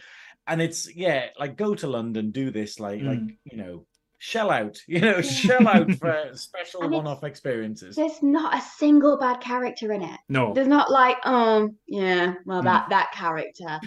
and 0.47 0.61
it's 0.61 0.93
yeah, 0.95 1.27
like 1.39 1.57
go 1.57 1.75
to 1.75 1.87
London, 1.87 2.31
do 2.31 2.51
this, 2.51 2.79
like 2.79 3.01
like 3.01 3.19
Mm. 3.19 3.37
you 3.45 3.57
know, 3.57 3.85
shell 4.17 4.49
out, 4.51 4.77
you 4.87 4.99
know, 5.01 5.21
shell 5.21 5.67
out 5.67 5.91
for 5.95 6.29
special 6.33 6.83
And 6.83 6.91
one-off 6.93 7.23
experiences. 7.25 7.95
There's 7.97 8.21
not 8.23 8.57
a 8.57 8.61
single 8.61 9.17
bad 9.17 9.39
character 9.41 9.91
in 9.91 10.01
it. 10.01 10.19
No. 10.29 10.53
There's 10.53 10.67
not 10.67 10.89
like, 10.91 11.17
um, 11.25 11.75
yeah, 11.87 12.35
well, 12.45 12.61
Mm. 12.61 12.65
that 12.65 12.89
that 12.89 13.11
character. 13.13 13.79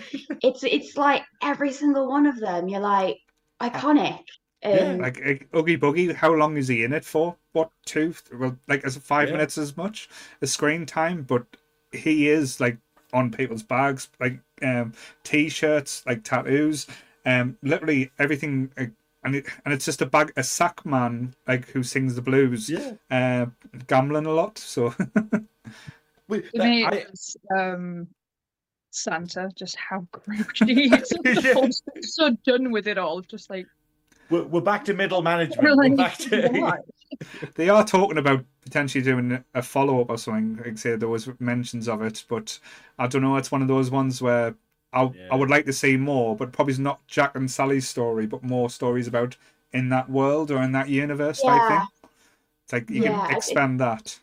it's 0.42 0.62
it's 0.64 0.96
like 0.96 1.22
every 1.42 1.72
single 1.72 2.08
one 2.08 2.26
of 2.26 2.38
them. 2.38 2.68
You're 2.68 2.80
like 2.80 3.18
iconic. 3.62 4.20
Yeah. 4.62 4.92
Um, 4.92 4.98
Like 4.98 5.20
uh, 5.24 5.56
Oogie 5.58 5.78
Boogie, 5.78 6.14
how 6.14 6.32
long 6.32 6.56
is 6.56 6.68
he 6.68 6.84
in 6.84 6.92
it 6.92 7.04
for? 7.04 7.36
What 7.52 7.70
two? 7.86 8.14
Well, 8.32 8.58
like 8.68 8.84
is 8.84 8.96
it 8.96 9.02
five 9.02 9.28
Yeah. 9.28 9.34
minutes 9.36 9.56
as 9.58 9.76
much 9.76 10.08
as 10.42 10.52
screen 10.52 10.84
time? 10.86 11.22
But 11.22 11.46
he 11.92 12.28
is 12.28 12.60
like 12.60 12.76
on 13.12 13.30
people's 13.30 13.62
bags, 13.62 14.08
like 14.20 14.38
um, 14.62 14.92
t-shirts, 15.24 16.04
like 16.06 16.24
tattoos, 16.24 16.86
um, 17.24 17.56
literally 17.62 18.10
everything. 18.18 18.70
Uh, 18.76 18.86
and 19.24 19.34
it, 19.36 19.46
and 19.64 19.74
it's 19.74 19.84
just 19.84 20.00
a 20.02 20.06
bag, 20.06 20.32
a 20.36 20.42
sack 20.44 20.84
man, 20.86 21.34
like 21.46 21.68
who 21.70 21.82
sings 21.82 22.14
the 22.14 22.22
blues, 22.22 22.68
Yeah, 22.70 22.92
uh, 23.10 23.46
gambling 23.88 24.26
a 24.26 24.32
lot. 24.32 24.58
So 24.58 24.94
We- 26.28 26.42
To 26.42 26.58
me, 26.62 26.84
I- 26.84 27.06
um, 27.56 28.06
Santa, 28.90 29.50
just 29.54 29.76
how 29.76 30.06
grouchy 30.12 30.74
he 30.74 30.94
is. 30.94 31.12
Yeah. 31.44 31.68
So 32.02 32.30
done 32.44 32.70
with 32.70 32.86
it 32.86 32.98
all. 32.98 33.20
Just 33.22 33.50
like, 33.50 33.66
we're, 34.30 34.44
we're 34.44 34.60
back 34.60 34.84
to 34.86 34.94
middle 34.94 35.22
management. 35.22 35.76
We're 35.76 35.96
back 35.96 36.16
to 36.18 36.82
they 37.54 37.68
are 37.68 37.84
talking 37.84 38.18
about 38.18 38.44
potentially 38.62 39.02
doing 39.02 39.42
a 39.54 39.62
follow 39.62 40.00
up 40.00 40.10
or 40.10 40.18
something. 40.18 40.56
Like 40.56 40.72
I 40.72 40.74
say, 40.76 40.96
there 40.96 41.08
was 41.08 41.28
mentions 41.40 41.88
of 41.88 42.02
it, 42.02 42.24
but 42.28 42.58
I 42.98 43.06
don't 43.06 43.22
know. 43.22 43.36
It's 43.36 43.50
one 43.50 43.62
of 43.62 43.68
those 43.68 43.90
ones 43.90 44.20
where 44.20 44.54
I 44.92 45.02
Yeah. 45.14 45.28
I 45.30 45.36
would 45.36 45.50
like 45.50 45.64
to 45.66 45.72
see 45.72 45.96
more, 45.96 46.36
but 46.36 46.52
probably 46.52 46.76
not 46.78 47.06
Jack 47.06 47.34
and 47.36 47.50
Sally's 47.50 47.88
story, 47.88 48.26
but 48.26 48.42
more 48.42 48.68
stories 48.70 49.06
about 49.08 49.36
in 49.72 49.88
that 49.90 50.08
world 50.10 50.50
or 50.50 50.62
in 50.62 50.72
that 50.72 50.88
universe 50.88 51.40
type 51.42 51.60
Yeah. 51.60 51.78
thing. 51.78 51.88
It's 52.64 52.72
like 52.72 52.90
you 52.90 53.02
Yeah, 53.04 53.22
can 53.26 53.30
it- 53.30 53.36
expand 53.36 53.80
that. 53.80 54.18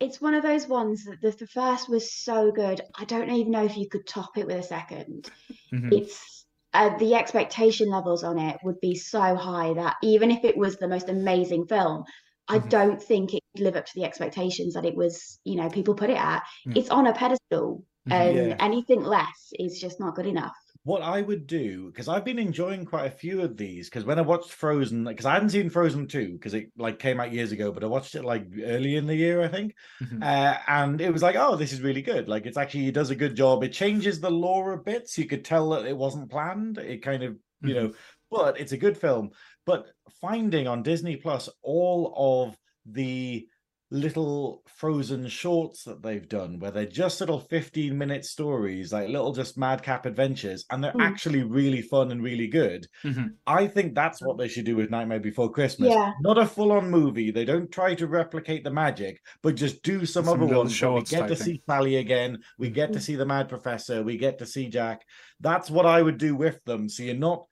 it's 0.00 0.20
one 0.20 0.34
of 0.34 0.42
those 0.42 0.66
ones 0.66 1.04
that 1.04 1.20
the, 1.20 1.30
the 1.30 1.46
first 1.46 1.88
was 1.88 2.10
so 2.12 2.50
good. 2.50 2.80
I 2.94 3.04
don't 3.04 3.30
even 3.30 3.52
know 3.52 3.64
if 3.64 3.76
you 3.76 3.88
could 3.88 4.06
top 4.06 4.36
it 4.38 4.46
with 4.46 4.56
a 4.56 4.62
second. 4.62 5.30
Mhm. 5.72 5.92
It's 5.92 6.39
uh, 6.72 6.96
the 6.98 7.14
expectation 7.14 7.88
levels 7.90 8.22
on 8.24 8.38
it 8.38 8.58
would 8.62 8.80
be 8.80 8.94
so 8.94 9.34
high 9.34 9.72
that 9.74 9.96
even 10.02 10.30
if 10.30 10.44
it 10.44 10.56
was 10.56 10.76
the 10.76 10.88
most 10.88 11.08
amazing 11.08 11.66
film, 11.66 12.04
I 12.48 12.58
Mhm. 12.58 12.68
don't 12.68 13.02
think 13.02 13.34
it 13.34 13.42
could 13.54 13.64
live 13.64 13.76
up 13.76 13.86
to 13.86 13.92
the 13.94 14.04
expectations 14.04 14.74
that 14.74 14.84
it 14.84 14.94
was. 14.96 15.38
You 15.44 15.56
know, 15.56 15.68
people 15.68 15.94
put 15.94 16.10
it 16.10 16.16
at. 16.16 16.42
Mm. 16.66 16.76
It's 16.76 16.90
on 16.90 17.06
a 17.06 17.12
pedestal, 17.12 17.84
Mhm. 18.08 18.12
and 18.12 18.36
Yeah. 18.48 18.56
anything 18.60 19.02
less 19.02 19.52
is 19.58 19.80
just 19.80 20.00
not 20.00 20.14
good 20.14 20.26
enough. 20.26 20.56
What 20.82 21.02
I 21.02 21.20
would 21.20 21.46
do 21.46 21.88
because 21.88 22.08
I've 22.08 22.24
been 22.24 22.38
enjoying 22.38 22.86
quite 22.86 23.06
a 23.06 23.10
few 23.10 23.42
of 23.42 23.56
these 23.56 23.90
because 23.90 24.04
when 24.04 24.18
I 24.18 24.22
watched 24.22 24.50
Frozen 24.52 25.04
because 25.04 25.26
I 25.26 25.34
hadn't 25.34 25.50
seen 25.50 25.68
Frozen 25.68 26.06
two 26.06 26.32
because 26.32 26.54
it 26.54 26.70
like 26.78 26.98
came 26.98 27.20
out 27.20 27.32
years 27.32 27.52
ago 27.52 27.70
but 27.70 27.84
I 27.84 27.86
watched 27.86 28.14
it 28.14 28.24
like 28.24 28.46
early 28.64 28.96
in 28.96 29.06
the 29.06 29.14
year 29.14 29.42
I 29.42 29.48
think. 29.48 29.74
Mhm. 30.02 30.22
uh, 30.22 30.58
and 30.66 31.00
it 31.00 31.12
was 31.12 31.22
like 31.22 31.36
oh 31.36 31.54
this 31.56 31.72
is 31.72 31.82
really 31.82 32.02
good. 32.02 32.28
Like 32.28 32.46
it's 32.46 32.56
actually 32.56 32.88
it 32.88 32.94
does 32.94 33.10
a 33.10 33.16
good 33.16 33.36
job. 33.36 33.62
It 33.62 33.72
changes 33.72 34.20
the 34.20 34.30
lore 34.30 34.72
a 34.72 34.78
bit 34.82 35.08
so 35.08 35.20
you 35.20 35.28
could 35.28 35.44
tell 35.44 35.70
that 35.70 35.84
it 35.84 35.96
wasn't 35.96 36.30
planned. 36.30 36.78
It 36.78 37.02
kind 37.02 37.22
of 37.24 37.36
you 37.62 37.74
know 37.74 37.92
but 38.30 38.58
it's 38.58 38.72
a 38.72 38.78
good 38.78 38.96
film. 38.96 39.30
But 39.66 39.86
finding 40.22 40.66
on 40.66 40.82
Disney 40.82 41.16
Plus 41.16 41.50
all 41.62 42.48
of 42.48 42.56
the 42.86 43.46
little 43.92 44.62
frozen 44.66 45.26
shorts 45.28 45.82
that 45.82 46.00
they've 46.02 46.28
done 46.28 46.58
where 46.60 46.70
they're 46.70 46.86
just 46.86 47.18
little 47.20 47.40
15 47.40 47.96
minute 47.98 48.24
stories 48.24 48.92
like 48.92 49.08
little 49.08 49.32
just 49.32 49.58
madcap 49.58 50.06
adventures 50.06 50.64
and 50.70 50.82
they're 50.82 50.92
Mm. 50.92 51.02
actually 51.02 51.42
really 51.42 51.82
fun 51.82 52.12
and 52.12 52.22
really 52.22 52.46
good 52.46 52.86
Mhm. 53.04 53.30
i 53.48 53.66
think 53.66 53.94
that's 53.96 54.22
what 54.22 54.38
they 54.38 54.46
should 54.46 54.64
do 54.64 54.76
with 54.76 54.90
nightmare 54.90 55.18
before 55.18 55.50
christmas 55.50 55.90
Yeah. 55.90 56.12
not 56.20 56.38
a 56.38 56.46
full-on 56.46 56.88
movie 56.88 57.32
they 57.32 57.44
don't 57.44 57.70
try 57.72 57.94
to 57.96 58.06
replicate 58.06 58.62
the 58.62 58.70
magic 58.70 59.20
but 59.42 59.56
just 59.56 59.82
do 59.82 60.06
some, 60.06 60.24
Some 60.24 60.34
other 60.42 60.46
ones 60.46 60.80
where 60.80 60.92
we 60.92 60.98
shorts 61.00 61.10
get 61.10 61.26
to 61.28 61.34
type 61.34 61.44
see 61.44 61.62
sally 61.68 61.96
again 61.96 62.38
we 62.58 62.70
get 62.70 62.92
to 62.92 62.98
Mm. 63.00 63.02
see 63.02 63.16
the 63.16 63.26
mad 63.26 63.48
professor 63.48 64.02
we 64.04 64.16
get 64.16 64.38
to 64.38 64.46
see 64.46 64.68
jack 64.68 65.02
that's 65.40 65.68
what 65.68 65.86
i 65.86 66.00
would 66.00 66.18
do 66.18 66.36
with 66.36 66.62
them 66.64 66.88
so 66.88 67.02
you're 67.02 67.14
not 67.16 67.44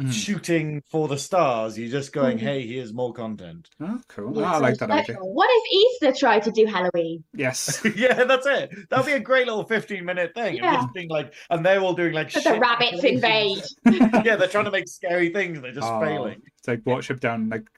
Mhm. 0.00 0.12
shooting 0.12 0.82
for 0.90 1.06
the 1.06 1.16
stars 1.16 1.78
you're 1.78 1.88
just 1.88 2.12
going 2.12 2.36
Mhm. 2.36 2.40
hey 2.40 2.66
here's 2.66 2.92
more 2.92 3.12
content 3.12 3.70
Oh, 3.80 4.00
cool. 4.08 4.36
Yeah, 4.36 4.54
I 4.54 4.58
like 4.58 4.78
that 4.78 4.88
like, 4.88 5.08
idea. 5.08 5.16
What 5.22 5.48
if 5.52 5.72
Easter 6.02 6.18
tried 6.18 6.42
to 6.44 6.50
do 6.50 6.66
Halloween? 6.66 7.22
Yes. 7.32 7.80
yeah, 7.96 8.24
that's 8.24 8.46
it. 8.46 8.70
That'll 8.90 9.04
be 9.04 9.12
a 9.12 9.20
great 9.20 9.46
little 9.46 9.62
15 9.64 10.04
minute 10.04 10.32
thing. 10.34 10.56
Yeah. 10.56 10.74
Just 10.76 10.92
being 10.94 11.08
like, 11.10 11.32
and 11.50 11.64
they're 11.64 11.80
all 11.80 11.92
doing 11.94 12.12
like 12.12 12.32
But 12.32 12.42
the 12.44 12.58
rabbits 12.58 13.02
decorations. 13.02 13.76
invade. 13.84 14.24
yeah, 14.26 14.36
they're 14.36 14.48
trying 14.48 14.64
to 14.64 14.70
make 14.72 14.88
scary 14.88 15.28
things. 15.30 15.60
They're 15.60 15.72
just 15.72 15.86
Oh, 15.86 16.00
failing. 16.00 16.40
It's 16.58 16.66
like 16.68 16.80
Watership 16.84 17.20
Down, 17.20 17.50
like 17.50 17.68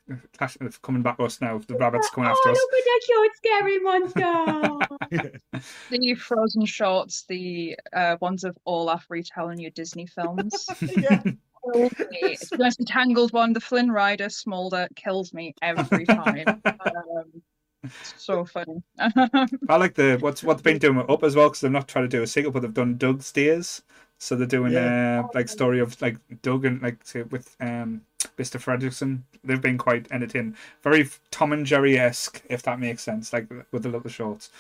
coming 0.83 1.03
back 1.03 1.17
to 1.19 1.25
us 1.25 1.41
now. 1.41 1.59
The 1.59 1.75
rabbits 1.75 2.09
coming 2.11 2.31
oh, 2.31 2.33
after 2.33 2.51
us. 2.51 2.57
look 2.57 2.73
at 2.79 2.85
that 2.85 3.01
cute, 3.07 3.37
scary 3.37 3.79
monster. 5.21 5.41
the 5.91 6.15
Frozen 6.15 6.65
shorts, 6.67 7.25
the 7.29 7.77
uh, 7.93 8.17
ones 8.21 8.45
of 8.45 8.57
Olaf 8.65 9.07
retelling 9.09 9.59
your 9.59 9.73
Disney 9.73 10.07
films. 10.07 10.67
yeah. 10.81 11.23
Kills 11.73 11.93
me. 12.11 12.37
The 12.51 12.59
most 12.59 12.81
entangled 12.81 13.33
one, 13.33 13.53
the 13.53 13.61
Flynn 13.61 13.91
Rider 13.91 14.29
Smolder, 14.29 14.89
kills 14.97 15.33
me 15.35 15.55
every 15.63 16.05
time. 16.07 16.63
um, 16.65 17.43
so 18.17 18.45
funny. 18.47 18.83
I 19.69 19.77
like 19.77 19.95
the 19.95 20.19
what's 20.21 20.43
what 20.43 20.57
they've 20.59 20.65
been 20.65 20.79
doing 20.79 20.97
with 20.97 21.11
Up 21.11 21.23
as 21.25 21.37
well 21.37 21.49
because 21.49 21.61
they're 21.61 21.71
not 21.71 21.89
trying 21.89 22.05
to 22.05 22.17
do 22.17 22.23
a 22.23 22.27
sequel, 22.27 22.53
but 22.53 22.63
they've 22.63 22.73
done 22.75 22.97
Dug's 22.97 23.31
Days. 23.33 23.83
So 24.19 24.35
they're 24.35 24.47
doing 24.47 24.73
Yeah. 24.73 25.25
uh, 25.25 25.29
like 25.35 25.49
story 25.49 25.79
of 25.81 26.01
like 26.01 26.17
Doug 26.43 26.65
and 26.65 26.81
like 26.83 26.99
say, 27.05 27.23
with 27.23 27.55
um 27.61 28.03
Mr. 28.39 28.59
Fredricksen. 28.61 29.23
They've 29.45 29.61
been 29.61 29.79
quite 29.79 30.11
entertaining, 30.11 30.57
very 30.83 31.09
Tom 31.31 31.53
and 31.53 31.67
Jerry 31.67 31.99
esque, 31.99 32.43
if 32.49 32.63
that 32.63 32.81
makes 32.81 33.03
sense, 33.03 33.33
like 33.33 33.49
with 33.73 33.83
the 33.83 33.89
little 33.91 34.11
shorts. 34.11 34.51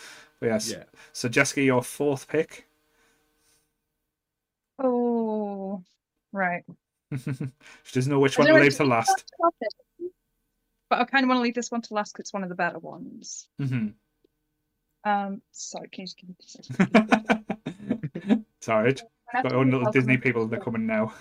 But 0.41 0.47
yes. 0.47 0.70
Yeah. 0.70 0.85
So 1.12 1.28
Jessica, 1.28 1.62
your 1.62 1.83
fourth 1.83 2.28
pick. 2.28 2.66
oh, 4.78 5.83
right. 6.33 6.62
she 7.16 7.95
doesn't 7.95 8.11
know 8.11 8.19
which 8.19 8.39
one 8.39 8.47
to 8.47 8.55
leave 8.55 8.77
to 8.77 8.85
last. 8.85 9.24
But 10.89 11.01
I 11.01 11.05
kind 11.05 11.24
of 11.24 11.28
want 11.28 11.39
to 11.39 11.43
leave 11.43 11.55
this 11.55 11.70
one 11.70 11.83
to 11.83 11.95
last 11.95 12.12
because 12.12 12.24
it's 12.24 12.33
one 12.33 12.43
of 12.43 12.49
the 12.49 12.55
better 12.55 12.78
ones. 12.78 13.49
Mhm. 13.61 13.95
Um, 15.05 15.43
sorry, 15.53 15.89
can 15.89 16.03
you 16.03 16.07
just 16.07 16.19
give 16.19 16.28
me 16.28 16.37
two 16.41 16.49
seconds? 16.49 17.45
it's 18.59 18.69
alright. 18.69 19.03
When 19.33 19.39
I 19.39 19.43
Got 19.43 19.51
to 19.51 19.59
little 19.59 19.93
Disney 19.93 20.16
people. 20.16 20.47
They're 20.47 20.61
coming 20.61 20.87
now. 20.87 21.12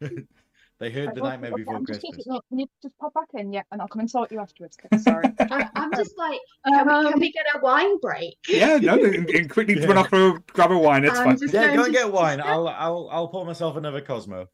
They 0.80 0.90
heard 0.90 1.14
the 1.14 1.20
Right, 1.22 1.30
Nightmare 1.40 1.56
Before 1.56 1.76
I'm 1.76 1.86
just 1.86 2.00
Christmas. 2.00 2.26
no, 2.26 2.40
Can 2.48 2.58
you 2.58 2.66
just 2.82 2.98
pop 2.98 3.14
back 3.14 3.28
in? 3.34 3.52
Yeah, 3.52 3.62
and 3.70 3.80
I'll 3.80 3.86
come 3.88 4.00
and 4.00 4.10
sort 4.10 4.32
you 4.32 4.40
afterwards. 4.40 4.76
Sorry. 4.98 5.24
I, 5.38 5.68
I'm 5.76 5.94
just 5.94 6.18
like, 6.18 6.40
can 6.66 6.86
we, 6.86 6.92
Um, 6.92 7.12
can 7.12 7.20
we 7.20 7.30
get 7.32 7.46
a 7.54 7.60
wine 7.60 7.98
break? 8.00 8.36
yeah, 8.48 8.78
no, 8.78 8.94
and- 8.94 9.30
and 9.30 9.48
quickly 9.48 9.78
Yeah. 9.80 9.86
run 9.86 9.98
off 9.98 10.08
for 10.08 10.40
grab 10.52 10.72
a 10.72 10.78
wine. 10.78 11.04
It's 11.04 11.16
I'm 11.16 11.26
fine. 11.26 11.38
just 11.38 11.54
Yeah, 11.54 11.66
going 11.66 11.76
go 11.76 11.84
and 11.84 11.92
get 11.92 12.12
wine. 12.12 12.40
I'll 12.44 12.66
I'll 12.68 13.08
I'll 13.12 13.28
pour 13.28 13.44
myself 13.46 13.76
another 13.76 14.00
Cosmo. 14.00 14.48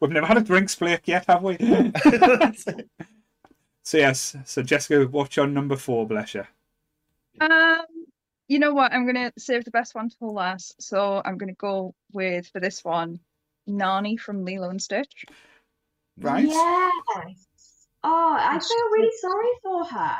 We've 0.00 0.10
never 0.10 0.26
had 0.26 0.36
a 0.36 0.40
drinks 0.42 0.74
break 0.76 1.08
yet, 1.08 1.24
have 1.26 1.42
we? 1.42 1.56
So 3.84 3.98
yes, 3.98 4.36
so 4.44 4.62
Jessica, 4.62 5.06
watch 5.08 5.36
your 5.36 5.48
number 5.48 5.74
four, 5.76 6.06
bless 6.06 6.34
you? 6.34 6.44
Um, 7.40 7.80
you 8.46 8.60
know 8.60 8.72
what? 8.72 8.92
I'm 8.92 9.04
gonna 9.06 9.32
save 9.36 9.64
the 9.64 9.72
best 9.72 9.94
one 9.96 10.08
till 10.08 10.32
last. 10.32 10.80
So 10.80 11.20
I'm 11.24 11.36
gonna 11.36 11.54
go 11.54 11.92
with 12.12 12.46
for 12.48 12.60
this 12.60 12.84
one, 12.84 13.18
Nani 13.66 14.16
from 14.16 14.44
Lilo 14.44 14.70
and 14.70 14.80
Stitch. 14.82 15.24
Right? 16.18 16.46
Yes. 16.46 17.46
Oh, 18.04 18.36
I 18.38 18.58
feel 18.58 18.90
really 18.92 19.10
sorry 19.20 19.48
for 19.62 19.84
her. 19.84 20.16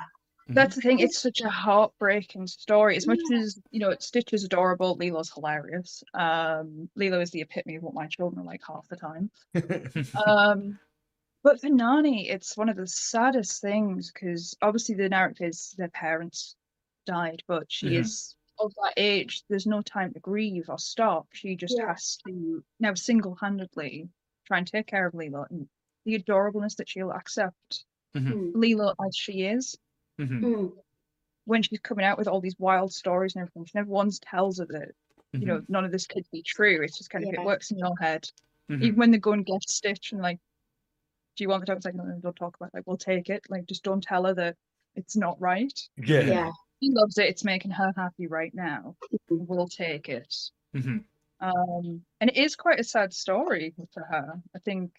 That's 0.49 0.75
the 0.77 0.83
thing. 0.83 0.99
It's 0.99 1.19
such 1.19 1.41
a 1.41 1.49
heartbreaking 1.49 2.47
story. 2.47 2.97
As 2.97 3.07
much 3.07 3.21
as 3.33 3.59
you 3.71 3.81
know, 3.81 3.95
Stitch 3.99 4.33
is 4.33 4.45
adorable. 4.45 4.97
Lilo's 4.97 5.33
hilarious. 5.33 6.03
Um, 6.15 6.91
Lilo 6.95 7.21
is 7.21 7.31
the 7.31 7.41
epitome 7.41 7.77
of 7.77 7.83
what 7.83 7.95
my 7.95 8.07
children 8.07 8.43
are 8.43 8.47
like 8.47 8.63
half 8.67 8.87
the 8.89 8.97
time. 8.97 9.31
Um, 10.27 10.79
but 11.43 11.61
for 11.61 11.69
Nani, 11.71 12.29
it's 12.29 12.57
one 12.57 12.69
of 12.69 12.77
the 12.77 12.87
saddest 12.87 13.61
things 13.61 14.13
because 14.13 14.57
obviously 14.63 14.95
the 14.95 15.09
narrative 15.09 15.49
is 15.49 15.75
their 15.77 15.89
parents 15.89 16.55
died, 17.07 17.43
but 17.49 17.65
she 17.73 17.91
Mhm. 17.91 18.01
is 18.01 18.37
of 18.67 18.75
that 18.77 18.95
age. 18.97 19.43
There's 19.49 19.67
no 19.67 19.83
time 19.83 20.13
to 20.15 20.21
grieve 20.21 20.69
or 20.69 20.79
stop. 20.79 21.29
She 21.33 21.57
just 21.57 21.77
Yeah. 21.79 21.89
has 21.89 22.17
to 22.27 22.65
now 22.81 22.95
single-handedly 22.95 24.09
try 24.47 24.59
and 24.59 24.67
take 24.67 24.87
care 24.87 25.07
of 25.07 25.15
Lilo 25.15 25.47
and 25.51 25.69
the 26.05 26.19
adorableness 26.19 26.77
that 26.77 26.89
she'll 26.89 27.13
accept 27.13 27.85
Mm, 28.15 28.53
Lilo 28.55 28.95
as 29.07 29.17
she 29.17 29.43
is 29.45 29.77
Mhm, 30.19 30.43
mm, 30.45 30.85
when 31.45 31.63
she's 31.63 31.81
coming 31.81 32.05
out 32.05 32.19
with 32.19 32.29
all 32.29 32.41
these 32.41 32.59
wild 32.59 32.93
stories 32.93 33.35
and 33.35 33.43
everything. 33.43 33.65
She 33.67 33.73
never 33.77 33.91
once 33.91 34.19
tells 34.21 34.59
her 34.59 34.67
that 34.67 34.93
you 35.41 35.47
mhm, 35.47 35.49
know 35.49 35.63
none 35.69 35.85
of 35.85 35.93
this 35.93 36.07
could 36.07 36.27
be 36.33 36.43
true. 36.43 36.83
It's 36.83 36.99
just 36.99 37.11
kind 37.11 37.25
of 37.25 37.33
Yeah. 37.33 37.41
it 37.43 37.47
works 37.47 37.71
in 37.71 37.79
your 37.79 37.97
head. 38.01 38.31
Mhm. 38.71 38.83
Even 38.83 38.99
when 38.99 39.11
they 39.13 39.19
go 39.19 39.33
and 39.33 39.47
get 39.47 39.63
Stitch 39.69 40.13
and 40.13 40.23
like, 40.23 40.39
do 41.37 41.45
you 41.45 41.49
want 41.49 41.63
the 41.63 41.67
dog? 41.67 41.77
It's 41.79 41.87
like, 41.87 41.95
no, 41.95 42.05
no, 42.05 42.19
don't 42.21 42.37
talk 42.37 42.57
about 42.57 42.69
it. 42.69 42.75
Like, 42.75 42.87
we'll 42.87 42.97
take 42.99 43.29
it. 43.31 43.45
Like, 43.49 43.67
just 43.67 43.83
don't 43.85 44.03
tell 44.03 44.25
her 44.27 44.35
that 44.35 44.57
it's 44.95 45.17
not 45.17 45.41
right. 45.41 45.73
Yeah. 45.97 46.23
Yeah. 46.23 46.51
She 46.83 46.91
loves 46.91 47.17
it. 47.19 47.27
It's 47.27 47.45
making 47.45 47.71
her 47.71 47.93
happy 47.97 48.27
right 48.27 48.53
now. 48.55 48.97
We'll 49.31 49.69
take 49.69 50.09
it. 50.09 50.35
Mhm. 50.75 51.05
Um, 51.41 52.05
and 52.21 52.31
it 52.31 52.37
is 52.37 52.57
quite 52.57 52.81
a 52.81 52.85
sad 52.85 53.13
story 53.13 53.75
for 53.93 54.03
her. 54.05 54.41
I 54.55 54.59
think 54.61 54.93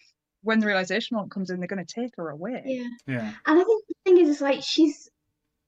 when 0.44 0.60
the 0.60 0.66
realization 0.68 1.16
moment 1.16 1.32
comes 1.32 1.50
in, 1.50 1.60
they're 1.60 1.68
going 1.68 1.86
to 1.86 1.94
take 2.02 2.16
her 2.18 2.30
away. 2.30 2.64
Yeah. 2.66 2.88
Yeah. 3.08 3.34
And 3.46 3.60
I 3.60 3.64
think 3.64 3.84
the 3.88 3.94
thing 4.06 4.18
is, 4.20 4.30
it's 4.30 4.42
like 4.42 4.62
she's, 4.62 5.10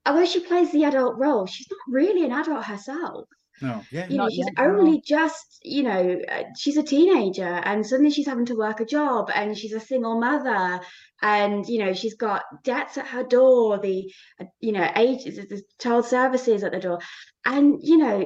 although 0.06 0.26
she 0.26 0.42
plays 0.42 0.72
the 0.72 0.84
adult 0.86 1.18
role, 1.18 1.46
she's 1.46 1.68
not 1.70 1.80
really 1.90 2.26
an 2.26 2.32
adult 2.32 2.66
herself. 2.66 3.28
No. 3.62 3.82
Yeah. 3.92 4.08
You 4.08 4.18
know, 4.18 4.30
she's 4.30 4.40
yet, 4.40 4.54
no. 4.58 4.64
only 4.66 5.02
just, 5.02 5.60
you 5.64 5.84
know, 5.84 6.22
uh, 6.30 6.44
she's 6.58 6.78
a 6.78 6.84
teenager 6.84 7.44
and 7.44 7.86
suddenly 7.86 8.12
she's 8.12 8.28
having 8.28 8.46
to 8.48 8.56
work 8.56 8.80
a 8.80 8.86
job 8.86 9.32
and 9.34 9.58
she's 9.58 9.74
a 9.74 9.80
single 9.80 10.20
mother 10.20 10.82
and, 11.22 11.66
you 11.68 11.80
know, 11.80 11.94
she's 11.94 12.16
got 12.16 12.44
debts 12.64 12.98
at 12.98 13.08
her 13.08 13.24
door, 13.24 13.80
the, 13.80 14.12
uh, 14.42 14.46
you 14.60 14.74
know, 14.74 14.90
age, 14.96 15.24
the 15.24 15.46
the 15.50 15.64
child 15.80 16.06
services 16.06 16.64
at 16.64 16.74
the 16.74 16.80
door. 16.80 17.00
And, 17.46 17.80
you 17.82 17.98
know, 17.98 18.26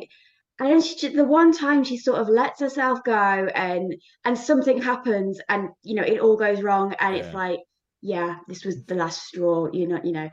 and 0.60 0.70
then 0.70 0.82
she, 0.82 1.08
the 1.10 1.24
one 1.24 1.54
time 1.54 1.84
she 1.84 1.98
sort 1.98 2.20
of 2.20 2.28
lets 2.28 2.60
herself 2.60 3.04
go 3.04 3.14
and, 3.14 3.96
and 4.26 4.38
something 4.38 4.82
happens 4.82 5.40
and, 5.48 5.70
you 5.84 5.96
know, 5.96 6.04
it 6.04 6.20
all 6.20 6.38
goes 6.38 6.62
wrong 6.62 6.96
and 7.00 7.16
it's 7.16 7.34
like, 7.34 7.60
yeah, 8.02 8.38
this 8.48 8.66
was 8.66 8.84
the 8.86 8.96
last 8.96 9.24
straw, 9.24 9.68
you 9.72 9.88
know, 9.88 10.00
you 10.04 10.12
know. 10.12 10.30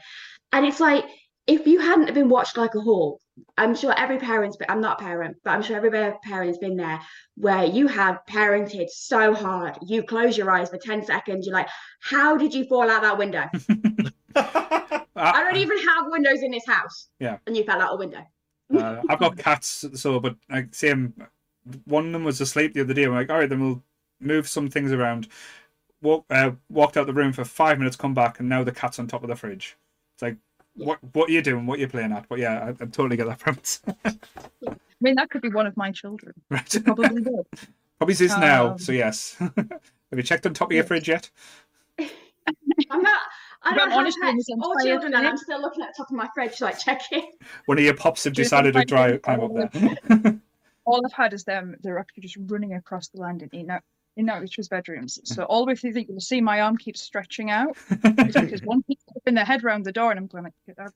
And 0.53 0.65
it's 0.65 0.81
like, 0.81 1.05
if 1.47 1.67
you 1.67 1.79
hadn't 1.79 2.13
been 2.15 2.29
watched 2.29 2.57
like 2.57 2.75
a 2.75 2.81
hawk, 2.81 3.21
I'm 3.59 3.75
sure 3.75 3.95
every 3.97 4.19
parent's 4.19 4.57
been, 4.57 4.71
I'm 4.71 4.81
not 4.81 5.01
a 5.01 5.05
parent, 5.05 5.37
but 5.45 5.51
I'm 5.51 5.63
sure 5.63 5.77
every 5.77 5.91
parent's 6.23 6.59
been 6.59 6.77
there 6.77 7.01
where 7.37 7.65
you 7.65 7.87
have 7.87 8.21
parented 8.29 8.89
so 8.89 9.35
hard. 9.35 9.77
You 9.87 10.03
close 10.03 10.37
your 10.37 10.51
eyes 10.51 10.71
for 10.71 10.79
10 10.79 11.05
seconds, 11.05 11.47
you're 11.47 11.55
like, 11.55 11.69
how 12.01 12.37
did 12.37 12.55
you 12.55 12.65
fall 12.65 12.89
out 12.91 13.03
that 13.03 13.19
window? 13.19 13.45
I 14.37 15.03
I, 15.17 15.45
don't 15.45 15.57
even 15.57 15.79
have 15.79 16.07
windows 16.09 16.43
in 16.43 16.51
this 16.51 16.67
house. 16.67 17.09
Yeah. 17.19 17.39
And 17.47 17.57
you 17.57 17.65
fell 17.65 17.81
out 17.81 17.95
a 17.95 17.97
window. 17.97 18.23
uh, 18.77 19.03
I've 19.09 19.19
got 19.19 19.39
cats, 19.39 19.85
so 19.95 20.21
but 20.21 20.37
like 20.51 20.75
same. 20.75 21.15
One 21.85 22.07
of 22.07 22.13
them 22.13 22.25
was 22.25 22.41
asleep 22.41 22.75
the 22.75 22.83
other 22.83 22.95
day. 22.95 23.05
I'm 23.05 23.15
like, 23.15 23.31
all 23.31 23.39
right, 23.39 23.49
then 23.49 23.61
we'll 23.61 23.83
move 24.21 24.49
some 24.49 24.69
things 24.69 24.93
around. 24.93 25.29
Walk, 26.03 26.25
uh, 26.31 26.53
walked 26.69 26.97
out 26.97 27.07
the 27.07 27.15
room 27.15 27.33
for 27.33 27.45
five 27.45 27.79
minutes, 27.79 27.97
come 27.97 28.15
back, 28.15 28.39
and 28.39 28.49
now 28.49 28.63
the 28.63 28.73
cat's 28.73 28.99
on 28.99 29.07
top 29.07 29.23
of 29.23 29.29
the 29.29 29.37
fridge. 29.37 29.77
It's 30.15 30.23
like, 30.23 30.37
Yeah. 30.77 30.87
what 30.87 30.99
what 31.15 31.29
are 31.29 31.33
you 31.33 31.43
doing? 31.43 31.67
What 31.67 31.79
are 31.79 31.83
you 31.83 31.89
playing 31.89 32.13
at? 32.13 32.29
But 32.29 32.39
yeah, 32.39 32.65
I, 32.65 32.69
I 32.71 32.87
totally 32.87 33.17
get 33.17 33.27
that 33.27 33.39
premise. 33.47 33.81
I 34.05 34.15
mean, 35.01 35.15
that 35.17 35.31
could 35.31 35.43
be 35.43 35.49
one 35.49 35.67
of 35.67 35.77
my 35.77 35.91
children. 35.93 36.35
right. 36.51 36.77
Probably 36.85 37.23
would. 37.23 37.47
Probably 37.99 38.13
is 38.13 38.37
now. 38.39 38.73
Um, 38.73 38.79
So 38.79 38.93
yes. 38.93 39.37
Have 40.11 40.19
you 40.19 40.23
checked 40.23 40.47
on 40.47 40.55
top 40.55 40.71
of 40.71 40.75
your 40.75 40.85
fridge 40.85 41.09
yet? 41.09 41.29
I'm 41.99 43.03
not, 43.03 43.21
I 43.63 43.71
But 43.71 43.77
don't 43.77 43.81
I'm 43.81 43.91
have 43.91 43.99
honestly 43.99 44.29
in 44.29 44.37
pets 44.37 44.51
or 44.63 44.81
children, 44.85 45.15
and 45.15 45.27
I'm 45.27 45.37
still 45.37 45.61
looking 45.61 45.83
at 45.83 45.89
the 45.89 45.95
top 45.97 46.11
of 46.11 46.17
my 46.17 46.29
fridge, 46.35 46.61
like 46.61 46.79
checking. 46.79 47.33
One 47.65 47.79
of 47.79 47.85
your 47.85 47.95
pops 47.95 48.23
have 48.25 48.35
decided 48.35 48.75
to 48.75 48.81
think 48.81 48.93
I 48.93 49.17
dry 49.19 49.19
climb 49.19 49.41
up 49.41 49.73
there. 49.73 50.41
All 50.85 51.05
I've 51.05 51.13
had 51.13 51.33
is 51.33 51.43
them. 51.43 51.75
They're 51.83 51.99
actually 51.99 52.23
just 52.23 52.37
running 52.47 52.75
across 52.75 53.09
the 53.09 53.21
land 53.21 53.43
and 53.43 53.53
in 53.53 53.71
out 53.71 53.83
in 54.17 54.29
out 54.29 54.43
each 54.45 54.55
other's 54.59 54.69
bedrooms. 54.69 55.17
Hmm. 55.19 55.35
So 55.35 55.43
all 55.45 55.65
the 55.65 55.71
way 55.71 55.75
through, 55.77 55.93
you'll 56.09 56.21
see 56.21 56.41
my 56.41 56.61
arm 56.63 56.77
keeps 56.77 57.01
stretching 57.03 57.51
out 57.51 57.77
because 58.03 58.63
one 58.63 58.83
keeps 58.85 59.05
putting 59.13 59.35
their 59.35 59.45
head 59.45 59.63
round 59.65 59.85
the 59.85 59.93
door, 59.93 60.11
and 60.11 60.19
I'm 60.19 60.27
going 60.27 60.45
like, 60.45 60.55
"Get 60.67 60.79
out, 60.79 60.95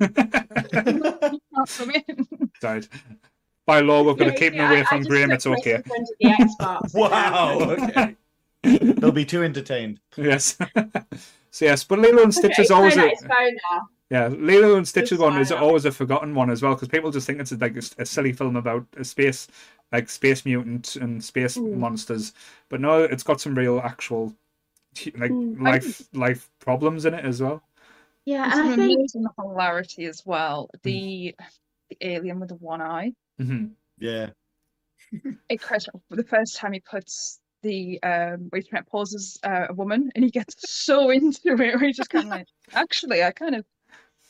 can't 0.74 1.68
come 1.68 1.90
in." 1.90 2.51
Died. 2.60 2.86
By 3.66 3.80
law, 3.80 4.02
we've 4.02 4.16
got 4.16 4.24
to 4.24 4.32
keep 4.34 4.55
yeah, 4.55 4.62
them 4.62 4.70
away 4.70 4.78
I- 4.80 4.82
I 4.82 4.84
from 4.84 4.98
just 5.01 5.10
Graham. 5.10 5.28
put 5.28 5.34
It's 5.34 5.47
okay. 5.47 5.82
places 5.82 6.14
under 6.24 6.36
the 6.36 6.44
Xbox. 6.64 6.94
wow. 6.94 7.60
Okay. 7.60 8.16
They'll 8.94 9.12
be 9.12 9.24
too 9.24 9.42
entertained. 9.44 10.01
Yes. 10.16 10.59
so 11.51 11.64
yes, 11.64 11.84
but 11.84 11.98
Lilo 11.98 12.22
and 12.22 12.34
Stitch 12.34 12.52
Okay, 12.52 12.62
is 12.62 12.70
always 12.70 12.94
phone 12.94 13.05
a, 13.05 13.06
at 13.06 13.12
his 13.12 13.20
phone 13.22 13.56
now. 13.70 13.80
yeah. 14.10 14.28
Lilo 14.28 14.76
and 14.76 14.86
Stitch 14.88 15.10
Just 15.10 15.20
one 15.20 15.38
is 15.38 15.52
always 15.52 15.84
a 15.84 15.92
forgotten 15.92 16.34
one 16.34 16.51
as 16.51 16.62
well 16.62 16.74
because 16.74 16.88
people 16.88 17.10
just 17.10 17.26
think 17.26 17.40
it's 17.40 17.52
like 17.52 17.76
a, 17.76 18.02
a 18.02 18.06
silly 18.06 18.32
film 18.32 18.56
about 18.56 18.84
a 18.97 19.05
space 19.05 19.47
like 19.92 20.08
space 20.10 20.44
mutant 20.44 20.96
and 20.96 21.22
space 21.24 21.60
Mm. 21.60 21.72
monsters, 21.72 22.32
but 22.68 22.80
no, 22.80 23.02
it's 23.04 23.22
got 23.22 23.40
some 23.40 23.56
real 23.56 23.80
actual 23.80 24.34
like 25.16 25.36
Mm. 25.36 25.58
life 25.58 26.08
life 26.14 26.50
problems 26.60 27.04
in 27.06 27.14
it 27.14 27.24
as 27.24 27.42
well. 27.42 27.62
Yeah, 28.24 28.44
There's 28.44 28.52
and 28.52 28.60
I 28.60 28.68
some 28.68 28.70
think 28.70 28.80
amazing 28.80 29.26
hilarity 29.38 30.06
as 30.06 30.24
well. 30.24 30.70
The 30.82 31.04
the 31.90 31.96
alien 32.00 32.40
with 32.40 32.50
the 32.50 32.54
one 32.56 32.80
eye. 32.82 33.12
hmm 33.38 33.74
Yeah. 33.98 34.30
It 35.48 35.60
Chris, 35.60 35.86
the 36.08 36.24
first 36.24 36.56
time 36.56 36.72
he 36.72 36.80
puts 36.80 37.40
the 37.62 38.02
um 38.02 38.46
where 38.50 38.62
he 38.62 38.70
pauses 38.90 39.38
uh, 39.42 39.66
a 39.68 39.74
woman 39.74 40.10
and 40.14 40.24
he 40.24 40.30
gets 40.30 40.54
so 40.70 41.10
into 41.18 41.40
it 41.52 41.56
where 41.56 41.78
he 41.78 41.92
just 41.92 42.10
kind 42.10 42.24
of 42.26 42.30
like, 42.30 42.48
actually, 42.74 43.22
I 43.22 43.32
kind 43.32 43.54
of, 43.54 43.64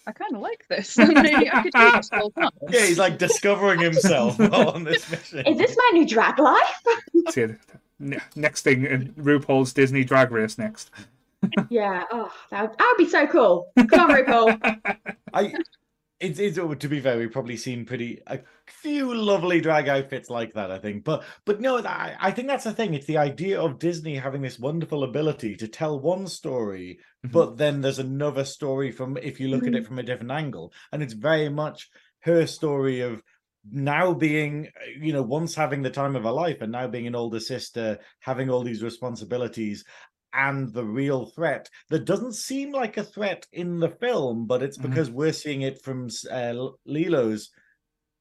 I 0.06 0.12
kind 0.12 0.34
of 0.34 0.40
like 0.40 0.66
this. 0.68 0.96
Maybe 0.98 1.50
I 1.50 1.62
could 1.62 1.72
do 1.72 1.90
this 1.92 2.10
all 2.14 2.30
time. 2.30 2.50
Yeah, 2.70 2.86
he's 2.86 2.98
like 2.98 3.18
discovering 3.18 3.80
himself 3.80 4.38
while 4.38 4.70
on 4.74 4.84
this 4.84 5.10
mission. 5.10 5.46
is 5.46 5.58
this 5.58 5.76
my 5.76 5.90
new 5.98 6.06
drag 6.06 6.38
life? 6.38 6.82
See, 7.30 7.46
ne- 7.98 8.18
next 8.34 8.62
thing, 8.62 8.86
uh, 8.86 9.20
RuPaul's 9.22 9.72
Disney 9.72 10.04
Drag 10.04 10.30
Race 10.30 10.58
next. 10.58 10.90
Yeah. 11.68 12.04
Oh, 12.10 12.32
that 12.50 12.62
would, 12.62 12.78
that 12.78 12.94
would 12.98 13.04
be 13.04 13.10
so 13.10 13.26
cool. 13.26 13.72
Come 13.88 14.00
on, 14.00 14.10
RuPaul. 14.10 14.96
I 15.32 15.52
it's 16.20 16.38
it's 16.38 16.56
to 16.56 16.88
be 16.88 17.00
fair, 17.00 17.18
we've 17.18 17.32
probably 17.32 17.56
seen 17.56 17.86
pretty 17.86 18.20
a 18.26 18.40
few 18.66 19.14
lovely 19.14 19.60
drag 19.60 19.88
outfits 19.88 20.28
like 20.28 20.52
that, 20.54 20.70
I 20.70 20.78
think. 20.78 21.02
But 21.02 21.24
but 21.46 21.60
no, 21.60 21.78
I, 21.78 22.14
I 22.20 22.30
think 22.30 22.46
that's 22.48 22.64
the 22.64 22.74
thing. 22.74 22.94
It's 22.94 23.06
the 23.06 23.18
idea 23.18 23.60
of 23.60 23.78
Disney 23.78 24.16
having 24.16 24.42
this 24.42 24.58
wonderful 24.58 25.04
ability 25.04 25.56
to 25.56 25.68
tell 25.68 25.98
one 25.98 26.26
story, 26.26 26.98
Mhm. 27.26 27.32
but 27.32 27.56
then 27.56 27.80
there's 27.80 27.98
another 27.98 28.44
story 28.44 28.92
from 28.92 29.16
if 29.16 29.40
you 29.40 29.48
look 29.48 29.66
at 29.66 29.74
it 29.74 29.86
from 29.86 29.98
a 29.98 30.02
different 30.02 30.32
angle. 30.32 30.72
And 30.92 31.02
it's 31.02 31.14
very 31.14 31.48
much 31.48 31.88
her 32.20 32.46
story 32.46 33.00
of 33.00 33.22
now 33.70 34.14
being 34.14 34.68
you 34.98 35.12
know 35.12 35.22
once 35.22 35.54
having 35.54 35.82
the 35.82 35.90
time 35.90 36.16
of 36.16 36.24
her 36.24 36.30
life 36.30 36.62
and 36.62 36.72
now 36.72 36.86
being 36.88 37.06
an 37.06 37.14
older 37.14 37.40
sister 37.40 37.98
having 38.20 38.48
all 38.48 38.62
these 38.62 38.82
responsibilities 38.82 39.84
and 40.32 40.72
the 40.72 40.84
real 40.84 41.26
threat 41.26 41.68
that 41.88 42.04
doesn't 42.04 42.34
seem 42.34 42.72
like 42.72 42.96
a 42.96 43.04
threat 43.04 43.46
in 43.52 43.78
the 43.78 43.88
film, 43.88 44.46
but 44.46 44.62
it's 44.62 44.78
Mhm. 44.78 44.82
because 44.82 45.10
we're 45.10 45.32
seeing 45.32 45.62
it 45.62 45.82
from 45.82 46.08
uh, 46.30 46.54
Lilo's 46.86 47.50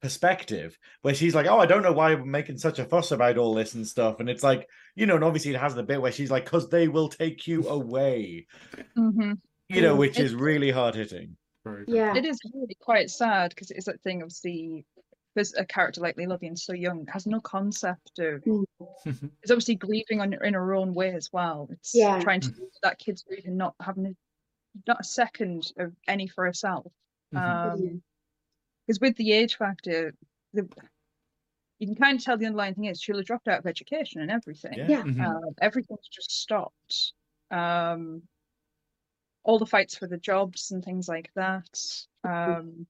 perspective, 0.02 0.78
where 1.02 1.14
she's 1.14 1.34
like, 1.34 1.46
"Oh, 1.46 1.58
I 1.58 1.66
don't 1.66 1.82
know 1.82 1.92
why 1.92 2.14
we're 2.14 2.24
making 2.24 2.58
such 2.58 2.78
a 2.78 2.84
fuss 2.84 3.10
about 3.12 3.36
all 3.38 3.54
this 3.54 3.74
and 3.74 3.86
stuff," 3.86 4.18
and 4.20 4.30
it's 4.30 4.42
like, 4.42 4.66
you 4.96 5.06
know, 5.06 5.14
and 5.16 5.24
obviously 5.24 5.52
it 5.54 5.60
has 5.60 5.74
the 5.74 5.82
bit 5.82 6.00
where 6.00 6.12
she's 6.12 6.30
like, 6.30 6.46
"Cause 6.46 6.68
they 6.70 6.88
will 6.88 7.08
take 7.08 7.46
you 7.46 7.68
away," 7.68 8.46
hmm 8.96 9.32
you 9.68 9.82
know, 9.82 9.94
Mm. 9.94 9.98
which 9.98 10.18
is 10.18 10.34
really 10.34 10.70
hard 10.70 10.94
hitting. 10.94 11.36
Yeah. 11.86 12.16
It 12.16 12.24
is 12.24 12.40
really 12.52 12.76
quite 12.80 13.10
sad 13.10 13.50
because 13.50 13.70
it 13.70 13.76
is 13.76 13.84
that 13.84 14.00
thing 14.02 14.22
of 14.22 14.32
the 14.42 14.84
because 15.34 15.54
a 15.56 15.64
character 15.64 16.00
like 16.00 16.16
Lilo 16.16 16.36
being 16.38 16.56
so 16.56 16.72
young 16.72 17.06
has 17.06 17.26
no 17.26 17.40
concept 17.40 18.18
of 18.18 18.42
Mm. 18.44 18.64
it's 19.42 19.50
obviously 19.50 19.74
grieving 19.74 20.20
on 20.20 20.32
in 20.32 20.54
her 20.54 20.74
own 20.74 20.94
way 20.94 21.12
as 21.14 21.30
well. 21.32 21.68
It's 21.70 21.94
Yeah. 21.94 22.20
trying 22.20 22.40
to 22.40 22.50
do 22.50 22.68
that 22.82 22.98
kid's 22.98 23.22
grief 23.22 23.44
and 23.44 23.56
not 23.58 23.74
having 23.80 24.06
a, 24.06 24.14
not 24.86 25.00
a 25.00 25.04
second 25.04 25.72
of 25.78 25.92
any 26.08 26.26
for 26.26 26.44
herself. 26.46 26.92
Mhm. 27.34 27.72
Um, 27.72 28.02
because 28.86 29.00
with 29.00 29.16
the 29.16 29.32
age 29.32 29.56
factor, 29.56 30.14
the 30.52 30.68
you 31.78 31.86
can 31.86 31.96
kind 31.96 32.18
of 32.18 32.24
tell 32.24 32.36
the 32.36 32.46
underlying 32.46 32.74
thing 32.74 32.84
is 32.86 33.00
she'll 33.00 33.16
have 33.16 33.24
dropped 33.26 33.48
out 33.48 33.58
of 33.60 33.66
education 33.66 34.20
and 34.20 34.30
everything. 34.30 34.74
Yeah. 34.74 34.88
Yeah. 34.88 35.02
Mhm. 35.02 35.24
Um, 35.26 35.54
everything's 35.60 36.08
just 36.08 36.30
stopped. 36.30 37.12
Um, 37.50 38.22
all 39.42 39.58
the 39.58 39.66
fights 39.66 39.96
for 39.96 40.06
the 40.06 40.18
jobs 40.18 40.70
and 40.72 40.84
things 40.84 41.08
like 41.08 41.30
that. 41.34 41.80
Um, 42.24 42.86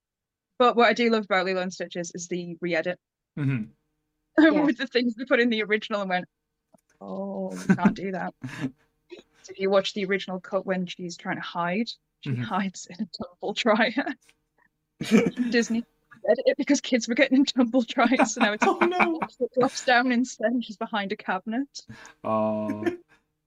but 0.60 0.76
what 0.76 0.88
I 0.88 0.92
do 0.92 1.08
love 1.10 1.24
about 1.24 1.46
Lilo 1.46 1.62
and 1.62 1.72
Stitch 1.72 1.96
is, 1.96 2.12
is 2.14 2.28
the 2.28 2.54
re-edit 2.60 2.98
Mhm. 3.38 3.68
Yeah. 4.38 4.50
with 4.50 4.76
the 4.76 4.86
things 4.86 5.14
they 5.14 5.24
put 5.24 5.40
in 5.40 5.48
the 5.48 5.62
original 5.62 6.02
and 6.02 6.10
went, 6.10 6.26
oh, 7.00 7.48
we 7.66 7.74
can't 7.74 7.94
do 7.96 8.12
that. 8.12 8.34
so 8.44 8.68
if 9.48 9.58
you 9.58 9.70
watch 9.70 9.94
the 9.94 10.04
original 10.04 10.38
cut 10.38 10.66
when 10.66 10.84
she's 10.86 11.16
trying 11.16 11.36
to 11.36 11.42
hide, 11.42 11.88
she 12.20 12.30
Mhm. 12.30 12.42
hides 12.44 12.86
in 12.90 12.96
a 13.06 13.08
tumble 13.16 13.54
dryer. 13.54 14.14
Disney 15.50 15.82
edited 16.28 16.44
it 16.46 16.56
because 16.58 16.82
kids 16.82 17.08
were 17.08 17.14
getting 17.14 17.38
in 17.38 17.44
tumble 17.46 17.80
dryers, 17.80 18.34
so 18.34 18.42
now 18.42 18.52
it's 18.52 18.66
Oh 18.66 18.78
no! 18.80 19.18
it 19.40 19.50
drops 19.58 19.82
down 19.86 20.12
instead 20.12 20.52
she's 20.62 20.76
behind 20.76 21.10
a 21.12 21.16
cabinet. 21.16 21.66
Oh, 22.22 22.84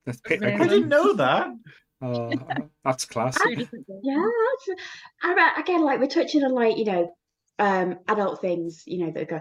that's 0.07 0.19
pi- 0.21 0.39
I 0.41 0.67
didn't 0.67 0.89
know 0.89 1.13
that. 1.13 1.53
Oh, 2.03 2.31
that's 2.83 3.05
class. 3.05 3.37
Two. 3.41 3.49
Yeah. 4.03 4.15
that's- 4.15 4.77
I 5.23 5.53
again, 5.59 5.81
like 5.81 5.99
we're 5.99 6.07
touching 6.07 6.43
on 6.43 6.51
like, 6.51 6.77
you 6.77 6.85
know, 6.85 7.13
um, 7.59 7.99
adult 8.07 8.41
things, 8.41 8.83
you 8.85 9.05
know, 9.05 9.11
that 9.11 9.27
go 9.29 9.39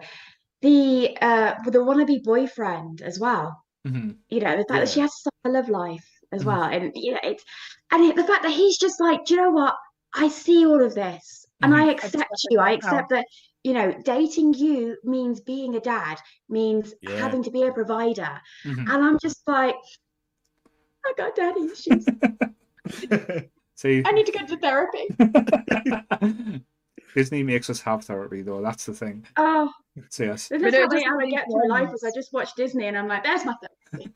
the 0.60 1.16
uh 1.20 1.54
the 1.64 1.78
wannabe 1.78 2.22
boyfriend 2.22 3.02
as 3.02 3.18
well. 3.18 3.62
Mhm. 3.86 4.16
You 4.28 4.40
know, 4.40 4.52
the 4.56 4.64
fact 4.68 4.80
that 4.80 4.88
she 4.88 5.00
has 5.00 5.10
to 5.10 5.16
start 5.16 5.34
her 5.44 5.50
love 5.52 5.68
life 5.68 6.08
as 6.32 6.42
Mhm. 6.42 6.46
well. 6.46 6.62
And 6.62 6.92
you 6.94 7.12
know, 7.12 7.20
it's 7.24 7.44
and 7.90 8.04
it- 8.04 8.16
the 8.16 8.24
fact 8.24 8.42
that 8.44 8.52
he's 8.52 8.78
just 8.78 9.00
like, 9.00 9.24
do 9.24 9.34
you 9.34 9.40
know 9.42 9.50
what? 9.50 9.74
I 10.14 10.28
see 10.28 10.64
all 10.66 10.82
of 10.84 10.94
this 10.94 11.46
and 11.62 11.74
I 11.74 11.86
accept 11.90 12.14
Accept 12.14 12.46
you. 12.50 12.58
I 12.60 12.72
accept 12.72 13.08
that, 13.10 13.24
you 13.64 13.72
know, 13.72 13.94
dating 14.04 14.52
you 14.54 14.96
means 15.04 15.40
being 15.40 15.74
a 15.76 15.80
dad, 15.80 16.18
means 16.48 16.92
Yeah. 17.00 17.16
having 17.16 17.42
to 17.44 17.50
be 17.50 17.62
a 17.62 17.72
provider. 17.72 18.40
Mhm. 18.64 18.80
And 18.92 19.04
I'm 19.04 19.18
just 19.20 19.42
like, 19.48 19.74
I 21.04 21.12
got 21.16 21.34
daddy 21.36 21.68
issues. 21.72 22.06
See, 23.76 24.02
I 24.04 24.12
need 24.12 24.26
to 24.26 24.32
go 24.32 24.46
to 24.46 24.56
therapy. 24.58 26.62
Disney 27.14 27.42
makes 27.42 27.68
us 27.68 27.80
have 27.80 28.04
therapy, 28.04 28.42
though. 28.42 28.62
That's 28.62 28.86
the 28.86 28.92
thing. 28.94 29.26
Oh, 29.36 29.70
So 30.08 30.24
yes. 30.24 30.48
this 30.48 30.62
is 30.62 30.68
it 30.68 30.74
how 30.74 30.84
I, 30.84 30.86
doesn't 30.86 31.04
how 31.04 31.14
I 31.18 31.24
make 31.24 31.30
get 31.30 31.46
through 31.50 31.68
life. 31.68 31.90
Is 31.94 32.04
I 32.04 32.10
just 32.14 32.32
watch 32.32 32.54
Disney 32.54 32.86
and 32.86 32.96
I'm 32.96 33.08
like, 33.08 33.24
there's 33.24 33.44
my 33.44 33.54
therapy. 33.60 34.12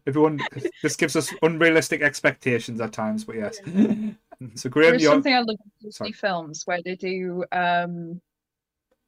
Everyone, 0.06 0.38
this 0.82 0.96
gives 0.96 1.16
us 1.16 1.32
unrealistic 1.42 2.02
expectations 2.02 2.80
at 2.80 2.92
times, 2.92 3.24
but 3.24 3.36
yes. 3.36 3.58
So 4.54 4.68
There 4.68 4.70
Graham, 4.70 4.94
is 4.96 5.02
you're 5.02 5.12
something 5.12 5.34
I 5.34 5.38
love 5.38 5.48
in 5.48 5.56
Disney 5.78 5.90
Sorry. 5.92 6.12
films 6.12 6.62
where 6.66 6.80
they 6.84 6.94
do 6.94 7.42
um, 7.52 8.20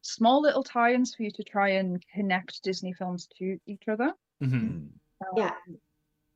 small 0.02 0.40
little 0.40 0.64
tie-ins 0.64 1.14
for 1.14 1.22
you 1.22 1.30
to 1.32 1.44
try 1.44 1.68
and 1.70 2.02
connect 2.12 2.62
Disney 2.64 2.92
films 2.92 3.28
to 3.38 3.58
each 3.66 3.86
other. 3.88 4.12
Mhm. 4.42 4.88
Yeah. 5.36 5.52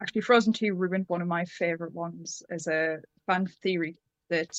Actually, 0.03 0.23
Frozen 0.23 0.53
2 0.55 0.74
ruined 0.74 1.05
one 1.07 1.23
of 1.23 1.29
my 1.29 1.45
favorite 1.45 1.93
ones 1.95 2.43
as 2.51 2.66
a 2.66 2.99
fan 3.29 3.47
theory 3.62 3.97
that 4.31 4.51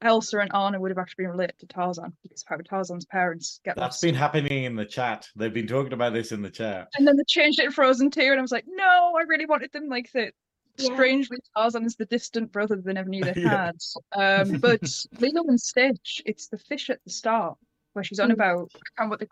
Elsa 0.00 0.40
and 0.40 0.52
Anna 0.52 0.80
would 0.80 0.90
have 0.90 0.98
actually 0.98 1.22
been 1.22 1.30
related 1.30 1.56
to 1.60 1.66
Tarzan 1.66 2.12
because 2.24 2.42
of 2.42 2.48
how 2.48 2.56
Tarzan's 2.56 3.04
parents 3.06 3.60
get 3.64 3.76
That's 3.76 3.94
lost. 3.94 4.02
been 4.02 4.16
happening 4.16 4.64
in 4.64 4.74
the 4.74 4.84
chat. 4.84 5.28
They've 5.36 5.54
been 5.54 5.68
talking 5.68 5.92
about 5.92 6.14
this 6.14 6.32
in 6.32 6.42
the 6.42 6.50
chat. 6.50 6.88
And 6.98 7.06
then 7.06 7.16
they 7.16 7.22
changed 7.28 7.60
it 7.60 7.66
in 7.66 7.70
Frozen 7.70 8.10
2, 8.10 8.20
and 8.22 8.40
I 8.40 8.42
was 8.42 8.50
like, 8.50 8.64
no, 8.66 9.14
I 9.16 9.22
really 9.22 9.46
wanted 9.46 9.70
them 9.70 9.88
like 9.88 10.10
that. 10.12 10.34
Yeah. 10.78 10.86
Strangely, 10.94 11.38
Tarzan 11.56 11.84
is 11.84 11.94
the 11.94 12.06
distant 12.06 12.50
brother 12.50 12.74
they 12.84 12.92
never 12.92 13.08
knew 13.08 13.22
they 13.22 13.34
Yeah. 13.40 13.70
had. 14.12 14.42
Um, 14.42 14.58
but 14.58 14.80
Lilo 15.20 15.44
and 15.46 15.60
Stitch, 15.60 16.22
it's 16.26 16.48
the 16.48 16.58
fish 16.58 16.90
at 16.90 16.98
the 17.04 17.10
start 17.10 17.56
where 17.92 18.02
she's 18.02 18.18
on 18.18 18.30
Mm. 18.30 18.34
about 18.34 18.72
I 18.74 19.00
can't 19.00 19.10
what 19.10 19.20
the 19.20 19.28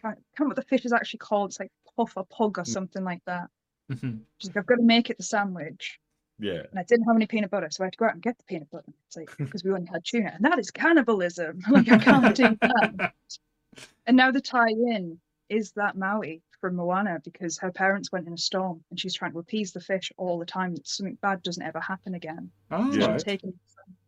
can't, 0.00 0.18
can't 0.36 0.48
what 0.48 0.56
the 0.56 0.62
fish 0.62 0.84
is 0.84 0.92
actually 0.92 1.18
called. 1.18 1.50
It's 1.50 1.58
like 1.58 1.72
puff 1.96 2.12
or 2.16 2.24
pug 2.26 2.58
or 2.58 2.62
Mm. 2.62 2.66
something 2.68 3.02
like 3.02 3.24
that. 3.26 3.48
Mhm. 3.94 4.20
She's 4.38 4.48
like, 4.50 4.56
I've 4.58 4.66
got 4.66 4.76
to 4.76 4.82
make 4.82 5.10
it 5.10 5.16
the 5.18 5.22
sandwich, 5.24 6.00
Yeah. 6.38 6.62
and 6.70 6.78
I 6.78 6.82
didn't 6.84 7.06
have 7.06 7.16
any 7.16 7.26
peanut 7.26 7.50
butter, 7.50 7.68
so 7.70 7.82
I 7.82 7.86
had 7.86 7.92
to 7.94 7.98
go 7.98 8.06
out 8.06 8.14
and 8.14 8.22
get 8.22 8.38
the 8.38 8.44
peanut 8.44 8.70
butter. 8.70 8.92
It's 9.06 9.16
like 9.16 9.30
because 9.38 9.64
we 9.64 9.72
only 9.72 9.86
had 9.92 10.04
tuna, 10.04 10.32
and 10.34 10.44
that 10.44 10.58
is 10.58 10.70
cannibalism. 10.70 11.60
like 11.70 11.90
I 11.90 11.98
can't 11.98 12.34
do 12.36 12.56
that. 12.60 13.12
And 14.06 14.16
now 14.18 14.30
the 14.30 14.40
tie-in 14.40 15.18
is 15.48 15.72
that 15.76 15.96
Maui 15.96 16.42
from 16.60 16.76
Moana 16.76 17.20
because 17.24 17.56
her 17.58 17.72
parents 17.72 18.12
went 18.12 18.26
in 18.26 18.32
a 18.34 18.36
storm 18.38 18.84
and 18.90 19.00
she's 19.00 19.14
trying 19.14 19.32
to 19.32 19.38
appease 19.38 19.72
the 19.72 19.80
fish 19.80 20.12
all 20.18 20.38
the 20.38 20.44
time 20.44 20.74
that 20.74 20.86
something 20.86 21.16
bad 21.22 21.42
doesn't 21.42 21.62
ever 21.62 21.80
happen 21.80 22.14
again. 22.14 22.50
Oh, 22.70 22.92
Yeah. 22.92 23.14
She's 23.14 23.22
taking 23.24 23.54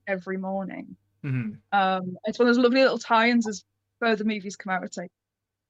every 0.06 0.36
morning. 0.36 0.96
Mhm. 1.24 1.56
Um, 1.72 2.18
it's 2.24 2.38
one 2.38 2.46
of 2.48 2.54
those 2.54 2.62
lovely 2.62 2.82
little 2.82 2.98
tie-ins 2.98 3.46
as 3.48 3.64
further 4.00 4.24
movies 4.24 4.54
come 4.56 4.72
out. 4.74 4.84
It's 4.84 4.98
like, 4.98 5.10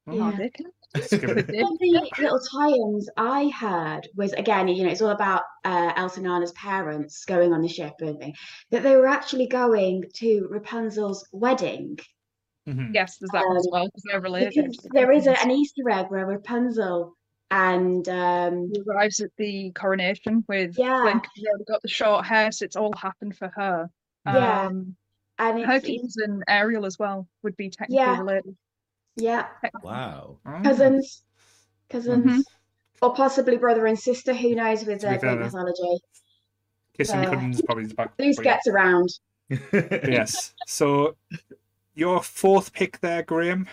oh, 0.07 0.13
Yeah. 0.13 0.37
they 0.37 0.49
can. 0.49 0.65
Let's 0.93 1.09
give 1.09 1.23
One 1.29 1.37
of 1.39 1.47
the 1.47 2.09
little 2.19 2.39
tie-ins 2.53 3.09
I 3.17 3.49
heard 3.49 4.07
was 4.15 4.31
again, 4.33 4.67
you 4.69 4.85
know, 4.85 4.91
it's 4.91 5.01
all 5.01 5.09
about 5.09 5.41
uh, 5.65 5.91
Elsa 5.97 6.19
and 6.21 6.27
Anna's 6.27 6.53
parents 6.53 7.25
going 7.25 7.51
on 7.51 7.61
the 7.61 7.67
ship 7.67 7.93
and 7.99 8.17
thing, 8.17 8.33
that 8.71 8.81
they 8.83 8.95
were 8.95 9.07
actually 9.07 9.47
going 9.47 10.03
to 10.15 10.47
Rapunzel's 10.49 11.27
wedding. 11.33 11.97
Mhm. 12.67 12.93
Yes, 12.93 13.17
there's 13.17 13.29
that 13.31 13.45
one 13.45 13.57
as 13.57 13.65
Um, 13.67 13.71
well 13.73 13.85
because 13.85 14.03
they're 14.09 14.21
related. 14.21 14.53
Because 14.71 14.87
there 14.93 15.11
is 15.11 15.27
a, 15.27 15.39
an 15.43 15.51
Easter 15.51 15.89
egg 15.89 16.07
where 16.09 16.25
Rapunzel 16.25 17.13
and 17.51 18.07
um, 18.09 18.71
She 18.73 18.81
arrives 18.87 19.19
at 19.19 19.29
the 19.37 19.71
coronation 19.71 20.43
with 20.47 20.77
Yeah. 20.77 21.01
Flynn. 21.01 21.21
She's 21.35 21.45
already 21.45 21.65
got 21.65 21.81
the 21.81 21.87
short 21.89 22.25
hair, 22.25 22.51
so 22.51 22.63
it's 22.65 22.75
all 22.75 22.93
happened 22.97 23.37
for 23.37 23.51
her. 23.55 23.89
Yeah. 24.25 24.61
Um, 24.67 24.95
and 25.37 25.59
it's, 25.59 25.67
it's 25.67 25.73
Hercules 25.87 26.17
and 26.23 26.43
Ariel 26.47 26.85
as 26.85 26.97
well 26.97 27.27
would 27.43 27.55
be 27.57 27.69
technically 27.69 27.97
Yeah. 27.97 28.17
related. 28.17 28.55
Yeah, 29.15 29.47
Wow. 29.81 30.37
Cousins, 30.63 31.23
cousins, 31.89 32.25
Mhm. 32.25 32.43
or 33.01 33.13
possibly 33.15 33.57
brother 33.57 33.85
and 33.85 33.97
sister. 33.99 34.33
Who 34.33 34.55
knows 34.55 34.85
with 34.85 35.01
To 35.01 35.07
be 35.07 35.15
uh, 35.15 35.17
Greek 35.19 35.21
fair, 35.21 35.35
mythology? 35.37 35.99
Kissing 36.97 37.19
uh, 37.19 37.29
cousins 37.29 37.61
probably 37.61 37.85
the 37.85 37.93
back. 37.95 38.13
Who's 38.17 38.35
but 38.37 38.43
gets 38.43 38.67
around? 38.67 39.09
Yes. 39.49 40.53
So 40.65 41.15
your 41.93 42.21
fourth 42.23 42.73
pick 42.73 42.99
there, 43.01 43.21
Graham. 43.23 43.67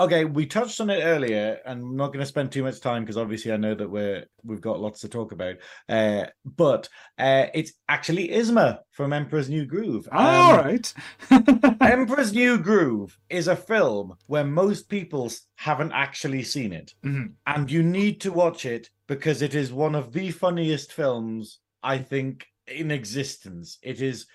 Okay, 0.00 0.24
we 0.24 0.46
touched 0.46 0.80
on 0.80 0.88
it 0.88 1.02
earlier, 1.02 1.58
and 1.66 1.82
I'm 1.82 1.96
not 1.96 2.06
going 2.06 2.20
to 2.20 2.26
spend 2.26 2.50
too 2.50 2.62
much 2.62 2.80
time 2.80 3.02
because 3.02 3.18
obviously 3.18 3.52
I 3.52 3.58
know 3.58 3.74
that 3.74 3.90
we're 3.90 4.24
we've 4.42 4.62
got 4.62 4.80
lots 4.80 5.02
to 5.02 5.10
talk 5.10 5.32
about. 5.32 5.56
Uh, 5.90 6.24
but 6.46 6.88
uh, 7.18 7.48
it's 7.52 7.72
actually 7.86 8.28
Yzma 8.28 8.78
from 8.92 9.12
Emperor's 9.12 9.50
New 9.50 9.66
Groove. 9.66 10.08
All 10.10 10.54
Um, 10.54 10.56
right. 10.64 10.94
Emperor's 11.82 12.32
New 12.32 12.56
Groove 12.56 13.18
is 13.28 13.46
a 13.46 13.54
film 13.54 14.14
where 14.26 14.44
most 14.44 14.88
people 14.88 15.30
haven't 15.56 15.92
actually 15.92 16.44
seen 16.44 16.72
it, 16.72 16.94
Mhm. 17.04 17.34
and 17.46 17.70
you 17.70 17.82
need 17.82 18.22
to 18.22 18.32
watch 18.32 18.64
it 18.64 18.88
because 19.06 19.42
it 19.42 19.54
is 19.54 19.70
one 19.70 19.94
of 19.94 20.12
the 20.14 20.30
funniest 20.30 20.94
films 20.94 21.60
I 21.82 21.98
think 21.98 22.46
in 22.66 22.90
existence. 22.90 23.76
It 23.82 24.00
is 24.00 24.26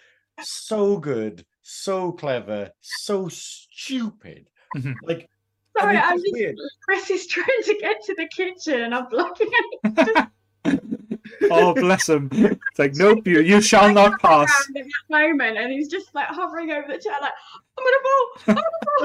so 0.43 0.97
good, 0.99 1.43
so 1.63 2.11
clever, 2.11 2.69
so 2.81 3.29
stupid. 3.29 4.47
Mhm. 4.75 4.93
Like, 5.01 5.27
Sorry, 5.77 5.97
I'm 5.97 6.15
just 6.15 6.25
just 6.25 6.33
weird. 6.33 6.57
Chris 6.83 7.09
is 7.09 7.27
trying 7.27 7.63
to 7.63 7.77
get 7.79 8.03
to 8.03 8.15
the 8.15 8.27
kitchen 8.27 8.81
and 8.81 8.95
I'm 8.95 9.07
blocking 9.09 9.49
it. 9.51 10.29
oh, 11.51 11.73
bless 11.73 12.09
him. 12.09 12.29
It's 12.31 12.79
like, 12.79 12.95
nope, 12.95 13.27
you, 13.27 13.41
you 13.41 13.61
shall 13.61 13.93
not 13.93 14.19
pass. 14.19 14.49
Around 14.49 14.77
at 14.77 14.85
that 14.85 15.27
moment, 15.27 15.57
and 15.57 15.71
he's 15.71 15.87
just 15.87 16.13
like 16.15 16.27
hovering 16.27 16.71
over 16.71 16.87
the 16.87 16.97
chair, 16.97 17.13
like, 17.21 17.33
I'm 17.77 17.83
gonna 17.83 17.97
fall. 18.03 18.27
I'm 18.47 18.55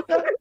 gonna 0.07 0.23
fall. 0.23 0.31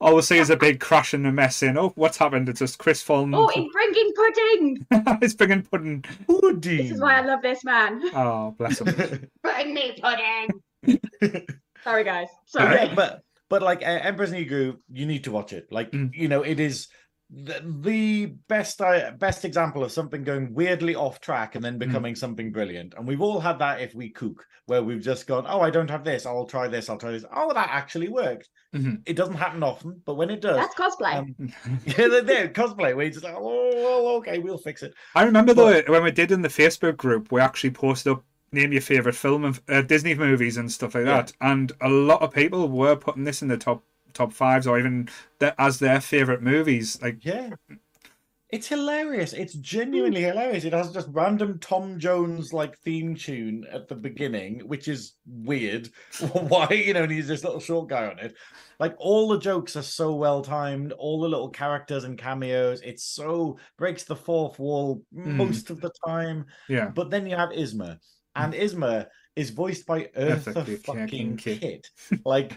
All 0.00 0.16
we 0.16 0.22
see 0.22 0.36
is 0.36 0.50
a 0.50 0.56
big 0.56 0.80
crash 0.80 1.14
and 1.14 1.26
a 1.26 1.32
mess 1.32 1.62
in. 1.62 1.78
Oh, 1.78 1.92
what's 1.94 2.18
happened? 2.18 2.48
It's 2.48 2.58
just 2.58 2.78
Chris 2.78 3.00
falling. 3.00 3.32
oh, 3.32 3.48
he's 3.48 3.70
bringing 3.72 4.12
pudding. 4.14 4.86
he's 5.20 5.34
bringing 5.34 5.62
pudding. 5.62 6.04
Pudding. 6.26 6.76
This 6.76 6.90
is 6.90 7.00
why 7.00 7.20
I 7.20 7.22
love 7.22 7.40
this 7.40 7.64
man. 7.64 8.02
Oh, 8.14 8.54
bless 8.58 8.80
him. 8.80 9.30
Bring 9.42 9.72
me 9.72 9.96
pudding. 10.02 11.48
Sorry, 11.84 12.04
guys. 12.04 12.28
Sorry. 12.44 12.80
Okay, 12.80 12.94
but 12.94 13.22
but 13.50 13.62
like 13.62 13.82
uh, 13.82 13.86
Emperor's 14.02 14.32
New 14.32 14.44
Groove, 14.44 14.76
you 14.92 15.06
need 15.06 15.24
to 15.24 15.32
watch 15.32 15.52
it. 15.52 15.66
Like 15.70 15.90
Mm. 15.92 16.10
you 16.14 16.28
know, 16.28 16.42
it 16.42 16.60
is 16.60 16.88
the, 17.30 17.60
the 17.80 18.26
best 18.48 18.80
uh, 18.80 19.12
best 19.18 19.44
example 19.44 19.82
of 19.82 19.90
something 19.92 20.24
going 20.24 20.54
weirdly 20.54 20.94
off 20.94 21.20
track 21.20 21.54
and 21.54 21.64
then 21.64 21.78
becoming 21.78 22.14
something 22.14 22.52
brilliant. 22.52 22.94
And 22.96 23.06
we've 23.08 23.22
all 23.22 23.40
had 23.40 23.58
that 23.60 23.80
if 23.80 23.94
we 23.94 24.10
cook, 24.10 24.44
where 24.66 24.82
we've 24.82 25.00
just 25.02 25.26
gone, 25.26 25.44
oh, 25.48 25.60
I 25.60 25.70
don't 25.70 25.90
have 25.90 26.04
this, 26.04 26.26
I'll 26.26 26.46
try 26.46 26.68
this, 26.68 26.88
I'll 26.88 26.98
try 26.98 27.10
this. 27.12 27.24
Oh, 27.34 27.52
that 27.54 27.68
actually 27.70 28.08
worked. 28.08 28.48
Mhm. 28.74 29.02
It 29.06 29.14
doesn't 29.16 29.34
happen 29.36 29.62
often, 29.62 30.00
but 30.04 30.14
when 30.16 30.30
it 30.30 30.40
does, 30.42 30.56
That's 30.56 30.74
cosplay. 30.74 31.14
um, 31.16 31.34
yeah, 31.86 32.08
they're 32.08 32.22
there 32.22 32.48
cosplay 32.48 32.94
where 32.94 33.06
you 33.06 33.10
just 33.10 33.24
like, 33.24 33.34
oh, 33.36 34.16
okay, 34.18 34.38
we'll 34.38 34.58
fix 34.58 34.82
it. 34.82 34.92
I 35.14 35.24
remember 35.24 35.54
though 35.54 35.82
when 35.88 36.02
we 36.04 36.10
did 36.10 36.30
in 36.30 36.42
the 36.42 36.48
Facebook 36.48 36.96
group, 36.98 37.32
we 37.32 37.40
actually 37.40 37.70
posted 37.70 38.12
up 38.12 38.24
name 38.54 38.72
your 38.72 38.80
favorite 38.82 39.14
film 39.16 39.44
of 39.44 39.62
uh, 39.68 39.82
Disney 39.82 40.14
movies 40.14 40.56
and 40.56 40.70
stuff 40.72 40.94
like 40.94 41.04
Yeah. 41.06 41.22
that, 41.22 41.32
and 41.40 41.72
a 41.80 41.88
lot 41.88 42.22
of 42.22 42.32
people 42.32 42.68
were 42.68 42.96
putting 42.96 43.24
this 43.24 43.42
in 43.42 43.48
the 43.48 43.58
top 43.58 43.82
top 44.12 44.32
fives 44.32 44.66
or 44.66 44.78
even 44.78 45.08
the, 45.40 45.60
as 45.60 45.80
their 45.80 46.00
favorite 46.00 46.40
movies. 46.42 47.00
Like, 47.02 47.24
Yeah. 47.24 47.50
It's 48.50 48.68
hilarious. 48.68 49.32
It's 49.32 49.54
genuinely 49.54 50.20
hilarious. 50.22 50.62
It 50.64 50.72
has 50.74 50.92
just 50.92 51.08
random 51.10 51.58
Tom 51.58 51.98
Jones 51.98 52.52
like 52.52 52.78
theme 52.78 53.16
tune 53.16 53.66
at 53.72 53.88
the 53.88 53.96
beginning, 53.96 54.60
which 54.68 54.86
is 54.86 55.14
weird. 55.26 55.88
Why, 56.32 56.68
you 56.70 56.94
know, 56.94 57.02
and 57.02 57.10
he's 57.10 57.26
this 57.26 57.42
little 57.42 57.58
short 57.58 57.88
guy 57.88 58.06
on 58.06 58.20
it. 58.20 58.36
Like 58.78 58.94
all 58.98 59.26
the 59.26 59.40
jokes 59.40 59.74
are 59.74 59.82
so 59.82 60.14
well 60.14 60.40
timed, 60.42 60.92
all 60.92 61.20
the 61.20 61.28
little 61.28 61.48
characters 61.48 62.04
and 62.04 62.16
cameos. 62.16 62.80
It's 62.82 63.02
so 63.02 63.58
breaks 63.76 64.04
the 64.04 64.14
fourth 64.14 64.60
wall 64.60 65.02
most 65.10 65.70
of 65.70 65.80
the 65.80 65.90
time. 66.06 66.46
yeah, 66.68 66.90
But 66.90 67.10
then 67.10 67.26
you 67.26 67.34
have 67.34 67.50
Yzma, 67.50 67.98
and 68.36 68.52
mm. 68.52 68.60
Yzma 68.60 69.06
is 69.36 69.50
voiced 69.50 69.86
by 69.86 70.04
Eartha 70.16 70.78
fucking. 70.84 71.36
Kitt. 71.36 71.88
Like 72.24 72.52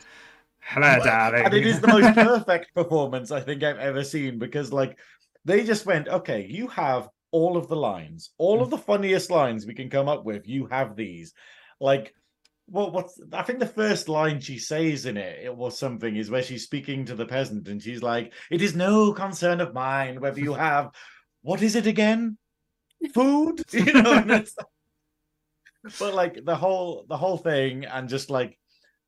hello, 0.67 0.99
darling. 1.03 1.45
and 1.45 1.53
it 1.53 1.65
is 1.65 1.79
the 1.79 1.87
most 1.87 2.13
perfect 2.15 2.73
performance 2.73 3.31
I 3.31 3.39
think 3.39 3.63
I've 3.63 3.77
ever 3.77 4.03
seen 4.03 4.37
because, 4.37 4.73
like, 4.73 4.97
they 5.45 5.63
just 5.63 5.85
went, 5.85 6.07
okay, 6.07 6.45
you 6.49 6.67
have 6.67 7.09
all 7.31 7.57
of 7.57 7.67
the 7.67 7.75
lines, 7.75 8.31
all 8.37 8.61
of 8.61 8.67
mm. 8.67 8.71
the 8.71 8.77
funniest 8.77 9.31
lines 9.31 9.65
we 9.65 9.73
can 9.73 9.89
come 9.89 10.07
up 10.07 10.25
with. 10.25 10.47
You 10.47 10.67
have 10.67 10.95
these, 10.95 11.33
like, 11.79 12.13
well, 12.69 12.91
what's 12.91 13.19
I 13.31 13.43
think 13.43 13.59
the 13.59 13.65
first 13.65 14.09
line 14.09 14.41
she 14.41 14.59
says 14.59 15.05
in 15.05 15.15
it, 15.15 15.39
it 15.45 15.55
was 15.55 15.79
something 15.79 16.15
is 16.15 16.29
where 16.29 16.43
she's 16.43 16.63
speaking 16.63 17.05
to 17.05 17.15
the 17.15 17.25
peasant 17.25 17.69
and 17.69 17.81
she's 17.81 18.03
like, 18.03 18.33
"It 18.51 18.61
is 18.61 18.75
no 18.75 19.13
concern 19.13 19.61
of 19.61 19.73
mine 19.73 20.19
whether 20.19 20.41
you 20.41 20.53
have 20.53 20.91
what 21.43 21.61
is 21.61 21.77
it 21.77 21.87
again, 21.87 22.37
food, 23.13 23.63
you 23.71 23.93
know." 23.93 24.43
But 25.99 26.13
like 26.13 26.43
the 26.43 26.55
whole 26.55 27.05
the 27.07 27.17
whole 27.17 27.37
thing 27.37 27.85
and 27.85 28.09
just 28.09 28.29
like 28.29 28.57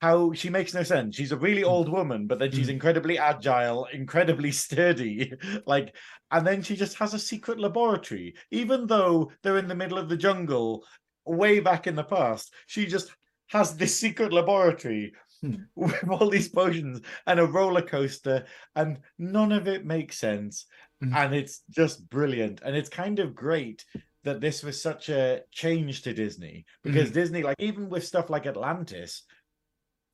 how 0.02 0.32
she 0.32 0.50
makes 0.50 0.74
no 0.74 0.84
sense. 0.84 1.16
She's 1.16 1.34
a 1.34 1.38
really 1.38 1.64
hmm. 1.64 1.68
old 1.68 1.90
woman, 1.90 2.26
but 2.28 2.40
then 2.40 2.52
she's 2.52 2.68
hmm. 2.68 2.74
incredibly 2.74 3.18
agile, 3.18 3.88
incredibly 3.92 4.52
sturdy. 4.64 5.34
Like, 5.66 5.96
and 6.32 6.48
then 6.48 6.62
she 6.62 6.76
just 6.76 6.98
has 7.00 7.14
a 7.14 7.20
secret 7.20 7.60
laboratory, 7.60 8.36
even 8.52 8.88
though 8.88 9.32
they're 9.44 9.58
in 9.58 9.68
the 9.68 9.76
middle 9.76 9.98
of 9.98 10.08
the 10.08 10.18
jungle, 10.18 10.86
way 11.26 11.60
back 11.60 11.86
in 11.86 11.96
the 11.96 12.04
past. 12.04 12.54
She 12.68 12.86
just 12.86 13.12
has 13.48 13.76
this 13.76 14.00
secret 14.00 14.32
laboratory 14.32 15.12
Hmm. 15.42 15.56
with 15.76 16.10
all 16.10 16.30
these 16.30 16.50
potions 16.50 17.02
and 17.26 17.40
a 17.40 17.46
roller 17.46 17.82
coaster, 17.82 18.46
and 18.76 19.00
none 19.18 19.52
of 19.52 19.68
it 19.68 19.86
makes 19.86 20.18
sense. 20.18 20.66
Hmm. 21.02 21.14
And 21.16 21.34
it's 21.34 21.62
just 21.70 22.10
brilliant. 22.10 22.62
And 22.64 22.76
it's 22.76 22.90
kind 22.90 23.20
of 23.20 23.36
great 23.36 23.86
that 24.24 24.42
this 24.42 24.64
was 24.64 24.82
such 24.82 25.10
a 25.10 25.42
change 25.52 26.02
to 26.04 26.14
Disney 26.14 26.66
because 26.84 27.06
mm-hmm. 27.06 27.20
Disney, 27.20 27.44
like 27.44 27.56
even 27.60 27.90
with 27.90 28.06
stuff 28.06 28.30
like 28.30 28.46
Atlantis, 28.46 29.24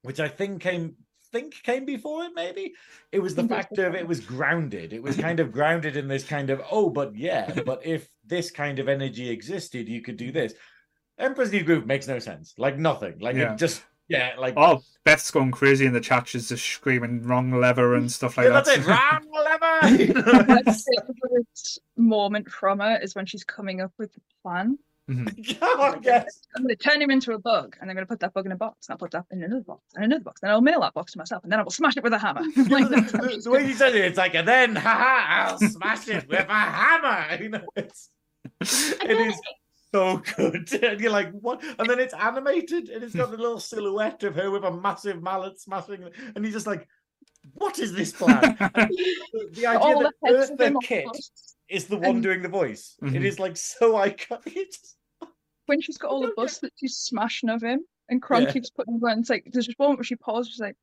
which 0.03 0.19
I 0.19 0.27
think 0.27 0.61
came 0.61 0.95
think 1.31 1.61
came 1.63 1.85
before 1.85 2.23
it, 2.23 2.31
maybe 2.35 2.73
it 3.11 3.19
was 3.19 3.35
the 3.35 3.41
think 3.41 3.51
it 3.51 3.55
was 3.55 3.65
fact 3.65 3.77
of 3.79 3.95
it 3.95 4.07
was 4.07 4.19
grounded. 4.19 4.93
It 4.93 5.01
was 5.01 5.15
mm-hmm. 5.15 5.23
kind 5.23 5.39
of 5.39 5.51
grounded 5.51 5.97
in 5.97 6.07
this 6.07 6.23
kind 6.23 6.49
of 6.49 6.61
oh, 6.71 6.89
but 6.89 7.15
yeah, 7.15 7.51
but 7.65 7.85
if 7.85 8.07
this 8.25 8.51
kind 8.51 8.79
of 8.79 8.87
energy 8.87 9.29
existed, 9.29 9.87
you 9.87 10.01
could 10.01 10.17
do 10.17 10.31
this. 10.31 10.53
Emperor's 11.17 11.51
New 11.51 11.63
Groove 11.63 11.85
makes 11.85 12.07
no 12.07 12.19
sense. 12.19 12.53
Like 12.57 12.77
nothing. 12.77 13.19
Like 13.19 13.35
Yeah. 13.35 13.53
it 13.53 13.57
just 13.57 13.83
yeah, 14.07 14.33
like 14.37 14.53
Oh, 14.55 14.81
Beth's 15.03 15.31
going 15.31 15.51
crazy 15.51 15.85
in 15.85 15.93
the 15.93 15.99
chat. 15.99 16.27
She's 16.27 16.49
just 16.49 16.63
screaming 16.63 17.23
wrong 17.23 17.51
lever 17.51 17.95
and 17.95 18.11
stuff 18.11 18.37
like 18.37 18.45
yeah, 18.45 18.53
that. 18.53 18.65
that's 18.65 18.77
it. 18.77 18.85
Wrong 18.87 19.25
lever. 19.33 19.64
You 19.83 20.13
know, 20.13 20.43
favorite 20.63 21.77
moment 21.97 22.49
from 22.49 22.79
her 22.79 22.99
is 23.01 23.15
when 23.15 23.25
she's 23.25 23.43
coming 23.43 23.81
up 23.81 23.91
with 23.97 24.13
the 24.13 24.21
plan. 24.41 24.77
oh, 25.61 25.95
yes. 26.01 26.41
I'm 26.55 26.63
going 26.63 26.75
to 26.75 26.83
turn 26.83 26.99
him 26.99 27.11
into 27.11 27.33
a 27.33 27.39
bug, 27.39 27.75
and 27.79 27.89
I'm 27.89 27.95
going 27.95 28.05
to 28.05 28.09
put 28.09 28.19
that 28.21 28.33
bug 28.33 28.45
in 28.47 28.51
a 28.51 28.55
box. 28.55 28.87
And 28.87 28.93
I'll 28.93 28.97
put 28.97 29.11
that 29.11 29.25
in 29.31 29.43
another 29.43 29.61
box, 29.61 29.81
and 29.95 30.05
another 30.05 30.23
box. 30.23 30.41
Then 30.41 30.49
I'll 30.49 30.61
mail 30.61 30.81
that 30.81 30.93
box 30.93 31.11
to 31.11 31.19
myself, 31.19 31.43
and 31.43 31.51
then 31.51 31.59
I 31.59 31.63
will 31.63 31.71
smash 31.71 31.95
it 31.95 32.03
with 32.03 32.13
a 32.13 32.17
hammer. 32.17 32.41
like, 32.69 32.89
the, 32.89 33.41
the 33.43 33.51
way 33.51 33.59
doing 33.59 33.69
you 33.69 33.75
said 33.75 33.95
it, 33.95 34.03
it's 34.03 34.17
like, 34.17 34.33
and 34.33 34.47
then, 34.47 34.75
haha, 34.75 35.51
I'll 35.51 35.59
smash 35.59 36.07
it 36.07 36.27
with 36.27 36.47
a 36.47 36.53
hammer. 36.53 37.37
You 37.43 37.49
know, 37.49 37.67
it's 37.75 38.09
it 38.61 39.27
is 39.27 39.39
so 39.93 40.17
good. 40.35 40.71
And 40.83 40.99
you're 40.99 41.11
like, 41.11 41.31
what? 41.31 41.63
And 41.77 41.87
then 41.87 41.99
it's 41.99 42.13
animated, 42.13 42.89
and 42.89 43.03
it's 43.03 43.15
got 43.15 43.29
the 43.29 43.37
little 43.37 43.59
silhouette 43.59 44.23
of 44.23 44.35
her 44.35 44.49
with 44.49 44.63
a 44.63 44.71
massive 44.71 45.21
mallet 45.21 45.59
smashing, 45.59 46.03
and 46.35 46.43
you're 46.43 46.53
just 46.53 46.67
like, 46.67 46.87
what 47.53 47.79
is 47.79 47.93
this 47.93 48.11
plan? 48.11 48.41
The, 48.59 49.49
the 49.53 49.65
idea 49.67 49.79
all 49.79 49.99
the 49.99 50.11
that 50.23 50.33
heads 50.35 50.49
of 50.49 50.55
Eartha 50.55 50.57
them 50.59 50.75
on 50.77 50.81
Kitt 50.81 51.05
busts. 51.05 51.55
is 51.69 51.85
the 51.87 51.97
one 51.97 52.05
and- 52.15 52.23
doing 52.23 52.41
the 52.41 52.49
voice. 52.49 52.95
It 53.01 53.05
Mhm. 53.13 53.25
is 53.25 53.39
like 53.39 53.57
so 53.57 53.93
iconic. 53.93 54.41
It's 54.55 54.95
when 55.67 55.81
she's 55.81 55.97
got 55.97 56.11
all 56.11 56.21
the 56.21 56.27
Okay. 56.27 56.33
busts 56.37 56.59
that 56.59 56.73
she's 56.75 56.97
smashing 56.97 57.49
of 57.49 57.61
him, 57.61 57.81
and 58.09 58.21
Kronk 58.21 58.47
Yeah. 58.47 58.53
keeps 58.53 58.69
putting 58.69 58.99
them. 58.99 59.19
It's 59.19 59.29
like 59.29 59.47
there's 59.51 59.65
just 59.65 59.79
one 59.79 59.95
where 59.95 60.03
she 60.03 60.15
pauses, 60.15 60.53
she's 60.53 60.59
like 60.59 60.75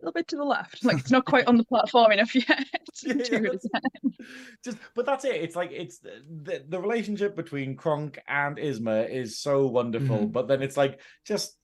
a 0.00 0.04
little 0.04 0.12
bit 0.12 0.28
to 0.28 0.36
the 0.36 0.44
left, 0.44 0.84
like 0.84 0.98
it's 0.98 1.10
not 1.10 1.24
quite 1.24 1.46
on 1.48 1.56
the 1.56 1.64
platform 1.64 2.12
enough 2.12 2.34
yet. 2.34 2.66
Yeah, 3.02 3.14
to 3.14 3.14
do 3.14 3.34
it 3.36 3.42
that's- 3.42 3.64
again. 3.64 4.26
just 4.64 4.78
but 4.96 5.06
that's 5.06 5.24
it 5.24 5.36
it's 5.36 5.54
like 5.56 5.70
it's 5.72 5.98
the, 5.98 6.20
the, 6.42 6.64
the 6.68 6.80
relationship 6.80 7.36
between 7.36 7.76
kronk 7.76 8.18
and 8.26 8.56
Yzma 8.56 9.08
is 9.08 9.38
so 9.38 9.66
wonderful 9.68 10.18
Mhm. 10.26 10.32
but 10.32 10.48
then 10.48 10.62
it's 10.62 10.76
like 10.76 11.00
just 11.24 11.56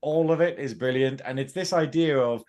all 0.00 0.32
of 0.32 0.40
it 0.40 0.58
is 0.58 0.74
brilliant 0.74 1.20
and 1.24 1.38
it's 1.38 1.52
this 1.52 1.72
idea 1.72 2.18
of 2.18 2.42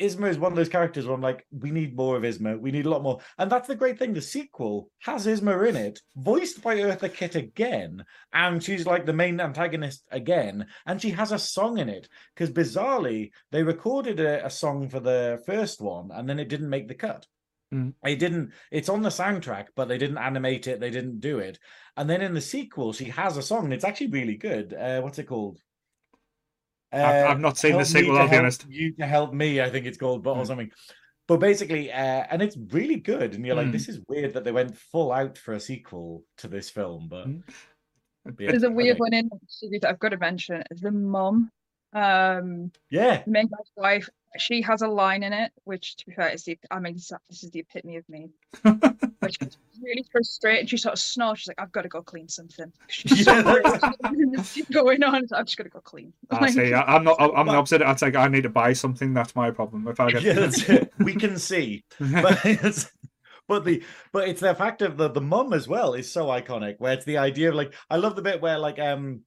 Yzma 0.00 0.28
is 0.28 0.38
one 0.38 0.52
of 0.52 0.56
those 0.56 0.68
characters 0.68 1.06
where 1.06 1.14
i'm 1.14 1.22
like 1.22 1.46
we 1.50 1.70
need 1.70 1.96
more 1.96 2.16
of 2.16 2.22
Yzma. 2.22 2.58
We 2.60 2.70
need 2.70 2.86
a 2.86 2.90
lot 2.90 3.02
more. 3.02 3.20
And 3.38 3.50
that's 3.50 3.68
the 3.68 3.74
great 3.74 3.98
thing. 3.98 4.12
The 4.12 4.22
sequel 4.22 4.90
has 5.00 5.26
Yzma 5.26 5.68
in 5.68 5.76
it 5.76 6.00
voiced 6.16 6.62
by 6.62 6.76
eartha 6.76 7.12
kitt 7.12 7.34
again 7.34 8.04
and 8.32 8.62
she's 8.62 8.86
like 8.86 9.06
the 9.06 9.12
main 9.12 9.40
antagonist 9.40 10.04
again 10.10 10.66
and 10.86 11.00
she 11.00 11.10
has 11.10 11.32
a 11.32 11.38
song 11.38 11.78
in 11.78 11.88
it. 11.88 12.08
Because 12.34 12.50
bizarrely 12.50 13.30
they 13.52 13.62
recorded 13.62 14.20
a, 14.20 14.44
a 14.44 14.50
song 14.50 14.88
for 14.88 15.00
the 15.00 15.42
first 15.46 15.80
one 15.80 16.10
and 16.12 16.28
then 16.28 16.38
it 16.38 16.48
didn't 16.48 16.70
make 16.70 16.88
the 16.88 16.94
cut. 16.94 17.26
It 17.72 18.18
didn't 18.18 18.52
it's 18.70 18.88
on 18.88 19.02
the 19.02 19.08
soundtrack 19.08 19.66
but 19.74 19.88
they 19.88 19.98
didn't 19.98 20.18
animate 20.18 20.66
it 20.66 20.78
they 20.78 20.90
didn't 20.90 21.20
do 21.20 21.38
it. 21.38 21.58
And 21.96 22.08
then 22.08 22.20
in 22.20 22.34
the 22.34 22.40
sequel 22.40 22.92
she 22.92 23.06
has 23.06 23.36
a 23.36 23.42
song 23.42 23.64
and 23.64 23.74
it's 23.74 23.84
actually 23.84 24.08
really 24.08 24.36
good. 24.36 24.74
Uh 24.74 25.00
what's 25.00 25.18
it 25.18 25.24
called 25.24 25.60
Uh, 27.02 27.26
I've 27.28 27.40
not 27.40 27.58
seen 27.58 27.76
the 27.76 27.84
sequel, 27.84 28.18
I'll 28.18 28.28
be 28.28 28.36
honest. 28.36 28.66
you 28.68 28.92
to 28.94 29.06
help 29.06 29.32
me 29.34 29.60
i 29.60 29.68
think 29.70 29.86
it's 29.86 29.98
called 29.98 30.22
but 30.22 30.32
or 30.36 30.44
Mm. 30.44 30.46
something 30.46 30.70
but 31.28 31.38
basically 31.40 31.92
uh 31.92 32.24
and 32.30 32.40
it's 32.42 32.56
really 32.70 32.96
good 32.96 33.34
and 33.34 33.44
you're 33.44 33.56
like 33.56 33.68
Mm. 33.68 33.72
this 33.72 33.88
is 33.88 34.00
weird 34.08 34.32
that 34.34 34.44
they 34.44 34.52
went 34.52 34.76
full 34.76 35.12
out 35.12 35.36
for 35.38 35.54
a 35.54 35.60
sequel 35.60 36.24
to 36.38 36.48
this 36.48 36.70
film 36.70 37.08
but 37.08 37.26
Mm. 37.28 37.42
yeah, 38.38 38.50
There's 38.50 38.62
a 38.64 38.70
weird 38.70 38.96
okay. 38.96 39.00
one 39.06 39.14
in 39.14 39.30
that 39.80 39.88
I've 39.88 39.98
got 40.00 40.08
to 40.10 40.18
mention. 40.18 40.62
The 40.70 40.90
mom, 40.90 41.50
um, 41.92 42.72
yeah 42.90 43.22
the 43.24 43.30
main 43.30 43.46
guy's 43.46 43.70
wife, 43.76 44.08
she 44.38 44.62
has 44.62 44.82
a 44.82 44.88
line 44.88 45.22
in 45.22 45.32
it, 45.32 45.52
which 45.64 45.96
to 45.96 46.06
be 46.06 46.12
fair 46.12 46.28
is 46.30 46.44
the 46.44 46.58
I 46.70 46.78
mean 46.80 46.94
this 46.94 47.12
this 47.28 47.42
is 47.44 47.50
the 47.50 47.60
epitome 47.60 47.96
of 47.96 48.08
me. 48.08 48.30
Which 49.20 49.38
is 49.40 49.56
really 49.82 50.04
frustrated. 50.10 50.68
She 50.70 50.76
sort 50.76 50.94
of 50.94 50.98
snorts. 50.98 51.40
She's 51.40 51.48
like, 51.48 51.60
"I've 51.60 51.72
got 51.72 51.82
to 51.82 51.88
go 51.88 52.02
clean 52.02 52.28
something." 52.28 52.72
She's 52.88 53.26
Yeah, 53.26 53.42
that's- 53.42 53.82
worried. 54.02 54.66
going 54.72 55.02
on. 55.02 55.26
So 55.28 55.36
I'm 55.36 55.44
just 55.46 55.56
gonna 55.56 55.70
go 55.70 55.80
clean. 55.80 56.12
I 56.30 56.40
Like, 56.40 56.52
say, 56.52 56.72
I- 56.72 56.96
I'm 56.96 57.04
not. 57.04 57.16
I'm 57.20 57.46
the 57.46 57.52
opposite. 57.54 57.82
I'd 57.82 57.98
say 57.98 58.12
I 58.14 58.28
need 58.28 58.42
to 58.42 58.48
buy 58.50 58.72
something. 58.72 59.14
That's 59.14 59.34
my 59.36 59.50
problem. 59.50 59.86
If 59.88 60.00
I 60.00 60.10
get, 60.10 60.22
yeah 60.22 60.32
that's 60.34 60.68
it 60.68 60.92
we 60.98 61.14
can 61.14 61.38
see 61.38 61.84
but 61.98 62.40
it's 62.44 62.90
but 63.48 63.64
the 63.64 63.82
but 64.12 64.28
it's 64.28 64.40
the 64.40 64.54
fact 64.54 64.82
of 64.82 64.96
the 64.96 65.08
the 65.08 65.20
mum 65.20 65.52
as 65.52 65.68
well 65.68 65.94
is 65.94 66.10
so 66.10 66.26
iconic 66.26 66.74
where 66.78 66.92
it's 66.94 67.04
the 67.04 67.18
idea 67.18 67.48
of 67.50 67.54
like 67.54 67.72
i 67.90 67.96
love 67.96 68.16
the 68.16 68.22
bit 68.22 68.40
where 68.40 68.58
like 68.58 68.78
um 68.78 69.20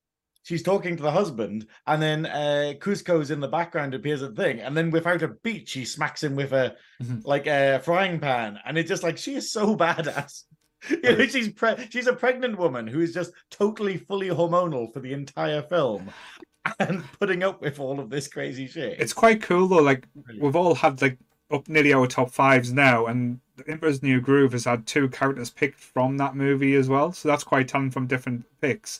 she's 0.44 0.64
talking 0.64 0.96
to 0.96 1.04
the 1.04 1.12
husband 1.12 1.68
and 1.88 2.02
then 2.02 2.26
uh 2.26 2.74
Kuzco's 2.80 3.32
in 3.32 3.40
the 3.40 3.48
background 3.48 3.94
appears 3.94 4.22
a 4.22 4.32
thing 4.32 4.60
and 4.60 4.76
then 4.76 4.90
without 4.92 5.22
a 5.22 5.28
beat 5.44 5.68
she 5.70 5.86
smacks 5.86 6.24
him 6.24 6.36
with 6.36 6.52
a 6.54 6.76
Mhm. 7.04 7.22
like 7.26 7.48
a 7.48 7.80
frying 7.84 8.20
pan 8.20 8.60
and 8.66 8.78
it's 8.78 8.90
just 8.90 9.04
like 9.04 9.18
she 9.18 9.36
is 9.36 9.52
so 9.52 9.76
badass 9.84 10.44
you 10.90 11.02
know, 11.02 11.26
she's 11.26 11.50
pre- 11.50 11.88
she's 11.90 12.08
a 12.08 12.14
pregnant 12.14 12.58
woman 12.58 12.88
who 12.88 13.02
is 13.02 13.14
just 13.14 13.32
totally 13.52 13.98
fully 13.98 14.30
hormonal 14.30 14.92
for 14.94 15.02
the 15.02 15.12
entire 15.14 15.62
film 15.62 16.10
and 16.80 17.04
putting 17.20 17.44
up 17.44 17.62
with 17.62 17.80
all 17.80 18.00
of 18.00 18.10
this 18.10 18.28
crazy 18.28 18.66
shit 18.68 19.00
it's 19.00 19.14
quite 19.14 19.42
cool 19.42 19.68
though. 19.68 19.78
Like 19.84 20.08
Brilliant. 20.16 20.44
we've 20.44 20.56
all 20.56 20.76
had 20.76 21.02
like 21.02 21.18
up 21.52 21.68
nearly 21.68 21.94
our 21.94 22.06
top 22.06 22.30
fives 22.30 22.72
now, 22.72 23.08
and 23.08 23.40
the 23.56 23.68
Emperor's 23.72 24.04
New 24.04 24.22
Groove 24.22 24.52
has 24.52 24.66
had 24.66 24.86
two 24.86 25.10
characters 25.10 25.50
picked 25.50 25.80
from 25.80 26.16
that 26.18 26.36
movie 26.36 26.76
as 26.76 26.88
well. 26.90 27.12
So 27.12 27.28
that's 27.28 27.44
quite 27.44 27.68
telling 27.68 27.90
from 27.90 28.06
different 28.06 28.46
picks. 28.62 29.00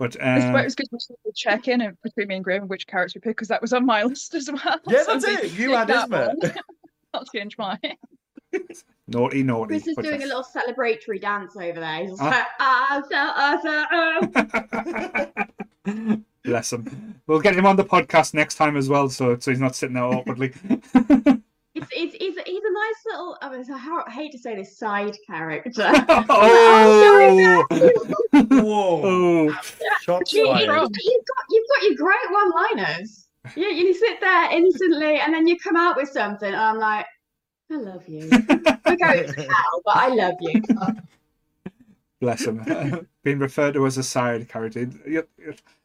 But 0.00 0.16
It's 0.16 0.44
um, 0.46 0.52
why 0.54 0.62
it 0.62 0.64
was 0.64 0.74
good 0.74 0.88
to 0.90 1.32
check 1.36 1.68
in 1.68 1.82
and 1.82 1.94
between 2.02 2.28
me 2.28 2.36
and 2.36 2.42
Graham 2.44 2.66
which 2.68 2.86
character 2.86 3.18
we 3.18 3.20
picked 3.20 3.36
because 3.36 3.48
that 3.48 3.60
was 3.60 3.74
on 3.74 3.84
my 3.84 4.02
list 4.10 4.34
as 4.34 4.50
well. 4.50 4.80
yeah 4.88 5.02
So 5.02 5.12
that's 5.18 5.24
it 5.26 5.52
you 5.52 5.68
picked 5.68 5.78
had 5.78 5.88
that 5.88 6.08
Yzma 6.08 6.26
one. 6.28 6.52
I'll 7.14 7.24
change 7.26 7.58
mine. 7.58 7.78
naughty, 9.08 9.42
naughty. 9.42 9.68
Chris 9.74 9.88
is 9.88 9.96
but 9.96 10.04
doing 10.06 10.22
a 10.22 10.26
little 10.26 10.42
celebratory 10.42 11.20
dance 11.20 11.54
over 11.54 11.78
there. 11.80 12.00
He's 12.00 12.10
just 12.12 12.22
Ah. 12.22 12.28
like, 12.30 12.46
ah, 12.60 13.02
so, 13.10 13.16
ah, 13.44 15.36
so, 15.36 15.44
ah." 15.86 16.16
Bless 16.44 16.72
him. 16.72 17.20
We'll 17.26 17.40
get 17.40 17.54
him 17.54 17.66
on 17.66 17.76
the 17.76 17.84
podcast 17.84 18.32
next 18.32 18.54
time 18.54 18.78
as 18.78 18.88
well, 18.88 19.10
so 19.10 19.38
so 19.38 19.50
he's 19.50 19.60
not 19.60 19.76
sitting 19.76 19.94
there 19.96 20.04
awkwardly. 20.04 20.54
It's, 21.74 21.86
it's, 21.92 22.14
he's, 22.16 22.34
he's 22.34 22.64
a 22.64 22.72
nice 22.72 23.04
little, 23.06 23.36
I, 23.40 23.50
mean, 23.50 23.64
I 23.70 24.10
hate 24.10 24.32
to 24.32 24.38
say 24.38 24.56
this, 24.56 24.76
side 24.76 25.16
character. 25.26 25.88
oh, 26.28 27.64
Whoa! 28.32 29.00
oh, 29.04 29.60
Shots 30.02 30.32
you, 30.32 30.52
have 30.52 30.66
got, 30.66 30.90
you've 31.00 31.66
got 31.68 31.82
your 31.82 31.94
great 31.96 32.30
one-liners. 32.30 33.28
You, 33.56 33.66
you 33.66 33.94
sit 33.94 34.20
there 34.20 34.50
instantly, 34.52 35.20
and 35.20 35.32
then 35.32 35.46
you 35.46 35.58
come 35.58 35.76
out 35.76 35.96
with 35.96 36.08
something, 36.08 36.48
and 36.48 36.56
I'm 36.56 36.78
like, 36.78 37.06
I 37.70 37.76
love 37.76 38.08
you. 38.08 38.28
We're 38.30 38.96
going 38.96 39.32
to 39.32 39.42
hell, 39.42 39.82
but 39.84 39.96
I 39.96 40.08
love 40.08 40.34
you. 40.40 40.60
bless 42.20 42.44
him. 42.44 43.06
Being 43.22 43.38
referred 43.38 43.74
to 43.74 43.86
as 43.86 43.96
a 43.96 44.02
side 44.02 44.48
character. 44.48 44.90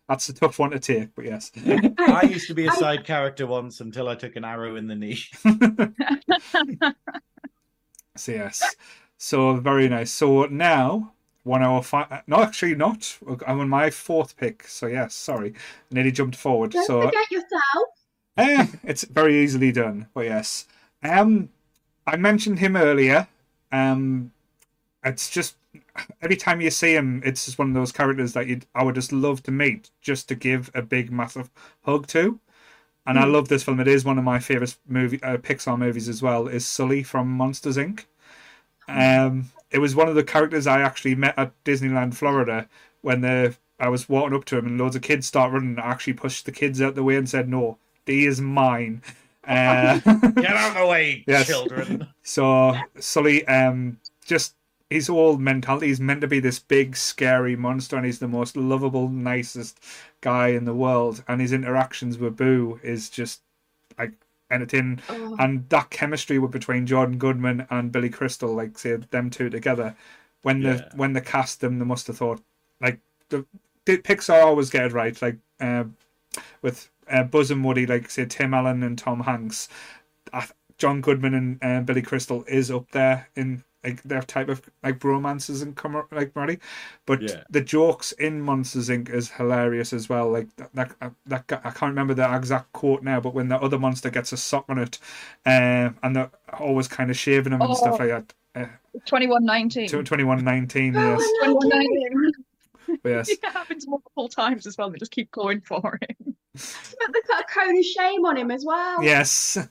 Yep, 0.09 0.13
yep. 0.13 0.19
That's 0.19 0.29
a 0.29 0.33
tough 0.33 0.59
one 0.59 0.71
to 0.71 0.79
take, 0.79 1.15
but 1.15 1.25
yes. 1.25 1.51
I 1.97 2.23
used 2.29 2.47
to 2.47 2.53
be 2.53 2.67
a 2.67 2.71
side 2.73 3.05
character 3.05 3.47
once 3.47 3.81
until 3.81 4.07
I 4.07 4.15
took 4.15 4.35
an 4.35 4.45
arrow 4.45 4.75
in 4.75 4.87
the 4.87 4.95
knee. 4.95 5.19
So 8.17 8.31
yes. 8.31 8.75
So 9.17 9.55
very 9.55 9.89
nice. 9.89 10.11
So 10.11 10.45
now 10.45 11.13
one 11.43 11.63
hour 11.63 11.81
five. 11.81 12.23
No, 12.27 12.41
actually 12.41 12.75
not. 12.75 13.17
I'm 13.45 13.59
on 13.59 13.69
my 13.69 13.89
fourth 13.89 14.37
pick. 14.37 14.67
So 14.67 14.87
yes, 14.87 15.13
sorry, 15.13 15.53
nearly 15.91 16.11
jumped 16.11 16.35
forward. 16.37 16.71
Don't 16.71 16.85
so 16.85 17.01
forget 17.01 17.29
yourself. 17.31 17.87
eh, 18.37 18.67
it's 18.83 19.03
very 19.03 19.37
easily 19.43 19.71
done. 19.71 20.07
But 20.13 20.25
yes, 20.25 20.67
um, 21.03 21.49
I 22.07 22.15
mentioned 22.15 22.59
him 22.59 22.75
earlier. 22.77 23.27
Um, 23.71 24.31
it's 25.03 25.29
just 25.29 25.55
every 26.21 26.35
time 26.35 26.61
you 26.61 26.71
see 26.71 26.93
him, 26.95 27.21
it's 27.25 27.45
just 27.45 27.59
one 27.59 27.69
of 27.69 27.73
those 27.73 27.91
characters 27.91 28.33
that 28.33 28.47
you 28.47 28.61
I 28.75 28.83
would 28.83 28.95
just 28.95 29.11
love 29.13 29.43
to 29.43 29.51
meet, 29.51 29.91
just 30.01 30.27
to 30.29 30.35
give 30.35 30.71
a 30.73 30.81
big, 30.81 31.11
massive 31.11 31.49
hug 31.83 32.07
to. 32.07 32.39
And 33.07 33.19
I 33.19 33.25
Mm. 33.25 33.33
love 33.33 33.47
this 33.49 33.63
film. 33.63 33.79
It 33.79 33.87
is 33.87 34.05
one 34.05 34.17
of 34.17 34.23
my 34.23 34.39
favorite 34.39 34.77
movie 34.87 35.21
uh, 35.23 35.37
Pixar 35.37 35.77
movies 35.77 36.09
as 36.09 36.21
well. 36.21 36.47
Is 36.47 36.67
Sully 36.67 37.03
from 37.03 37.29
Monsters 37.29 37.77
Inc. 37.77 38.05
Um, 38.87 39.49
it 39.71 39.79
was 39.79 39.95
one 39.95 40.07
of 40.07 40.15
the 40.15 40.23
characters 40.23 40.67
I 40.67 40.81
actually 40.81 41.15
met 41.15 41.37
at 41.37 41.51
Disneyland, 41.63 42.13
Florida, 42.15 42.67
when 43.01 43.21
the 43.21 43.55
I 43.79 43.89
was 43.89 44.07
walking 44.07 44.35
up 44.35 44.45
to 44.45 44.57
him 44.57 44.67
and 44.67 44.77
loads 44.79 44.95
of 44.95 45.01
kids 45.01 45.27
start 45.27 45.51
running. 45.51 45.77
I 45.79 45.87
actually 45.91 46.13
pushed 46.13 46.45
the 46.45 46.51
kids 46.51 46.81
out 46.81 46.95
the 46.95 47.03
way 47.03 47.15
and 47.17 47.29
said, 47.29 47.49
"No, 47.49 47.77
D 48.05 48.25
is 48.25 48.39
mine." 48.41 49.01
Uh, 49.47 49.99
Get 50.39 50.55
out 50.55 50.69
of 50.71 50.77
the 50.83 50.87
way, 50.87 51.23
Yes. 51.27 51.47
children. 51.47 52.07
so 52.23 52.75
Sully, 52.99 53.45
um, 53.47 53.99
just 54.25 54.55
his 54.89 55.07
whole 55.07 55.37
mentality 55.37 55.89
is 55.89 55.99
meant 55.99 56.21
to 56.21 56.27
be 56.27 56.39
this 56.39 56.59
big, 56.59 56.95
scary 56.95 57.55
monster, 57.55 57.95
and 57.95 58.05
he's 58.05 58.19
the 58.19 58.27
most 58.27 58.55
lovable, 58.55 59.09
nicest 59.09 59.79
guy 60.21 60.49
in 60.49 60.65
the 60.65 60.75
world. 60.75 61.23
And 61.27 61.41
his 61.41 61.53
interactions 61.53 62.17
with 62.17 62.37
Boo 62.37 62.79
is 62.83 63.09
just 63.09 63.41
like 63.97 64.13
entertaining, 64.51 64.99
Oh, 65.09 65.35
and 65.39 65.67
that 65.69 65.89
chemistry 65.89 66.37
with 66.37 66.51
between 66.51 66.85
John 66.85 67.17
Goodman 67.17 67.65
and 67.69 67.91
Billy 67.91 68.09
Crystal, 68.09 68.53
like 68.53 68.77
say 68.77 68.95
them 68.95 69.29
two 69.29 69.49
together, 69.49 69.95
when 70.43 70.61
the 70.61 70.87
when 70.95 71.13
they 71.13 71.21
cast 71.21 71.61
them, 71.61 71.79
they 71.79 71.85
must 71.85 72.07
have 72.07 72.17
thought 72.17 72.41
like 72.79 72.99
the, 73.29 73.45
the 73.85 73.97
Pixar 73.97 74.43
always 74.43 74.69
get 74.69 74.85
it 74.85 74.93
right. 74.93 75.19
Like 75.19 75.37
uh, 75.59 75.85
with 76.61 76.89
uh, 77.09 77.23
Buzz 77.23 77.49
and 77.49 77.63
Woody, 77.63 77.87
like 77.87 78.09
say 78.11 78.25
Tim 78.25 78.53
Allen 78.53 78.83
and 78.83 78.97
Tom 78.97 79.21
Hanks, 79.21 79.67
I, 80.31 80.47
John 80.77 81.01
Goodman 81.01 81.33
and 81.33 81.63
uh, 81.63 81.81
Billy 81.81 82.01
Crystal 82.03 82.43
is 82.47 82.69
up 82.69 82.91
there 82.91 83.29
in 83.35 83.63
like 83.85 84.01
their 84.03 84.21
type 84.23 84.49
of 84.49 84.61
like 84.83 84.99
bromances 84.99 85.61
and 85.61 85.75
com- 85.75 86.07
like 86.11 86.33
comedy, 86.33 86.59
but 87.05 87.21
Yeah. 87.21 87.43
the 87.49 87.61
jokes 87.61 88.11
in 88.13 88.41
Monsters 88.41 88.89
Inc. 88.89 89.09
is 89.09 89.29
hilarious 89.29 89.93
as 89.93 90.09
well. 90.09 90.29
Like 90.29 90.47
that, 90.57 90.69
that, 90.73 90.91
uh, 91.01 91.09
that 91.27 91.43
I 91.63 91.69
can't 91.69 91.91
remember 91.91 92.13
the 92.13 92.35
exact 92.35 92.73
quote 92.73 93.03
now, 93.03 93.19
but 93.19 93.33
when 93.33 93.47
the 93.49 93.57
other 93.61 93.77
monster 93.79 94.09
gets 94.09 94.31
a 94.33 94.37
sock 94.37 94.65
on 94.69 94.79
it, 94.79 94.97
uh, 95.45 95.91
and 96.03 96.15
they're 96.15 96.31
always 96.59 96.87
kind 96.87 97.09
of 97.11 97.17
shaving 97.17 97.53
him 97.53 97.61
and 97.61 97.77
stuff 97.77 97.95
Oh. 97.99 98.03
like 98.05 98.09
that. 98.09 98.33
Uh, 98.55 98.67
2119. 99.05 100.03
twenty 100.05 100.23
one 100.23 100.43
nineteen, 100.43 100.95
Oh, 100.95 101.01
yes, 101.17 101.21
it. 101.21 101.45
2119. 101.45 102.31
yes, 103.03 103.29
It 103.29 103.43
happens 103.45 103.87
multiple 103.87 104.29
times 104.29 104.65
as 104.65 104.77
well. 104.77 104.89
They 104.89 104.97
just 104.97 105.11
keep 105.11 105.29
going 105.31 105.61
for 105.61 105.99
it. 106.01 106.15
But 106.21 107.11
they 107.13 107.19
put 107.21 107.39
a 107.41 107.43
cone 107.53 107.77
of 107.77 107.83
shame 107.85 108.25
on 108.25 108.37
him 108.37 108.49
as 108.51 108.63
well. 108.65 109.03
yes, 109.03 109.57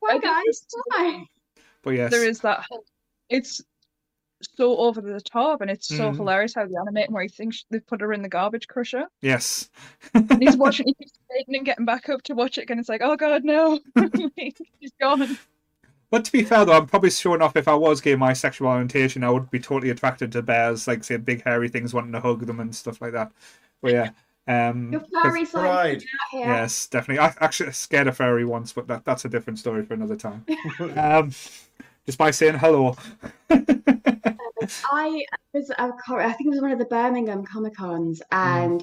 Why, 0.00 0.10
I 0.14 0.18
guys? 0.18 0.42
it's- 0.48 0.74
Why? 0.86 1.24
But 1.82 1.90
yes, 1.90 2.10
There 2.10 2.24
is 2.28 2.40
that. 2.40 2.64
whole- 2.68 2.84
It's 3.28 3.62
so 4.56 4.76
over 4.78 5.00
the 5.00 5.20
top, 5.20 5.60
and 5.60 5.70
it's 5.70 5.86
so 5.86 6.10
Mhm. 6.10 6.16
hilarious 6.16 6.54
how 6.54 6.66
they 6.66 6.74
animate 6.76 7.06
him 7.08 7.14
where 7.14 7.22
he 7.22 7.28
thinks 7.28 7.64
they 7.70 7.78
put 7.78 8.00
her 8.00 8.12
in 8.12 8.22
the 8.22 8.28
garbage 8.28 8.66
crusher. 8.66 9.06
yes. 9.20 9.70
And 10.14 10.42
he's 10.42 10.56
watching, 10.56 10.86
he 10.86 10.94
keeps 10.94 11.12
waiting 11.30 11.56
and 11.56 11.64
getting 11.64 11.84
back 11.84 12.08
up 12.08 12.22
to 12.24 12.34
watch 12.34 12.58
it, 12.58 12.68
and 12.68 12.80
it's 12.80 12.88
like, 12.88 13.02
oh 13.02 13.16
god, 13.16 13.44
no, 13.44 13.78
he's 14.36 14.92
gone. 15.00 15.38
But 16.10 16.24
to 16.26 16.32
be 16.32 16.42
fair 16.42 16.64
though, 16.64 16.72
I'm 16.76 16.86
probably 16.86 17.10
showing 17.10 17.40
off 17.40 17.56
if 17.56 17.68
I 17.68 17.74
was 17.74 18.00
gay 18.00 18.16
my 18.16 18.32
sexual 18.34 18.68
orientation, 18.68 19.24
I 19.24 19.30
would 19.30 19.50
be 19.50 19.60
totally 19.60 19.90
attracted 19.90 20.32
to 20.32 20.42
bears, 20.42 20.86
like 20.88 21.04
say 21.04 21.16
big 21.16 21.42
hairy 21.44 21.68
things 21.68 21.94
wanting 21.94 22.12
to 22.12 22.20
hug 22.20 22.44
them 22.44 22.60
and 22.60 22.74
stuff 22.74 23.00
like 23.00 23.12
that. 23.12 23.32
But 23.80 23.92
yeah. 23.92 24.10
Um 24.48 24.90
Your 24.92 25.00
'cause- 25.00 25.10
furry 25.22 25.44
side 25.44 25.60
Pride. 25.62 25.96
out 26.02 26.28
here. 26.30 26.46
Yes, 26.46 26.86
definitely. 26.88 27.20
I 27.20 27.34
actually 27.40 27.72
scared 27.72 28.08
a 28.08 28.12
fairy 28.12 28.44
once, 28.44 28.72
but 28.72 28.88
that, 28.88 29.04
that's 29.04 29.24
a 29.24 29.28
different 29.28 29.58
story 29.58 29.84
for 29.84 29.94
another 29.94 30.16
time. 30.16 30.44
um 30.96 31.30
just 32.06 32.18
by 32.18 32.30
saying 32.32 32.58
hello. 32.58 32.96
I 34.92 35.24
was, 35.52 35.70
I 35.78 35.90
can't- 36.06 36.20
I 36.20 36.32
think 36.32 36.46
it 36.46 36.50
was 36.50 36.60
one 36.60 36.72
of 36.72 36.78
the 36.78 36.84
Birmingham 36.86 37.44
Comic 37.44 37.76
Cons, 37.76 38.22
and 38.30 38.82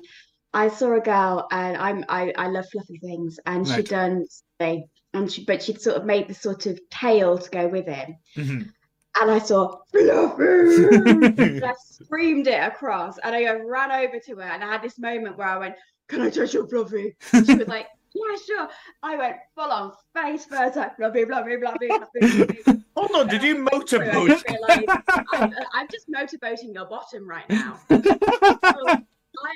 I 0.53 0.68
saw 0.69 0.94
a 0.95 0.99
girl, 1.02 1.48
and 1.52 1.77
I'm, 1.77 2.06
I, 2.10 2.34
I 2.38 2.48
love 2.48 2.65
fluffy 2.72 2.98
things, 2.98 3.40
and 3.45 3.68
Right. 3.68 3.76
she'd 3.77 3.90
done, 3.90 4.26
something, 4.60 4.86
and 5.14 5.31
she, 5.31 5.45
but 5.45 5.61
she'd 5.64 5.81
sort 5.81 5.98
of 5.98 6.06
made 6.06 6.27
the 6.27 6.34
sort 6.34 6.65
of 6.65 6.80
tail 6.90 7.38
to 7.38 7.49
go 7.49 7.68
with 7.68 7.88
it, 7.88 8.10
Mhm. 8.36 8.72
And 9.19 9.31
I 9.31 9.40
saw 9.40 9.80
fluffy, 9.91 10.44
and 10.44 11.64
I 11.64 11.73
screamed 11.80 12.48
it 12.48 12.61
across, 12.64 13.18
and 13.19 13.36
I 13.36 13.52
ran 13.53 13.91
over 13.91 14.19
to 14.19 14.36
her, 14.36 14.41
and 14.41 14.64
I 14.64 14.72
had 14.72 14.81
this 14.81 14.98
moment 14.99 15.38
where 15.38 15.48
I 15.48 15.57
went, 15.57 15.76
"Can 16.07 16.22
I 16.22 16.30
touch 16.30 16.53
your 16.53 16.68
fluffy?" 16.68 17.15
And 17.34 17.45
she 17.45 17.56
was 17.56 17.68
like. 17.68 17.88
Yeah, 18.11 18.36
sure. 18.44 18.68
I 19.03 19.15
went 19.18 19.36
full 19.53 19.72
on 19.72 19.91
face 20.15 20.44
first, 20.44 20.76
like 20.76 20.95
fluffy, 20.98 21.26
fluffy, 21.26 21.57
fluffy, 21.57 21.88
fluffy. 21.88 22.84
Hold 22.98 23.11
on, 23.15 23.27
did 23.27 23.44
you 23.44 23.60
motorboat? 23.72 24.44
I'm, 24.72 25.30
uh, 25.31 25.49
I'm 25.73 25.88
just 25.91 26.10
motorboating 26.10 26.73
your 26.73 26.86
bottom 26.86 27.30
right 27.30 27.48
now. 27.49 27.80
I 27.91 29.03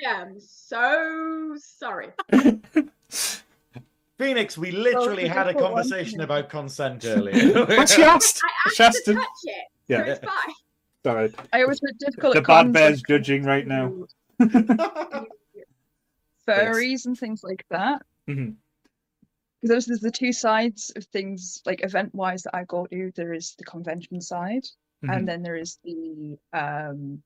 am 0.06 0.38
so 0.38 1.56
sorry. 1.58 2.10
Phoenix, 4.18 4.56
we 4.56 4.70
literally 4.70 5.26
had 5.26 5.46
a 5.48 5.52
difficult 5.52 5.72
one, 5.72 5.82
conversation 5.82 6.20
about 6.20 6.48
consent 6.48 7.04
earlier. 7.06 7.66
But 7.66 7.88
she 7.88 8.02
asked. 8.02 8.40
I 8.44 8.70
She 8.74 8.82
asked 8.82 8.96
asked 8.96 9.04
to 9.06 9.12
to- 9.14 9.18
touch 9.18 9.26
it, 9.44 9.64
Yeah. 9.88 10.04
so 10.04 10.10
it's 10.12 10.20
fine. 10.24 10.54
Sorry. 11.04 11.32
I 11.52 11.62
always 11.62 11.80
find 11.80 11.94
it 11.94 11.98
difficult 12.06 12.32
The 12.34 12.38
at 12.40 12.46
bad 12.46 12.62
cons, 12.64 12.72
bear's 12.72 12.98
like, 12.98 13.06
judging 13.08 13.42
right 13.44 13.66
now. 13.66 13.92
furries 16.48 17.06
and 17.06 17.18
things 17.18 17.42
like 17.42 17.64
that. 17.70 18.02
Because 18.26 19.86
there's 19.86 20.00
the 20.00 20.10
two 20.10 20.32
sides 20.32 20.92
of 20.96 21.04
things, 21.06 21.62
like 21.66 21.82
event 21.84 22.14
wise, 22.14 22.42
that 22.44 22.54
I 22.54 22.64
go 22.64 22.86
to. 22.86 23.12
There 23.16 23.32
is 23.32 23.54
the 23.58 23.64
convention 23.64 24.20
side, 24.20 24.64
Mhm. 25.02 25.16
and 25.16 25.28
then 25.28 25.42
there 25.42 25.56
is 25.56 25.78
the 25.84 26.38
um. 26.52 27.22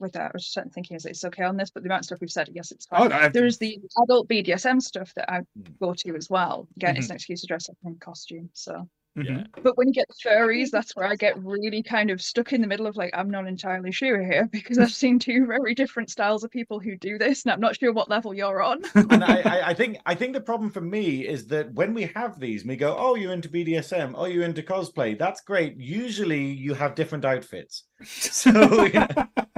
With 0.00 0.12
that, 0.12 0.30
I 0.30 0.30
was 0.32 0.50
just 0.50 0.72
thinking, 0.72 0.96
is 0.96 1.04
it's 1.06 1.24
okay 1.24 1.44
on 1.44 1.56
this? 1.56 1.70
But 1.70 1.82
the 1.82 1.88
amount 1.88 2.00
of 2.00 2.04
stuff 2.06 2.20
we've 2.20 2.30
said, 2.30 2.48
yes, 2.52 2.72
it's 2.72 2.86
Oh, 2.92 3.08
fine. 3.08 3.12
I, 3.12 3.28
There 3.28 3.44
is 3.46 3.58
the 3.58 3.78
adult 4.02 4.28
BDSM 4.28 4.80
stuff 4.80 5.12
that 5.14 5.30
I 5.30 5.40
Mm. 5.58 5.78
go 5.78 5.94
to 5.94 6.16
as 6.16 6.30
well. 6.30 6.66
Again, 6.76 6.96
it's 6.96 7.06
Mhm. 7.06 7.10
an 7.10 7.16
excuse 7.16 7.40
to 7.42 7.46
dress 7.46 7.68
up 7.68 7.76
in 7.84 7.96
costume. 7.98 8.48
So, 8.54 8.88
mhm. 9.16 9.44
but 9.62 9.76
when 9.76 9.88
you 9.88 9.94
get 9.94 10.06
the 10.08 10.14
furries, 10.28 10.70
that's 10.70 10.96
where 10.96 11.06
I 11.06 11.16
get 11.16 11.38
really 11.44 11.82
kind 11.82 12.10
of 12.10 12.22
stuck 12.22 12.52
in 12.54 12.62
the 12.62 12.66
middle 12.66 12.86
of 12.86 12.96
like, 12.96 13.10
I'm 13.12 13.28
not 13.30 13.46
entirely 13.46 13.92
sure 13.92 14.22
here 14.24 14.48
because 14.52 14.78
I've 14.78 14.90
seen 14.92 15.18
two 15.18 15.46
very 15.46 15.74
different 15.74 16.10
styles 16.10 16.44
of 16.44 16.50
people 16.50 16.80
who 16.80 16.96
do 16.96 17.18
this, 17.18 17.44
and 17.44 17.52
I'm 17.52 17.60
not 17.60 17.76
sure 17.78 17.92
what 17.92 18.08
level 18.08 18.32
you're 18.32 18.62
on. 18.62 18.80
and 18.94 19.22
I, 19.22 19.40
I, 19.40 19.68
I 19.70 19.74
think 19.74 19.98
I 20.06 20.14
think 20.14 20.32
the 20.32 20.40
problem 20.40 20.70
for 20.70 20.80
me 20.80 21.26
is 21.26 21.46
that 21.48 21.72
when 21.74 21.92
we 21.94 22.04
have 22.14 22.40
these, 22.40 22.64
we 22.64 22.76
go, 22.76 22.96
"Oh, 22.98 23.14
you're 23.16 23.32
into 23.34 23.50
BDSM. 23.50 24.14
Oh, 24.16 24.24
you're 24.24 24.44
into 24.44 24.62
cosplay. 24.62 25.18
That's 25.18 25.42
great." 25.42 25.76
Usually, 25.78 26.44
you 26.44 26.74
have 26.74 26.94
different 26.94 27.24
outfits. 27.24 27.84
So, 28.04 28.84
you 28.84 29.00
know, 29.00 29.06
and 29.36 29.49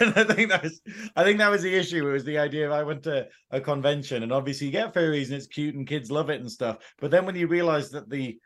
I 0.16 0.24
think 0.24 0.48
that 0.50 0.62
was 0.62 0.80
I 1.16 1.24
think 1.24 1.38
that 1.38 1.50
was 1.50 1.62
the 1.62 1.74
issue. 1.74 2.08
It 2.08 2.12
was 2.12 2.24
the 2.24 2.38
idea 2.38 2.66
of 2.66 2.72
I 2.72 2.82
went 2.82 3.02
to 3.04 3.28
a 3.50 3.60
convention, 3.60 4.22
and 4.22 4.32
obviously 4.32 4.66
you 4.68 4.72
get 4.72 4.94
furries 4.94 5.26
and 5.26 5.34
it's 5.34 5.46
cute 5.46 5.74
and 5.74 5.86
kids 5.86 6.10
love 6.10 6.30
it 6.30 6.40
and 6.40 6.50
stuff. 6.50 6.78
But 7.00 7.10
then 7.10 7.26
when 7.26 7.36
you 7.36 7.46
realize 7.46 7.90
that 7.90 8.08
the 8.08 8.38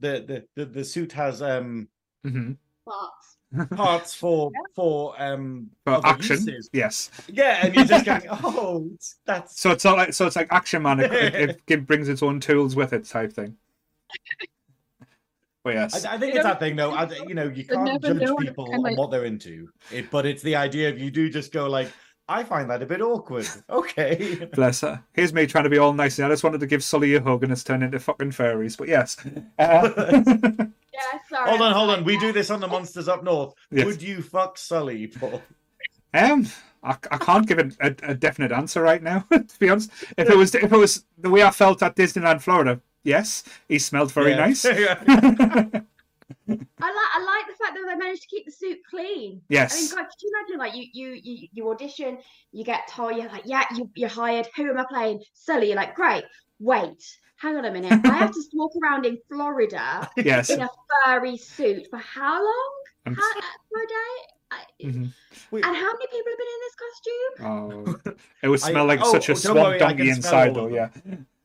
the 0.00 0.24
the 0.26 0.64
the, 0.64 0.66
the 0.66 0.84
suit 0.84 1.12
has 1.12 1.42
um 1.42 1.88
Mhm. 2.26 2.56
But 2.84 3.76
parts 3.76 4.12
for 4.14 4.50
for 4.74 5.14
um 5.22 5.70
For 5.84 6.00
action, 6.04 6.36
uses, 6.36 6.68
yes. 6.72 7.10
yeah, 7.28 7.60
and 7.64 7.74
you're 7.74 7.84
just 7.84 8.04
going, 8.04 8.22
"Oh, 8.30 8.86
it's- 8.86 9.16
that's 9.24 9.60
So 9.60 9.70
it's 9.70 9.84
not 9.84 9.96
like 9.96 10.12
so 10.14 10.26
it's 10.26 10.36
like 10.36 10.48
Action 10.52 10.82
Man. 10.82 11.00
It, 11.00 11.12
it, 11.12 11.62
it 11.66 11.86
brings 11.86 12.08
its 12.08 12.22
own 12.22 12.40
tools 12.40 12.74
with 12.76 12.92
it, 12.92 13.04
type 13.04 13.32
thing. 13.32 13.56
But 15.66 15.74
yes, 15.74 16.04
I, 16.04 16.14
I 16.14 16.18
think 16.18 16.32
You 16.34 16.38
it's 16.38 16.46
that 16.48 16.60
thing, 16.60 16.76
though. 16.76 16.92
I, 16.92 17.10
you 17.26 17.34
know, 17.34 17.46
you 17.46 17.50
you 17.56 17.64
can't 17.64 18.00
judge 18.00 18.20
know, 18.20 18.36
and 18.36 18.46
people 18.46 18.72
on 18.72 18.82
like- 18.82 18.96
what 18.96 19.10
they're 19.10 19.24
into. 19.24 19.68
It, 19.90 20.12
but 20.12 20.24
it's 20.24 20.40
the 20.42 20.54
idea 20.54 20.88
of 20.90 20.96
you 21.00 21.10
do 21.10 21.28
just 21.28 21.50
go 21.52 21.66
like, 21.68 21.90
I 22.28 22.44
find 22.44 22.70
that 22.70 22.82
a 22.84 22.86
bit 22.86 23.00
awkward. 23.02 23.48
Okay. 23.68 24.48
bless 24.54 24.82
her. 24.82 25.02
Here's 25.14 25.32
me 25.34 25.44
trying 25.44 25.64
to 25.64 25.70
be 25.70 25.78
all 25.78 25.92
nice. 25.92 26.18
and 26.20 26.26
I 26.26 26.30
just 26.30 26.44
wanted 26.44 26.60
to 26.60 26.68
give 26.68 26.84
Sully 26.84 27.16
a 27.16 27.20
hug, 27.20 27.42
and 27.42 27.50
it's 27.50 27.64
turned 27.64 27.82
into 27.82 27.98
fucking 27.98 28.30
fairies. 28.30 28.76
But 28.76 28.86
yes, 28.86 29.16
uh, 29.58 29.90
yeah, 29.96 31.00
sorry. 31.28 31.48
hold 31.50 31.60
on, 31.62 31.68
I'm 31.70 31.72
hold 31.74 31.90
on. 31.90 32.04
We 32.04 32.16
do 32.20 32.30
this 32.32 32.50
on 32.50 32.60
the 32.60 32.68
Monsters 32.68 33.08
Up 33.08 33.24
North. 33.24 33.52
Yes. 33.72 33.86
Would 33.86 34.02
you 34.02 34.22
fuck 34.22 34.58
Sully, 34.58 35.08
Paul? 35.08 35.42
um, 36.14 36.46
I, 36.84 36.96
I 37.10 37.18
can't 37.18 37.44
give 37.48 37.58
it 37.58 37.76
a, 37.80 37.94
a 38.10 38.14
definite 38.14 38.52
answer 38.52 38.80
right 38.82 39.02
now. 39.02 39.26
to 39.32 39.58
be 39.58 39.68
honest, 39.68 39.90
if 40.16 40.30
it 40.30 40.36
was 40.36 40.54
if 40.54 40.72
it 40.72 40.76
was 40.78 41.04
the 41.18 41.28
way 41.30 41.42
I 41.42 41.50
felt 41.50 41.82
at 41.82 41.96
Disneyland, 41.96 42.40
Florida, 42.40 42.80
yes, 43.06 43.44
he 43.68 43.78
smelled 43.78 44.12
very 44.12 44.30
Yeah. 44.32 44.46
nice. 44.46 44.64
I 46.48 46.48
like 46.48 47.10
I 47.14 47.22
like 47.24 47.46
the 47.46 47.54
fact 47.64 47.74
that 47.74 47.84
they 47.88 47.94
managed 47.96 48.22
to 48.22 48.28
keep 48.28 48.44
the 48.46 48.52
suit 48.52 48.78
clean. 48.90 49.30
I 49.30 49.34
mean, 49.34 49.42
yes, 49.48 49.92
God, 49.92 50.04
could 50.04 50.20
you 50.22 50.30
imagine 50.34 50.58
like 50.58 50.74
you 50.74 50.86
you 50.92 51.20
you, 51.22 51.48
you 51.52 51.70
audition, 51.70 52.18
you 52.52 52.64
get 52.64 52.88
told 52.88 53.16
you're 53.16 53.28
like, 53.28 53.42
yeah, 53.46 53.64
you, 53.74 53.88
you're 53.94 54.08
hired. 54.08 54.48
Who 54.56 54.68
am 54.70 54.78
I 54.78 54.84
playing? 54.88 55.22
Sully. 55.32 55.68
You're 55.68 55.76
like, 55.76 55.94
great. 55.94 56.24
Wait, 56.58 57.02
hang 57.36 57.56
on 57.56 57.64
a 57.64 57.70
minute. 57.70 58.00
I 58.04 58.14
have 58.14 58.32
to 58.32 58.42
walk 58.54 58.72
around 58.82 59.06
in 59.06 59.18
Florida 59.30 60.08
yes. 60.16 60.50
in 60.50 60.62
a 60.62 60.68
furry 61.04 61.36
suit 61.36 61.86
for 61.90 61.98
how 61.98 62.34
long? 62.42 62.72
I'm- 63.06 63.14
How, 63.14 63.32
for 63.70 63.82
a 63.82 63.86
day? 63.86 64.12
I, 64.50 64.58
mhm. 64.82 65.12
And 65.52 65.64
how 65.64 65.92
many 65.92 66.06
people 66.06 66.32
have 66.32 66.40
been 66.42 66.52
in 66.56 66.60
this 66.66 66.76
costume? 66.84 67.32
Oh, 67.46 68.14
it 68.42 68.48
would 68.48 68.62
I- 68.62 68.70
smell 68.70 68.84
like 68.86 69.00
oh, 69.02 69.12
such 69.12 69.28
a 69.28 69.36
swamp 69.36 69.58
worry, 69.58 69.78
donkey 69.78 70.08
inside, 70.10 70.54
though. 70.54 70.68
Yeah, 70.68 70.88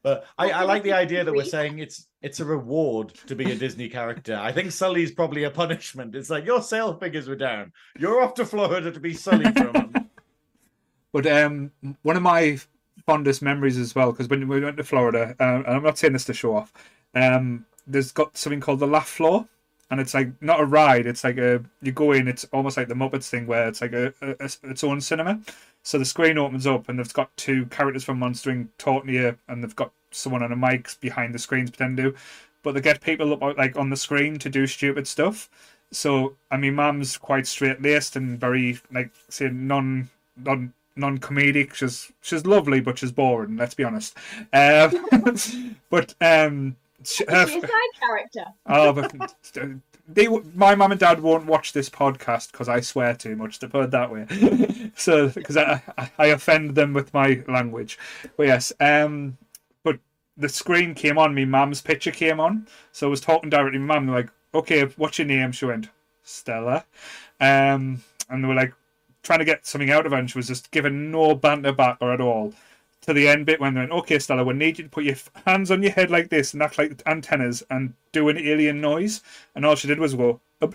But 0.03 0.25
I, 0.37 0.51
I 0.51 0.63
like 0.63 0.83
the 0.83 0.93
idea 0.93 1.23
that 1.23 1.33
we're 1.33 1.43
saying 1.43 1.79
it's 1.79 2.07
it's 2.21 2.39
a 2.39 2.45
reward 2.45 3.13
to 3.27 3.35
be 3.35 3.51
a 3.51 3.55
Disney 3.55 3.89
character. 3.89 4.35
I 4.35 4.51
think 4.51 4.71
Sully's 4.71 5.11
probably 5.11 5.43
a 5.43 5.51
punishment. 5.51 6.15
It's 6.15 6.29
like 6.29 6.45
your 6.45 6.61
sale 6.61 6.95
figures 6.95 7.27
were 7.27 7.35
down. 7.35 7.71
You're 7.99 8.21
off 8.21 8.33
to 8.35 8.45
Florida 8.45 8.91
to 8.91 8.99
be 8.99 9.13
Sully 9.13 9.51
for 9.51 9.67
a 9.67 9.73
month. 9.73 9.97
But 11.13 11.27
um, 11.27 11.71
one 12.03 12.15
of 12.15 12.23
my 12.23 12.57
fondest 13.05 13.41
memories 13.41 13.77
as 13.77 13.93
well, 13.93 14.11
because 14.11 14.29
when 14.29 14.47
we 14.47 14.61
went 14.61 14.77
to 14.77 14.83
Florida, 14.85 15.35
uh, 15.41 15.43
and 15.43 15.67
I'm 15.67 15.83
not 15.83 15.97
saying 15.97 16.13
this 16.13 16.23
to 16.23 16.33
show 16.33 16.55
off, 16.55 16.71
um, 17.13 17.65
there's 17.85 18.13
got 18.13 18.37
something 18.37 18.61
called 18.61 18.79
the 18.79 18.87
Laugh 18.87 19.09
Floor, 19.09 19.45
and 19.91 19.99
it's 19.99 20.13
like 20.15 20.29
not 20.41 20.59
a 20.61 20.65
ride. 20.65 21.05
It's 21.05 21.23
like 21.23 21.37
a 21.37 21.63
you 21.81 21.91
go 21.91 22.13
in. 22.13 22.27
It's 22.27 22.45
almost 22.53 22.77
like 22.77 22.87
the 22.87 22.95
Muppets 22.95 23.29
thing, 23.29 23.45
where 23.47 23.67
it's 23.67 23.81
like 23.81 23.93
a, 23.93 24.13
a, 24.21 24.31
a- 24.39 24.69
its 24.71 24.83
own 24.83 25.01
cinema. 25.01 25.39
So 25.83 25.97
the 25.99 26.05
screen 26.05 26.37
opens 26.37 26.67
up, 26.67 26.89
and 26.89 26.99
they've 26.99 27.13
got 27.13 27.35
two 27.37 27.65
characters 27.67 28.03
from 28.03 28.19
Monster 28.19 28.51
Inc. 28.51 28.69
talking 28.77 29.07
to 29.07 29.13
you, 29.13 29.37
and 29.47 29.63
they've 29.63 29.75
got 29.75 29.91
someone 30.11 30.43
on 30.43 30.51
a 30.51 30.55
mic 30.55 30.89
behind 30.99 31.33
the 31.35 31.39
screens 31.39 31.71
pretending 31.71 32.11
to. 32.11 32.17
But 32.63 32.73
they 32.73 32.81
get 32.81 33.01
people 33.01 33.33
up 33.33 33.41
like 33.57 33.75
on 33.77 33.89
the 33.89 33.97
screen 33.97 34.37
to 34.39 34.49
do 34.49 34.67
stupid 34.67 35.07
stuff. 35.07 35.49
So 35.91 36.35
I 36.49 36.57
mean, 36.57 36.75
Mum's 36.75 37.17
quite 37.17 37.47
straight 37.47 37.81
laced 37.81 38.15
and 38.15 38.39
very 38.39 38.79
like 38.91 39.11
say 39.29 39.49
non 39.49 40.09
non 40.37 40.73
non 40.95 41.17
comedic. 41.19 41.73
She's 41.73 42.11
she's 42.21 42.45
lovely, 42.45 42.79
but 42.79 42.97
she's 42.99 43.11
boring. 43.11 43.57
Let's 43.57 43.73
be 43.73 43.83
honest. 43.83 44.15
Um, 44.53 45.75
but 45.89 46.13
um, 46.21 46.77
her- 47.27 47.47
side 47.47 47.69
character? 47.99 48.45
Oh, 48.65 48.93
but 48.93 49.35
they, 50.07 50.27
my 50.55 50.75
mum 50.75 50.91
and 50.91 50.99
dad 50.99 51.21
won't 51.21 51.45
watch 51.45 51.73
this 51.73 51.89
podcast 51.89 52.51
because 52.51 52.69
I 52.69 52.81
swear 52.81 53.15
too 53.15 53.35
much. 53.35 53.59
To 53.59 53.67
put 53.67 53.85
it 53.85 53.91
that 53.91 54.11
way, 54.11 54.91
so 54.95 55.29
because 55.29 55.57
I, 55.57 55.81
I 56.17 56.27
offend 56.27 56.75
them 56.75 56.93
with 56.93 57.13
my 57.13 57.43
language. 57.47 57.97
But 58.37 58.47
yes, 58.47 58.73
um, 58.79 59.37
but 59.83 59.99
the 60.37 60.49
screen 60.49 60.93
came 60.93 61.17
on. 61.17 61.33
Me 61.33 61.45
mum's 61.45 61.81
picture 61.81 62.11
came 62.11 62.39
on, 62.39 62.67
so 62.91 63.07
I 63.07 63.09
was 63.09 63.21
talking 63.21 63.49
directly 63.49 63.77
to 63.77 63.79
my 63.79 63.95
mum. 63.95 64.07
They're 64.07 64.15
like, 64.15 64.31
"Okay, 64.53 64.83
what's 64.97 65.19
your 65.19 65.27
name?" 65.27 65.51
She 65.51 65.65
went, 65.65 65.89
"Stella," 66.23 66.85
um, 67.39 68.01
and 68.29 68.43
they 68.43 68.47
were 68.47 68.55
like 68.55 68.73
trying 69.23 69.39
to 69.39 69.45
get 69.45 69.65
something 69.67 69.91
out 69.91 70.05
of 70.05 70.11
her, 70.11 70.17
and 70.17 70.29
she 70.29 70.37
was 70.37 70.47
just 70.47 70.71
giving 70.71 71.11
no 71.11 71.35
banter 71.35 71.71
back 71.71 71.97
or 72.01 72.11
at 72.11 72.21
all 72.21 72.53
to 73.01 73.13
the 73.13 73.27
end 73.27 73.45
bit 73.45 73.59
when 73.59 73.73
they 73.73 73.81
went, 73.81 73.91
okay, 73.91 74.19
Stella, 74.19 74.43
we 74.43 74.53
need 74.53 74.77
you 74.77 74.83
to 74.83 74.89
put 74.89 75.03
your 75.03 75.15
hands 75.45 75.71
on 75.71 75.81
your 75.81 75.91
head 75.91 76.11
like 76.11 76.29
this 76.29 76.53
and 76.53 76.61
act 76.61 76.77
like 76.77 77.01
antennas 77.05 77.63
and 77.69 77.93
do 78.11 78.29
an 78.29 78.37
alien 78.37 78.79
noise. 78.79 79.21
And 79.55 79.65
all 79.65 79.75
she 79.75 79.87
did 79.87 79.99
was 79.99 80.13
go 80.13 80.39
for 80.59 80.67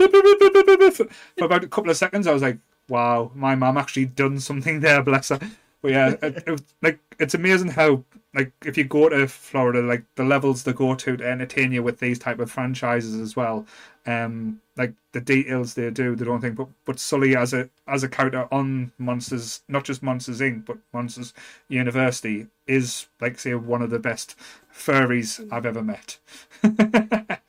about 1.45 1.65
a 1.65 1.69
couple 1.69 1.91
of 1.91 1.97
seconds. 1.97 2.27
I 2.27 2.33
was 2.33 2.43
like, 2.43 2.59
wow, 2.89 3.31
my 3.35 3.55
mum 3.55 3.77
actually 3.77 4.07
done 4.07 4.41
something 4.41 4.81
there, 4.81 5.03
bless 5.03 5.29
her. 5.29 5.41
But 5.83 5.91
yeah, 5.91 6.15
it, 6.23 6.43
it, 6.47 6.63
like 6.83 6.99
it's 7.19 7.35
amazing 7.35 7.69
how 7.69 8.03
like 8.35 8.53
if 8.65 8.77
you 8.77 8.85
go 8.85 9.09
to 9.09 9.29
Florida, 9.29 9.83
like 9.83 10.05
the 10.17 10.25
levels 10.25 10.65
they 10.65 10.73
go 10.73 10.95
to 10.95 11.17
to 11.17 11.25
entertain 11.25 11.71
you 11.71 11.83
with 11.83 12.01
these 12.01 12.19
type 12.19 12.41
of 12.41 12.51
franchises 12.51 13.15
as 13.15 13.37
well. 13.37 13.67
Um, 14.07 14.61
like 14.77 14.95
the 15.13 15.21
details 15.21 15.75
they 15.75 15.91
do, 15.91 16.15
they 16.15 16.25
don't 16.25 16.41
think. 16.41 16.57
But 16.57 16.69
but 16.85 16.99
Sully 17.01 17.37
as 17.37 17.53
a 17.55 17.69
as 17.89 18.05
a 18.05 18.09
character 18.09 18.47
on 18.53 18.93
Monsters, 18.99 19.63
not 19.69 19.85
just 19.85 20.03
Monsters 20.03 20.41
Inc. 20.41 20.65
but 20.67 20.79
Monsters 20.93 21.35
University, 21.69 22.47
is 22.67 23.07
like 23.21 23.39
say 23.39 23.55
one 23.55 23.83
of 23.83 23.91
the 23.91 23.99
best 23.99 24.37
furries 24.73 25.47
I've 25.53 25.67
ever 25.67 25.83
met. 25.83 26.19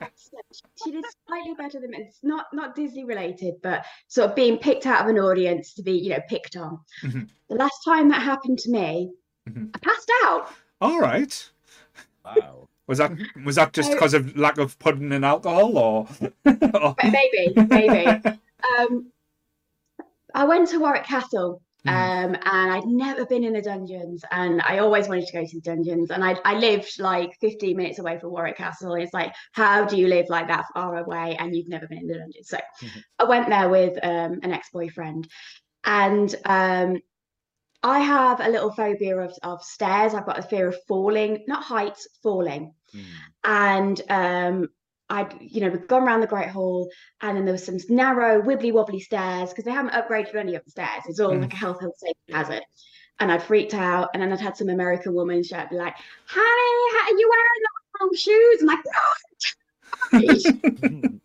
She 0.84 0.92
did 0.92 1.06
slightly 1.28 1.54
better 1.56 1.80
than 1.80 1.94
it's 1.94 2.20
not 2.24 2.46
not 2.54 2.76
Disney 2.76 3.04
related, 3.04 3.56
but 3.62 3.86
sort 4.08 4.30
of 4.30 4.36
being 4.36 4.58
picked 4.58 4.86
out 4.86 5.02
of 5.02 5.08
an 5.08 5.18
audience 5.20 5.74
to 5.74 5.84
be, 5.84 5.92
you 5.92 6.10
know, 6.12 6.20
picked 6.30 6.56
on. 6.56 6.80
Mhm. 7.04 7.30
The 7.50 7.56
last 7.56 7.80
time 7.84 8.10
that 8.10 8.22
happened 8.22 8.60
to 8.60 8.72
me, 8.72 9.12
Mhm. 9.50 9.72
I 9.76 9.80
passed 9.80 10.12
out. 10.24 10.52
All 10.82 11.00
right. 11.00 11.50
Wow. 12.24 12.68
Was 12.88 13.00
that 13.00 13.12
was 13.46 13.56
that 13.58 13.74
just 13.74 13.92
because 13.92 14.14
of 14.14 14.38
lack 14.38 14.58
of 14.58 14.80
pudding 14.80 15.12
and 15.12 15.26
alcohol, 15.26 15.78
or? 15.78 16.08
or- 16.74 16.96
maybe, 17.04 17.54
maybe. 17.70 18.22
um, 18.80 19.12
I 20.34 20.46
went 20.46 20.70
to 20.70 20.80
Warwick 20.80 21.04
Castle, 21.04 21.62
Mhm. 21.86 21.90
um, 21.92 22.36
and 22.36 22.72
I'd 22.74 22.86
never 22.86 23.26
been 23.26 23.44
in 23.44 23.54
the 23.54 23.62
dungeons, 23.62 24.24
and 24.32 24.62
I 24.62 24.78
always 24.80 25.08
wanted 25.10 25.28
to 25.28 25.34
go 25.34 25.46
to 25.46 25.56
the 25.56 25.62
dungeons. 25.62 26.12
And 26.12 26.24
I, 26.24 26.38
I 26.46 26.56
lived 26.56 27.00
like 27.00 27.38
15 27.42 27.76
minutes 27.78 28.00
away 28.00 28.20
from 28.20 28.32
Warwick 28.32 28.58
Castle. 28.58 28.94
It's 28.96 29.14
like, 29.14 29.34
how 29.52 29.86
do 29.86 29.98
you 29.98 30.08
live 30.08 30.28
like 30.30 30.48
that 30.48 30.66
far 30.74 30.98
away 30.98 31.36
and 31.40 31.56
you've 31.56 31.70
never 31.70 31.88
been 31.88 32.00
in 32.00 32.08
the 32.08 32.18
dungeons? 32.20 32.50
So 32.50 32.58
Mhm. 32.82 33.04
I 33.20 33.24
went 33.26 33.50
there 33.50 33.70
with 33.70 33.98
um, 34.04 34.40
an 34.44 34.52
ex-boyfriend, 34.54 35.28
and 35.86 36.34
um, 36.46 36.98
I 37.84 38.00
have 38.00 38.40
a 38.42 38.50
little 38.50 38.72
phobia 38.72 39.18
of, 39.20 39.34
of 39.44 39.62
stairs. 39.64 40.14
I've 40.14 40.26
got 40.26 40.40
a 40.40 40.44
fear 40.44 40.68
of 40.68 40.78
falling, 40.88 41.44
not 41.48 41.64
heights, 41.64 42.08
falling 42.24 42.74
Mm. 42.96 43.04
and 43.44 44.02
um 44.10 44.70
I'd 45.10 45.34
you 45.42 45.62
know 45.62 45.70
we'd 45.70 45.88
gone 45.88 46.04
around 46.04 46.22
the 46.22 46.28
Great 46.28 46.50
Hall 46.50 46.90
and 47.22 47.36
then 47.36 47.46
there 47.46 47.52
was 47.54 47.66
some 47.66 47.78
narrow 47.90 48.42
wibbly 48.42 48.72
wobbly 48.74 49.00
stairs 49.00 49.50
because 49.50 49.66
they 49.66 49.72
haven't 49.72 49.94
upgraded 49.94 50.36
any 50.36 50.56
of 50.56 50.64
the 50.66 50.72
stairs 50.72 51.04
it's 51.08 51.20
all 51.20 51.32
Mm. 51.32 51.42
like 51.42 51.54
a 51.54 51.58
health 51.58 51.80
health 51.82 51.98
safety 51.98 52.34
hazard 52.34 52.64
and 53.20 53.32
I'd 53.32 53.44
freaked 53.44 53.74
out 53.74 54.10
and 54.14 54.22
then 54.22 54.32
I'd 54.32 54.40
had 54.40 54.56
some 54.58 54.70
American 54.70 55.14
woman 55.14 55.44
shout 55.44 55.70
be 55.70 55.76
like 55.76 55.96
honey 56.28 56.98
how 56.98 57.14
are 57.14 57.18
you 57.20 57.30
wearing 57.30 57.62
the 57.64 57.70
wrong 58.00 58.16
shoes 58.16 58.62
I'm 58.62 58.68
like 58.68 58.86
no 60.12 61.10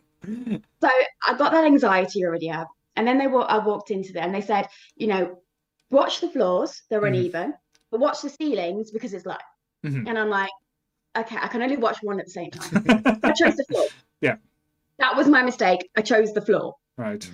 so 0.81 0.89
I 1.27 1.37
got 1.37 1.53
that 1.53 1.65
anxiety 1.65 2.25
already 2.25 2.51
up 2.51 2.69
and 2.97 3.07
then 3.07 3.19
they 3.19 3.27
wa- 3.27 3.43
I 3.43 3.59
walked 3.59 3.91
into 3.91 4.13
there 4.13 4.23
and 4.25 4.35
they 4.35 4.41
said 4.41 4.69
you 4.97 5.07
know 5.09 5.39
watch 5.91 6.21
the 6.21 6.29
floors 6.31 6.83
they're 6.89 7.01
Mhm. 7.01 7.09
uneven 7.09 7.55
but 7.91 8.01
watch 8.01 8.23
the 8.23 8.31
ceilings 8.31 8.91
because 8.91 9.13
it's 9.13 9.27
low 9.27 9.37
Mhm. 9.85 10.09
and 10.09 10.19
I'm 10.19 10.31
like 10.31 10.51
okay 11.17 11.37
I 11.41 11.49
can 11.49 11.63
only 11.63 11.77
watch 11.77 11.99
one 12.03 12.19
at 12.21 12.27
the 12.27 12.33
same 12.33 12.51
time 12.51 12.83
I 13.23 13.33
chose 13.33 13.57
the 13.57 13.65
floor. 13.71 13.87
Yeah. 14.21 14.37
That 14.99 15.17
was 15.17 15.27
my 15.29 15.43
mistake. 15.43 15.89
I 15.97 16.03
chose 16.03 16.33
the 16.33 16.43
floor. 16.43 16.77
right. 16.97 17.21
Mm. 17.21 17.33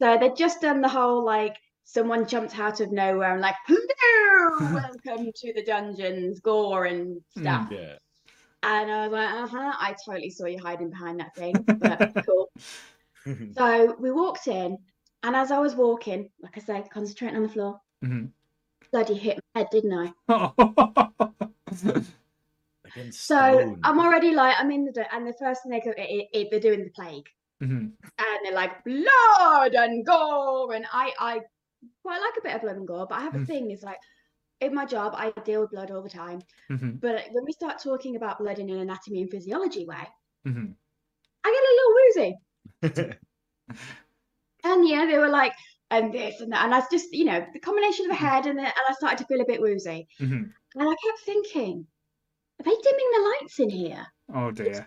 So 0.00 0.16
they'd 0.18 0.36
just 0.36 0.60
done 0.60 0.80
the 0.80 0.88
whole 0.88 1.24
like 1.24 1.56
someone 1.84 2.26
jumped 2.26 2.58
out 2.58 2.80
of 2.80 2.92
nowhere 2.92 3.32
and 3.32 3.40
like, 3.40 3.56
hello, 3.66 4.72
welcome 4.74 5.30
to 5.34 5.52
the 5.54 5.62
dungeons, 5.64 6.40
gore 6.40 6.84
and 6.86 7.20
stuff. 7.36 7.68
Yeah. 7.70 7.96
And 8.62 8.90
I 8.90 9.08
was 9.08 9.12
like, 9.12 9.28
uh-huh, 9.30 9.72
I 9.78 9.94
totally 10.06 10.30
saw 10.30 10.46
you 10.46 10.58
hiding 10.58 10.90
behind 10.90 11.18
that 11.20 11.34
thing. 11.34 11.54
But 11.66 12.14
cool. 12.26 12.50
So 13.54 13.96
we 13.98 14.10
walked 14.12 14.46
in, 14.48 14.78
and 15.22 15.34
as 15.36 15.50
I 15.50 15.58
was 15.58 15.74
walking, 15.74 16.30
like 16.42 16.56
I 16.56 16.60
said, 16.60 16.88
concentrating 16.90 17.36
on 17.36 17.42
the 17.44 17.48
floor, 17.48 17.80
Mhm. 18.04 18.30
bloody 18.92 19.14
hit 19.14 19.40
my 19.54 19.60
head, 19.62 19.68
didn't 19.70 20.12
I? 20.28 22.10
Against 22.96 23.26
So 23.26 23.36
stone. 23.36 23.80
I'm 23.84 23.98
already 24.00 24.32
like, 24.34 24.56
I'm 24.58 24.70
in 24.70 24.84
the, 24.84 24.92
do- 24.92 25.04
and 25.12 25.26
the 25.26 25.32
first 25.34 25.62
thing 25.62 25.72
they 25.72 25.80
go, 25.80 25.90
it, 25.96 26.28
it, 26.32 26.48
they're 26.50 26.60
doing 26.60 26.84
the 26.84 26.90
plague. 26.90 27.28
Mhm. 27.62 27.92
and 28.18 28.38
they're 28.42 28.54
like 28.54 28.82
blood 28.84 29.74
and 29.74 30.06
gore 30.06 30.72
and 30.72 30.86
I 30.90 31.12
I 31.18 31.40
quite 32.02 32.20
like 32.22 32.36
a 32.38 32.42
bit 32.42 32.54
of 32.54 32.62
blood 32.62 32.76
and 32.76 32.88
gore 32.88 33.06
but 33.06 33.18
I 33.18 33.20
have 33.20 33.34
a 33.34 33.38
Mm. 33.40 33.46
thing 33.46 33.70
is 33.70 33.82
like 33.82 33.98
in 34.60 34.74
my 34.74 34.86
job 34.86 35.12
I 35.14 35.30
deal 35.44 35.60
with 35.60 35.70
blood 35.70 35.90
all 35.90 36.00
the 36.02 36.08
time 36.08 36.40
Mhm. 36.70 37.00
but 37.02 37.26
when 37.32 37.44
we 37.44 37.52
start 37.52 37.78
talking 37.82 38.16
about 38.16 38.38
blood 38.38 38.58
in 38.60 38.70
an 38.70 38.78
anatomy 38.80 39.20
and 39.20 39.30
physiology 39.30 39.84
way 39.84 40.04
Mhm. 40.46 40.74
I 41.44 41.48
get 41.54 41.68
a 41.70 41.76
little 41.76 41.94
woozy 41.98 42.30
and 44.64 44.88
yeah 44.88 45.04
they 45.06 45.18
were 45.18 45.28
like 45.28 45.52
and 45.90 46.12
this 46.14 46.40
and 46.40 46.52
that 46.52 46.64
and 46.64 46.74
I 46.74 46.78
was 46.78 46.88
just 46.90 47.12
you 47.12 47.24
know 47.26 47.44
the 47.52 47.60
combination 47.60 48.06
of 48.06 48.10
the 48.10 48.16
head 48.26 48.46
and 48.46 48.58
the, 48.58 48.62
and 48.62 48.72
I 48.88 48.92
started 48.94 49.18
to 49.18 49.26
feel 49.26 49.42
a 49.42 49.46
bit 49.46 49.60
woozy 49.60 50.08
Mhm. 50.18 50.50
and 50.76 50.82
I 50.88 50.94
kept 51.04 51.20
thinking 51.26 51.86
are 52.60 52.64
they 52.64 52.76
dimming 52.82 53.10
the 53.12 53.36
lights 53.40 53.58
in 53.58 53.70
here 53.70 54.06
Oh 54.34 54.50
dear. 54.50 54.86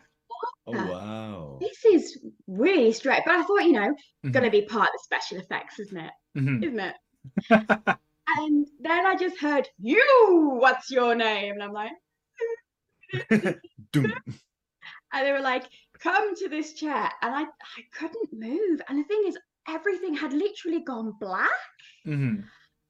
oh 0.68 0.72
wow. 0.72 1.58
this 1.60 1.84
is 1.86 2.20
really 2.48 2.92
straight 2.94 3.24
but 3.26 3.36
I 3.36 3.44
thought 3.44 3.64
you 3.66 3.74
know 3.74 3.96
Mhm. 4.26 4.32
gonna 4.32 4.50
be 4.52 4.62
part 4.62 4.88
of 4.88 4.94
the 4.94 5.00
special 5.04 5.40
effects 5.40 5.80
isn't 5.80 5.98
it 5.98 6.14
Mhm. 6.38 6.64
isn't 6.64 6.80
it? 6.80 6.96
and 8.38 8.68
then 8.80 9.06
I 9.06 9.16
just 9.16 9.38
heard, 9.40 9.68
You, 9.80 10.58
what's 10.60 10.90
your 10.92 11.16
name? 11.16 11.54
And 11.54 11.64
I'm 11.64 11.72
like, 11.74 11.92
and 13.32 14.16
they 15.14 15.32
were 15.32 15.40
like, 15.40 15.66
Come 16.00 16.36
to 16.36 16.50
this 16.50 16.74
chair. 16.74 17.10
And 17.22 17.36
I, 17.36 17.44
I 17.44 17.82
couldn't 17.98 18.34
move. 18.34 18.82
And 18.90 19.00
the 19.00 19.04
thing 19.04 19.24
is, 19.28 19.38
everything 19.68 20.16
had 20.16 20.34
literally 20.34 20.82
gone 20.82 21.14
black. 21.20 21.50
Mhm. 22.06 22.44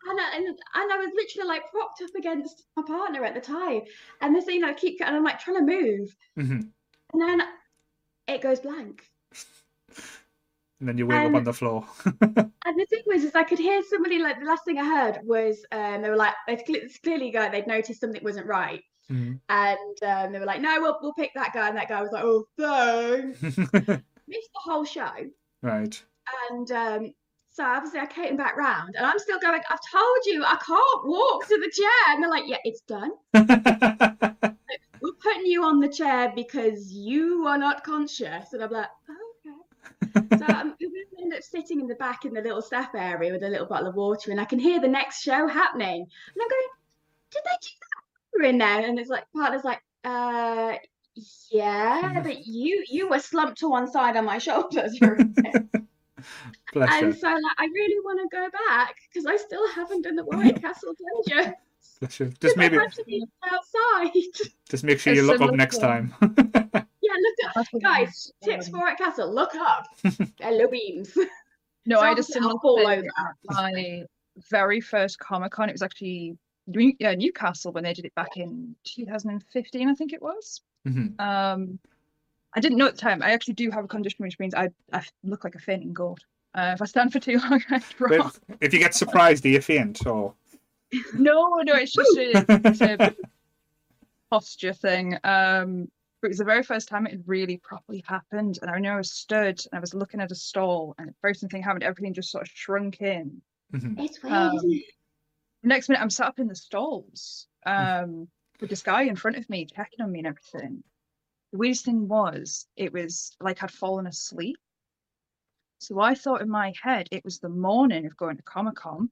And 0.10 0.20
I, 0.20 0.36
and, 0.36 0.46
and 0.48 0.58
I 0.92 0.98
was 0.98 1.12
literally 1.16 1.48
like 1.48 1.70
propped 1.72 2.02
up 2.02 2.10
against 2.18 2.64
my 2.76 2.84
partner 2.84 3.24
at 3.24 3.34
the 3.34 3.42
time. 3.42 3.82
And 4.22 4.36
the 4.36 4.42
thing 4.42 4.64
I 4.64 4.74
keep, 4.74 5.00
and 5.06 5.16
I'm 5.16 5.24
like 5.24 5.40
trying 5.40 5.66
to 5.66 5.74
move. 5.74 6.16
Mhm. 6.38 6.70
And 7.14 7.22
then 7.22 7.42
it 8.28 8.42
goes 8.42 8.60
blank. 8.60 9.04
And 10.80 10.90
then 10.90 10.98
you 10.98 11.08
wake 11.08 11.28
up 11.28 11.36
on 11.36 11.44
the 11.46 11.54
floor. 11.54 11.86
And 12.66 12.80
the 12.80 12.86
thing 12.90 13.04
was, 13.06 13.24
is 13.24 13.36
I 13.36 13.44
could 13.44 13.60
hear 13.60 13.82
somebody 13.90 14.20
like 14.20 14.40
the 14.40 14.46
last 14.46 14.66
thing 14.66 14.78
I 14.80 14.84
heard 14.86 15.20
was 15.24 15.66
um, 15.72 16.02
they 16.02 16.10
were 16.10 16.18
like, 16.18 16.34
it's 16.48 16.98
clearly 17.00 17.32
go, 17.32 17.50
they'd 17.50 17.68
noticed 17.68 18.02
something 18.02 18.22
wasn't 18.24 18.48
right. 18.48 18.82
Mhm. 19.10 19.40
And 19.48 20.04
um, 20.04 20.32
they 20.34 20.40
were 20.40 20.46
like, 20.46 20.60
no, 20.62 20.78
we'll, 20.82 20.98
we'll 21.02 21.14
pick 21.14 21.32
that 21.36 21.54
guy. 21.54 21.70
And 21.70 21.78
that 21.78 21.88
guy 21.88 22.02
was 22.02 22.12
like, 22.12 22.24
oh, 22.26 22.46
thanks. 22.58 23.42
Missed 24.28 24.50
the 24.54 24.60
whole 24.62 24.84
show. 24.84 25.12
right. 25.62 26.04
And 26.52 26.72
um, 26.72 27.14
so 27.54 27.64
obviously 27.64 28.00
I 28.00 28.08
came 28.08 28.36
back 28.36 28.58
round 28.58 28.96
and 28.98 29.06
I'm 29.06 29.20
still 29.20 29.40
going, 29.40 29.62
I've 29.70 29.80
told 29.92 30.18
you 30.26 30.44
I 30.44 30.56
can't 30.56 31.06
walk 31.06 31.48
to 31.48 31.60
the 31.60 31.72
chair. 31.72 32.10
And 32.10 32.24
they're 32.24 32.30
like, 32.30 32.46
yeah, 32.48 32.58
it's 32.64 32.82
done. 32.82 33.12
We're 35.02 35.14
putting 35.22 35.46
you 35.46 35.64
on 35.64 35.80
the 35.80 35.88
chair 35.88 36.34
because 36.36 36.92
you 36.92 37.46
are 37.46 37.60
not 37.60 37.84
conscious. 37.84 38.54
And 38.54 38.64
I'm 38.64 38.72
like, 38.72 38.88
oh, 39.08 40.16
okay. 40.16 40.38
So 40.40 40.46
I'm 40.48 40.74
end 41.22 41.34
up 41.34 41.44
sitting 41.44 41.80
in 41.80 41.88
the 41.88 41.96
back 41.96 42.26
in 42.26 42.34
the 42.34 42.42
little 42.42 42.62
staff 42.62 42.96
area 42.96 43.32
with 43.32 43.44
a 43.44 43.50
little 43.50 43.68
bottle 43.68 43.88
of 43.88 43.96
water 43.96 44.32
and 44.32 44.42
I 44.42 44.46
can 44.46 44.60
hear 44.60 44.82
the 44.82 44.88
next 44.88 45.22
show 45.22 45.48
happening. 45.48 46.02
And 46.02 46.42
I'm 46.42 46.50
going, 46.50 46.68
did 47.30 47.42
they 47.46 47.58
do 47.62 47.70
that 47.80 48.04
water 48.34 48.50
in 48.50 48.58
there? 48.58 48.90
And 48.90 48.98
it's 48.98 49.10
like, 49.10 49.26
partner's 49.32 49.64
like, 49.64 49.82
uh, 50.04 50.74
yeah, 51.52 52.20
but 52.24 52.48
you 52.48 52.84
you 52.90 53.08
were 53.08 53.20
slumped 53.20 53.60
to 53.60 53.70
one 53.70 53.92
side 53.92 54.18
on 54.18 54.26
my 54.26 54.40
shoulders 54.40 54.98
for 54.98 55.14
a 55.14 55.24
bit. 55.24 55.68
Bless 56.74 56.92
and 56.94 57.14
you. 57.14 57.20
so 57.20 57.28
like 57.28 57.42
I 57.58 57.66
really 57.74 58.00
want 58.04 58.20
to 58.32 58.36
go 58.36 58.50
back 58.68 58.96
because 59.10 59.26
I 59.26 59.38
still 59.38 59.68
haven't 59.74 60.04
done 60.04 60.16
the 60.16 60.26
White 60.26 60.62
Castle 60.62 60.94
dungeon. 61.28 61.54
Bless 62.00 62.20
you. 62.20 62.32
Just 62.42 62.58
maybe, 62.58 62.78
I 62.78 62.88
to 62.88 63.04
be 63.06 63.24
outside. 63.52 64.12
just 64.70 64.84
make 64.84 65.00
sure 65.00 65.14
It's 65.14 65.22
you 65.22 65.28
look 65.28 65.36
up 65.42 65.50
similar 65.50 65.58
next 65.58 65.76
to- 65.78 65.82
time. 65.82 66.14
yeah, 66.22 67.14
look 67.14 67.58
up, 67.58 67.66
guys. 67.82 68.32
Tips 68.44 68.70
for 68.70 68.78
Warwick 68.78 68.98
Castle. 68.98 69.34
Look 69.34 69.54
up. 69.56 69.86
Hello 70.40 70.68
beams. 70.68 71.16
No, 71.86 72.00
I 72.00 72.10
had 72.10 72.20
a 72.20 72.24
Something 72.24 72.34
similar 72.42 72.54
I'll 72.54 72.60
fall 72.60 72.88
over. 72.88 73.08
my 73.50 74.04
very 74.50 74.80
first 74.82 75.20
Comic 75.20 75.52
Con. 75.52 75.70
It 75.70 75.74
was 75.74 75.82
actually 75.82 76.38
New- 76.68 76.96
yeah, 77.00 77.14
Newcastle 77.14 77.74
when 77.74 77.84
they 77.84 77.94
did 77.94 78.06
it 78.06 78.16
back 78.16 78.38
in 78.38 78.74
2015, 78.86 79.90
I 79.90 79.94
think 79.94 80.14
it 80.14 80.22
was. 80.22 80.62
Mhm. 80.88 81.20
Um, 81.20 81.80
I 82.56 82.60
didn't 82.60 82.78
know 82.78 82.88
at 82.88 82.96
the 82.96 83.02
time. 83.02 83.24
I 83.24 83.32
actually 83.32 83.56
do 83.56 83.72
have 83.72 83.86
a 83.86 83.88
condition 83.88 84.24
which 84.24 84.40
means 84.40 84.54
I 84.54 84.70
I 84.92 85.04
look 85.24 85.44
like 85.44 85.56
a 85.56 85.60
fainting 85.60 85.94
goat. 85.94 86.20
Uh, 86.56 86.72
if 86.76 86.82
I 86.82 86.86
stand 86.86 87.12
for 87.12 87.20
too 87.20 87.40
long, 87.40 87.64
I 87.72 87.82
drop. 87.98 88.36
But 88.48 88.58
if 88.62 88.74
you 88.74 88.80
get 88.80 88.94
surprised, 88.94 89.44
do 89.44 89.50
you 89.50 89.62
faint? 89.62 90.06
Or 90.06 90.34
No, 91.16 91.50
no, 91.64 91.74
it's 91.76 91.94
just 91.94 92.18
a, 92.18 92.46
it's 92.68 92.82
a 92.82 93.16
posture 94.30 94.74
thing. 94.74 95.16
Um, 95.24 95.90
but 96.22 96.28
it 96.28 96.30
was 96.30 96.38
the 96.38 96.46
very 96.46 96.64
first 96.64 96.88
time 96.88 97.06
it 97.06 97.12
had 97.12 97.24
really 97.28 97.58
properly 97.58 98.04
happened, 98.08 98.60
and 98.62 98.70
I 98.72 98.80
know 98.80 98.94
I 98.94 98.98
was 98.98 99.12
stood 99.12 99.60
and 99.72 99.78
I 99.78 99.80
was 99.80 99.94
looking 99.94 100.22
at 100.22 100.32
a 100.32 100.36
stall, 100.36 100.96
and 100.98 101.10
the 101.10 101.14
very 101.22 101.36
same 101.36 101.50
thing 101.50 101.64
happened. 101.64 101.84
Everything 101.84 102.14
just 102.14 102.32
sort 102.32 102.44
of 102.44 102.52
shrunk 102.54 103.02
in. 103.02 103.42
Mhm. 103.74 104.00
It's 104.00 104.22
weird, 104.22 104.34
Um. 104.36 104.82
Next 105.64 105.90
minute, 105.90 106.02
I'm 106.02 106.10
sat 106.10 106.28
up 106.28 106.40
in 106.40 106.48
the 106.48 106.56
stalls 106.56 107.48
um, 107.66 108.28
with 108.60 108.70
this 108.70 108.82
guy 108.82 109.04
in 109.04 109.16
front 109.16 109.38
of 109.38 109.50
me 109.50 109.66
checking 109.66 110.02
on 110.02 110.12
me 110.12 110.20
and 110.20 110.28
everything. 110.28 110.84
The 111.54 111.60
weirdest 111.60 111.86
thing 111.86 112.08
was, 112.08 112.66
it 112.76 112.92
was 112.92 113.38
like 113.40 113.62
I'd 113.62 113.70
fallen 113.70 114.08
asleep. 114.08 114.58
So 115.78 116.00
I 116.00 116.16
thought 116.16 116.42
in 116.42 116.50
my 116.50 116.74
head 116.82 117.08
it 117.12 117.24
was 117.24 117.38
the 117.38 117.48
morning 117.48 118.08
of 118.08 118.18
going 118.18 118.38
to 118.38 118.44
Comic 118.44 118.76
Con, 118.76 119.12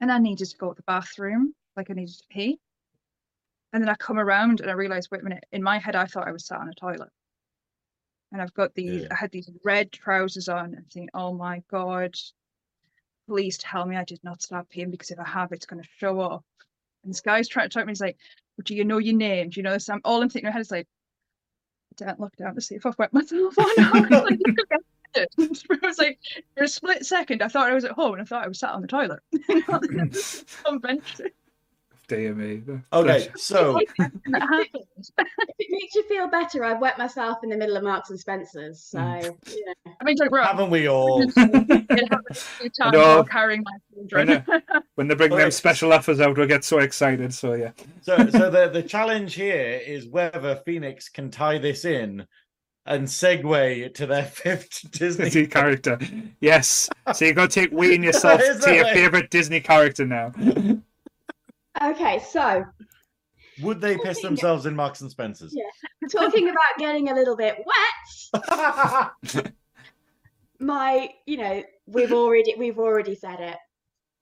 and 0.00 0.10
I 0.10 0.18
needed 0.18 0.48
to 0.48 0.56
go 0.56 0.70
to 0.70 0.74
the 0.74 0.82
bathroom, 0.82 1.54
like 1.76 1.90
I 1.90 1.94
needed 1.94 2.16
to 2.16 2.24
pee. 2.28 2.58
And 3.72 3.80
then 3.80 3.88
I 3.88 3.94
come 3.94 4.18
around 4.18 4.60
and 4.60 4.68
I 4.68 4.72
realized, 4.74 5.10
wait 5.12 5.20
a 5.20 5.24
minute, 5.24 5.44
in 5.52 5.62
my 5.62 5.78
head 5.78 5.94
I 5.94 6.06
thought 6.06 6.26
I 6.26 6.32
was 6.32 6.44
sat 6.44 6.58
on 6.58 6.68
a 6.70 6.74
toilet. 6.74 7.10
And 8.32 8.42
I've 8.42 8.54
got 8.54 8.74
these, 8.74 9.02
Yeah. 9.02 9.08
I 9.12 9.14
had 9.14 9.30
these 9.30 9.48
red 9.62 9.92
trousers 9.92 10.48
on 10.48 10.74
and 10.74 10.90
thinking, 10.90 11.08
oh 11.14 11.34
my 11.34 11.62
God, 11.70 12.16
please 13.28 13.58
tell 13.58 13.86
me 13.86 13.96
I 13.96 14.04
did 14.04 14.24
not 14.24 14.42
start 14.42 14.66
peeing 14.70 14.90
because 14.90 15.12
if 15.12 15.20
I 15.20 15.28
have, 15.28 15.52
it's 15.52 15.66
going 15.66 15.82
to 15.82 15.88
show 15.98 16.18
up. 16.20 16.44
And 17.04 17.12
this 17.12 17.20
guy's 17.20 17.46
trying 17.46 17.68
to 17.68 17.74
talk 17.74 17.82
to 17.82 17.86
me. 17.86 17.92
He's 17.92 18.00
like, 18.00 18.16
well, 18.56 18.64
do 18.64 18.74
you 18.74 18.84
know 18.84 18.98
your 18.98 19.14
name? 19.14 19.50
Do 19.50 19.60
you 19.60 19.62
know 19.62 19.72
this? 19.74 19.88
I'm, 19.88 20.00
all 20.04 20.20
I'm 20.20 20.28
thinking 20.28 20.46
in 20.46 20.50
my 20.50 20.52
head 20.54 20.62
is 20.62 20.72
like, 20.72 20.88
I 22.02 22.06
don't 22.06 22.20
look 22.20 22.36
down 22.36 22.54
to 22.54 22.60
see 22.60 22.74
if 22.74 22.86
I've 22.86 22.98
wet 22.98 23.12
myself 23.12 23.58
or. 23.58 23.64
I 23.78 24.06
was 24.10 24.10
like, 25.66 25.82
was 25.82 25.98
like, 25.98 26.18
for 26.56 26.64
a 26.64 26.68
split 26.68 27.06
second, 27.06 27.42
I 27.42 27.48
thought 27.48 27.70
I 27.70 27.74
was 27.74 27.84
at 27.84 27.92
home 27.92 28.14
and 28.14 28.22
I 28.22 28.24
thought 28.24 28.44
I 28.44 28.48
was 28.48 28.58
sat 28.58 28.70
on 28.70 28.82
the 28.82 28.88
toilet. 28.88 29.20
Convention. 30.64 31.30
Dear 32.08 32.34
me. 32.34 32.62
Okay, 32.92 33.28
so 33.36 33.78
If 33.98 35.56
it 35.58 35.68
makes 35.70 35.94
you 35.94 36.02
feel 36.08 36.28
better, 36.28 36.64
I've 36.64 36.80
wet 36.80 36.98
myself 36.98 37.38
in 37.42 37.50
the 37.50 37.56
middle 37.56 37.76
of 37.76 37.82
Marks 37.84 38.10
and 38.10 38.18
Spencer's. 38.18 38.80
So, 38.82 38.98
Mm. 38.98 39.54
you 39.54 39.64
know. 39.66 39.92
I 40.00 40.04
mean, 40.04 40.16
don't 40.16 40.26
get 40.26 40.32
me 40.32 40.38
wrong. 40.38 40.46
haven't 40.46 40.70
we 40.70 40.88
all? 40.88 41.22
It 41.22 41.34
happened 41.36 42.24
a 42.30 42.34
few 42.34 42.70
times 42.70 42.92
know. 42.92 42.98
while 43.16 43.24
carrying 43.24 43.62
my 43.62 43.72
children. 44.10 44.44
When 44.96 45.08
they 45.08 45.14
bring 45.14 45.30
them 45.30 45.50
special 45.50 45.92
offers 45.92 46.20
out, 46.20 46.36
we 46.36 46.46
get 46.46 46.64
so 46.64 46.78
excited. 46.78 47.32
So 47.34 47.54
yeah, 47.54 47.70
So, 48.02 48.16
so 48.30 48.50
the 48.50 48.68
the 48.72 48.82
challenge 48.82 49.34
here 49.34 49.80
is 49.86 50.06
whether 50.06 50.56
Phoenix 50.64 51.08
can 51.08 51.30
tie 51.30 51.58
this 51.58 51.84
in 51.84 52.26
and 52.86 53.06
segue 53.06 53.92
to 53.94 54.06
their 54.06 54.24
fifth 54.24 54.90
Disney. 54.92 55.24
Disney 55.26 55.46
character. 55.46 55.98
Yes. 56.40 56.88
So 57.12 57.26
you've 57.26 57.36
got 57.36 57.50
to 57.50 57.60
take 57.60 57.70
weighing 57.72 58.02
yourself 58.02 58.40
to 58.40 58.74
your 58.74 58.86
favorite 58.86 59.30
Disney 59.30 59.60
character 59.60 60.06
now. 60.06 60.32
Okay, 61.82 62.18
so 62.18 62.64
Would 63.60 63.80
they 63.80 63.96
piss 63.98 64.20
themselves 64.22 64.66
in 64.66 64.74
Marks 64.74 65.00
and 65.00 65.10
Spencers? 65.10 65.54
Yeah. 65.54 66.08
talking 66.10 66.48
about 66.48 66.78
getting 66.78 67.08
a 67.10 67.14
little 67.14 67.36
bit 67.36 67.56
wet, 68.32 69.52
my, 70.58 71.10
you 71.26 71.36
know, 71.36 71.62
we've 71.86 72.12
already 72.12 72.54
we've 72.56 72.78
already 72.78 73.14
said 73.14 73.40
it. 73.40 73.56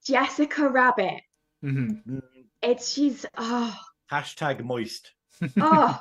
Jessica 0.06 0.68
Rabbit. 0.68 1.20
hmm 1.62 2.18
It's 2.62 2.92
she's 2.92 3.26
oh 3.36 3.76
Hashtag 4.10 4.62
moist. 4.64 5.12
oh. 5.60 5.98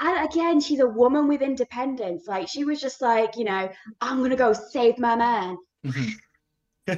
And 0.00 0.28
again, 0.30 0.60
she's 0.60 0.80
a 0.80 0.86
woman 0.86 1.26
with 1.28 1.42
independence. 1.42 2.26
Like 2.26 2.48
she 2.48 2.64
was 2.64 2.80
just 2.80 3.00
like, 3.02 3.36
you 3.36 3.44
know, 3.44 3.68
I'm 4.00 4.22
gonna 4.22 4.36
go 4.36 4.52
save 4.52 4.98
my 4.98 5.16
man. 5.16 5.56
hmm 5.84 6.08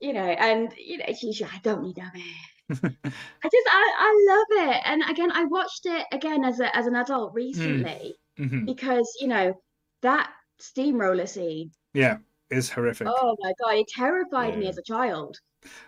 you 0.00 0.12
know, 0.12 0.20
and 0.22 0.72
you 0.78 0.98
know, 0.98 1.04
she's 1.18 1.42
I 1.42 1.60
don't 1.62 1.82
need 1.82 1.98
a 1.98 2.02
man. 2.02 2.34
I 2.70 3.48
just 3.48 3.68
I, 3.70 3.92
I 3.98 4.26
love 4.28 4.68
it. 4.68 4.82
And 4.84 5.02
again, 5.10 5.30
I 5.32 5.44
watched 5.44 5.86
it 5.86 6.06
again 6.12 6.44
as 6.44 6.60
a 6.60 6.74
as 6.76 6.86
an 6.86 6.96
adult 6.96 7.32
recently 7.34 8.14
hmm 8.36 8.66
because, 8.66 9.08
you 9.20 9.28
know, 9.28 9.54
that 10.02 10.30
steamroller 10.58 11.26
scene, 11.26 11.70
Yeah, 11.94 12.18
is 12.50 12.70
horrific. 12.70 13.06
oh 13.08 13.36
my 13.40 13.52
god, 13.60 13.74
it 13.76 13.86
terrified 13.88 14.56
me 14.58 14.68
as 14.68 14.78
a 14.78 14.82
child. 14.82 15.36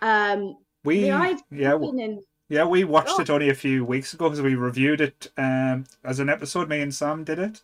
Um 0.01 0.55
we 0.83 1.05
yeah 1.05 1.35
and 1.75 2.19
yeah 2.49 2.65
we 2.65 2.83
watched 2.83 3.19
Oh. 3.19 3.21
it 3.21 3.29
only 3.29 3.49
a 3.49 3.53
few 3.55 3.85
weeks 3.85 4.13
ago 4.13 4.29
because 4.29 4.41
we 4.41 4.55
reviewed 4.55 5.01
it 5.01 5.31
um 5.37 5.85
as 6.03 6.19
an 6.19 6.29
episode. 6.29 6.69
Me 6.69 6.81
and 6.81 6.93
Sam 6.93 7.23
did 7.23 7.39
it, 7.39 7.61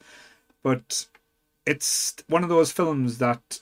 but 0.63 1.07
it's 1.65 2.15
one 2.27 2.43
of 2.43 2.49
those 2.49 2.71
films 2.71 3.17
that 3.19 3.61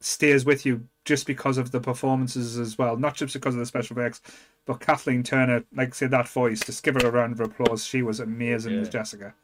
stays 0.00 0.44
with 0.44 0.64
you 0.64 0.88
just 1.04 1.26
because 1.26 1.58
of 1.58 1.70
the 1.70 1.80
performances 1.80 2.58
as 2.58 2.78
well, 2.78 2.96
not 2.96 3.14
just 3.14 3.34
because 3.34 3.54
of 3.54 3.60
the 3.60 3.66
special 3.66 3.98
effects. 3.98 4.20
But 4.68 4.80
Kathleen 4.80 5.22
Turner, 5.22 5.64
like 5.74 5.88
I 5.88 5.92
said, 5.92 6.10
that 6.10 6.28
voice, 6.28 6.60
just 6.60 6.82
give 6.84 6.94
her 6.96 7.08
a 7.08 7.10
round 7.10 7.32
of 7.32 7.40
applause. 7.40 7.82
She 7.86 8.02
was 8.02 8.20
amazing 8.20 8.78
as 8.78 8.90
Jessica. 8.90 9.34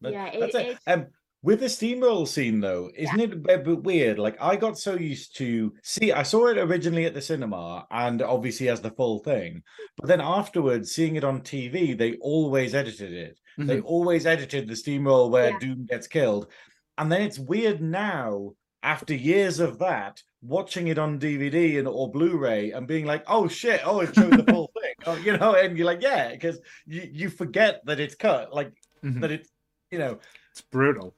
But 0.00 0.12
Yeah, 0.14 0.28
it- 0.28 0.40
that's 0.40 0.54
it. 0.54 0.66
it's- 0.68 0.80
Um, 0.86 1.08
with 1.42 1.60
the 1.60 1.66
steamroll 1.66 2.26
scene 2.26 2.60
though, 2.60 2.90
isn't 2.96 3.20
it 3.20 3.32
a 3.34 3.36
bit 3.36 3.62
bit 3.64 3.82
weird? 3.82 4.18
Like 4.18 4.40
I 4.40 4.56
got 4.56 4.78
so 4.78 4.94
used 4.94 5.36
to 5.36 5.74
see, 5.82 6.12
I 6.12 6.22
saw 6.22 6.46
it 6.46 6.56
originally 6.56 7.04
at 7.04 7.12
the 7.12 7.20
cinema, 7.20 7.86
and 7.90 8.22
obviously 8.22 8.70
as 8.70 8.80
the 8.80 8.90
full 8.90 9.18
thing. 9.18 9.62
But 9.98 10.08
then 10.08 10.22
afterwards, 10.22 10.92
seeing 10.92 11.16
it 11.16 11.24
on 11.24 11.42
TV, 11.42 11.92
they 11.92 12.16
always 12.16 12.74
edited 12.74 13.12
it. 13.12 13.38
They 13.58 13.80
always 13.80 14.24
edited 14.26 14.66
the 14.66 14.74
steamroll 14.74 15.30
where 15.30 15.50
Yeah. 15.50 15.58
Doom 15.60 15.86
gets 15.86 16.06
killed, 16.06 16.50
and 16.96 17.12
then 17.12 17.20
it's 17.20 17.38
weird 17.38 17.82
now 17.82 18.54
after 18.82 19.14
years 19.14 19.58
of 19.60 19.78
that 19.78 20.22
watching 20.42 20.88
it 20.88 20.98
on 20.98 21.18
DVD 21.18 21.78
and 21.78 21.88
or 21.88 22.10
Blu-ray 22.10 22.70
and 22.72 22.86
being 22.86 23.04
like, 23.04 23.24
oh 23.26 23.48
shit, 23.48 23.80
oh 23.84 24.00
it 24.00 24.14
showed 24.14 24.32
the 24.32 24.44
full 24.52 24.70
thing, 24.80 24.94
oh, 25.06 25.16
you 25.16 25.36
know, 25.36 25.54
and 25.54 25.76
you're 25.76 25.86
like, 25.86 26.02
yeah, 26.02 26.30
because 26.30 26.60
you 26.86 27.08
you 27.12 27.28
forget 27.30 27.80
that 27.86 27.98
it's 28.00 28.14
cut, 28.14 28.52
like 28.54 28.72
Mhm. 29.04 29.20
that 29.20 29.30
it's 29.32 29.48
you 29.90 29.98
know 29.98 30.18
It's 30.52 30.60
brutal. 30.62 31.14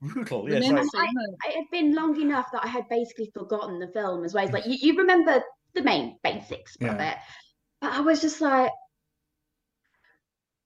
brutal. 0.00 0.44
The 0.46 0.52
Yeah, 0.54 0.58
name 0.60 0.76
so- 0.76 1.00
it 1.00 1.54
had 1.54 1.64
been 1.72 1.94
long 1.94 2.20
enough 2.20 2.46
that 2.52 2.64
I 2.64 2.68
had 2.68 2.88
basically 2.88 3.30
forgotten 3.34 3.78
the 3.78 3.88
film 3.88 4.24
as 4.24 4.34
well. 4.34 4.44
It's 4.44 4.52
like 4.52 4.66
you, 4.66 4.76
you 4.80 4.96
remember 4.98 5.42
the 5.74 5.82
main 5.82 6.18
basics 6.22 6.76
of 6.76 6.82
Yeah. 6.82 7.12
it. 7.12 7.18
But 7.80 7.92
I 7.92 8.00
was 8.00 8.20
just 8.20 8.40
like, 8.40 8.70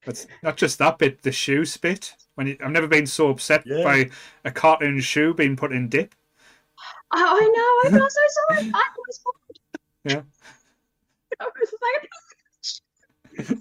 But 0.04 0.26
not 0.42 0.56
just 0.56 0.78
that 0.78 0.98
bit, 0.98 1.22
the 1.22 1.30
shoe 1.32 1.64
spit. 1.64 2.14
When 2.34 2.46
you, 2.48 2.56
I've 2.62 2.70
never 2.72 2.88
been 2.88 3.06
so 3.06 3.28
upset 3.30 3.62
Yeah. 3.66 3.84
by 3.84 4.10
a 4.44 4.50
cartoon 4.50 5.00
shoe 5.00 5.32
being 5.34 5.54
put 5.56 5.72
in 5.72 5.88
dip. 5.88 6.14
I, 7.12 7.20
I 7.42 7.90
know, 7.90 7.96
I 7.96 7.98
felt 7.98 8.12
so 8.12 8.20
sorry. 8.48 8.70
I 8.74 8.82
was 9.06 9.20
bored. 9.24 9.58
Yeah. 10.04 10.22
I 11.40 11.44
was 11.46 11.74
like, 13.48 13.58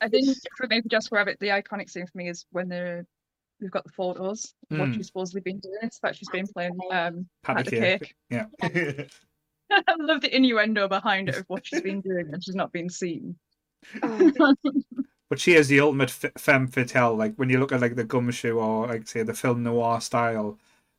I 0.00 0.08
think 0.08 0.36
for 0.56 0.66
me, 0.66 0.82
for 0.82 0.88
Jessica 0.88 1.14
Rabbit, 1.16 1.38
the 1.40 1.48
iconic 1.48 1.88
scene 1.90 2.06
for 2.06 2.18
me 2.18 2.28
is 2.28 2.44
when 2.50 2.68
the 2.68 3.06
we've 3.60 3.70
got 3.70 3.84
the 3.84 3.92
photos 3.92 4.52
of 4.70 4.78
what 4.78 4.88
Mm. 4.90 4.94
she's 4.96 5.06
supposedly 5.06 5.40
been 5.40 5.58
doing. 5.58 5.78
It's 5.82 5.98
that 6.00 6.16
she's 6.16 6.28
been 6.28 6.46
playing 6.46 6.76
um 6.92 7.26
Pat 7.42 7.58
at 7.58 7.64
the 7.66 7.70
the 7.70 7.76
cake. 7.80 8.00
cake. 8.02 8.14
Yeah. 8.30 8.46
I 9.70 9.94
love 9.98 10.20
the 10.20 10.34
innuendo 10.34 10.88
behind 10.88 11.30
it 11.30 11.36
of 11.36 11.44
what 11.48 11.66
she's 11.66 11.80
been 11.80 12.00
doing 12.02 12.28
and 12.32 12.44
she's 12.44 12.54
not 12.54 12.72
been 12.72 12.90
seen. 12.90 13.36
oh, 14.02 14.54
But 15.30 15.40
she 15.40 15.54
is 15.54 15.68
the 15.68 15.80
ultimate 15.80 16.10
femme 16.10 16.68
fatale. 16.68 17.16
Like 17.16 17.34
when 17.36 17.48
you 17.48 17.58
look 17.58 17.72
at 17.72 17.80
like 17.80 17.96
the 17.96 18.04
gumshoe 18.04 18.58
or 18.58 18.86
like 18.88 19.08
say 19.08 19.22
the 19.22 19.32
film 19.34 19.62
noir 19.62 20.00
style, 20.02 20.58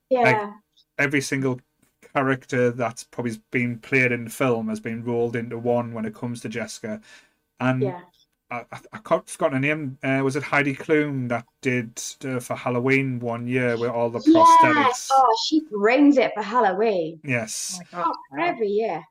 yeah. 0.09 0.53
every 0.97 1.21
single 1.21 1.59
character 2.15 2.71
that's 2.71 3.03
probably 3.03 3.33
been 3.51 3.79
played 3.79 4.11
in 4.11 4.29
film 4.29 4.69
has 4.69 4.79
been 4.79 5.03
rolled 5.03 5.35
into 5.35 5.57
one 5.57 5.93
when 5.93 6.05
it 6.05 6.15
comes 6.15 6.41
to 6.41 6.49
Jessica. 6.49 7.01
And 7.59 7.83
yeah. 7.83 8.01
I, 8.49 8.65
I, 8.71 8.79
I 8.93 8.97
can't 8.99 9.27
forgot 9.29 9.53
her 9.53 9.59
name. 9.59 9.97
Uh, 10.03 10.21
was 10.23 10.35
it 10.35 10.43
Heidi 10.43 10.75
Klum 10.75 11.27
that 11.29 11.45
did 11.61 12.01
uh, 12.23 12.39
for 12.39 12.55
Halloween 12.55 13.19
one 13.19 13.47
year 13.47 13.77
with 13.77 13.89
all 13.89 14.09
the 14.09 14.21
Yes. 14.25 14.35
prosthetics? 14.35 15.09
Oh, 15.11 15.37
she 15.45 15.61
brings 15.71 16.17
it 16.17 16.31
for 16.35 16.43
Halloween. 16.43 17.19
Yes. 17.23 17.79
Oh. 17.93 18.03
Oh, 18.05 18.39
every 18.39 18.67
year. 18.67 19.03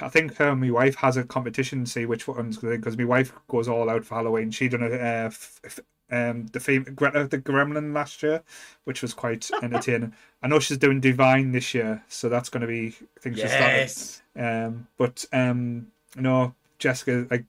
I 0.00 0.08
think 0.08 0.36
her 0.36 0.50
and 0.50 0.60
my 0.60 0.70
wife 0.70 0.94
has 0.96 1.16
a 1.16 1.24
competition 1.24 1.84
to 1.84 1.90
see 1.90 2.06
which 2.06 2.28
ones 2.28 2.58
because 2.58 2.96
my 2.96 3.04
wife 3.04 3.32
goes 3.48 3.68
all 3.68 3.90
out 3.90 4.04
for 4.04 4.14
Halloween. 4.16 4.50
She 4.50 4.68
done 4.68 4.82
a 4.82 4.86
uh, 4.86 5.26
f- 5.26 5.60
f- 5.64 5.80
um 6.10 6.46
the 6.48 6.60
fam- 6.60 6.84
Greta 6.94 7.26
the 7.26 7.38
Gremlin 7.38 7.94
last 7.94 8.22
year, 8.22 8.42
which 8.84 9.02
was 9.02 9.14
quite 9.14 9.50
entertaining. 9.62 10.14
I 10.42 10.48
know 10.48 10.58
she's 10.58 10.78
doing 10.78 11.00
Divine 11.00 11.52
this 11.52 11.74
year, 11.74 12.02
so 12.08 12.28
that's 12.28 12.48
going 12.48 12.62
to 12.62 12.66
be 12.66 12.88
I 13.16 13.20
think 13.20 13.36
she's 13.36 13.44
yes. 13.44 14.22
Um, 14.36 14.88
but 14.96 15.24
um, 15.32 15.88
no, 16.16 16.54
Jessica, 16.78 17.26
like, 17.30 17.44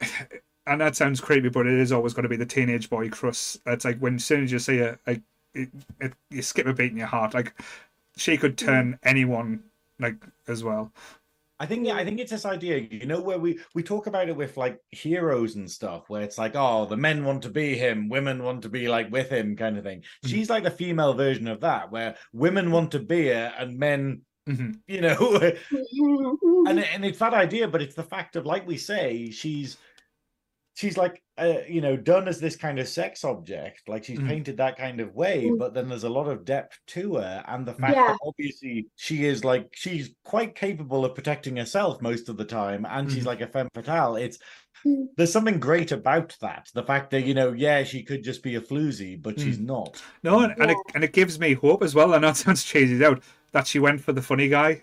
and 0.66 0.80
that 0.80 0.96
sounds 0.96 1.20
creepy, 1.20 1.48
but 1.48 1.66
it 1.66 1.74
is 1.74 1.92
always 1.92 2.14
going 2.14 2.24
to 2.24 2.28
be 2.28 2.36
the 2.36 2.46
teenage 2.46 2.88
boy 2.90 3.08
crush. 3.08 3.56
It's 3.66 3.84
like 3.84 3.98
when 3.98 4.16
as 4.16 4.24
soon 4.24 4.44
as 4.44 4.52
you 4.52 4.58
see 4.58 4.78
it, 4.78 4.98
like, 5.06 5.22
it, 5.54 5.68
it, 6.00 6.12
you 6.30 6.42
skip 6.42 6.66
a 6.66 6.72
beat 6.72 6.92
in 6.92 6.98
your 6.98 7.06
heart. 7.06 7.34
Like, 7.34 7.54
she 8.16 8.36
could 8.36 8.56
turn 8.58 8.98
anyone 9.02 9.62
like 9.98 10.16
as 10.48 10.64
well. 10.64 10.92
I 11.60 11.66
think 11.66 11.86
yeah, 11.86 11.94
I 11.94 12.04
think 12.04 12.18
it's 12.18 12.32
this 12.32 12.44
idea, 12.46 12.78
you 12.78 13.06
know, 13.06 13.20
where 13.20 13.38
we 13.38 13.60
we 13.74 13.82
talk 13.82 14.06
about 14.08 14.28
it 14.28 14.36
with 14.36 14.56
like 14.56 14.78
heroes 14.90 15.54
and 15.54 15.70
stuff, 15.70 16.08
where 16.08 16.22
it's 16.22 16.36
like, 16.38 16.52
oh, 16.56 16.86
the 16.86 16.96
men 16.96 17.24
want 17.24 17.42
to 17.44 17.48
be 17.50 17.76
him, 17.76 18.08
women 18.08 18.42
want 18.42 18.62
to 18.62 18.68
be 18.68 18.88
like 18.88 19.10
with 19.12 19.28
him, 19.30 19.54
kind 19.56 19.78
of 19.78 19.84
thing. 19.84 20.00
Mhm. 20.24 20.28
She's 20.28 20.50
like 20.50 20.64
the 20.64 20.70
female 20.70 21.14
version 21.14 21.46
of 21.46 21.60
that, 21.60 21.92
where 21.92 22.16
women 22.32 22.72
want 22.72 22.90
to 22.92 22.98
be 23.00 23.28
her 23.28 23.54
and 23.56 23.78
men, 23.78 24.22
Mhm. 24.48 24.80
you 24.88 25.00
know, 25.00 25.14
Mm-hmm. 25.16 26.66
and 26.68 26.80
and 26.80 27.04
it's 27.04 27.20
that 27.20 27.34
idea, 27.34 27.68
but 27.68 27.82
it's 27.82 27.94
the 27.94 28.02
fact 28.02 28.34
of 28.36 28.46
like 28.46 28.66
we 28.66 28.76
say, 28.76 29.30
she's 29.30 29.76
she's 30.74 30.96
like 30.96 31.22
uh, 31.36 31.58
you 31.68 31.80
know 31.80 31.96
done 31.96 32.28
as 32.28 32.38
this 32.38 32.54
kind 32.56 32.78
of 32.78 32.86
sex 32.86 33.24
object, 33.24 33.88
like 33.88 34.04
she's 34.04 34.18
Mhm. 34.20 34.28
painted 34.28 34.56
that 34.58 34.76
kind 34.76 35.00
of 35.00 35.14
way, 35.14 35.46
Mm. 35.46 35.58
but 35.58 35.74
then 35.74 35.88
there's 35.88 36.04
a 36.04 36.08
lot 36.08 36.28
of 36.28 36.44
depth 36.44 36.78
to 36.88 37.16
her, 37.16 37.42
and 37.48 37.66
the 37.66 37.74
fact 37.74 37.96
Yeah. 37.96 38.06
that 38.08 38.18
obviously 38.24 38.86
she 38.94 39.24
is 39.24 39.42
like 39.44 39.68
she's 39.72 40.10
quite 40.24 40.54
capable 40.54 41.04
of 41.04 41.14
protecting 41.14 41.56
herself 41.56 42.00
most 42.02 42.28
of 42.28 42.36
the 42.36 42.44
time, 42.44 42.86
and 42.88 43.10
she's 43.10 43.24
Mhm. 43.24 43.26
like 43.26 43.40
a 43.40 43.46
femme 43.48 43.68
fatale. 43.74 44.16
It's 44.16 44.38
Mm. 44.84 45.08
there's 45.16 45.32
something 45.32 45.58
great 45.58 45.92
about 45.92 46.36
that. 46.40 46.68
The 46.74 46.82
fact 46.84 47.10
that 47.12 47.24
you 47.24 47.34
know, 47.34 47.52
yeah, 47.52 47.82
she 47.84 48.02
could 48.02 48.22
just 48.22 48.42
be 48.42 48.54
a 48.56 48.60
floozy, 48.60 49.20
but 49.20 49.40
she's 49.40 49.58
not. 49.58 50.00
No, 50.22 50.40
and, 50.40 50.52
and, 50.60 50.70
it, 50.70 50.76
and 50.94 51.02
it 51.02 51.12
gives 51.12 51.40
me 51.40 51.54
hope 51.54 51.82
as 51.82 51.94
well. 51.94 52.12
and 52.14 52.22
know 52.22 52.28
it 52.28 52.36
sounds 52.36 52.64
cheesy 52.64 53.02
out 53.04 53.22
that 53.52 53.66
she 53.66 53.78
went 53.78 54.00
for 54.02 54.12
the 54.12 54.22
funny 54.22 54.48
guy. 54.48 54.82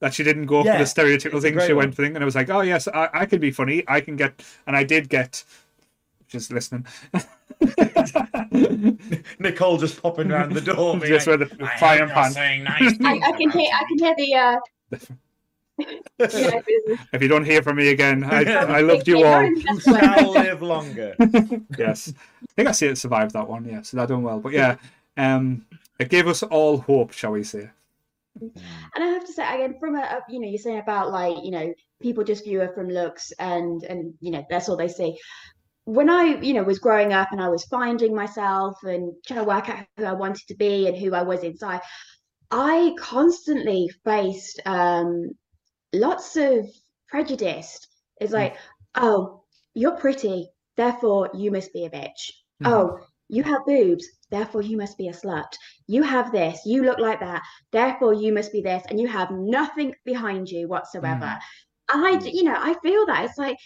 That 0.00 0.14
she 0.14 0.22
didn't 0.22 0.46
go 0.46 0.62
Yeah, 0.64 0.72
for 0.72 0.78
the 0.78 0.84
stereotypical 0.84 1.42
thing. 1.42 1.58
She 1.60 1.72
one. 1.72 1.86
went 1.86 1.94
for 1.96 2.02
thing, 2.04 2.14
and 2.14 2.22
I 2.22 2.24
was 2.24 2.36
like, 2.36 2.48
oh 2.50 2.60
yes, 2.60 2.86
I, 2.88 3.08
I 3.12 3.26
can 3.26 3.40
be 3.40 3.50
funny. 3.50 3.82
I 3.88 4.00
can 4.00 4.14
get, 4.16 4.42
and 4.66 4.76
I 4.76 4.84
did 4.84 5.08
get. 5.08 5.44
Just 6.28 6.52
listening. 6.52 6.86
Nicole 9.38 9.78
just 9.78 10.00
popping 10.02 10.30
around 10.30 10.52
the 10.52 10.60
door. 10.60 10.92
being 11.00 11.06
just 11.12 11.26
like, 11.26 11.38
with 11.40 11.58
the 11.58 11.64
"I 11.64 11.78
frying 11.78 12.08
pan. 12.10 12.30
saying 12.32 12.64
nice 12.64 12.98
I, 13.02 13.18
I 13.24 13.32
can 13.32 13.50
hear 13.50 13.70
I 13.72 13.84
can 13.88 13.98
hear 13.98 14.14
the 14.16 14.34
uh 14.34 14.56
If 17.12 17.22
you 17.22 17.28
don't 17.28 17.44
hear 17.44 17.62
from 17.62 17.76
me 17.76 17.88
again, 17.88 18.24
I, 18.24 18.44
I 18.44 18.80
loved 18.80 19.06
you 19.08 19.24
all. 19.24 19.40
learn 19.40 19.56
You 19.56 19.80
shall 19.80 20.32
live 20.32 20.62
longer. 20.62 21.14
yes, 21.78 22.12
I 22.42 22.46
think 22.56 22.68
I 22.68 22.72
see 22.72 22.86
it 22.88 22.98
survived 22.98 23.32
that 23.32 23.48
one. 23.48 23.64
Yeah, 23.64 23.82
so 23.82 23.96
that 23.96 24.08
done 24.08 24.22
well. 24.22 24.40
But 24.40 24.52
yeah, 24.52 24.76
um, 25.16 25.64
it 25.98 26.10
gave 26.10 26.26
us 26.26 26.42
all 26.42 26.78
hope, 26.78 27.12
shall 27.12 27.32
we 27.32 27.44
say? 27.44 27.70
And 28.40 29.04
I 29.04 29.08
have 29.08 29.24
to 29.26 29.32
say 29.32 29.42
again, 29.54 29.76
from 29.80 29.96
a, 29.96 30.20
you 30.28 30.40
know, 30.40 30.48
you're 30.48 30.58
saying 30.58 30.78
about 30.78 31.10
like 31.10 31.44
you 31.44 31.50
know 31.50 31.72
people 32.00 32.24
just 32.24 32.44
view 32.44 32.60
her 32.60 32.72
from 32.74 32.88
looks 32.88 33.32
and 33.38 33.82
and 33.84 34.14
you 34.20 34.30
know 34.30 34.44
that's 34.50 34.68
all 34.68 34.76
they 34.76 34.88
see. 34.88 35.16
When 35.84 36.10
I 36.10 36.40
you 36.40 36.54
know 36.54 36.62
was 36.64 36.78
growing 36.78 37.12
up 37.12 37.32
and 37.32 37.40
I 37.42 37.48
was 37.48 37.64
finding 37.66 38.14
myself 38.14 38.76
and 38.84 39.14
trying 39.26 39.40
to 39.40 39.44
work 39.44 39.68
out 39.68 39.86
who 39.96 40.04
I 40.04 40.12
wanted 40.12 40.46
to 40.48 40.56
be 40.56 40.86
and 40.86 40.96
who 40.96 41.14
I 41.14 41.22
was 41.22 41.42
inside, 41.44 41.80
I 42.50 42.94
constantly 42.98 43.88
faced 44.04 44.60
um, 44.66 45.30
lots 45.92 46.36
of 46.36 46.66
prejudice. 47.08 47.78
It's 48.20 48.32
like, 48.32 48.56
oh, 48.94 49.44
you're 49.74 49.96
pretty, 49.96 50.48
therefore 50.76 51.30
you 51.34 51.50
must 51.50 51.72
be 51.72 51.84
a 51.86 51.90
bitch. 51.90 52.32
Mhm. 52.62 52.66
Oh, 52.66 52.98
you 53.28 53.42
have 53.44 53.66
boobs, 53.66 54.06
therefore 54.30 54.62
you 54.62 54.76
must 54.76 54.96
be 54.98 55.08
a 55.08 55.12
slut. 55.12 55.52
You 55.86 56.02
have 56.02 56.32
this, 56.32 56.60
you 56.66 56.84
look 56.84 56.98
like 56.98 57.20
that, 57.20 57.42
therefore 57.72 58.14
you 58.14 58.32
must 58.32 58.52
be 58.52 58.60
this, 58.62 58.84
and 58.88 59.00
you 59.00 59.08
have 59.08 59.30
nothing 59.30 59.94
behind 60.04 60.48
you 60.50 60.68
whatsoever. 60.68 61.26
Mm. 61.26 61.40
And 61.92 62.06
I, 62.06 62.16
d- 62.16 62.32
you 62.36 62.44
know, 62.44 62.56
I 62.56 62.74
feel 62.82 63.06
that 63.06 63.24
it's 63.24 63.38
like, 63.38 63.56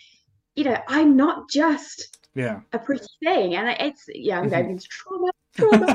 you 0.54 0.64
know, 0.64 0.76
I'm 0.88 1.16
not 1.16 1.48
just 1.50 2.18
Yeah. 2.34 2.60
a 2.72 2.78
pretty 2.78 3.06
thing, 3.24 3.54
and 3.56 3.68
it's 3.80 4.04
yeah, 4.14 4.38
I'm 4.38 4.48
going 4.48 4.70
into 4.70 4.86
trauma, 4.90 5.30
trauma. 5.56 5.88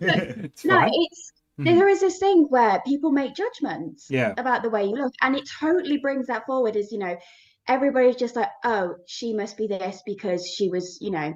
it's 0.00 0.64
no, 0.64 0.74
fine. 0.74 0.90
it's 0.92 1.32
Mhm. 1.60 1.78
there 1.78 1.88
is 1.88 2.00
this 2.00 2.18
thing 2.18 2.46
where 2.50 2.82
people 2.86 3.12
make 3.12 3.34
judgments 3.34 4.06
Yeah. 4.10 4.34
about 4.36 4.62
the 4.62 4.70
way 4.70 4.84
you 4.84 4.94
look, 4.96 5.12
and 5.22 5.36
it 5.36 5.48
totally 5.60 5.98
brings 5.98 6.26
that 6.26 6.46
forward. 6.46 6.76
Is 6.76 6.90
you 6.92 6.98
know, 6.98 7.16
everybody's 7.68 8.16
just 8.16 8.36
like, 8.36 8.50
oh, 8.64 8.96
she 9.06 9.32
must 9.34 9.56
be 9.56 9.66
this 9.68 10.02
because 10.04 10.46
she 10.46 10.68
was, 10.68 10.98
you 11.00 11.10
know, 11.10 11.34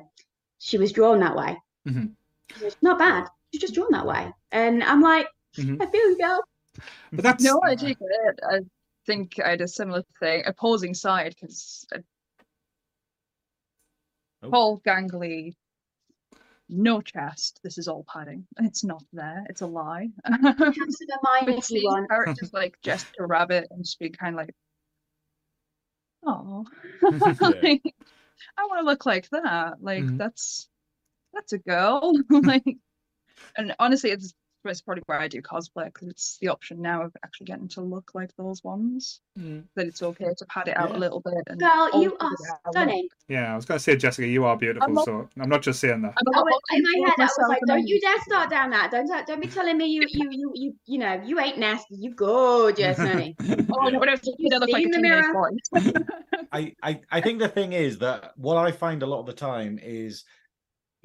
she 0.59 0.78
was 0.78 0.93
drawn 0.93 1.20
that 1.20 1.37
way. 1.37 1.57
Mhm. 1.87 2.18
It's 2.60 2.77
not 2.83 2.99
bad. 2.99 3.28
She's 3.52 3.60
just 3.62 3.75
drawn 3.75 3.91
that 3.93 4.07
way, 4.07 4.33
and 4.52 4.83
I'm 4.85 5.01
like, 5.01 5.28
Mhm. 5.57 5.81
I 5.81 5.86
feel 5.86 6.10
you, 6.10 6.18
girl. 6.18 6.44
But 7.12 7.23
that's 7.25 7.43
No, 7.44 7.60
I 7.65 7.75
do 7.75 7.86
get 7.86 7.99
it. 8.01 8.41
I 8.49 8.60
think 9.07 9.41
I 9.41 9.51
had 9.51 9.60
a 9.62 9.68
similar 9.68 10.02
thing, 10.20 10.43
opposing 10.47 10.94
side, 10.94 11.35
because 11.41 11.86
Oh. 14.43 14.51
Paul 14.51 14.81
Gangley, 14.86 15.57
no 16.68 17.01
chest. 17.01 17.59
This 17.65 17.77
is 17.78 17.89
all 17.89 18.05
padding. 18.05 18.47
It's 18.60 18.85
not 18.85 19.02
there. 19.12 19.44
It's 19.49 19.62
a 19.62 19.67
lie. 19.67 20.10
Have 20.25 20.44
some 20.44 20.67
of 20.68 21.23
mine 21.23 21.44
But 21.47 21.55
if 21.59 21.65
seeing 21.65 21.83
you 21.83 21.89
want. 21.89 22.09
characters 22.09 22.52
like 22.52 22.81
Jessica 22.83 23.27
Rabbit 23.27 23.67
and 23.70 23.83
just 23.85 23.99
being 23.99 24.12
kind 24.12 24.35
of 24.35 24.47
like, 24.47 24.55
oh, 26.25 26.65
I 27.02 28.67
want 28.67 28.81
to 28.81 28.85
look 28.85 29.05
like 29.07 29.28
that. 29.31 29.83
Like 29.83 30.05
Mhm. 30.05 30.18
that's 30.18 30.68
that's 31.33 31.53
a 31.53 31.59
girl. 31.59 32.13
like, 32.31 32.65
and 33.57 33.75
honestly, 33.79 34.11
it's 34.11 34.35
it's 34.65 34.83
probably 34.83 35.03
where 35.07 35.19
I 35.21 35.29
do 35.29 35.41
cosplay 35.41 35.87
because 35.87 36.09
it's 36.09 36.37
the 36.43 36.49
option 36.49 36.83
now 36.83 37.03
of 37.03 37.17
actually 37.25 37.47
getting 37.47 37.69
to 37.69 37.81
look 37.81 38.11
like 38.13 38.31
those 38.37 38.63
ones. 38.65 39.21
Mm. 39.39 39.63
That 39.77 39.87
it's 39.87 40.03
okay 40.03 40.35
to 40.37 40.47
pad 40.47 40.69
it 40.69 40.77
out 40.77 40.91
Yeah. 40.91 40.97
a 40.97 40.99
little 40.99 41.21
bit. 41.21 41.43
And 41.47 41.59
Girl, 41.61 42.03
you 42.03 42.17
are 42.21 42.33
it 42.33 42.39
how 42.49 42.55
I 42.55 42.69
look. 42.69 42.73
stunning. 42.73 43.09
yeah. 43.29 43.53
I 43.53 43.57
was 43.57 43.65
gonna 43.65 43.79
say, 43.81 43.97
Jessica, 43.97 44.27
you 44.27 44.45
are 44.45 44.59
beautiful. 44.59 44.93
not- 44.93 45.05
so 45.07 45.29
I'm 45.41 45.49
not 45.49 45.63
just 45.63 45.81
saying 45.81 46.03
that. 46.03 46.13
I'm 46.19 46.27
a 46.27 46.37
I 46.37 46.39
lot 46.41 46.45
was, 46.45 46.61
more 46.71 46.77
in 46.79 46.83
my 47.03 47.09
head, 47.09 47.15
I 47.19 47.23
was 47.25 47.49
like, 47.49 47.63
"Don't 47.67 47.87
you 47.87 48.01
dare 48.01 48.21
start 48.23 48.51
down 48.51 48.71
that! 48.71 48.91
Don't 48.91 49.09
don't 49.27 49.41
be 49.41 49.47
telling 49.49 49.79
me 49.79 49.87
you 49.87 50.03
you 50.09 50.29
you 50.33 50.53
you 50.55 50.75
you 50.87 50.99
know 50.99 51.23
you 51.25 51.39
ain't 51.41 51.57
nasty. 51.59 51.95
You 51.97 52.15
gorgeous, 52.15 52.99
honey." 53.09 53.37
Oh, 53.73 53.97
when 53.99 54.09
I 54.09 54.19
You 54.23 54.35
kid, 54.37 54.53
I 54.53 54.57
looked 54.59 54.67
see 54.67 54.73
like 54.73 54.83
a 54.83 54.85
in 54.87 54.91
the 54.91 54.99
mirror? 55.01 55.33
I, 56.53 56.75
I 56.83 57.01
I 57.11 57.21
think 57.21 57.39
the 57.39 57.49
thing 57.49 57.73
is 57.73 57.99
that 57.99 58.33
what 58.37 58.57
I 58.57 58.73
find 58.73 59.03
a 59.03 59.07
lot 59.07 59.21
of 59.21 59.27
the 59.27 59.33
time 59.35 59.79
is, 59.83 60.25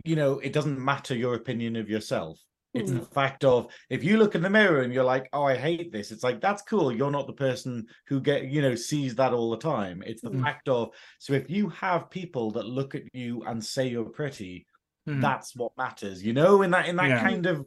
you 0.03 0.15
know, 0.15 0.39
it 0.39 0.53
doesn't 0.53 0.83
matter 0.83 1.15
your 1.15 1.35
opinion 1.35 1.75
of 1.75 1.89
yourself. 1.89 2.39
It's 2.73 2.91
the 2.91 3.03
fact 3.03 3.43
of 3.43 3.72
if 3.91 4.03
you 4.03 4.17
look 4.17 4.33
in 4.33 4.41
the 4.41 4.49
mirror 4.49 4.81
and 4.81 4.91
you're 4.91 5.03
like, 5.03 5.30
oh, 5.31 5.43
I 5.43 5.55
hate 5.55 5.91
this. 5.91 6.11
It's 6.11 6.23
like 6.23 6.41
that's 6.41 6.63
cool. 6.63 6.91
You're 6.91 7.11
not 7.11 7.27
the 7.27 7.33
person 7.33 7.85
who 8.07 8.19
get 8.19 8.45
you 8.45 8.61
know 8.63 8.73
sees 8.75 9.13
that 9.15 9.31
all 9.31 9.51
the 9.51 9.57
time. 9.57 10.01
It's 10.05 10.23
the 10.23 10.31
Mm. 10.31 10.41
fact 10.43 10.67
of 10.67 10.89
so 11.19 11.33
if 11.33 11.49
you 11.51 11.69
have 11.69 12.09
people 12.09 12.49
that 12.51 12.65
look 12.65 12.95
at 12.95 13.03
you 13.13 13.43
and 13.43 13.63
say 13.63 13.88
you're 13.89 14.09
pretty, 14.09 14.65
Mhm. 15.07 15.22
that's 15.22 15.55
what 15.55 15.72
matters. 15.77 16.23
You 16.23 16.33
know, 16.33 16.63
in 16.63 16.72
that 16.72 16.88
in 16.88 16.95
that 16.97 17.09
Yeah. 17.09 17.19
kind 17.19 17.45
of. 17.45 17.65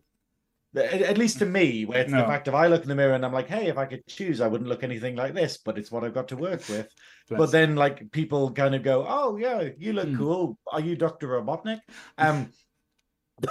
At 0.77 1.01
at 1.03 1.19
least 1.19 1.39
to 1.39 1.47
me, 1.47 1.85
where 1.87 2.01
it's 2.03 2.13
No. 2.13 2.19
the 2.21 2.27
fact 2.27 2.49
of 2.49 2.55
I 2.55 2.67
look 2.67 2.83
in 2.83 2.89
the 2.89 2.95
mirror 2.95 3.15
and 3.15 3.25
I'm 3.25 3.33
like, 3.33 3.49
hey, 3.49 3.67
if 3.69 3.79
I 3.79 3.87
could 3.87 4.07
choose, 4.07 4.41
I 4.43 4.47
wouldn't 4.49 4.69
look 4.69 4.85
anything 4.85 5.17
like 5.17 5.33
this, 5.35 5.57
but 5.57 5.79
it's 5.79 5.91
what 5.91 6.05
I've 6.05 6.13
got 6.15 6.29
to 6.29 6.37
work 6.37 6.61
with. 6.69 6.89
Bless. 7.29 7.39
But 7.39 7.51
then, 7.51 7.77
like 7.77 8.11
people 8.13 8.53
kind 8.53 8.75
of 8.75 8.83
go, 8.83 9.05
"Oh 9.09 9.37
yeah, 9.37 9.71
you 9.79 9.93
look 9.95 10.09
Mm. 10.09 10.19
cool. 10.19 10.59
Are 10.71 10.81
you 10.81 10.95
Doctor 10.97 11.29
Robotnik?" 11.29 11.81
Um, 12.19 12.51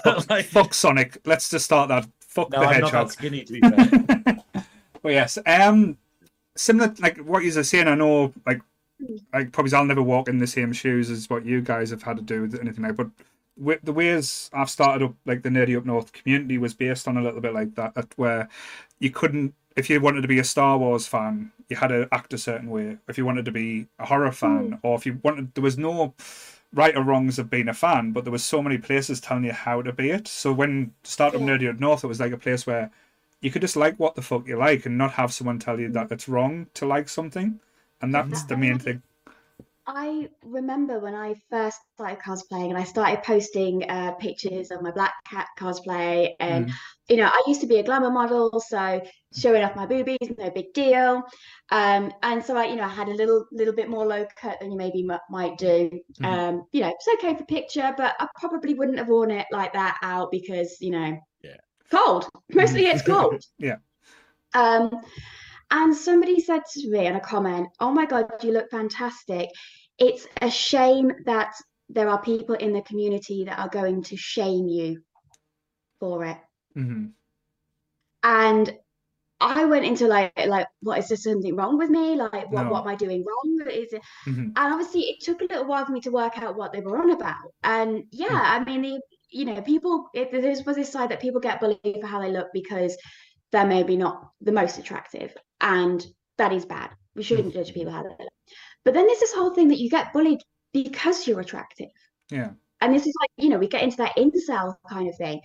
Fuck, 0.03 0.29
like, 0.29 0.45
fuck 0.45 0.73
Sonic. 0.73 1.17
Let's 1.25 1.49
just 1.49 1.65
start 1.65 1.89
that. 1.89 2.07
Fuck 2.21 2.51
no, 2.51 2.59
the 2.61 2.65
I'm 2.65 2.81
not 2.81 2.91
hedgehog. 2.91 3.07
that 3.07 3.13
skinny 3.13 3.43
to 3.43 3.53
be 3.53 3.61
fair. 3.61 4.63
but 5.01 5.09
yes, 5.11 5.37
um, 5.45 5.97
similar 6.55 6.93
like 6.99 7.17
what 7.17 7.43
you're 7.43 7.63
saying. 7.63 7.87
I 7.87 7.95
know, 7.95 8.33
like, 8.47 8.61
like 9.33 9.51
probably 9.51 9.73
I'll 9.73 9.85
never 9.85 10.01
walk 10.01 10.27
in 10.27 10.37
the 10.39 10.47
same 10.47 10.73
shoes 10.73 11.09
as 11.11 11.29
what 11.29 11.45
you 11.45 11.61
guys 11.61 11.89
have 11.91 12.01
had 12.01 12.17
to 12.17 12.23
do 12.23 12.41
with 12.41 12.59
anything 12.59 12.83
like. 12.83 12.95
But 12.95 13.09
the 13.57 13.93
ways 13.93 14.49
I've 14.53 14.69
started 14.69 15.05
up, 15.05 15.15
like 15.25 15.43
the 15.43 15.49
nerdy 15.49 15.77
up 15.77 15.85
north 15.85 16.11
community, 16.11 16.57
was 16.57 16.73
based 16.73 17.07
on 17.07 17.17
a 17.17 17.21
little 17.21 17.41
bit 17.41 17.53
like 17.53 17.75
that, 17.75 18.07
where 18.15 18.49
you 18.99 19.09
couldn't, 19.09 19.53
if 19.75 19.89
you 19.89 19.99
wanted 19.99 20.21
to 20.21 20.27
be 20.27 20.39
a 20.39 20.43
Star 20.43 20.77
Wars 20.77 21.07
fan, 21.07 21.51
you 21.69 21.77
had 21.77 21.87
to 21.87 22.07
act 22.11 22.33
a 22.33 22.37
certain 22.37 22.69
way. 22.69 22.97
If 23.07 23.17
you 23.17 23.25
wanted 23.25 23.45
to 23.45 23.51
be 23.51 23.87
a 23.99 24.05
horror 24.05 24.29
hmm. 24.29 24.33
fan, 24.33 24.79
or 24.83 24.95
if 24.95 25.05
you 25.05 25.19
wanted, 25.23 25.53
there 25.53 25.63
was 25.63 25.77
no 25.77 26.13
right 26.73 26.95
or 26.95 27.03
wrongs 27.03 27.39
of 27.39 27.49
being 27.49 27.69
a 27.69 27.73
fan, 27.73 28.11
but 28.11 28.25
there 28.25 28.31
was 28.31 28.43
so 28.43 28.61
many 28.61 28.77
places 28.77 29.21
telling 29.21 29.45
you 29.45 29.53
how 29.53 29.81
to 29.81 29.93
be 29.93 30.09
it. 30.09 30.27
So 30.27 30.51
when 30.51 30.93
Startup 31.03 31.39
Yeah. 31.39 31.47
Nerdy 31.47 31.69
Up 31.69 31.79
North, 31.79 32.03
it 32.03 32.07
was 32.07 32.19
like 32.19 32.33
a 32.33 32.37
place 32.37 32.67
where 32.67 32.91
you 33.41 33.51
could 33.51 33.61
just 33.61 33.75
like 33.77 33.97
what 33.97 34.15
the 34.15 34.21
fuck 34.21 34.47
you 34.47 34.57
like 34.57 34.85
and 34.85 34.97
not 34.97 35.13
have 35.13 35.33
someone 35.33 35.59
tell 35.59 35.79
you 35.79 35.89
that 35.89 36.07
hmm. 36.07 36.13
it's 36.13 36.27
wrong 36.27 36.67
to 36.73 36.85
like 36.85 37.09
something. 37.09 37.59
And 38.01 38.13
that's 38.13 38.43
the 38.43 38.57
main 38.57 38.77
thing. 38.77 39.01
I 39.87 40.29
remember 40.43 40.99
when 40.99 41.13
I 41.13 41.35
first 41.49 41.79
started 41.93 42.17
cosplaying 42.19 42.69
and 42.69 42.77
I 42.77 42.83
started 42.83 43.23
posting 43.23 43.87
uh, 43.87 44.13
pictures 44.13 44.71
of 44.71 44.81
my 44.81 44.89
Black 44.91 45.13
Cat 45.29 45.47
cosplay. 45.59 46.33
And, 46.39 46.67
Mm. 46.67 46.73
you 47.07 47.17
know, 47.17 47.27
I 47.27 47.43
used 47.45 47.61
to 47.61 47.67
be 47.67 47.77
a 47.77 47.83
glamour 47.83 48.09
model, 48.09 48.59
so 48.59 48.99
showing 49.37 49.63
off 49.63 49.75
my 49.75 49.85
boobies, 49.85 50.17
no 50.39 50.49
big 50.49 50.73
deal. 50.73 51.21
Um, 51.71 52.11
and 52.23 52.43
so 52.43 52.57
I, 52.57 52.65
you 52.65 52.77
know, 52.77 52.83
I 52.83 52.87
had 52.87 53.09
a 53.09 53.13
little 53.13 53.45
little 53.51 53.75
bit 53.75 53.89
more 53.89 54.05
low 54.07 54.25
cut 54.35 54.59
than 54.59 54.71
you 54.71 54.77
maybe 54.77 55.05
m- 55.07 55.19
might 55.29 55.57
do. 55.57 55.91
Mhm. 56.19 56.25
Um, 56.25 56.63
you 56.71 56.81
know, 56.81 56.89
it's 56.89 57.07
okay 57.23 57.35
for 57.35 57.45
picture, 57.45 57.93
but 57.95 58.15
I 58.19 58.27
probably 58.39 58.73
wouldn't 58.73 58.97
have 58.97 59.07
worn 59.07 59.29
it 59.29 59.45
like 59.51 59.73
that 59.73 59.99
out 60.01 60.31
because, 60.31 60.77
you 60.81 60.91
know, 60.91 61.19
Yeah. 61.43 61.57
cold. 61.91 62.27
Mostly 62.53 62.87
it's 62.87 63.03
cold. 63.07 63.43
Yeah. 63.59 63.77
Um, 64.55 64.89
and 65.75 65.93
somebody 65.93 66.39
said 66.39 66.61
to 66.73 66.89
me 66.89 67.05
in 67.05 67.17
a 67.17 67.19
comment, 67.19 67.67
Oh 67.81 67.91
my 67.91 68.05
God, 68.05 68.27
you 68.41 68.53
look 68.53 68.69
fantastic. 68.71 69.49
It's 69.97 70.25
a 70.41 70.49
shame 70.49 71.11
that 71.25 71.53
there 71.89 72.07
are 72.07 72.21
people 72.21 72.55
in 72.55 72.71
the 72.71 72.81
community 72.81 73.43
that 73.45 73.59
are 73.59 73.67
going 73.69 74.01
to 74.03 74.15
shame 74.15 74.67
you 74.67 75.01
for 75.99 76.23
it. 76.25 76.37
hmm 76.73 77.07
And 78.23 78.73
I 79.41 79.65
went 79.65 79.85
into 79.85 80.07
like 80.07 80.31
like 80.47 80.67
what 80.81 80.99
is 80.99 81.09
there 81.09 81.17
something 81.17 81.55
wrong 81.57 81.77
with 81.77 81.89
me? 81.89 82.15
Like 82.15 82.49
what 82.51 82.65
No. 82.65 82.71
what 82.71 82.81
am 82.83 82.87
I 82.87 82.95
doing 82.95 83.25
wrong? 83.27 83.67
Is 83.69 83.91
it 83.91 84.01
Mhm. 84.25 84.53
and 84.55 84.73
obviously 84.73 85.01
it 85.01 85.19
took 85.21 85.41
a 85.41 85.45
little 85.45 85.65
while 85.65 85.85
for 85.85 85.91
me 85.91 85.99
to 86.01 86.11
work 86.11 86.37
out 86.37 86.55
what 86.55 86.71
they 86.71 86.79
were 86.79 86.97
on 87.01 87.11
about. 87.11 87.51
And 87.63 88.05
yeah, 88.11 88.41
I 88.55 88.63
mean 88.63 88.81
the 88.81 89.01
you 89.29 89.43
know, 89.43 89.61
people 89.61 90.09
it, 90.13 90.31
there's 90.31 90.63
was 90.65 90.77
this 90.77 90.91
side 90.91 91.09
that 91.09 91.19
people 91.19 91.41
get 91.41 91.59
bullied 91.59 91.99
for 91.99 92.07
how 92.07 92.21
they 92.21 92.31
look 92.31 92.47
because 92.53 92.97
they're 93.51 93.67
maybe 93.67 93.97
not 93.97 94.31
the 94.39 94.53
most 94.53 94.77
attractive. 94.77 95.35
And 95.61 96.05
that 96.37 96.51
is 96.53 96.65
bad. 96.65 96.91
We 97.15 97.23
shouldn't 97.23 97.53
judge 97.53 97.73
people 97.73 97.91
how 97.91 98.03
they 98.03 98.09
look. 98.09 98.29
But 98.83 98.93
then 98.93 99.07
there's 99.07 99.19
this 99.19 99.33
whole 99.33 99.53
thing 99.53 99.69
that 99.69 99.79
you 99.79 99.89
get 99.89 100.13
bullied 100.13 100.41
because 100.73 101.27
you're 101.27 101.39
attractive. 101.39 101.89
Yeah. 102.29 102.51
And 102.81 102.93
this 102.93 103.07
is 103.07 103.13
like, 103.21 103.29
you 103.37 103.49
know, 103.49 103.57
we 103.57 103.67
get 103.67 103.83
into 103.83 103.97
that 103.97 104.15
incel 104.17 104.75
kind 104.89 105.07
of 105.07 105.15
thing. 105.17 105.41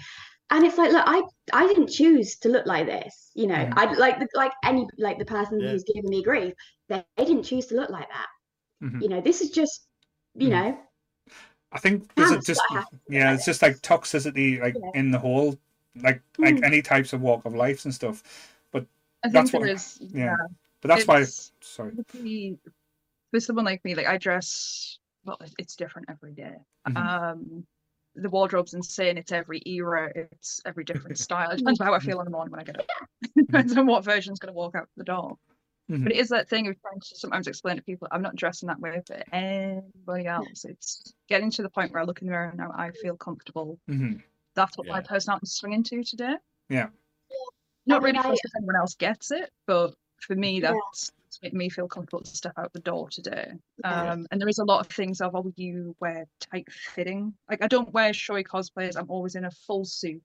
And 0.51 0.67
it's 0.67 0.77
like, 0.79 0.91
look, 0.93 1.05
I 1.07 1.23
I 1.53 1.67
didn't 1.69 1.89
choose 1.89 2.37
to 2.39 2.49
look 2.49 2.67
like 2.67 2.87
this. 2.87 3.31
You 3.35 3.47
know, 3.47 3.55
Mhm. 3.55 3.73
I 3.77 3.93
like 3.95 4.19
the, 4.19 4.29
like 4.35 4.53
any 4.65 4.87
like 4.99 5.19
the 5.19 5.25
person 5.25 5.61
Yeah. 5.61 5.71
who's 5.71 5.85
giving 5.85 6.11
me 6.11 6.23
grief, 6.25 6.55
they, 6.89 7.05
they 7.17 7.25
didn't 7.25 7.45
choose 7.45 7.67
to 7.67 7.77
look 7.77 7.91
like 7.91 8.09
that. 8.09 8.27
Mhm. 8.83 9.01
You 9.03 9.09
know, 9.09 9.21
this 9.21 9.41
is 9.41 9.51
just, 9.51 9.87
you 10.35 10.49
Mhm. 10.49 10.51
know, 10.51 10.79
I 11.73 11.79
think 11.79 12.13
there's 12.17 12.33
a 12.33 12.41
just 12.41 12.61
what 12.69 12.81
happened. 12.83 13.01
yeah, 13.09 13.33
it's 13.33 13.45
just 13.45 13.63
like 13.63 13.77
toxicity 13.77 14.61
like 14.61 14.75
Yeah. 14.75 14.91
in 14.95 15.13
the 15.13 15.19
whole 15.21 15.57
like 16.03 16.21
like 16.39 16.57
Mm. 16.57 16.65
any 16.65 16.83
types 16.83 17.13
of 17.13 17.21
walk 17.23 17.45
of 17.45 17.55
life 17.55 17.85
and 17.85 17.95
stuff. 17.95 18.23
I 19.23 19.28
think 19.28 19.34
That's 19.34 19.50
there 19.52 19.60
what- 19.60 19.70
is. 19.70 19.99
yeah. 20.00 20.36
But 20.82 20.89
that's 20.89 21.07
why 21.07 21.24
sorry. 21.60 21.92
For 23.32 23.40
someone 23.40 23.65
like 23.66 23.84
me, 23.84 23.94
like 23.94 24.07
I 24.07 24.16
dress 24.18 24.99
well, 25.24 25.39
it's 25.58 25.76
different 25.76 26.08
every 26.10 26.32
day. 26.32 26.57
Mhm. 26.89 26.97
Um, 26.97 27.66
the 28.15 28.31
wardrobe's 28.31 28.73
insane. 28.74 29.18
It's 29.18 29.31
every 29.32 29.62
era. 29.66 30.10
It's 30.15 30.60
every 30.65 30.82
different 30.84 31.18
style. 31.26 31.50
It 31.50 31.58
depends 31.58 31.81
on 31.81 31.86
how 31.86 31.94
I 31.94 31.99
feel 32.00 32.18
in 32.20 32.24
the 32.24 32.31
morning 32.31 32.50
when 32.50 32.60
I 32.60 32.65
get 32.65 32.81
up. 32.81 32.86
depends 33.36 33.76
on 33.76 33.86
what 33.86 34.02
version's 34.05 34.39
going 34.39 34.52
to 34.52 34.57
walk 34.57 34.74
out 34.74 34.89
the 34.97 35.05
door. 35.05 35.36
Mhm. 35.90 36.05
But 36.05 36.12
it 36.12 36.18
is 36.18 36.28
that 36.31 36.49
thing 36.49 36.66
of 36.68 36.81
trying 36.81 37.00
to 37.00 37.15
sometimes 37.16 37.47
explain 37.47 37.76
to 37.76 37.82
people, 37.82 38.08
I'm 38.10 38.23
not 38.23 38.34
dressing 38.36 38.68
that 38.68 38.81
way 38.81 39.02
for 39.07 39.23
anybody 39.32 40.26
else. 40.26 40.65
It's 40.65 41.12
getting 41.28 41.50
to 41.52 41.62
the 41.62 41.68
point 41.70 41.92
where 41.92 42.00
I 42.00 42.05
look 42.07 42.20
in 42.23 42.26
the 42.26 42.31
mirror 42.32 42.49
and 42.49 42.58
now 42.58 42.73
I 42.74 42.90
feel 42.92 43.16
comfortable. 43.16 43.78
Mhm. 43.89 44.23
That's 44.55 44.78
what 44.78 44.86
my 44.86 44.99
Yeah. 45.00 45.07
personality's 45.07 45.52
swinging 45.52 45.82
to 45.84 46.02
today. 46.02 46.36
Yeah. 46.70 46.89
Not 47.86 48.02
I 48.02 48.05
mean, 48.05 48.15
really 48.15 48.18
I- 48.18 48.23
fussed 48.31 48.42
if 48.44 48.52
anyone 48.57 48.76
else 48.76 48.94
gets 48.94 49.31
it, 49.31 49.50
but 49.67 49.94
for 50.20 50.34
me, 50.36 50.60
Yeah. 50.60 50.73
that's 50.73 51.12
it's 51.26 51.41
made 51.42 51.55
me 51.55 51.68
feel 51.68 51.86
comfortable 51.86 52.25
to 52.25 52.36
step 52.36 52.55
out 52.59 52.73
the 52.73 52.81
door 52.81 53.09
today. 53.09 53.52
Yeah. 53.84 54.10
Um, 54.12 54.26
and 54.33 54.41
there 54.41 54.49
is 54.49 54.59
a 54.59 54.65
lot 54.65 54.81
of 54.84 54.89
things 54.92 55.20
of, 55.20 55.36
oh, 55.36 55.52
you 55.55 55.94
wear 56.00 56.26
tight 56.41 56.67
fitting. 56.73 57.33
Like 57.49 57.62
I 57.62 57.68
don't 57.68 57.92
wear 57.92 58.12
showy 58.12 58.42
cosplayers, 58.42 58.97
I'm 58.97 59.09
always 59.09 59.36
in 59.36 59.44
a 59.44 59.50
full 59.52 59.84
suit, 59.84 60.23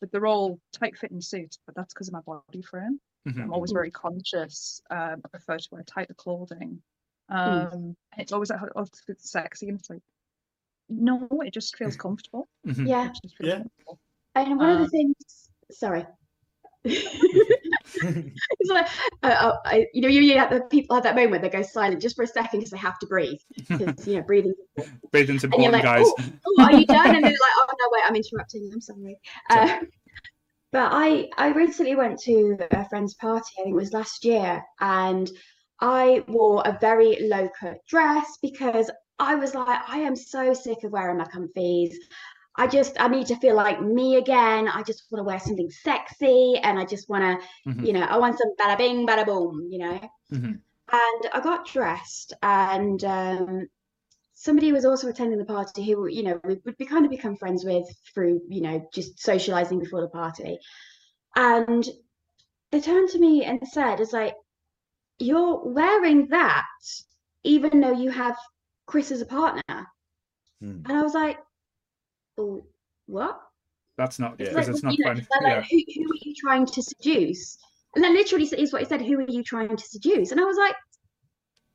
but 0.00 0.10
they're 0.10 0.26
all 0.26 0.58
tight 0.72 0.96
fitting 0.96 1.20
suits. 1.20 1.58
But 1.66 1.74
that's 1.74 1.92
because 1.92 2.08
of 2.08 2.14
my 2.14 2.20
body 2.22 2.62
frame. 2.62 2.98
Mhm. 3.26 3.42
I'm 3.42 3.52
always 3.52 3.70
very 3.70 3.90
conscious. 3.90 4.80
Um, 4.90 5.20
I 5.24 5.28
prefer 5.28 5.58
to 5.58 5.68
wear 5.72 5.82
tighter 5.82 6.14
clothing. 6.14 6.80
Um, 7.28 7.68
and 7.72 7.96
it's 8.16 8.32
always 8.32 8.48
like, 8.48 8.60
oh, 8.76 8.86
it's 9.08 9.30
sexy, 9.30 9.68
and 9.68 9.78
it's 9.78 9.90
like, 9.90 10.00
no, 10.88 11.28
it 11.44 11.52
just 11.52 11.76
feels 11.76 11.96
comfortable. 11.96 12.48
Mhm. 12.66 12.88
yeah. 12.88 13.12
Feels 13.12 13.34
Yeah. 13.40 13.58
comfortable. 13.58 13.98
And 14.34 14.56
one 14.56 14.70
of 14.70 14.78
the 14.78 14.84
Um, 14.84 14.90
things, 14.90 15.50
sorry. 15.70 16.06
it's 16.84 18.70
like, 18.70 18.88
uh, 19.22 19.26
uh, 19.26 19.56
I, 19.64 19.86
you 19.92 20.02
know, 20.02 20.08
you, 20.08 20.20
you 20.20 20.38
have 20.38 20.50
the 20.50 20.60
people 20.62 20.94
have 20.94 21.04
that 21.04 21.16
moment 21.16 21.42
they 21.42 21.48
go 21.48 21.62
silent 21.62 22.00
just 22.00 22.16
for 22.16 22.22
a 22.22 22.26
second 22.26 22.60
because 22.60 22.70
they 22.70 22.78
have 22.78 22.98
to 23.00 23.06
breathe. 23.06 23.40
Because 23.68 24.06
you 24.06 24.16
know, 24.16 24.22
breathing. 24.22 24.54
Breathing's 25.10 25.44
important, 25.44 25.72
like, 25.72 25.82
guys. 25.82 26.06
oh, 26.06 26.24
oh, 26.46 26.64
are 26.64 26.72
you 26.72 26.86
done? 26.86 27.14
And 27.14 27.24
they're 27.24 27.30
like, 27.30 27.38
oh 27.40 27.66
no, 27.78 27.88
wait, 27.92 28.02
I'm 28.06 28.16
interrupting. 28.16 28.70
I'm 28.72 28.80
sorry. 28.80 29.18
Uh, 29.50 29.78
but 30.72 30.90
I, 30.92 31.28
I 31.36 31.48
recently 31.48 31.96
went 31.96 32.20
to 32.20 32.58
a 32.70 32.88
friend's 32.88 33.14
party. 33.14 33.50
I 33.58 33.62
think 33.62 33.74
it 33.74 33.76
was 33.76 33.92
last 33.92 34.24
year, 34.24 34.62
and 34.80 35.30
I 35.80 36.24
wore 36.28 36.62
a 36.64 36.78
very 36.80 37.18
low 37.20 37.48
cut 37.58 37.78
dress 37.86 38.38
because 38.42 38.90
I 39.18 39.34
was 39.34 39.54
like, 39.54 39.80
I 39.88 39.98
am 39.98 40.14
so 40.14 40.54
sick 40.54 40.84
of 40.84 40.92
wearing 40.92 41.18
my 41.18 41.24
comfies. 41.24 41.94
I 42.58 42.66
just, 42.66 43.00
I 43.00 43.08
need 43.08 43.28
to 43.28 43.36
feel 43.36 43.54
like 43.54 43.80
me 43.80 44.16
again. 44.16 44.68
I 44.68 44.82
just 44.82 45.04
want 45.10 45.20
to 45.20 45.24
wear 45.24 45.38
something 45.38 45.70
sexy, 45.70 46.56
and 46.62 46.78
I 46.78 46.84
just 46.84 47.08
want 47.08 47.22
to, 47.24 47.70
Mhm. 47.70 47.86
you 47.86 47.92
know, 47.92 48.02
I 48.02 48.18
want 48.18 48.38
some 48.38 48.54
bada 48.60 48.76
bing, 48.76 49.06
bada 49.06 49.24
boom, 49.24 49.68
you 49.70 49.78
know. 49.78 50.00
Mhm. 50.32 50.60
And 50.90 51.30
I 51.32 51.40
got 51.40 51.66
dressed, 51.66 52.32
and 52.42 53.02
um, 53.04 53.68
somebody 54.34 54.72
was 54.72 54.84
also 54.84 55.08
attending 55.08 55.38
the 55.38 55.44
party 55.44 55.84
who, 55.84 56.06
you 56.06 56.22
know, 56.24 56.40
we 56.44 56.60
would 56.64 56.76
be 56.76 56.86
kind 56.86 57.04
of 57.04 57.10
become 57.10 57.36
friends 57.36 57.64
with 57.64 57.86
through, 58.12 58.40
you 58.48 58.60
know, 58.60 58.88
just 58.92 59.20
socializing 59.20 59.78
before 59.78 60.00
the 60.00 60.08
party. 60.08 60.58
And 61.36 61.88
they 62.70 62.80
turned 62.80 63.10
to 63.10 63.18
me 63.18 63.44
and 63.44 63.66
said, 63.68 64.00
"It's 64.00 64.12
like 64.12 64.34
you're 65.18 65.64
wearing 65.64 66.28
that, 66.28 66.64
even 67.44 67.80
though 67.80 67.92
you 67.92 68.10
have 68.10 68.36
Chris 68.86 69.10
as 69.12 69.20
a 69.20 69.26
partner." 69.26 69.86
Hmm. 70.60 70.82
And 70.86 70.92
I 70.92 71.02
was 71.02 71.14
like, 71.14 71.38
"Oh, 72.38 72.64
what?" 73.06 73.40
That's 73.96 74.18
not 74.18 74.36
Yeah. 74.38 74.50
because 74.50 74.68
like, 74.68 74.68
it's 74.68 74.82
not 74.84 74.96
you 74.96 75.04
know, 75.04 75.14
fun. 75.14 75.26
they're 75.40 75.50
Yeah. 75.50 75.56
like, 75.56 75.66
who, 75.70 75.82
who 75.94 76.02
are 76.12 76.16
you 76.22 76.34
trying 76.34 76.66
to 76.66 76.82
seduce? 76.82 77.58
And 77.94 78.04
that 78.04 78.12
literally 78.12 78.44
is 78.46 78.72
what 78.72 78.82
he 78.82 78.86
said. 78.88 79.02
Who 79.02 79.18
are 79.18 79.22
you 79.30 79.42
trying 79.42 79.76
to 79.76 79.84
seduce? 79.84 80.30
And 80.30 80.40
I 80.40 80.44
was 80.44 80.56
like, 80.56 80.76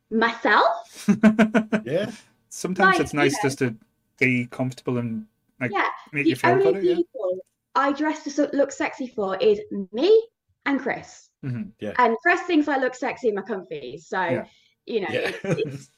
myself. 0.09 1.07
yeah. 1.85 2.11
Sometimes 2.49 2.93
Like, 2.97 2.99
it's 3.01 3.13
you 3.13 3.19
nice 3.19 3.33
know. 3.33 3.39
just 3.43 3.59
to 3.59 3.75
be 4.19 4.45
comfortable 4.45 4.97
and 4.99 5.25
like 5.59 5.71
Yeah. 5.71 5.87
make 6.11 6.25
The 6.25 6.29
you 6.31 6.35
feel 6.35 6.51
only 6.51 6.65
better. 6.65 6.81
Yeah. 6.81 6.95
people 6.95 7.45
I 7.75 7.91
dress 7.91 8.23
to 8.35 8.49
look 8.53 8.71
sexy 8.71 9.07
for 9.07 9.35
is 9.37 9.59
me 9.91 10.27
and 10.65 10.79
Chris. 10.79 11.29
Mhm. 11.43 11.71
And 11.97 12.15
Chris 12.21 12.41
thinks 12.41 12.67
I 12.67 12.77
look 12.77 12.93
sexy 12.95 13.29
in 13.29 13.35
my 13.35 13.41
comfies. 13.41 14.03
So, 14.03 14.21
Yeah. 14.21 14.45
you 14.85 15.01
know, 15.01 15.07
Yeah. 15.11 15.31
it's, 15.43 15.43
it's, 15.43 15.89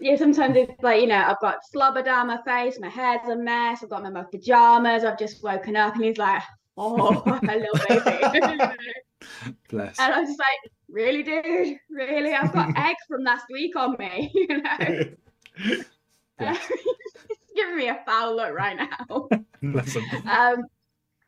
yeah, 0.00 0.16
sometimes 0.16 0.56
it's 0.56 0.82
like, 0.82 1.00
you 1.00 1.06
know, 1.06 1.16
I've 1.16 1.40
got 1.40 1.64
slobber 1.70 2.02
down 2.02 2.26
my 2.26 2.42
face, 2.42 2.78
my 2.80 2.88
hair's 2.88 3.28
a 3.28 3.36
mess, 3.36 3.82
I've 3.82 3.90
got 3.90 4.02
my, 4.02 4.10
my 4.10 4.24
pajamas, 4.24 5.04
I've 5.04 5.18
just 5.18 5.42
woken 5.42 5.76
up, 5.76 5.94
and 5.94 6.04
he's 6.04 6.18
like, 6.18 6.42
oh, 6.76 7.20
hello, 7.42 7.66
baby. 7.88 8.64
Bless. 9.68 9.98
and 10.00 10.12
I'm 10.12 10.26
just 10.26 10.38
like, 10.38 10.72
really, 10.88 11.22
dude? 11.22 11.78
Really? 11.88 12.34
I've 12.34 12.52
got 12.52 12.72
egg 12.76 12.96
from 13.08 13.22
last 13.22 13.46
week 13.52 13.76
on 13.76 13.96
me, 13.98 14.30
you 14.34 14.48
know? 14.48 15.04
Bless. 16.38 16.70
It's 16.70 17.40
giving 17.54 17.76
me 17.76 17.88
a 17.88 18.02
foul 18.04 18.34
look 18.34 18.52
right 18.52 18.76
now. 18.76 19.28
Bless 19.62 19.94
him. 19.94 20.04
Um, 20.28 20.64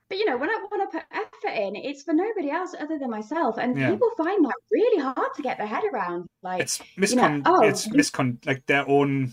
but 0.08 0.18
you 0.18 0.26
know, 0.26 0.36
when 0.36 0.50
I 0.50 0.66
want 0.70 0.90
to 0.90 0.98
put 0.98 1.06
effort 1.12 1.56
in, 1.58 1.76
it's 1.76 2.02
for 2.02 2.12
nobody 2.12 2.50
else 2.50 2.74
other 2.78 2.98
than 2.98 3.10
myself. 3.10 3.58
And 3.58 3.78
Yeah. 3.78 3.90
people 3.90 4.10
find 4.16 4.44
that 4.44 4.54
really 4.70 5.02
hard 5.02 5.34
to 5.36 5.42
get 5.42 5.58
their 5.58 5.66
head 5.66 5.84
around. 5.92 6.26
Like, 6.42 6.62
It's 6.62 6.78
miscon. 6.96 7.42
oh, 7.46 7.62
it's 7.62 7.88
miscon. 7.88 8.44
Like 8.46 8.66
their 8.66 8.88
own 8.88 9.32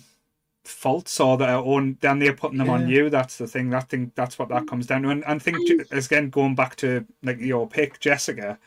faults 0.64 1.20
or 1.20 1.38
their 1.38 1.58
own. 1.58 1.98
Then 2.02 2.20
they're 2.20 2.34
putting 2.34 2.58
them 2.58 2.70
on 2.70 2.88
you. 2.88 3.10
That's 3.10 3.38
the 3.38 3.48
thing. 3.48 3.70
That 3.72 3.90
thing. 3.90 4.12
That's 4.16 4.38
what 4.40 4.50
that 4.50 4.64
mm. 4.64 4.68
comes 4.68 4.88
down 4.88 5.04
to. 5.04 5.10
And, 5.10 5.26
and 5.26 5.42
think 5.42 5.58
Je- 5.68 5.84
again 5.92 6.30
going 6.30 6.56
back 6.56 6.76
to 6.78 7.06
like 7.24 7.40
your 7.40 7.68
pick, 7.68 8.00
Jessica. 8.00 8.58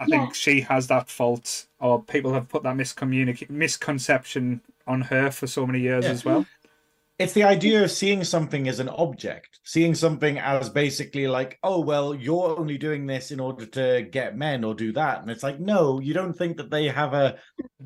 I 0.00 0.04
Yeah. 0.06 0.20
think 0.20 0.34
she 0.34 0.60
has 0.62 0.86
that 0.88 1.08
fault, 1.08 1.66
or 1.80 2.02
people 2.02 2.32
have 2.34 2.48
put 2.48 2.62
that 2.64 2.76
miscommunic 2.76 3.48
misconception 3.50 4.60
on 4.86 5.00
her 5.02 5.30
for 5.30 5.46
so 5.46 5.66
many 5.66 5.80
years 5.80 6.04
Yeah. 6.04 6.10
as 6.10 6.24
well. 6.24 6.46
It's 7.18 7.32
the 7.32 7.42
idea 7.42 7.82
of 7.82 7.90
seeing 7.90 8.22
something 8.22 8.68
as 8.68 8.78
an 8.78 8.88
object, 8.88 9.58
seeing 9.64 9.94
something 9.94 10.38
as 10.38 10.68
basically 10.68 11.26
like, 11.26 11.58
oh, 11.64 11.80
well, 11.80 12.14
you're 12.14 12.56
only 12.58 12.78
doing 12.78 13.06
this 13.06 13.30
in 13.32 13.40
order 13.40 13.66
to 13.66 14.02
get 14.10 14.36
men 14.36 14.62
or 14.62 14.74
do 14.74 14.92
that. 14.92 15.20
And 15.20 15.30
it's 15.30 15.42
like, 15.42 15.58
no, 15.58 15.98
you 16.00 16.14
don't 16.14 16.32
think 16.32 16.56
that 16.58 16.70
they 16.70 16.86
have 16.88 17.14
a, 17.14 17.36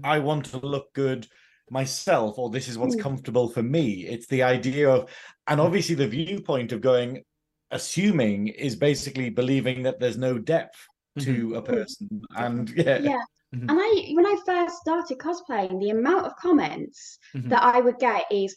I 0.05 0.19
want 0.19 0.47
to 0.47 0.59
look 0.59 0.93
good 0.93 1.27
myself 1.71 2.39
or 2.39 2.51
this 2.51 2.69
is 2.69 2.77
what's 2.77 2.97
Mm. 2.97 3.01
comfortable 3.01 3.49
for 3.49 3.63
me. 3.63 4.07
It's 4.07 4.27
the 4.27 4.43
idea 4.43 4.91
of, 4.91 5.09
and 5.47 5.61
obviously 5.61 5.95
the 5.95 6.09
viewpoint 6.09 6.73
of 6.73 6.83
going, 6.83 7.23
assuming 7.71 8.49
is 8.49 8.77
basically 8.77 9.31
believing 9.31 9.85
that 9.85 9.99
there's 9.99 10.19
no 10.19 10.39
depth 10.39 10.79
to 11.21 11.55
a 11.55 11.63
person. 11.63 12.23
And 12.37 12.69
yeah, 12.77 12.99
yeah. 12.99 13.23
Mhm. 13.55 13.69
And 13.69 13.79
I, 13.81 14.13
when 14.15 14.27
I 14.27 14.37
first 14.47 14.77
started 14.79 15.19
cosplaying, 15.19 15.81
the 15.81 15.91
amount 15.91 16.27
of 16.27 16.37
comments 16.37 17.19
Mhm. 17.35 17.49
that 17.51 17.63
I 17.63 17.81
would 17.81 17.99
get 17.99 18.25
is, 18.31 18.55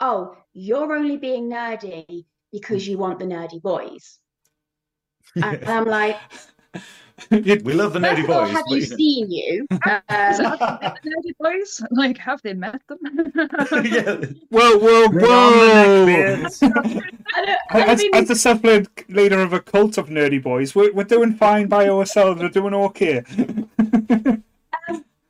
"Oh, 0.00 0.36
you're 0.54 0.92
only 0.94 1.16
being 1.16 1.48
nerdy 1.50 2.24
because 2.52 2.86
you 2.88 2.98
want 2.98 3.18
the 3.18 3.24
nerdy 3.26 3.60
boys." 3.62 4.18
and 5.36 5.64
I'm 5.68 5.84
like, 5.84 6.16
we 7.30 7.72
love 7.74 7.92
the 7.92 7.98
nerdy 7.98 8.26
boys. 8.26 8.50
have 8.50 8.64
you 8.68 8.76
you 8.76 8.88
know. 8.88 8.96
seen 8.96 9.30
you? 9.30 9.66
Is 9.70 9.78
Um, 10.40 10.58
that 10.58 10.98
the 11.02 11.10
nerdy 11.10 11.32
boys? 11.38 11.82
Like, 11.90 12.16
have 12.18 12.40
they 12.42 12.54
met 12.54 12.80
them? 12.88 12.98
yeah. 13.84 14.16
whoa, 14.50 14.78
whoa, 14.78 15.08
Bring 15.08 15.24
on 15.26 15.52
the 15.52 15.58
whoa! 15.58 16.06
neckbeards. 16.06 16.62
I 17.34 17.44
don't, 17.44 17.58
I 17.70 17.78
don't 17.80 17.88
As, 17.90 17.98
mean 17.98 18.14
as 18.14 18.28
the 18.28 18.36
self-led 18.36 18.88
leader 19.08 19.40
of 19.40 19.52
a 19.52 19.60
cult 19.60 19.98
of 19.98 20.08
nerdy 20.08 20.42
boys, 20.42 20.74
we're, 20.74 20.92
we're 20.92 21.04
doing 21.04 21.34
fine 21.34 21.66
by 21.68 21.88
ourselves. 21.88 22.40
We're 22.40 22.48
doing 22.48 22.74
okay. 22.74 23.22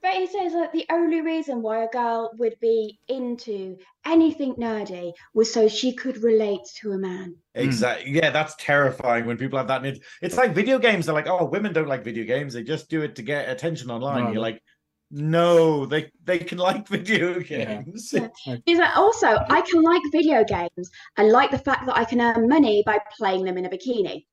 But 0.09 0.15
But 0.15 0.21
he 0.21 0.27
says 0.27 0.53
that 0.53 0.73
the 0.73 0.87
only 0.91 1.21
reason 1.21 1.63
why 1.63 1.85
a 1.85 1.89
girl 1.89 2.31
would 2.39 2.59
be 2.61 2.99
into 3.09 3.77
anything 4.07 4.55
nerdy 4.55 5.13
was 5.35 5.53
so 5.53 5.69
she 5.69 5.93
could 5.93 6.23
relate 6.23 6.61
to 6.81 6.93
a 6.93 6.99
man. 6.99 7.37
Hmm. 7.55 7.61
Exactly. 7.61 8.13
Yeah, 8.13 8.31
that's 8.31 8.55
terrifying 8.59 9.27
when 9.27 9.37
people 9.37 9.59
have 9.59 9.69
that. 9.69 9.85
It's, 9.85 10.01
it's 10.23 10.37
like 10.37 10.55
video 10.55 10.79
games. 10.79 11.07
They're 11.07 11.15
like, 11.15 11.27
oh, 11.27 11.45
women 11.45 11.73
don't 11.73 11.89
like 11.89 12.05
video 12.05 12.25
games. 12.25 12.55
They 12.55 12.63
just 12.63 12.89
do 12.89 13.03
it 13.03 13.17
to 13.17 13.23
get 13.23 13.49
attention 13.49 13.91
online. 13.91 14.25
No. 14.25 14.33
You're 14.33 14.41
like, 14.43 14.63
no, 15.11 15.87
they 15.87 16.11
they 16.25 16.39
can 16.39 16.59
like 16.71 16.89
video 16.89 17.41
games. 17.41 18.13
Yeah. 18.13 18.29
He's 18.67 18.79
like, 18.79 18.97
also, 18.97 19.39
I 19.51 19.61
can 19.61 19.83
like 19.83 20.03
video 20.13 20.45
games 20.45 20.91
I 21.17 21.25
like 21.25 21.51
the 21.51 21.59
fact 21.59 21.87
that 21.87 21.97
I 21.97 22.05
can 22.05 22.21
earn 22.21 22.49
money 22.49 22.83
by 22.87 22.99
playing 23.17 23.45
them 23.45 23.59
in 23.59 23.67
a 23.67 23.71
bikini. 23.71 24.25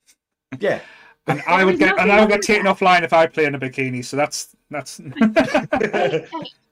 Yeah. 0.59 0.79
And 1.27 1.41
I 1.47 1.63
would 1.63 1.79
get 1.79 1.99
and 1.99 2.11
I 2.11 2.19
would 2.19 2.29
get 2.29 2.41
taken 2.41 2.65
offline 2.65 3.03
if 3.03 3.13
I 3.13 3.27
play 3.27 3.45
in 3.45 3.55
a 3.55 3.59
bikini. 3.59 4.03
So 4.03 4.17
that's 4.17 4.55
that's 4.69 4.97
to 4.97 5.03
Hey, 5.79 5.89
hey, 5.91 6.27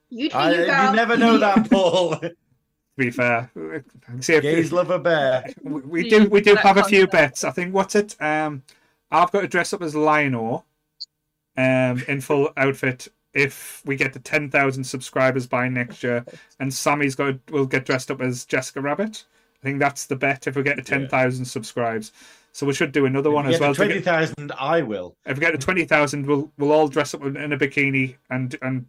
you 0.09 0.29
do 0.29 0.35
I, 0.37 0.51
you, 0.51 0.59
you 0.61 0.95
never 0.95 1.17
know 1.17 1.37
that, 1.37 1.69
Paul. 1.69 2.15
To 2.95 3.05
be 3.05 3.09
fair. 3.09 3.49
See 4.19 4.33
if, 4.35 4.43
Gays 4.43 4.71
love 4.71 4.91
a 4.91 4.99
bear. 4.99 5.51
we 5.63 5.81
we 5.81 6.09
Do 6.09 6.25
do 6.25 6.29
we 6.29 6.41
do 6.41 6.53
have 6.53 6.77
a 6.77 6.83
few 6.83 7.07
bets. 7.07 7.43
I 7.43 7.49
think 7.49 7.73
what's 7.73 7.95
it? 7.95 8.15
Um, 8.21 8.61
I've 9.09 9.31
got 9.31 9.41
to 9.41 9.47
dress 9.47 9.73
up 9.73 9.81
as 9.81 9.95
Lionel, 9.95 10.63
um, 11.57 12.03
in 12.07 12.21
full 12.21 12.51
outfit 12.55 13.07
if 13.33 13.81
we 13.85 13.95
get 13.95 14.13
to 14.13 14.19
ten 14.19 14.49
thousand 14.49 14.83
subscribers 14.83 15.47
by 15.47 15.67
next 15.69 16.03
year, 16.03 16.23
and 16.59 16.71
Sammie's 16.71 17.15
got 17.15 17.35
will 17.51 17.65
get 17.65 17.85
dressed 17.85 18.11
up 18.11 18.21
as 18.21 18.45
Jessica 18.45 18.79
Rabbit. 18.79 19.25
I 19.61 19.65
think 19.65 19.79
that's 19.79 20.05
the 20.05 20.15
bet 20.15 20.45
if 20.45 20.55
we 20.55 20.63
get 20.63 20.75
to 20.75 20.83
ten 20.83 21.07
thousand 21.07 21.45
subscribes. 21.45 22.11
So 22.53 22.65
we 22.67 22.73
should 22.73 22.91
do 22.91 23.05
another 23.07 23.31
one 23.31 23.47
as 23.47 23.59
well. 23.59 23.73
to 23.73 23.77
Twenty 23.77 23.95
get- 23.95 24.03
thousand, 24.05 24.51
I 24.59 24.81
will. 24.83 25.15
if 25.25 25.37
we 25.37 25.41
get 25.41 25.51
to 25.51 25.57
twenty 25.57 25.85
thousand, 25.85 26.25
we'll 26.27 26.51
we'll 26.57 26.71
all 26.71 26.87
dress 26.87 27.13
up 27.13 27.23
in 27.23 27.51
a 27.53 27.57
bikini 27.57 28.15
and 28.29 28.55
and 28.61 28.85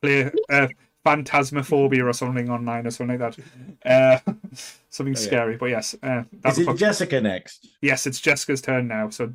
play 0.00 0.30
uh, 0.50 0.68
Phantasmophobia 1.04 2.04
or 2.08 2.12
something 2.12 2.48
online 2.50 2.86
or 2.86 2.90
something 2.90 3.18
like 3.18 3.36
that. 3.36 3.44
Uh, 3.84 4.32
something 4.90 5.16
Oh, 5.16 5.20
yeah. 5.20 5.26
scary, 5.26 5.56
but 5.56 5.66
yes, 5.70 5.96
uh, 6.02 6.20
Is 6.32 6.40
that's 6.42 6.58
it 6.58 6.76
Jessica 6.76 7.20
next? 7.20 7.66
yes, 7.82 8.06
it's 8.06 8.20
Jessica's 8.20 8.60
turn 8.62 8.86
now. 8.86 9.10
So 9.10 9.32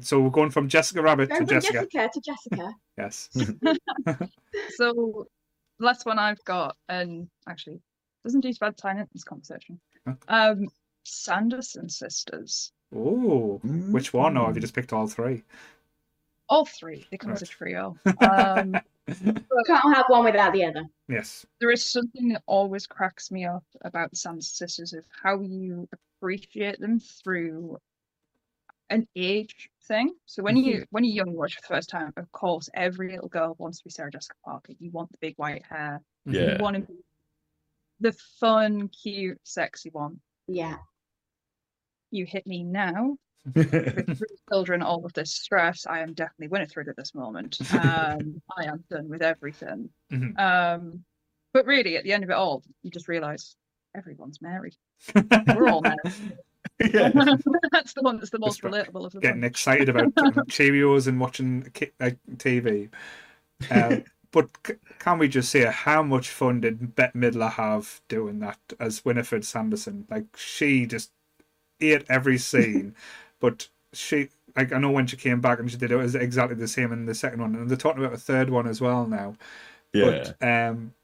so 0.00 0.20
we're 0.20 0.30
going 0.30 0.50
from 0.50 0.68
Jessica 0.68 1.00
Rabbit 1.00 1.30
Go 1.30 1.36
to 1.36 1.38
from 1.38 1.48
Jessica. 1.48 1.86
Jessica 1.90 2.10
to 2.12 2.20
Jessica. 2.20 2.74
Yes. 2.98 3.30
So 4.76 5.26
the 5.78 5.84
last 5.86 6.04
one 6.04 6.18
I've 6.18 6.42
got, 6.44 6.76
and 6.90 7.28
actually 7.48 7.80
doesn't 8.24 8.40
do 8.42 8.52
bad 8.60 8.76
time 8.76 8.98
in 8.98 9.08
this 9.14 9.24
conversation. 9.24 9.80
Huh? 10.06 10.14
Um, 10.28 10.68
Sanderson 11.04 11.88
sisters, 11.88 12.72
Oh, 12.94 13.58
which 13.90 14.12
one? 14.12 14.36
Or 14.36 14.46
have 14.46 14.54
you 14.56 14.60
Mm. 14.60 14.62
just 14.62 14.74
picked 14.74 14.92
all 14.92 15.06
three? 15.06 15.44
all 16.48 16.66
three. 16.66 17.06
They 17.10 17.16
come 17.16 17.32
as 17.32 17.40
a 17.40 17.46
Right. 17.46 17.50
trio. 17.50 17.98
Um, 18.20 18.74
Can't 19.66 19.94
have 19.96 20.04
one 20.08 20.24
without 20.24 20.52
the 20.52 20.64
other. 20.64 20.84
Yes. 21.08 21.46
there 21.60 21.70
is 21.70 21.84
something 21.90 22.28
that 22.28 22.42
always 22.46 22.86
cracks 22.86 23.30
me 23.30 23.44
up 23.46 23.64
about 23.82 24.10
the 24.10 24.16
Sand 24.16 24.44
sisters 24.44 24.92
of 24.92 25.04
how 25.22 25.40
you 25.40 25.88
appreciate 25.92 26.78
them 26.80 26.98
through 27.00 27.78
an 28.90 29.08
age 29.16 29.70
thing. 29.84 30.14
So 30.26 30.42
when 30.42 30.56
you 30.56 30.84
when 30.90 31.04
you're 31.04 31.14
young, 31.24 31.32
you 31.32 31.38
watch 31.38 31.54
for 31.54 31.62
the 31.62 31.74
first 31.74 31.88
time. 31.88 32.12
Of 32.16 32.30
course, 32.32 32.68
every 32.74 33.10
little 33.12 33.28
girl 33.28 33.54
wants 33.58 33.78
to 33.78 33.84
be 33.84 33.90
Sarah 33.90 34.10
Jessica 34.10 34.34
Parker. 34.44 34.72
You 34.78 34.90
want 34.90 35.10
the 35.12 35.18
big 35.20 35.34
white 35.38 35.64
hair. 35.64 36.00
Yeah. 36.26 36.52
You 36.52 36.56
want 36.62 36.76
to 36.76 36.82
be 36.82 36.98
the 38.00 38.12
fun, 38.12 38.88
cute, 38.88 39.40
sexy 39.44 39.88
one. 39.90 40.20
Yeah. 40.48 40.76
You 42.12 42.24
hit 42.26 42.46
me 42.46 42.62
now. 42.62 43.16
With 43.54 43.70
three 44.18 44.36
children, 44.48 44.82
all 44.82 45.04
of 45.04 45.12
this 45.14 45.32
stress, 45.32 45.86
I 45.86 46.00
am 46.00 46.12
definitely 46.12 46.48
Winifred 46.48 46.88
at 46.88 46.96
this 46.96 47.14
moment. 47.14 47.58
Um, 47.72 48.40
I 48.56 48.66
am 48.66 48.84
done 48.88 49.08
with 49.08 49.22
everything. 49.22 49.88
Mhm. 50.12 50.38
Um, 50.38 51.04
but 51.52 51.66
really, 51.66 51.96
at 51.96 52.04
the 52.04 52.12
end 52.12 52.22
of 52.22 52.30
it 52.30 52.34
all, 52.34 52.62
you 52.82 52.90
just 52.90 53.08
realise 53.08 53.56
everyone's 53.96 54.40
Mary. 54.40 54.72
We're 55.14 55.68
all 55.68 55.82
Mary. 55.82 55.96
yeah. 56.80 57.10
that's 57.72 57.92
the 57.94 58.02
one 58.02 58.18
that's 58.18 58.30
the 58.30 58.38
most 58.38 58.62
relatable 58.62 59.04
of 59.06 59.12
the 59.12 59.20
Getting 59.20 59.40
bunch. 59.40 59.50
excited 59.50 59.88
about 59.88 60.14
Cheerios 60.48 61.08
and 61.08 61.18
watching 61.18 61.64
TV. 61.64 62.88
Um, 63.70 64.04
but 64.30 64.48
c- 64.66 64.74
can 64.98 65.18
we 65.18 65.28
just 65.28 65.50
say 65.50 65.64
how 65.66 66.02
much 66.02 66.28
fun 66.30 66.60
did 66.60 66.94
Bette 66.94 67.18
Midler 67.18 67.50
have 67.52 68.00
doing 68.08 68.38
that 68.40 68.58
as 68.80 69.04
Winifred 69.04 69.44
Sanderson? 69.44 70.06
Like 70.10 70.26
she 70.36 70.86
just 70.86 71.10
ate 71.90 72.04
every 72.08 72.38
scene, 72.38 72.94
but 73.40 73.68
she 73.92 74.28
like 74.56 74.72
I 74.72 74.78
know 74.78 74.90
when 74.90 75.06
she 75.06 75.16
came 75.16 75.40
back 75.40 75.58
and 75.58 75.70
she 75.70 75.76
did 75.76 75.90
it, 75.90 75.94
it 75.94 75.98
was 75.98 76.14
exactly 76.14 76.56
the 76.56 76.68
same 76.68 76.92
in 76.92 77.06
the 77.06 77.14
second 77.14 77.40
one, 77.40 77.54
and 77.54 77.68
they're 77.68 77.76
talking 77.76 78.04
about 78.04 78.14
a 78.14 78.20
third 78.20 78.50
one 78.50 78.66
as 78.66 78.80
well 78.80 79.06
now. 79.06 79.36
Yeah. 79.92 80.32
But 80.40 80.46
um, 80.46 80.94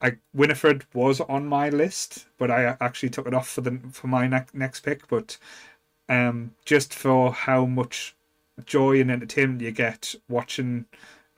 I 0.00 0.16
Winifred 0.34 0.84
was 0.94 1.20
on 1.20 1.46
my 1.46 1.68
list, 1.68 2.26
but 2.38 2.50
I 2.50 2.76
actually 2.80 3.10
took 3.10 3.26
it 3.26 3.34
off 3.34 3.48
for 3.48 3.60
the 3.60 3.78
for 3.92 4.06
my 4.06 4.26
ne- 4.26 4.46
next 4.52 4.80
pick. 4.80 5.08
But 5.08 5.38
um, 6.08 6.54
just 6.64 6.94
for 6.94 7.32
how 7.32 7.66
much 7.66 8.14
joy 8.64 9.00
and 9.00 9.10
entertainment 9.10 9.60
you 9.60 9.70
get 9.70 10.14
watching, 10.28 10.86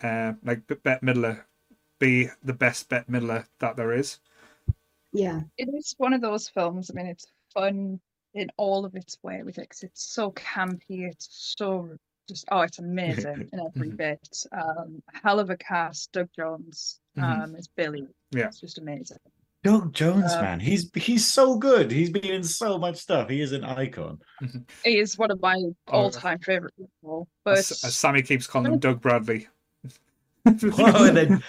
uh, 0.02 0.34
like 0.44 0.66
B- 0.66 0.76
Bette 0.82 1.04
Midler 1.04 1.42
be 1.98 2.28
the 2.42 2.52
best 2.52 2.88
Bette 2.88 3.10
Midler 3.10 3.46
that 3.58 3.76
there 3.76 3.92
is. 3.92 4.18
Yeah. 5.12 5.40
It 5.56 5.68
is 5.72 5.94
one 5.98 6.12
of 6.12 6.20
those 6.20 6.48
films. 6.48 6.90
I 6.90 6.94
mean, 6.94 7.06
it's 7.06 7.26
fun 7.52 8.00
in 8.34 8.50
all 8.56 8.84
of 8.84 8.94
its 8.96 9.16
way 9.22 9.42
with 9.42 9.58
it 9.58 9.70
'cause 9.70 9.82
it's 9.82 10.02
so 10.02 10.30
campy. 10.32 11.08
It's 11.08 11.28
so 11.30 11.96
just 12.28 12.46
oh, 12.50 12.60
it's 12.62 12.78
amazing 12.78 13.48
in 13.52 13.60
every 13.60 13.90
Mhm. 13.90 13.96
bit. 13.96 14.44
Um, 14.52 15.02
hell 15.12 15.38
of 15.40 15.50
a 15.50 15.56
cast. 15.56 16.12
Doug 16.12 16.28
Jones 16.36 17.00
Mhm. 17.16 17.22
um, 17.44 17.56
is 17.56 17.68
Billy. 17.68 18.06
Yeah. 18.32 18.46
it's 18.46 18.60
just 18.60 18.78
amazing. 18.78 19.18
Doug 19.62 19.94
Jones, 19.94 20.32
Um, 20.34 20.42
man, 20.42 20.60
he's 20.60 20.90
he's 20.94 21.26
so 21.26 21.56
good. 21.56 21.90
He's 21.90 22.10
been 22.10 22.24
in 22.24 22.42
so 22.44 22.76
much 22.76 22.96
stuff. 22.96 23.30
He 23.30 23.40
is 23.40 23.52
an 23.52 23.64
icon. 23.64 24.20
He 24.84 24.98
is 24.98 25.16
one 25.16 25.30
of 25.30 25.40
my 25.40 25.54
Oh, 25.56 25.72
all-time 25.92 26.38
favorite 26.40 26.74
people. 26.76 27.28
But 27.44 27.58
As, 27.58 27.84
as 27.84 27.96
Sammie 27.96 28.22
keeps 28.22 28.46
calling 28.46 28.72
him, 28.72 28.78
Doug 28.78 29.00
Bradley. 29.00 29.48
Oh, 30.46 31.06
and 31.08 31.16
then 31.16 31.42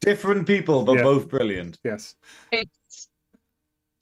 different 0.00 0.46
people, 0.46 0.84
but 0.84 0.96
Yeah. 0.96 1.02
both 1.02 1.28
brilliant. 1.28 1.78
yes. 1.84 2.14
it's 2.52 2.70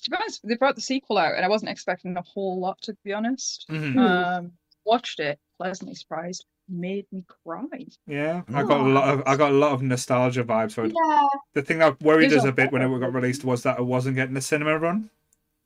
to 0.08 0.16
be 0.16 0.22
honest, 0.22 0.40
they 0.46 0.56
brought 0.56 0.74
the 0.74 0.80
sequel 0.80 1.18
out, 1.18 1.34
and 1.34 1.44
I 1.44 1.48
wasn't 1.48 1.70
expecting 1.70 2.16
a 2.16 2.22
whole 2.22 2.58
lot. 2.58 2.80
To 2.82 2.96
be 3.04 3.12
honest, 3.12 3.66
Mhm. 3.70 3.92
Hmm. 3.92 3.98
um, 3.98 4.52
watched 4.84 5.20
it, 5.20 5.38
pleasantly 5.58 5.94
surprised, 5.94 6.46
made 6.68 7.06
me 7.12 7.24
cry. 7.44 7.64
Yeah, 8.06 8.42
I 8.54 8.62
got 8.62 8.80
a 8.80 8.88
lot 8.88 9.08
of 9.08 9.22
I 9.26 9.36
got 9.36 9.52
a 9.52 9.54
lot 9.54 9.72
of 9.72 9.82
nostalgia 9.82 10.44
vibes 10.44 10.72
for 10.72 10.84
it. 10.84 10.92
Yeah. 10.94 11.26
The 11.54 11.62
thing 11.62 11.78
that 11.78 12.00
worried 12.02 12.30
There's 12.30 12.40
us 12.42 12.46
a 12.46 12.48
a 12.48 12.52
bit 12.52 12.72
when 12.72 12.82
it 12.82 13.00
got 13.00 13.12
released 13.14 13.44
was 13.44 13.62
that 13.62 13.78
it 13.78 13.84
wasn't 13.84 14.16
getting 14.16 14.36
a 14.36 14.40
cinema 14.40 14.78
run. 14.78 15.10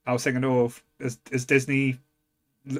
I 0.06 0.12
was 0.12 0.24
thinking, 0.24 0.44
oh, 0.44 0.72
is, 0.98 1.18
is 1.30 1.44
Disney 1.44 1.98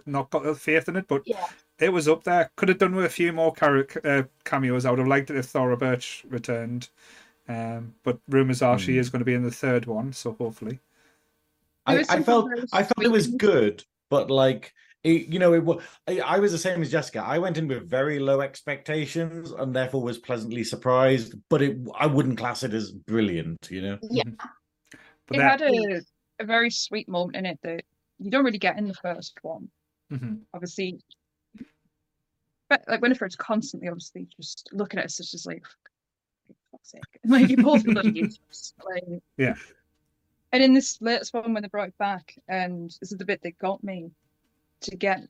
not 0.07 0.31
got 0.31 0.43
the 0.43 0.55
faith 0.55 0.89
in 0.89 0.97
it? 0.97 1.07
But 1.07 1.23
Yeah. 1.25 1.47
it 1.79 1.91
was 1.91 2.09
up 2.09 2.25
there. 2.25 2.51
Could 2.57 2.69
have 2.69 2.79
done 2.79 2.95
with 2.97 3.05
a 3.05 3.09
few 3.11 3.33
more 3.33 3.55
char- 3.55 3.87
uh, 4.05 4.25
cameos. 4.45 4.85
I 4.85 4.91
would 4.91 4.99
have 4.99 5.09
liked 5.09 5.31
it 5.31 5.37
if 5.37 5.47
Thora 5.47 5.77
Birch 5.77 6.25
returned. 6.29 6.89
Um, 7.49 7.95
but 8.05 8.19
rumors 8.29 8.63
are 8.63 8.79
she 8.79 8.95
Hmm. 8.95 8.99
is 9.01 9.11
going 9.11 9.21
to 9.21 9.25
be 9.25 9.35
in 9.35 9.43
the 9.43 9.51
third 9.51 9.87
one, 9.87 10.13
so 10.13 10.33
hopefully. 10.33 10.79
There 11.87 12.05
I, 12.09 12.17
I 12.17 12.23
felt 12.23 12.51
I 12.73 12.83
felt 12.83 13.05
it 13.05 13.11
was 13.11 13.27
good, 13.27 13.85
but 14.11 14.31
like 14.31 14.73
it, 15.05 15.29
you 15.29 15.39
know, 15.39 15.53
it 15.53 15.65
was. 15.65 15.83
I, 16.07 16.21
I 16.21 16.39
was 16.39 16.53
the 16.53 16.59
same 16.59 16.81
as 16.81 16.91
Jessica. 16.91 17.23
I 17.25 17.39
went 17.39 17.59
in 17.59 17.67
with 17.67 17.89
very 17.89 18.21
low 18.21 18.41
expectations 18.41 19.51
and 19.51 19.75
therefore 19.75 20.03
was 20.03 20.19
pleasantly 20.19 20.63
surprised. 20.63 21.35
But 21.49 21.63
it, 21.63 21.77
I 21.99 22.07
wouldn't 22.07 22.39
class 22.39 22.63
it 22.63 22.73
as 22.73 22.93
brilliant. 22.93 23.69
You 23.71 23.83
know. 23.83 23.99
Yeah. 24.03 24.23
But 25.27 25.37
It 25.37 25.41
that, 25.41 25.61
had 25.61 25.63
a, 25.63 26.01
a 26.41 26.45
very 26.45 26.71
sweet 26.71 27.09
moment 27.09 27.37
in 27.37 27.47
it 27.47 27.59
that 27.63 27.83
you 28.19 28.31
don't 28.31 28.45
really 28.45 28.59
get 28.59 28.79
in 28.79 28.87
the 28.87 28.95
first 28.95 29.39
one. 29.43 29.69
Mhm. 30.13 30.41
Obviously, 30.55 31.01
but 32.69 32.85
like 32.89 33.03
Winifred's 33.03 33.37
constantly, 33.37 33.89
obviously, 33.89 34.27
just 34.37 34.71
looking 34.73 34.99
at 34.99 35.07
us, 35.07 35.21
it's 35.21 35.31
just 35.33 35.47
like, 35.47 35.63
for 36.71 37.01
like 37.27 37.49
you 37.51 37.57
both 37.57 37.85
bloody 37.85 38.13
useless. 38.13 38.73
Like, 38.85 39.23
Yeah. 39.37 39.55
And 40.53 40.63
in 40.63 40.75
this 40.75 41.01
latest 41.01 41.33
one, 41.33 41.55
when 41.55 41.63
they 41.63 41.69
brought 41.69 41.89
it 41.89 41.99
back, 41.99 42.35
and 42.47 42.91
this 43.01 43.11
is 43.11 43.19
the 43.19 43.25
bit 43.25 43.41
that 43.43 43.59
got 43.59 43.83
me 43.83 44.11
to 44.83 44.97
get 44.97 45.21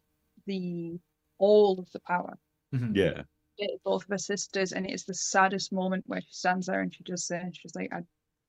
the 0.47 0.99
all 1.39 1.79
of 1.79 1.91
the 1.93 2.01
power. 2.01 2.37
Mhm. 2.75 2.97
Yeah. 2.97 3.23
Get 3.57 3.83
both 3.85 4.03
of 4.05 4.09
her 4.09 4.19
sisters, 4.19 4.73
and 4.73 4.85
it 4.85 4.93
is 4.93 5.05
the 5.05 5.15
saddest 5.15 5.73
moment 5.73 6.05
where 6.09 6.21
she 6.21 6.33
stands 6.33 6.67
there 6.67 6.81
and 6.81 6.93
she 6.93 7.05
just 7.05 7.27
says, 7.27 7.57
"She's 7.57 7.75
like, 7.77 7.93
I 7.93 8.03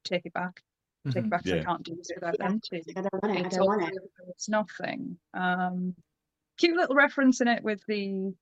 take 0.03 0.25
it 0.25 0.33
back, 0.33 0.63
take 1.11 1.23
Mhm. 1.23 1.27
it 1.27 1.29
back. 1.29 1.43
'cause 1.43 1.53
I 1.53 1.63
can't 1.63 1.83
do 1.83 1.95
this 1.95 2.11
without 2.15 2.39
Yeah. 2.39 2.47
them 2.47 2.59
too." 2.61 2.81
I 2.95 3.01
don't 3.01 3.13
want 3.21 3.37
it. 3.37 3.41
I 3.43 3.45
It's 3.47 3.55
don't 3.57 3.67
want 3.67 3.93
it. 3.93 4.11
It's 4.29 4.49
nothing. 4.49 5.19
Um, 5.35 5.95
cute 6.57 6.75
little 6.77 6.95
reference 6.95 7.41
in 7.41 7.47
it 7.47 7.63
with 7.63 7.85
the. 7.87 8.35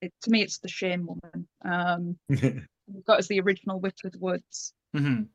It, 0.00 0.12
to 0.22 0.30
me, 0.30 0.42
it's 0.42 0.58
the 0.58 0.68
shame 0.68 1.06
woman. 1.06 1.48
Um, 1.62 2.18
we've 2.86 3.04
got 3.04 3.18
as 3.18 3.28
the 3.28 3.40
original 3.40 3.80
Witch 3.80 4.04
of 4.04 4.12
the 4.12 4.18
Woods. 4.20 4.74
Mhm. 4.94 5.28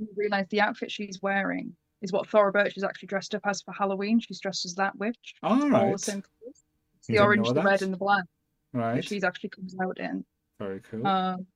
You 0.00 0.08
realise 0.16 0.46
the 0.48 0.62
outfit 0.62 0.90
she's 0.90 1.20
wearing 1.20 1.76
is 2.00 2.10
what 2.12 2.26
Thora 2.26 2.50
Birch 2.52 2.76
is 2.78 2.84
actually 2.84 3.08
dressed 3.08 3.34
up 3.34 3.42
as 3.44 3.60
for 3.60 3.72
Halloween. 3.72 4.18
She's 4.18 4.40
dressed 4.40 4.64
as 4.64 4.74
that 4.76 4.96
witch. 4.96 5.34
All 5.42 5.52
All 5.52 5.68
the 5.68 5.70
right. 5.70 6.00
same 6.00 6.22
colours. 6.22 6.64
It's 6.96 7.06
the 7.08 7.18
orange, 7.18 7.48
the 7.52 7.62
red, 7.62 7.82
and 7.82 7.92
the 7.92 7.98
black 7.98 8.24
Right. 8.72 9.04
she's 9.04 9.24
actually 9.24 9.50
comes 9.50 9.76
out 9.82 9.98
in. 9.98 10.24
Very 10.58 10.80
cool. 10.80 11.06
Um, 11.06 11.46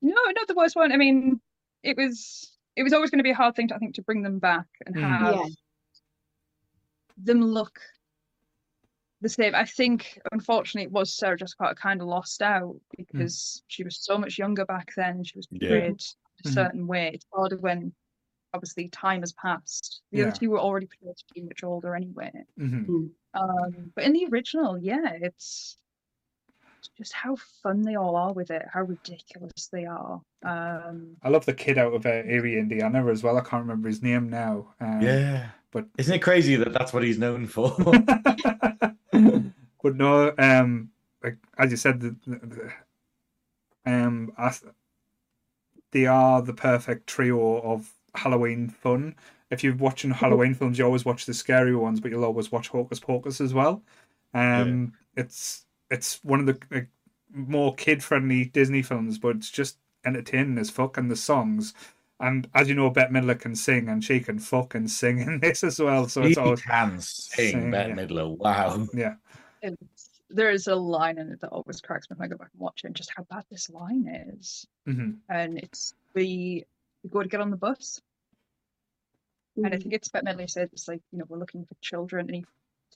No, 0.00 0.14
not 0.34 0.48
the 0.48 0.54
worst 0.54 0.74
one. 0.74 0.90
I 0.90 0.96
mean, 0.96 1.40
it 1.84 1.96
was 1.96 2.58
it 2.74 2.82
was 2.82 2.92
always 2.92 3.10
going 3.10 3.18
to 3.20 3.24
be 3.24 3.30
a 3.30 3.34
hard 3.34 3.54
thing 3.54 3.68
to 3.68 3.74
I 3.76 3.78
think 3.78 3.94
to 3.96 4.02
bring 4.02 4.22
them 4.22 4.38
back 4.40 4.66
and 4.84 4.96
Mm. 4.96 5.00
have 5.18 5.34
Yeah. 5.36 5.46
them 7.18 7.42
look 7.42 7.80
the 9.22 9.28
same. 9.28 9.54
I 9.54 9.64
think 9.64 10.18
unfortunately 10.32 10.86
it 10.86 10.92
was 10.92 11.14
Sarah 11.14 11.36
Jessica 11.38 11.62
Parker 11.64 11.80
kind 11.80 12.00
of 12.02 12.08
lost 12.08 12.42
out 12.42 12.76
because 12.96 13.62
she 13.68 13.84
was 13.84 13.96
so 14.04 14.18
much 14.18 14.36
younger 14.38 14.64
back 14.66 14.92
then. 14.96 15.24
She 15.24 15.38
was 15.38 15.48
Yeah. 15.50 15.58
portrayed 15.68 16.02
a 16.44 16.48
Mhm. 16.48 16.52
certain 16.52 16.86
way. 16.86 17.10
It's 17.14 17.26
harder 17.32 17.56
when 17.58 17.92
obviously 18.52 18.88
time 18.88 19.20
has 19.20 19.32
passed. 19.32 20.02
The 20.10 20.18
Yeah. 20.18 20.24
other 20.26 20.36
two 20.36 20.50
were 20.50 20.58
already 20.58 20.86
portrayed 20.86 21.16
to 21.16 21.24
be 21.34 21.42
much 21.42 21.62
older 21.64 21.94
anyway. 21.96 22.32
hmm 22.58 23.06
Um, 23.34 23.92
but 23.94 24.04
in 24.04 24.12
the 24.12 24.26
original, 24.26 24.76
yeah, 24.76 25.12
it's 25.20 25.78
it's 26.78 26.90
just 26.98 27.12
how 27.12 27.36
fun 27.62 27.80
they 27.82 27.94
all 27.94 28.16
are 28.16 28.32
with 28.32 28.50
it, 28.50 28.66
how 28.72 28.82
ridiculous 28.82 29.68
they 29.68 29.84
are. 29.86 30.20
Um, 30.42 31.16
I 31.22 31.28
love 31.28 31.46
the 31.46 31.54
kid 31.54 31.78
out 31.78 31.94
of 31.94 32.04
uh, 32.04 32.24
Erie, 32.24 32.58
Indiana 32.58 33.06
as 33.06 33.22
well. 33.22 33.38
I 33.38 33.40
can't 33.42 33.62
remember 33.62 33.86
his 33.88 34.02
name 34.02 34.28
now. 34.28 34.74
Um, 34.80 35.00
Yeah. 35.00 35.50
but- 35.70 35.86
isn't 35.96 36.12
it 36.12 36.18
crazy 36.18 36.56
that 36.56 36.72
that's 36.72 36.92
what 36.92 37.04
he's 37.04 37.20
known 37.20 37.46
for? 37.46 37.70
but 39.82 39.96
no, 39.96 40.32
um, 40.38 40.90
like 41.22 41.38
as 41.58 41.70
you 41.70 41.76
said, 41.76 42.00
the, 42.00 42.16
the, 42.26 42.72
um, 43.84 44.32
they 45.90 46.06
are 46.06 46.42
the 46.42 46.54
perfect 46.54 47.06
trio 47.06 47.60
of 47.60 47.92
Halloween 48.14 48.68
fun. 48.68 49.14
If 49.50 49.62
you're 49.62 49.76
watching 49.76 50.10
Halloween 50.10 50.54
films, 50.54 50.78
you 50.78 50.84
always 50.84 51.04
watch 51.04 51.26
the 51.26 51.34
scary 51.34 51.76
ones, 51.76 52.00
but 52.00 52.10
you'll 52.10 52.24
always 52.24 52.50
watch 52.50 52.68
Hocus 52.68 52.98
Pocus 52.98 53.40
as 53.40 53.52
well. 53.52 53.82
Um, 54.34 54.94
it's 55.16 55.66
it's 55.90 56.24
one 56.24 56.40
of 56.40 56.46
the 56.46 56.58
like, 56.70 56.88
more 57.34 57.74
kid-friendly 57.74 58.46
Disney 58.46 58.82
films, 58.82 59.18
but 59.18 59.36
it's 59.36 59.50
just 59.50 59.76
entertaining 60.06 60.58
as 60.58 60.70
fuck, 60.70 60.96
and 60.96 61.10
the 61.10 61.16
songs. 61.16 61.74
And 62.18 62.48
as 62.54 62.68
you 62.68 62.74
know, 62.74 62.88
Bette 62.88 63.12
Midler 63.12 63.38
can 63.38 63.54
sing, 63.54 63.88
and 63.88 64.02
she 64.02 64.20
can 64.20 64.38
fucking 64.38 64.88
sing 64.88 65.18
in 65.18 65.40
this 65.42 65.64
as 65.64 65.78
well. 65.78 66.08
So 66.08 66.22
he 66.22 66.30
it's 66.30 66.38
always 66.38 66.62
can 66.62 66.98
sing, 67.00 67.50
Sing, 67.50 67.70
Bette 67.70 67.90
yeah. 67.90 67.96
Midler. 67.96 68.36
Wow. 68.38 68.86
yeah. 68.94 69.14
It's, 69.62 70.10
there 70.30 70.50
is 70.50 70.66
a 70.66 70.74
line 70.74 71.18
in 71.18 71.30
it 71.30 71.40
that 71.40 71.48
always 71.50 71.80
cracks 71.80 72.08
me 72.10 72.16
when 72.16 72.26
I 72.26 72.30
go 72.30 72.36
back 72.36 72.48
and 72.52 72.60
watch 72.60 72.80
it, 72.84 72.88
and 72.88 72.96
just 72.96 73.12
how 73.16 73.24
bad 73.30 73.44
this 73.50 73.70
line 73.70 74.06
is. 74.38 74.66
hmm 74.86 75.12
And 75.28 75.58
it's 75.58 75.94
we, 76.14 76.64
we 77.02 77.10
go 77.10 77.22
to 77.22 77.28
get 77.28 77.40
on 77.40 77.50
the 77.50 77.56
bus, 77.56 78.00
and 79.56 79.66
I 79.66 79.70
Mm. 79.70 79.82
think 79.82 79.94
it's 79.94 80.08
Bette 80.08 80.26
Midler 80.26 80.48
said 80.50 80.70
it's 80.72 80.88
like 80.88 81.00
you 81.12 81.18
know 81.18 81.24
we're 81.28 81.38
looking 81.38 81.64
for 81.64 81.74
children, 81.80 82.26
and 82.26 82.36
he 82.36 82.44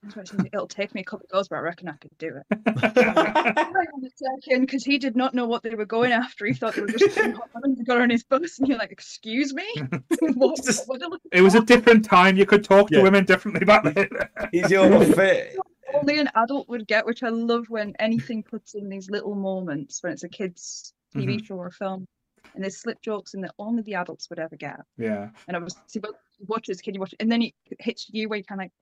turns 0.02 0.16
around 0.16 0.20
and 0.20 0.28
says, 0.28 0.50
it'll 0.52 0.66
take 0.66 0.94
me 0.94 1.00
a 1.02 1.04
couple 1.04 1.24
of 1.24 1.30
goes, 1.30 1.48
but 1.48 1.56
I 1.56 1.60
reckon 1.60 1.88
I 1.88 1.96
could 1.96 2.16
do 2.18 2.36
it. 2.36 2.46
Hang 2.96 3.88
on 3.94 4.04
a 4.04 4.10
second, 4.42 4.62
because 4.62 4.84
he 4.84 4.98
did 4.98 5.16
not 5.16 5.34
know 5.34 5.46
what 5.46 5.62
they 5.62 5.74
were 5.74 5.86
going 5.86 6.12
after. 6.12 6.44
He 6.46 6.52
thought 6.54 6.74
they 6.74 6.82
were 6.82 6.88
just 6.88 7.14
going 7.14 7.32
to 7.76 7.84
go 7.84 8.00
on 8.00 8.10
his 8.10 8.24
bus, 8.24 8.58
and 8.58 8.68
you're 8.68 8.78
like, 8.78 8.92
"Excuse 8.92 9.52
me, 9.54 9.66
what, 10.34 10.62
Just- 10.62 10.86
what 10.88 10.94
were 10.94 10.98
they 10.98 11.06
looking 11.06 11.30
It 11.32 11.40
was 11.42 11.54
a 11.54 11.60
different 11.60 12.04
time. 12.04 12.36
You 12.36 12.46
could 12.46 12.64
talk 12.64 12.88
to 12.90 13.02
women 13.02 13.24
differently 13.24 13.64
back 13.64 13.84
then. 13.84 14.08
He's 14.52 14.70
your 14.70 15.04
fit. 15.14 15.56
Only 15.94 16.18
an 16.18 16.28
adult 16.34 16.68
would 16.68 16.86
get, 16.86 17.06
which 17.06 17.22
I 17.22 17.28
love 17.28 17.66
when 17.68 17.94
anything 17.98 18.42
puts 18.42 18.74
in 18.74 18.88
these 18.88 19.10
little 19.10 19.34
moments 19.34 20.02
when 20.02 20.12
it's 20.12 20.24
a 20.24 20.28
kids' 20.28 20.92
TV 21.14 21.44
show 21.44 21.56
or 21.56 21.70
film, 21.70 22.06
and 22.54 22.62
there's 22.62 22.78
slip 22.78 23.00
jokes 23.00 23.34
in 23.34 23.40
that 23.42 23.54
only 23.58 23.82
the 23.82 23.94
adults 23.94 24.28
would 24.30 24.38
ever 24.38 24.56
get. 24.56 24.80
yeah. 24.98 25.30
And 25.48 25.56
obviously, 25.56 26.00
but 26.00 26.12
you 26.38 26.46
watch 26.48 26.66
this 26.66 26.80
kid, 26.80 26.94
you 26.94 27.00
watch 27.00 27.12
it, 27.12 27.22
and 27.22 27.30
then 27.30 27.42
it 27.42 27.54
hits 27.78 28.08
you 28.10 28.28
where 28.28 28.38
you 28.38 28.44
kind 28.44 28.60
of 28.60 28.64
like, 28.64 28.72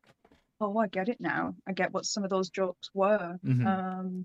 oh, 0.61 0.79
I 0.79 0.87
get 0.87 1.09
it 1.09 1.21
now. 1.21 1.55
I 1.69 1.73
get 1.73 1.93
what 1.93 2.07
some 2.07 2.25
of 2.25 2.31
those 2.31 2.49
jokes 2.51 2.91
were. 2.95 3.39
Mhm. 3.45 3.67
Um, 3.67 4.25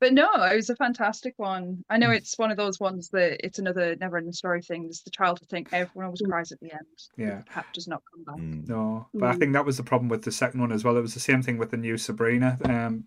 but 0.00 0.12
no, 0.12 0.28
it 0.44 0.56
was 0.56 0.70
a 0.70 0.76
fantastic 0.76 1.34
one. 1.36 1.84
I 1.90 1.98
know 1.98 2.08
Mm. 2.08 2.16
it's 2.16 2.38
one 2.38 2.50
of 2.50 2.56
those 2.56 2.78
ones 2.80 3.08
that 3.10 3.44
it's 3.44 3.58
another 3.58 3.96
never-ending 3.96 4.32
story 4.32 4.62
thing. 4.62 4.84
It's 4.86 5.02
the 5.02 5.10
childhood 5.10 5.48
thing. 5.48 5.66
Everyone 5.72 6.06
always 6.06 6.22
Mm. 6.22 6.28
cries 6.30 6.52
at 6.52 6.60
the 6.60 6.72
end. 6.72 6.86
Yeah. 7.16 7.38
The 7.38 7.50
cat 7.50 7.66
does 7.74 7.88
not 7.88 8.02
come 8.12 8.24
back. 8.24 8.36
Mm. 8.44 8.68
No, 8.68 9.08
but 9.14 9.28
I 9.30 9.34
Mm. 9.34 9.38
think 9.38 9.52
that 9.54 9.64
was 9.66 9.76
the 9.76 9.82
problem 9.82 10.08
with 10.08 10.22
the 10.22 10.32
second 10.32 10.60
one 10.60 10.72
as 10.72 10.84
well. 10.84 10.96
It 10.96 11.02
was 11.02 11.14
the 11.14 11.20
same 11.20 11.42
thing 11.42 11.58
with 11.58 11.70
the 11.70 11.76
new 11.76 11.96
Sabrina. 11.96 12.58
Um, 12.64 13.04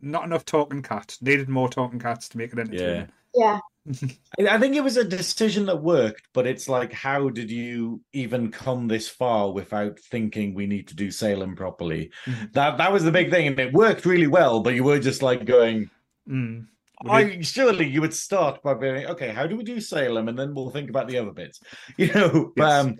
not 0.00 0.24
enough 0.24 0.44
talking 0.44 0.82
cat. 0.82 1.16
Needed 1.20 1.48
more 1.48 1.68
talking 1.68 1.98
cats 2.00 2.28
to 2.30 2.38
make 2.38 2.52
it 2.52 2.58
entertaining. 2.58 3.08
Yeah. 3.34 3.60
I 4.38 4.46
I 4.48 4.58
think 4.58 4.76
it 4.76 4.84
was 4.84 4.96
a 4.96 5.04
decision 5.04 5.66
that 5.66 5.82
worked, 5.82 6.28
but 6.32 6.46
it's 6.46 6.68
like, 6.68 6.92
how 6.92 7.28
did 7.30 7.50
you 7.50 8.00
even 8.12 8.50
come 8.52 8.86
this 8.88 9.08
far 9.08 9.50
without 9.52 9.98
thinking 9.98 10.54
we 10.54 10.66
need 10.66 10.86
to 10.88 10.94
do 10.94 11.10
Salem 11.10 11.56
properly? 11.56 12.10
Mhm. 12.26 12.52
That 12.52 12.78
that 12.78 12.92
was 12.92 13.02
the 13.04 13.10
big 13.10 13.30
thing, 13.30 13.46
and 13.48 13.58
it 13.58 13.72
worked 13.72 14.04
really 14.06 14.26
well. 14.28 14.60
But 14.60 14.74
you 14.74 14.84
were 14.84 15.00
just 15.00 15.22
like 15.22 15.44
going, 15.46 15.90
Mm. 16.28 16.66
I 17.08 17.40
surely 17.40 17.88
you 17.88 18.00
would 18.00 18.14
start 18.14 18.62
by 18.62 18.74
being 18.74 19.06
okay. 19.06 19.30
How 19.30 19.46
do 19.46 19.56
we 19.56 19.64
do 19.64 19.80
Salem, 19.80 20.28
and 20.28 20.38
then 20.38 20.54
we'll 20.54 20.70
think 20.70 20.88
about 20.88 21.08
the 21.08 21.18
other 21.18 21.32
bits, 21.32 21.60
you 21.96 22.12
know. 22.12 22.52
Yes. 22.56 22.72
um, 22.84 22.96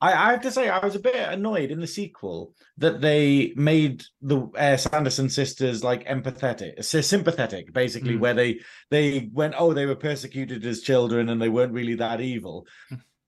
I, 0.00 0.12
I 0.12 0.30
have 0.32 0.40
to 0.42 0.50
say, 0.50 0.68
I 0.68 0.84
was 0.84 0.96
a 0.96 1.00
bit 1.00 1.14
annoyed 1.14 1.70
in 1.70 1.78
the 1.78 1.86
sequel 1.86 2.54
that 2.78 3.00
they 3.00 3.52
made 3.54 4.02
the 4.20 4.48
uh, 4.58 4.76
Sanderson 4.76 5.28
sisters 5.28 5.84
like 5.84 6.06
empathetic, 6.08 6.82
sympathetic, 6.82 7.72
basically, 7.72 8.14
Mm. 8.14 8.20
where 8.20 8.34
they 8.34 8.60
they 8.90 9.30
went, 9.32 9.54
oh, 9.56 9.72
they 9.72 9.86
were 9.86 9.94
persecuted 9.96 10.64
as 10.66 10.80
children 10.80 11.28
and 11.28 11.40
they 11.40 11.48
weren't 11.48 11.72
really 11.72 11.94
that 11.96 12.20
evil. 12.20 12.66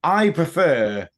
I 0.03 0.31
prefer 0.31 1.09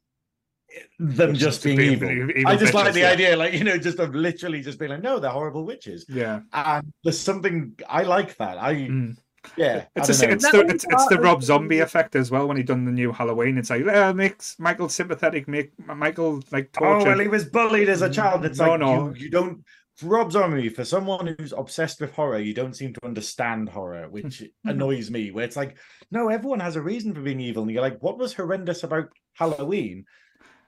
them 0.99 1.35
Just 1.35 1.63
just 1.63 1.65
being 1.65 1.77
be 1.79 1.85
evil. 1.93 2.11
evil 2.11 2.33
I 2.47 2.57
just 2.57 2.75
like 2.75 2.93
the 2.93 3.01
yeah. 3.01 3.11
idea, 3.11 3.37
like 3.37 3.53
you 3.55 3.65
know, 3.65 3.79
just 3.79 3.99
of 3.99 4.15
literally 4.15 4.63
just 4.63 4.79
being 4.79 4.91
like, 4.91 5.03
no, 5.03 5.19
they're 5.19 5.31
horrible 5.31 5.65
witches. 5.65 6.05
Yeah. 6.09 6.41
And 6.53 6.93
there's 7.05 7.19
something 7.21 7.75
I 7.89 8.03
like 8.03 8.37
that. 8.39 8.59
I 8.59 8.75
Mm. 8.75 9.17
yeah, 9.57 9.85
It's, 9.95 10.09
a, 10.09 10.31
it's, 10.31 10.51
the, 10.51 10.67
it's, 10.67 10.85
it's 10.89 11.07
the 11.07 11.19
Rob 11.21 11.41
Zombie 11.43 11.79
effect 11.79 12.17
as 12.17 12.33
well 12.33 12.49
when 12.49 12.57
he 12.57 12.65
done 12.65 12.85
the 12.85 12.91
new 12.91 13.13
Halloween. 13.13 13.59
It's 13.59 13.71
like, 13.71 13.87
uh, 13.87 14.13
makes 14.13 14.57
Michael 14.59 14.89
sympathetic, 14.89 15.47
make 15.47 15.71
Michael 15.79 16.43
like 16.51 16.71
Oh 16.79 16.81
tortured. 16.81 17.09
well, 17.11 17.19
he 17.21 17.29
was 17.29 17.45
bullied 17.45 17.89
as 17.89 18.03
a 18.03 18.11
child. 18.11 18.45
It's 18.45 18.59
No, 18.59 18.71
like 18.71 18.81
no. 18.81 19.09
You, 19.15 19.25
you 19.25 19.31
don't. 19.31 19.65
Rob 20.03 20.31
Zombie, 20.31 20.69
for 20.69 20.85
someone 20.85 21.27
who's 21.39 21.55
obsessed 21.57 22.03
with 22.03 22.13
horror, 22.13 22.39
you 22.39 22.53
don't 22.53 22.77
seem 22.77 22.93
to 22.93 23.07
understand 23.07 23.71
horror, 23.71 24.09
which 24.11 24.43
annoys 24.65 25.11
me. 25.11 25.31
Where 25.31 25.45
it's 25.45 25.57
like, 25.57 25.79
no, 26.11 26.29
everyone 26.29 26.61
has 26.61 26.77
a 26.77 26.83
reason 26.83 27.15
for 27.15 27.23
being 27.23 27.41
evil, 27.41 27.63
and 27.63 27.73
you're 27.73 27.81
like, 27.81 28.03
what 28.03 28.19
was 28.19 28.35
horrendous 28.35 28.83
about 28.83 29.09
Halloween? 29.35 30.05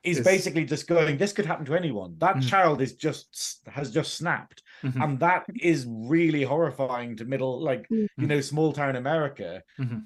Is 0.04 0.18
Is- 0.18 0.24
basically 0.24 0.64
just 0.64 0.86
going, 0.86 1.18
this 1.18 1.32
could 1.32 1.44
happen 1.46 1.64
to 1.66 1.74
anyone. 1.74 2.14
That 2.18 2.36
Mm. 2.36 2.48
child 2.48 2.80
is 2.80 2.94
just 2.94 3.60
has 3.66 3.90
just 3.90 4.14
snapped, 4.14 4.62
Mhm. 4.84 5.02
and 5.04 5.20
that 5.20 5.44
is 5.60 5.86
really 5.88 6.42
horrifying 6.44 7.16
to 7.16 7.24
middle, 7.24 7.60
like 7.60 7.88
Mm. 7.90 8.06
you 8.16 8.26
know, 8.26 8.40
small 8.40 8.72
town 8.72 8.96
America. 8.96 9.62
Mhm. 9.78 10.04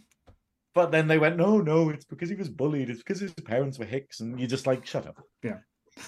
But 0.75 0.91
then 0.91 1.07
they 1.09 1.19
went, 1.19 1.37
no, 1.37 1.59
no, 1.61 1.91
it's 1.91 2.07
because 2.07 2.31
he 2.31 2.35
was 2.35 2.49
bullied. 2.49 2.89
It's 2.89 3.01
because 3.01 3.21
his 3.21 3.35
parents 3.35 3.79
were 3.79 3.85
hicks, 3.85 4.21
and 4.21 4.39
you're 4.41 4.49
just 4.49 4.67
like, 4.67 4.87
shut 4.87 5.07
up. 5.07 5.23
Yeah. 5.43 5.59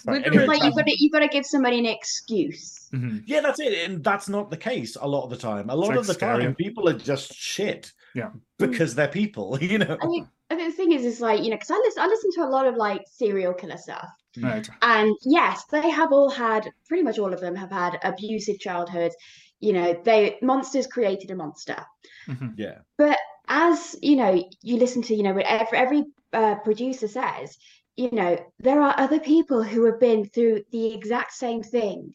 Right, 0.06 0.14
With 0.14 0.22
the 0.22 0.28
anyway, 0.28 0.46
Like 0.46 0.62
you've 0.64 0.74
got 0.74 0.86
to 0.86 0.94
you've 0.98 1.12
got 1.12 1.18
to 1.20 1.28
give 1.28 1.44
somebody 1.44 1.78
an 1.78 1.84
excuse. 1.84 2.88
Mhm. 2.94 3.22
Yeah, 3.26 3.40
that's 3.42 3.60
it. 3.60 3.74
And 3.90 4.02
that's 4.02 4.30
not 4.30 4.50
the 4.50 4.56
case 4.56 4.96
a 4.98 5.06
lot 5.06 5.24
of 5.24 5.30
the 5.30 5.36
time. 5.36 5.68
A 5.68 5.74
lot 5.76 5.88
like 5.88 5.98
of 5.98 6.06
the 6.06 6.14
scary. 6.14 6.44
time, 6.44 6.54
people 6.54 6.88
are 6.88 6.96
just 6.98 7.34
shit. 7.34 7.92
Yeah. 8.14 8.30
Because 8.58 8.94
they're 8.94 9.08
people, 9.08 9.58
you 9.60 9.76
know. 9.76 9.98
I 10.00 10.06
mean, 10.06 10.22
I 10.24 10.26
think 10.26 10.28
the 10.56 10.70
thing 10.72 10.92
is, 10.92 11.04
is 11.04 11.20
like 11.20 11.42
you 11.42 11.50
know, 11.50 11.56
because 11.56 11.70
I 11.70 11.76
listen, 11.78 12.02
I 12.02 12.06
listen 12.06 12.30
to 12.34 12.44
a 12.44 12.50
lot 12.50 12.66
of 12.66 12.76
like 12.76 13.02
serial 13.10 13.54
killer 13.54 13.76
stuff, 13.76 14.08
Right. 14.40 14.68
and 14.82 15.14
yes, 15.24 15.64
they 15.70 15.90
have 15.90 16.12
all 16.12 16.30
had 16.30 16.70
pretty 16.88 17.02
much 17.02 17.18
all 17.18 17.32
of 17.32 17.40
them 17.40 17.54
have 17.56 17.70
had 17.70 17.98
abusive 18.02 18.58
childhoods. 18.58 19.14
You 19.60 19.72
know, 19.72 20.00
they 20.04 20.38
monsters 20.42 20.86
created 20.86 21.30
a 21.30 21.36
monster. 21.36 21.84
Mhm. 22.28 22.54
Yeah. 22.56 22.78
But 22.98 23.18
as 23.48 23.94
you 24.00 24.16
know 24.16 24.42
you 24.62 24.76
listen 24.78 25.02
to 25.02 25.14
you 25.14 25.22
know 25.22 25.34
what 25.34 25.44
every, 25.46 25.78
every 25.78 26.04
uh, 26.32 26.54
producer 26.56 27.06
says 27.06 27.56
you 27.96 28.10
know 28.10 28.38
there 28.58 28.80
are 28.80 28.94
other 28.96 29.20
people 29.20 29.62
who 29.62 29.84
have 29.84 30.00
been 30.00 30.24
through 30.24 30.62
the 30.72 30.94
exact 30.94 31.30
same 31.32 31.62
thing 31.62 32.14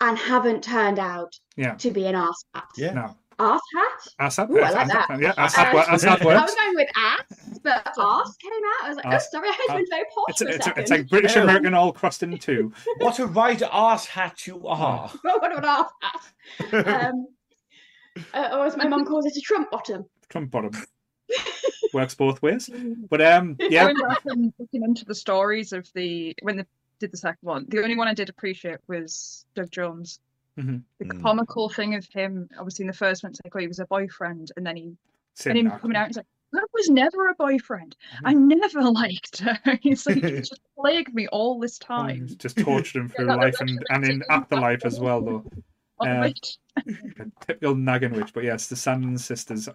and 0.00 0.16
haven't 0.16 0.62
turned 0.62 1.00
out 1.00 1.32
Yeah. 1.56 1.74
to 1.74 1.90
be 1.90 2.06
an 2.06 2.14
arse 2.14 2.44
Yeah. 2.76 2.92
No. 2.94 3.16
Arse 3.38 3.62
hat 3.74 4.28
ASAP. 4.28 4.50
Ooh, 4.50 4.60
I 4.60 4.70
like 4.70 4.88
that. 4.88 5.20
Yeah, 5.20 5.32
ASAP, 5.34 5.72
wo- 5.72 5.78
Uh, 5.80 5.84
ASAP 5.86 6.22
i 6.22 6.24
works. 6.26 6.42
was 6.42 6.54
going 6.54 6.74
with 6.74 6.88
ass 6.96 7.60
but 7.62 7.86
ass 7.98 8.36
came 8.36 8.52
out 8.52 8.84
i 8.84 8.88
was 8.88 8.96
like 8.96 9.06
oh 9.06 9.10
Arse- 9.10 9.30
sorry 9.30 9.48
i 9.48 9.52
had 9.52 9.70
uh, 9.70 9.74
went 9.74 9.88
very 9.90 10.04
posh 10.14 10.24
It's, 10.28 10.38
for 10.42 10.48
a 10.48 10.52
it's, 10.54 10.64
second 10.64 10.82
it's 10.82 10.90
like 10.90 11.08
British 11.08 11.36
Oh. 11.36 11.42
American 11.42 11.74
all 11.74 11.92
crossed 11.92 12.22
in 12.22 12.36
two. 12.38 12.72
What 12.98 13.18
a 13.18 13.26
right 13.26 13.62
ass 13.62 14.06
hat 14.06 14.46
you 14.46 14.66
are. 14.66 15.08
what 15.22 15.56
an 15.56 15.64
arse 15.64 15.92
hat 16.00 17.10
um 17.10 17.26
uh, 18.34 18.48
or 18.58 18.66
as 18.66 18.76
my 18.76 18.88
mum 18.88 19.04
calls 19.04 19.26
it 19.26 19.36
a 19.36 19.40
trump 19.40 19.70
bottom 19.70 20.04
Trump 20.28 20.50
bottom. 20.50 20.72
Works 21.94 22.14
both 22.14 22.42
ways. 22.42 22.68
But 23.08 23.20
um, 23.22 23.56
yeah. 23.60 23.84
Going 23.84 23.96
back 23.96 24.20
and 24.26 24.52
looking 24.58 24.82
into 24.82 25.04
the 25.06 25.14
stories 25.14 25.72
of 25.72 25.88
the 25.94 26.34
when 26.42 26.56
they 26.58 26.64
did 27.00 27.12
the 27.12 27.16
second 27.16 27.38
one, 27.46 27.64
the 27.68 27.82
only 27.82 27.96
one 27.96 28.08
I 28.08 28.14
did 28.14 28.28
appreciate 28.28 28.78
was 28.88 29.46
Doug 29.54 29.70
Jones. 29.70 30.20
Mhm. 30.58 30.82
The 30.98 31.04
Mm. 31.06 31.22
comical 31.22 31.68
thing 31.68 31.94
of 31.94 32.04
him, 32.06 32.48
obviously 32.58 32.82
in 32.82 32.88
the 32.88 32.92
first 32.92 33.22
one, 33.22 33.30
it's 33.30 33.40
like, 33.44 33.54
oh, 33.54 33.58
he 33.60 33.68
was 33.68 33.78
a 33.78 33.86
boyfriend, 33.86 34.50
and 34.56 34.66
then 34.66 34.76
he 34.76 34.96
Same 35.34 35.50
and 35.52 35.58
him 35.58 35.64
knock. 35.66 35.80
coming 35.80 35.96
out, 35.96 36.08
he's 36.08 36.16
like, 36.16 36.26
I 36.54 36.62
was 36.72 36.88
never 36.88 37.28
a 37.28 37.34
boyfriend. 37.34 37.94
I 38.24 38.34
Mm-hmm. 38.34 38.48
never 38.48 38.82
liked 38.90 39.38
her. 39.40 39.58
He's 39.82 40.06
like, 40.06 40.22
you 40.22 40.38
just 40.40 40.60
plagued 40.78 41.14
me 41.14 41.28
all 41.28 41.60
this 41.60 41.78
time. 41.78 42.22
he's 42.26 42.36
Just 42.36 42.56
tortured 42.58 43.00
him 43.02 43.08
through 43.10 43.26
that- 43.26 43.36
life 43.36 43.60
and, 43.60 43.78
and 43.90 44.04
in 44.04 44.22
actually 44.22 44.34
afterlife 44.34 44.84
as 44.86 44.98
well, 44.98 45.20
though. 45.20 45.44
Uh. 46.00 46.30
A 46.78 47.24
typical 47.44 47.74
nagging 47.74 48.12
witch. 48.12 48.32
But 48.32 48.44
yes, 48.44 48.66
the 48.68 48.76
Sanderson 48.76 49.18
sisters. 49.18 49.68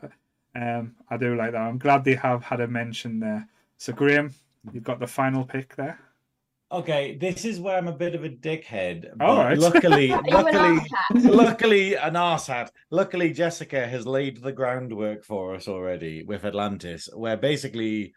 Um, 0.56 0.96
I 1.10 1.18
do 1.18 1.36
like 1.36 1.52
that. 1.52 1.62
I'm 1.62 1.78
glad 1.78 2.04
they 2.06 2.16
have 2.16 2.44
had 2.44 2.60
a 2.62 2.68
mention 2.68 3.20
there. 3.20 3.48
So 3.78 3.94
Graeme, 3.94 4.32
you've 4.72 4.84
got 4.84 5.00
the 5.00 5.08
final 5.08 5.44
pick 5.46 5.76
there. 5.76 6.00
Okay, 6.74 7.16
this 7.18 7.46
is 7.46 7.60
where 7.60 7.78
I'm 7.78 7.88
a 7.88 7.94
bit 7.94 8.16
of 8.16 8.24
a 8.24 8.30
dickhead. 8.30 9.06
All 9.22 9.36
but 9.36 9.46
right. 9.46 9.58
Luckily, 9.60 10.10
an 10.12 10.24
luckily, 10.26 10.80
luckily, 11.14 11.94
an 11.96 12.16
arsehat. 12.16 12.70
Luckily, 12.90 13.32
Jessica 13.32 13.86
has 13.86 14.08
laid 14.08 14.42
the 14.42 14.52
groundwork 14.52 15.24
for 15.24 15.54
us 15.54 15.68
already 15.68 16.24
with 16.24 16.46
Atlantis, 16.46 17.08
where 17.14 17.38
basically, 17.38 18.16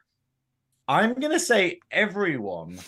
I'm 0.88 1.12
gonna 1.20 1.38
say 1.38 1.80
everyone 1.90 2.78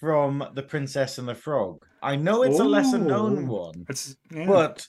from 0.00 0.44
The 0.54 0.64
Princess 0.64 1.18
and 1.18 1.28
the 1.28 1.36
Frog. 1.36 1.86
I 2.02 2.16
know 2.16 2.42
it's 2.42 2.58
a 2.58 2.64
lesser 2.64 2.98
known 2.98 3.46
one, 3.46 3.86
It's 3.88 4.16
yeah. 4.34 4.46
but 4.46 4.84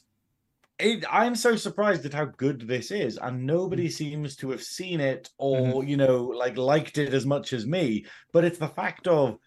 it, 0.79 1.05
I'm 1.11 1.35
so 1.35 1.55
surprised 1.55 2.07
at 2.07 2.13
how 2.15 2.25
good 2.25 2.67
this 2.67 2.89
is, 2.89 3.17
and 3.17 3.45
nobody 3.45 3.87
mm. 3.87 3.91
seems 3.91 4.35
to 4.37 4.49
have 4.49 4.63
seen 4.63 4.99
it 4.99 5.29
or 5.37 5.57
mm-hmm. 5.59 5.87
you 5.87 5.97
know 5.97 6.23
like 6.23 6.57
liked 6.57 6.97
it 6.97 7.13
as 7.13 7.27
much 7.27 7.53
as 7.53 7.67
me. 7.67 8.05
But 8.31 8.45
it's 8.45 8.57
the 8.57 8.67
fact 8.67 9.07
of 9.07 9.37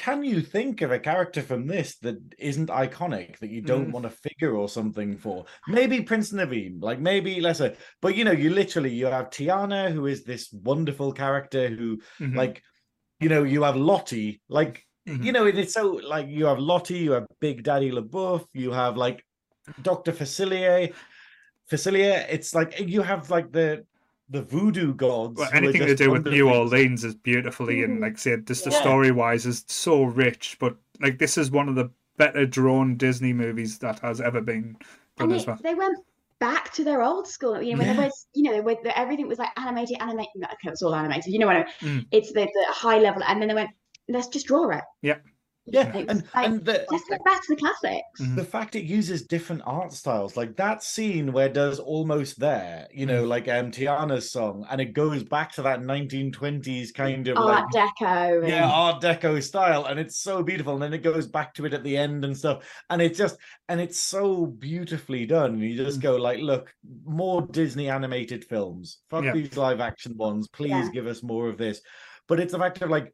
can 0.00 0.24
you 0.24 0.40
think 0.40 0.80
of 0.80 0.90
a 0.92 0.98
character 0.98 1.42
from 1.42 1.66
this 1.66 1.98
that 1.98 2.16
isn't 2.38 2.70
iconic 2.70 3.38
that 3.40 3.50
you 3.50 3.60
don't 3.60 3.88
Mm. 3.88 3.92
want 3.92 4.06
a 4.06 4.10
figure 4.26 4.56
or 4.56 4.66
something 4.66 5.18
for? 5.18 5.44
Maybe 5.68 6.00
Prince 6.00 6.32
Naveen, 6.32 6.82
like 6.82 6.98
maybe 7.00 7.38
lesser, 7.40 7.76
but 8.00 8.16
you 8.16 8.24
know, 8.24 8.32
you 8.32 8.48
literally 8.48 8.94
you 8.94 9.06
have 9.06 9.28
Tiana, 9.28 9.92
who 9.92 10.06
is 10.06 10.24
this 10.24 10.50
wonderful 10.52 11.12
character 11.12 11.68
who, 11.68 11.98
Mhm. 12.18 12.34
like, 12.34 12.62
you 13.20 13.28
know, 13.28 13.42
you 13.44 13.62
have 13.64 13.76
Lottie, 13.76 14.40
like 14.48 14.82
Mhm. 15.06 15.22
you 15.24 15.32
know, 15.32 15.44
it- 15.46 15.58
it's 15.58 15.74
so 15.74 15.86
like 16.14 16.28
you 16.28 16.46
have 16.46 16.58
Lottie, 16.58 17.00
you 17.06 17.12
have 17.12 17.26
Big 17.38 17.62
Daddy 17.62 17.90
La 17.90 18.00
Bouff, 18.00 18.46
you 18.54 18.70
have 18.72 18.96
like 18.96 19.22
Dr. 19.82 20.12
Facilier, 20.12 20.94
Facilier. 21.70 22.26
It's 22.30 22.54
like 22.54 22.80
you 22.80 23.02
have 23.02 23.28
like 23.30 23.52
the 23.52 23.84
the 24.30 24.42
voodoo 24.42 24.94
gods. 24.94 25.38
Well, 25.38 25.50
anything 25.52 25.86
to 25.86 25.94
do 25.94 26.10
with 26.10 26.26
New 26.26 26.48
Orleans 26.48 27.04
is 27.04 27.14
beautifully 27.14 27.82
and 27.82 28.00
like 28.00 28.14
I 28.14 28.16
said, 28.16 28.46
just 28.46 28.64
the 28.64 28.70
Yeah. 28.70 28.80
story 28.80 29.10
wise 29.10 29.44
is 29.44 29.64
so 29.66 30.04
rich. 30.04 30.56
But 30.60 30.76
like 31.00 31.18
this 31.18 31.36
is 31.36 31.50
one 31.50 31.68
of 31.68 31.74
the 31.74 31.90
better 32.16 32.46
drawn 32.46 32.96
Disney 32.96 33.32
movies 33.32 33.78
that 33.78 33.98
has 34.00 34.20
ever 34.20 34.40
been 34.40 34.76
done 35.16 35.30
and 35.30 35.32
as 35.32 35.42
it, 35.42 35.48
well. 35.48 35.58
they 35.62 35.74
went 35.74 35.98
back 36.38 36.72
to 36.74 36.84
their 36.84 37.02
old 37.02 37.26
school. 37.26 37.60
You 37.60 37.72
know, 37.72 37.78
when 37.78 37.88
Yeah. 37.88 37.94
there 37.94 38.04
was, 38.04 38.26
you 38.34 38.50
know, 38.50 38.62
where 38.62 38.76
the, 38.82 38.96
everything 38.98 39.26
was 39.26 39.38
like 39.38 39.50
animated, 39.56 39.96
animated. 40.00 40.30
No, 40.36 40.46
okay, 40.46 40.68
it 40.68 40.70
was 40.70 40.82
all 40.82 40.94
animated. 40.94 41.32
You 41.32 41.38
know 41.40 41.46
what 41.46 41.56
I 41.56 41.66
mean? 41.82 42.00
Mm. 42.00 42.06
It's 42.12 42.32
the, 42.32 42.42
the 42.42 42.66
high 42.68 42.98
level, 42.98 43.22
and 43.26 43.40
then 43.40 43.48
they 43.48 43.54
went, 43.54 43.70
let's 44.08 44.28
just 44.28 44.46
draw 44.46 44.70
it. 44.70 44.84
Yeah, 45.02 45.18
It 45.66 45.94
was 45.94 46.06
and 46.08 46.24
like, 46.34 46.46
and 46.48 46.64
the 46.64 46.86
let's 46.90 47.04
go 47.08 47.16
back 47.24 47.42
to 47.46 47.54
the 47.54 47.56
classics. 47.56 48.20
Mhm. 48.20 48.34
the 48.36 48.44
fact 48.44 48.74
it 48.76 48.84
uses 48.84 49.22
different 49.26 49.62
art 49.66 49.92
styles, 49.92 50.36
like 50.36 50.56
that 50.56 50.82
scene 50.82 51.32
where 51.32 51.46
it 51.46 51.54
does 51.54 51.78
almost 51.78 52.40
there, 52.40 52.88
you 52.92 53.06
know, 53.06 53.24
like 53.24 53.46
um 53.46 53.70
Tiana's 53.70 54.30
song, 54.30 54.66
and 54.70 54.80
it 54.80 54.94
goes 54.94 55.22
back 55.22 55.52
to 55.52 55.62
that 55.62 55.80
1920s 55.80 56.92
kind 56.92 57.28
of 57.28 57.36
like 57.38 57.64
Art 57.64 57.72
Deco. 57.72 58.48
yeah 58.48 58.62
and- 58.64 58.72
art 58.72 59.02
deco 59.02 59.42
style 59.42 59.84
and 59.86 60.00
it's 60.00 60.18
so 60.18 60.42
beautiful 60.42 60.74
and 60.74 60.82
then 60.82 60.94
it 60.94 61.02
goes 61.02 61.26
back 61.26 61.54
to 61.54 61.66
it 61.66 61.74
at 61.74 61.84
the 61.84 61.96
end 61.96 62.24
and 62.24 62.36
stuff 62.36 62.64
and 62.90 63.00
it's 63.02 63.18
just 63.18 63.36
and 63.68 63.80
it's 63.80 63.98
so 64.00 64.46
beautifully 64.46 65.26
done 65.26 65.52
and 65.54 65.62
you 65.62 65.76
just 65.76 65.98
Mm. 65.98 66.02
go 66.02 66.16
like 66.16 66.40
look 66.40 66.72
more 67.04 67.42
disney 67.42 67.88
animated 67.88 68.44
films 68.44 68.98
fuck 69.10 69.24
Yeah. 69.24 69.32
these 69.32 69.56
live 69.56 69.80
action 69.80 70.16
ones 70.16 70.48
please 70.48 70.70
Yeah. 70.70 70.90
give 70.92 71.06
us 71.06 71.22
more 71.22 71.48
of 71.48 71.58
this 71.58 71.80
but 72.28 72.40
it's 72.40 72.52
the 72.52 72.58
fact 72.58 72.80
of 72.82 72.90
like 72.90 73.12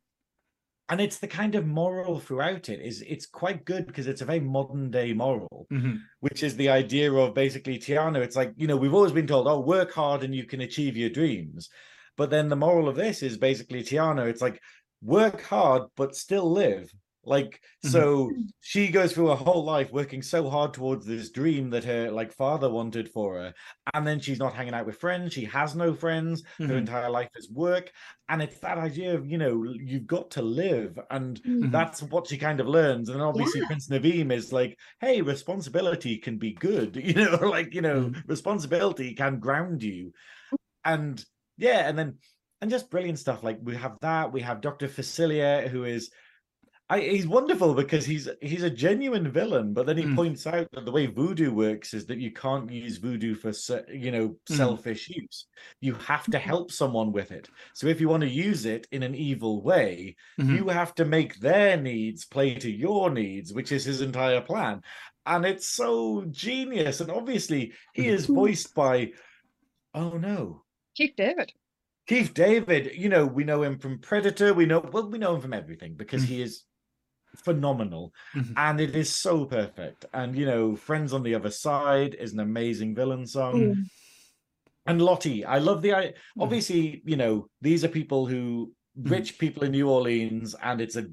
and 0.89 1.01
it's 1.01 1.19
the 1.19 1.27
kind 1.27 1.55
of 1.57 1.67
moral 1.67 2.21
throughout 2.21 2.69
it 2.69 2.81
is 2.81 3.03
it's 3.03 3.27
quite 3.27 3.65
good 3.65 3.87
because 3.87 4.07
it's 4.07 4.21
a 4.21 4.25
very 4.25 4.41
modern 4.41 4.91
day 4.91 5.13
moral 5.13 5.67
Mhm. 5.73 5.99
which 6.21 6.43
is 6.43 6.57
the 6.57 6.69
idea 6.69 7.13
of 7.13 7.35
basically 7.35 7.79
Tiana. 7.79 8.23
It's 8.23 8.37
like, 8.37 8.53
you 8.57 8.67
know, 8.67 8.77
we've 8.77 8.95
always 8.95 9.13
been 9.13 9.27
told, 9.27 9.49
oh, 9.49 9.61
work 9.61 9.93
hard 9.93 10.23
and 10.23 10.35
you 10.35 10.45
can 10.45 10.61
achieve 10.61 10.97
your 10.97 11.11
dreams. 11.11 11.69
But 12.17 12.31
then 12.31 12.49
the 12.49 12.57
moral 12.57 12.89
of 12.89 12.97
this 12.97 13.23
is 13.23 13.37
basically 13.37 13.83
Tiana, 13.83 14.27
it's 14.27 14.41
like, 14.41 14.61
work 15.03 15.43
hard, 15.43 15.83
but 15.97 16.15
still 16.17 16.51
live. 16.51 16.91
Like, 17.27 17.61
Mhm. 17.85 17.91
so 17.91 18.31
she 18.61 18.89
goes 18.89 19.13
through 19.13 19.29
her 19.29 19.35
whole 19.35 19.65
life 19.65 19.93
working 19.93 20.23
so 20.23 20.49
hard 20.49 20.73
towards 20.73 21.05
this 21.05 21.31
dream 21.31 21.71
that 21.71 21.85
her 21.85 22.11
like 22.11 22.33
father 22.33 22.71
wanted 22.71 23.11
for 23.11 23.35
her. 23.37 23.55
And 23.95 24.07
then 24.07 24.21
she's 24.21 24.39
not 24.39 24.55
hanging 24.55 24.75
out 24.75 24.87
with 24.87 24.99
friends. 24.99 25.33
She 25.33 25.45
has 25.47 25.75
no 25.75 25.93
friends. 25.93 26.43
Her 26.67 26.75
Mhm. 26.75 26.79
entire 26.79 27.11
life 27.11 27.31
is 27.37 27.51
work. 27.51 27.91
And 28.29 28.41
it's 28.43 28.61
that 28.61 28.79
idea 28.79 29.15
of, 29.15 29.27
you 29.27 29.39
know, 29.39 29.65
you've 29.65 30.07
got 30.07 30.31
to 30.33 30.43
live. 30.43 30.99
And 31.11 31.43
Mm. 31.43 31.73
that's 31.73 32.03
what 32.03 32.29
she 32.29 32.39
kind 32.39 32.61
of 32.61 32.69
learns. 32.69 33.09
And 33.09 33.19
then 33.19 33.27
obviously 33.27 33.61
Yeah. 33.61 33.67
Prince 33.67 33.89
Naveen 33.89 34.33
is 34.33 34.53
like, 34.53 34.79
hey, 35.01 35.21
responsibility 35.23 36.19
can 36.19 36.39
be 36.39 36.53
good, 36.55 36.97
you 36.97 37.15
know, 37.15 37.37
like, 37.57 37.75
you 37.75 37.83
know, 37.83 38.11
Mm. 38.11 38.23
responsibility 38.29 39.15
can 39.15 39.41
ground 39.41 39.83
you. 39.83 40.13
And 40.85 41.25
yeah, 41.57 41.89
and 41.89 41.99
then 41.99 42.19
and 42.61 42.71
just 42.71 42.91
brilliant 42.91 43.19
stuff. 43.19 43.43
Like 43.43 43.59
we 43.63 43.77
have 43.77 43.99
that, 44.01 44.33
we 44.33 44.41
have 44.41 44.61
Dr. 44.63 44.89
Facilier, 44.89 45.69
who 45.69 45.85
is 45.85 46.11
I, 46.89 47.01
he's 47.01 47.27
wonderful 47.27 47.75
because 47.75 48.07
he's 48.07 48.29
he's 48.41 48.63
a 48.63 48.71
genuine 48.71 49.29
villain, 49.33 49.75
but 49.75 49.87
then 49.87 49.97
he 49.97 50.05
Mm. 50.05 50.15
points 50.15 50.47
out 50.47 50.69
that 50.71 50.85
the 50.85 50.93
way 50.93 51.07
voodoo 51.07 51.53
works 51.53 51.93
is 51.95 52.07
that 52.07 52.19
you 52.19 52.31
can't 52.31 52.71
use 52.71 52.99
voodoo 52.99 53.35
for 53.35 53.51
you 53.93 54.13
know 54.13 54.29
Mm. 54.29 54.57
selfish 54.57 55.11
use. 55.11 55.47
You 55.81 55.95
have 55.95 56.31
to 56.31 56.39
help 56.39 56.71
someone 56.71 57.11
with 57.11 57.33
it. 57.33 57.49
So 57.75 57.89
if 57.89 58.01
you 58.01 58.09
want 58.09 58.21
to 58.23 58.29
use 58.29 58.67
it 58.67 58.87
in 58.93 59.03
an 59.03 59.17
evil 59.17 59.63
way, 59.63 60.15
Mhm. 60.39 60.57
you 60.59 60.69
have 60.69 60.95
to 60.95 61.05
make 61.05 61.41
their 61.41 61.77
needs 61.77 62.25
play 62.25 62.55
to 62.55 62.71
your 62.71 63.11
needs, 63.11 63.53
which 63.53 63.73
is 63.73 63.85
his 63.85 64.01
entire 64.01 64.41
plan. 64.41 64.83
And 65.25 65.45
it's 65.45 65.67
so 65.67 66.25
genius. 66.31 67.01
And 67.01 67.11
obviously, 67.11 67.73
he 67.95 68.05
Mhm. 68.05 68.13
is 68.15 68.27
voiced 68.27 68.75
by, 68.77 69.13
oh 69.93 70.19
no, 70.19 70.63
Keith 70.95 71.15
David. 71.17 71.53
Keith 72.07 72.33
David. 72.33 72.93
You 72.95 73.09
know, 73.09 73.27
we 73.27 73.43
know 73.43 73.65
him 73.65 73.81
from 73.81 73.99
Predator. 73.99 74.55
We 74.55 74.67
know, 74.67 74.79
well, 74.93 75.11
we 75.11 75.19
know 75.19 75.35
him 75.35 75.41
from 75.41 75.53
everything 75.53 75.95
because 75.95 76.23
he 76.23 76.41
is 76.41 76.63
phenomenal. 77.39 78.13
Mhm. 78.35 78.53
And 78.57 78.81
it 78.81 78.95
is 78.97 79.15
so 79.15 79.45
perfect. 79.45 80.05
And, 80.13 80.37
you 80.37 80.47
know, 80.47 80.77
Friends 80.77 81.13
on 81.13 81.23
the 81.23 81.35
Other 81.35 81.51
Side 81.51 82.15
is 82.15 82.33
an 82.33 82.41
amazing 82.41 82.95
villain 82.95 83.27
song. 83.27 83.55
Mm. 83.61 83.85
And 84.87 85.03
Lottie, 85.03 85.45
I 85.45 85.59
love 85.59 85.83
the. 85.83 85.95
I 85.95 86.03
Mm-hmm. 86.07 86.43
obviously, 86.43 87.03
you 87.05 87.17
know, 87.17 87.49
these 87.61 87.85
are 87.85 87.89
people 87.89 88.27
who 88.27 88.73
rich 88.97 89.39
people 89.39 89.65
in 89.65 89.73
New 89.73 89.89
Orleans, 89.91 90.55
and 90.63 90.81
it's 90.81 90.97
a 90.97 91.07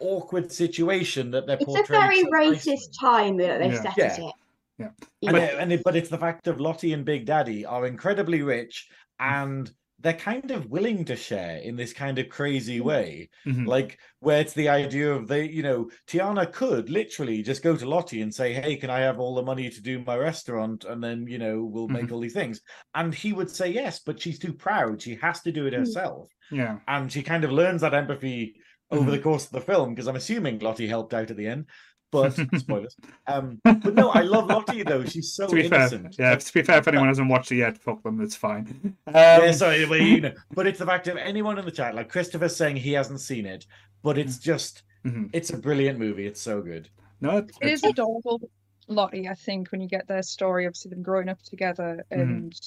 awkward 0.00 0.50
situation 0.50 1.30
that 1.32 1.46
they're 1.46 1.58
It's 1.60 1.78
a 1.78 1.92
very 1.92 2.20
so 2.22 2.28
nicely. 2.30 2.72
racist 2.72 2.98
time 3.00 3.36
that 3.38 3.58
they've 3.58 3.72
Yeah. 3.72 3.82
set 3.82 3.96
Yeah. 3.96 4.12
it 4.14 4.18
in. 4.18 4.30
Yeah. 4.78 4.90
And, 5.28 5.36
know, 5.36 5.42
it, 5.44 5.54
and 5.58 5.72
it, 5.72 5.82
but 5.84 5.94
it's 5.94 6.08
the 6.08 6.18
fact 6.18 6.46
of 6.48 6.58
Lottie 6.58 6.92
and 6.94 7.04
Big 7.04 7.26
Daddy 7.26 7.66
are 7.66 7.86
incredibly 7.86 8.42
rich, 8.42 8.88
Mm. 9.20 9.42
and 9.42 9.70
they're 10.02 10.14
kind 10.14 10.50
of 10.50 10.66
willing 10.66 11.04
to 11.04 11.14
share 11.16 11.58
in 11.58 11.76
this 11.76 11.92
kind 11.92 12.18
of 12.18 12.28
crazy 12.28 12.80
way. 12.80 13.28
Mhm. 13.46 13.66
like 13.66 13.98
where 14.20 14.40
it's 14.40 14.54
the 14.54 14.68
idea 14.68 15.12
of 15.12 15.28
they 15.28 15.44
you 15.48 15.62
know 15.62 15.90
tiana 16.06 16.50
could 16.52 16.90
literally 16.90 17.42
just 17.42 17.62
go 17.62 17.76
to 17.76 17.88
lottie 17.88 18.22
and 18.22 18.34
say 18.34 18.52
hey 18.52 18.76
can 18.76 18.90
i 18.90 18.98
have 19.00 19.18
all 19.18 19.34
the 19.34 19.42
money 19.42 19.68
to 19.70 19.80
do 19.82 20.02
my 20.04 20.16
restaurant 20.16 20.84
and 20.84 21.02
then 21.02 21.26
you 21.26 21.38
know 21.38 21.64
we'll 21.64 21.88
make 21.88 22.04
Mhm. 22.06 22.12
all 22.12 22.20
these 22.20 22.34
things 22.34 22.60
and 22.94 23.14
he 23.14 23.32
would 23.32 23.50
say 23.50 23.68
yes 23.70 24.00
but 24.00 24.20
she's 24.20 24.38
too 24.38 24.52
proud 24.52 25.00
she 25.02 25.14
has 25.16 25.40
to 25.42 25.52
do 25.52 25.66
it 25.66 25.74
Mm. 25.74 25.78
herself 25.78 26.28
Yeah. 26.50 26.78
and 26.88 27.10
she 27.12 27.22
kind 27.22 27.44
of 27.44 27.52
learns 27.52 27.80
that 27.82 27.94
empathy 27.94 28.56
over 28.90 29.08
Mhm. 29.10 29.12
the 29.12 29.18
course 29.20 29.46
of 29.46 29.52
the 29.52 29.60
film 29.72 29.90
because 29.94 30.08
i'm 30.08 30.16
assuming 30.16 30.58
lottie 30.58 30.88
helped 30.88 31.14
out 31.14 31.30
at 31.30 31.36
the 31.36 31.46
end 31.46 31.66
but 32.10 32.30
spoilers 32.58 32.96
um 33.26 33.60
but 33.64 33.94
no 33.94 34.10
i 34.10 34.20
love 34.20 34.46
lottie 34.48 34.82
though 34.82 35.04
she's 35.04 35.32
so 35.32 35.46
to 35.46 35.54
be 35.54 35.66
innocent 35.66 36.14
fair, 36.14 36.30
yeah. 36.30 36.36
To 36.36 36.52
be 36.52 36.62
fair, 36.62 36.78
if 36.78 36.88
anyone 36.88 37.08
hasn't 37.08 37.28
watched 37.28 37.52
it 37.52 37.56
yet, 37.56 37.78
fuck 37.78 38.02
them. 38.02 38.20
It's 38.20 38.34
fine. 38.36 38.96
Um, 39.06 39.14
yeah, 39.14 39.52
sorry, 39.52 39.84
but, 39.86 40.00
you 40.00 40.20
know, 40.20 40.32
but 40.54 40.66
it's 40.66 40.78
the 40.78 40.86
fact 40.86 41.08
of 41.08 41.16
anyone 41.16 41.58
in 41.58 41.64
the 41.64 41.70
chat, 41.70 41.94
like 41.94 42.08
Christopher 42.10 42.48
saying 42.48 42.76
he 42.76 42.92
hasn't 42.92 43.20
seen 43.20 43.46
it, 43.46 43.66
but 44.02 44.18
it's 44.18 44.38
just, 44.38 44.82
mhm. 45.04 45.30
it's 45.32 45.50
a 45.50 45.56
brilliant 45.56 45.98
movie. 45.98 46.26
It's 46.26 46.40
so 46.40 46.60
good. 46.62 46.88
No, 47.20 47.38
it, 47.38 47.50
It 47.60 47.68
is 47.70 47.84
adorable, 47.84 48.40
Lottie. 48.88 49.28
I 49.28 49.34
think 49.34 49.70
when 49.70 49.80
you 49.80 49.88
get 49.88 50.08
their 50.08 50.22
story, 50.22 50.66
obviously 50.66 50.90
them 50.90 51.02
growing 51.02 51.28
up 51.28 51.42
together, 51.42 52.04
Mhm. 52.12 52.20
and 52.20 52.60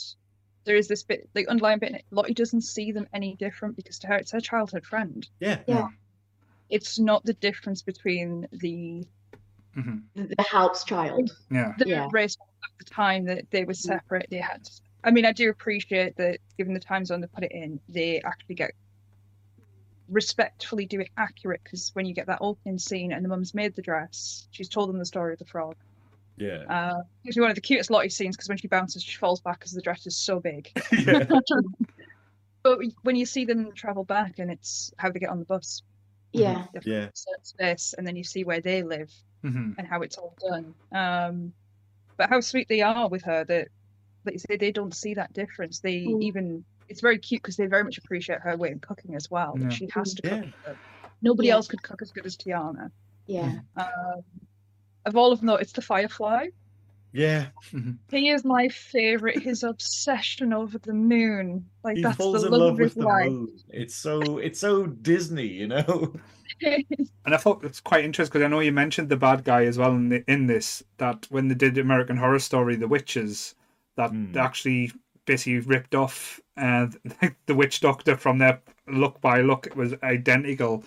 there 0.65 0.75
is 0.75 0.87
this 0.87 1.03
bit, 1.03 1.29
the 1.33 1.47
underlying 1.47 1.79
bit. 1.79 2.03
Lottie 2.11 2.33
doesn't 2.33 2.61
see 2.61 2.91
them 2.91 3.07
any 3.13 3.35
different 3.35 3.75
because 3.75 3.99
to 3.99 4.07
her 4.07 4.15
it's 4.15 4.31
her 4.31 4.41
childhood 4.41 4.85
friend. 4.85 5.27
Yeah. 5.39 5.59
Yeah. 5.67 5.87
It's 6.69 6.99
not 6.99 7.23
the 7.25 7.33
difference 7.33 7.81
between 7.81 8.47
the 8.51 9.05
mhm. 9.75 10.01
the, 10.15 10.35
the 10.35 10.43
helps 10.43 10.83
child. 10.83 11.35
yeah. 11.51 11.73
the 11.77 11.87
Yeah. 11.87 12.07
race 12.11 12.37
at 12.63 12.77
the 12.79 12.85
time 12.85 13.25
that 13.25 13.49
they 13.51 13.65
were 13.65 13.73
separate. 13.73 14.27
They 14.29 14.37
had. 14.37 14.69
I 15.03 15.11
mean, 15.11 15.25
I 15.25 15.33
do 15.33 15.49
appreciate 15.49 16.15
that, 16.17 16.39
given 16.57 16.73
the 16.73 16.79
time 16.79 17.05
zone 17.05 17.21
they 17.21 17.27
put 17.27 17.43
it 17.43 17.51
in, 17.51 17.79
they 17.89 18.21
actually 18.21 18.55
get 18.55 18.71
respectfully 20.09 20.85
do 20.85 20.99
it 20.99 21.09
accurate 21.17 21.61
because 21.63 21.89
when 21.93 22.05
you 22.05 22.13
get 22.13 22.27
that 22.27 22.37
opening 22.41 22.77
scene 22.77 23.11
and 23.13 23.23
the 23.23 23.29
mum's 23.29 23.53
made 23.53 23.75
the 23.75 23.81
dress, 23.81 24.47
she's 24.51 24.69
told 24.69 24.89
them 24.89 24.97
the 24.97 25.05
story 25.05 25.33
of 25.33 25.39
the 25.39 25.45
frog. 25.45 25.75
Yeah. 26.37 26.63
Uh, 26.69 27.01
it's 27.25 27.37
one 27.37 27.49
of 27.49 27.55
the 27.55 27.61
cutest 27.61 27.89
Lottie 27.91 28.09
scenes 28.09 28.35
because 28.35 28.49
when 28.49 28.57
she 28.57 28.67
bounces, 28.67 29.03
she 29.03 29.17
falls 29.17 29.39
back 29.41 29.59
because 29.59 29.71
the 29.71 29.81
dress 29.81 30.05
is 30.07 30.15
so 30.15 30.39
big. 30.39 30.69
yeah. 30.91 31.25
But 32.63 32.79
when 33.01 33.17
you 33.17 33.25
see 33.25 33.43
them 33.43 33.73
travel 33.73 34.05
back 34.05 34.39
and 34.39 34.49
it's 34.49 34.93
how 34.95 35.11
they 35.11 35.19
get 35.19 35.29
on 35.29 35.39
the 35.39 35.43
bus, 35.45 35.81
Yeah. 36.33 36.65
they 36.73 36.91
Yeah. 36.91 37.09
certain 37.13 37.43
space, 37.43 37.93
and 37.97 38.05
then 38.05 38.15
you 38.15 38.23
see 38.23 38.43
where 38.43 38.61
they 38.61 38.83
live 38.83 39.11
Mhm. 39.43 39.75
and 39.77 39.87
how 39.87 40.01
it's 40.01 40.17
all 40.17 40.35
done. 40.39 40.73
Um, 40.91 41.53
but 42.17 42.29
how 42.29 42.41
sweet 42.41 42.67
they 42.67 42.81
are 42.81 43.07
with 43.09 43.23
her 43.23 43.43
that 43.45 43.67
like 44.25 44.33
you 44.33 44.39
say, 44.39 44.55
they 44.55 44.71
don't 44.71 44.95
see 44.95 45.13
that 45.15 45.33
difference. 45.33 45.79
They 45.79 45.97
Mm. 46.05 46.23
even 46.23 46.65
it's 46.87 47.01
very 47.01 47.17
cute 47.17 47.41
because 47.41 47.55
they 47.57 47.65
very 47.65 47.83
much 47.83 47.97
appreciate 47.97 48.39
her 48.41 48.55
way 48.57 48.71
of 48.71 48.81
cooking 48.81 49.15
as 49.15 49.29
well. 49.31 49.55
Yeah. 49.59 49.69
She 49.69 49.87
has 49.93 50.13
to 50.15 50.21
cook. 50.21 50.45
Yeah. 50.65 50.73
Nobody 51.21 51.47
Yeah. 51.49 51.55
else 51.55 51.67
could 51.67 51.81
cook 51.81 52.01
as 52.01 52.11
good 52.11 52.25
as 52.25 52.37
Tiana. 52.37 52.91
Yeah. 53.25 53.59
Um, 53.75 54.21
of 55.05 55.15
all 55.15 55.31
of 55.31 55.39
them, 55.39 55.47
though, 55.47 55.55
it's 55.55 55.71
the 55.73 55.81
Firefly. 55.81 56.47
Yeah, 57.13 57.47
He 58.09 58.29
is 58.29 58.43
my 58.43 58.69
favorite. 58.69 59.41
His 59.41 59.63
obsession 59.63 60.51
over 60.51 60.79
the 60.79 60.93
moon, 60.93 61.65
like 61.83 61.97
he 61.97 62.03
that's 62.03 62.17
falls 62.17 62.41
the 62.41 62.47
in 62.47 62.51
love 62.51 62.61
love 62.61 62.73
of 62.73 62.79
with 62.79 62.95
the 62.95 63.03
life. 63.03 63.29
moon. 63.29 63.59
It's 63.69 63.95
so 63.95 64.39
it's 64.39 64.59
so 64.59 64.87
Disney, 64.87 65.47
you 65.47 65.67
know. 65.67 66.13
And 67.25 67.33
I 67.33 67.37
thought 67.37 67.63
it's 67.63 67.79
quite 67.79 68.05
interesting 68.05 68.31
because 68.31 68.45
I 68.45 68.49
know 68.49 68.59
you 68.59 68.71
mentioned 68.71 69.09
the 69.09 69.17
bad 69.17 69.43
guy 69.43 69.65
as 69.65 69.77
well 69.77 69.91
in, 69.91 70.09
the, 70.09 70.23
in 70.31 70.47
this. 70.47 70.83
That 70.97 71.25
when 71.29 71.47
they 71.47 71.55
did 71.55 71.77
American 71.77 72.17
Horror 72.17 72.39
Story, 72.39 72.75
the 72.75 72.87
witches, 72.87 73.55
that 73.95 74.11
they 74.31 74.39
actually 74.39 74.91
basically 75.25 75.59
ripped 75.59 75.95
off 75.95 76.39
uh, 76.57 76.87
the 77.47 77.55
witch 77.55 77.79
doctor 77.79 78.15
from 78.17 78.37
their 78.37 78.61
look 78.87 79.19
by 79.21 79.41
look. 79.41 79.67
It 79.67 79.75
was 79.75 79.93
identical 80.03 80.83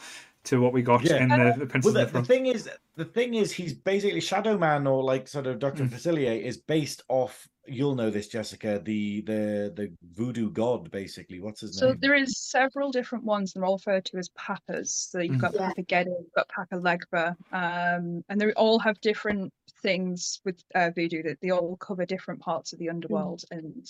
to 0.46 0.60
what 0.60 0.72
we 0.72 0.82
got 0.82 1.02
Yeah. 1.04 1.22
in 1.22 1.28
the, 1.28 1.54
the 1.58 1.66
Princess 1.66 1.92
Well, 1.92 2.02
of 2.02 2.12
the, 2.12 2.18
the 2.18 2.22
the 2.22 2.26
thing 2.26 2.46
is, 2.46 2.70
the 2.96 3.04
thing 3.04 3.34
is, 3.34 3.52
he's 3.52 3.74
basically 3.74 4.20
Shadow 4.20 4.56
Man 4.56 4.86
or 4.86 5.02
like 5.02 5.28
sort 5.28 5.46
of 5.46 5.58
Doctor 5.58 5.84
Mm. 5.84 5.90
Facilier 5.90 6.40
is 6.40 6.56
based 6.56 7.02
off. 7.08 7.48
You'll 7.68 7.96
know 7.96 8.10
this, 8.10 8.28
Jessica. 8.28 8.80
The 8.82 9.22
the 9.22 9.72
the 9.74 9.92
voodoo 10.14 10.50
god, 10.50 10.90
basically. 10.92 11.40
What's 11.40 11.60
his 11.62 11.76
So 11.76 11.86
name? 11.86 11.94
So 11.96 11.98
there 12.00 12.14
is 12.14 12.38
several 12.38 12.92
different 12.92 13.24
ones, 13.24 13.54
and 13.54 13.62
they're 13.62 13.68
all 13.68 13.76
referred 13.76 14.04
to 14.06 14.18
as 14.18 14.28
papas. 14.30 14.92
So 15.10 15.18
you've 15.18 15.36
Mhm. 15.36 15.40
got 15.40 15.54
Yeah. 15.54 15.68
Papa 15.68 15.82
Geddon, 15.82 16.16
you've 16.20 16.32
got 16.34 16.48
Papa 16.48 16.76
Legba, 16.76 17.36
um, 17.52 18.24
and 18.28 18.40
they 18.40 18.52
all 18.52 18.78
have 18.78 19.00
different 19.00 19.52
things 19.82 20.40
with 20.44 20.62
uh, 20.76 20.90
voodoo 20.94 21.22
that 21.24 21.40
they 21.40 21.50
all 21.50 21.76
cover 21.76 22.06
different 22.06 22.40
parts 22.40 22.72
of 22.72 22.78
the 22.78 22.88
underworld, 22.88 23.42
and 23.50 23.84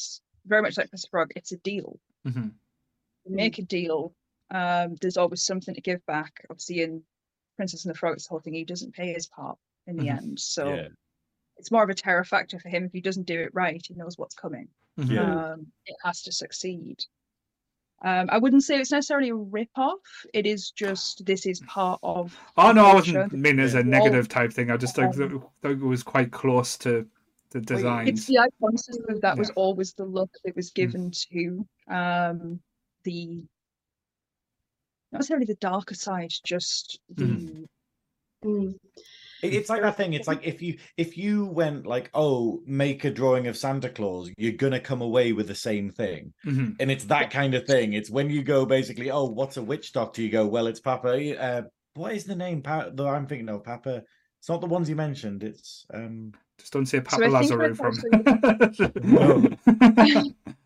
very 0.47 0.63
much 0.63 0.79
like 0.79 0.91
Mr. 0.91 1.11
Frog, 1.11 1.33
it's 1.37 1.53
a 1.53 1.59
deal. 1.59 1.99
Mhm. 2.27 2.53
You 3.27 3.37
make 3.37 3.59
a 3.59 3.63
deal. 3.63 4.15
Um, 4.51 4.97
there's 5.01 5.17
always 5.17 5.43
something 5.43 5.75
to 5.75 5.81
give 5.81 6.05
back. 6.07 6.45
Obviously, 6.51 6.83
in 6.83 7.03
Princess 7.57 7.85
and 7.85 7.95
the 7.95 7.99
Frog, 7.99 8.15
it's 8.15 8.27
the 8.27 8.31
whole 8.31 8.41
thing. 8.41 8.55
He 8.55 8.65
doesn't 8.65 8.95
pay 8.95 9.13
his 9.13 9.27
part 9.27 9.59
in 9.87 9.97
the 9.97 10.07
Mhm. 10.07 10.17
end, 10.19 10.41
so 10.41 10.75
Yeah. 10.75 10.89
it's 11.57 11.71
more 11.71 11.83
of 11.83 11.91
a 11.91 11.95
terror 11.95 12.25
factor 12.25 12.59
for 12.59 12.69
him. 12.69 12.85
If 12.85 12.93
he 12.93 13.01
doesn't 13.01 13.27
do 13.27 13.41
it 13.41 13.55
right, 13.55 13.85
he 13.87 13.95
knows 13.95 14.19
what's 14.19 14.35
coming 14.35 14.69
Mhm. 14.99 15.19
Um, 15.19 15.73
it 15.85 15.97
has 16.05 16.23
to 16.23 16.33
succeed. 16.33 17.05
Um, 18.03 18.29
I 18.31 18.39
wouldn't 18.39 18.63
say 18.63 18.79
it's 18.79 18.91
necessarily 18.93 19.31
a 19.31 19.35
rip-off. 19.35 20.01
It 20.35 20.47
is 20.47 20.71
just 20.71 21.25
this 21.25 21.45
is 21.47 21.61
part 21.61 21.99
of. 22.03 22.39
Oh 22.57 22.73
no, 22.73 22.85
I 22.87 22.95
wasn't 22.95 23.33
meaning 23.33 23.61
as 23.61 23.75
a 23.75 23.83
negative 23.83 24.29
type 24.29 24.53
thing. 24.53 24.71
I 24.71 24.77
just 24.77 24.95
think 24.97 25.15
Um, 25.19 25.51
that 25.63 25.71
it 25.73 25.79
was 25.81 26.03
quite 26.03 26.31
close 26.31 26.77
to 26.79 27.09
the 27.51 27.61
design. 27.61 28.09
It's 28.09 28.27
the 28.27 28.37
iconicism 28.37 29.21
that 29.23 29.37
was 29.39 29.51
always 29.51 29.93
the 29.95 30.05
look 30.05 30.31
that 30.45 30.55
was 30.57 30.71
Mm. 30.71 30.75
given 30.75 31.11
to 31.11 31.69
um, 31.89 32.63
the 33.05 33.47
not 35.17 35.21
necessarily 35.21 35.47
the 35.47 35.55
darker 35.57 35.95
side, 35.95 36.33
just 36.45 37.01
the 37.15 37.25
Mhm. 37.25 37.65
Mm. 38.45 38.75
It's 39.43 39.69
like 39.69 39.83
that 39.83 39.97
thing. 39.97 40.15
It's 40.15 40.29
like 40.29 40.45
if 40.47 40.63
you 40.63 40.79
if 40.97 41.17
you 41.17 41.47
went 41.47 41.87
like, 41.87 42.11
oh, 42.15 42.63
make 42.67 43.05
a 43.05 43.11
drawing 43.11 43.47
of 43.47 43.57
Santa 43.57 43.89
Claus, 43.89 44.31
you're 44.37 44.53
gonna 44.53 44.81
come 44.81 45.03
away 45.03 45.33
with 45.33 45.49
the 45.49 45.55
same 45.55 45.91
thing. 45.91 46.33
Mhm. 46.45 46.77
And 46.81 46.91
it's 46.91 47.05
that 47.05 47.31
kind 47.31 47.55
of 47.55 47.67
thing. 47.67 47.93
It's 47.93 48.11
when 48.11 48.31
you 48.31 48.43
go 48.43 48.65
basically, 48.67 49.11
oh, 49.11 49.25
what's 49.25 49.57
a 49.57 49.63
witch 49.63 49.93
doctor? 49.93 50.23
You 50.23 50.31
go, 50.31 50.47
well, 50.47 50.67
it's 50.67 50.81
Papa. 50.81 51.39
Uh, 51.39 51.63
what 51.95 52.15
is 52.15 52.25
the 52.25 52.37
name? 52.37 52.63
Pa- 52.63 52.91
that 52.91 53.07
I'm 53.07 53.27
thinking 53.27 53.49
of 53.49 53.65
Papa. 53.65 54.05
It's 54.39 54.49
not 54.49 54.61
the 54.61 54.67
ones 54.67 54.89
you 54.89 54.97
mentioned. 54.97 55.43
It's 55.43 55.87
um. 55.93 56.33
Just 56.59 56.73
don't 56.73 56.87
say 56.87 56.99
So 56.99 57.03
Papa 57.05 57.25
I 57.25 57.43
think 57.43 57.53
Lazarou 57.53 58.59
that's 60.19 60.31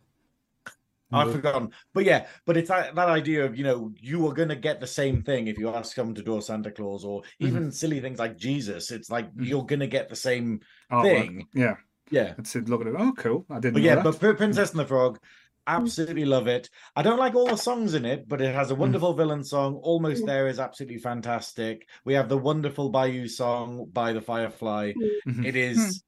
I've 1.13 1.33
forgotten, 1.33 1.71
but 1.93 2.05
yeah, 2.05 2.27
but 2.47 2.57
it's 2.57 2.69
that, 2.69 2.95
that 2.95 3.09
idea 3.09 3.45
of 3.45 3.57
you 3.57 3.65
know 3.65 3.93
you 3.97 4.27
are 4.29 4.33
going 4.35 4.49
to 4.49 4.57
get 4.57 4.81
the 4.81 4.87
same 4.87 5.23
thing 5.23 5.49
if 5.49 5.59
you 5.59 5.69
ask 5.71 5.95
someone 5.95 6.15
to 6.17 6.23
draw 6.23 6.41
Santa 6.41 6.71
Claus 6.71 7.05
or 7.05 7.23
even 7.39 7.71
silly 7.73 8.01
things 8.01 8.19
like 8.19 8.37
Jesus. 8.37 8.91
It's 8.91 9.11
like 9.11 9.33
Mhm. 9.35 9.47
you're 9.47 9.67
going 9.67 9.81
to 9.81 9.87
get 9.87 10.09
the 10.09 10.17
same 10.17 10.61
Artwork. 10.91 11.05
thing. 11.05 11.47
Yeah, 11.55 11.77
Yeah, 12.11 12.35
it's 12.39 12.55
look 12.55 12.81
at 12.81 12.89
it. 12.89 12.95
Oh, 12.99 13.13
cool! 13.17 13.47
I 13.51 13.61
didn't 13.61 13.75
But 13.75 13.83
know 13.83 13.89
yeah, 13.89 13.95
that. 14.03 14.21
but 14.21 14.37
Princess 14.37 14.71
and 14.71 14.81
the 14.81 14.85
Frog, 14.87 15.19
absolutely 15.67 16.25
love 16.25 16.49
it. 16.49 16.69
I 16.97 17.03
don't 17.03 17.19
like 17.19 17.35
all 17.35 17.47
the 17.47 17.57
songs 17.57 17.95
in 17.95 18.05
it, 18.05 18.29
but 18.29 18.41
it 18.41 18.55
has 18.55 18.71
a 18.71 18.75
wonderful 18.75 19.15
villain 19.15 19.45
song. 19.45 19.77
Almost 19.77 20.25
Mm. 20.25 20.27
There 20.27 20.49
is 20.49 20.59
absolutely 20.59 20.99
fantastic. 20.99 21.89
We 22.05 22.15
have 22.15 22.29
the 22.29 22.39
wonderful 22.39 22.91
Bayou 22.91 23.29
song 23.29 23.89
by 23.93 24.13
the 24.13 24.21
Firefly. 24.21 24.93
Mhm. 25.27 25.45
It 25.47 25.57
is, 25.57 26.03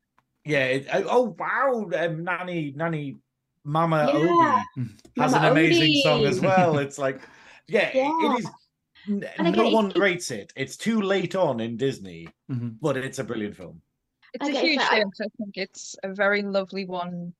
yeah. 0.44 0.64
It, 0.66 0.86
oh, 0.92 1.04
oh, 1.08 1.36
wow, 1.38 1.88
um, 2.04 2.24
Nanny, 2.24 2.72
Nanny, 2.74 3.16
Mama 3.64 4.10
Yeah. 4.12 4.62
Odie 4.76 4.90
has 5.18 5.32
Mama 5.32 5.46
an 5.46 5.52
amazing 5.52 6.00
song 6.02 6.24
as 6.24 6.40
well. 6.40 6.78
It's 6.78 6.98
like, 6.98 7.20
yeah, 7.68 7.88
it- 7.88 7.94
Yeah. 7.96 8.32
it 8.34 8.38
is. 8.40 8.50
And 9.06 9.20
no 9.20 9.48
again, 9.50 9.66
it- 9.66 9.72
one 9.72 9.90
it- 9.90 9.98
rates 9.98 10.30
it. 10.30 10.52
It's 10.56 10.76
too 10.76 11.00
late 11.00 11.34
on 11.34 11.60
in 11.60 11.76
Disney, 11.76 12.28
Mhm. 12.50 12.76
but 12.80 12.96
it's 12.96 13.18
a 13.18 13.24
brilliant 13.24 13.56
film. 13.56 13.82
It's 14.34 14.46
a 14.46 14.50
Okay, 14.50 14.68
huge 14.72 14.80
so 14.80 14.86
I- 14.86 15.00
I 15.00 15.28
think 15.38 15.56
it's 15.56 15.96
a 16.02 16.12
very 16.14 16.42
lovely 16.42 16.86
one 16.86 17.34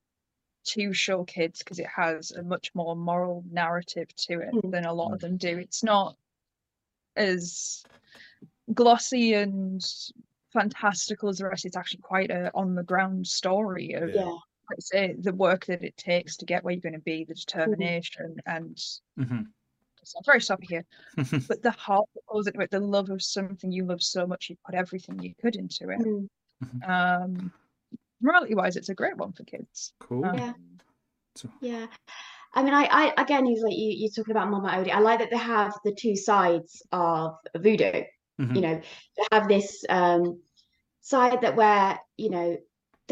to 0.65 0.93
show 0.93 1.25
kids 1.25 1.59
because 1.61 1.79
it 1.81 1.87
has 1.89 2.31
a 2.33 2.43
much 2.43 2.73
more 2.75 2.95
moral 2.95 3.45
narrative 3.51 4.15
to 4.15 4.41
it 4.41 4.53
Mm. 4.55 4.71
than 4.71 4.85
a 4.85 4.93
lot 4.93 5.13
of 5.13 5.19
them 5.21 5.37
do. 5.37 5.59
It's 5.59 5.83
not 5.83 6.17
as 7.17 7.83
glossy 8.73 9.35
and 9.35 9.83
fantastical 10.53 11.29
as 11.31 11.39
the 11.39 11.47
rest. 11.49 11.65
It's 11.65 11.77
actually 11.77 12.03
quite 12.03 12.31
a 12.31 12.51
on 12.55 12.75
the 12.75 12.83
ground 12.85 13.27
story 13.27 13.95
of 13.95 14.11
Yeah. 14.15 14.37
Yeah. 14.73 15.05
like 15.05 15.13
say, 15.13 15.15
the 15.19 15.33
work 15.35 15.67
that 15.67 15.83
it 15.83 15.97
takes 15.97 16.37
to 16.39 16.47
get 16.47 16.65
where 16.65 16.73
you're 16.75 16.81
going 16.81 16.93
to 16.95 16.99
be, 17.01 17.25
the 17.25 17.35
determination, 17.35 18.37
and 18.47 18.77
Mhm. 19.19 19.47
so 20.03 20.19
I'm 20.19 20.25
very 20.25 20.41
sorry 20.41 20.67
here, 20.69 20.85
but 21.49 21.63
the 21.63 21.71
heart 21.71 22.09
that 22.15 22.27
goes 22.27 22.47
into 22.47 22.61
it, 22.61 22.71
the 22.71 22.81
love 22.81 23.11
of 23.11 23.23
something 23.23 23.71
you 23.73 23.85
love 23.85 24.03
so 24.03 24.27
much, 24.27 24.51
you 24.51 24.57
put 24.65 24.75
everything 24.75 25.23
you 25.23 25.35
could 25.41 25.57
into 25.57 25.91
it. 25.91 26.01
Mm. 26.01 26.29
Um, 26.89 27.53
morality 28.21 28.55
wise, 28.55 28.77
it's 28.77 28.89
a 28.89 28.95
great 28.95 29.17
one 29.17 29.33
for 29.33 29.45
kids. 29.45 29.93
cool. 30.01 30.25
Um, 30.25 30.37
Yeah. 30.39 30.53
So- 31.35 31.51
Yeah. 31.61 31.87
I 32.55 32.63
mean, 32.63 32.75
I, 32.75 32.85
I 32.85 33.23
again, 33.23 33.47
he's 33.47 33.63
like 33.63 33.73
you, 33.75 33.91
you're 33.97 34.11
talking 34.11 34.33
about 34.33 34.51
Mama 34.51 34.69
Odie. 34.73 34.91
I 34.93 35.01
like 35.01 35.21
that 35.21 35.31
they 35.31 35.39
have 35.39 35.73
the 35.85 35.95
two 35.95 36.15
sides 36.15 36.83
of 36.93 37.37
voodoo. 37.57 38.03
Mhm. 38.39 38.55
You 38.55 38.61
know, 38.61 38.81
they 39.17 39.25
have 39.33 39.49
this 39.49 39.85
um, 39.89 40.43
side 41.01 41.41
that 41.41 41.57
where 41.57 41.99
you 42.19 42.29
know 42.29 42.59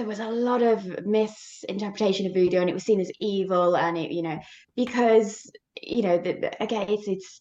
there 0.00 0.08
was 0.08 0.18
a 0.20 0.30
lot 0.30 0.62
of 0.62 1.04
misinterpretation 1.04 2.24
of 2.26 2.32
voodoo, 2.32 2.58
and 2.58 2.70
it 2.70 2.72
was 2.72 2.84
seen 2.84 3.00
as 3.00 3.12
evil, 3.20 3.76
and 3.76 3.98
it, 3.98 4.10
you 4.12 4.22
know, 4.22 4.38
because 4.74 5.50
you 5.82 6.00
know, 6.02 6.16
the, 6.16 6.32
the- 6.32 6.62
again, 6.62 6.88
it's 6.88 7.06
it's 7.06 7.40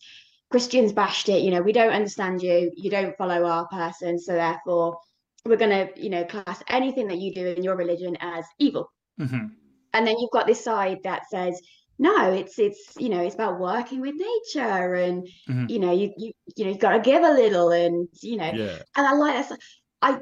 Christians 0.52 0.92
bashed 0.92 1.30
it. 1.30 1.42
You 1.42 1.52
know, 1.52 1.62
we 1.62 1.72
don't 1.72 1.94
understand 1.94 2.44
you. 2.44 2.70
You 2.76 2.90
don't 2.90 3.16
follow 3.18 3.46
our 3.46 3.66
person, 3.70 4.20
so 4.20 4.34
therefore 4.34 4.98
we're 5.46 5.56
gonna, 5.56 5.88
you 5.96 6.10
know, 6.10 6.26
class 6.26 6.62
anything 6.68 7.08
that 7.08 7.18
you 7.20 7.34
do 7.34 7.48
in 7.48 7.64
your 7.64 7.78
religion 7.78 8.18
as 8.20 8.44
evil 8.60 8.92
Mhm. 9.18 9.52
and 9.94 10.06
then 10.08 10.18
you've 10.20 10.32
got 10.32 10.48
this 10.48 10.62
side 10.64 11.00
that 11.04 11.30
says 11.30 11.62
no 11.98 12.32
it's 12.34 12.60
it's 12.60 12.94
you 12.98 13.10
know 13.10 13.22
it's 13.22 13.36
about 13.36 13.60
working 13.60 14.00
with 14.02 14.16
nature 14.16 14.94
and 14.96 15.28
Mhm. 15.50 15.70
you 15.70 15.80
know 15.80 15.92
you 15.92 16.14
you 16.18 16.32
you 16.56 16.64
know 16.66 16.72
you've 16.72 16.80
got 16.88 16.92
to 16.92 17.00
give 17.12 17.24
a 17.24 17.32
little 17.34 17.72
and 17.72 18.08
you 18.22 18.38
know 18.38 18.52
Yeah. 18.54 18.78
and 18.96 19.08
i 19.08 19.14
like 19.14 19.50
that 19.50 19.60
i 20.02 20.20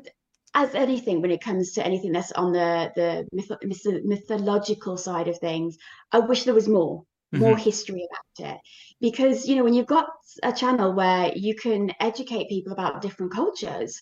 as 0.53 0.73
anything 0.75 1.21
when 1.21 1.31
it 1.31 1.41
comes 1.41 1.73
to 1.73 1.85
anything 1.85 2.11
that's 2.11 2.31
on 2.33 2.51
the 2.51 2.91
the 2.95 3.27
myth- 3.31 3.63
myth- 3.63 4.03
mythological 4.05 4.97
side 4.97 5.27
of 5.27 5.37
things 5.39 5.77
i 6.11 6.19
wish 6.19 6.43
there 6.43 6.53
was 6.53 6.67
more 6.67 7.03
more 7.33 7.57
history 7.57 8.07
about 8.09 8.51
it. 8.53 8.59
Because 9.01 9.47
you 9.47 9.55
know 9.55 9.63
when 9.63 9.73
you've 9.73 9.85
got 9.85 10.07
a 10.43 10.51
channel 10.53 10.93
where 10.93 11.31
you 11.35 11.55
can 11.55 11.91
educate 11.99 12.49
people 12.49 12.73
about 12.73 13.01
different 13.01 13.33
cultures 13.33 14.01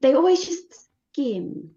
they 0.00 0.14
always 0.14 0.44
just 0.44 0.64
skim. 1.12 1.70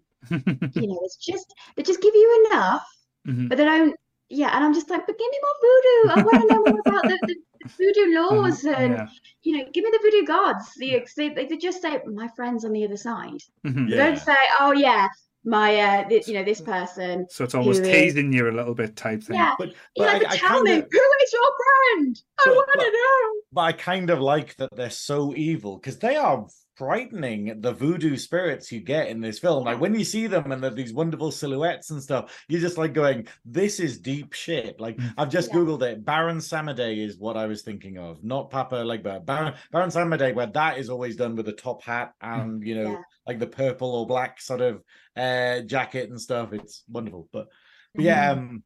You 0.74 0.88
know 0.88 1.00
it's 1.02 1.16
just 1.16 1.46
they 1.76 1.82
just 1.82 2.02
give 2.02 2.14
you 2.14 2.46
enough 2.50 2.84
Mhm. 3.26 3.48
but 3.48 3.58
they 3.58 3.64
don't 3.64 3.96
yeah 4.28 4.54
and 4.54 4.64
i'm 4.64 4.74
just 4.74 4.90
like 4.90 5.06
but 5.06 5.18
give 5.18 5.30
me 5.30 5.38
more 5.42 5.58
voodoo. 5.64 6.12
I 6.14 6.24
want 6.24 6.38
to 6.40 6.46
know 6.48 6.60
more 6.66 6.80
about 6.86 7.06
the, 7.08 7.18
the 7.26 7.36
voodoo 7.76 8.14
laws 8.14 8.64
and 8.64 8.94
Yeah. 8.94 9.06
you 9.42 9.56
know 9.58 9.64
give 9.72 9.84
me 9.84 9.90
the 9.90 9.98
voodoo 10.02 10.26
gods 10.26 10.72
the, 10.78 11.04
they, 11.16 11.28
they 11.30 11.56
just 11.56 11.82
say 11.82 12.00
my 12.06 12.28
friends 12.28 12.64
on 12.64 12.72
the 12.72 12.84
other 12.84 12.96
side 12.96 13.40
Mhm. 13.66 13.88
Yeah. 13.90 13.96
don't 13.96 14.18
say 14.18 14.36
oh 14.60 14.72
yeah 14.72 15.08
my 15.44 15.76
uh 15.76 16.08
th- 16.08 16.26
you 16.28 16.34
know 16.34 16.44
this 16.44 16.60
person 16.60 17.26
So 17.30 17.44
it's 17.44 17.54
almost 17.54 17.80
Who 17.80 17.88
is- 17.88 17.92
teasing 17.92 18.32
you 18.32 18.50
a 18.50 18.52
little 18.52 18.74
bit 18.74 18.96
type 18.96 19.22
thing. 19.22 19.36
yeah 19.36 19.54
But, 19.58 19.72
but 19.96 20.06
like 20.06 20.16
I, 20.16 20.18
but 20.24 20.32
I 20.32 20.36
tell 20.36 20.62
me 20.62 20.70
kind 20.72 20.82
of, 20.82 20.88
who 20.90 20.98
is 21.24 21.32
your 21.32 21.50
friend 21.60 22.22
i 22.46 22.50
want 22.50 22.80
to 22.80 22.86
know 22.86 23.40
but 23.52 23.60
I 23.62 23.72
kind 23.72 24.10
of 24.10 24.20
like 24.20 24.56
that 24.56 24.68
they're 24.76 24.90
so 24.90 25.34
evil 25.34 25.76
because 25.78 25.98
they 25.98 26.16
are 26.16 26.46
frightening. 26.78 27.60
The 27.60 27.72
voodoo 27.72 28.16
spirits 28.16 28.70
you 28.72 28.80
get 28.80 29.08
in 29.08 29.20
this 29.20 29.38
film, 29.38 29.64
like 29.64 29.80
when 29.80 29.94
you 29.94 30.04
see 30.04 30.26
them 30.28 30.52
and 30.52 30.62
they're 30.62 30.70
these 30.70 30.94
wonderful 30.94 31.30
silhouettes 31.32 31.90
and 31.90 32.02
stuff, 32.02 32.44
you're 32.48 32.60
just 32.60 32.78
like 32.78 32.94
going, 32.94 33.26
"This 33.44 33.80
is 33.80 33.98
deep 33.98 34.32
shit." 34.32 34.80
Like 34.80 34.96
Mm. 34.96 35.12
I've 35.18 35.30
just 35.30 35.48
Yeah. 35.50 35.56
googled 35.56 35.82
it. 35.82 36.04
Baron 36.04 36.38
Samedi 36.38 37.04
is 37.04 37.18
what 37.18 37.36
I 37.36 37.46
was 37.46 37.62
thinking 37.62 37.98
of, 37.98 38.22
not 38.24 38.50
Papa 38.50 38.76
Legba. 38.76 39.24
Baron 39.24 39.54
Baron 39.72 39.90
Samedi, 39.90 40.34
where 40.34 40.46
that 40.46 40.78
is 40.78 40.88
always 40.88 41.16
done 41.16 41.34
with 41.36 41.48
a 41.48 41.52
top 41.52 41.82
hat 41.82 42.12
and 42.20 42.62
you 42.66 42.74
know, 42.76 42.92
Yeah. 42.92 43.02
like 43.26 43.38
the 43.40 43.46
purple 43.46 43.94
or 43.94 44.06
black 44.06 44.40
sort 44.40 44.60
of 44.60 44.82
uh 45.16 45.60
jacket 45.62 46.08
and 46.10 46.20
stuff. 46.20 46.52
It's 46.52 46.84
wonderful, 46.88 47.28
but. 47.32 47.48
Yeah, 47.94 48.32
um, 48.32 48.62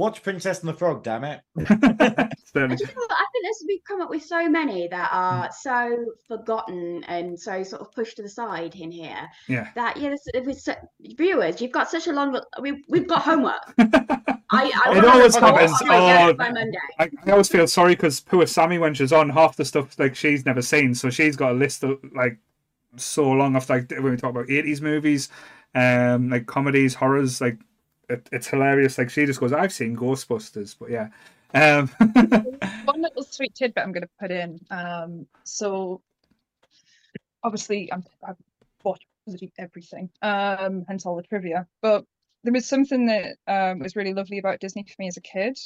watch 0.00 0.22
Princess 0.22 0.60
and 0.60 0.68
the 0.68 0.74
Frog, 0.74 1.02
damn 1.04 1.24
it. 1.24 1.40
Certainly. 1.58 2.76
Do 2.76 2.84
you 2.84 2.86
know 2.86 2.94
what? 2.94 3.12
I 3.12 3.26
think 3.32 3.44
there's, 3.44 3.64
we've 3.68 3.84
come 3.86 4.00
up 4.00 4.10
with 4.10 4.24
so 4.24 4.48
many 4.48 4.88
that 4.88 5.10
are 5.12 5.50
so 5.60 6.06
forgotten 6.26 7.04
and 7.04 7.38
so 7.38 7.62
sort 7.62 7.82
of 7.82 7.92
pushed 7.92 8.16
to 8.16 8.22
the 8.22 8.28
side 8.28 8.74
in 8.74 8.90
here 8.90 9.28
Yeah. 9.46 9.68
that 9.76 9.98
yeah, 9.98 10.10
this, 10.10 10.26
with 10.46 10.58
so, 10.60 10.74
viewers, 11.00 11.60
you've 11.60 11.70
got 11.72 11.90
such 11.90 12.06
a 12.06 12.12
long. 12.12 12.40
We 12.60 12.82
we've 12.88 13.06
got 13.06 13.22
homework. 13.22 13.62
I, 13.78 14.72
I 14.86 14.98
It 14.98 15.04
always 15.04 15.36
happens. 15.36 15.70
Oh, 15.82 16.32
by 16.34 16.50
Monday. 16.50 16.78
I, 16.98 17.10
I 17.26 17.30
always 17.32 17.48
feel 17.48 17.68
sorry 17.68 17.94
because 17.94 18.20
poor 18.20 18.46
Sammie 18.46 18.78
when 18.78 18.94
she's 18.94 19.12
on 19.12 19.28
half 19.30 19.56
the 19.56 19.64
stuff 19.64 19.98
like 19.98 20.16
she's 20.16 20.44
never 20.46 20.62
seen, 20.62 20.94
so 20.94 21.10
she's 21.10 21.36
got 21.36 21.52
a 21.52 21.54
list 21.54 21.84
of 21.84 21.98
like 22.14 22.38
so 22.96 23.30
long 23.30 23.54
of 23.54 23.68
like 23.68 23.90
when 23.90 24.10
we 24.10 24.16
talk 24.16 24.30
about 24.30 24.50
eighties 24.50 24.80
movies, 24.80 25.28
um, 25.74 26.30
like 26.30 26.46
comedies, 26.46 26.94
horrors, 26.94 27.40
like 27.40 27.58
it, 28.10 28.28
it's 28.32 28.48
hilarious. 28.48 28.98
Like 28.98 29.10
she 29.10 29.26
just 29.26 29.40
goes, 29.40 29.52
"I've 29.52 29.72
seen 29.72 29.96
Ghostbusters," 29.96 30.76
but 30.78 30.90
yeah, 30.90 31.08
um, 31.54 31.88
One 32.84 33.02
little 33.02 33.22
sweet 33.22 33.54
tidbit 33.54 33.82
I'm 33.82 33.92
going 33.92 34.02
to 34.02 34.10
put 34.18 34.30
in. 34.30 34.60
Um, 34.70 35.26
so 35.44 36.00
obviously 37.42 37.92
I'm, 37.92 38.04
I've 38.26 38.36
watched 38.84 39.06
everything, 39.58 40.10
um, 40.22 40.84
hence 40.88 41.06
all 41.06 41.16
the 41.16 41.22
trivia. 41.22 41.66
But 41.82 42.04
there 42.44 42.52
was 42.52 42.66
something 42.66 43.06
that 43.06 43.36
um, 43.46 43.80
was 43.80 43.96
really 43.96 44.14
lovely 44.14 44.38
about 44.38 44.60
Disney 44.60 44.84
for 44.84 44.94
me 44.98 45.08
as 45.08 45.16
a 45.16 45.22
kid. 45.22 45.58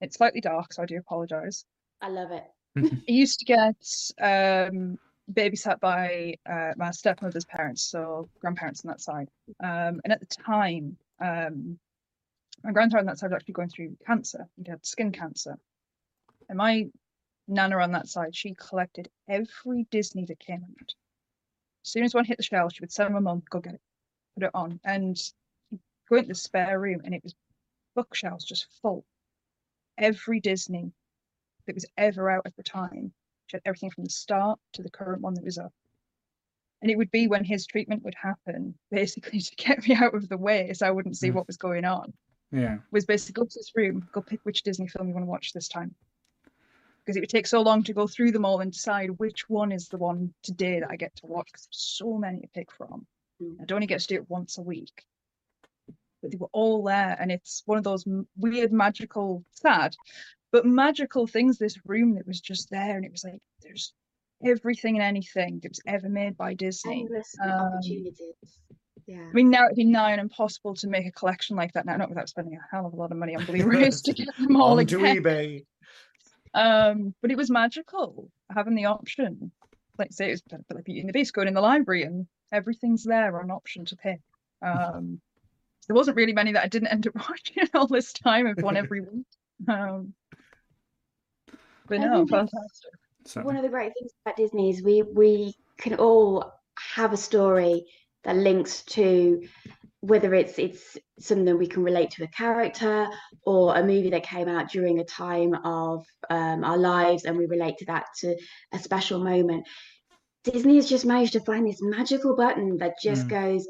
It's 0.00 0.16
slightly 0.16 0.40
dark, 0.40 0.72
so 0.72 0.82
I 0.82 0.86
do 0.86 0.98
apologise. 0.98 1.64
I 2.00 2.08
love 2.08 2.30
it. 2.30 2.44
I 2.76 3.12
used 3.12 3.40
to 3.40 3.44
get 3.44 3.76
um, 4.20 4.98
babysat 5.32 5.80
by 5.80 6.34
uh, 6.50 6.72
my 6.76 6.90
stepmother's 6.90 7.44
parents, 7.44 7.82
so 7.82 8.28
grandparents 8.40 8.84
on 8.84 8.90
that 8.90 9.00
side. 9.00 9.28
Um, 9.62 10.00
and 10.04 10.12
at 10.12 10.20
the 10.20 10.26
time, 10.26 10.96
um, 11.24 11.78
my 12.62 12.72
grandfather 12.72 13.00
on 13.00 13.06
that 13.06 13.18
side 13.18 13.30
was 13.30 13.36
actually 13.36 13.54
going 13.54 13.68
through 13.68 13.96
cancer. 14.06 14.46
He 14.62 14.70
had 14.70 14.84
skin 14.84 15.12
cancer. 15.12 15.56
And 16.48 16.58
my 16.58 16.86
nana 17.48 17.78
on 17.78 17.92
that 17.92 18.08
side, 18.08 18.36
she 18.36 18.54
collected 18.54 19.08
every 19.28 19.86
Disney 19.90 20.24
that 20.26 20.38
came 20.38 20.62
out. 20.62 20.94
As 21.84 21.90
soon 21.90 22.04
as 22.04 22.14
one 22.14 22.24
hit 22.24 22.36
the 22.36 22.42
shelf, 22.42 22.72
she 22.72 22.80
would 22.80 22.92
send 22.92 23.12
my 23.12 23.20
mum, 23.20 23.42
go 23.50 23.60
get 23.60 23.74
it, 23.74 23.80
put 24.34 24.44
it 24.44 24.50
on. 24.54 24.80
And 24.84 25.16
go 26.08 26.16
into 26.16 26.28
the 26.28 26.34
spare 26.34 26.78
room, 26.78 27.00
and 27.04 27.14
it 27.14 27.22
was 27.22 27.34
bookshelves 27.94 28.44
just 28.44 28.66
full. 28.82 29.04
Every 29.98 30.40
Disney 30.40 30.92
that 31.66 31.74
was 31.74 31.86
ever 31.96 32.30
out 32.30 32.46
at 32.46 32.56
the 32.56 32.62
time. 32.62 33.12
She 33.46 33.56
had 33.56 33.62
everything 33.64 33.90
from 33.90 34.04
the 34.04 34.10
start 34.10 34.58
to 34.74 34.82
the 34.82 34.90
current 34.90 35.22
one 35.22 35.34
that 35.34 35.44
was 35.44 35.58
up. 35.58 35.72
And 36.84 36.90
it 36.90 36.98
would 36.98 37.10
be 37.10 37.28
when 37.28 37.44
his 37.44 37.64
treatment 37.64 38.04
would 38.04 38.14
happen, 38.14 38.74
basically 38.90 39.40
to 39.40 39.56
get 39.56 39.88
me 39.88 39.94
out 39.94 40.14
of 40.14 40.28
the 40.28 40.36
way 40.36 40.70
so 40.74 40.86
I 40.86 40.90
wouldn't 40.90 41.16
see 41.16 41.30
Mm. 41.30 41.34
what 41.36 41.46
was 41.46 41.56
going 41.56 41.86
on, 41.86 42.12
yeah, 42.52 42.76
was 42.90 43.06
basically 43.06 43.40
go 43.40 43.46
to 43.46 43.58
this 43.58 43.72
room, 43.74 44.06
go 44.12 44.20
pick 44.20 44.40
which 44.42 44.62
Disney 44.62 44.86
film 44.86 45.08
you 45.08 45.14
want 45.14 45.24
to 45.24 45.30
watch 45.30 45.54
this 45.54 45.66
time. 45.66 45.94
Because 47.00 47.16
it 47.16 47.20
would 47.20 47.30
take 47.30 47.46
so 47.46 47.62
long 47.62 47.82
to 47.84 47.94
go 47.94 48.06
through 48.06 48.32
them 48.32 48.44
all 48.44 48.60
and 48.60 48.70
decide 48.70 49.18
which 49.18 49.48
one 49.48 49.72
is 49.72 49.88
the 49.88 49.96
one 49.96 50.34
today 50.42 50.80
that 50.80 50.90
I 50.90 50.96
get 50.96 51.16
to 51.16 51.26
watch, 51.26 51.46
because 51.46 51.64
there's 51.66 51.96
so 51.96 52.18
many 52.18 52.40
to 52.42 52.48
pick 52.48 52.70
from. 52.70 53.06
Mm. 53.42 53.62
I'd 53.62 53.72
only 53.72 53.86
get 53.86 54.00
to 54.00 54.06
do 54.06 54.16
it 54.16 54.28
once 54.28 54.58
a 54.58 54.62
week. 54.62 55.06
But 56.20 56.32
they 56.32 56.36
were 56.36 56.50
all 56.52 56.82
there, 56.82 57.16
and 57.18 57.32
it's 57.32 57.62
one 57.64 57.78
of 57.78 57.84
those 57.84 58.04
weird, 58.36 58.72
magical, 58.72 59.42
sad, 59.52 59.96
but 60.52 60.66
magical 60.66 61.26
things. 61.26 61.56
This 61.56 61.78
room 61.86 62.16
that 62.16 62.26
was 62.26 62.42
just 62.42 62.68
there, 62.68 62.94
and 62.94 63.06
it 63.06 63.10
was 63.12 63.24
like 63.24 63.40
there's 63.62 63.94
everything 64.44 64.96
and 64.96 65.02
anything 65.04 65.60
that 65.62 65.70
was 65.70 65.80
ever 65.86 66.08
made 66.08 66.36
by 66.36 66.54
Disney. 66.54 67.00
Endless 67.02 67.34
Um, 67.42 67.50
opportunities. 67.50 68.58
Yeah. 69.06 69.20
I 69.28 69.32
mean, 69.32 69.50
now 69.50 69.66
it'd 69.66 69.76
be 69.76 69.84
nigh 69.84 70.14
on 70.14 70.18
impossible 70.18 70.74
to 70.76 70.88
make 70.88 71.06
a 71.06 71.12
collection 71.12 71.56
like 71.56 71.72
that 71.74 71.84
now, 71.84 71.96
not 71.96 72.08
without 72.08 72.28
spending 72.28 72.54
a 72.54 72.74
hell 72.74 72.86
of 72.86 72.94
a 72.94 72.96
lot 72.96 73.10
of 73.12 73.18
money 73.18 73.36
on 73.36 73.44
Blu-rays 73.44 74.00
to 74.02 74.12
get 74.14 74.28
them 74.38 74.56
all 74.56 74.78
On 74.78 74.86
to 74.86 74.98
again. 74.98 75.16
eBay. 75.22 75.64
Um, 76.54 77.14
but 77.20 77.30
it 77.30 77.36
was 77.36 77.50
magical 77.50 78.30
having 78.54 78.74
the 78.74 78.86
option. 78.86 79.50
Like 79.98 80.12
say, 80.12 80.28
it 80.28 80.32
was 80.32 80.42
a 80.50 80.56
bit 80.56 80.64
like 80.76 80.84
Beauty 80.84 81.00
and 81.00 81.08
the 81.08 81.12
Beast, 81.12 81.34
going 81.34 81.48
in 81.48 81.54
the 81.54 81.60
library 81.60 82.02
and 82.04 82.26
everything's 82.52 83.04
there 83.04 83.38
on 83.40 83.50
option 83.50 83.84
to 83.86 83.96
pick. 83.96 84.20
Um, 84.62 85.20
there 85.86 85.94
wasn't 85.94 86.16
really 86.16 86.32
many 86.32 86.52
that 86.52 86.64
I 86.64 86.68
didn't 86.68 86.88
end 86.88 87.06
up 87.06 87.14
watching 87.28 87.68
all 87.74 87.86
this 87.86 88.12
time. 88.12 88.46
I've 88.46 88.62
one 88.62 88.76
every 88.76 89.00
week. 89.02 89.26
Um, 89.68 90.14
but 91.86 92.00
no, 92.00 92.26
fantastic. 92.26 92.90
So, 93.26 93.42
One 93.42 93.56
of 93.56 93.62
the 93.62 93.68
great 93.68 93.92
things 93.98 94.10
about 94.24 94.36
Disney 94.36 94.70
is 94.70 94.82
we 94.82 95.02
we 95.02 95.54
can 95.78 95.94
all 95.94 96.52
have 96.94 97.12
a 97.12 97.16
story 97.16 97.84
that 98.24 98.36
links 98.36 98.82
to 98.84 99.42
whether 100.00 100.34
it's 100.34 100.58
it's 100.58 100.98
something 101.18 101.56
we 101.58 101.66
can 101.66 101.82
relate 101.82 102.10
to 102.12 102.24
a 102.24 102.28
character 102.28 103.08
or 103.46 103.76
a 103.76 103.82
movie 103.82 104.10
that 104.10 104.22
came 104.24 104.48
out 104.48 104.70
during 104.70 104.98
a 105.00 105.04
time 105.04 105.54
of 105.64 106.04
um, 106.30 106.64
our 106.64 106.76
lives 106.78 107.24
and 107.24 107.36
we 107.36 107.46
relate 107.46 107.78
to 107.78 107.86
that 107.86 108.06
to 108.20 108.36
a 108.72 108.78
special 108.78 109.22
moment. 109.24 109.66
Disney 110.44 110.76
has 110.76 110.88
just 110.88 111.06
managed 111.06 111.32
to 111.34 111.40
find 111.40 111.66
this 111.66 111.82
magical 111.82 112.36
button 112.36 112.78
that 112.78 112.94
just 113.02 113.26
Mm. 113.26 113.30
goes, 113.30 113.68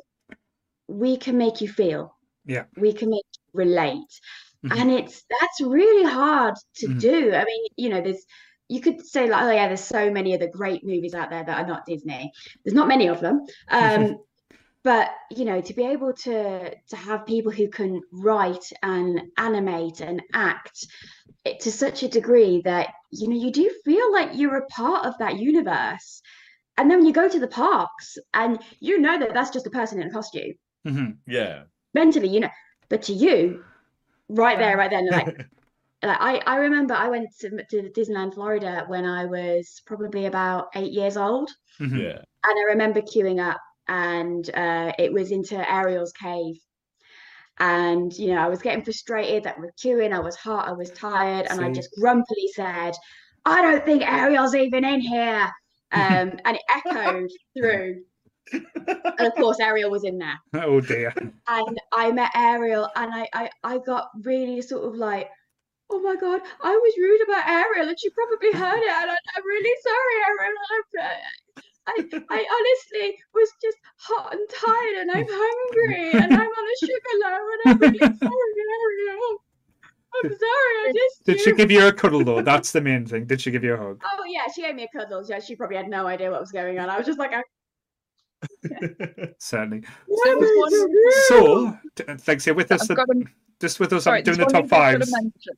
we 0.89 1.17
can 1.17 1.39
make 1.39 1.61
you 1.61 1.69
feel. 1.69 2.17
Yeah. 2.45 2.65
We 2.77 2.93
can 2.93 3.11
make 3.11 3.25
you 3.37 3.43
relate. 3.55 4.13
Mhm. 4.65 4.81
And 4.81 4.91
it's 4.91 5.25
that's 5.31 5.61
really 5.61 6.05
hard 6.11 6.55
to 6.77 6.89
Mhm. 6.89 6.99
do. 7.01 7.33
I 7.35 7.45
mean, 7.45 7.65
you 7.77 7.89
know, 7.91 8.01
there's 8.01 8.25
you 8.69 8.81
could 8.81 9.05
say 9.05 9.29
like, 9.29 9.43
oh 9.43 9.51
yeah, 9.51 9.69
there's 9.69 9.85
so 9.85 10.11
many 10.11 10.35
other 10.35 10.49
great 10.49 10.85
movies 10.85 11.15
out 11.15 11.31
there 11.31 11.45
that 11.45 11.59
are 11.59 11.67
not 11.67 11.87
Disney. 11.87 12.33
There's 12.65 12.75
not 12.75 12.89
many 12.89 13.09
of 13.09 13.21
them. 13.21 13.45
Um, 13.71 14.19
but 14.85 15.11
you 15.31 15.45
know, 15.45 15.61
to 15.61 15.75
be 15.75 15.85
able 15.85 16.13
to 16.13 16.75
to 16.75 16.97
have 16.97 17.27
people 17.27 17.53
who 17.53 17.69
can 17.69 18.01
write 18.13 18.73
and 18.83 19.21
animate 19.39 20.01
and 20.01 20.23
act 20.33 20.87
it 21.45 21.61
to 21.61 21.73
such 21.73 22.03
a 22.03 22.09
degree 22.09 22.63
that 22.65 22.89
you 23.11 23.29
know 23.29 23.37
you 23.37 23.53
do 23.53 23.71
feel 23.85 24.13
like 24.13 24.31
you're 24.35 24.57
a 24.57 24.67
part 24.67 25.07
of 25.07 25.15
that 25.19 25.39
universe. 25.39 26.23
And 26.77 26.91
then 26.91 26.99
when 26.99 27.07
you 27.07 27.13
go 27.13 27.29
to 27.29 27.39
the 27.39 27.49
parks 27.49 28.19
and 28.33 28.59
you 28.81 29.01
know 29.01 29.19
that 29.19 29.33
that's 29.33 29.51
just 29.51 29.67
a 29.67 29.71
person 29.71 30.01
in 30.01 30.09
a 30.09 30.11
costume 30.11 30.55
Mhm. 30.87 31.17
Yeah. 31.27 31.65
mentally, 31.95 32.29
you 32.29 32.41
know, 32.41 32.51
but 32.89 33.03
to 33.03 33.13
you, 33.13 33.65
right 34.29 34.59
there, 34.59 34.77
right 34.77 34.91
then, 34.91 35.09
like 35.09 35.27
like 36.05 36.19
I, 36.21 36.37
I 36.47 36.57
remember 36.57 36.95
I 36.95 37.09
went 37.09 37.29
to, 37.41 37.51
to 37.51 37.91
Disneyland, 37.91 38.35
Florida 38.35 38.85
when 38.89 39.05
I 39.05 39.25
was 39.27 39.83
probably 39.87 40.27
about 40.27 40.69
eight 40.75 40.93
years 40.93 41.17
old. 41.17 41.51
Mhm. 41.81 41.99
Yeah. 41.99 42.19
And 42.47 42.59
I 42.59 42.63
remember 42.69 43.01
queuing 43.01 43.41
up 43.45 43.61
and 43.89 44.49
uh, 44.55 44.93
it 44.99 45.13
was 45.13 45.31
into 45.31 45.57
Ariel's 45.73 46.13
cave. 46.13 46.57
And, 47.61 48.13
you 48.13 48.35
know, 48.35 48.41
I 48.41 48.49
was 48.49 48.63
getting 48.63 48.83
frustrated 48.83 49.45
that 49.45 49.59
we're 49.59 49.73
queuing. 49.83 50.13
I 50.13 50.19
was 50.19 50.37
hot, 50.37 50.69
I 50.69 50.73
was 50.73 50.91
tired. 50.91 51.47
And 51.49 51.65
I 51.65 51.71
just 51.73 51.91
grumpily 52.01 52.49
said, 52.55 52.95
I 53.45 53.63
don't 53.63 53.85
think 53.85 54.03
Ariel's 54.03 54.55
even 54.55 54.85
in 54.85 55.01
here. 55.01 55.49
Um, 55.93 56.33
and 56.45 56.57
it 56.57 56.63
echoed 56.69 57.31
through. 57.57 58.03
And 58.53 59.21
of 59.29 59.35
course, 59.37 59.61
Ariel 59.61 59.93
was 59.93 60.03
in 60.03 60.19
there 60.19 60.35
Oh 60.65 60.81
dear. 60.81 61.15
and 61.47 61.79
I 61.93 62.11
met 62.11 62.33
Ariel 62.35 62.89
and 62.97 63.15
I, 63.15 63.29
I 63.33 63.51
I 63.63 63.79
got 63.79 64.09
really 64.25 64.61
sort 64.61 64.89
of 64.89 64.97
like 64.97 65.29
oh 65.91 66.01
my 66.01 66.17
god 66.17 66.41
I 66.63 66.73
was 66.73 66.95
rude 66.99 67.21
about 67.29 67.49
Ariel 67.49 67.89
and 67.89 67.99
she 68.01 68.11
probably 68.11 68.53
heard 68.59 68.79
it 68.79 68.91
and 69.03 69.11
I, 69.11 69.17
I'm 69.37 69.45
really 69.47 69.75
sorry 69.83 70.17
Ariel 70.29 70.55
I'm, 70.67 70.85
I, 71.87 72.21
I 72.31 72.47
honestly 72.49 73.19
was 73.35 73.51
just 73.63 73.77
hot 73.97 74.33
and 74.33 74.41
tired 74.49 74.97
and 75.01 75.11
I'm 75.11 75.27
hungry 75.29 76.13
and 76.13 76.33
I'm 76.33 76.49
on 76.49 76.65
a 76.73 76.77
sugar 76.81 77.15
low 77.23 77.39
and 77.53 77.61
I'm 77.67 77.79
really 77.79 77.99
sorry 78.19 78.53
Ariel 78.81 79.45
I'm 80.23 80.31
sorry 80.31 80.75
I 80.89 80.93
just 80.95 81.25
Did 81.27 81.41
she 81.41 81.53
give 81.53 81.71
you 81.73 81.87
a 81.89 81.93
cuddle 81.93 82.25
though? 82.25 82.41
That's 82.41 82.71
the 82.71 82.81
main 82.81 83.05
thing. 83.05 83.27
Did 83.27 83.41
she 83.41 83.51
give 83.51 83.65
you 83.65 83.75
a 83.75 83.77
hug? 83.77 84.01
oh 84.05 84.25
yeah 84.27 84.43
she 84.55 84.63
gave 84.63 84.75
me 84.77 84.85
a 84.85 84.99
cuddle 84.99 85.25
yeah, 85.29 85.41
she 85.41 85.57
probably 85.57 85.77
had 85.77 85.89
no 85.89 86.07
idea 86.07 86.31
what 86.31 86.41
was 86.41 86.53
going 86.53 86.79
on 86.79 86.89
I 86.89 86.97
was 86.97 87.07
just 87.07 87.19
like 87.19 87.33
I, 87.35 87.43
Certainly. 89.39 89.81
There 90.25 90.37
was 90.39 90.51
one- 90.57 91.29
So, 91.29 91.79
t- 91.95 92.05
thanks. 92.19 92.47
You're 92.47 92.55
with 92.55 92.71
us. 92.73 92.83
I've 92.83 92.91
at- 92.99 93.07
got 93.07 93.09
a 93.17 93.25
just 93.65 93.81
with 93.81 93.93
us. 93.95 94.05
Sorry, 94.05 94.19
I'm 94.19 94.25
doing 94.25 94.39
the 94.39 94.45
top 94.45 94.69
thing 94.69 94.79
I 94.79 94.93
should 94.93 95.01
have 95.01 95.09
fives. 95.09 95.49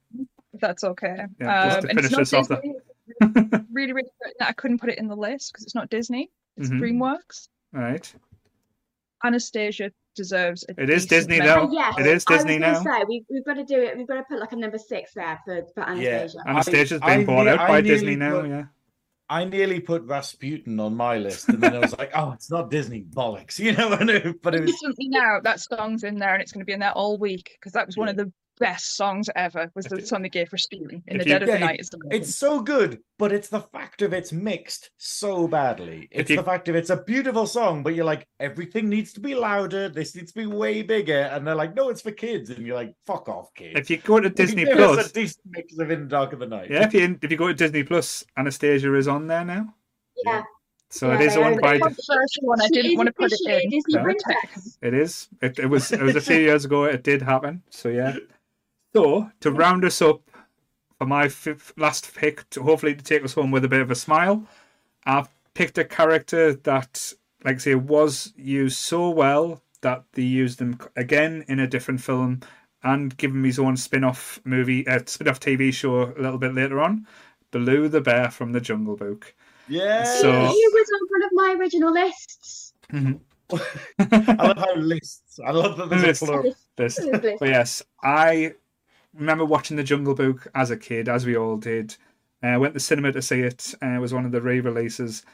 if 0.54 0.60
that's 0.60 0.84
okay. 0.84 1.26
Yeah, 1.40 1.64
just 1.68 1.80
to 1.82 1.90
Um, 1.90 1.96
finish 1.96 2.10
not 2.12 2.20
us 2.22 2.32
off 2.32 2.48
there. 2.48 2.60
Disney. 2.62 3.60
really, 3.72 3.92
really 3.92 4.08
that 4.38 4.48
I 4.48 4.52
couldn't 4.52 4.78
put 4.80 4.90
it 4.90 4.98
in 4.98 5.08
the 5.08 5.16
list 5.16 5.52
because 5.52 5.64
it's 5.64 5.74
not 5.74 5.90
Disney. 5.90 6.30
It's 6.56 6.68
Mhm. 6.70 6.80
DreamWorks. 6.80 7.48
All 7.74 7.80
right. 7.82 8.14
Anastasia 9.24 9.90
deserves 10.14 10.64
a 10.68 10.80
It 10.82 10.88
is 10.90 11.06
Disney 11.06 11.38
mention. 11.38 11.56
now. 11.56 11.70
Yes, 11.72 11.94
It 11.98 12.06
is 12.06 12.24
I 12.28 12.32
was 12.32 12.44
Disney 12.44 12.58
now. 12.58 12.82
say 12.82 13.04
we, 13.08 13.24
we've 13.28 13.44
got 13.44 13.54
to 13.54 13.64
do 13.64 13.80
it 13.82 13.96
we've 13.96 14.06
got 14.06 14.16
to 14.16 14.22
put 14.24 14.38
like 14.38 14.52
a 14.52 14.56
number 14.56 14.78
six 14.78 15.12
there 15.14 15.38
for, 15.44 15.62
for 15.74 15.82
Anastasia 15.82 16.38
Anastasia's 16.46 17.00
I- 17.02 17.16
been 17.16 17.20
I 17.20 17.24
bought 17.24 17.44
ne- 17.44 17.50
out 17.50 17.60
I 17.60 17.66
by 17.68 17.80
nearly 17.80 17.88
Disney 18.00 18.16
now. 18.16 18.40
put- 18.40 18.48
Yeah. 18.50 18.64
I 19.28 19.44
nearly 19.44 19.80
put 19.80 20.04
Rasputin 20.04 20.78
on 20.78 20.96
my 20.96 21.18
list, 21.18 21.48
and 21.48 21.60
then 21.60 21.74
I 21.74 21.80
was 21.80 21.96
like, 21.98 22.12
"Oh, 22.14 22.32
it's 22.32 22.50
not 22.50 22.70
Disney 22.70 23.02
bollocks," 23.02 23.58
you 23.58 23.72
know. 23.72 24.34
But 24.42 24.54
it 24.54 24.62
was 24.62 24.96
now 25.00 25.40
that 25.42 25.60
song's 25.60 26.04
in 26.04 26.18
there 26.18 26.34
and 26.34 26.42
it's 26.42 26.52
going 26.52 26.60
to 26.60 26.66
be 26.66 26.72
in 26.72 26.80
there 26.80 26.92
all 26.92 27.18
week 27.18 27.56
because 27.58 27.72
that 27.72 27.86
was 27.86 27.96
one 27.96 28.08
of 28.08 28.16
the 28.16 28.32
best 28.58 28.96
songs 28.96 29.28
ever 29.36 29.70
was 29.74 29.84
the 29.86 29.96
If 29.96 30.00
you- 30.02 30.06
song 30.06 30.22
they 30.22 30.28
gave 30.28 30.48
for 30.48 30.56
Steely 30.58 31.02
in 31.06 31.16
if 31.16 31.24
the 31.24 31.28
you- 31.28 31.34
Dead 31.34 31.42
of 31.42 31.48
Yeah, 31.48 31.54
the 31.58 31.64
Night. 31.64 31.80
Is 31.80 31.90
the 31.90 31.98
It's 32.10 32.34
so 32.34 32.60
good, 32.60 33.00
but 33.18 33.32
it's 33.32 33.48
the 33.48 33.60
fact 33.60 34.02
of 34.02 34.12
it's 34.12 34.32
mixed 34.32 34.90
so 34.96 35.46
badly. 35.46 36.08
It's 36.10 36.30
you- 36.30 36.36
the 36.36 36.42
fact 36.42 36.68
of 36.68 36.74
it's 36.76 36.90
a 36.90 36.96
beautiful 37.02 37.46
song, 37.46 37.82
but 37.82 37.94
you're 37.94 38.04
like, 38.04 38.26
everything 38.40 38.88
needs 38.88 39.12
to 39.14 39.20
be 39.20 39.34
louder. 39.34 39.88
This 39.88 40.14
needs 40.16 40.32
to 40.32 40.38
be 40.40 40.46
way 40.46 40.82
bigger. 40.82 41.28
And 41.32 41.46
they're 41.46 41.54
like, 41.54 41.74
no, 41.74 41.88
it's 41.90 42.00
for 42.02 42.12
kids. 42.12 42.50
And 42.50 42.66
you're 42.66 42.76
like, 42.76 42.94
fuck 43.06 43.28
off, 43.28 43.52
kids. 43.54 43.78
If 43.78 43.90
you 43.90 43.98
go 43.98 44.20
to 44.20 44.30
Disney 44.30 44.64
give 44.64 44.78
us 44.78 44.94
Plus, 44.94 45.10
a 45.10 45.12
decent 45.12 45.44
mix 45.50 45.78
of 45.78 45.90
In 45.90 46.00
the 46.02 46.06
Dark 46.08 46.32
of 46.32 46.38
the 46.38 46.46
Night. 46.46 46.70
yeah, 46.70 46.84
if 46.86 46.94
you 46.94 47.18
if 47.22 47.30
you 47.30 47.36
go 47.36 47.48
to 47.48 47.54
Disney 47.54 47.82
Plus, 47.82 48.24
Anastasia 48.36 48.94
is 48.94 49.08
on 49.08 49.26
there 49.26 49.44
now. 49.44 49.74
Yeah. 50.24 50.42
So 50.88 51.08
Yeah, 51.08 51.16
it 51.16 51.20
is 51.22 51.34
they 51.34 51.42
owned 51.42 51.60
by. 51.60 51.74
it. 51.74 51.80
the 51.82 51.90
first 51.90 52.38
one. 52.42 52.60
I 52.62 52.68
didn't 52.68 52.96
want 52.96 53.08
to 53.08 53.12
put 53.12 53.32
it 53.32 53.40
in. 53.64 53.70
Disney 53.70 53.82
Yeah. 53.94 54.02
princess. 54.04 54.78
It 54.80 54.94
is. 54.94 55.28
It, 55.42 55.58
it 55.58 55.66
was. 55.66 55.90
It 55.90 56.00
was 56.00 56.14
a 56.14 56.20
few 56.20 56.38
years 56.38 56.64
ago. 56.64 56.84
It 56.84 57.02
did 57.02 57.20
happen. 57.22 57.62
So 57.70 57.88
yeah. 57.88 58.16
So 58.94 59.30
to 59.40 59.50
round 59.50 59.84
us 59.84 60.00
up 60.00 60.22
for 60.98 61.06
my 61.06 61.28
fifth, 61.28 61.72
last 61.76 62.14
pick, 62.14 62.48
to 62.50 62.62
hopefully 62.62 62.94
to 62.94 63.04
take 63.04 63.24
us 63.24 63.34
home 63.34 63.50
with 63.50 63.64
a 63.64 63.68
bit 63.68 63.80
of 63.80 63.90
a 63.90 63.94
smile, 63.94 64.44
I've 65.04 65.28
picked 65.54 65.78
a 65.78 65.84
character 65.84 66.54
that, 66.54 67.12
like 67.44 67.56
I 67.56 67.58
say, 67.58 67.74
was 67.74 68.32
used 68.36 68.78
so 68.78 69.10
well 69.10 69.62
that 69.82 70.04
they 70.12 70.22
used 70.22 70.58
them 70.58 70.78
again 70.96 71.44
in 71.48 71.58
a 71.60 71.66
different 71.66 72.00
film 72.00 72.40
and 72.82 73.16
given 73.16 73.38
him 73.38 73.44
his 73.44 73.58
own 73.58 73.76
spin-off 73.76 74.40
movie, 74.44 74.86
uh, 74.86 75.00
spin-off 75.06 75.40
TV 75.40 75.72
show 75.72 76.02
a 76.02 76.20
little 76.20 76.38
bit 76.38 76.54
later 76.54 76.80
on. 76.80 77.06
Baloo 77.50 77.88
the 77.88 78.00
bear 78.00 78.30
from 78.30 78.52
the 78.52 78.60
Jungle 78.60 78.96
Book. 78.96 79.34
Yeah. 79.68 80.04
So- 80.04 80.30
He 80.30 80.68
was 80.72 80.90
on 80.94 81.08
one 81.10 81.22
of 81.24 81.30
my 81.32 81.56
original 81.58 81.92
lists. 81.92 82.72
I 83.98 84.46
love 84.46 84.58
how 84.58 84.74
lists. 84.76 85.38
I 85.44 85.50
love 85.52 85.76
that 85.76 85.90
there's 85.90 86.02
Lists. 86.02 86.22
a 86.22 86.26
plural. 86.26 86.54
List. 86.78 87.00
but 87.38 87.48
yes, 87.48 87.82
I 88.02 88.54
remember 89.16 89.44
watching 89.44 89.76
the 89.76 89.84
Jungle 89.84 90.14
Book 90.14 90.46
as 90.54 90.70
a 90.70 90.76
kid, 90.76 91.08
as 91.08 91.26
we 91.26 91.36
all 91.36 91.56
did. 91.56 91.96
Uh, 92.42 92.58
went 92.60 92.74
to 92.74 92.80
cinema 92.80 93.12
to 93.12 93.22
see 93.22 93.40
it. 93.40 93.74
Uh, 93.82 93.96
it 93.96 93.98
was 93.98 94.14
one 94.14 94.26
of 94.26 94.32
the 94.32 94.42
re-releases, 94.42 95.24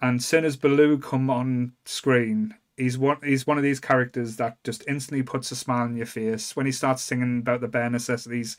and 0.00 0.22
soon 0.22 0.44
as 0.44 0.56
Baloo 0.56 0.98
come 0.98 1.30
on 1.30 1.72
screen, 1.84 2.54
he's 2.76 2.98
one. 2.98 3.18
He's 3.22 3.46
one 3.46 3.56
of 3.56 3.62
these 3.62 3.80
characters 3.80 4.36
that 4.36 4.62
just 4.64 4.84
instantly 4.88 5.22
puts 5.22 5.50
a 5.52 5.56
smile 5.56 5.84
on 5.84 5.96
your 5.96 6.06
face 6.06 6.56
when 6.56 6.66
he 6.66 6.72
starts 6.72 7.02
singing 7.02 7.38
about 7.38 7.60
the 7.60 7.68
bare 7.68 7.90
necessities. 7.90 8.56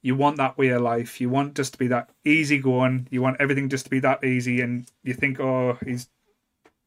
You 0.00 0.16
want 0.16 0.38
that 0.38 0.58
way 0.58 0.68
of 0.70 0.82
life. 0.82 1.20
You 1.20 1.28
want 1.28 1.54
just 1.54 1.74
to 1.74 1.78
be 1.78 1.86
that 1.88 2.10
easy 2.24 2.58
going. 2.58 3.06
You 3.10 3.22
want 3.22 3.36
everything 3.38 3.68
just 3.68 3.84
to 3.84 3.90
be 3.90 4.00
that 4.00 4.24
easy, 4.24 4.60
and 4.60 4.86
you 5.04 5.14
think, 5.14 5.38
oh, 5.38 5.78
he's 5.84 6.08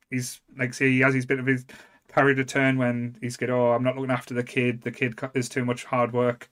he's 0.09 0.41
like 0.57 0.73
say 0.73 0.89
he 0.89 0.99
has 0.99 1.13
his 1.13 1.25
bit 1.25 1.39
of 1.39 1.45
his 1.45 1.65
character 2.07 2.43
turn 2.43 2.77
when 2.77 3.17
he's 3.21 3.37
get 3.37 3.49
oh 3.49 3.73
I'm 3.73 3.83
not 3.83 3.95
looking 3.95 4.11
after 4.11 4.33
the 4.33 4.43
kid 4.43 4.81
the 4.83 4.91
kid 4.91 5.19
is 5.33 5.49
too 5.49 5.65
much 5.65 5.83
hard 5.83 6.13
work 6.13 6.49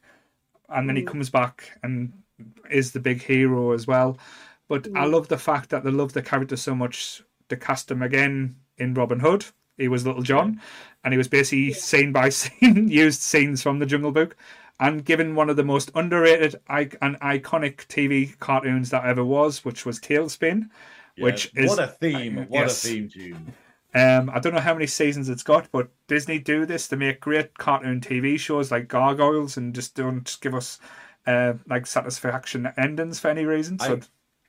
and 0.70 0.88
then 0.90 0.96
he 0.96 1.04
Mm. 1.04 1.08
comes 1.08 1.30
back 1.30 1.78
and 1.84 2.12
is 2.70 2.92
the 2.92 3.00
big 3.00 3.22
hero 3.22 3.72
as 3.72 3.88
well 3.88 4.18
but 4.68 4.88
I 4.96 5.06
Mm. 5.06 5.12
love 5.12 5.28
the 5.28 5.38
fact 5.38 5.70
that 5.70 5.84
they 5.84 5.92
love 5.92 6.14
the 6.14 6.22
character 6.22 6.56
so 6.56 6.74
much 6.76 7.22
to 7.50 7.56
cast 7.58 7.92
him 7.92 8.02
again 8.02 8.56
in 8.78 8.94
Robin 8.94 9.20
Hood 9.20 9.46
he 9.78 9.88
was 9.88 10.06
Little 10.06 10.24
John 10.24 10.60
and 11.04 11.14
he 11.14 11.18
was 11.18 11.28
basically 11.28 11.74
scene 11.74 12.12
by 12.12 12.30
scene 12.40 12.88
used 12.90 13.22
scenes 13.22 13.62
from 13.62 13.80
the 13.80 13.86
Jungle 13.86 14.12
Book 14.12 14.36
and 14.80 15.06
given 15.06 15.36
one 15.36 15.50
of 15.50 15.56
the 15.56 15.64
most 15.64 15.92
underrated 15.96 16.56
i- 16.68 16.90
and 17.02 17.20
iconic 17.20 17.86
TV 17.88 18.36
cartoons 18.40 18.90
that 18.90 19.06
ever 19.06 19.24
was 19.24 19.64
which 19.64 19.86
was 19.86 20.00
TaleSpin 20.00 20.70
Yeah, 21.16 21.26
Which 21.26 21.52
is- 21.56 21.70
what 21.70 21.78
a 21.80 21.88
theme! 21.88 22.38
What 22.50 22.62
Yes. 22.62 22.84
a 22.84 22.88
theme 22.88 23.10
tune! 23.10 23.54
Um, 23.96 24.30
I 24.34 24.40
don't 24.40 24.54
know 24.54 24.60
how 24.60 24.74
many 24.74 24.88
seasons 24.88 25.30
it's 25.30 25.44
got, 25.44 25.70
but 25.72 25.90
Disney 26.08 26.40
do 26.40 26.66
this. 26.66 26.88
They 26.88 26.98
make 26.98 27.20
great 27.20 27.58
cartoon 27.58 28.02
TV 28.02 28.40
shows 28.40 28.72
like 28.72 28.88
Gargoyles, 28.88 29.58
and 29.58 29.74
just 29.74 29.96
don't 29.96 30.36
give 30.42 30.56
us 30.56 30.80
uh, 31.28 31.54
like 31.68 31.86
satisfaction 31.86 32.72
endings 32.78 33.20
for 33.20 33.30
any 33.30 33.46
reason. 33.46 33.80
So 33.80 34.00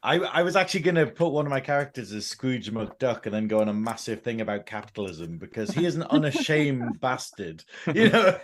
I, 0.05 0.19
I 0.19 0.43
was 0.43 0.55
actually 0.55 0.81
going 0.81 0.97
to 0.97 1.07
put 1.07 1.31
one 1.31 1.47
of 1.47 1.51
my 1.51 1.61
characters 1.61 2.13
as 2.13 2.27
Scrooge 2.27 2.71
McDuck 2.71 3.25
and 3.25 3.35
then 3.35 3.49
go 3.49 3.61
on 3.61 3.69
a 3.71 3.75
massive 3.75 4.23
thing 4.23 4.43
about 4.43 4.67
capitalism 4.67 5.39
because 5.39 5.71
he 5.71 5.87
is 5.87 5.97
an 5.97 6.03
unashamed 6.05 7.01
bastard. 7.01 7.65
You 7.93 8.11
know, 8.11 8.39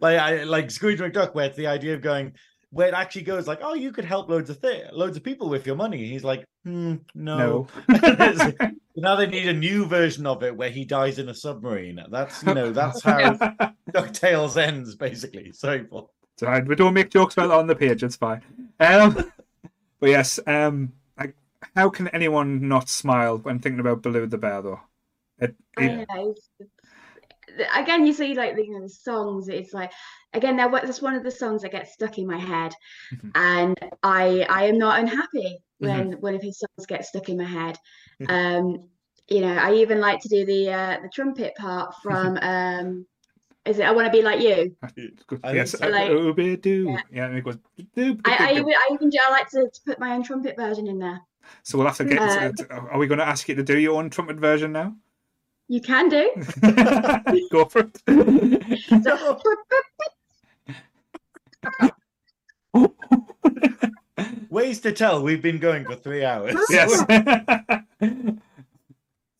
like 0.00 0.18
I 0.18 0.44
like 0.44 0.70
Scrooge 0.70 1.00
McDuck, 1.00 1.34
where 1.34 1.46
it's 1.46 1.56
the 1.56 1.66
idea 1.66 1.94
of 1.94 2.02
going, 2.02 2.32
where 2.70 2.88
it 2.88 2.94
actually 2.94 3.22
goes 3.22 3.48
like, 3.48 3.60
oh, 3.62 3.72
you 3.72 3.90
could 3.90 4.04
help 4.04 4.28
loads 4.28 4.50
of 4.50 4.60
th- 4.60 4.92
loads 4.92 5.16
of 5.16 5.22
people 5.22 5.48
with 5.48 5.66
your 5.66 5.76
money. 5.76 6.06
He's 6.08 6.24
like, 6.24 6.44
hmm, 6.64 6.96
no. 7.14 7.68
no. 7.88 8.58
now 8.96 9.16
they 9.16 9.26
need 9.26 9.48
a 9.48 9.52
new 9.52 9.86
version 9.86 10.26
of 10.26 10.42
it 10.42 10.56
where 10.56 10.70
he 10.70 10.84
dies 10.84 11.18
in 11.18 11.28
a 11.28 11.34
submarine. 11.34 12.00
That's 12.10 12.42
you 12.42 12.54
know 12.54 12.72
that's 12.72 13.02
how 13.04 13.34
DuckTales 13.90 14.56
ends 14.56 14.94
basically. 14.94 15.52
Sorry, 15.52 15.84
Paul. 15.84 16.12
It's 16.34 16.42
all 16.42 16.50
right. 16.50 16.66
We 16.66 16.74
don't 16.74 16.94
make 16.94 17.10
jokes 17.10 17.34
about 17.34 17.46
it 17.46 17.52
on 17.52 17.66
the 17.66 17.74
page. 17.76 18.02
It's 18.02 18.16
fine. 18.16 18.42
Um, 18.80 19.32
but 20.00 20.08
yes, 20.08 20.40
um, 20.46 20.92
like, 21.18 21.34
how 21.76 21.88
can 21.90 22.08
anyone 22.08 22.68
not 22.68 22.88
smile 22.88 23.38
when 23.38 23.58
thinking 23.58 23.80
about 23.80 24.02
Baloo 24.02 24.26
the 24.26 24.38
bear, 24.38 24.62
though? 24.62 24.80
It, 25.38 25.54
I 25.76 25.84
it, 25.84 26.08
know. 26.14 26.34
Again, 27.74 28.06
you 28.06 28.12
see, 28.12 28.34
like 28.34 28.56
the, 28.56 28.64
you 28.64 28.72
know, 28.72 28.82
the 28.82 28.88
songs. 28.88 29.48
It's 29.48 29.74
like 29.74 29.92
again, 30.32 30.56
that 30.56 30.70
that's 30.70 31.02
one 31.02 31.14
of 31.14 31.22
the 31.22 31.30
songs 31.30 31.62
that 31.62 31.72
gets 31.72 31.92
stuck 31.92 32.18
in 32.18 32.26
my 32.26 32.38
head, 32.38 32.72
Mhm. 33.12 33.30
and 33.34 33.92
I 34.02 34.46
I 34.48 34.64
am 34.64 34.78
not 34.78 35.00
unhappy 35.00 35.58
Mm-hmm. 35.82 36.08
when 36.10 36.20
one 36.20 36.34
of 36.34 36.42
his 36.42 36.58
songs 36.58 36.86
gets 36.86 37.08
stuck 37.08 37.28
in 37.28 37.36
my 37.38 37.44
head. 37.44 37.76
Um, 38.28 38.88
you 39.28 39.40
know, 39.40 39.54
I 39.56 39.74
even 39.74 40.00
like 40.00 40.20
to 40.20 40.28
do 40.28 40.44
the 40.44 40.72
uh, 40.72 40.98
the 41.02 41.08
trumpet 41.08 41.54
part 41.56 41.94
from 42.02 42.38
um, 42.40 43.06
is 43.64 43.78
it 43.78 43.84
I 43.84 43.92
want 43.92 44.06
to 44.06 44.12
be 44.12 44.22
like 44.22 44.40
you? 44.40 44.76
I 44.82 45.52
yes, 45.52 45.72
think 45.72 45.84
so. 45.84 45.88
Like- 45.88 46.10
Ooby. 46.10 46.64
Yeah. 46.64 47.00
Yeah, 47.12 47.26
and 47.26 47.38
it 47.38 47.44
goes. 47.44 47.58
doo, 47.94 48.18
I, 48.24 48.36
I 48.38 48.52
even 48.52 48.68
I 48.68 48.88
even 48.92 49.08
do, 49.08 49.18
I 49.24 49.30
like 49.30 49.48
to, 49.50 49.68
to 49.72 49.80
put 49.86 50.00
my 50.00 50.14
own 50.14 50.22
trumpet 50.22 50.56
version 50.56 50.86
in 50.88 50.98
there. 50.98 51.20
So 51.62 51.78
we'll 51.78 51.86
have 51.86 51.96
to 51.98 52.04
get. 52.04 52.20
Uh, 52.20 52.52
are 52.90 52.98
we 52.98 53.06
going 53.06 53.18
to 53.18 53.26
ask 53.26 53.48
you 53.48 53.54
to 53.54 53.62
do 53.62 53.78
your 53.78 53.98
own 53.98 54.10
trumpet 54.10 54.38
version 54.38 54.72
now? 54.72 54.94
You 55.68 55.80
can 55.80 56.08
do. 56.08 56.30
Go 57.50 57.64
for 57.64 57.90
it. 58.06 59.02
So, 59.02 59.40
Ways 64.52 64.80
to 64.80 64.92
tell 64.92 65.22
we've 65.22 65.40
been 65.40 65.58
going 65.58 65.86
for 65.86 65.96
three 65.96 66.26
hours. 66.26 66.54
yes. 66.68 66.98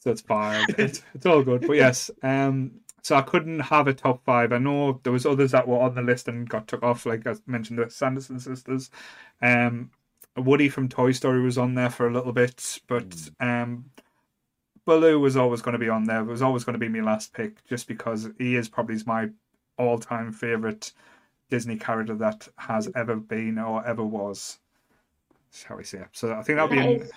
so 0.01 0.11
it's 0.11 0.23
fine. 0.23 0.65
It's, 0.79 1.03
it's 1.15 1.27
all 1.27 1.43
good. 1.43 1.67
But 1.67 1.75
yes, 1.75 2.11
um, 2.23 2.81
so 3.03 3.17
I 3.17 3.21
couldn't 3.21 3.61
have 3.61 3.89
a 3.89 3.93
top 3.93 4.25
five. 4.25 4.55
I 4.55 4.59
know 4.59 5.03
there 5.03 5.13
was 5.13 5.27
others 5.27 5.51
that 5.51 5.69
were 5.69 5.81
on 5.81 5.97
the 5.97 6.01
list 6.01 6.29
and 6.29 6.49
got 6.49 6.67
took 6.67 6.83
off, 6.83 7.05
like 7.05 7.27
I 7.27 7.35
mentioned, 7.47 7.79
the 7.79 7.91
Sanderson 7.91 8.41
sisters. 8.41 8.89
Um, 9.43 9.91
Woody 10.35 10.71
from 10.71 10.89
Toy 10.89 11.13
Story 11.13 11.43
was 11.43 11.59
on 11.59 11.75
there 11.75 11.91
for 11.91 12.09
a 12.09 12.13
little 12.15 12.33
bit, 12.33 12.81
but 12.87 13.15
um, 13.39 13.85
Baloo 14.87 15.21
was 15.21 15.37
always 15.37 15.61
going 15.61 15.75
to 15.75 15.79
be 15.79 15.91
on 15.91 16.05
there. 16.05 16.21
It 16.21 16.27
was 16.27 16.41
always 16.41 16.65
going 16.65 16.73
to 16.73 16.79
be 16.79 16.89
my 16.89 17.01
last 17.05 17.35
pick, 17.35 17.63
just 17.67 17.87
because 17.87 18.31
he 18.39 18.57
is 18.57 18.71
probably 18.71 18.97
my 19.05 19.29
all-time 19.77 20.33
favorite 20.33 20.95
Disney 21.51 21.77
character 21.77 22.15
that 22.15 22.49
has 22.57 22.89
ever 22.95 23.17
been 23.17 23.59
or 23.59 23.87
ever 23.87 24.03
was. 24.03 24.59
Shall 25.53 25.77
we 25.77 25.85
say? 25.85 26.03
So 26.13 26.33
I 26.33 26.43
think 26.43 26.59
that'll 26.59 26.69
be. 26.69 26.77
That 26.77 26.89
in- 26.91 27.01
is- 27.03 27.11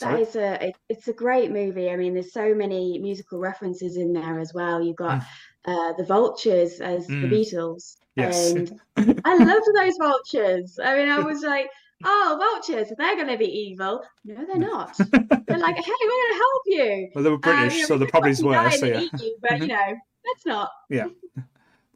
That 0.00 0.32
Sorry? 0.32 0.44
a 0.44 0.66
it- 0.68 0.76
it's 0.88 1.08
a 1.08 1.12
great 1.12 1.50
movie. 1.52 1.90
I 1.90 1.96
mean, 1.96 2.14
there's 2.14 2.32
so 2.32 2.54
many 2.54 2.98
musical 2.98 3.38
references 3.38 3.96
in 3.96 4.12
there 4.12 4.38
as 4.40 4.52
well. 4.54 4.82
You've 4.82 4.96
got 4.96 5.22
uh, 5.64 5.92
the 5.96 6.04
Vultures 6.04 6.80
as 6.80 7.06
the 7.06 7.12
Mm. 7.14 7.30
Beatles, 7.30 7.96
Yes. 8.16 8.50
and 8.52 8.80
I 9.24 9.36
loved 9.36 9.66
those 9.76 9.96
Vultures. 10.00 10.78
I 10.82 10.96
mean, 10.96 11.08
I 11.08 11.20
was 11.20 11.42
like, 11.42 11.68
oh, 12.04 12.36
Vultures, 12.40 12.92
they're 12.98 13.14
going 13.14 13.28
to 13.28 13.36
be 13.38 13.46
evil. 13.46 14.02
No, 14.24 14.44
they're 14.44 14.56
not. 14.58 14.96
They're 14.96 15.58
like, 15.58 15.76
hey, 15.76 15.92
we're 16.00 16.08
going 16.08 16.32
to 16.32 16.36
help 16.36 16.62
you. 16.66 17.08
Well, 17.14 17.24
they 17.24 17.30
were 17.30 17.38
British, 17.38 17.74
you 17.74 17.80
know, 17.82 17.86
so 17.86 17.98
could 17.98 18.08
probably 18.08 18.30
were. 18.42 18.70
So 18.72 18.86
yeah. 18.86 19.00
you, 19.20 19.36
but 19.40 19.60
you 19.60 19.66
know, 19.68 19.76
that's 20.24 20.46
not. 20.46 20.70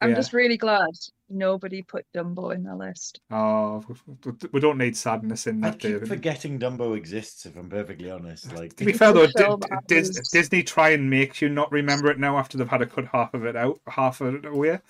I'm 0.02 0.10
Yeah. 0.10 0.16
just 0.16 0.33
really 0.34 0.57
glad 0.58 0.91
nobody 1.31 1.83
put 1.83 2.05
Dumbo 2.15 2.55
in 2.55 2.62
the 2.65 2.76
list. 2.76 3.20
Oh, 3.31 3.83
we- 4.25 4.33
we 4.52 4.60
don't 4.60 4.76
need 4.78 4.97
sadness 4.97 5.47
in 5.47 5.65
I 5.65 5.70
that, 5.70 5.78
keep 5.78 5.92
David. 5.92 6.08
forgetting 6.08 6.58
Dumbo 6.58 6.97
exists. 6.97 7.47
If 7.47 7.57
I'm 7.57 7.70
perfectly 7.70 8.10
honest, 8.10 8.52
like 8.55 8.76
To 8.76 8.84
be 8.84 8.92
fair 8.92 9.12
though, 9.12 9.23
It's 9.23 9.34
a 9.34 9.39
film 9.39 9.60
Di- 9.60 9.68
that 9.70 9.86
Dis- 9.89 10.08
was- 10.18 10.28
Disney 10.31 10.62
try 10.62 10.91
and 10.91 11.08
make 11.08 11.41
you 11.41 11.49
not 11.49 11.73
remember 11.73 12.10
it 12.10 12.18
now 12.18 12.36
after 12.39 12.58
they've 12.58 12.68
had 12.68 12.78
to 12.78 12.86
cut 12.86 13.07
half 13.07 13.33
of 13.34 13.44
it 13.47 13.57
out, 13.57 13.81
half 13.86 14.20
of 14.20 14.34
it 14.34 14.44
away. 14.44 14.81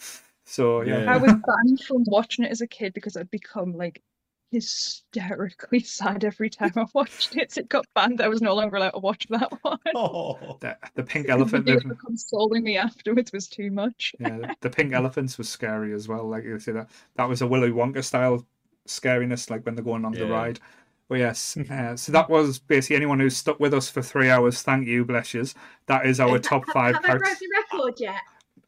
So 0.44 0.80
yeah, 0.82 1.02
Yeah. 1.04 1.14
I 1.14 1.16
was 1.18 1.32
banned 1.32 1.80
from 1.86 2.04
watching 2.06 2.44
it 2.44 2.50
as 2.50 2.60
a 2.60 2.66
kid 2.66 2.92
because 2.92 3.16
I'd 3.16 3.30
become 3.30 3.72
like 3.76 4.02
hysterically 4.56 5.80
sad 5.80 6.24
every 6.24 6.48
time 6.48 6.72
I 6.76 6.86
watched 6.94 7.36
it. 7.36 7.56
It 7.58 7.68
got 7.68 7.84
banned. 7.94 8.20
I 8.20 8.28
was 8.28 8.40
no 8.40 8.54
longer 8.54 8.76
allowed 8.76 8.92
to 8.92 8.98
watch 9.00 9.26
that 9.28 9.52
one. 9.62 9.78
oh, 9.94 10.56
the, 10.60 10.76
the 10.94 11.02
pink 11.02 11.28
elephant. 11.28 11.68
You 11.68 11.78
the- 11.78 11.88
were 11.88 11.94
consoling 11.94 12.64
me 12.64 12.78
afterwards 12.78 13.32
was 13.32 13.48
too 13.48 13.70
much. 13.70 14.14
yeah, 14.18 14.38
the, 14.38 14.56
the 14.62 14.70
pink 14.70 14.92
elephants 14.92 15.36
was 15.36 15.48
scary 15.48 15.92
as 15.92 16.08
well. 16.08 16.28
Like 16.28 16.44
you 16.44 16.58
see 16.58 16.72
that 16.72 16.88
that 17.16 17.28
was 17.28 17.42
a 17.42 17.46
Willy 17.46 17.70
Wonka 17.70 18.02
style 18.02 18.46
scariness, 18.86 19.50
like 19.50 19.64
when 19.66 19.74
they're 19.74 19.84
going 19.84 20.02
along 20.02 20.14
the 20.14 20.26
ride. 20.26 20.58
But 21.08 21.18
yes, 21.18 21.56
uh, 21.70 21.96
so 21.96 22.12
that 22.12 22.30
was 22.30 22.58
basically 22.58 22.96
anyone 22.96 23.20
who's 23.20 23.36
stuck 23.36 23.60
with 23.60 23.74
us 23.74 23.90
for 23.90 24.02
three 24.02 24.30
hours. 24.30 24.62
Thank 24.62 24.88
you, 24.88 25.04
bless 25.04 25.34
yous. 25.34 25.54
That 25.86 26.06
is 26.06 26.18
our 26.18 26.38
top 26.38 26.64
five 26.72 26.94
Have 26.94 27.04
I 27.04 27.18
broke 27.18 27.38
the 27.38 27.48
record 27.72 27.94
yet? 27.98 28.20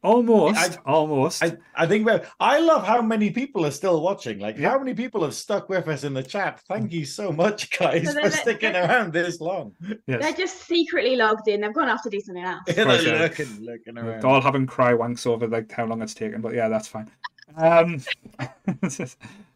Almost, 0.03 0.57
I- 0.79 0.91
almost. 0.91 1.43
I, 1.43 1.57
I 1.75 1.85
think 1.85 2.05
we're, 2.05 2.25
I 2.39 2.59
love 2.59 2.85
how 2.85 3.01
many 3.01 3.29
people 3.31 3.65
are 3.65 3.71
still 3.71 4.01
watching. 4.01 4.39
Like, 4.39 4.57
Yeah. 4.57 4.69
how 4.71 4.79
many 4.79 4.93
people 4.93 5.23
have 5.23 5.33
stuck 5.33 5.69
with 5.69 5.87
us 5.87 6.03
in 6.03 6.13
the 6.13 6.23
chat? 6.23 6.61
Thank 6.67 6.91
you 6.93 7.05
so 7.05 7.31
much, 7.31 7.69
guys, 7.79 8.11
So 8.13 8.21
for 8.21 8.29
sticking 8.31 8.75
around 8.75 9.13
this 9.13 9.41
long. 9.41 9.73
yes. 10.07 10.21
They're 10.21 10.33
just 10.33 10.65
secretly 10.67 11.15
logged 11.15 11.47
in. 11.47 11.61
They've 11.61 11.73
gone 11.73 11.89
off 11.89 12.03
to 12.03 12.09
do 12.09 12.19
something 12.19 12.43
else. 12.43 12.61
They're 12.67 12.85
Pleasure. 12.85 13.17
looking, 13.19 13.61
looking 13.61 13.97
around. 13.97 14.21
They're 14.21 14.29
all 14.29 14.41
having 14.41 14.65
cry 14.67 14.93
wanks 14.93 15.25
over 15.27 15.47
like 15.47 15.71
how 15.71 15.85
long 15.85 16.01
it's 16.01 16.13
taken, 16.13 16.41
but 16.41 16.53
yeah, 16.53 16.69
that's 16.69 16.87
fine. 16.87 17.09
Um, 17.57 18.01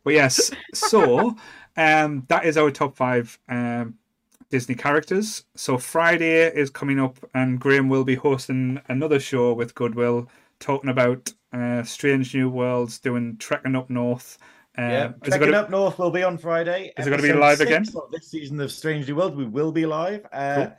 but 0.03 0.13
yes, 0.13 0.51
so 0.73 1.35
um, 1.77 2.25
that 2.27 2.45
is 2.45 2.57
our 2.57 2.71
top 2.71 2.95
five 2.97 3.37
um, 3.49 3.95
Disney 4.53 4.75
characters. 4.75 5.45
So 5.55 5.79
Friday 5.79 6.45
is 6.53 6.69
coming 6.69 6.99
up, 6.99 7.17
and 7.33 7.59
Graeme 7.59 7.89
will 7.89 8.03
be 8.03 8.13
hosting 8.13 8.79
another 8.87 9.19
show 9.19 9.51
with 9.51 9.73
Goodwill, 9.73 10.29
talking 10.59 10.91
about 10.91 11.33
uh, 11.53 11.81
Strange 11.81 12.35
New 12.35 12.51
Worlds, 12.51 12.99
doing 12.99 13.35
trekking 13.37 13.75
up 13.75 13.89
north. 13.89 14.37
Um, 14.77 14.89
Yeah, 14.91 15.05
is 15.07 15.13
it 15.15 15.23
Trekking 15.23 15.47
gonna- 15.47 15.57
Up 15.57 15.69
North 15.71 15.97
will 15.97 16.11
be 16.11 16.21
on 16.21 16.37
Friday. 16.37 16.93
Is 16.99 17.07
it 17.07 17.09
gonna 17.09 17.23
be 17.23 17.33
live 17.33 17.57
six 17.57 17.67
again? 17.71 17.85
This 18.11 18.29
season 18.29 18.59
of 18.59 18.71
Strange 18.71 19.07
New 19.07 19.15
World, 19.15 19.35
we 19.35 19.45
will 19.45 19.71
be 19.71 19.87
live. 19.87 20.23
Uh, 20.31 20.55
Cool. 20.67 20.77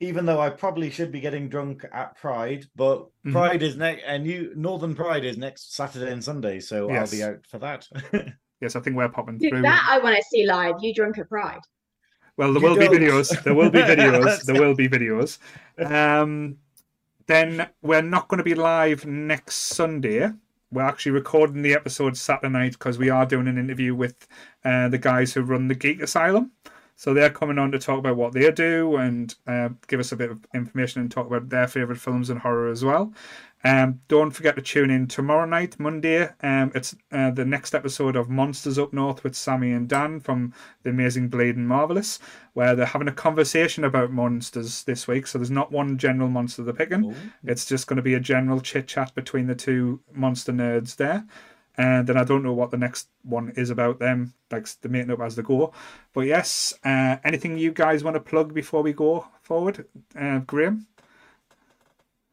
Even 0.00 0.26
though 0.26 0.40
I 0.40 0.50
probably 0.50 0.90
should 0.90 1.12
be 1.12 1.20
getting 1.20 1.48
drunk 1.48 1.84
at 1.92 2.16
Pride, 2.16 2.66
but 2.74 3.06
Mhm. 3.24 3.30
Pride 3.30 3.62
is 3.62 3.76
next, 3.76 4.02
and 4.04 4.26
you 4.26 4.52
Northern 4.56 4.96
Pride 4.96 5.24
is 5.24 5.36
next 5.38 5.76
Saturday 5.76 6.10
and 6.10 6.22
Sunday, 6.24 6.58
so 6.58 6.90
Yes. 6.90 7.12
I'll 7.12 7.18
be 7.18 7.22
out 7.22 7.46
for 7.46 7.58
that. 7.58 7.86
Yes, 8.60 8.76
I 8.76 8.80
think 8.80 8.94
we're 8.96 9.08
popping 9.08 9.38
Dude, 9.38 9.50
through. 9.50 9.62
that 9.62 9.84
I 9.90 9.98
want 9.98 10.16
to 10.16 10.22
see 10.30 10.46
live. 10.46 10.76
You 10.80 10.92
drunk 10.94 11.18
at 11.18 11.28
Pride. 11.28 11.58
Well, 12.36 12.52
there 12.52 12.62
You 12.62 12.68
will 12.68 12.76
be 12.76 12.86
don't. 12.86 12.96
videos. 12.96 13.42
There 13.42 13.54
will 13.54 13.70
be 13.70 13.78
videos. 13.82 14.42
There 14.44 14.60
will 14.60 14.74
be 14.74 14.88
videos. 14.88 15.38
Um, 15.78 16.58
then 17.26 17.68
we're 17.82 18.02
not 18.02 18.28
going 18.28 18.38
to 18.38 18.44
be 18.44 18.54
live 18.54 19.04
next 19.06 19.56
Sunday. 19.56 20.30
We're 20.70 20.82
actually 20.82 21.12
recording 21.12 21.62
the 21.62 21.74
episode 21.74 22.16
Saturday 22.16 22.48
night 22.52 22.72
because 22.72 22.96
we 22.98 23.10
are 23.10 23.26
doing 23.26 23.46
an 23.48 23.58
interview 23.58 23.94
with 23.94 24.26
uh, 24.64 24.88
the 24.88 24.98
guys 24.98 25.34
who 25.34 25.42
run 25.42 25.68
the 25.68 25.74
Geek 25.74 26.00
Asylum. 26.02 26.52
So 26.96 27.12
they're 27.12 27.30
coming 27.30 27.58
on 27.58 27.72
to 27.72 27.78
talk 27.78 27.98
about 27.98 28.16
what 28.16 28.32
they 28.32 28.50
do 28.52 28.96
and 28.96 29.34
uh, 29.46 29.70
give 29.88 30.00
us 30.00 30.12
a 30.12 30.16
bit 30.16 30.30
of 30.30 30.38
information 30.54 31.00
and 31.00 31.10
talk 31.10 31.26
about 31.26 31.48
their 31.48 31.66
favorite 31.66 31.98
films 31.98 32.30
and 32.30 32.40
horror 32.40 32.70
as 32.70 32.84
well. 32.84 33.12
Um, 33.64 34.00
don't 34.08 34.32
forget 34.32 34.56
to 34.56 34.62
tune 34.62 34.90
in 34.90 35.06
tomorrow 35.06 35.46
night, 35.46 35.78
Monday. 35.78 36.28
Um, 36.40 36.72
it's 36.74 36.96
uh, 37.12 37.30
the 37.30 37.44
next 37.44 37.74
episode 37.74 38.16
of 38.16 38.28
Monsters 38.28 38.78
Up 38.78 38.92
North 38.92 39.22
with 39.22 39.36
Sammie 39.36 39.72
and 39.72 39.88
Dan 39.88 40.18
from 40.20 40.52
The 40.82 40.90
Amazing 40.90 41.28
Blade 41.28 41.56
and 41.56 41.68
Marvelous, 41.68 42.18
where 42.54 42.74
they're 42.74 42.86
having 42.86 43.08
a 43.08 43.12
conversation 43.12 43.84
about 43.84 44.10
monsters 44.10 44.82
this 44.84 45.06
week. 45.06 45.26
So 45.26 45.38
there's 45.38 45.50
not 45.50 45.70
one 45.70 45.96
general 45.96 46.28
monster 46.28 46.62
they're 46.62 46.74
picking. 46.74 47.04
Ooh. 47.04 47.14
It's 47.44 47.66
just 47.66 47.86
going 47.86 47.98
to 47.98 48.02
be 48.02 48.14
a 48.14 48.20
general 48.20 48.60
chit 48.60 48.88
chat 48.88 49.14
between 49.14 49.46
the 49.46 49.54
two 49.54 50.00
monster 50.12 50.52
nerds 50.52 50.96
there. 50.96 51.24
And 51.78 52.06
then 52.06 52.18
I 52.18 52.24
don't 52.24 52.42
know 52.42 52.52
what 52.52 52.70
the 52.70 52.76
next 52.76 53.08
one 53.22 53.50
is 53.56 53.70
about 53.70 53.98
them, 53.98 54.34
like 54.50 54.68
they're 54.80 54.90
making 54.90 55.10
up 55.10 55.20
as 55.20 55.36
they 55.36 55.42
go. 55.42 55.72
But 56.12 56.22
yes, 56.22 56.74
uh, 56.84 57.16
anything 57.24 57.56
you 57.56 57.72
guys 57.72 58.04
want 58.04 58.14
to 58.14 58.20
plug 58.20 58.52
before 58.52 58.82
we 58.82 58.92
go 58.92 59.26
forward, 59.40 59.86
uh, 60.18 60.40
Graeme? 60.40 60.86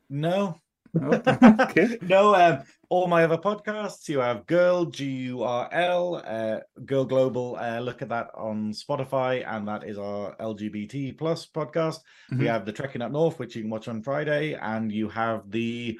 No. 0.09 0.59
No? 0.93 1.21
okay. 1.61 1.97
no, 2.01 2.33
um, 2.35 2.63
all 2.89 3.07
my 3.07 3.23
other 3.23 3.37
podcasts, 3.37 4.07
you 4.09 4.19
have 4.19 4.45
Girl, 4.47 4.85
G 4.85 5.05
U 5.05 5.43
R 5.43 5.69
L, 5.71 6.23
uh, 6.25 6.59
Girl 6.85 7.05
Global. 7.05 7.55
Uh, 7.57 7.79
look 7.79 8.01
at 8.01 8.09
that 8.09 8.29
on 8.35 8.71
Spotify, 8.73 9.43
and 9.47 9.67
that 9.67 9.83
is 9.83 9.97
our 9.97 10.35
LGBT 10.37 11.17
plus 11.17 11.45
podcast. 11.45 11.99
We 12.31 12.37
Mhm. 12.45 12.47
have 12.47 12.65
the 12.65 12.71
Trekking 12.73 13.01
Up 13.01 13.11
North, 13.11 13.37
which 13.39 13.55
you 13.55 13.61
can 13.61 13.69
watch 13.69 13.87
on 13.87 14.01
Friday, 14.01 14.53
and 14.55 14.91
you 14.91 15.09
have 15.09 15.49
the 15.51 15.99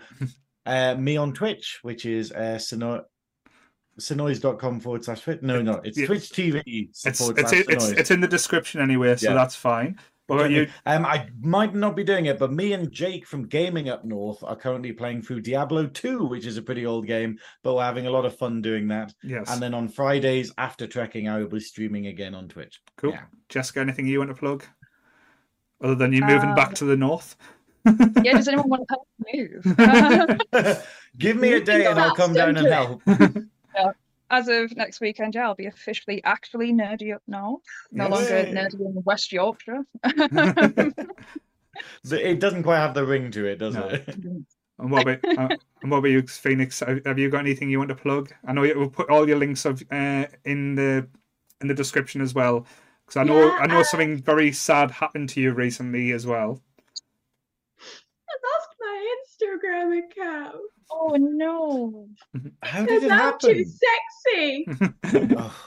uh, 0.66 0.96
me 0.96 1.18
on 1.18 1.34
Twitch, 1.34 1.80
which 1.84 2.06
is 2.06 2.32
uh, 2.32 2.58
Sino- 2.58 3.06
Sinoise.com 4.00 4.80
forward 4.80 5.04
slash 5.04 5.22
Twitch. 5.22 5.42
No, 5.42 5.62
no, 5.62 5.82
it's 5.84 5.98
Yeah. 5.98 6.06
Twitch 6.06 6.30
TV 6.32 6.62
It's 6.90 7.06
it's 7.06 7.22
it's, 7.22 7.90
it's 7.90 8.12
in 8.12 8.22
the 8.22 8.28
description 8.28 8.82
anyway, 8.82 9.16
so 9.18 9.30
Yeah. 9.30 9.36
that's 9.36 9.56
fine. 9.56 10.00
What 10.30 10.40
about 10.40 10.52
you? 10.52 10.68
Um, 10.86 11.06
I 11.06 11.28
might 11.42 11.74
not 11.76 11.96
be 11.96 12.04
doing 12.04 12.28
it, 12.28 12.38
but 12.40 12.52
me 12.54 12.74
and 12.74 12.92
Jake 12.92 13.26
from 13.26 13.48
Gaming 13.48 13.90
Up 13.90 14.06
North 14.06 14.44
are 14.44 14.56
currently 14.56 14.92
playing 14.94 15.22
through 15.24 15.42
Diablo 15.42 15.88
2, 15.88 16.26
which 16.26 16.46
is 16.46 16.58
a 16.58 16.62
pretty 16.62 16.86
old 16.86 17.08
game, 17.08 17.38
but 17.64 17.76
we're 17.76 17.84
having 17.84 18.08
a 18.08 18.12
lot 18.12 18.26
of 18.26 18.36
fun 18.38 18.62
doing 18.62 18.88
that. 18.90 19.14
Yes. 19.24 19.50
And 19.52 19.62
then 19.62 19.74
on 19.74 19.88
Fridays 19.90 20.52
after 20.58 20.88
trekking, 20.88 21.28
I 21.28 21.40
will 21.40 21.48
be 21.48 21.60
streaming 21.60 22.08
again 22.08 22.36
on 22.36 22.48
Twitch. 22.48 22.80
Cool. 22.98 23.12
Yeah. 23.12 23.24
Jessica, 23.50 23.80
anything 23.80 24.06
you 24.08 24.20
want 24.20 24.30
to 24.30 24.36
plug? 24.36 24.64
Other 25.82 25.96
than 25.96 26.14
you 26.14 26.22
moving 26.22 26.54
back 26.56 26.70
Um, 26.70 26.74
to 26.76 26.86
the 26.86 26.98
north? 26.98 27.36
Yeah, 28.24 28.34
does 28.34 28.48
anyone 28.48 28.70
want 28.70 28.88
to 28.88 28.96
help 28.96 29.08
move? 30.62 30.84
Give 31.18 31.38
me 31.38 31.54
a 31.54 31.60
day 31.64 31.86
and 31.88 31.98
I'll 31.98 32.14
come 32.14 32.34
down 32.34 32.56
and 32.58 32.68
stumbling. 32.68 33.50
help. 33.76 33.96
As 34.32 34.48
of 34.48 34.76
next 34.76 35.02
weekend, 35.02 35.36
yeah, 35.36 35.48
I'll 35.48 35.56
be 35.56 35.66
officially 35.66 36.24
actually 36.24 36.72
nerdy 36.72 37.16
up 37.16 37.24
north. 37.28 37.62
No 37.92 38.08
Yes. 38.08 38.12
longer 38.12 38.46
nerdy 38.56 38.80
in 38.86 39.04
West 39.04 39.32
Yorkshire. 39.32 39.84
The- 42.04 42.30
It 42.30 42.40
doesn't 42.40 42.64
quite 42.64 42.80
have 42.80 42.94
the 42.94 43.06
ring 43.06 43.32
to 43.32 43.46
it, 43.46 43.58
does 43.58 43.76
No. 43.76 43.88
it? 43.88 44.08
And 44.80 44.92
what 44.92 45.00
about 45.00 45.20
uh, 45.38 45.50
and 45.82 45.92
what 45.92 45.98
about 45.98 46.10
you, 46.10 46.22
Phoenix? 46.22 46.80
Have 46.80 47.02
have 47.06 47.20
you 47.20 47.30
got 47.30 47.40
anything 47.40 47.70
you 47.70 47.80
want 47.80 47.90
to 47.90 47.96
plug? 47.96 48.34
I 48.46 48.54
know 48.54 48.64
you, 48.64 48.78
we'll 48.78 48.90
put 48.90 49.10
all 49.10 49.28
your 49.28 49.38
links 49.38 49.66
of 49.66 49.82
uh, 49.92 50.26
in 50.46 50.76
the 50.76 51.08
in 51.62 51.68
the 51.68 51.74
description 51.74 52.22
as 52.22 52.34
well, 52.34 52.66
because 53.06 53.18
I 53.18 53.24
know 53.24 53.42
Yeah, 53.42 53.52
I 53.60 53.68
know 53.68 53.80
uh, 53.80 53.84
something 53.84 54.22
very 54.22 54.52
sad 54.54 54.92
happened 54.92 55.30
to 55.30 55.42
you 55.42 55.52
recently 55.54 56.12
as 56.14 56.26
well. 56.26 56.62
I 58.30 58.34
lost 58.44 58.70
my 58.80 59.16
Instagram 59.42 60.00
account 60.00 60.62
Oh 60.92 61.16
no. 61.20 62.08
How 62.64 62.86
did 62.86 63.02
because 63.02 63.04
it 63.04 63.12
I'm 63.12 63.38
too 63.40 63.66
sexy. 63.66 64.68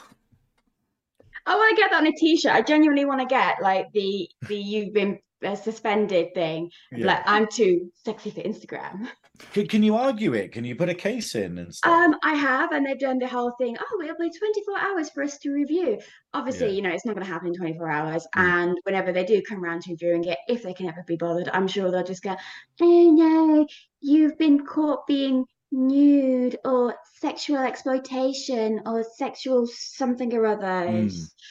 Oh, 1.44 1.54
I 1.54 1.56
want 1.56 1.76
to 1.76 1.82
get 1.82 1.90
that 1.90 1.96
on 1.98 2.06
a 2.06 2.12
t-shirt. 2.12 2.52
I 2.52 2.62
genuinely 2.62 3.04
want 3.04 3.20
to 3.20 3.26
get 3.26 3.60
like 3.60 3.86
the 3.92 4.28
the 4.46 4.54
you've 4.54 4.94
been 4.94 5.18
uh, 5.44 5.56
suspended 5.56 6.34
thing. 6.34 6.70
yeah. 6.92 7.06
Like 7.06 7.22
I'm 7.26 7.48
too 7.48 7.90
sexy 8.04 8.30
for 8.30 8.42
Instagram. 8.42 9.08
Can, 9.52 9.66
can 9.66 9.82
you 9.82 9.96
argue 9.96 10.34
it? 10.34 10.52
Can 10.52 10.64
you 10.64 10.76
put 10.76 10.88
a 10.88 10.94
case 10.94 11.34
in 11.34 11.58
and 11.58 11.74
stuff? 11.74 11.92
Um, 11.92 12.16
I 12.22 12.34
have, 12.34 12.72
and 12.72 12.86
they've 12.86 12.98
done 12.98 13.18
the 13.18 13.26
whole 13.26 13.52
thing. 13.58 13.76
Oh, 13.78 13.96
we 13.98 14.06
have 14.06 14.18
like 14.18 14.32
24 14.38 14.78
hours 14.78 15.10
for 15.10 15.22
us 15.22 15.38
to 15.38 15.50
review. 15.50 15.98
Obviously, 16.34 16.68
Yeah. 16.68 16.72
you 16.72 16.82
know, 16.82 16.90
it's 16.90 17.04
not 17.04 17.14
going 17.14 17.26
to 17.26 17.32
happen 17.32 17.48
in 17.48 17.54
24 17.54 17.90
hours. 17.90 18.26
Mm. 18.36 18.42
And 18.42 18.78
whenever 18.84 19.12
they 19.12 19.24
do 19.24 19.42
come 19.42 19.62
around 19.64 19.82
to 19.82 19.90
reviewing 19.92 20.24
it, 20.24 20.38
if 20.48 20.62
they 20.62 20.74
can 20.74 20.86
ever 20.88 21.02
be 21.06 21.16
bothered, 21.16 21.48
I'm 21.52 21.66
sure 21.66 21.90
they'll 21.90 22.04
just 22.04 22.22
go, 22.22 22.36
"Oh 22.80 23.10
no, 23.10 23.66
you've 24.00 24.38
been 24.38 24.64
caught 24.66 25.06
being 25.06 25.44
nude 25.72 26.58
or 26.64 26.94
sexual 27.20 27.58
exploitation 27.58 28.80
or 28.86 29.02
sexual 29.16 29.66
something 29.66 30.32
or 30.34 30.46
other." 30.46 30.66
Mm. 30.88 31.10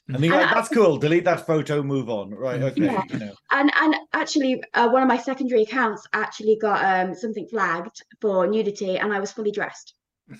and 0.09 0.23
you're 0.23 0.33
And 0.33 0.41
like, 0.43 0.51
I- 0.51 0.53
that's 0.53 0.69
cool. 0.69 0.97
Delete 0.97 1.25
that 1.25 1.45
photo, 1.45 1.83
move 1.83 2.09
on. 2.09 2.29
Right, 2.31 2.61
okay. 2.61 2.85
Yeah. 2.85 3.03
You 3.09 3.19
know. 3.19 3.33
And 3.51 3.71
and 3.81 3.95
actually, 4.13 4.63
uh, 4.73 4.89
one 4.89 5.01
of 5.01 5.07
my 5.07 5.17
secondary 5.17 5.63
accounts 5.63 6.05
actually 6.13 6.57
got 6.61 6.83
um 6.85 7.15
something 7.15 7.47
flagged 7.49 8.03
for 8.21 8.47
nudity, 8.47 8.97
and 8.97 9.11
I 9.11 9.19
was 9.19 9.31
fully 9.31 9.51
dressed. 9.51 9.93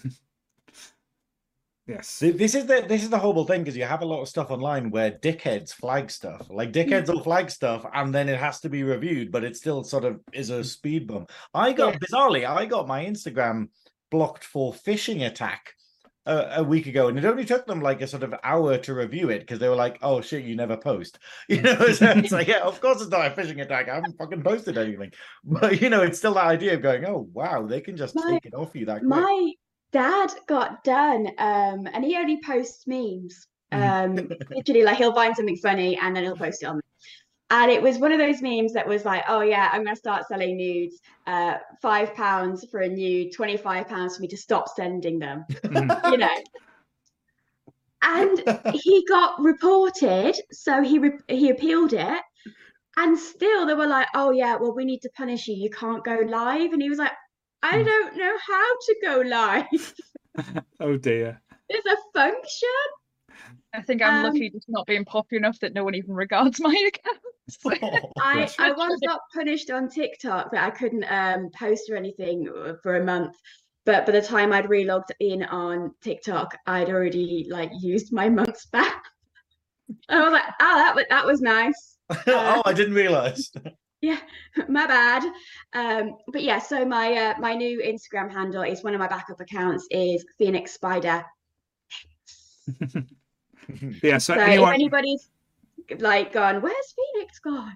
Yes. 1.88 2.19
This 2.19 2.56
is 2.56 2.68
the 2.68 2.85
this 2.88 3.03
is 3.03 3.10
the 3.10 3.18
horrible 3.18 3.45
thing 3.45 3.61
because 3.61 3.76
you 3.76 3.84
have 3.84 4.01
a 4.01 4.06
lot 4.06 4.22
of 4.22 4.30
stuff 4.30 4.51
online 4.51 4.92
where 4.92 5.11
dickheads 5.11 5.74
flag 5.74 6.11
stuff. 6.11 6.48
Like 6.50 6.72
dickheads 6.72 7.10
will 7.10 7.24
flag 7.24 7.50
stuff 7.50 7.85
and 7.93 8.14
then 8.14 8.30
it 8.30 8.40
has 8.40 8.60
to 8.61 8.69
be 8.69 8.84
reviewed, 8.84 9.32
but 9.32 9.43
it 9.43 9.58
still 9.58 9.84
sort 9.84 10.06
of 10.06 10.22
is 10.32 10.51
a 10.51 10.60
mm. 10.60 10.66
speed 10.66 11.08
bump. 11.08 11.32
I 11.53 11.74
got 11.74 12.00
bizarrely, 12.00 12.48
I 12.48 12.66
got 12.66 12.88
my 12.88 13.03
Instagram 13.06 13.69
blocked 14.11 14.43
for 14.43 14.74
phishing 14.74 15.26
attack 15.26 15.74
a, 16.26 16.58
a 16.58 16.64
week 16.64 16.85
ago, 16.85 17.08
and 17.08 17.18
it 17.18 17.26
only 17.26 17.45
took 17.45 17.66
them 17.66 17.82
like 17.82 18.01
a 18.01 18.08
sort 18.08 18.24
of 18.24 18.35
hour 18.43 18.77
to 18.77 18.93
review 18.93 19.30
it 19.30 19.40
because 19.40 19.60
they 19.60 19.68
were 19.68 19.76
like, 19.76 19.98
"Oh 20.01 20.22
shit, 20.22 20.43
you 20.43 20.56
never 20.56 20.77
post," 20.77 21.18
you 21.50 21.61
know. 21.61 21.76
So 21.76 22.06
mm. 22.06 22.24
it's 22.24 22.32
like, 22.32 22.48
yeah, 22.48 22.60
of 22.60 22.80
course 22.80 23.01
it's 23.01 23.10
not 23.10 23.26
a 23.26 23.30
phishing 23.32 23.61
attack. 23.61 23.90
I 23.90 23.95
haven't 23.95 24.18
fucking 24.18 24.43
posted 24.43 24.77
anything, 24.77 25.11
but 25.43 25.82
you 25.82 25.90
know, 25.90 26.03
it's 26.03 26.19
still 26.19 26.35
that 26.35 26.45
idea 26.45 26.76
of 26.76 26.82
going, 26.82 27.06
"Oh 27.06 27.27
wow, 27.34 27.66
they 27.66 27.82
can 27.82 27.98
just 27.98 28.16
My- 28.16 28.32
take 28.32 28.45
it 28.45 28.53
off 28.53 28.76
you 28.76 28.85
that 28.85 29.00
quick." 29.00 29.58
Dad 29.92 30.32
got 30.48 30.84
done, 30.84 31.28
um, 31.38 31.88
and 31.94 32.03
he 32.03 32.16
only 32.16 32.40
posts 32.42 32.88
memes. 32.88 33.48
Um, 33.72 34.16
literally, 34.50 34.84
like 34.84 34.98
he'll 34.98 35.14
find 35.14 35.36
something 35.36 35.58
funny 35.58 35.98
and 35.98 36.16
then 36.16 36.24
he'll 36.24 36.36
post 36.38 36.64
it 36.64 36.68
on. 36.68 36.80
And 37.50 37.70
it 37.70 37.82
was 37.82 37.98
one 37.98 38.14
of 38.14 38.20
those 38.20 38.42
memes 38.42 38.74
that 38.74 38.88
was 38.88 39.03
like, 39.03 39.24
"Oh 39.28 39.42
yeah, 39.42 39.70
I'm 39.74 39.84
gonna 39.84 39.95
start 39.95 40.28
selling 40.28 40.56
nudes. 40.56 41.00
Uh, 41.28 41.58
five 41.82 42.14
pounds 42.16 42.66
for 42.72 42.80
a 42.80 42.88
nude, 42.88 43.34
twenty 43.34 43.58
five 43.58 43.90
pounds 43.90 44.16
for 44.16 44.22
me 44.22 44.30
to 44.30 44.38
stop 44.38 44.70
sending 44.70 45.20
them." 45.20 45.45
Mhm. 45.64 46.11
You 46.11 46.18
know. 46.18 46.30
And 48.02 48.42
he 48.74 49.06
got 49.08 49.42
reported, 49.42 50.36
so 50.52 50.82
he 50.82 51.00
re- 51.00 51.20
he 51.28 51.50
appealed 51.50 51.92
it, 51.92 52.22
and 52.95 53.20
still 53.20 53.66
they 53.66 53.74
were 53.74 53.88
like, 53.88 54.08
"Oh 54.16 54.32
yeah, 54.32 54.56
well 54.56 54.74
we 54.74 54.86
need 54.86 55.02
to 55.02 55.10
punish 55.10 55.48
you. 55.50 55.56
You 55.56 55.70
can't 55.70 56.03
go 56.06 56.22
live." 56.26 56.72
And 56.72 56.82
he 56.82 56.90
was 56.90 57.00
like, 57.00 57.11
"I 57.64 57.77
Hmm. 57.77 57.85
don't 57.85 58.17
know 58.17 58.38
how 58.48 58.75
to 58.85 58.95
go 59.03 59.22
live. 59.22 59.93
oh 60.80 60.98
dear. 60.98 61.41
There's 61.69 61.85
a 61.85 61.98
function." 62.14 62.69
I 63.73 63.81
think 63.81 64.01
I'm 64.01 64.17
Um, 64.17 64.23
lucky 64.23 64.49
just 64.49 64.67
not 64.67 64.85
being 64.85 65.06
popular 65.06 65.40
enough 65.40 65.59
that 65.59 65.73
no 65.73 65.83
one 65.83 65.95
even 65.95 66.14
regards 66.14 66.59
my 66.59 66.75
account. 66.88 67.19
I, 68.19 68.35
Bless 68.35 68.59
I 68.59 68.72
once 68.73 68.99
got 69.06 69.22
punished 69.33 69.72
on 69.72 69.90
TikTok 69.90 70.51
that 70.51 70.64
I 70.64 70.72
couldn't 70.72 71.06
um, 71.06 71.49
post 71.57 71.90
or 71.90 71.95
anything 71.95 72.49
uh, 72.49 72.73
for 72.83 72.95
a 72.98 73.03
month. 73.03 73.35
But 73.85 74.06
by 74.06 74.11
the 74.11 74.22
time 74.22 74.53
I'd 74.53 74.65
relogged 74.67 75.11
in 75.19 75.43
on 75.43 75.91
TikTok, 76.01 76.56
I'd 76.67 76.90
already 76.90 77.48
like 77.49 77.72
used 77.80 78.14
my 78.14 78.30
month's 78.30 78.65
back. 78.67 79.03
I 80.09 80.22
was 80.22 80.33
like, 80.33 80.43
oh, 80.61 80.75
that 80.75 80.95
was 80.95 81.06
that 81.09 81.25
was 81.25 81.41
nice. 81.41 81.98
oh, 82.27 82.61
I 82.65 82.73
didn't 82.73 82.93
realize. 82.93 83.51
Yeah, 84.02 84.18
my 84.68 84.88
bad. 84.88 85.24
Um, 85.74 86.18
but 86.28 86.42
yeah, 86.44 86.60
so 86.60 86.84
my 86.86 87.14
uh, 87.14 87.34
my 87.40 87.54
new 87.54 87.80
Instagram 87.82 88.32
handle 88.32 88.64
is 88.64 88.84
one 88.84 88.94
of 88.94 89.00
my 89.00 89.08
backup 89.08 89.40
accounts 89.40 89.88
is 89.92 90.26
Phoenix 90.38 90.74
Spider. 90.74 91.24
Yeah, 94.04 94.18
so, 94.18 94.34
So 94.34 94.40
anyone, 94.42 94.70
if 94.70 94.74
anybody's 94.76 95.30
like 96.00 96.34
gone, 96.34 96.62
where's 96.62 96.94
Phoenix 97.14 97.40
gone? 97.40 97.76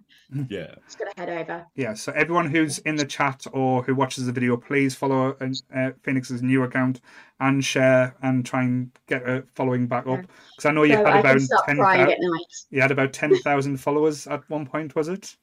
yeah. 0.50 0.76
Just 0.86 1.00
gonna 1.00 1.12
head 1.18 1.30
over. 1.30 1.66
yeah, 1.76 1.94
so 1.94 2.12
everyone 2.14 2.50
who's 2.50 2.80
in 2.80 2.96
the 2.98 3.06
chat 3.06 3.46
or 3.54 3.82
who 3.84 3.96
watches 3.96 4.26
the 4.26 4.32
video, 4.34 4.58
please 4.58 4.94
follow 4.94 5.38
uh, 5.74 5.92
Phoenix's 6.04 6.42
new 6.42 6.64
account 6.64 7.00
and 7.40 7.64
share 7.64 8.16
and 8.24 8.46
try 8.46 8.64
and 8.64 8.92
get 9.08 9.28
a 9.28 9.44
following 9.54 9.88
back 9.88 10.06
up. 10.08 10.22
Because 10.22 10.66
I 10.66 10.72
know 10.72 10.84
you 10.84 10.96
so 10.96 11.06
had 11.06 11.16
I 11.16 11.20
about 11.20 11.40
ten 11.66 11.78
crying 11.78 12.00
thousand. 12.02 12.12
at 12.14 12.18
night. 12.20 12.54
You 12.72 12.82
had 12.82 12.92
about 12.92 13.14
ten 13.14 13.36
thousand 13.38 13.78
followers 13.78 14.28
at 14.28 14.50
one 14.50 14.66
point, 14.66 14.96
was 14.96 15.08
it? 15.08 15.36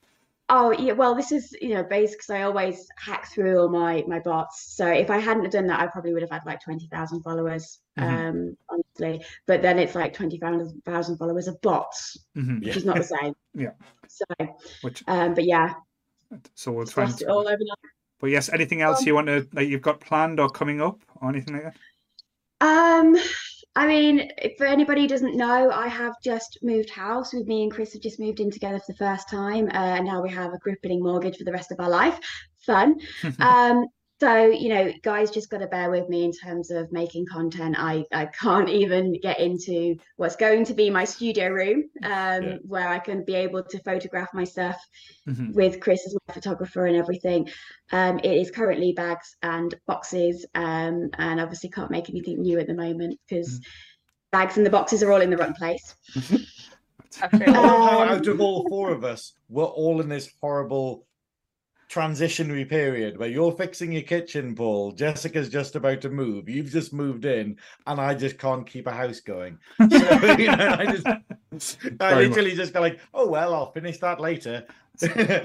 Oh 0.54 0.70
yeah, 0.70 0.92
well 0.92 1.14
this 1.14 1.32
is 1.32 1.56
you 1.62 1.70
know 1.70 1.82
based 1.82 2.12
because 2.12 2.28
I 2.28 2.42
always 2.42 2.86
hack 2.98 3.26
through 3.32 3.58
all 3.58 3.70
my 3.70 4.04
my 4.06 4.18
bots. 4.18 4.76
So 4.76 4.86
if 4.86 5.08
I 5.10 5.16
hadn't 5.18 5.44
have 5.44 5.52
done 5.52 5.66
that, 5.68 5.80
I 5.80 5.86
probably 5.86 6.12
would 6.12 6.20
have 6.20 6.30
had 6.30 6.42
like 6.44 6.60
twenty 6.62 6.88
thousand 6.88 7.22
followers. 7.22 7.80
Mhm. 7.96 8.06
Um, 8.06 8.56
honestly, 8.68 9.24
but 9.46 9.62
then 9.62 9.78
it's 9.78 9.94
like 9.94 10.12
twenty 10.12 10.38
thousand 10.38 11.16
followers 11.16 11.48
of 11.48 11.58
bots, 11.62 12.18
hmm 12.34 12.58
which 12.58 12.76
is 12.76 12.84
not 12.84 12.98
the 12.98 13.04
same. 13.04 13.32
Yeah. 13.54 13.72
So, 14.08 14.24
Which 14.82 15.02
um, 15.06 15.32
but 15.34 15.44
yeah, 15.44 15.72
so 16.54 16.72
we'll 16.72 16.84
just 16.84 16.94
try. 16.94 17.04
lost 17.04 17.22
And, 17.22 17.22
it 17.22 17.28
all 17.30 17.48
overnight. 17.48 17.92
but 18.20 18.30
yes, 18.30 18.48
anything 18.50 18.82
else 18.82 19.00
Um, 19.00 19.06
you 19.06 19.14
want 19.14 19.28
to 19.28 19.48
that 19.52 19.64
you've 19.66 19.82
got 19.82 20.00
planned 20.00 20.38
or 20.38 20.50
coming 20.50 20.80
up 20.80 21.00
or 21.20 21.30
anything 21.30 21.54
like 21.54 21.64
that? 21.64 21.76
Um, 22.60 23.16
I 23.74 23.86
mean, 23.86 24.30
for 24.58 24.66
anybody 24.66 25.02
who 25.02 25.08
doesn't 25.08 25.36
know, 25.36 25.70
I 25.70 25.88
have 25.88 26.14
just 26.22 26.58
moved 26.62 26.90
house. 26.90 27.32
With 27.32 27.46
me 27.46 27.62
and 27.62 27.72
Chris 27.72 27.94
have 27.94 28.02
just 28.02 28.20
moved 28.20 28.40
in 28.40 28.50
together 28.50 28.78
for 28.78 28.92
the 28.92 28.98
first 28.98 29.30
time, 29.30 29.68
uh, 29.68 29.96
and 29.96 30.04
now 30.04 30.22
we 30.22 30.30
have 30.30 30.52
a 30.52 30.58
crippling 30.58 31.02
mortgage 31.02 31.38
for 31.38 31.44
the 31.44 31.52
rest 31.52 31.72
of 31.72 31.80
our 31.80 31.90
life. 31.90 32.18
Fun. 32.66 33.00
Um, 33.40 33.86
so 34.22 34.44
you 34.46 34.68
know, 34.68 34.92
guys, 35.02 35.32
just 35.32 35.50
got 35.50 35.58
to 35.58 35.66
bear 35.66 35.90
with 35.90 36.08
me 36.08 36.24
in 36.24 36.30
terms 36.30 36.70
of 36.70 36.92
making 36.92 37.26
content. 37.26 37.74
I 37.76 38.04
I 38.12 38.26
can't 38.26 38.68
even 38.68 39.18
get 39.20 39.40
into 39.40 39.96
what's 40.14 40.36
going 40.36 40.64
to 40.66 40.74
be 40.74 40.90
my 40.90 41.04
studio 41.04 41.48
room, 41.48 41.90
um, 42.04 42.44
Yeah. 42.44 42.56
where 42.62 42.88
I 42.88 43.00
can 43.00 43.24
be 43.24 43.34
able 43.34 43.64
to 43.64 43.82
photograph 43.82 44.28
my 44.32 44.44
stuff 44.44 44.78
Mhm. 45.26 45.52
with 45.54 45.80
Chris 45.80 46.06
as 46.06 46.16
my 46.28 46.34
photographer 46.34 46.86
and 46.86 46.96
everything. 46.96 47.48
Um, 47.90 48.20
it 48.20 48.30
is 48.30 48.52
currently 48.52 48.92
bags 48.92 49.36
and 49.42 49.74
boxes, 49.88 50.46
um, 50.54 51.10
and 51.18 51.40
obviously 51.40 51.70
can't 51.70 51.90
make 51.90 52.08
anything 52.08 52.42
new 52.42 52.60
at 52.60 52.68
the 52.68 52.74
moment 52.74 53.18
because 53.28 53.60
bags 54.30 54.56
and 54.56 54.64
the 54.64 54.70
boxes 54.70 55.02
are 55.02 55.10
all 55.10 55.20
in 55.20 55.30
the 55.30 55.36
wrong 55.36 55.54
place. 55.54 55.96
I 57.20 57.28
I 57.32 57.60
love 57.60 57.90
how 57.90 58.02
Um, 58.02 58.08
out 58.08 58.26
of 58.28 58.40
all 58.40 58.68
four 58.68 58.92
of 58.92 59.02
us, 59.02 59.32
we're 59.48 59.64
all 59.64 60.00
in 60.00 60.08
this 60.08 60.32
horrible 60.40 61.08
transitionary 61.92 62.66
period 62.66 63.18
where 63.18 63.28
you're 63.28 63.52
fixing 63.52 63.92
your 63.92 64.02
kitchen, 64.02 64.54
Paul. 64.54 64.92
Jessica's 64.92 65.50
just 65.50 65.76
about 65.76 66.00
to 66.00 66.08
move. 66.08 66.48
You've 66.48 66.70
just 66.70 66.92
moved 66.92 67.26
in, 67.26 67.58
and 67.86 68.00
I 68.00 68.14
just 68.14 68.38
can't 68.38 68.66
keep 68.66 68.86
a 68.86 68.92
house 68.92 69.20
going. 69.20 69.58
So, 69.92 70.36
you 70.38 70.46
know, 70.46 70.76
I 70.78 70.86
just, 70.86 71.06
I 72.00 72.14
Very 72.14 72.28
literally 72.28 72.54
just 72.54 72.72
go 72.72 72.80
like, 72.80 72.98
oh 73.12 73.28
well, 73.28 73.54
I'll 73.54 73.72
finish 73.72 73.98
that 73.98 74.20
later. 74.20 74.64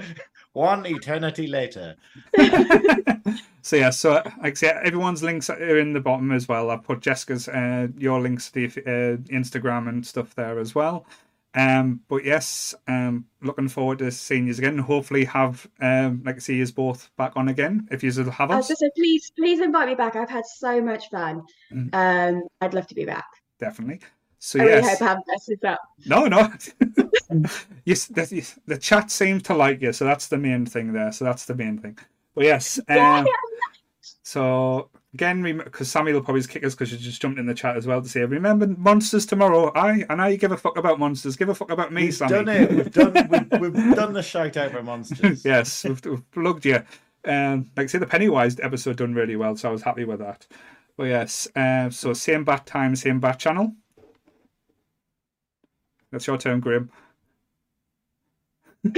One 0.52 0.86
eternity 0.86 1.46
later. 1.46 1.96
so 3.62 3.76
yeah, 3.76 3.90
so 3.90 4.14
like 4.14 4.32
I 4.42 4.54
say, 4.54 4.68
everyone's 4.68 5.22
links 5.22 5.50
are 5.50 5.78
in 5.78 5.92
the 5.92 6.00
bottom 6.00 6.32
as 6.32 6.48
well. 6.48 6.70
I 6.70 6.76
put 6.76 7.00
Jessica's 7.00 7.48
uh, 7.48 7.88
your 7.96 8.20
links 8.20 8.50
to 8.50 8.68
the 8.68 8.80
uh, 8.82 9.16
Instagram 9.32 9.88
and 9.88 10.06
stuff 10.06 10.34
there 10.34 10.58
as 10.58 10.74
well. 10.74 11.04
Um, 11.54 12.00
but 12.08 12.24
yes, 12.24 12.74
um, 12.86 13.24
looking 13.42 13.68
forward 13.68 13.98
to 13.98 14.10
seeing 14.10 14.46
you 14.46 14.52
again. 14.52 14.78
Hopefully, 14.78 15.24
have 15.24 15.66
um, 15.80 16.22
like 16.24 16.40
see 16.40 16.56
you 16.56 16.66
both 16.72 17.10
back 17.16 17.32
on 17.36 17.48
again 17.48 17.88
if 17.90 18.02
you 18.02 18.12
have 18.12 18.50
I 18.50 18.54
us. 18.54 18.58
was 18.58 18.68
just 18.68 18.80
say, 18.80 18.90
please, 18.96 19.32
please 19.36 19.60
invite 19.60 19.88
me 19.88 19.94
back. 19.94 20.14
I've 20.14 20.30
had 20.30 20.44
so 20.46 20.80
much 20.80 21.08
fun. 21.10 21.42
Mm. 21.72 21.94
Um, 21.94 22.42
I'd 22.60 22.74
love 22.74 22.86
to 22.88 22.94
be 22.94 23.04
back. 23.04 23.26
Definitely. 23.58 24.00
So 24.40 24.60
I 24.60 24.62
really 24.62 24.74
yes, 24.82 24.90
hope 24.90 25.02
I 25.02 25.04
haven't 25.06 25.24
messed 25.26 25.46
this 25.48 25.64
up. 25.64 25.80
no, 26.06 26.26
no. 26.26 27.44
yes, 27.84 28.06
the, 28.06 28.54
the 28.66 28.78
chat 28.78 29.10
seems 29.10 29.42
to 29.44 29.54
like 29.54 29.82
you, 29.82 29.92
so 29.92 30.04
that's 30.04 30.28
the 30.28 30.38
main 30.38 30.64
thing 30.64 30.92
there. 30.92 31.10
So 31.12 31.24
that's 31.24 31.44
the 31.46 31.56
main 31.56 31.78
thing. 31.78 31.98
But 32.34 32.44
yes, 32.44 32.78
um, 32.88 33.26
so 34.22 34.90
again, 35.14 35.42
because 35.64 35.90
Sammie 35.90 36.12
will 36.12 36.22
probably 36.22 36.42
kick 36.42 36.64
us 36.64 36.74
because 36.74 36.92
you 36.92 36.98
just 36.98 37.20
jumped 37.20 37.38
in 37.38 37.46
the 37.46 37.54
chat 37.54 37.76
as 37.76 37.86
well 37.86 38.00
to 38.02 38.08
say, 38.08 38.24
remember 38.24 38.66
monsters 38.66 39.26
tomorrow. 39.26 39.72
I 39.74 39.90
and 39.92 40.06
I 40.10 40.14
know 40.14 40.26
you 40.26 40.36
give 40.36 40.52
a 40.52 40.56
fuck 40.56 40.76
about 40.76 40.98
monsters. 40.98 41.36
Give 41.36 41.48
a 41.48 41.54
fuck 41.54 41.70
about 41.70 41.92
me, 41.92 42.04
We've 42.04 42.14
Sammie. 42.14 42.30
done 42.30 42.48
it. 42.48 42.70
We've 42.70 42.92
done. 42.92 43.28
We've, 43.60 43.60
we've 43.74 43.94
done 43.96 44.12
the 44.12 44.22
shout 44.22 44.56
out 44.56 44.72
for 44.72 44.82
monsters. 44.82 45.44
yes, 45.44 45.84
we've, 45.84 46.04
we've 46.04 46.30
plugged 46.30 46.64
you. 46.66 46.82
Um, 47.24 47.70
like 47.76 47.84
I 47.84 47.86
say, 47.86 47.98
the 47.98 48.06
Pennywise 48.06 48.58
episode 48.60 48.96
done 48.96 49.14
really 49.14 49.36
well, 49.36 49.56
so 49.56 49.68
I 49.68 49.72
was 49.72 49.82
happy 49.82 50.04
with 50.04 50.20
that. 50.20 50.46
But 50.96 51.04
yes, 51.04 51.48
uh, 51.54 51.90
so 51.90 52.12
same 52.12 52.44
bat 52.44 52.66
time, 52.66 52.96
same 52.96 53.20
bat 53.20 53.38
channel. 53.38 53.72
That's 56.10 56.26
your 56.26 56.38
turn, 56.38 56.60
Graeme. 56.60 56.90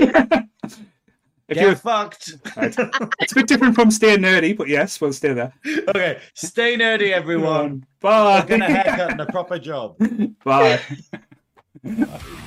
if 1.51 1.57
Get 1.57 1.65
you're 1.65 1.75
fucked. 1.75 2.35
right. 2.57 2.75
it's 3.21 3.33
a 3.33 3.35
bit 3.35 3.49
different 3.49 3.75
from 3.75 3.91
stay 3.91 4.17
nerdy, 4.17 4.57
but 4.57 4.69
yes, 4.69 5.01
we'll 5.01 5.13
stay 5.13 5.33
there. 5.35 5.53
okay, 5.89 6.21
stay 6.35 6.77
nerdy, 6.77 7.11
everyone. 7.11 7.85
Bye. 8.01 8.43
Get 8.47 8.61
a 8.63 8.65
haircut 8.67 9.11
and 9.11 9.21
a 9.21 9.27
proper 9.27 9.59
job. 9.59 9.97
Bye. 10.45 10.81
Bye. 11.85 12.21